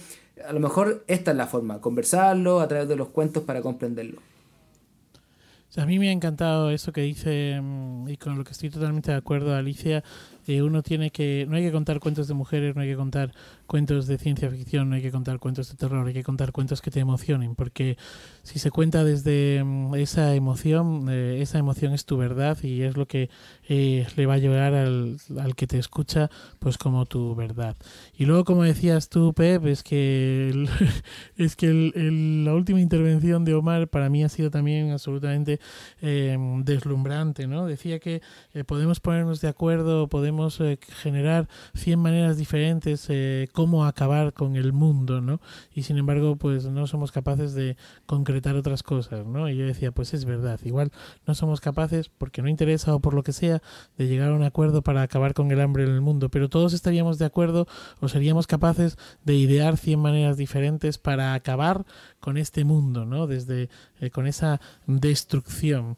A 0.47 0.53
lo 0.53 0.61
mejor 0.61 1.05
esta 1.07 1.31
es 1.31 1.37
la 1.39 1.47
forma, 1.47 1.81
conversarlo 1.81 2.61
a 2.61 2.69
través 2.69 2.87
de 2.87 2.97
los 2.97 3.09
cuentos 3.09 3.43
para 3.43 3.63
comprenderlo. 3.63 4.21
a 5.79 5.87
mí 5.87 5.99
me 5.99 6.11
ha 6.11 6.13
encantado 6.13 6.71
eso 6.71 6.93
que 6.93 7.03
dice, 7.03 7.59
mm, 7.63 8.09
y 8.09 8.17
con 8.19 8.37
lo 8.37 8.45
que 8.45 8.53
estoy 8.53 8.69
totalmente 8.69 9.11
de 9.11 9.17
acuerdo, 9.17 9.55
Alicia, 9.55 10.05
uno 10.49 10.83
tiene 10.83 11.11
que, 11.11 11.47
no 11.49 11.57
hay 11.57 11.65
que 11.65 11.73
contar 11.73 12.01
cuentos 12.01 12.29
de 12.29 12.35
mujeres, 12.35 12.75
no 12.77 12.83
hay 12.83 12.89
que 12.89 12.97
contar 12.97 13.33
cuentos 13.67 14.07
de 14.07 14.19
ciencia 14.19 14.51
ficción, 14.51 14.89
no 14.89 14.97
hay 14.97 15.03
que 15.03 15.11
contar 15.11 15.39
cuentos 15.39 15.69
de 15.71 15.77
terror, 15.77 16.07
hay 16.07 16.15
que 16.15 16.23
contar 16.23 16.53
cuentos 16.53 16.81
que 16.81 16.91
te 16.91 17.01
emocionen, 17.01 17.55
porque 17.55 17.97
si 18.47 18.61
se 18.61 18.71
cuenta 18.71 19.03
desde 19.03 19.65
mm, 19.65 19.97
esa 19.97 20.33
emoción, 20.37 21.09
eh, 21.11 21.43
esa 21.43 21.59
emoción 21.59 21.93
es 21.93 22.05
tu 22.05 22.17
verdad 22.17 22.57
y 22.63 22.83
es 22.83 22.97
lo 22.97 23.07
que 23.07 23.29
eh, 23.69 24.07
le 24.15 24.27
va 24.27 24.35
a 24.35 24.39
llevar 24.39 24.73
al, 24.73 25.17
al, 25.41 25.57
que 25.57 25.67
te 25.67 25.79
escucha, 25.79 26.31
pues 26.61 26.79
como 26.79 27.07
tu 27.07 27.35
verdad. 27.35 27.77
Y 28.17 28.25
luego, 28.25 28.45
como 28.45 28.63
decías 28.63 29.09
tú, 29.09 29.35
Pep, 29.35 29.67
es 29.67 29.83
que, 29.83 30.65
es 31.37 31.57
que 31.57 31.67
el, 31.67 32.45
la 32.45 32.55
última 32.55 32.81
intervención 32.81 33.45
de 33.45 33.55
Omar 33.55 33.89
para 33.89 34.09
mí 34.09 34.23
ha 34.23 34.29
sido 34.29 34.49
también 34.49 34.93
absolutamente 34.93 35.59
eh, 36.01 36.39
deslumbrante, 36.63 37.49
¿no? 37.49 37.67
Decía 37.67 37.99
que 37.99 38.23
podemos 38.67 39.01
ponernos 39.01 39.41
de 39.41 39.49
acuerdo, 39.49 40.07
podemos 40.07 40.63
generar 41.03 41.49
100 41.75 41.99
maneras 41.99 42.37
diferentes 42.37 43.09
cómo 43.53 43.87
acabar 43.87 44.33
con 44.33 44.55
el 44.55 44.73
mundo, 44.73 45.21
¿no? 45.21 45.41
Y 45.75 45.83
sin 45.83 45.99
embargo, 45.99 46.37
pues 46.37 46.67
no 46.67 46.87
somos 46.87 47.11
capaces 47.11 47.55
de 47.55 47.77
concretar 48.07 48.36
otras 48.57 48.83
cosas, 48.83 49.27
¿no? 49.27 49.49
Y 49.49 49.57
yo 49.57 49.67
decía, 49.67 49.93
pues 49.93 50.15
es 50.15 50.25
verdad, 50.25 50.61
igual 50.65 50.93
no 51.27 51.35
somos 51.35 51.61
capaces, 51.61 52.09
porque 52.09 52.43
no 52.43 52.49
interesa 52.49 52.95
o 52.95 53.01
por 53.01 53.15
lo 53.15 53.23
que 53.23 53.33
sea, 53.33 53.63
de 53.97 54.07
llegar 54.07 54.31
a 54.31 54.35
un 54.35 54.43
acuerdo 54.43 54.83
para 54.83 55.03
acabar 55.03 55.35
con 55.35 55.51
el 55.51 55.61
hambre 55.61 55.85
en 55.85 55.91
el 55.91 56.01
mundo, 56.01 56.29
pero 56.29 56.49
todos 56.49 56.73
estaríamos 56.73 57.19
de 57.19 57.25
acuerdo 57.25 57.67
o 58.01 58.09
seríamos 58.09 58.47
capaces 58.47 58.99
de 59.25 59.35
idear 59.35 59.77
100 59.77 59.99
maneras 59.99 60.37
diferentes 60.37 60.99
para 60.99 61.35
acabar 61.35 61.85
con 62.21 62.37
este 62.37 62.65
mundo, 62.65 63.05
¿no? 63.05 63.27
Desde 63.27 63.69
eh, 64.01 64.11
con 64.11 64.27
esa 64.27 64.61
destrucción. 64.87 65.97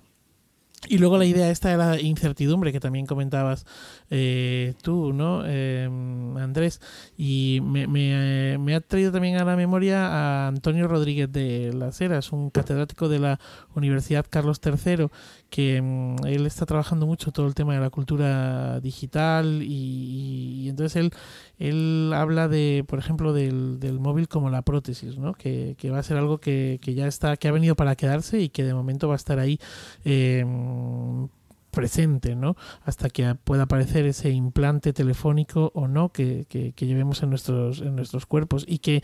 Y 0.86 0.98
luego 0.98 1.18
la 1.18 1.24
idea 1.24 1.50
esta 1.50 1.70
de 1.70 1.76
la 1.76 2.00
incertidumbre 2.00 2.70
que 2.70 2.78
también 2.78 3.04
comentabas 3.04 3.66
eh, 4.10 4.74
tú, 4.80 5.12
¿no, 5.12 5.44
em, 5.44 6.36
Andrés? 6.36 6.80
Y 7.16 7.60
me, 7.62 7.88
me, 7.88 8.58
me, 8.58 8.74
ha 8.76 8.80
traído 8.80 9.10
también 9.10 9.38
a 9.38 9.44
la 9.44 9.56
memoria 9.56 10.06
a 10.06 10.46
Antonio 10.46 10.86
Rodríguez 10.86 11.32
de 11.32 11.72
las 11.72 12.00
Heras, 12.00 12.30
un 12.30 12.50
catedrático 12.50 13.08
de 13.08 13.18
la 13.18 13.40
Universidad 13.74 14.24
Carlos 14.30 14.60
III, 14.64 15.08
que 15.50 15.80
mm, 15.82 16.26
él 16.26 16.46
está 16.46 16.66
trabajando 16.66 17.06
mucho 17.06 17.32
todo 17.32 17.46
el 17.46 17.54
tema 17.54 17.74
de 17.74 17.80
la 17.80 17.90
cultura 17.90 18.80
digital 18.80 19.62
y, 19.62 20.68
entonces 20.68 20.96
él, 20.96 21.10
él 21.58 22.12
habla 22.14 22.48
de, 22.48 22.84
por 22.86 22.98
ejemplo, 22.98 23.32
del, 23.32 23.80
del 23.80 23.98
móvil 23.98 24.28
como 24.28 24.50
la 24.50 24.62
prótesis, 24.62 25.18
¿no? 25.18 25.34
Que, 25.34 25.74
que, 25.78 25.90
va 25.90 25.98
a 25.98 26.02
ser 26.02 26.16
algo 26.18 26.38
que, 26.38 26.78
que 26.82 26.94
ya 26.94 27.06
está, 27.06 27.36
que 27.36 27.48
ha 27.48 27.52
venido 27.52 27.76
para 27.76 27.96
quedarse 27.96 28.40
y 28.40 28.48
que 28.50 28.64
de 28.64 28.74
momento 28.74 29.08
va 29.08 29.14
a 29.14 29.16
estar 29.16 29.38
ahí 29.38 29.58
eh, 30.04 30.44
presente, 31.70 32.34
¿no? 32.34 32.56
Hasta 32.84 33.10
que 33.10 33.34
pueda 33.34 33.64
aparecer 33.64 34.06
ese 34.06 34.30
implante 34.30 34.92
telefónico 34.92 35.70
o 35.74 35.88
no 35.88 36.10
que, 36.10 36.46
que, 36.48 36.86
llevemos 36.86 37.22
en 37.22 37.30
nuestros, 37.30 37.80
en 37.80 37.96
nuestros 37.96 38.26
cuerpos 38.26 38.64
y 38.66 38.78
que 38.78 39.02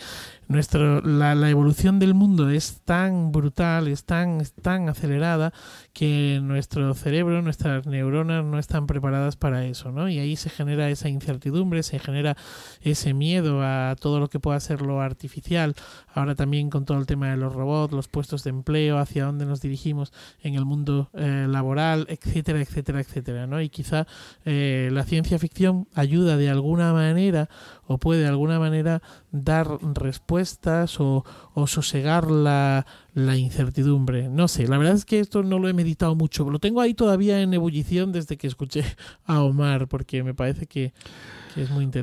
nuestro, 0.49 1.01
la, 1.03 1.35
la, 1.35 1.51
evolución 1.51 1.99
del 1.99 2.15
mundo 2.15 2.49
es 2.51 2.81
tan 2.85 3.33
brutal, 3.33 3.89
es 3.89 4.05
tan, 4.05 4.41
es 4.41 4.53
tan 4.53 4.89
acelerada 4.89 5.53
que 5.93 6.41
nuestro 6.43 6.95
cerebro, 6.95 7.43
nuestras 7.43 7.87
neuronas 7.87 8.45
no 8.45 8.59
están 8.59 8.87
preparadas 8.87 9.37
para 9.37 9.65
eso, 9.67 9.93
¿no? 9.93 10.09
Y 10.09 10.19
ahí 10.19 10.37
se 10.37 10.51
genera 10.51 10.89
esa 10.89 11.09
incertidumbre, 11.09 11.83
se 11.83 11.99
genera 11.99 12.37
ese 12.81 13.15
miedo 13.15 13.63
a 13.63 13.97
todo 14.01 14.21
lo 14.21 14.29
que 14.29 14.41
pueda 14.41 14.59
ser 14.61 14.83
lo 14.83 15.01
artificial. 15.01 15.75
Ahora 16.15 16.37
también 16.37 16.71
con 16.71 16.85
todo 16.85 16.99
el 16.99 17.07
tema 17.07 17.29
de 17.31 17.37
los 17.37 17.53
robots, 17.53 17.93
los 17.93 18.07
puestos 18.07 18.45
de 18.45 18.51
empleo, 18.51 18.99
hacia 18.99 19.25
dónde 19.25 19.47
nos 19.47 19.61
dirigimos 19.61 20.13
en 20.43 20.55
el 20.55 20.65
mundo 20.65 21.11
eh, 21.13 21.47
laboral, 21.49 22.07
etcétera, 22.09 22.61
etcétera, 22.61 23.01
etcétera, 23.01 23.47
¿no? 23.49 23.61
Y 23.61 23.69
quizá 23.69 24.07
eh, 24.45 24.91
la 24.93 25.03
ciencia 25.03 25.39
ficción 25.41 25.89
ayuda 25.93 26.37
de 26.37 26.51
alguna 26.51 26.93
manera 26.93 27.49
o 27.87 27.99
puede 27.99 28.23
de 28.23 28.29
alguna 28.29 28.61
manera 28.61 29.03
dar 29.33 29.67
respuestas 29.95 31.01
o, 31.01 31.25
o 31.53 31.67
sosegar 31.67 32.31
la, 32.31 32.87
la 33.15 33.37
incertidumbre. 33.37 34.29
No 34.29 34.47
sé, 34.47 34.69
la 34.69 34.79
verdad 34.79 34.95
es 34.95 35.05
que 35.05 35.19
esto 35.21 35.43
no 35.43 35.59
lo 35.59 35.69
he 35.69 35.73
meditado 35.73 36.15
mucho. 36.15 36.49
Lo 36.49 36.61
tengo 36.61 36.81
ahí 36.81 36.95
todavía 36.95 37.41
en 37.43 37.53
ebullición 37.55 38.13
desde 38.13 38.37
que 38.37 38.47
escuché 38.47 38.85
a 39.25 39.43
Omar, 39.43 39.89
porque 39.89 40.23
me 40.23 40.35
parece 40.35 40.67
que, 40.67 40.93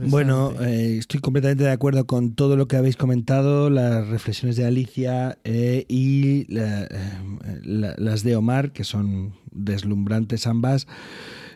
Bueno, 0.10 0.54
eh, 0.62 0.98
estoy 0.98 1.20
completamente 1.20 1.64
de 1.64 1.72
acuerdo 1.72 2.06
con 2.06 2.34
todo 2.34 2.56
lo 2.56 2.68
que 2.68 2.78
habéis 2.78 2.96
comentado, 2.96 3.70
las 3.70 4.08
reflexiones 4.08 4.56
de 4.56 4.66
Alicia 4.66 5.38
eh, 5.44 5.86
y 5.88 6.48
eh, 6.58 6.88
las 7.64 8.24
de 8.24 8.36
Omar, 8.36 8.72
que 8.72 8.84
son 8.84 9.34
deslumbrantes 9.52 10.48
ambas. 10.48 10.88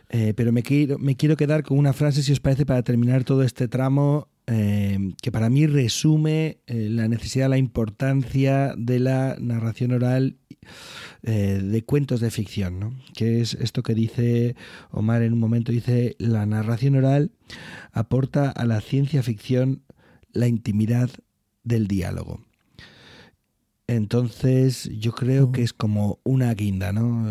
pero 0.08 0.52
me 0.52 0.62
quiero, 0.62 0.98
me 0.98 1.16
quiero 1.16 1.36
quedar 1.36 1.62
con 1.62 1.78
una 1.78 1.92
frase, 1.92 2.22
si 2.22 2.32
os 2.32 2.40
parece, 2.40 2.66
para 2.66 2.82
terminar 2.82 3.24
todo 3.24 3.42
este 3.42 3.68
tramo 3.68 4.28
eh, 4.48 5.14
que 5.20 5.32
para 5.32 5.50
mí 5.50 5.66
resume 5.66 6.58
eh, 6.66 6.88
la 6.88 7.08
necesidad, 7.08 7.48
la 7.50 7.58
importancia 7.58 8.74
de 8.76 9.00
la 9.00 9.36
narración 9.40 9.90
oral 9.90 10.36
eh, 11.24 11.60
de 11.62 11.84
cuentos 11.84 12.20
de 12.20 12.30
ficción, 12.30 12.78
¿no? 12.78 12.94
que 13.14 13.40
es 13.40 13.54
esto 13.54 13.82
que 13.82 13.94
dice 13.94 14.54
Omar 14.90 15.22
en 15.22 15.32
un 15.32 15.40
momento, 15.40 15.72
dice, 15.72 16.14
la 16.18 16.46
narración 16.46 16.94
oral 16.94 17.32
aporta 17.92 18.50
a 18.50 18.64
la 18.66 18.80
ciencia 18.80 19.24
ficción 19.24 19.82
la 20.32 20.46
intimidad 20.46 21.10
del 21.64 21.88
diálogo. 21.88 22.44
Entonces 23.88 24.90
yo 24.98 25.12
creo 25.12 25.50
que 25.50 25.62
es 25.62 25.72
como 25.72 26.20
una 26.24 26.52
guinda, 26.54 26.92
¿no? 26.92 27.26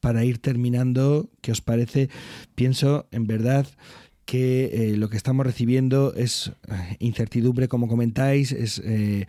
para 0.00 0.24
ir 0.24 0.38
terminando, 0.38 1.30
¿qué 1.42 1.50
os 1.52 1.60
parece? 1.60 2.10
Pienso, 2.54 3.08
en 3.10 3.26
verdad, 3.26 3.66
que 4.26 4.70
eh, 4.72 4.96
lo 4.96 5.08
que 5.08 5.16
estamos 5.16 5.46
recibiendo 5.46 6.12
es 6.14 6.52
eh, 6.68 6.96
incertidumbre, 6.98 7.68
como 7.68 7.86
comentáis, 7.86 8.50
es 8.50 8.82
eh, 8.84 9.26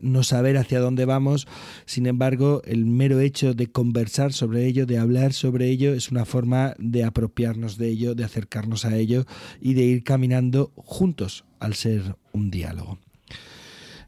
no 0.00 0.22
saber 0.24 0.56
hacia 0.56 0.80
dónde 0.80 1.04
vamos. 1.04 1.46
Sin 1.84 2.06
embargo, 2.06 2.62
el 2.64 2.86
mero 2.86 3.20
hecho 3.20 3.54
de 3.54 3.70
conversar 3.70 4.32
sobre 4.32 4.66
ello, 4.66 4.86
de 4.86 4.98
hablar 4.98 5.34
sobre 5.34 5.68
ello, 5.68 5.92
es 5.92 6.10
una 6.10 6.24
forma 6.24 6.74
de 6.78 7.04
apropiarnos 7.04 7.76
de 7.76 7.88
ello, 7.88 8.14
de 8.14 8.24
acercarnos 8.24 8.86
a 8.86 8.96
ello 8.96 9.26
y 9.60 9.74
de 9.74 9.82
ir 9.82 10.02
caminando 10.02 10.72
juntos 10.76 11.44
al 11.60 11.74
ser 11.74 12.16
un 12.32 12.50
diálogo. 12.50 12.98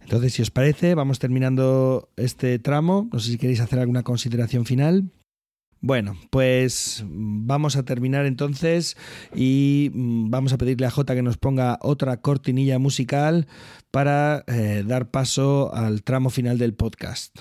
Entonces, 0.00 0.32
si 0.32 0.42
os 0.42 0.50
parece, 0.50 0.94
vamos 0.94 1.18
terminando 1.18 2.08
este 2.16 2.58
tramo. 2.58 3.08
No 3.12 3.20
sé 3.20 3.32
si 3.32 3.38
queréis 3.38 3.60
hacer 3.60 3.78
alguna 3.78 4.02
consideración 4.02 4.64
final. 4.64 5.10
Bueno, 5.86 6.16
pues 6.30 7.04
vamos 7.06 7.76
a 7.76 7.82
terminar 7.82 8.24
entonces 8.24 8.96
y 9.34 9.90
mm, 9.92 10.30
vamos 10.30 10.54
a 10.54 10.56
pedirle 10.56 10.86
a 10.86 10.90
Jota 10.90 11.14
que 11.14 11.20
nos 11.20 11.36
ponga 11.36 11.78
otra 11.82 12.22
cortinilla 12.22 12.78
musical 12.78 13.46
para 13.90 14.44
eh, 14.46 14.82
dar 14.86 15.10
paso 15.10 15.74
al 15.74 16.02
tramo 16.02 16.30
final 16.30 16.56
del 16.56 16.72
podcast. 16.72 17.36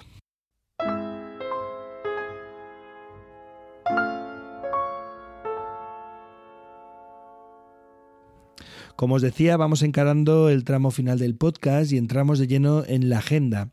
Como 8.97 9.15
os 9.15 9.21
decía, 9.21 9.55
vamos 9.55 9.83
encarando 9.83 10.49
el 10.49 10.65
tramo 10.65 10.91
final 10.91 11.17
del 11.17 11.37
podcast 11.37 11.93
y 11.93 11.97
entramos 11.97 12.39
de 12.39 12.47
lleno 12.47 12.83
en 12.85 13.07
la 13.07 13.19
agenda, 13.19 13.69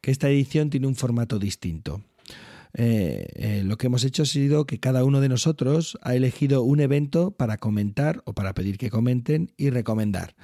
que 0.00 0.10
esta 0.10 0.30
edición 0.30 0.70
tiene 0.70 0.86
un 0.86 0.94
formato 0.96 1.38
distinto. 1.38 2.00
Eh, 2.78 3.26
eh, 3.36 3.62
lo 3.64 3.78
que 3.78 3.86
hemos 3.86 4.04
hecho 4.04 4.24
ha 4.24 4.26
sido 4.26 4.66
que 4.66 4.78
cada 4.78 5.02
uno 5.02 5.22
de 5.22 5.30
nosotros 5.30 5.98
ha 6.02 6.14
elegido 6.14 6.62
un 6.62 6.80
evento 6.80 7.30
para 7.30 7.56
comentar 7.56 8.20
o 8.26 8.34
para 8.34 8.52
pedir 8.52 8.76
que 8.76 8.90
comenten 8.90 9.50
y 9.56 9.70
recomendar. 9.70 10.34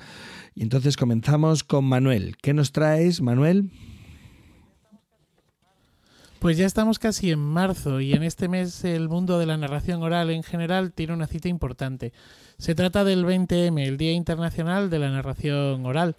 Y 0.54 0.62
entonces 0.62 0.96
comenzamos 0.96 1.62
con 1.62 1.84
Manuel. 1.84 2.36
¿Qué 2.40 2.54
nos 2.54 2.72
traes, 2.72 3.20
Manuel? 3.20 3.70
Pues 6.38 6.56
ya 6.56 6.64
estamos 6.64 6.98
casi 6.98 7.30
en 7.30 7.38
marzo 7.38 8.00
y 8.00 8.14
en 8.14 8.22
este 8.22 8.48
mes 8.48 8.82
el 8.84 9.10
mundo 9.10 9.38
de 9.38 9.44
la 9.46 9.58
narración 9.58 10.02
oral 10.02 10.30
en 10.30 10.42
general 10.42 10.92
tiene 10.92 11.12
una 11.12 11.26
cita 11.26 11.48
importante. 11.48 12.14
Se 12.56 12.74
trata 12.74 13.04
del 13.04 13.26
20M, 13.26 13.86
el 13.86 13.98
Día 13.98 14.12
Internacional 14.12 14.88
de 14.88 14.98
la 14.98 15.10
Narración 15.10 15.84
Oral. 15.84 16.16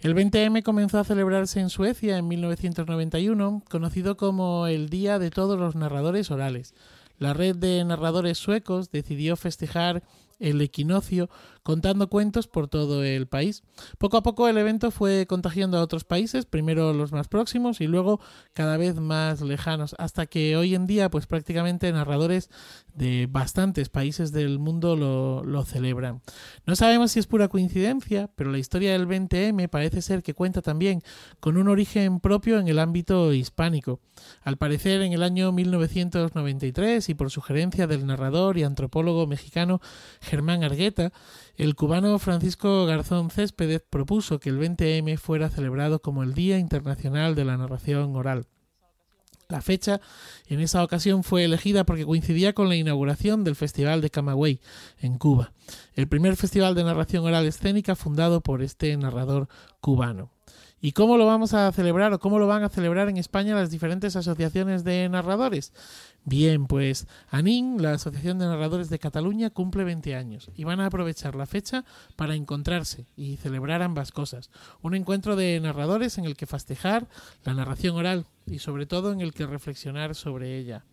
El 0.00 0.14
20M 0.14 0.62
comenzó 0.62 0.98
a 0.98 1.04
celebrarse 1.04 1.60
en 1.60 1.68
Suecia 1.68 2.16
en 2.16 2.26
1991, 2.26 3.62
conocido 3.68 4.16
como 4.16 4.66
el 4.66 4.88
Día 4.88 5.18
de 5.18 5.28
todos 5.28 5.58
los 5.58 5.76
narradores 5.76 6.30
orales. 6.30 6.74
La 7.18 7.34
red 7.34 7.54
de 7.54 7.84
narradores 7.84 8.38
suecos 8.38 8.90
decidió 8.90 9.36
festejar 9.36 10.02
el 10.38 10.62
equinoccio 10.62 11.28
contando 11.62 12.08
cuentos 12.08 12.48
por 12.48 12.68
todo 12.68 13.04
el 13.04 13.26
país. 13.26 13.62
Poco 13.98 14.16
a 14.16 14.22
poco 14.22 14.48
el 14.48 14.58
evento 14.58 14.90
fue 14.90 15.26
contagiando 15.26 15.78
a 15.78 15.82
otros 15.82 16.04
países, 16.04 16.46
primero 16.46 16.92
los 16.92 17.12
más 17.12 17.28
próximos 17.28 17.80
y 17.80 17.86
luego 17.86 18.20
cada 18.52 18.76
vez 18.76 18.96
más 18.96 19.40
lejanos, 19.40 19.94
hasta 19.98 20.26
que 20.26 20.56
hoy 20.56 20.74
en 20.74 20.86
día 20.86 21.10
pues 21.10 21.26
prácticamente 21.26 21.92
narradores 21.92 22.50
de 22.94 23.28
bastantes 23.30 23.88
países 23.88 24.32
del 24.32 24.58
mundo 24.58 24.96
lo, 24.96 25.44
lo 25.44 25.64
celebran. 25.64 26.22
No 26.66 26.76
sabemos 26.76 27.12
si 27.12 27.20
es 27.20 27.26
pura 27.26 27.48
coincidencia, 27.48 28.30
pero 28.34 28.50
la 28.50 28.58
historia 28.58 28.92
del 28.92 29.06
20M 29.06 29.68
parece 29.68 30.02
ser 30.02 30.22
que 30.22 30.34
cuenta 30.34 30.62
también 30.62 31.02
con 31.40 31.56
un 31.56 31.68
origen 31.68 32.20
propio 32.20 32.58
en 32.58 32.68
el 32.68 32.78
ámbito 32.78 33.32
hispánico. 33.32 34.00
Al 34.42 34.56
parecer 34.56 35.02
en 35.02 35.12
el 35.12 35.22
año 35.22 35.52
1993 35.52 37.08
y 37.08 37.14
por 37.14 37.30
sugerencia 37.30 37.86
del 37.86 38.06
narrador 38.06 38.58
y 38.58 38.64
antropólogo 38.64 39.26
mexicano 39.26 39.80
Germán 40.20 40.64
Argueta, 40.64 41.12
el 41.60 41.74
cubano 41.74 42.18
Francisco 42.18 42.86
Garzón 42.86 43.28
Céspedes 43.28 43.82
propuso 43.82 44.40
que 44.40 44.48
el 44.48 44.58
20M 44.58 45.18
fuera 45.18 45.50
celebrado 45.50 46.00
como 46.00 46.22
el 46.22 46.32
Día 46.32 46.58
Internacional 46.58 47.34
de 47.34 47.44
la 47.44 47.58
Narración 47.58 48.16
Oral. 48.16 48.46
La 49.46 49.60
fecha 49.60 50.00
en 50.46 50.60
esa 50.60 50.82
ocasión 50.82 51.22
fue 51.22 51.44
elegida 51.44 51.84
porque 51.84 52.06
coincidía 52.06 52.54
con 52.54 52.70
la 52.70 52.76
inauguración 52.76 53.44
del 53.44 53.56
Festival 53.56 54.00
de 54.00 54.08
Camagüey 54.08 54.62
en 55.00 55.18
Cuba, 55.18 55.52
el 55.92 56.08
primer 56.08 56.36
festival 56.36 56.74
de 56.74 56.84
narración 56.84 57.26
oral 57.26 57.44
escénica 57.44 57.94
fundado 57.94 58.40
por 58.40 58.62
este 58.62 58.96
narrador 58.96 59.48
cubano. 59.82 60.30
¿Y 60.82 60.92
cómo 60.92 61.18
lo 61.18 61.26
vamos 61.26 61.52
a 61.52 61.70
celebrar 61.72 62.10
o 62.14 62.18
cómo 62.18 62.38
lo 62.38 62.46
van 62.46 62.62
a 62.62 62.70
celebrar 62.70 63.10
en 63.10 63.18
España 63.18 63.54
las 63.54 63.70
diferentes 63.70 64.16
asociaciones 64.16 64.82
de 64.82 65.06
narradores? 65.10 65.74
Bien, 66.24 66.66
pues 66.66 67.06
ANIN, 67.28 67.82
la 67.82 67.92
Asociación 67.92 68.38
de 68.38 68.46
Narradores 68.46 68.88
de 68.88 68.98
Cataluña, 68.98 69.50
cumple 69.50 69.84
20 69.84 70.14
años 70.16 70.50
y 70.54 70.64
van 70.64 70.80
a 70.80 70.86
aprovechar 70.86 71.34
la 71.34 71.44
fecha 71.44 71.84
para 72.16 72.34
encontrarse 72.34 73.06
y 73.14 73.36
celebrar 73.36 73.82
ambas 73.82 74.10
cosas. 74.10 74.50
Un 74.80 74.94
encuentro 74.94 75.36
de 75.36 75.60
narradores 75.60 76.16
en 76.16 76.24
el 76.24 76.34
que 76.34 76.46
festejar 76.46 77.08
la 77.44 77.52
narración 77.52 77.96
oral 77.96 78.24
y 78.46 78.60
sobre 78.60 78.86
todo 78.86 79.12
en 79.12 79.20
el 79.20 79.34
que 79.34 79.46
reflexionar 79.46 80.14
sobre 80.14 80.56
ella. 80.56 80.86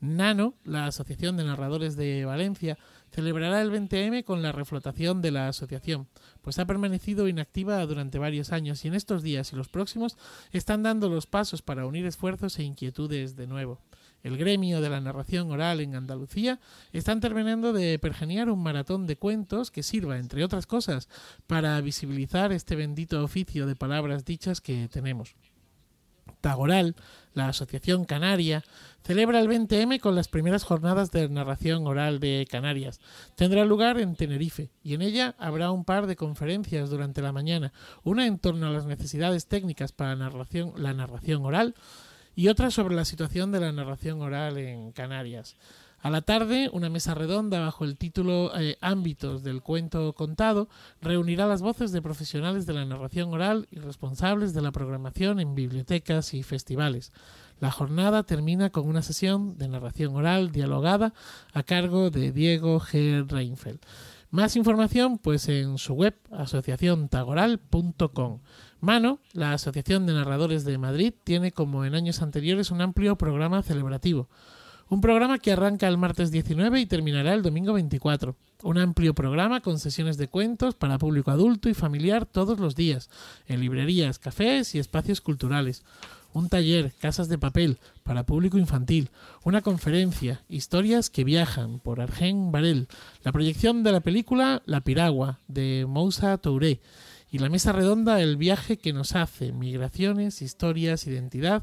Nano, 0.00 0.54
la 0.64 0.86
Asociación 0.86 1.36
de 1.36 1.44
Narradores 1.44 1.96
de 1.96 2.24
Valencia, 2.24 2.76
celebrará 3.12 3.60
el 3.60 3.70
20M 3.70 4.24
con 4.24 4.42
la 4.42 4.52
reflotación 4.52 5.20
de 5.22 5.30
la 5.30 5.48
asociación, 5.48 6.08
pues 6.40 6.58
ha 6.58 6.66
permanecido 6.66 7.28
inactiva 7.28 7.84
durante 7.86 8.18
varios 8.18 8.52
años 8.52 8.84
y 8.84 8.88
en 8.88 8.94
estos 8.94 9.22
días 9.22 9.52
y 9.52 9.56
los 9.56 9.68
próximos 9.68 10.16
están 10.50 10.82
dando 10.82 11.08
los 11.08 11.26
pasos 11.26 11.62
para 11.62 11.86
unir 11.86 12.06
esfuerzos 12.06 12.58
e 12.58 12.64
inquietudes 12.64 13.36
de 13.36 13.46
nuevo. 13.46 13.80
El 14.22 14.36
gremio 14.36 14.80
de 14.80 14.88
la 14.88 15.00
narración 15.00 15.50
oral 15.50 15.80
en 15.80 15.94
Andalucía 15.94 16.60
están 16.92 17.20
terminando 17.20 17.72
de 17.72 17.98
pergeniar 17.98 18.50
un 18.50 18.62
maratón 18.62 19.06
de 19.06 19.16
cuentos 19.16 19.70
que 19.70 19.82
sirva, 19.82 20.18
entre 20.18 20.44
otras 20.44 20.66
cosas, 20.66 21.08
para 21.46 21.80
visibilizar 21.80 22.52
este 22.52 22.76
bendito 22.76 23.22
oficio 23.22 23.66
de 23.66 23.76
palabras 23.76 24.24
dichas 24.24 24.60
que 24.60 24.88
tenemos. 24.88 25.34
Tagoral, 26.40 26.96
la 27.34 27.48
Asociación 27.48 28.04
Canaria, 28.04 28.62
celebra 29.04 29.40
el 29.40 29.48
20M 29.48 30.00
con 30.00 30.14
las 30.14 30.28
primeras 30.28 30.64
jornadas 30.64 31.10
de 31.10 31.28
narración 31.28 31.86
oral 31.86 32.20
de 32.20 32.46
Canarias. 32.50 33.00
Tendrá 33.36 33.64
lugar 33.64 33.98
en 33.98 34.14
Tenerife 34.16 34.70
y 34.82 34.94
en 34.94 35.02
ella 35.02 35.34
habrá 35.38 35.70
un 35.70 35.84
par 35.84 36.06
de 36.06 36.16
conferencias 36.16 36.90
durante 36.90 37.22
la 37.22 37.32
mañana, 37.32 37.72
una 38.04 38.26
en 38.26 38.38
torno 38.38 38.66
a 38.66 38.70
las 38.70 38.86
necesidades 38.86 39.46
técnicas 39.46 39.92
para 39.92 40.14
la 40.14 40.94
narración 40.94 41.44
oral 41.44 41.74
y 42.34 42.48
otra 42.48 42.70
sobre 42.70 42.94
la 42.94 43.04
situación 43.04 43.52
de 43.52 43.60
la 43.60 43.72
narración 43.72 44.20
oral 44.22 44.58
en 44.58 44.92
Canarias. 44.92 45.56
A 46.02 46.10
la 46.10 46.20
tarde, 46.20 46.68
una 46.72 46.90
mesa 46.90 47.14
redonda 47.14 47.60
bajo 47.60 47.84
el 47.84 47.96
título 47.96 48.50
eh, 48.58 48.76
Ámbitos 48.80 49.44
del 49.44 49.62
cuento 49.62 50.12
contado 50.14 50.68
reunirá 51.00 51.46
las 51.46 51.62
voces 51.62 51.92
de 51.92 52.02
profesionales 52.02 52.66
de 52.66 52.72
la 52.72 52.84
narración 52.84 53.32
oral 53.32 53.68
y 53.70 53.78
responsables 53.78 54.52
de 54.52 54.62
la 54.62 54.72
programación 54.72 55.38
en 55.38 55.54
bibliotecas 55.54 56.34
y 56.34 56.42
festivales. 56.42 57.12
La 57.60 57.70
jornada 57.70 58.24
termina 58.24 58.70
con 58.70 58.88
una 58.88 59.02
sesión 59.02 59.56
de 59.58 59.68
narración 59.68 60.16
oral 60.16 60.50
dialogada 60.50 61.14
a 61.52 61.62
cargo 61.62 62.10
de 62.10 62.32
Diego 62.32 62.80
G. 62.80 63.24
Reinfeldt. 63.28 63.86
Más 64.32 64.56
información 64.56 65.18
pues 65.18 65.48
en 65.48 65.78
su 65.78 65.94
web 65.94 66.16
asociaciontagoral.com. 66.32 68.40
Mano, 68.80 69.20
la 69.34 69.52
Asociación 69.52 70.06
de 70.06 70.14
Narradores 70.14 70.64
de 70.64 70.78
Madrid, 70.78 71.14
tiene 71.22 71.52
como 71.52 71.84
en 71.84 71.94
años 71.94 72.22
anteriores 72.22 72.72
un 72.72 72.80
amplio 72.80 73.16
programa 73.16 73.62
celebrativo. 73.62 74.28
Un 74.88 75.00
programa 75.00 75.38
que 75.38 75.52
arranca 75.52 75.88
el 75.88 75.98
martes 75.98 76.30
19 76.30 76.80
y 76.80 76.86
terminará 76.86 77.34
el 77.34 77.42
domingo 77.42 77.72
24. 77.72 78.36
Un 78.62 78.78
amplio 78.78 79.14
programa 79.14 79.60
con 79.60 79.78
sesiones 79.78 80.16
de 80.18 80.28
cuentos 80.28 80.74
para 80.74 80.98
público 80.98 81.30
adulto 81.30 81.68
y 81.68 81.74
familiar 81.74 82.26
todos 82.26 82.60
los 82.60 82.76
días, 82.76 83.10
en 83.46 83.60
librerías, 83.60 84.18
cafés 84.18 84.74
y 84.74 84.78
espacios 84.78 85.20
culturales. 85.20 85.82
Un 86.34 86.48
taller, 86.48 86.92
casas 86.98 87.28
de 87.28 87.38
papel, 87.38 87.78
para 88.04 88.24
público 88.24 88.58
infantil. 88.58 89.10
Una 89.44 89.60
conferencia, 89.60 90.42
historias 90.48 91.10
que 91.10 91.24
viajan, 91.24 91.78
por 91.78 92.00
Argen 92.00 92.52
Varel. 92.52 92.88
La 93.22 93.32
proyección 93.32 93.82
de 93.82 93.92
la 93.92 94.00
película 94.00 94.62
La 94.64 94.80
Piragua, 94.80 95.40
de 95.48 95.84
Moussa 95.88 96.38
Touré 96.38 96.80
y 97.32 97.38
la 97.38 97.48
mesa 97.48 97.72
redonda 97.72 98.20
El 98.20 98.36
viaje 98.36 98.76
que 98.76 98.92
nos 98.92 99.16
hace, 99.16 99.52
migraciones, 99.52 100.42
historias, 100.42 101.06
identidad, 101.06 101.62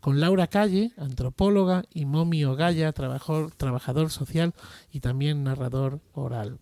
con 0.00 0.18
Laura 0.18 0.46
Calle, 0.46 0.92
antropóloga, 0.96 1.84
y 1.92 2.06
Momi 2.06 2.46
Ogaya, 2.46 2.90
trabajador, 2.92 3.52
trabajador 3.52 4.10
social 4.10 4.54
y 4.90 5.00
también 5.00 5.44
narrador 5.44 6.00
oral. 6.14 6.58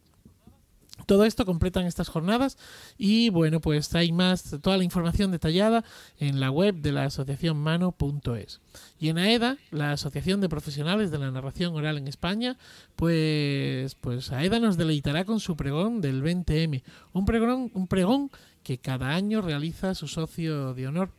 Todo 1.08 1.24
esto 1.24 1.46
completan 1.46 1.86
estas 1.86 2.10
jornadas 2.10 2.58
y 2.98 3.30
bueno, 3.30 3.60
pues 3.60 3.94
hay 3.94 4.12
más, 4.12 4.58
toda 4.60 4.76
la 4.76 4.84
información 4.84 5.30
detallada 5.30 5.82
en 6.18 6.38
la 6.38 6.50
web 6.50 6.74
de 6.82 6.92
la 6.92 7.04
asociación 7.04 7.56
mano.es. 7.56 8.60
Y 9.00 9.08
en 9.08 9.16
AEDA, 9.16 9.56
la 9.70 9.92
Asociación 9.92 10.42
de 10.42 10.50
Profesionales 10.50 11.10
de 11.10 11.16
la 11.16 11.30
Narración 11.30 11.74
Oral 11.74 11.96
en 11.96 12.08
España, 12.08 12.58
pues, 12.94 13.94
pues 13.94 14.30
AEDA 14.32 14.60
nos 14.60 14.76
deleitará 14.76 15.24
con 15.24 15.40
su 15.40 15.56
pregón 15.56 16.02
del 16.02 16.22
20M, 16.22 16.82
un 17.14 17.24
pregón, 17.24 17.70
un 17.72 17.86
pregón 17.86 18.30
que 18.62 18.76
cada 18.76 19.14
año 19.14 19.40
realiza 19.40 19.94
su 19.94 20.08
socio 20.08 20.74
de 20.74 20.88
honor. 20.88 21.10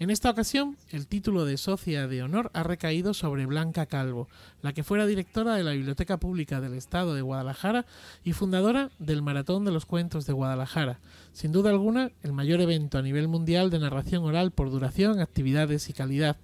En 0.00 0.10
esta 0.10 0.30
ocasión, 0.30 0.76
el 0.90 1.08
título 1.08 1.44
de 1.44 1.56
socia 1.56 2.06
de 2.06 2.22
honor 2.22 2.52
ha 2.54 2.62
recaído 2.62 3.14
sobre 3.14 3.46
Blanca 3.46 3.86
Calvo, 3.86 4.28
la 4.62 4.72
que 4.72 4.84
fuera 4.84 5.06
directora 5.06 5.56
de 5.56 5.64
la 5.64 5.72
Biblioteca 5.72 6.18
Pública 6.18 6.60
del 6.60 6.74
Estado 6.74 7.14
de 7.14 7.22
Guadalajara 7.22 7.84
y 8.22 8.32
fundadora 8.32 8.90
del 9.00 9.22
Maratón 9.22 9.64
de 9.64 9.72
los 9.72 9.86
Cuentos 9.86 10.24
de 10.24 10.32
Guadalajara, 10.32 11.00
sin 11.32 11.50
duda 11.50 11.70
alguna 11.70 12.12
el 12.22 12.32
mayor 12.32 12.60
evento 12.60 12.96
a 12.96 13.02
nivel 13.02 13.26
mundial 13.26 13.70
de 13.70 13.80
narración 13.80 14.22
oral 14.22 14.52
por 14.52 14.70
duración, 14.70 15.18
actividades 15.18 15.88
y 15.88 15.94
calidad. 15.94 16.36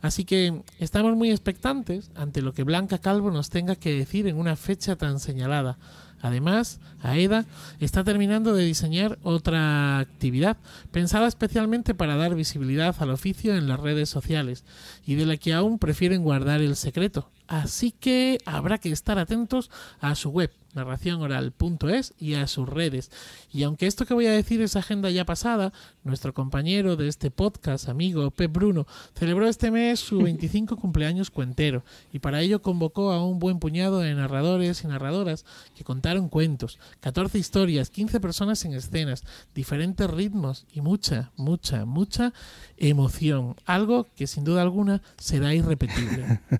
Así 0.00 0.24
que 0.24 0.62
estamos 0.78 1.16
muy 1.16 1.32
expectantes 1.32 2.12
ante 2.14 2.42
lo 2.42 2.54
que 2.54 2.62
Blanca 2.62 2.98
Calvo 2.98 3.32
nos 3.32 3.50
tenga 3.50 3.74
que 3.74 3.92
decir 3.92 4.28
en 4.28 4.36
una 4.36 4.54
fecha 4.54 4.94
tan 4.94 5.18
señalada. 5.18 5.78
Además, 6.20 6.80
AEDA 7.02 7.46
está 7.78 8.04
terminando 8.04 8.54
de 8.54 8.64
diseñar 8.64 9.18
otra 9.22 9.98
actividad 9.98 10.56
pensada 10.90 11.26
especialmente 11.26 11.94
para 11.94 12.16
dar 12.16 12.34
visibilidad 12.34 12.94
al 13.00 13.10
oficio 13.10 13.56
en 13.56 13.68
las 13.68 13.80
redes 13.80 14.08
sociales 14.08 14.64
y 15.06 15.14
de 15.14 15.26
la 15.26 15.36
que 15.36 15.54
aún 15.54 15.78
prefieren 15.78 16.22
guardar 16.22 16.60
el 16.60 16.76
secreto. 16.76 17.30
Así 17.48 17.90
que 17.92 18.38
habrá 18.44 18.78
que 18.78 18.92
estar 18.92 19.18
atentos 19.18 19.70
a 20.00 20.14
su 20.14 20.30
web 20.30 20.50
narracionoral.es 20.74 22.14
y 22.18 22.34
a 22.34 22.46
sus 22.46 22.68
redes. 22.68 23.10
Y 23.52 23.62
aunque 23.62 23.86
esto 23.86 24.06
que 24.06 24.14
voy 24.14 24.26
a 24.26 24.32
decir 24.32 24.60
es 24.62 24.76
agenda 24.76 25.10
ya 25.10 25.24
pasada, 25.24 25.72
nuestro 26.04 26.34
compañero 26.34 26.96
de 26.96 27.08
este 27.08 27.30
podcast, 27.30 27.88
amigo 27.88 28.30
Pep 28.30 28.52
Bruno, 28.52 28.86
celebró 29.14 29.48
este 29.48 29.70
mes 29.70 30.00
su 30.00 30.18
25 30.22 30.76
cumpleaños 30.76 31.30
cuentero 31.30 31.82
y 32.12 32.18
para 32.18 32.40
ello 32.40 32.62
convocó 32.62 33.12
a 33.12 33.24
un 33.24 33.38
buen 33.38 33.58
puñado 33.58 34.00
de 34.00 34.14
narradores 34.14 34.84
y 34.84 34.86
narradoras 34.86 35.44
que 35.74 35.84
contaron 35.84 36.28
cuentos, 36.28 36.78
14 37.00 37.38
historias, 37.38 37.90
15 37.90 38.20
personas 38.20 38.64
en 38.64 38.74
escenas, 38.74 39.24
diferentes 39.54 40.08
ritmos 40.08 40.66
y 40.72 40.80
mucha, 40.80 41.32
mucha, 41.36 41.84
mucha 41.84 42.32
emoción. 42.76 43.56
Algo 43.66 44.06
que 44.16 44.26
sin 44.26 44.44
duda 44.44 44.62
alguna 44.62 45.02
será 45.18 45.54
irrepetible. 45.54 46.40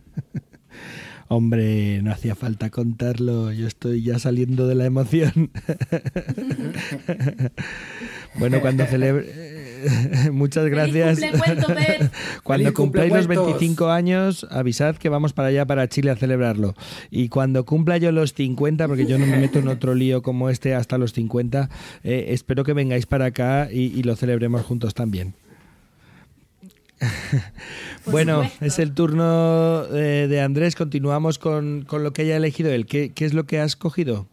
Hombre, 1.32 2.02
no 2.02 2.10
hacía 2.10 2.34
falta 2.34 2.70
contarlo, 2.70 3.52
yo 3.52 3.68
estoy 3.68 4.02
ya 4.02 4.18
saliendo 4.18 4.66
de 4.66 4.74
la 4.74 4.84
emoción. 4.84 5.52
bueno, 8.34 8.60
cuando 8.60 8.84
celebre 8.86 9.60
Muchas 10.32 10.66
gracias. 10.66 11.20
Feliz 11.20 11.32
cumple 11.32 11.62
cuento. 11.62 12.10
Cuando 12.42 12.64
Feliz 12.64 12.74
cumpláis 12.74 13.12
los 13.12 13.20
cumplecuentos. 13.20 13.60
25 13.60 13.90
años, 13.90 14.46
avisad 14.50 14.96
que 14.96 15.08
vamos 15.08 15.32
para 15.32 15.48
allá, 15.48 15.64
para 15.66 15.88
Chile, 15.88 16.10
a 16.10 16.16
celebrarlo. 16.16 16.74
Y 17.12 17.28
cuando 17.28 17.64
cumpla 17.64 17.96
yo 17.98 18.12
los 18.12 18.34
50, 18.34 18.88
porque 18.88 19.06
yo 19.06 19.16
no 19.16 19.26
me 19.26 19.38
meto 19.38 19.60
en 19.60 19.68
otro 19.68 19.94
lío 19.94 20.22
como 20.22 20.50
este 20.50 20.74
hasta 20.74 20.98
los 20.98 21.12
50, 21.12 21.70
eh, 22.02 22.26
espero 22.30 22.64
que 22.64 22.72
vengáis 22.72 23.06
para 23.06 23.26
acá 23.26 23.68
y, 23.70 23.96
y 23.96 24.02
lo 24.02 24.16
celebremos 24.16 24.62
juntos 24.62 24.94
también. 24.94 25.34
bueno, 28.06 28.42
supuesto. 28.44 28.64
es 28.64 28.78
el 28.78 28.94
turno 28.94 29.84
eh, 29.92 30.26
de 30.28 30.40
Andrés. 30.40 30.74
Continuamos 30.74 31.38
con, 31.38 31.84
con 31.86 32.04
lo 32.04 32.12
que 32.12 32.22
haya 32.22 32.36
elegido 32.36 32.70
él. 32.70 32.86
¿Qué, 32.86 33.12
qué 33.12 33.24
es 33.24 33.34
lo 33.34 33.44
que 33.44 33.58
has 33.58 33.76
cogido? 33.76 34.26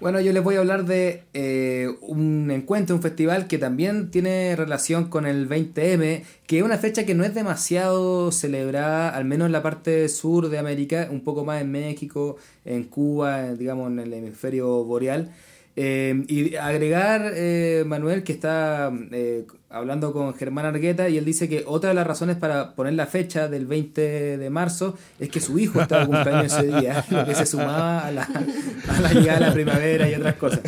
Bueno, 0.00 0.20
yo 0.20 0.32
les 0.32 0.44
voy 0.44 0.54
a 0.54 0.60
hablar 0.60 0.84
de 0.84 1.24
eh, 1.34 1.88
un 2.02 2.52
encuentro, 2.52 2.94
un 2.94 3.02
festival 3.02 3.48
que 3.48 3.58
también 3.58 4.12
tiene 4.12 4.54
relación 4.54 5.08
con 5.08 5.26
el 5.26 5.48
20M, 5.48 6.22
que 6.46 6.58
es 6.58 6.62
una 6.62 6.78
fecha 6.78 7.04
que 7.04 7.16
no 7.16 7.24
es 7.24 7.34
demasiado 7.34 8.30
celebrada, 8.30 9.08
al 9.08 9.24
menos 9.24 9.46
en 9.46 9.52
la 9.52 9.60
parte 9.60 10.08
sur 10.08 10.50
de 10.50 10.58
América, 10.58 11.08
un 11.10 11.22
poco 11.22 11.44
más 11.44 11.62
en 11.62 11.72
México, 11.72 12.36
en 12.64 12.84
Cuba, 12.84 13.54
digamos 13.54 13.90
en 13.90 13.98
el 13.98 14.14
hemisferio 14.14 14.84
boreal. 14.84 15.32
Eh, 15.80 16.24
y 16.26 16.56
agregar, 16.56 17.34
eh, 17.36 17.84
Manuel, 17.86 18.24
que 18.24 18.32
está 18.32 18.92
eh, 19.12 19.46
hablando 19.70 20.12
con 20.12 20.34
Germán 20.34 20.66
Argueta, 20.66 21.08
y 21.08 21.18
él 21.18 21.24
dice 21.24 21.48
que 21.48 21.62
otra 21.68 21.90
de 21.90 21.94
las 21.94 22.04
razones 22.04 22.36
para 22.36 22.74
poner 22.74 22.94
la 22.94 23.06
fecha 23.06 23.46
del 23.46 23.64
20 23.66 24.38
de 24.38 24.50
marzo 24.50 24.98
es 25.20 25.28
que 25.28 25.38
su 25.38 25.56
hijo 25.56 25.80
estaba 25.80 26.04
cumpleaños 26.04 26.52
ese 26.52 26.66
día, 26.66 27.04
que 27.26 27.32
se 27.32 27.46
sumaba 27.46 28.00
a 28.00 28.10
la, 28.10 28.22
a 28.24 29.00
la 29.00 29.12
llegada 29.12 29.38
de 29.38 29.46
la 29.46 29.52
primavera 29.52 30.10
y 30.10 30.14
otras 30.14 30.34
cosas. 30.34 30.62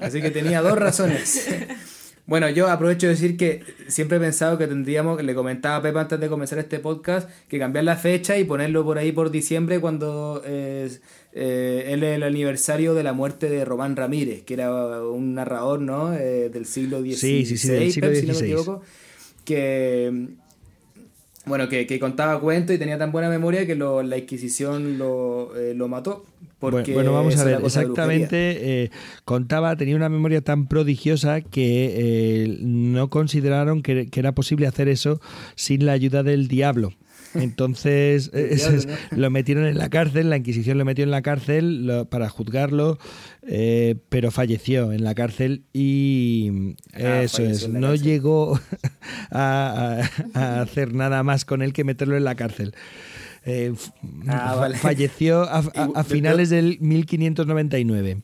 Así 0.00 0.22
que 0.22 0.30
tenía 0.30 0.62
dos 0.62 0.78
razones. 0.78 1.50
Bueno, 2.26 2.48
yo 2.48 2.68
aprovecho 2.68 3.06
de 3.06 3.12
decir 3.12 3.36
que 3.36 3.62
siempre 3.86 4.16
he 4.16 4.20
pensado 4.20 4.58
que 4.58 4.66
tendríamos, 4.66 5.22
le 5.22 5.34
comentaba 5.34 5.76
a 5.76 5.82
Pepa 5.82 6.00
antes 6.00 6.18
de 6.18 6.28
comenzar 6.28 6.58
este 6.58 6.80
podcast, 6.80 7.30
que 7.46 7.58
cambiar 7.58 7.84
la 7.84 7.94
fecha 7.94 8.36
y 8.36 8.42
ponerlo 8.42 8.84
por 8.84 8.98
ahí 8.98 9.12
por 9.12 9.30
diciembre 9.30 9.80
cuando 9.80 10.42
eh, 10.44 10.90
eh, 11.38 11.84
es 11.86 12.02
el 12.02 12.22
aniversario 12.22 12.94
de 12.94 13.02
la 13.02 13.12
muerte 13.12 13.48
de 13.50 13.64
Román 13.64 13.94
Ramírez, 13.94 14.42
que 14.42 14.54
era 14.54 15.02
un 15.04 15.34
narrador 15.34 15.80
¿no? 15.80 16.14
Eh, 16.14 16.48
del 16.48 16.64
siglo 16.66 17.00
XVI, 17.00 17.14
Sí, 17.16 17.44
sí, 17.46 17.56
sí, 17.58 17.68
del 17.68 17.92
siglo 17.92 18.08
Pep, 18.10 18.20
si 18.20 18.26
no 18.26 18.32
me 18.32 18.38
equivoco, 18.46 18.82
que 19.44 20.28
bueno, 21.44 21.68
que, 21.68 21.86
que 21.86 22.00
contaba 22.00 22.40
cuentos 22.40 22.74
y 22.74 22.78
tenía 22.78 22.98
tan 22.98 23.12
buena 23.12 23.28
memoria 23.28 23.66
que 23.66 23.76
lo- 23.76 24.02
la 24.02 24.18
Inquisición 24.18 24.98
lo, 24.98 25.54
eh, 25.56 25.74
lo 25.74 25.86
mató. 25.86 26.24
Porque 26.58 26.92
bueno, 26.94 27.12
vamos 27.12 27.36
a 27.36 27.44
ver, 27.44 27.60
exactamente, 27.66 28.82
eh, 28.84 28.90
contaba, 29.24 29.76
tenía 29.76 29.94
una 29.94 30.08
memoria 30.08 30.40
tan 30.40 30.66
prodigiosa 30.66 31.40
que 31.42 32.56
no 32.62 33.10
consideraron 33.10 33.82
que, 33.82 34.08
que 34.08 34.20
era 34.20 34.32
posible 34.32 34.66
hacer 34.66 34.88
eso 34.88 35.20
sin 35.54 35.86
la 35.86 35.92
ayuda 35.92 36.22
del 36.24 36.48
diablo. 36.48 36.92
Entonces 37.40 38.30
es, 38.32 38.86
¿no? 38.86 38.92
lo 39.16 39.30
metieron 39.30 39.66
en 39.66 39.78
la 39.78 39.88
cárcel, 39.88 40.30
la 40.30 40.36
Inquisición 40.36 40.78
lo 40.78 40.84
metió 40.84 41.04
en 41.04 41.10
la 41.10 41.22
cárcel 41.22 41.86
lo- 41.86 42.04
para 42.08 42.28
juzgarlo, 42.28 42.98
eh, 43.46 43.96
pero 44.08 44.30
falleció 44.30 44.92
en 44.92 45.04
la 45.04 45.14
cárcel 45.14 45.64
y 45.72 46.74
Ah, 46.94 47.22
eso 47.22 47.42
es, 47.42 47.68
no 47.68 47.88
cárcel. 47.88 48.02
llegó 48.06 48.60
a, 49.30 50.00
a- 50.34 50.40
a 50.40 50.60
hacer 50.62 50.94
nada 50.94 51.22
más 51.22 51.44
con 51.44 51.62
él 51.62 51.72
que 51.72 51.84
meterlo 51.84 52.16
en 52.16 52.24
la 52.24 52.34
cárcel. 52.34 52.74
Eh, 53.44 53.72
Ah, 54.26 54.56
vale. 54.58 54.76
Falleció 54.76 55.42
a, 55.42 55.58
a- 55.94 56.04
finales 56.04 56.50
del 56.50 56.78
1599. 56.80 58.22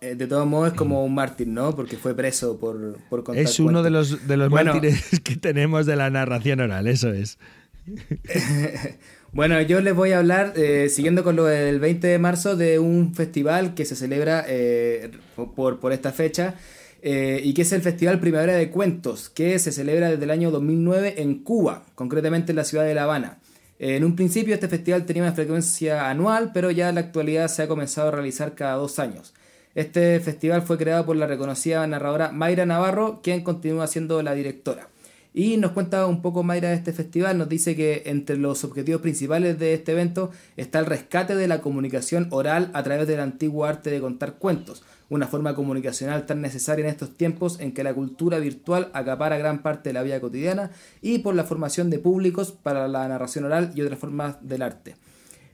Eh, 0.00 0.14
De 0.14 0.26
todos 0.26 0.46
modos 0.46 0.68
es 0.72 0.74
como 0.74 1.04
un 1.04 1.14
mártir, 1.14 1.48
¿no? 1.48 1.74
Porque 1.76 1.96
fue 1.96 2.14
preso 2.14 2.58
por, 2.58 2.96
por 3.08 3.22
contar 3.24 3.44
Es 3.44 3.60
uno 3.60 3.82
de 3.82 3.90
los, 3.90 4.26
de 4.26 4.36
los 4.36 4.48
Bueno. 4.48 4.72
mártires 4.72 5.20
que 5.24 5.36
tenemos 5.36 5.86
de 5.86 5.96
la 5.96 6.10
narración 6.10 6.60
oral, 6.60 6.86
eso 6.86 7.12
es. 7.12 7.38
Bueno, 9.32 9.60
yo 9.62 9.80
les 9.80 9.94
voy 9.94 10.10
a 10.10 10.18
hablar, 10.18 10.54
eh, 10.56 10.88
siguiendo 10.88 11.22
con 11.22 11.36
lo 11.36 11.44
del 11.44 11.78
20 11.78 12.04
de 12.04 12.18
marzo, 12.18 12.56
de 12.56 12.80
un 12.80 13.14
festival 13.14 13.74
que 13.74 13.84
se 13.84 13.94
celebra 13.94 14.44
eh, 14.48 15.12
por, 15.54 15.78
por 15.78 15.92
esta 15.92 16.10
fecha 16.10 16.56
eh, 17.00 17.40
y 17.44 17.54
que 17.54 17.62
es 17.62 17.70
el 17.72 17.80
Festival 17.80 18.18
Primavera 18.18 18.54
de 18.54 18.70
Cuentos, 18.70 19.30
que 19.30 19.60
se 19.60 19.70
celebra 19.70 20.10
desde 20.10 20.24
el 20.24 20.32
año 20.32 20.50
2009 20.50 21.14
en 21.22 21.44
Cuba, 21.44 21.84
concretamente 21.94 22.50
en 22.50 22.56
la 22.56 22.64
ciudad 22.64 22.84
de 22.84 22.94
La 22.94 23.04
Habana. 23.04 23.38
Eh, 23.78 23.94
en 23.94 24.04
un 24.04 24.16
principio 24.16 24.52
este 24.52 24.66
festival 24.66 25.06
tenía 25.06 25.22
una 25.22 25.32
frecuencia 25.32 26.10
anual, 26.10 26.50
pero 26.52 26.72
ya 26.72 26.88
en 26.88 26.96
la 26.96 27.02
actualidad 27.02 27.46
se 27.46 27.62
ha 27.62 27.68
comenzado 27.68 28.08
a 28.08 28.10
realizar 28.10 28.56
cada 28.56 28.74
dos 28.74 28.98
años. 28.98 29.32
Este 29.74 30.18
festival 30.18 30.62
fue 30.62 30.78
creado 30.78 31.06
por 31.06 31.14
la 31.14 31.28
reconocida 31.28 31.86
narradora 31.86 32.32
Mayra 32.32 32.66
Navarro, 32.66 33.20
quien 33.22 33.44
continúa 33.44 33.86
siendo 33.86 34.20
la 34.20 34.34
directora. 34.34 34.88
Y 35.32 35.58
nos 35.58 35.70
cuenta 35.70 36.06
un 36.06 36.22
poco 36.22 36.42
Mayra 36.42 36.70
de 36.70 36.74
este 36.74 36.92
festival, 36.92 37.38
nos 37.38 37.48
dice 37.48 37.76
que 37.76 38.02
entre 38.06 38.36
los 38.36 38.64
objetivos 38.64 39.00
principales 39.00 39.60
de 39.60 39.74
este 39.74 39.92
evento 39.92 40.32
está 40.56 40.80
el 40.80 40.86
rescate 40.86 41.36
de 41.36 41.46
la 41.46 41.60
comunicación 41.60 42.26
oral 42.30 42.72
a 42.74 42.82
través 42.82 43.06
del 43.06 43.20
antiguo 43.20 43.64
arte 43.64 43.90
de 43.90 44.00
contar 44.00 44.38
cuentos, 44.38 44.82
una 45.08 45.28
forma 45.28 45.54
comunicacional 45.54 46.26
tan 46.26 46.40
necesaria 46.40 46.84
en 46.84 46.90
estos 46.90 47.16
tiempos 47.16 47.60
en 47.60 47.72
que 47.72 47.84
la 47.84 47.94
cultura 47.94 48.40
virtual 48.40 48.90
acapara 48.92 49.38
gran 49.38 49.62
parte 49.62 49.90
de 49.90 49.92
la 49.92 50.02
vida 50.02 50.20
cotidiana 50.20 50.72
y 51.00 51.18
por 51.18 51.36
la 51.36 51.44
formación 51.44 51.90
de 51.90 52.00
públicos 52.00 52.50
para 52.50 52.88
la 52.88 53.06
narración 53.06 53.44
oral 53.44 53.70
y 53.76 53.82
otras 53.82 54.00
formas 54.00 54.36
del 54.40 54.62
arte. 54.62 54.96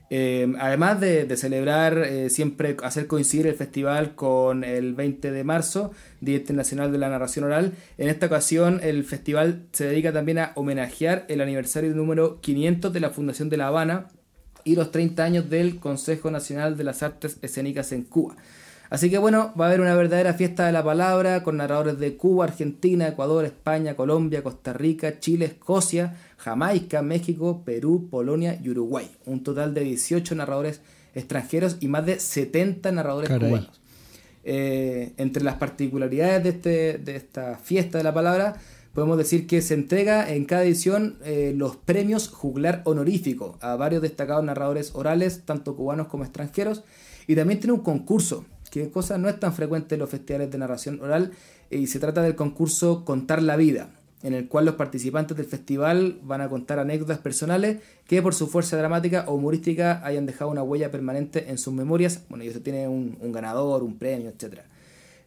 Eh, 0.09 0.53
además 0.59 1.01
de, 1.01 1.25
de 1.25 1.35
celebrar, 1.35 1.97
eh, 1.97 2.29
siempre 2.29 2.77
hacer 2.81 3.07
coincidir 3.07 3.47
el 3.47 3.55
festival 3.55 4.15
con 4.15 4.63
el 4.63 4.93
20 4.93 5.31
de 5.31 5.43
marzo, 5.43 5.91
Día 6.21 6.37
Internacional 6.37 6.91
de 6.91 6.97
la 6.97 7.09
Narración 7.09 7.45
Oral, 7.45 7.73
en 7.97 8.07
esta 8.07 8.27
ocasión 8.27 8.79
el 8.83 9.03
festival 9.03 9.65
se 9.73 9.85
dedica 9.85 10.13
también 10.13 10.39
a 10.39 10.53
homenajear 10.55 11.25
el 11.27 11.41
aniversario 11.41 11.93
número 11.93 12.39
500 12.39 12.93
de 12.93 12.99
la 13.01 13.09
Fundación 13.09 13.49
de 13.49 13.57
La 13.57 13.67
Habana 13.67 14.07
y 14.63 14.75
los 14.75 14.91
30 14.91 15.23
años 15.23 15.49
del 15.49 15.79
Consejo 15.79 16.31
Nacional 16.31 16.77
de 16.77 16.83
las 16.85 17.03
Artes 17.03 17.37
Escénicas 17.41 17.91
en 17.91 18.03
Cuba. 18.03 18.35
Así 18.89 19.09
que 19.09 19.17
bueno, 19.17 19.53
va 19.59 19.65
a 19.65 19.67
haber 19.67 19.81
una 19.81 19.95
verdadera 19.95 20.33
fiesta 20.33 20.65
de 20.65 20.71
la 20.71 20.83
palabra 20.83 21.43
con 21.43 21.57
narradores 21.57 21.99
de 21.99 22.15
Cuba, 22.15 22.45
Argentina, 22.45 23.07
Ecuador, 23.07 23.43
España, 23.43 23.95
Colombia, 23.95 24.43
Costa 24.43 24.71
Rica, 24.71 25.19
Chile, 25.19 25.45
Escocia, 25.45 26.15
Jamaica, 26.47 27.01
México, 27.01 27.61
Perú, 27.65 28.07
Polonia 28.09 28.57
y 28.63 28.69
Uruguay. 28.69 29.11
Un 29.25 29.43
total 29.43 29.73
de 29.73 29.81
18 29.81 30.33
narradores 30.33 30.79
extranjeros 31.13 31.75
y 31.81 31.89
más 31.89 32.05
de 32.05 32.21
70 32.21 32.89
narradores 32.93 33.27
Caray. 33.27 33.49
cubanos. 33.49 33.81
Eh, 34.45 35.11
entre 35.17 35.43
las 35.43 35.55
particularidades 35.55 36.41
de, 36.43 36.49
este, 36.49 36.97
de 36.99 37.17
esta 37.17 37.57
fiesta 37.57 37.97
de 37.97 38.05
la 38.05 38.13
palabra, 38.13 38.55
podemos 38.93 39.17
decir 39.17 39.45
que 39.45 39.61
se 39.61 39.73
entrega 39.73 40.31
en 40.31 40.45
cada 40.45 40.63
edición 40.63 41.17
eh, 41.25 41.51
los 41.53 41.75
premios 41.75 42.29
juglar 42.29 42.81
honorífico 42.85 43.57
a 43.59 43.75
varios 43.75 44.01
destacados 44.01 44.45
narradores 44.45 44.95
orales, 44.95 45.41
tanto 45.43 45.75
cubanos 45.75 46.07
como 46.07 46.23
extranjeros, 46.23 46.85
y 47.27 47.35
también 47.35 47.59
tiene 47.59 47.73
un 47.73 47.81
concurso, 47.81 48.45
que 48.71 48.89
cosa 48.89 49.17
no 49.17 49.27
es 49.27 49.37
tan 49.37 49.53
frecuente 49.53 49.95
en 49.95 49.99
los 49.99 50.09
festivales 50.09 50.49
de 50.49 50.59
narración 50.59 51.01
oral, 51.01 51.31
y 51.69 51.87
se 51.87 51.99
trata 51.99 52.21
del 52.21 52.35
concurso 52.35 53.03
Contar 53.03 53.43
la 53.43 53.57
Vida, 53.57 53.89
en 54.23 54.33
el 54.33 54.47
cual 54.47 54.65
los 54.65 54.75
participantes 54.75 55.37
del 55.37 55.45
festival 55.45 56.19
van 56.23 56.41
a 56.41 56.49
contar 56.49 56.79
anécdotas 56.79 57.19
personales 57.19 57.77
que 58.07 58.21
por 58.21 58.33
su 58.33 58.47
fuerza 58.47 58.77
dramática 58.77 59.25
o 59.27 59.35
humorística 59.35 60.03
hayan 60.05 60.25
dejado 60.25 60.49
una 60.49 60.63
huella 60.63 60.91
permanente 60.91 61.49
en 61.49 61.57
sus 61.57 61.73
memorias. 61.73 62.23
Bueno, 62.29 62.43
y 62.43 62.47
eso 62.47 62.61
tiene 62.61 62.87
un, 62.87 63.17
un 63.21 63.31
ganador, 63.31 63.83
un 63.83 63.97
premio, 63.97 64.29
etc. 64.29 64.61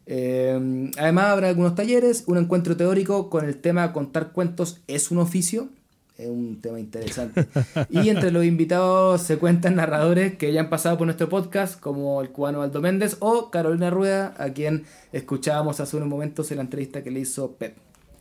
Eh, 0.05 0.91
además 0.97 1.25
habrá 1.25 1.49
algunos 1.49 1.75
talleres, 1.75 2.23
un 2.27 2.37
encuentro 2.37 2.75
teórico 2.75 3.29
con 3.29 3.45
el 3.45 3.57
tema 3.57 3.93
Contar 3.93 4.31
cuentos 4.31 4.81
es 4.87 5.11
un 5.11 5.19
oficio. 5.19 5.69
Es 6.17 6.27
un 6.27 6.59
tema 6.61 6.79
interesante. 6.79 7.47
Y 7.89 8.09
entre 8.09 8.31
los 8.31 8.45
invitados 8.45 9.21
se 9.21 9.37
cuentan 9.37 9.75
narradores 9.75 10.37
que 10.37 10.53
ya 10.53 10.61
han 10.61 10.69
pasado 10.69 10.97
por 10.97 11.07
nuestro 11.07 11.29
podcast, 11.29 11.79
como 11.79 12.21
el 12.21 12.29
cubano 12.29 12.61
Aldo 12.61 12.81
Méndez 12.81 13.17
o 13.21 13.49
Carolina 13.49 13.89
Rueda, 13.89 14.35
a 14.37 14.49
quien 14.49 14.83
escuchábamos 15.13 15.79
hace 15.79 15.97
unos 15.97 16.09
momentos 16.09 16.51
en 16.51 16.57
la 16.57 16.63
entrevista 16.63 17.03
que 17.03 17.09
le 17.09 17.21
hizo 17.21 17.53
Pep. 17.53 17.75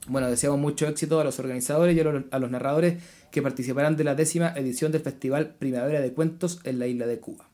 Bueno, 0.08 0.28
deseamos 0.30 0.58
mucho 0.58 0.88
éxito 0.88 1.20
a 1.20 1.24
los 1.24 1.38
organizadores 1.38 1.96
y 1.96 2.00
a 2.00 2.38
los, 2.38 2.50
narradores 2.50 3.02
que 3.30 3.42
participarán 3.42 3.96
de 3.96 4.04
la 4.04 4.14
décima 4.14 4.52
edición 4.56 4.92
del 4.92 5.02
Festival 5.02 5.54
Primavera 5.58 6.00
de 6.00 6.12
Cuentos 6.12 6.60
en 6.64 6.78
la 6.78 6.86
isla 6.86 7.06
de 7.06 7.18
Cuba. 7.18 7.46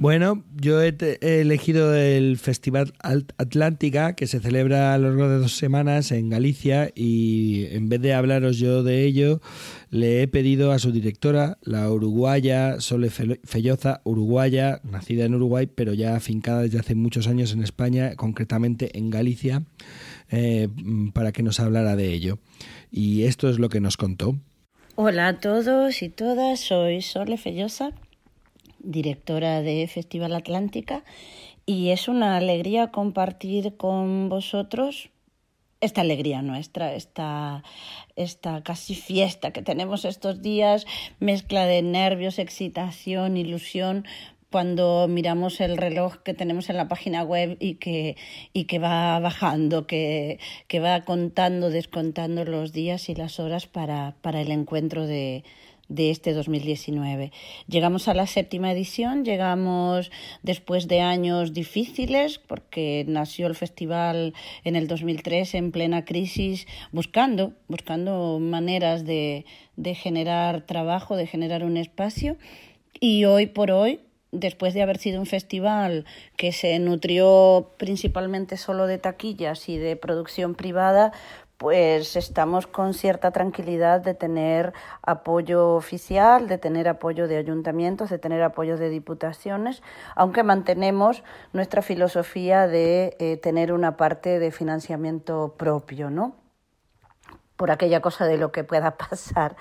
Bueno, 0.00 0.44
yo 0.54 0.80
he, 0.80 0.94
he 1.20 1.40
elegido 1.40 1.92
el 1.92 2.38
Festival 2.38 2.92
Atlántica 3.00 4.14
que 4.14 4.28
se 4.28 4.38
celebra 4.38 4.94
a 4.94 4.98
lo 4.98 5.08
largo 5.08 5.28
de 5.28 5.38
dos 5.38 5.56
semanas 5.56 6.12
en 6.12 6.28
Galicia 6.28 6.92
y 6.94 7.66
en 7.70 7.88
vez 7.88 8.00
de 8.00 8.14
hablaros 8.14 8.58
yo 8.58 8.84
de 8.84 9.04
ello, 9.04 9.40
le 9.90 10.22
he 10.22 10.28
pedido 10.28 10.70
a 10.70 10.78
su 10.78 10.92
directora, 10.92 11.58
la 11.62 11.90
uruguaya 11.90 12.80
Sole 12.80 13.10
Fel- 13.10 13.40
Felloza, 13.42 14.00
uruguaya, 14.04 14.80
nacida 14.84 15.24
en 15.24 15.34
Uruguay, 15.34 15.66
pero 15.66 15.94
ya 15.94 16.14
afincada 16.14 16.62
desde 16.62 16.78
hace 16.78 16.94
muchos 16.94 17.26
años 17.26 17.52
en 17.52 17.64
España, 17.64 18.14
concretamente 18.14 18.96
en 18.96 19.10
Galicia, 19.10 19.64
eh, 20.30 20.68
mm, 20.68 21.10
para 21.10 21.32
que 21.32 21.42
nos 21.42 21.60
hablara 21.60 21.96
de 21.96 22.12
ello. 22.12 22.38
Y 22.90 23.24
esto 23.24 23.48
es 23.48 23.58
lo 23.58 23.68
que 23.68 23.80
nos 23.80 23.96
contó. 23.96 24.36
Hola 24.96 25.28
a 25.28 25.40
todos 25.40 26.02
y 26.02 26.08
todas, 26.08 26.58
soy 26.60 27.02
Sole 27.02 27.36
Fellosa, 27.36 27.92
directora 28.80 29.62
de 29.62 29.86
Festival 29.86 30.34
Atlántica 30.34 31.04
y 31.66 31.90
es 31.90 32.08
una 32.08 32.36
alegría 32.36 32.90
compartir 32.90 33.76
con 33.76 34.28
vosotros 34.28 35.10
esta 35.80 36.00
alegría 36.00 36.42
nuestra, 36.42 36.94
esta, 36.94 37.62
esta 38.16 38.62
casi 38.62 38.94
fiesta 38.94 39.52
que 39.52 39.62
tenemos 39.62 40.04
estos 40.04 40.42
días, 40.42 40.86
mezcla 41.20 41.66
de 41.66 41.82
nervios, 41.82 42.38
excitación, 42.38 43.36
ilusión, 43.36 44.04
cuando 44.50 45.06
miramos 45.08 45.60
el 45.60 45.76
reloj 45.76 46.16
que 46.18 46.34
tenemos 46.34 46.70
en 46.70 46.76
la 46.76 46.88
página 46.88 47.22
web 47.22 47.56
y 47.60 47.74
que, 47.74 48.16
y 48.52 48.64
que 48.64 48.78
va 48.78 49.18
bajando, 49.20 49.86
que, 49.86 50.38
que 50.66 50.80
va 50.80 51.04
contando, 51.04 51.70
descontando 51.70 52.44
los 52.44 52.72
días 52.72 53.08
y 53.08 53.14
las 53.14 53.40
horas 53.40 53.66
para, 53.66 54.14
para 54.22 54.40
el 54.40 54.50
encuentro 54.50 55.06
de, 55.06 55.44
de 55.88 56.10
este 56.10 56.32
2019. 56.32 57.32
Llegamos 57.66 58.08
a 58.08 58.14
la 58.14 58.26
séptima 58.26 58.72
edición, 58.72 59.24
llegamos 59.24 60.10
después 60.42 60.86
de 60.86 61.00
años 61.00 61.52
difíciles, 61.52 62.38
porque 62.38 63.04
nació 63.08 63.46
el 63.46 63.54
festival 63.54 64.34
en 64.64 64.76
el 64.76 64.86
2003 64.86 65.54
en 65.54 65.72
plena 65.72 66.04
crisis, 66.04 66.66
buscando, 66.92 67.54
buscando 67.68 68.38
maneras 68.38 69.04
de, 69.04 69.46
de 69.76 69.94
generar 69.94 70.66
trabajo, 70.66 71.16
de 71.16 71.26
generar 71.26 71.64
un 71.64 71.76
espacio. 71.76 72.36
Y 73.00 73.24
hoy 73.24 73.46
por 73.46 73.70
hoy, 73.70 74.00
después 74.32 74.74
de 74.74 74.82
haber 74.82 74.98
sido 74.98 75.20
un 75.20 75.26
festival 75.26 76.04
que 76.36 76.52
se 76.52 76.78
nutrió 76.78 77.72
principalmente 77.78 78.56
solo 78.56 78.86
de 78.86 78.98
taquillas 78.98 79.68
y 79.68 79.78
de 79.78 79.96
producción 79.96 80.54
privada, 80.54 81.12
pues 81.58 82.14
estamos 82.14 82.68
con 82.68 82.94
cierta 82.94 83.32
tranquilidad 83.32 84.00
de 84.00 84.14
tener 84.14 84.72
apoyo 85.02 85.74
oficial, 85.74 86.46
de 86.46 86.56
tener 86.56 86.88
apoyo 86.88 87.26
de 87.26 87.36
ayuntamientos, 87.36 88.10
de 88.10 88.18
tener 88.18 88.42
apoyo 88.42 88.76
de 88.76 88.88
diputaciones, 88.90 89.82
aunque 90.14 90.44
mantenemos 90.44 91.24
nuestra 91.52 91.82
filosofía 91.82 92.68
de 92.68 93.16
eh, 93.18 93.36
tener 93.38 93.72
una 93.72 93.96
parte 93.96 94.38
de 94.38 94.52
financiamiento 94.52 95.56
propio, 95.58 96.10
¿no? 96.10 96.36
Por 97.56 97.72
aquella 97.72 98.00
cosa 98.00 98.26
de 98.26 98.38
lo 98.38 98.52
que 98.52 98.62
pueda 98.62 98.96
pasar. 99.10 99.56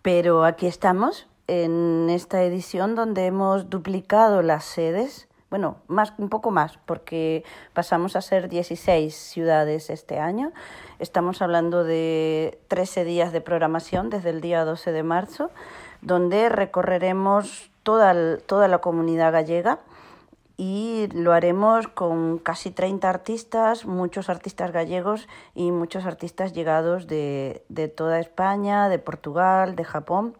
Pero 0.00 0.44
aquí 0.46 0.66
estamos 0.66 1.26
en 1.46 2.08
esta 2.10 2.42
edición 2.42 2.94
donde 2.94 3.26
hemos 3.26 3.70
duplicado 3.70 4.42
las 4.42 4.64
sedes 4.64 5.28
bueno, 5.48 5.76
más, 5.86 6.12
un 6.18 6.28
poco 6.28 6.50
más, 6.50 6.78
porque 6.86 7.44
pasamos 7.72 8.16
a 8.16 8.20
ser 8.20 8.48
16 8.48 9.14
ciudades 9.14 9.90
este 9.90 10.18
año. 10.18 10.52
Estamos 10.98 11.40
hablando 11.40 11.84
de 11.84 12.58
13 12.68 13.04
días 13.04 13.32
de 13.32 13.40
programación 13.40 14.10
desde 14.10 14.30
el 14.30 14.40
día 14.40 14.64
12 14.64 14.90
de 14.90 15.02
marzo, 15.04 15.50
donde 16.02 16.48
recorreremos 16.48 17.70
toda, 17.84 18.38
toda 18.38 18.66
la 18.66 18.78
comunidad 18.78 19.32
gallega 19.32 19.78
y 20.56 21.08
lo 21.12 21.32
haremos 21.32 21.86
con 21.86 22.38
casi 22.38 22.70
30 22.72 23.08
artistas, 23.08 23.84
muchos 23.86 24.28
artistas 24.28 24.72
gallegos 24.72 25.28
y 25.54 25.70
muchos 25.70 26.06
artistas 26.06 26.54
llegados 26.54 27.06
de, 27.06 27.62
de 27.68 27.86
toda 27.86 28.18
España, 28.18 28.88
de 28.88 28.98
Portugal, 28.98 29.76
de 29.76 29.84
Japón. 29.84 30.34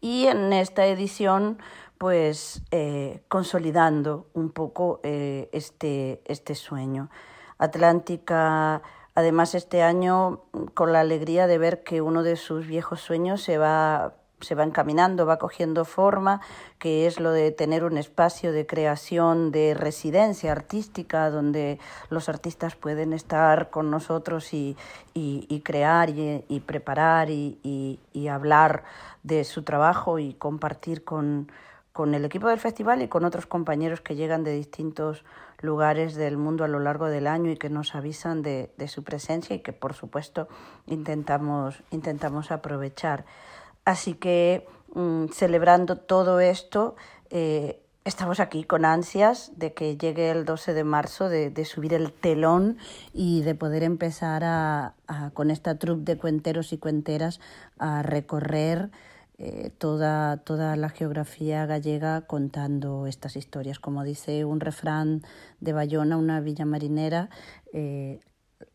Y 0.00 0.26
en 0.26 0.52
esta 0.52 0.86
edición 0.86 1.58
pues 1.98 2.62
eh, 2.70 3.22
consolidando 3.28 4.28
un 4.32 4.50
poco 4.50 5.00
eh, 5.02 5.48
este, 5.52 6.22
este 6.26 6.54
sueño. 6.54 7.10
Atlántica, 7.58 8.82
además 9.16 9.56
este 9.56 9.82
año, 9.82 10.42
con 10.74 10.92
la 10.92 11.00
alegría 11.00 11.48
de 11.48 11.58
ver 11.58 11.82
que 11.82 12.00
uno 12.00 12.22
de 12.22 12.36
sus 12.36 12.66
viejos 12.66 13.00
sueños 13.00 13.42
se 13.42 13.58
va 13.58 14.14
se 14.40 14.54
va 14.54 14.64
encaminando, 14.64 15.26
va 15.26 15.38
cogiendo 15.38 15.84
forma, 15.84 16.40
que 16.78 17.06
es 17.06 17.18
lo 17.18 17.32
de 17.32 17.50
tener 17.50 17.84
un 17.84 17.98
espacio 17.98 18.52
de 18.52 18.66
creación, 18.66 19.50
de 19.50 19.74
residencia 19.74 20.52
artística, 20.52 21.30
donde 21.30 21.78
los 22.08 22.28
artistas 22.28 22.76
pueden 22.76 23.12
estar 23.12 23.70
con 23.70 23.90
nosotros 23.90 24.52
y, 24.54 24.76
y, 25.14 25.60
crear 25.60 26.10
y, 26.10 26.44
y 26.48 26.60
preparar 26.60 27.30
y, 27.30 27.98
hablar 28.30 28.84
de 29.28 29.44
su 29.44 29.62
trabajo 29.62 30.18
y 30.18 30.34
compartir 30.34 31.04
con, 31.04 31.52
con 31.92 32.14
el 32.14 32.24
equipo 32.24 32.48
del 32.48 32.58
festival 32.58 33.02
y 33.02 33.08
con 33.08 33.24
otros 33.24 33.46
compañeros 33.46 34.00
que 34.00 34.16
llegan 34.16 34.42
de 34.42 34.52
distintos 34.52 35.24
lugares 35.60 36.14
del 36.14 36.36
mundo 36.36 36.64
a 36.64 36.68
lo 36.68 36.78
largo 36.78 37.06
del 37.06 37.26
año 37.26 37.50
y 37.50 37.56
que 37.56 37.68
nos 37.68 37.94
avisan 37.94 38.40
de, 38.42 38.70
su 38.88 39.04
presencia 39.04 39.54
y 39.54 39.60
que 39.60 39.72
por 39.72 39.94
supuesto 39.94 40.48
intentamos, 40.86 41.82
intentamos 41.90 42.50
aprovechar. 42.50 43.24
Así 43.84 44.14
que 44.14 44.66
mm, 44.94 45.26
celebrando 45.32 45.96
todo 45.96 46.40
esto, 46.40 46.96
eh, 47.30 47.82
estamos 48.04 48.40
aquí 48.40 48.64
con 48.64 48.84
ansias 48.84 49.52
de 49.56 49.74
que 49.74 49.98
llegue 49.98 50.30
el 50.30 50.44
12 50.44 50.72
de 50.72 50.84
marzo, 50.84 51.28
de, 51.28 51.64
subir 51.64 51.92
el 51.92 52.12
telón 52.12 52.78
y 53.12 53.42
de 53.42 53.54
poder 53.54 53.82
empezar 53.82 54.44
a, 54.44 54.94
con 55.34 55.50
esta 55.50 55.78
troupe 55.78 56.12
de 56.12 56.16
cuenteros 56.16 56.72
y 56.72 56.78
cuenteras 56.78 57.40
a 57.78 58.02
recorrer 58.02 58.90
eh, 59.38 59.70
toda, 59.78 60.38
toda 60.38 60.74
la 60.74 60.88
geografía 60.88 61.64
gallega 61.64 62.22
contando 62.22 63.06
estas 63.06 63.36
historias. 63.36 63.78
Como 63.78 64.02
dice 64.02 64.44
un 64.44 64.58
refrán 64.58 65.22
de 65.60 65.72
Bayona, 65.72 66.16
una 66.16 66.40
villa 66.40 66.64
marinera, 66.64 67.30
eh, 67.72 68.18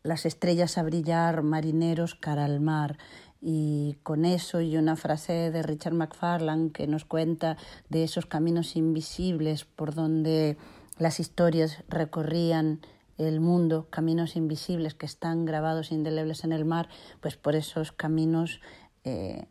las 0.02 0.24
estrellas 0.24 0.78
a 0.78 0.82
brillar, 0.82 1.42
marineros 1.42 2.14
cara 2.14 2.46
al 2.46 2.60
mar. 2.60 2.96
Y 3.42 3.98
con 4.02 4.24
eso 4.24 4.62
y 4.62 4.78
una 4.78 4.96
frase 4.96 5.50
de 5.50 5.62
Richard 5.62 5.92
McFarlane 5.92 6.72
que 6.72 6.86
nos 6.86 7.04
cuenta 7.04 7.58
de 7.90 8.02
esos 8.04 8.24
caminos 8.24 8.74
invisibles 8.74 9.66
por 9.66 9.94
donde 9.94 10.56
las 10.96 11.20
historias 11.20 11.84
recorrían 11.88 12.80
el 13.18 13.40
mundo, 13.40 13.86
caminos 13.90 14.34
invisibles 14.34 14.94
que 14.94 15.04
están 15.04 15.44
grabados 15.44 15.92
indelebles 15.92 16.42
en 16.42 16.52
el 16.52 16.64
mar, 16.64 16.88
pues 17.20 17.36
por 17.36 17.54
esos 17.54 17.92
caminos 17.92 18.60
eh, 19.04 19.46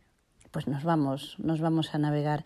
pues 0.53 0.67
nos 0.67 0.85
vamos, 0.85 1.35
nos 1.39 1.59
vamos 1.59 1.93
a 1.93 1.97
navegar. 1.97 2.45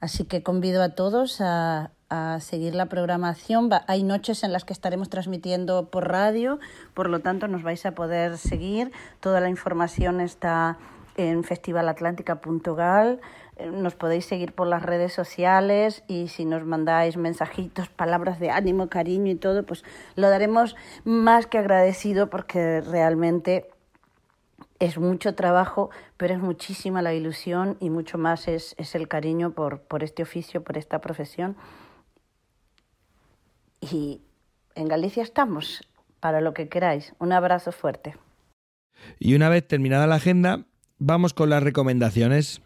Así 0.00 0.24
que 0.24 0.44
convido 0.44 0.82
a 0.82 0.90
todos 0.90 1.40
a, 1.40 1.90
a 2.08 2.38
seguir 2.40 2.74
la 2.76 2.86
programación. 2.86 3.68
Hay 3.88 4.04
noches 4.04 4.44
en 4.44 4.52
las 4.52 4.64
que 4.64 4.72
estaremos 4.72 5.10
transmitiendo 5.10 5.90
por 5.90 6.08
radio, 6.08 6.60
por 6.94 7.10
lo 7.10 7.18
tanto 7.18 7.48
nos 7.48 7.64
vais 7.64 7.84
a 7.84 7.96
poder 7.96 8.38
seguir. 8.38 8.92
Toda 9.20 9.40
la 9.40 9.50
información 9.50 10.20
está 10.20 10.78
en 11.16 11.42
festivalatlántica.gal. 11.42 13.20
Nos 13.72 13.96
podéis 13.96 14.24
seguir 14.24 14.54
por 14.54 14.68
las 14.68 14.84
redes 14.84 15.12
sociales 15.12 16.04
y 16.06 16.28
si 16.28 16.44
nos 16.44 16.64
mandáis 16.64 17.16
mensajitos, 17.16 17.88
palabras 17.88 18.38
de 18.38 18.50
ánimo, 18.50 18.88
cariño 18.88 19.32
y 19.32 19.34
todo, 19.34 19.64
pues 19.64 19.82
lo 20.14 20.30
daremos 20.30 20.76
más 21.04 21.48
que 21.48 21.58
agradecido 21.58 22.30
porque 22.30 22.80
realmente 22.80 23.68
es 24.78 24.96
mucho 24.96 25.34
trabajo, 25.34 25.90
pero 26.18 26.34
es 26.34 26.40
muchísima 26.40 27.00
la 27.00 27.14
ilusión 27.14 27.78
y 27.80 27.88
mucho 27.88 28.18
más 28.18 28.48
es, 28.48 28.74
es 28.76 28.94
el 28.94 29.08
cariño 29.08 29.52
por, 29.52 29.80
por 29.80 30.04
este 30.04 30.22
oficio, 30.22 30.62
por 30.62 30.76
esta 30.76 31.00
profesión. 31.00 31.56
Y 33.80 34.20
en 34.74 34.88
Galicia 34.88 35.22
estamos, 35.22 35.88
para 36.20 36.40
lo 36.40 36.52
que 36.52 36.68
queráis. 36.68 37.14
Un 37.20 37.32
abrazo 37.32 37.72
fuerte. 37.72 38.16
Y 39.20 39.36
una 39.36 39.48
vez 39.48 39.66
terminada 39.66 40.08
la 40.08 40.16
agenda, 40.16 40.66
vamos 40.98 41.32
con 41.34 41.50
las 41.50 41.62
recomendaciones. 41.62 42.60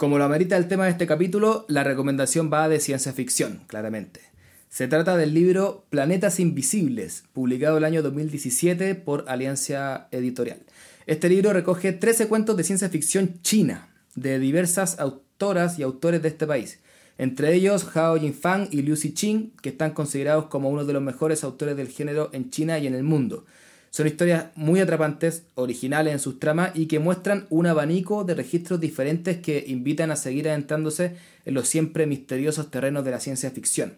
Como 0.00 0.16
lo 0.16 0.24
amerita 0.24 0.56
el 0.56 0.66
tema 0.66 0.86
de 0.86 0.92
este 0.92 1.06
capítulo, 1.06 1.66
la 1.68 1.84
recomendación 1.84 2.50
va 2.50 2.70
de 2.70 2.80
ciencia 2.80 3.12
ficción, 3.12 3.64
claramente. 3.66 4.22
Se 4.70 4.88
trata 4.88 5.14
del 5.18 5.34
libro 5.34 5.84
Planetas 5.90 6.40
Invisibles, 6.40 7.24
publicado 7.34 7.76
el 7.76 7.84
año 7.84 8.02
2017 8.02 8.94
por 8.94 9.26
Alianza 9.28 10.08
Editorial. 10.10 10.62
Este 11.04 11.28
libro 11.28 11.52
recoge 11.52 11.92
13 11.92 12.28
cuentos 12.28 12.56
de 12.56 12.64
ciencia 12.64 12.88
ficción 12.88 13.42
china, 13.42 13.90
de 14.14 14.38
diversas 14.38 14.98
autoras 14.98 15.78
y 15.78 15.82
autores 15.82 16.22
de 16.22 16.28
este 16.28 16.46
país, 16.46 16.80
entre 17.18 17.52
ellos 17.52 17.94
Hao 17.94 18.18
Jinfang 18.18 18.68
y 18.70 18.80
Liu 18.80 18.96
Xing, 18.96 19.50
que 19.60 19.68
están 19.68 19.90
considerados 19.90 20.46
como 20.46 20.70
uno 20.70 20.86
de 20.86 20.94
los 20.94 21.02
mejores 21.02 21.44
autores 21.44 21.76
del 21.76 21.88
género 21.88 22.30
en 22.32 22.48
China 22.48 22.78
y 22.78 22.86
en 22.86 22.94
el 22.94 23.02
mundo. 23.02 23.44
Son 23.90 24.06
historias 24.06 24.46
muy 24.54 24.78
atrapantes, 24.78 25.42
originales 25.56 26.12
en 26.12 26.20
sus 26.20 26.38
tramas 26.38 26.70
y 26.74 26.86
que 26.86 27.00
muestran 27.00 27.46
un 27.50 27.66
abanico 27.66 28.22
de 28.22 28.34
registros 28.34 28.80
diferentes 28.80 29.38
que 29.38 29.64
invitan 29.66 30.12
a 30.12 30.16
seguir 30.16 30.48
adentrándose 30.48 31.16
en 31.44 31.54
los 31.54 31.66
siempre 31.66 32.06
misteriosos 32.06 32.70
terrenos 32.70 33.04
de 33.04 33.10
la 33.10 33.18
ciencia 33.18 33.50
ficción. 33.50 33.94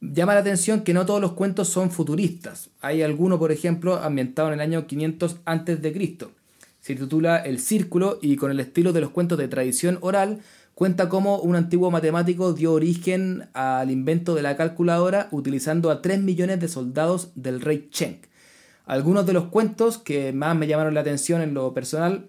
Llama 0.00 0.34
la 0.34 0.40
atención 0.40 0.82
que 0.82 0.94
no 0.94 1.06
todos 1.06 1.20
los 1.20 1.32
cuentos 1.32 1.68
son 1.68 1.92
futuristas. 1.92 2.70
Hay 2.80 3.02
alguno, 3.02 3.38
por 3.38 3.52
ejemplo, 3.52 3.96
ambientado 3.96 4.48
en 4.48 4.54
el 4.54 4.60
año 4.60 4.86
500 4.86 5.36
a.C. 5.44 6.18
Se 6.80 6.94
titula 6.96 7.38
El 7.38 7.60
Círculo 7.60 8.18
y 8.20 8.36
con 8.36 8.50
el 8.50 8.60
estilo 8.60 8.92
de 8.92 9.00
los 9.00 9.10
cuentos 9.10 9.38
de 9.38 9.48
tradición 9.48 9.98
oral 10.00 10.40
cuenta 10.74 11.08
cómo 11.08 11.38
un 11.38 11.54
antiguo 11.54 11.90
matemático 11.92 12.52
dio 12.52 12.72
origen 12.72 13.46
al 13.54 13.92
invento 13.92 14.34
de 14.34 14.42
la 14.42 14.56
calculadora 14.56 15.28
utilizando 15.30 15.90
a 15.90 16.02
3 16.02 16.20
millones 16.20 16.58
de 16.58 16.68
soldados 16.68 17.30
del 17.36 17.60
rey 17.60 17.88
Cheng. 17.90 18.18
Algunos 18.86 19.24
de 19.26 19.32
los 19.32 19.46
cuentos 19.46 19.98
que 19.98 20.32
más 20.32 20.54
me 20.56 20.66
llamaron 20.66 20.94
la 20.94 21.00
atención 21.00 21.40
en 21.40 21.54
lo 21.54 21.72
personal 21.72 22.28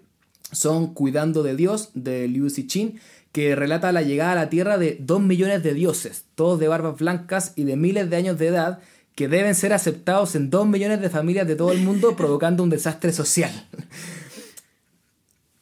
son 0.52 0.94
Cuidando 0.94 1.42
de 1.42 1.56
Dios 1.56 1.90
de 1.94 2.28
Liu 2.28 2.48
Chin, 2.48 3.00
que 3.32 3.54
relata 3.54 3.92
la 3.92 4.02
llegada 4.02 4.32
a 4.32 4.36
la 4.36 4.48
Tierra 4.48 4.78
de 4.78 4.96
dos 4.98 5.20
millones 5.20 5.62
de 5.62 5.74
dioses, 5.74 6.24
todos 6.34 6.58
de 6.58 6.68
barbas 6.68 6.96
blancas 6.98 7.52
y 7.56 7.64
de 7.64 7.76
miles 7.76 8.08
de 8.08 8.16
años 8.16 8.38
de 8.38 8.46
edad, 8.46 8.78
que 9.14 9.28
deben 9.28 9.54
ser 9.54 9.72
aceptados 9.72 10.34
en 10.34 10.48
dos 10.48 10.66
millones 10.66 11.00
de 11.00 11.10
familias 11.10 11.46
de 11.46 11.56
todo 11.56 11.72
el 11.72 11.80
mundo, 11.80 12.16
provocando 12.16 12.62
un 12.62 12.70
desastre 12.70 13.12
social. 13.12 13.50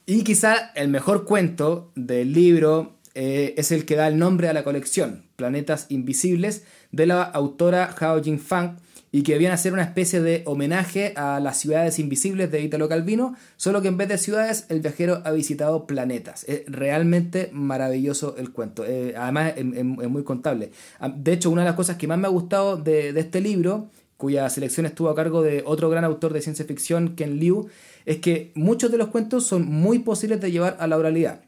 y 0.07 0.23
quizá 0.23 0.71
el 0.77 0.89
mejor 0.89 1.25
cuento 1.25 1.91
del 1.97 2.33
libro 2.33 2.95
eh, 3.15 3.55
es 3.57 3.73
el 3.73 3.85
que 3.85 3.97
da 3.97 4.07
el 4.07 4.19
nombre 4.19 4.49
a 4.49 4.53
la 4.53 4.63
colección, 4.63 5.25
Planetas 5.35 5.87
Invisibles, 5.89 6.63
de 6.93 7.07
la 7.07 7.23
autora 7.23 7.93
Hao 7.99 8.23
Jingfang, 8.23 8.77
y 9.15 9.23
que 9.23 9.49
a 9.49 9.57
ser 9.57 9.73
una 9.73 9.85
especie 9.85 10.21
de 10.21 10.43
homenaje 10.45 11.13
a 11.15 11.39
las 11.39 11.61
ciudades 11.61 12.01
invisibles 12.01 12.51
de 12.51 12.63
Italo 12.63 12.89
Calvino, 12.89 13.37
solo 13.57 13.81
que 13.81 13.87
en 13.87 13.97
vez 13.97 14.09
de 14.09 14.19
ciudades 14.19 14.67
el 14.71 14.81
viajero 14.81 15.23
ha 15.25 15.31
visitado 15.31 15.87
planetas. 15.87 16.43
Es 16.49 16.63
realmente 16.67 17.49
maravilloso 17.53 18.35
el 18.37 18.51
cuento, 18.51 18.85
eh, 18.85 19.15
además 19.17 19.53
es, 19.55 19.85
muy 19.85 20.25
contable. 20.25 20.73
Ah, 20.99 21.11
de 21.11 21.33
hecho, 21.33 21.53
una 21.53 21.63
de 21.63 21.69
las 21.69 21.77
cosas 21.77 21.97
que 21.97 22.09
más 22.09 22.19
me 22.19 22.27
ha 22.27 22.31
gustado 22.31 22.77
de, 22.77 23.11
este 23.11 23.41
libro, 23.41 23.89
cuya 24.17 24.51
selección 24.51 24.85
estuvo 24.85 25.11
a 25.11 25.15
cargo 25.15 25.43
de 25.43 25.63
otro 25.65 25.89
gran 25.89 26.03
autor 26.03 26.33
de 26.33 26.43
ciencia 26.43 26.65
ficción, 26.65 27.15
Ken 27.15 27.39
Liu, 27.39 27.69
es 28.07 28.17
que 28.17 28.51
muchos 28.57 28.91
de 28.91 28.99
los 28.99 29.11
cuentos 29.11 29.47
son 29.47 29.65
muy 29.65 30.01
posibles 30.01 30.41
de 30.41 30.51
llevar 30.51 30.77
a 30.81 30.89
la 30.89 30.97
oralidad, 30.97 31.43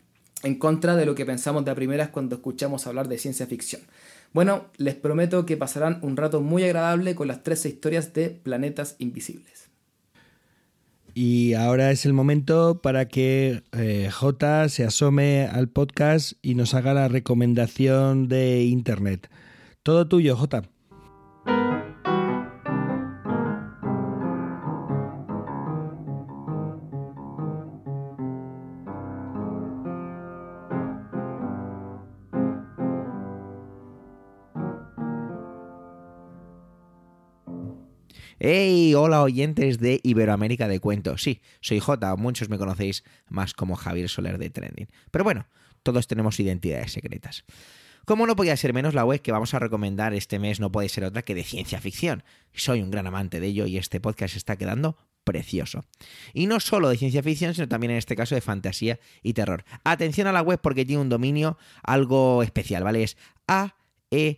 en 0.45 0.55
contra 0.57 0.95
de 0.95 1.05
lo 1.05 1.17
que 1.17 1.27
pensamos 1.27 1.65
de 1.65 1.75
primeras 1.75 2.11
cuando 2.11 2.36
escuchamos 2.36 2.86
hablar 2.86 3.09
de 3.09 3.19
ciencia 3.19 3.49
ficción. 3.49 3.83
Bueno, 4.33 4.67
les 4.77 4.95
prometo 4.95 5.47
que 5.47 5.57
pasarán 5.57 5.99
un 6.03 6.17
rato 6.17 6.41
muy 6.41 6.65
agradable 6.65 7.15
con 7.15 7.29
las 7.29 7.43
13 7.43 7.69
historias 7.69 8.13
de 8.13 8.31
Planetas 8.31 8.97
Invisibles. 8.99 9.71
Y 11.15 11.55
ahora 11.55 11.91
es 11.93 12.05
el 12.05 12.13
momento 12.13 12.83
para 12.83 13.09
que 13.09 13.63
eh, 13.73 14.11
J 14.13 14.69
se 14.69 14.85
asome 14.85 15.47
al 15.47 15.69
podcast 15.69 16.35
y 16.43 16.55
nos 16.55 16.75
haga 16.75 16.93
la 16.93 17.09
recomendación 17.09 18.29
de 18.29 18.65
Internet. 18.65 19.31
Todo 19.83 20.07
tuyo, 20.07 20.37
J. 20.37 20.65
¡Hey! 38.49 38.94
Hola 38.94 39.23
oyentes 39.23 39.81
de 39.81 39.99
Iberoamérica 40.05 40.68
de 40.68 40.78
Cuentos. 40.78 41.20
Sí, 41.20 41.41
soy 41.60 41.81
J, 41.81 42.15
muchos 42.15 42.49
me 42.49 42.58
conocéis 42.58 43.02
más 43.28 43.55
como 43.55 43.75
Javier 43.75 44.08
Soler 44.08 44.39
de 44.39 44.50
Trending. 44.50 44.86
Pero 45.10 45.25
bueno, 45.25 45.49
todos 45.83 46.07
tenemos 46.07 46.39
identidades 46.39 46.92
secretas. 46.92 47.44
Como 48.05 48.25
no 48.25 48.36
podía 48.36 48.57
ser 48.57 48.73
menos, 48.73 48.94
la 48.94 49.05
web 49.05 49.20
que 49.20 49.33
vamos 49.33 49.52
a 49.55 49.58
recomendar 49.58 50.15
este 50.15 50.39
mes 50.39 50.60
no 50.60 50.70
puede 50.70 50.89
ser 50.89 51.02
otra 51.02 51.23
que 51.23 51.34
de 51.34 51.42
ciencia 51.42 51.81
ficción. 51.81 52.23
Soy 52.55 52.83
un 52.83 52.92
gran 52.92 53.08
amante 53.08 53.41
de 53.41 53.49
ello 53.49 53.66
y 53.66 53.78
este 53.78 53.99
podcast 53.99 54.36
está 54.36 54.55
quedando 54.55 54.97
precioso. 55.25 55.84
Y 56.33 56.47
no 56.47 56.60
solo 56.60 56.89
de 56.89 56.99
ciencia 56.99 57.25
ficción, 57.25 57.52
sino 57.52 57.66
también 57.66 57.91
en 57.91 57.97
este 57.97 58.15
caso 58.15 58.36
de 58.36 58.42
fantasía 58.42 59.00
y 59.25 59.33
terror. 59.33 59.65
Atención 59.83 60.28
a 60.28 60.33
la 60.33 60.42
web 60.42 60.60
porque 60.62 60.84
tiene 60.84 61.02
un 61.02 61.08
dominio 61.08 61.58
algo 61.83 62.44
especial, 62.44 62.84
¿vale? 62.84 63.02
Es 63.02 63.16
aefcft.com. 63.49 64.36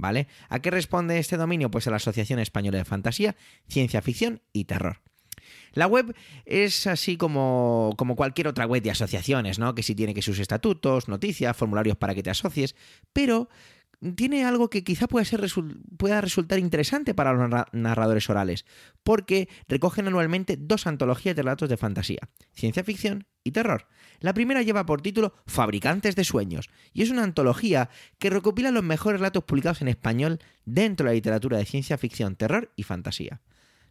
¿vale? 0.00 0.28
¿A 0.48 0.60
qué 0.60 0.70
responde 0.70 1.18
este 1.18 1.36
dominio? 1.36 1.70
Pues 1.70 1.86
a 1.86 1.90
la 1.90 1.96
Asociación 1.96 2.38
Española 2.38 2.78
de 2.78 2.84
Fantasía, 2.84 3.36
Ciencia 3.68 4.02
Ficción 4.02 4.42
y 4.52 4.64
Terror. 4.64 5.00
La 5.72 5.86
web 5.86 6.14
es 6.46 6.86
así 6.86 7.16
como, 7.16 7.94
cualquier 8.16 8.48
otra 8.48 8.66
web 8.66 8.82
de 8.82 8.90
asociaciones, 8.90 9.58
¿no? 9.58 9.74
Que 9.74 9.82
sí 9.82 9.94
tiene 9.94 10.14
que 10.14 10.22
sus 10.22 10.38
estatutos, 10.38 11.08
noticias, 11.08 11.56
formularios 11.56 11.96
para 11.96 12.14
que 12.14 12.22
te 12.22 12.30
asocies, 12.30 12.74
pero 13.12 13.48
tiene 14.16 14.44
algo 14.44 14.70
que 14.70 14.82
quizá 14.82 15.06
pueda, 15.06 15.24
ser, 15.24 15.46
pueda 15.98 16.20
resultar 16.20 16.58
interesante 16.58 17.14
para 17.14 17.32
los 17.32 17.66
narradores 17.72 18.28
orales, 18.30 18.64
porque 19.02 19.48
recogen 19.68 20.08
anualmente 20.08 20.56
dos 20.58 20.86
antologías 20.86 21.36
de 21.36 21.42
relatos 21.42 21.68
de 21.68 21.76
fantasía, 21.76 22.20
ciencia 22.52 22.82
ficción 22.82 23.26
y 23.44 23.52
terror. 23.52 23.86
La 24.20 24.34
primera 24.34 24.62
lleva 24.62 24.86
por 24.86 25.02
título 25.02 25.34
Fabricantes 25.46 26.16
de 26.16 26.24
Sueños, 26.24 26.70
y 26.92 27.02
es 27.02 27.10
una 27.10 27.24
antología 27.24 27.90
que 28.18 28.30
recopila 28.30 28.70
los 28.70 28.84
mejores 28.84 29.20
relatos 29.20 29.44
publicados 29.44 29.82
en 29.82 29.88
español 29.88 30.38
dentro 30.64 31.04
de 31.04 31.10
la 31.10 31.14
literatura 31.14 31.58
de 31.58 31.66
ciencia 31.66 31.98
ficción, 31.98 32.36
terror 32.36 32.72
y 32.76 32.84
fantasía. 32.84 33.40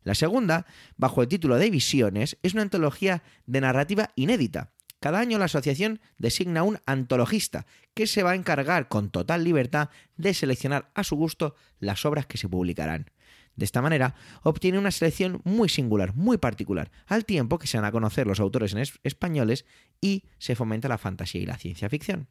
La 0.03 0.15
segunda, 0.15 0.65
bajo 0.97 1.21
el 1.21 1.27
título 1.27 1.57
de 1.57 1.69
Visiones, 1.69 2.37
es 2.41 2.53
una 2.53 2.63
antología 2.63 3.21
de 3.45 3.61
narrativa 3.61 4.11
inédita, 4.15 4.71
cada 4.99 5.19
año 5.19 5.37
la 5.37 5.45
asociación 5.45 5.99
designa 6.17 6.63
un 6.63 6.79
antologista 6.85 7.65
que 7.93 8.07
se 8.07 8.23
va 8.23 8.31
a 8.31 8.35
encargar 8.35 8.87
con 8.87 9.09
total 9.09 9.43
libertad 9.43 9.89
de 10.17 10.33
seleccionar 10.33 10.91
a 10.93 11.03
su 11.03 11.15
gusto 11.15 11.55
las 11.79 12.05
obras 12.05 12.25
que 12.25 12.37
se 12.37 12.49
publicarán. 12.49 13.11
De 13.55 13.65
esta 13.65 13.81
manera, 13.81 14.15
obtiene 14.43 14.79
una 14.79 14.91
selección 14.91 15.41
muy 15.43 15.67
singular, 15.67 16.15
muy 16.15 16.37
particular, 16.37 16.91
al 17.07 17.25
tiempo 17.25 17.59
que 17.59 17.67
se 17.67 17.77
van 17.77 17.85
a 17.85 17.91
conocer 17.91 18.25
los 18.25 18.39
autores 18.39 18.73
españoles 19.03 19.65
y 19.99 20.23
se 20.37 20.55
fomenta 20.55 20.87
la 20.87 20.97
fantasía 20.97 21.41
y 21.41 21.45
la 21.45 21.57
ciencia 21.57 21.89
ficción. 21.89 22.29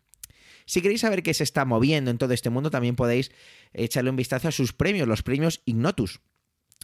Si 0.65 0.81
queréis 0.81 1.03
saber 1.03 1.23
qué 1.23 1.35
se 1.35 1.45
está 1.45 1.65
moviendo 1.65 2.11
en 2.11 2.19
todo 2.19 2.33
este 2.33 2.51
mundo, 2.51 2.71
también 2.71 2.97
podéis 2.97 3.31
echarle 3.73 4.11
un 4.11 4.17
vistazo 4.17 4.49
a 4.49 4.53
sus 4.53 4.73
premios, 4.73 5.09
los 5.09 5.23
premios 5.23 5.63
Ignotus, 5.67 6.21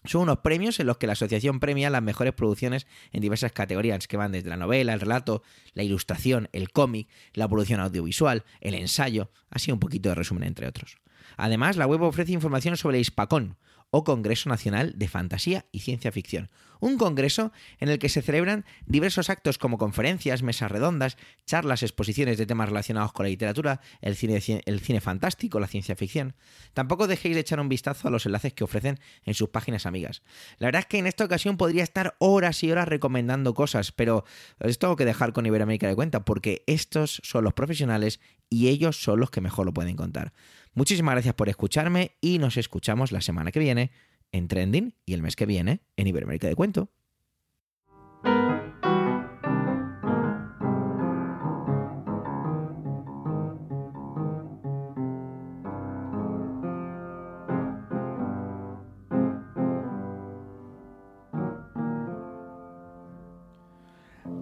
son 0.05 0.23
unos 0.23 0.39
premios 0.39 0.79
en 0.81 0.87
los 0.87 0.99
que 0.99 1.07
la 1.07 1.15
asociación 1.15 1.61
premia 1.61 1.91
las 1.91 2.03
mejores 2.03 2.35
producciones 2.35 2.87
en 3.13 3.23
diversas 3.23 3.53
categorías 3.53 4.07
que 4.07 4.17
van 4.17 4.33
desde 4.33 4.51
la 4.51 4.57
novela, 4.57 4.93
el 4.93 5.01
relato, 5.01 5.43
la 5.73 5.83
ilustración, 5.83 6.49
el 6.53 6.71
cómic, 6.71 7.09
la 7.33 7.49
producción 7.49 7.81
audiovisual, 7.81 8.45
el 8.61 8.75
ensayo, 8.75 9.31
así 9.51 9.73
un 9.73 9.81
poquito 9.81 10.11
de 10.11 10.15
resumen 10.15 10.45
entre 10.45 10.67
otros. 10.67 10.99
Además, 11.37 11.77
la 11.77 11.87
web 11.87 12.03
ofrece 12.03 12.33
información 12.33 12.77
sobre 12.77 13.01
Hispacón, 13.01 13.57
o 13.97 14.03
Congreso 14.03 14.49
Nacional 14.49 14.95
de 14.97 15.07
Fantasía 15.07 15.67
y 15.71 15.79
Ciencia 15.79 16.11
Ficción, 16.11 16.51
un 16.81 16.99
congreso 16.99 17.53
en 17.79 17.89
el 17.89 18.01
que 18.01 18.09
se 18.09 18.23
celebran 18.23 18.65
diversos 18.87 19.31
actos 19.31 19.57
como 19.57 19.79
conferencias, 19.79 20.43
mesas 20.43 20.69
redondas, 20.69 21.17
charlas, 21.47 21.85
exposiciones 21.85 22.37
de 22.37 22.45
temas 22.45 22.69
relacionados 22.69 23.13
con 23.13 23.23
la 23.23 23.31
literatura, 23.31 23.81
el 24.01 24.17
cine, 24.17 24.43
el 24.67 24.81
cine 24.81 25.01
fantástico, 25.01 25.61
la 25.61 25.69
ciencia 25.69 25.95
ficción. 25.95 26.35
Tampoco 26.73 27.07
dejéis 27.07 27.37
de 27.37 27.43
echar 27.43 27.61
un 27.61 27.69
vistazo 27.69 28.09
a 28.09 28.11
los 28.11 28.27
enlaces 28.27 28.53
que 28.53 28.65
ofrecen 28.65 28.99
en 29.25 29.35
sus 29.35 29.51
páginas 29.51 29.87
amigas. 29.87 30.23
La 30.59 30.67
verdad 30.67 30.81
es 30.81 30.87
que 30.87 30.99
en 30.99 31.07
esta 31.07 31.25
ocasión 31.25 31.57
podría 31.57 31.85
estar 31.85 32.17
horas 32.19 32.65
y 32.65 32.73
horas 32.73 32.89
recomendando 32.89 33.55
cosas, 33.55 33.93
pero 33.93 34.25
os 34.59 34.79
tengo 34.81 34.97
que 34.97 35.05
dejar 35.05 35.33
con 35.33 35.47
Iberoamérica 35.47 35.87
de 35.87 35.95
cuenta 35.95 36.25
porque 36.25 36.65
estos 36.67 37.21
son 37.23 37.45
los 37.45 37.55
profesionales 37.55 38.19
y 38.51 38.69
ellos 38.69 39.01
son 39.01 39.21
los 39.21 39.31
que 39.31 39.41
mejor 39.41 39.67
lo 39.67 39.73
pueden 39.73 39.95
contar. 39.95 40.33
Muchísimas 40.75 41.15
gracias 41.15 41.35
por 41.35 41.49
escucharme 41.49 42.17
y 42.21 42.39
nos 42.39 42.57
escuchamos 42.57 43.13
la 43.13 43.21
semana 43.21 43.53
que 43.53 43.61
viene 43.61 43.93
en 44.33 44.49
Trending 44.49 44.95
y 45.07 45.15
el 45.15 45.23
mes 45.23 45.37
que 45.37 45.47
viene 45.47 45.83
en 45.97 46.09
Iberoamérica 46.09 46.49
de 46.49 46.57
Cuento. 46.57 46.91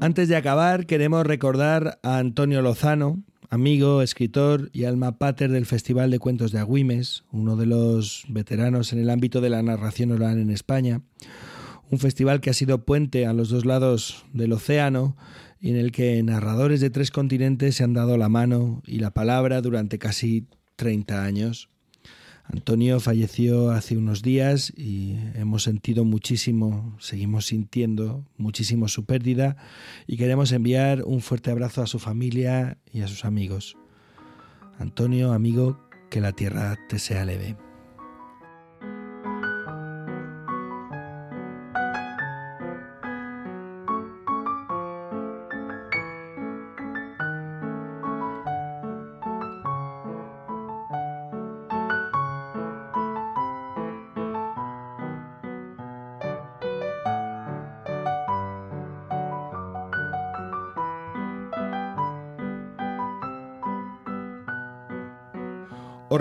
Antes 0.01 0.29
de 0.29 0.35
acabar, 0.35 0.87
queremos 0.87 1.25
recordar 1.25 2.01
a 2.03 2.19
Antonio 2.19 2.61
Lozano, 2.61 3.23
amigo, 3.53 4.01
escritor 4.01 4.71
y 4.73 4.85
alma 4.85 5.19
pater 5.19 5.51
del 5.51 5.67
Festival 5.67 6.11
de 6.11 6.19
Cuentos 6.19 6.53
de 6.53 6.59
Agüimes, 6.59 7.25
uno 7.33 7.55
de 7.55 7.67
los 7.67 8.25
veteranos 8.29 8.95
en 8.95 8.99
el 8.99 9.11
ámbito 9.11 9.43
de 9.43 9.51
la 9.51 9.63
narración 9.63 10.11
oral 10.11 10.39
en 10.39 10.49
España, 10.49 11.03
un 11.91 11.99
festival 11.99 12.41
que 12.41 12.49
ha 12.49 12.55
sido 12.55 12.87
puente 12.87 13.27
a 13.27 13.35
los 13.35 13.51
dos 13.51 13.67
lados 13.67 14.25
del 14.33 14.55
océano 14.55 15.19
y 15.61 15.69
en 15.69 15.77
el 15.77 15.93
que 15.93 16.23
narradores 16.23 16.81
de 16.81 16.89
tres 16.89 17.11
continentes 17.11 17.77
se 17.77 17.85
han 17.85 17.93
dado 17.93 18.17
la 18.17 18.31
mano 18.31 18.83
y 18.87 19.01
la 19.01 19.11
palabra 19.11 19.61
durante 19.61 19.99
casi 19.99 20.47
30 20.77 21.23
años. 21.23 21.69
Antonio 22.45 23.01
falleció 23.01 23.71
hace 23.71 23.97
unos 23.97 24.23
días 24.23 24.73
y 24.77 25.17
hemos 25.35 25.63
sentido 25.63 26.05
muchísimo, 26.05 26.97
seguimos 26.99 27.47
sintiendo 27.47 28.25
muchísimo 28.37 28.89
su 28.89 29.05
pérdida 29.05 29.57
y 30.07 30.17
queremos 30.17 30.53
enviar 30.53 31.05
un 31.05 31.21
fuerte 31.21 31.51
abrazo 31.51 31.83
a 31.83 31.87
su 31.87 31.99
familia 31.99 32.79
y 32.93 33.03
a 33.03 33.09
sus 33.09 33.25
amigos. 33.25 33.77
Antonio, 34.79 35.33
amigo, 35.33 35.79
que 36.11 36.21
la 36.21 36.33
tierra 36.33 36.77
te 36.89 36.99
sea 36.99 37.25
leve. 37.25 37.57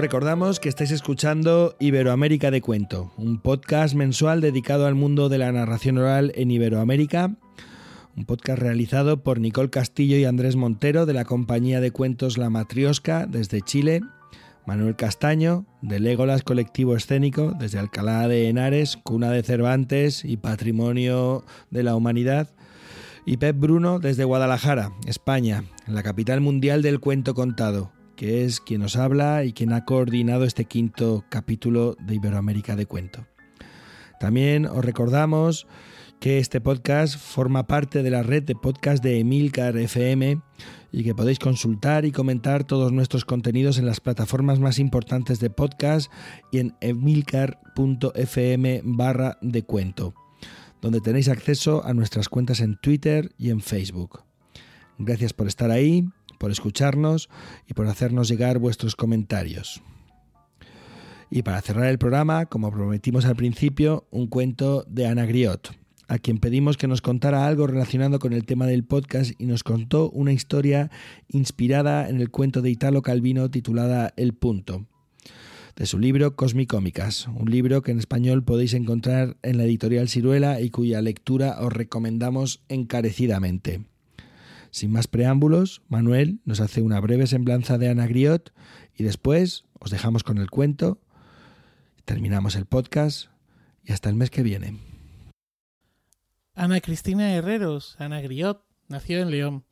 Recordamos 0.01 0.59
que 0.59 0.67
estáis 0.67 0.89
escuchando 0.89 1.75
Iberoamérica 1.80 2.49
de 2.49 2.59
Cuento, 2.59 3.11
un 3.17 3.39
podcast 3.39 3.93
mensual 3.93 4.41
dedicado 4.41 4.88
al 4.88 4.95
mundo 4.95 5.30
de 5.30 5.38
la 5.38 5.51
narración 5.51 5.99
oral 5.99 6.31
en 6.33 6.49
Iberoamérica, 6.49 7.35
un 8.17 8.25
podcast 8.25 8.59
realizado 8.59 9.21
por 9.21 9.39
Nicole 9.39 9.69
Castillo 9.69 10.17
y 10.17 10.25
Andrés 10.25 10.55
Montero 10.55 11.05
de 11.05 11.13
la 11.13 11.23
compañía 11.23 11.81
de 11.81 11.91
cuentos 11.91 12.39
La 12.39 12.49
Matriosca 12.49 13.27
desde 13.27 13.61
Chile, 13.61 14.01
Manuel 14.65 14.95
Castaño 14.95 15.67
de 15.83 15.99
Legolas 15.99 16.41
Colectivo 16.41 16.95
Escénico 16.95 17.53
desde 17.59 17.77
Alcalá 17.77 18.27
de 18.27 18.49
Henares, 18.49 18.97
cuna 18.97 19.30
de 19.30 19.43
Cervantes 19.43 20.25
y 20.25 20.38
patrimonio 20.38 21.45
de 21.69 21.83
la 21.83 21.95
humanidad, 21.95 22.49
y 23.23 23.38
Pep 23.38 23.55
Bruno 23.55 23.99
desde 23.99 24.23
Guadalajara, 24.23 24.93
España, 25.05 25.63
la 25.85 26.01
capital 26.01 26.41
mundial 26.41 26.81
del 26.81 26.99
cuento 26.99 27.35
contado 27.35 27.91
que 28.22 28.45
es 28.45 28.61
quien 28.61 28.82
nos 28.82 28.98
habla 28.98 29.45
y 29.45 29.51
quien 29.51 29.74
ha 29.74 29.83
coordinado 29.83 30.43
este 30.43 30.66
quinto 30.66 31.25
capítulo 31.30 31.95
de 32.06 32.14
Iberoamérica 32.14 32.75
de 32.75 32.85
Cuento. 32.85 33.25
También 34.19 34.67
os 34.67 34.85
recordamos 34.85 35.66
que 36.19 36.38
este 36.38 36.61
podcast 36.61 37.17
forma 37.17 37.66
parte 37.66 38.03
de 38.03 38.11
la 38.11 38.22
red 38.22 38.43
de 38.43 38.53
podcast 38.53 39.03
de 39.03 39.17
Emilcar 39.17 39.75
FM 39.75 40.40
y 40.91 41.03
que 41.03 41.16
podéis 41.16 41.40
consultar 41.40 42.06
y 42.06 42.11
comentar 42.11 42.64
todos 42.64 42.91
nuestros 42.91 43.25
contenidos 43.25 43.80
en 43.80 43.88
las 43.88 44.00
plataformas 44.00 44.59
más 44.59 44.77
importantes 44.77 45.40
de 45.40 45.50
podcast 45.50 46.11
y 46.51 46.59
en 46.59 46.75
emilcar.fm 46.80 47.61
barra 48.83 49.40
de 49.41 49.64
cuento, 49.64 50.14
donde 50.80 51.01
tenéis 51.01 51.27
acceso 51.27 51.83
a 51.83 51.95
nuestras 51.95 52.30
cuentas 52.30 52.59
en 52.59 52.77
Twitter 52.80 53.32
y 53.40 53.50
en 53.50 53.61
Facebook. 53.61 54.22
Gracias 55.00 55.33
por 55.33 55.48
estar 55.48 55.72
ahí 55.72 56.08
por 56.41 56.49
escucharnos 56.49 57.29
y 57.67 57.75
por 57.75 57.85
hacernos 57.85 58.27
llegar 58.27 58.57
vuestros 58.57 58.95
comentarios. 58.95 59.83
Y 61.29 61.43
para 61.43 61.61
cerrar 61.61 61.85
el 61.85 61.99
programa, 61.99 62.47
como 62.47 62.71
prometimos 62.71 63.25
al 63.25 63.35
principio, 63.35 64.07
un 64.09 64.25
cuento 64.25 64.83
de 64.87 65.05
Ana 65.05 65.27
Griot, 65.27 65.77
a 66.07 66.17
quien 66.17 66.39
pedimos 66.39 66.77
que 66.77 66.87
nos 66.87 67.03
contara 67.03 67.45
algo 67.45 67.67
relacionado 67.67 68.17
con 68.17 68.33
el 68.33 68.43
tema 68.45 68.65
del 68.65 68.83
podcast 68.83 69.39
y 69.39 69.45
nos 69.45 69.63
contó 69.63 70.09
una 70.09 70.33
historia 70.33 70.89
inspirada 71.27 72.09
en 72.09 72.19
el 72.19 72.31
cuento 72.31 72.63
de 72.63 72.71
Italo 72.71 73.03
Calvino 73.03 73.51
titulada 73.51 74.11
El 74.17 74.33
Punto, 74.33 74.87
de 75.75 75.85
su 75.85 75.99
libro 75.99 76.35
Cosmicómicas, 76.35 77.27
un 77.27 77.51
libro 77.51 77.83
que 77.83 77.91
en 77.91 77.99
español 77.99 78.43
podéis 78.43 78.73
encontrar 78.73 79.37
en 79.43 79.57
la 79.59 79.65
editorial 79.65 80.09
Ciruela 80.09 80.59
y 80.59 80.71
cuya 80.71 81.03
lectura 81.03 81.61
os 81.61 81.71
recomendamos 81.71 82.63
encarecidamente. 82.67 83.91
Sin 84.72 84.93
más 84.93 85.08
preámbulos, 85.08 85.82
Manuel 85.90 86.40
nos 86.45 86.61
hace 86.61 86.82
una 86.82 87.01
breve 87.01 87.27
semblanza 87.27 87.77
de 87.77 87.90
Ana 87.90 88.08
Griot 88.08 88.53
y 88.95 89.03
después 89.03 89.66
os 89.80 89.91
dejamos 89.91 90.24
con 90.24 90.38
el 90.38 90.50
cuento, 90.50 91.01
terminamos 92.06 92.56
el 92.56 92.66
podcast 92.66 93.27
y 93.83 93.91
hasta 93.91 94.09
el 94.09 94.16
mes 94.16 94.30
que 94.30 94.43
viene. 94.43 94.80
Ana 96.56 96.80
Cristina 96.80 97.33
Herreros, 97.33 97.98
Ana 98.00 98.22
Griot, 98.22 98.64
nació 98.88 99.19
en 99.19 99.30
León 99.30 99.66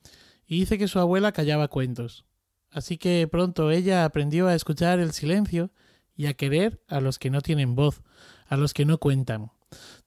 y 0.46 0.60
dice 0.60 0.78
que 0.78 0.90
su 0.90 1.00
abuela 1.00 1.32
callaba 1.32 1.70
cuentos. 1.70 2.26
Así 2.70 2.98
que 2.98 3.26
pronto 3.32 3.72
ella 3.72 4.04
aprendió 4.04 4.48
a 4.48 4.56
escuchar 4.56 5.00
el 5.00 5.14
silencio 5.14 5.72
y 6.18 6.26
a 6.26 6.34
querer 6.34 6.84
a 6.90 7.00
los 7.00 7.20
que 7.20 7.30
no 7.30 7.42
tienen 7.42 7.74
voz, 7.74 8.02
a 8.48 8.58
los 8.58 8.74
que 8.74 8.84
no 8.84 8.98
cuentan. 8.98 9.52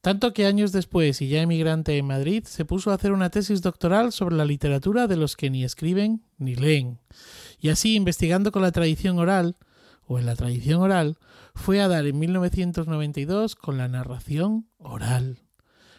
Tanto 0.00 0.32
que 0.32 0.46
años 0.46 0.72
después 0.72 1.22
y 1.22 1.28
ya 1.28 1.42
emigrante 1.42 1.96
en 1.96 2.06
Madrid 2.06 2.44
se 2.44 2.64
puso 2.64 2.90
a 2.90 2.94
hacer 2.94 3.12
una 3.12 3.30
tesis 3.30 3.62
doctoral 3.62 4.12
sobre 4.12 4.36
la 4.36 4.44
literatura 4.44 5.06
de 5.06 5.16
los 5.16 5.36
que 5.36 5.50
ni 5.50 5.64
escriben 5.64 6.24
ni 6.38 6.54
leen. 6.56 6.98
Y 7.60 7.68
así, 7.68 7.94
investigando 7.94 8.50
con 8.50 8.62
la 8.62 8.72
tradición 8.72 9.18
oral, 9.18 9.56
o 10.04 10.18
en 10.18 10.26
la 10.26 10.36
tradición 10.36 10.82
oral, 10.82 11.18
fue 11.54 11.80
a 11.80 11.88
dar 11.88 12.06
en 12.06 12.18
1992 12.18 13.54
con 13.54 13.78
la 13.78 13.88
narración 13.88 14.68
oral. 14.78 15.38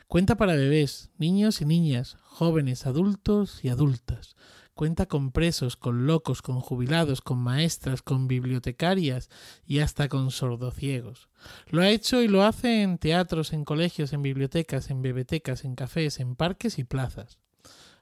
Cuenta 0.08 0.36
para 0.36 0.56
bebés, 0.56 1.10
niños 1.18 1.62
y 1.62 1.66
niñas, 1.66 2.18
jóvenes, 2.24 2.86
adultos 2.86 3.64
y 3.64 3.70
adultas, 3.70 4.36
Cuenta 4.76 5.06
con 5.06 5.32
presos, 5.32 5.78
con 5.78 6.08
locos, 6.08 6.42
con 6.42 6.60
jubilados, 6.60 7.22
con 7.22 7.38
maestras, 7.38 8.02
con 8.02 8.28
bibliotecarias 8.28 9.30
y 9.66 9.80
hasta 9.80 10.10
con 10.10 10.32
sordociegos. 10.32 11.30
Lo 11.70 11.82
ha 11.82 11.90
hecho 11.90 12.24
y 12.24 12.28
lo 12.28 12.44
hace 12.44 12.82
en 12.82 12.98
teatros, 12.98 13.54
en 13.54 13.66
colegios, 13.66 14.14
en 14.14 14.24
bibliotecas, 14.24 14.90
en 14.90 15.04
bebetecas, 15.04 15.64
en 15.64 15.76
cafés, 15.76 16.20
en 16.20 16.36
parques 16.36 16.80
y 16.80 16.84
plazas. 16.84 17.38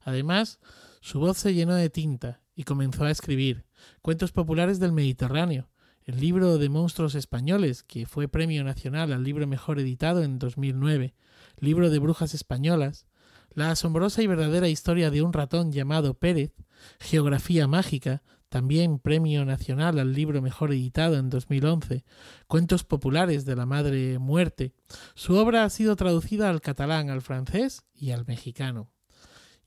Además, 0.01 0.59
su 1.01 1.19
voz 1.19 1.37
se 1.37 1.53
llenó 1.53 1.75
de 1.75 1.89
tinta 1.89 2.41
y 2.55 2.63
comenzó 2.63 3.03
a 3.03 3.11
escribir 3.11 3.65
cuentos 4.01 4.31
populares 4.31 4.79
del 4.79 4.93
Mediterráneo, 4.93 5.69
el 6.05 6.19
libro 6.19 6.57
de 6.57 6.69
monstruos 6.69 7.15
españoles, 7.15 7.83
que 7.83 8.05
fue 8.05 8.27
premio 8.27 8.63
nacional 8.63 9.11
al 9.11 9.23
libro 9.23 9.45
mejor 9.45 9.79
editado 9.79 10.23
en 10.23 10.39
2009, 10.39 11.15
libro 11.59 11.89
de 11.89 11.99
brujas 11.99 12.33
españolas, 12.33 13.07
la 13.53 13.71
asombrosa 13.71 14.21
y 14.21 14.27
verdadera 14.27 14.69
historia 14.69 15.11
de 15.11 15.21
un 15.21 15.33
ratón 15.33 15.71
llamado 15.71 16.13
Pérez, 16.13 16.53
Geografía 16.99 17.67
Mágica, 17.67 18.23
también 18.49 18.99
Premio 18.99 19.45
Nacional 19.45 19.99
al 19.99 20.13
Libro 20.13 20.41
Mejor 20.41 20.71
Editado 20.71 21.17
en 21.17 21.29
2011, 21.29 22.03
Cuentos 22.47 22.83
Populares 22.83 23.45
de 23.45 23.55
la 23.55 23.65
Madre 23.65 24.19
Muerte. 24.19 24.73
Su 25.15 25.35
obra 25.35 25.63
ha 25.63 25.69
sido 25.69 25.95
traducida 25.95 26.49
al 26.49 26.61
catalán, 26.61 27.09
al 27.09 27.21
francés 27.21 27.83
y 27.93 28.11
al 28.11 28.25
mexicano. 28.25 28.89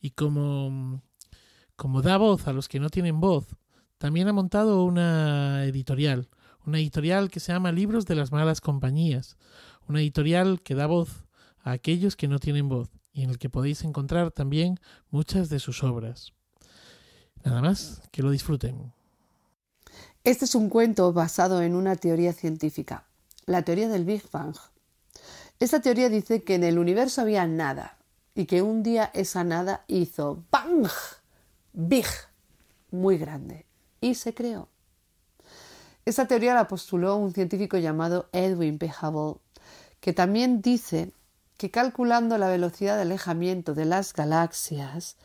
Y 0.00 0.10
como, 0.10 1.02
como 1.76 2.02
da 2.02 2.16
voz 2.16 2.46
a 2.46 2.52
los 2.52 2.68
que 2.68 2.80
no 2.80 2.90
tienen 2.90 3.20
voz, 3.20 3.56
también 3.96 4.28
ha 4.28 4.32
montado 4.32 4.84
una 4.84 5.64
editorial, 5.64 6.28
una 6.66 6.78
editorial 6.78 7.30
que 7.30 7.40
se 7.40 7.52
llama 7.52 7.72
Libros 7.72 8.04
de 8.04 8.16
las 8.16 8.32
Malas 8.32 8.60
Compañías, 8.60 9.38
una 9.88 10.00
editorial 10.00 10.60
que 10.62 10.74
da 10.74 10.86
voz 10.86 11.24
a 11.62 11.72
aquellos 11.72 12.16
que 12.16 12.28
no 12.28 12.38
tienen 12.38 12.68
voz 12.68 12.90
y 13.14 13.22
en 13.22 13.30
el 13.30 13.38
que 13.38 13.48
podéis 13.48 13.84
encontrar 13.84 14.32
también 14.32 14.80
muchas 15.10 15.48
de 15.48 15.60
sus 15.60 15.82
obras. 15.82 16.34
Nada 17.44 17.62
más, 17.62 18.02
que 18.10 18.22
lo 18.22 18.30
disfruten. 18.30 18.92
Este 20.24 20.44
es 20.44 20.54
un 20.54 20.68
cuento 20.68 21.12
basado 21.12 21.62
en 21.62 21.76
una 21.76 21.96
teoría 21.96 22.32
científica, 22.32 23.06
la 23.46 23.62
teoría 23.62 23.88
del 23.88 24.04
Big 24.04 24.24
Bang. 24.32 24.56
Esta 25.60 25.80
teoría 25.80 26.08
dice 26.08 26.42
que 26.42 26.56
en 26.56 26.64
el 26.64 26.78
universo 26.78 27.20
había 27.20 27.46
nada 27.46 27.98
y 28.34 28.46
que 28.46 28.62
un 28.62 28.82
día 28.82 29.10
esa 29.14 29.44
nada 29.44 29.84
hizo 29.86 30.42
¡bang! 30.50 30.88
Big, 31.72 32.06
muy 32.90 33.16
grande, 33.18 33.66
y 34.00 34.14
se 34.14 34.34
creó. 34.34 34.68
Esta 36.04 36.26
teoría 36.26 36.54
la 36.54 36.68
postuló 36.68 37.16
un 37.16 37.32
científico 37.32 37.78
llamado 37.78 38.28
Edwin 38.32 38.78
P. 38.78 38.90
Hubble, 39.00 39.40
que 40.00 40.12
también 40.12 40.60
dice 40.60 41.12
que 41.56 41.70
calculando 41.70 42.38
la 42.38 42.48
velocidad 42.48 42.96
de 42.96 43.02
alejamiento 43.02 43.74
de 43.74 43.84
las 43.84 44.12
galaxias, 44.12 45.16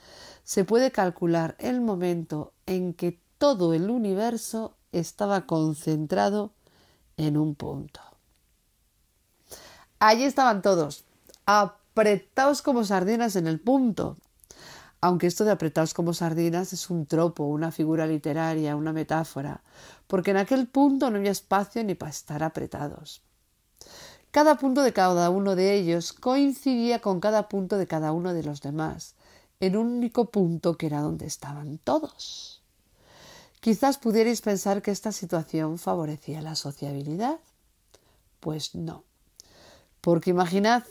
se 0.43 0.65
puede 0.65 0.91
calcular 0.91 1.55
el 1.59 1.81
momento 1.81 2.53
en 2.65 2.93
que 2.93 3.19
todo 3.37 3.73
el 3.73 3.89
universo 3.89 4.75
estaba 4.91 5.45
concentrado 5.45 6.53
en 7.17 7.37
un 7.37 7.55
punto. 7.55 8.01
Allí 9.99 10.23
estaban 10.23 10.61
todos, 10.61 11.03
apretados 11.45 12.61
como 12.61 12.83
sardinas 12.83 13.35
en 13.35 13.47
el 13.47 13.59
punto. 13.59 14.17
Aunque 15.01 15.27
esto 15.27 15.45
de 15.45 15.51
apretados 15.51 15.93
como 15.93 16.13
sardinas 16.13 16.73
es 16.73 16.89
un 16.89 17.05
tropo, 17.05 17.45
una 17.45 17.71
figura 17.71 18.05
literaria, 18.05 18.75
una 18.75 18.91
metáfora, 18.91 19.61
porque 20.07 20.31
en 20.31 20.37
aquel 20.37 20.67
punto 20.67 21.09
no 21.09 21.17
había 21.17 21.31
espacio 21.31 21.83
ni 21.83 21.95
para 21.95 22.11
estar 22.11 22.43
apretados. 22.43 23.21
Cada 24.31 24.57
punto 24.57 24.83
de 24.83 24.93
cada 24.93 25.31
uno 25.31 25.55
de 25.55 25.73
ellos 25.73 26.13
coincidía 26.13 26.99
con 27.01 27.19
cada 27.19 27.49
punto 27.49 27.77
de 27.77 27.87
cada 27.87 28.11
uno 28.11 28.31
de 28.31 28.43
los 28.43 28.61
demás, 28.61 29.15
en 29.59 29.75
un 29.75 29.87
único 29.87 30.29
punto 30.29 30.77
que 30.77 30.85
era 30.85 31.01
donde 31.01 31.25
estaban 31.25 31.79
todos. 31.79 32.61
Quizás 33.59 33.97
pudierais 33.97 34.41
pensar 34.41 34.83
que 34.83 34.91
esta 34.91 35.11
situación 35.11 35.79
favorecía 35.79 36.43
la 36.43 36.55
sociabilidad. 36.55 37.39
Pues 38.39 38.75
no, 38.75 39.03
porque 39.99 40.29
imaginad 40.29 40.83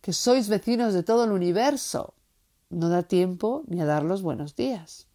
que 0.00 0.14
sois 0.14 0.48
vecinos 0.48 0.94
de 0.94 1.02
todo 1.02 1.24
el 1.24 1.32
universo. 1.32 2.14
No 2.70 2.88
da 2.88 3.02
tiempo 3.02 3.64
ni 3.66 3.82
a 3.82 3.84
dar 3.84 4.02
los 4.02 4.22
buenos 4.22 4.56
días. 4.56 5.06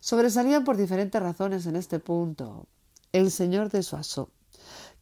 Sobresalían 0.00 0.64
por 0.64 0.76
diferentes 0.76 1.22
razones 1.22 1.66
en 1.66 1.76
este 1.76 2.00
punto. 2.00 2.66
El 3.12 3.30
señor 3.30 3.70
de 3.70 3.84
Soissons 3.84 4.41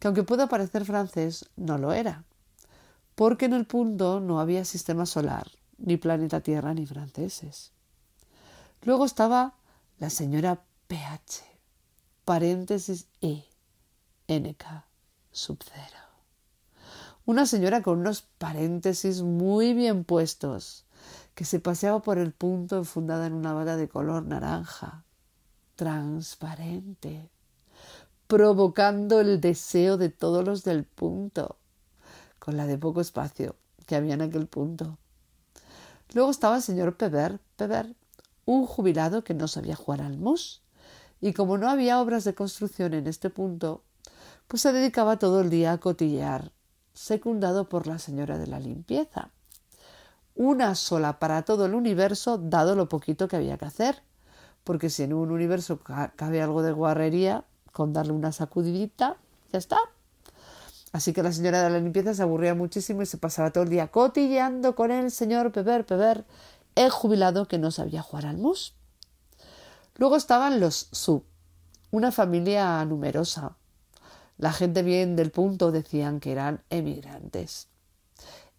que 0.01 0.09
aunque 0.09 0.25
pueda 0.25 0.49
parecer 0.49 0.85
francés, 0.85 1.49
no 1.57 1.79
lo 1.79 1.93
era, 1.93 2.25
porque 3.15 3.45
en 3.45 3.53
el 3.53 3.67
punto 3.67 4.19
no 4.19 4.41
había 4.41 4.65
sistema 4.65 5.05
solar, 5.07 5.47
ni 5.77 5.99
planeta 5.99 6.41
Tierra, 6.41 6.75
ni 6.75 6.87
franceses. 6.87 7.73
Luego 8.83 9.05
estaba 9.05 9.55
la 9.99 10.09
señora 10.09 10.65
PH, 10.89 11.45
paréntesis 12.25 13.09
E, 13.21 13.45
NK, 14.27 14.65
sub 15.31 15.59
cero. 15.63 15.99
Una 17.27 17.45
señora 17.45 17.83
con 17.83 17.99
unos 17.99 18.23
paréntesis 18.23 19.21
muy 19.21 19.75
bien 19.75 20.05
puestos, 20.05 20.87
que 21.35 21.45
se 21.45 21.61
paseaba 21.61 22.01
por 22.01 22.17
el 22.17 22.33
punto 22.33 22.79
enfundada 22.79 23.27
en 23.27 23.35
una 23.35 23.53
bata 23.53 23.77
de 23.77 23.89
color 23.89 24.25
naranja, 24.25 25.05
transparente, 25.77 27.31
provocando 28.31 29.19
el 29.19 29.41
deseo 29.41 29.97
de 29.97 30.09
todos 30.09 30.45
los 30.45 30.63
del 30.63 30.85
punto, 30.85 31.57
con 32.39 32.57
la 32.57 32.69
de 32.69 32.79
poco 32.79 33.01
espacio 33.01 33.57
que 33.87 33.97
había 33.97 34.15
en 34.15 34.23
aquel 34.23 34.47
punto. 34.47 34.99
Luego 36.15 36.31
estaba 36.31 36.55
el 36.55 36.63
señor 36.63 36.97
Peber, 36.97 37.41
Peber, 37.57 37.97
un 38.45 38.67
jubilado 38.67 39.25
que 39.25 39.35
no 39.35 39.49
sabía 39.49 39.75
jugar 39.75 40.03
al 40.03 40.17
mus, 40.17 40.63
y 41.21 41.33
como 41.33 41.59
no 41.59 41.69
había 41.69 42.01
obras 42.01 42.23
de 42.23 42.37
construcción 42.37 42.95
en 42.95 43.09
este 43.09 43.31
punto, 43.31 43.83
pues 44.47 44.63
se 44.63 44.73
dedicaba 44.73 45.19
todo 45.19 45.41
el 45.41 45.51
día 45.51 45.73
a 45.73 45.79
cotillear, 45.79 46.53
secundado 46.95 47.69
por 47.69 47.89
la 47.89 47.99
señora 47.99 48.39
de 48.39 48.47
la 48.47 48.61
limpieza. 48.61 49.31
Una 50.37 50.77
sola 50.77 51.19
para 51.19 51.43
todo 51.43 51.67
el 51.67 51.75
universo, 51.75 52.39
dado 52.39 52.77
lo 52.77 52.89
poquito 52.89 53.27
que 53.27 53.35
había 53.35 53.59
que 53.59 53.65
hacer, 53.65 54.05
porque 54.63 54.89
si 54.89 55.03
en 55.03 55.15
un 55.15 55.33
universo 55.33 55.81
cabe 55.81 56.41
algo 56.41 56.63
de 56.63 56.71
guarrería, 56.71 57.45
con 57.73 57.93
darle 57.93 58.13
una 58.13 58.33
sacudidita, 58.33 59.17
ya 59.53 59.59
está. 59.59 59.79
Así 60.93 61.13
que 61.13 61.23
la 61.23 61.33
señora 61.33 61.63
de 61.63 61.71
la 61.71 61.79
limpieza 61.79 62.15
se 62.15 62.23
aburría 62.23 62.55
muchísimo 62.55 63.03
y 63.03 63.07
se 63.07 63.19
pasaba 63.19 63.53
todo 63.53 63.65
el 63.65 63.71
día 63.71 63.89
cotilleando 63.89 64.75
con 64.75 64.91
el 64.91 65.11
señor 65.11 65.53
Peber, 65.53 65.87
Peber, 65.87 66.25
el 66.75 66.91
jubilado 66.91 67.47
que 67.47 67.59
no 67.59 67.71
sabía 67.71 68.03
jugar 68.03 68.27
al 68.27 68.39
mus. 68.39 68.75
Luego 69.97 70.17
estaban 70.17 70.61
los 70.61 70.89
Su, 70.93 71.25
una 71.91 72.11
familia 72.11 72.85
numerosa. 72.85 73.57
La 74.39 74.53
gente 74.53 74.83
bien 74.83 75.17
del 75.17 75.31
punto 75.31 75.71
decían 75.71 76.19
que 76.19 76.33
eran 76.33 76.63
emigrantes. 76.71 77.69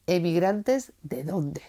¿Emigrantes 0.07 0.93
de 1.01 1.23
dónde? 1.23 1.61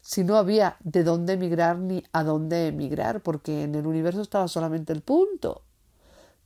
Si 0.00 0.22
no 0.22 0.36
había 0.36 0.76
de 0.80 1.02
dónde 1.02 1.32
emigrar 1.32 1.78
ni 1.78 2.04
a 2.12 2.22
dónde 2.22 2.68
emigrar, 2.68 3.22
porque 3.22 3.64
en 3.64 3.74
el 3.74 3.86
universo 3.86 4.20
estaba 4.20 4.48
solamente 4.48 4.92
el 4.92 5.00
punto. 5.00 5.62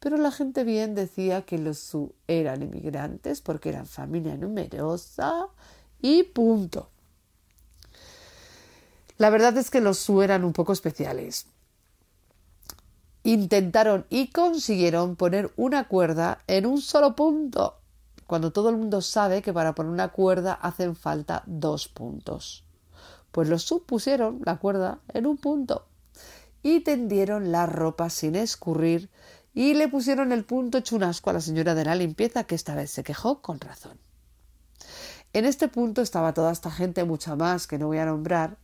Pero 0.00 0.16
la 0.16 0.30
gente 0.30 0.64
bien 0.64 0.94
decía 0.94 1.42
que 1.42 1.58
los 1.58 1.78
Su 1.78 2.14
eran 2.26 2.62
emigrantes 2.62 3.40
porque 3.40 3.70
eran 3.70 3.86
familia 3.86 4.36
numerosa 4.36 5.48
y 6.00 6.22
punto. 6.22 6.90
La 9.16 9.30
verdad 9.30 9.56
es 9.56 9.70
que 9.70 9.80
los 9.80 9.98
Su 9.98 10.22
eran 10.22 10.44
un 10.44 10.52
poco 10.52 10.72
especiales. 10.72 11.46
Intentaron 13.24 14.06
y 14.08 14.28
consiguieron 14.28 15.16
poner 15.16 15.52
una 15.56 15.88
cuerda 15.88 16.38
en 16.46 16.66
un 16.66 16.80
solo 16.80 17.16
punto, 17.16 17.78
cuando 18.28 18.52
todo 18.52 18.70
el 18.70 18.76
mundo 18.76 19.00
sabe 19.00 19.42
que 19.42 19.52
para 19.52 19.74
poner 19.74 19.90
una 19.90 20.08
cuerda 20.08 20.52
hacen 20.52 20.94
falta 20.94 21.42
dos 21.46 21.88
puntos. 21.88 22.64
Pues 23.32 23.48
los 23.48 23.64
Su 23.64 23.82
pusieron 23.82 24.40
la 24.44 24.58
cuerda 24.58 25.00
en 25.08 25.26
un 25.26 25.36
punto 25.36 25.86
y 26.62 26.80
tendieron 26.80 27.50
la 27.50 27.66
ropa 27.66 28.10
sin 28.10 28.36
escurrir 28.36 29.10
y 29.58 29.74
le 29.74 29.88
pusieron 29.88 30.30
el 30.30 30.44
punto 30.44 30.78
chunasco 30.78 31.30
a 31.30 31.32
la 31.32 31.40
señora 31.40 31.74
de 31.74 31.84
la 31.84 31.96
limpieza, 31.96 32.44
que 32.44 32.54
esta 32.54 32.76
vez 32.76 32.92
se 32.92 33.02
quejó 33.02 33.42
con 33.42 33.58
razón. 33.58 33.98
En 35.32 35.44
este 35.44 35.66
punto 35.66 36.00
estaba 36.00 36.32
toda 36.32 36.52
esta 36.52 36.70
gente, 36.70 37.02
mucha 37.02 37.34
más 37.34 37.66
que 37.66 37.76
no 37.76 37.88
voy 37.88 37.98
a 37.98 38.06
nombrar, 38.06 38.56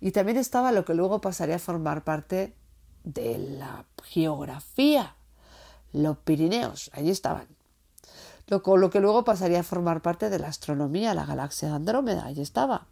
y 0.00 0.12
también 0.12 0.38
estaba 0.38 0.70
lo 0.70 0.84
que 0.84 0.94
luego 0.94 1.20
pasaría 1.20 1.56
a 1.56 1.58
formar 1.58 2.04
parte 2.04 2.54
de 3.02 3.38
la 3.38 3.86
geografía, 4.04 5.16
los 5.92 6.18
Pirineos, 6.18 6.92
allí 6.94 7.10
estaban. 7.10 7.48
Lo, 8.46 8.62
lo 8.76 8.88
que 8.88 9.00
luego 9.00 9.24
pasaría 9.24 9.58
a 9.58 9.64
formar 9.64 10.00
parte 10.00 10.30
de 10.30 10.38
la 10.38 10.46
astronomía, 10.46 11.12
la 11.12 11.26
galaxia 11.26 11.70
de 11.70 11.74
Andrómeda, 11.74 12.24
allí 12.24 12.42
estaba, 12.42 12.86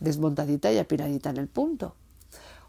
desmontadita 0.00 0.72
y 0.72 0.78
apiladita 0.78 1.30
en 1.30 1.36
el 1.36 1.46
punto. 1.46 1.94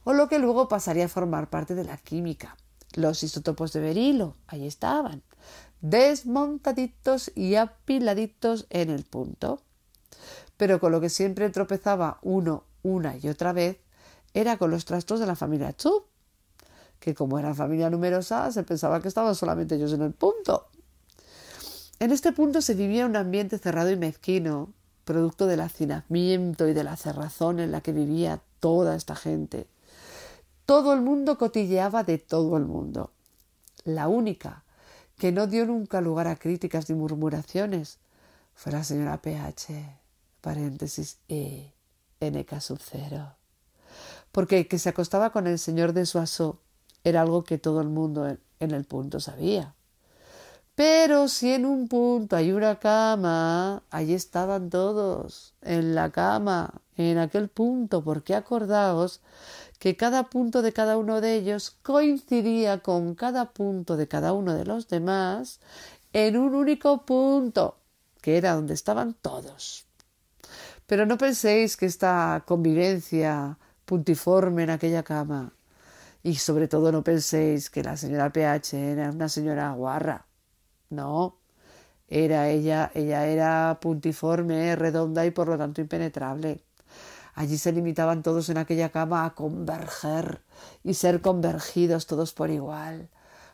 O 0.03 0.13
lo 0.13 0.29
que 0.29 0.37
luego 0.37 0.67
pasaría 0.67 1.05
a 1.05 1.09
formar 1.09 1.49
parte 1.49 1.73
de 1.73 1.83
la 1.83 1.97
química, 1.97 2.55
los 2.95 3.23
isótopos 3.23 3.73
de 3.73 3.81
berilo, 3.81 4.35
ahí 4.47 4.65
estaban, 4.65 5.21
desmontaditos 5.81 7.31
y 7.35 7.55
apiladitos 7.55 8.65
en 8.69 8.89
el 8.89 9.03
punto. 9.03 9.61
Pero 10.57 10.79
con 10.79 10.91
lo 10.91 10.99
que 10.99 11.09
siempre 11.09 11.49
tropezaba 11.49 12.19
uno 12.21 12.63
una 12.83 13.17
y 13.17 13.27
otra 13.29 13.53
vez 13.53 13.77
era 14.33 14.57
con 14.57 14.71
los 14.71 14.85
trastos 14.85 15.19
de 15.19 15.25
la 15.25 15.35
familia 15.35 15.75
Chup, 15.75 16.05
que 16.99 17.15
como 17.15 17.39
era 17.39 17.53
familia 17.53 17.89
numerosa 17.89 18.51
se 18.51 18.63
pensaba 18.63 19.01
que 19.01 19.07
estaban 19.07 19.35
solamente 19.35 19.75
ellos 19.75 19.93
en 19.93 20.01
el 20.01 20.13
punto. 20.13 20.67
En 21.99 22.11
este 22.11 22.31
punto 22.31 22.61
se 22.61 22.75
vivía 22.75 23.05
un 23.05 23.15
ambiente 23.15 23.57
cerrado 23.57 23.91
y 23.91 23.97
mezquino, 23.97 24.73
producto 25.03 25.47
del 25.47 25.61
hacinamiento 25.61 26.67
y 26.67 26.73
de 26.73 26.83
la 26.83 26.95
cerrazón 26.95 27.59
en 27.59 27.71
la 27.71 27.81
que 27.81 27.91
vivía 27.91 28.41
toda 28.59 28.95
esta 28.95 29.15
gente. 29.15 29.67
Todo 30.69 30.93
el 30.93 31.01
mundo 31.01 31.39
cotilleaba 31.39 32.03
de 32.03 32.19
todo 32.19 32.55
el 32.55 32.65
mundo. 32.65 33.11
La 33.85 34.07
única 34.07 34.65
que 35.17 35.31
no 35.31 35.47
dio 35.47 35.65
nunca 35.65 35.99
lugar 35.99 36.27
a 36.27 36.35
críticas 36.35 36.87
ni 36.89 36.95
murmuraciones 36.95 37.97
fue 38.53 38.73
la 38.73 38.83
señora 38.83 39.19
PH, 39.19 39.97
paréntesis 40.41 41.17
E, 41.27 41.73
NK 42.21 42.61
sub 42.61 42.77
cero. 42.79 43.33
Porque 44.31 44.67
que 44.67 44.77
se 44.77 44.89
acostaba 44.89 45.31
con 45.31 45.47
el 45.47 45.57
señor 45.57 45.93
de 45.93 46.05
Soissons 46.05 46.59
era 47.03 47.21
algo 47.21 47.43
que 47.43 47.57
todo 47.57 47.81
el 47.81 47.89
mundo 47.89 48.27
en 48.27 48.71
el 48.71 48.85
punto 48.85 49.19
sabía. 49.19 49.73
Pero 50.75 51.29
si 51.29 51.51
en 51.51 51.65
un 51.65 51.87
punto 51.87 52.35
hay 52.35 52.51
una 52.51 52.77
cama, 52.77 53.81
allí 53.89 54.13
estaban 54.13 54.69
todos, 54.69 55.55
en 55.63 55.95
la 55.95 56.11
cama, 56.11 56.75
en 56.95 57.17
aquel 57.17 57.49
punto, 57.49 58.03
porque 58.03 58.35
acordaos 58.35 59.19
que 59.79 59.95
cada 59.95 60.29
punto 60.29 60.61
de 60.61 60.73
cada 60.73 60.97
uno 60.97 61.21
de 61.21 61.35
ellos 61.35 61.71
coincidía 61.81 62.79
con 62.79 63.15
cada 63.15 63.51
punto 63.51 63.97
de 63.97 64.07
cada 64.07 64.33
uno 64.33 64.53
de 64.53 64.65
los 64.65 64.89
demás 64.89 65.59
en 66.13 66.37
un 66.37 66.53
único 66.53 67.05
punto, 67.05 67.77
que 68.21 68.37
era 68.37 68.53
donde 68.53 68.73
estaban 68.73 69.13
todos. 69.13 69.85
Pero 70.85 71.05
no 71.05 71.17
penséis 71.17 71.77
que 71.77 71.85
esta 71.85 72.43
convivencia 72.45 73.57
puntiforme 73.85 74.63
en 74.63 74.71
aquella 74.71 75.03
cama, 75.03 75.53
y 76.23 76.35
sobre 76.35 76.67
todo 76.67 76.91
no 76.91 77.03
penséis 77.03 77.69
que 77.69 77.83
la 77.83 77.95
señora 77.95 78.31
PH 78.31 78.73
era 78.91 79.09
una 79.09 79.29
señora 79.29 79.71
guarra. 79.71 80.25
No, 80.89 81.37
era 82.07 82.49
ella, 82.49 82.91
ella 82.93 83.27
era 83.27 83.79
puntiforme, 83.81 84.75
redonda 84.75 85.25
y 85.25 85.31
por 85.31 85.47
lo 85.47 85.57
tanto 85.57 85.79
impenetrable. 85.81 86.63
Allí 87.35 87.57
se 87.57 87.71
limitaban 87.71 88.23
todos 88.23 88.49
en 88.49 88.57
aquella 88.57 88.89
cama 88.89 89.25
a 89.25 89.35
converger 89.35 90.41
y 90.83 90.93
ser 90.93 91.21
convergidos 91.21 92.05
todos 92.07 92.33
por 92.33 92.49
igual 92.49 93.09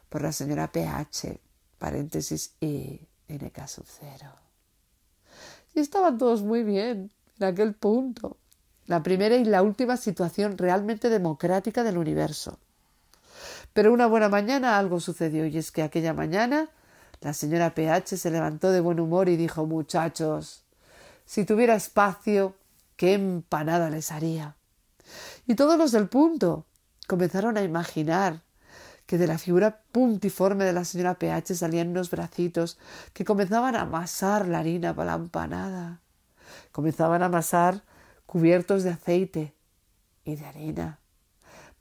por 0.09 0.21
la 0.21 0.31
señora 0.31 0.71
PH, 0.71 1.39
paréntesis 1.77 2.55
y 2.61 3.01
NK 3.27 3.67
sub 3.67 3.85
cero. 3.85 4.31
Y 5.73 5.79
estaban 5.79 6.17
todos 6.17 6.41
muy 6.41 6.63
bien 6.63 7.11
en 7.39 7.47
aquel 7.47 7.73
punto, 7.73 8.37
la 8.85 9.03
primera 9.03 9.35
y 9.35 9.45
la 9.45 9.61
última 9.61 9.97
situación 9.97 10.57
realmente 10.57 11.09
democrática 11.09 11.83
del 11.83 11.97
universo. 11.97 12.59
Pero 13.73 13.91
una 13.91 14.07
buena 14.07 14.29
mañana 14.29 14.77
algo 14.77 14.99
sucedió 14.99 15.45
y 15.45 15.57
es 15.57 15.71
que 15.71 15.83
aquella 15.83 16.13
mañana 16.13 16.69
la 17.19 17.33
señora 17.33 17.73
PH 17.73 18.17
se 18.17 18.31
levantó 18.31 18.71
de 18.71 18.79
buen 18.79 18.99
humor 18.99 19.27
y 19.27 19.35
dijo 19.35 19.65
Muchachos, 19.65 20.63
si 21.25 21.43
tuviera 21.43 21.75
espacio, 21.75 22.55
qué 22.95 23.13
empanada 23.13 23.89
les 23.89 24.11
haría. 24.11 24.57
Y 25.45 25.55
todos 25.55 25.77
los 25.77 25.91
del 25.91 26.07
punto 26.07 26.65
comenzaron 27.07 27.57
a 27.57 27.63
imaginar 27.63 28.43
que 29.05 29.17
de 29.17 29.27
la 29.27 29.37
figura 29.37 29.83
puntiforme 29.91 30.65
de 30.65 30.73
la 30.73 30.83
señora 30.83 31.19
PH 31.19 31.55
salían 31.55 31.89
unos 31.89 32.09
bracitos 32.09 32.79
que 33.13 33.25
comenzaban 33.25 33.75
a 33.75 33.81
amasar 33.81 34.47
la 34.47 34.59
harina 34.59 34.95
para 34.95 35.11
la 35.11 35.23
empanada. 35.23 36.01
Comenzaban 36.71 37.21
a 37.21 37.27
amasar 37.27 37.83
cubiertos 38.25 38.83
de 38.83 38.91
aceite 38.91 39.53
y 40.23 40.35
de 40.35 40.45
harina, 40.45 40.99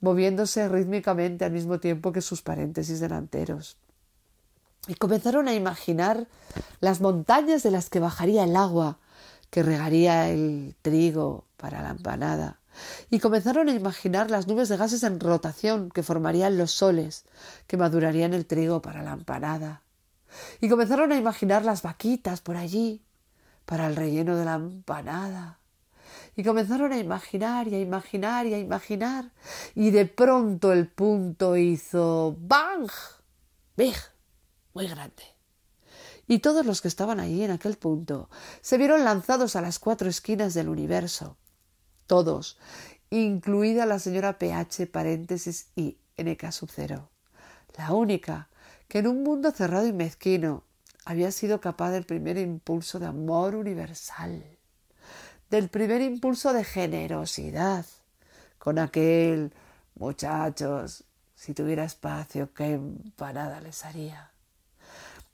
moviéndose 0.01 0.69
rítmicamente 0.69 1.45
al 1.45 1.51
mismo 1.51 1.79
tiempo 1.79 2.11
que 2.11 2.21
sus 2.21 2.43
paréntesis 2.43 2.99
delanteros. 2.99 3.77
Y 4.87 4.93
comenzaron 4.95 5.47
a 5.47 5.55
imaginar 5.55 6.27
las 6.79 7.01
montañas 7.01 7.63
de 7.63 7.71
las 7.71 7.89
que 7.89 7.99
bajaría 7.99 8.43
el 8.43 8.55
agua 8.55 8.99
que 9.55 9.63
regaría 9.63 10.27
el 10.27 10.75
trigo 10.81 11.45
para 11.55 11.81
la 11.81 11.91
empanada, 11.91 12.59
y 13.09 13.19
comenzaron 13.19 13.69
a 13.69 13.73
imaginar 13.73 14.29
las 14.29 14.47
nubes 14.47 14.67
de 14.67 14.75
gases 14.75 15.01
en 15.03 15.17
rotación 15.17 15.91
que 15.91 16.03
formarían 16.03 16.57
los 16.57 16.71
soles 16.71 17.23
que 17.65 17.77
madurarían 17.77 18.33
el 18.33 18.45
trigo 18.45 18.81
para 18.81 19.01
la 19.01 19.13
empanada, 19.13 19.81
y 20.59 20.67
comenzaron 20.67 21.13
a 21.13 21.15
imaginar 21.15 21.63
las 21.63 21.83
vaquitas 21.83 22.41
por 22.41 22.57
allí 22.57 23.01
para 23.65 23.87
el 23.87 23.95
relleno 23.95 24.35
de 24.35 24.43
la 24.43 24.55
empanada. 24.55 25.59
Y 26.35 26.43
comenzaron 26.43 26.91
a 26.91 26.97
imaginar 26.97 27.69
y 27.69 27.75
a 27.75 27.79
imaginar 27.79 28.45
y 28.47 28.55
a 28.55 28.59
imaginar. 28.59 29.31
Y 29.73 29.91
de 29.91 30.05
pronto 30.05 30.73
el 30.73 30.89
punto 30.89 31.55
hizo 31.55 32.35
¡Bang! 32.37 32.89
¡Big! 33.77 33.95
Muy 34.73 34.89
grande 34.89 35.34
y 36.27 36.39
todos 36.39 36.65
los 36.65 36.81
que 36.81 36.87
estaban 36.87 37.19
allí 37.19 37.43
en 37.43 37.51
aquel 37.51 37.77
punto 37.77 38.29
se 38.61 38.77
vieron 38.77 39.03
lanzados 39.03 39.55
a 39.55 39.61
las 39.61 39.79
cuatro 39.79 40.09
esquinas 40.09 40.53
del 40.53 40.69
universo. 40.69 41.37
Todos, 42.07 42.57
incluida 43.09 43.85
la 43.85 43.99
señora 43.99 44.37
PH 44.37 44.87
paréntesis 44.87 45.67
y 45.75 45.97
NK 46.17 46.51
sub 46.51 46.69
cero, 46.73 47.09
la 47.77 47.93
única 47.93 48.49
que 48.87 48.99
en 48.99 49.07
un 49.07 49.23
mundo 49.23 49.51
cerrado 49.51 49.87
y 49.87 49.93
mezquino 49.93 50.63
había 51.05 51.31
sido 51.31 51.61
capaz 51.61 51.91
del 51.91 52.05
primer 52.05 52.37
impulso 52.37 52.99
de 52.99 53.05
amor 53.05 53.55
universal, 53.55 54.43
del 55.49 55.69
primer 55.69 56.01
impulso 56.01 56.53
de 56.53 56.63
generosidad, 56.63 57.85
con 58.57 58.79
aquel 58.79 59.53
muchachos, 59.93 61.03
si 61.35 61.53
tuviera 61.53 61.83
espacio, 61.83 62.53
qué 62.53 62.73
empanada 62.73 63.61
les 63.61 63.85
haría, 63.85 64.31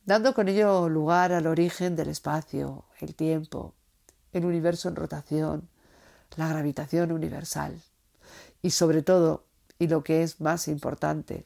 dando 0.06 0.34
con 0.34 0.48
ello 0.48 0.90
lugar 0.90 1.32
al 1.32 1.48
origen 1.48 1.96
del 1.96 2.10
espacio, 2.10 2.86
el 3.00 3.16
tiempo, 3.16 3.74
el 4.34 4.46
universo 4.46 4.90
en 4.90 4.96
rotación, 4.96 5.70
la 6.36 6.48
gravitación 6.48 7.12
universal, 7.12 7.82
y 8.62 8.72
sobre 8.72 9.02
todo, 9.02 9.46
y 9.80 9.88
lo 9.88 10.04
que 10.04 10.24
es 10.24 10.42
más 10.42 10.68
importante, 10.68 11.46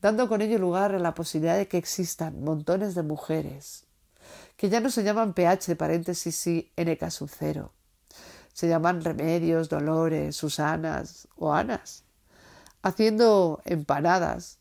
dando 0.00 0.28
con 0.28 0.40
ello 0.42 0.58
lugar 0.58 0.94
a 0.94 0.98
la 0.98 1.14
posibilidad 1.14 1.56
de 1.56 1.68
que 1.68 1.78
existan 1.78 2.42
montones 2.42 2.94
de 2.94 3.02
mujeres, 3.02 3.84
que 4.56 4.68
ya 4.68 4.80
no 4.80 4.90
se 4.90 5.02
llaman 5.02 5.34
pH 5.34 5.76
paréntesis 5.76 6.46
y 6.46 6.72
NK 6.76 7.10
sub 7.10 7.30
cero, 7.30 7.72
se 8.52 8.68
llaman 8.68 9.02
remedios, 9.02 9.68
dolores, 9.68 10.36
Susanas 10.36 11.28
o 11.36 11.52
Anas, 11.52 12.04
haciendo 12.82 13.60
empanadas 13.64 14.58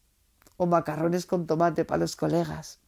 o 0.58 0.66
macarrones 0.66 1.26
con 1.26 1.46
tomate 1.46 1.86
para 1.86 2.00
los 2.00 2.16
colegas. 2.16 2.80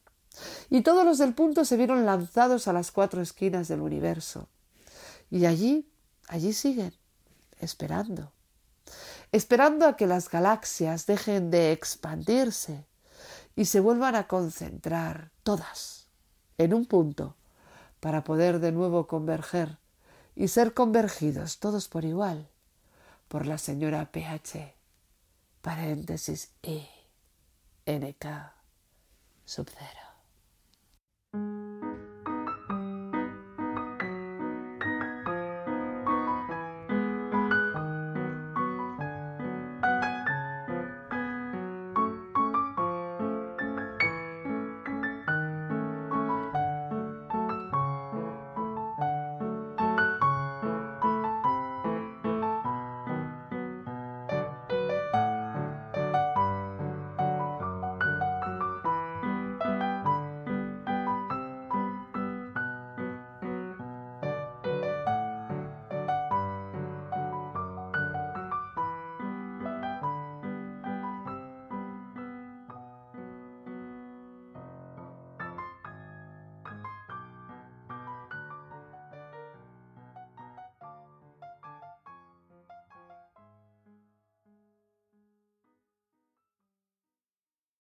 Y 0.70 0.82
todos 0.82 1.06
los 1.06 1.18
del 1.18 1.34
punto 1.34 1.66
se 1.66 1.78
vieron 1.78 2.06
lanzados 2.06 2.68
a 2.68 2.74
las 2.74 2.92
cuatro 2.92 3.22
esquinas 3.22 3.68
del 3.68 3.82
universo. 3.82 4.48
Y 5.30 5.46
allí, 5.46 5.90
allí 6.28 6.54
siguen, 6.54 6.94
esperando 7.60 8.32
esperando 9.36 9.86
a 9.86 9.98
que 9.98 10.08
las 10.08 10.30
galaxias 10.30 11.06
dejen 11.06 11.52
de 11.52 11.74
expandirse 11.74 12.86
y 13.56 13.66
se 13.66 13.82
vuelvan 13.82 14.16
a 14.16 14.28
concentrar 14.28 15.32
todas 15.44 16.08
en 16.58 16.74
un 16.74 16.86
punto 16.86 17.36
para 18.00 18.24
poder 18.24 18.60
de 18.60 18.72
nuevo 18.72 19.08
converger 19.08 19.78
y 20.36 20.48
ser 20.48 20.74
convergidos 20.74 21.60
todos 21.60 21.90
por 21.90 22.06
igual 22.06 22.50
por 23.28 23.46
la 23.46 23.58
señora 23.58 24.10
PH, 24.12 24.74
paréntesis 25.62 26.52
E, 26.62 26.88
NK, 27.86 28.26
sub 29.44 29.70
cero. 29.70 30.05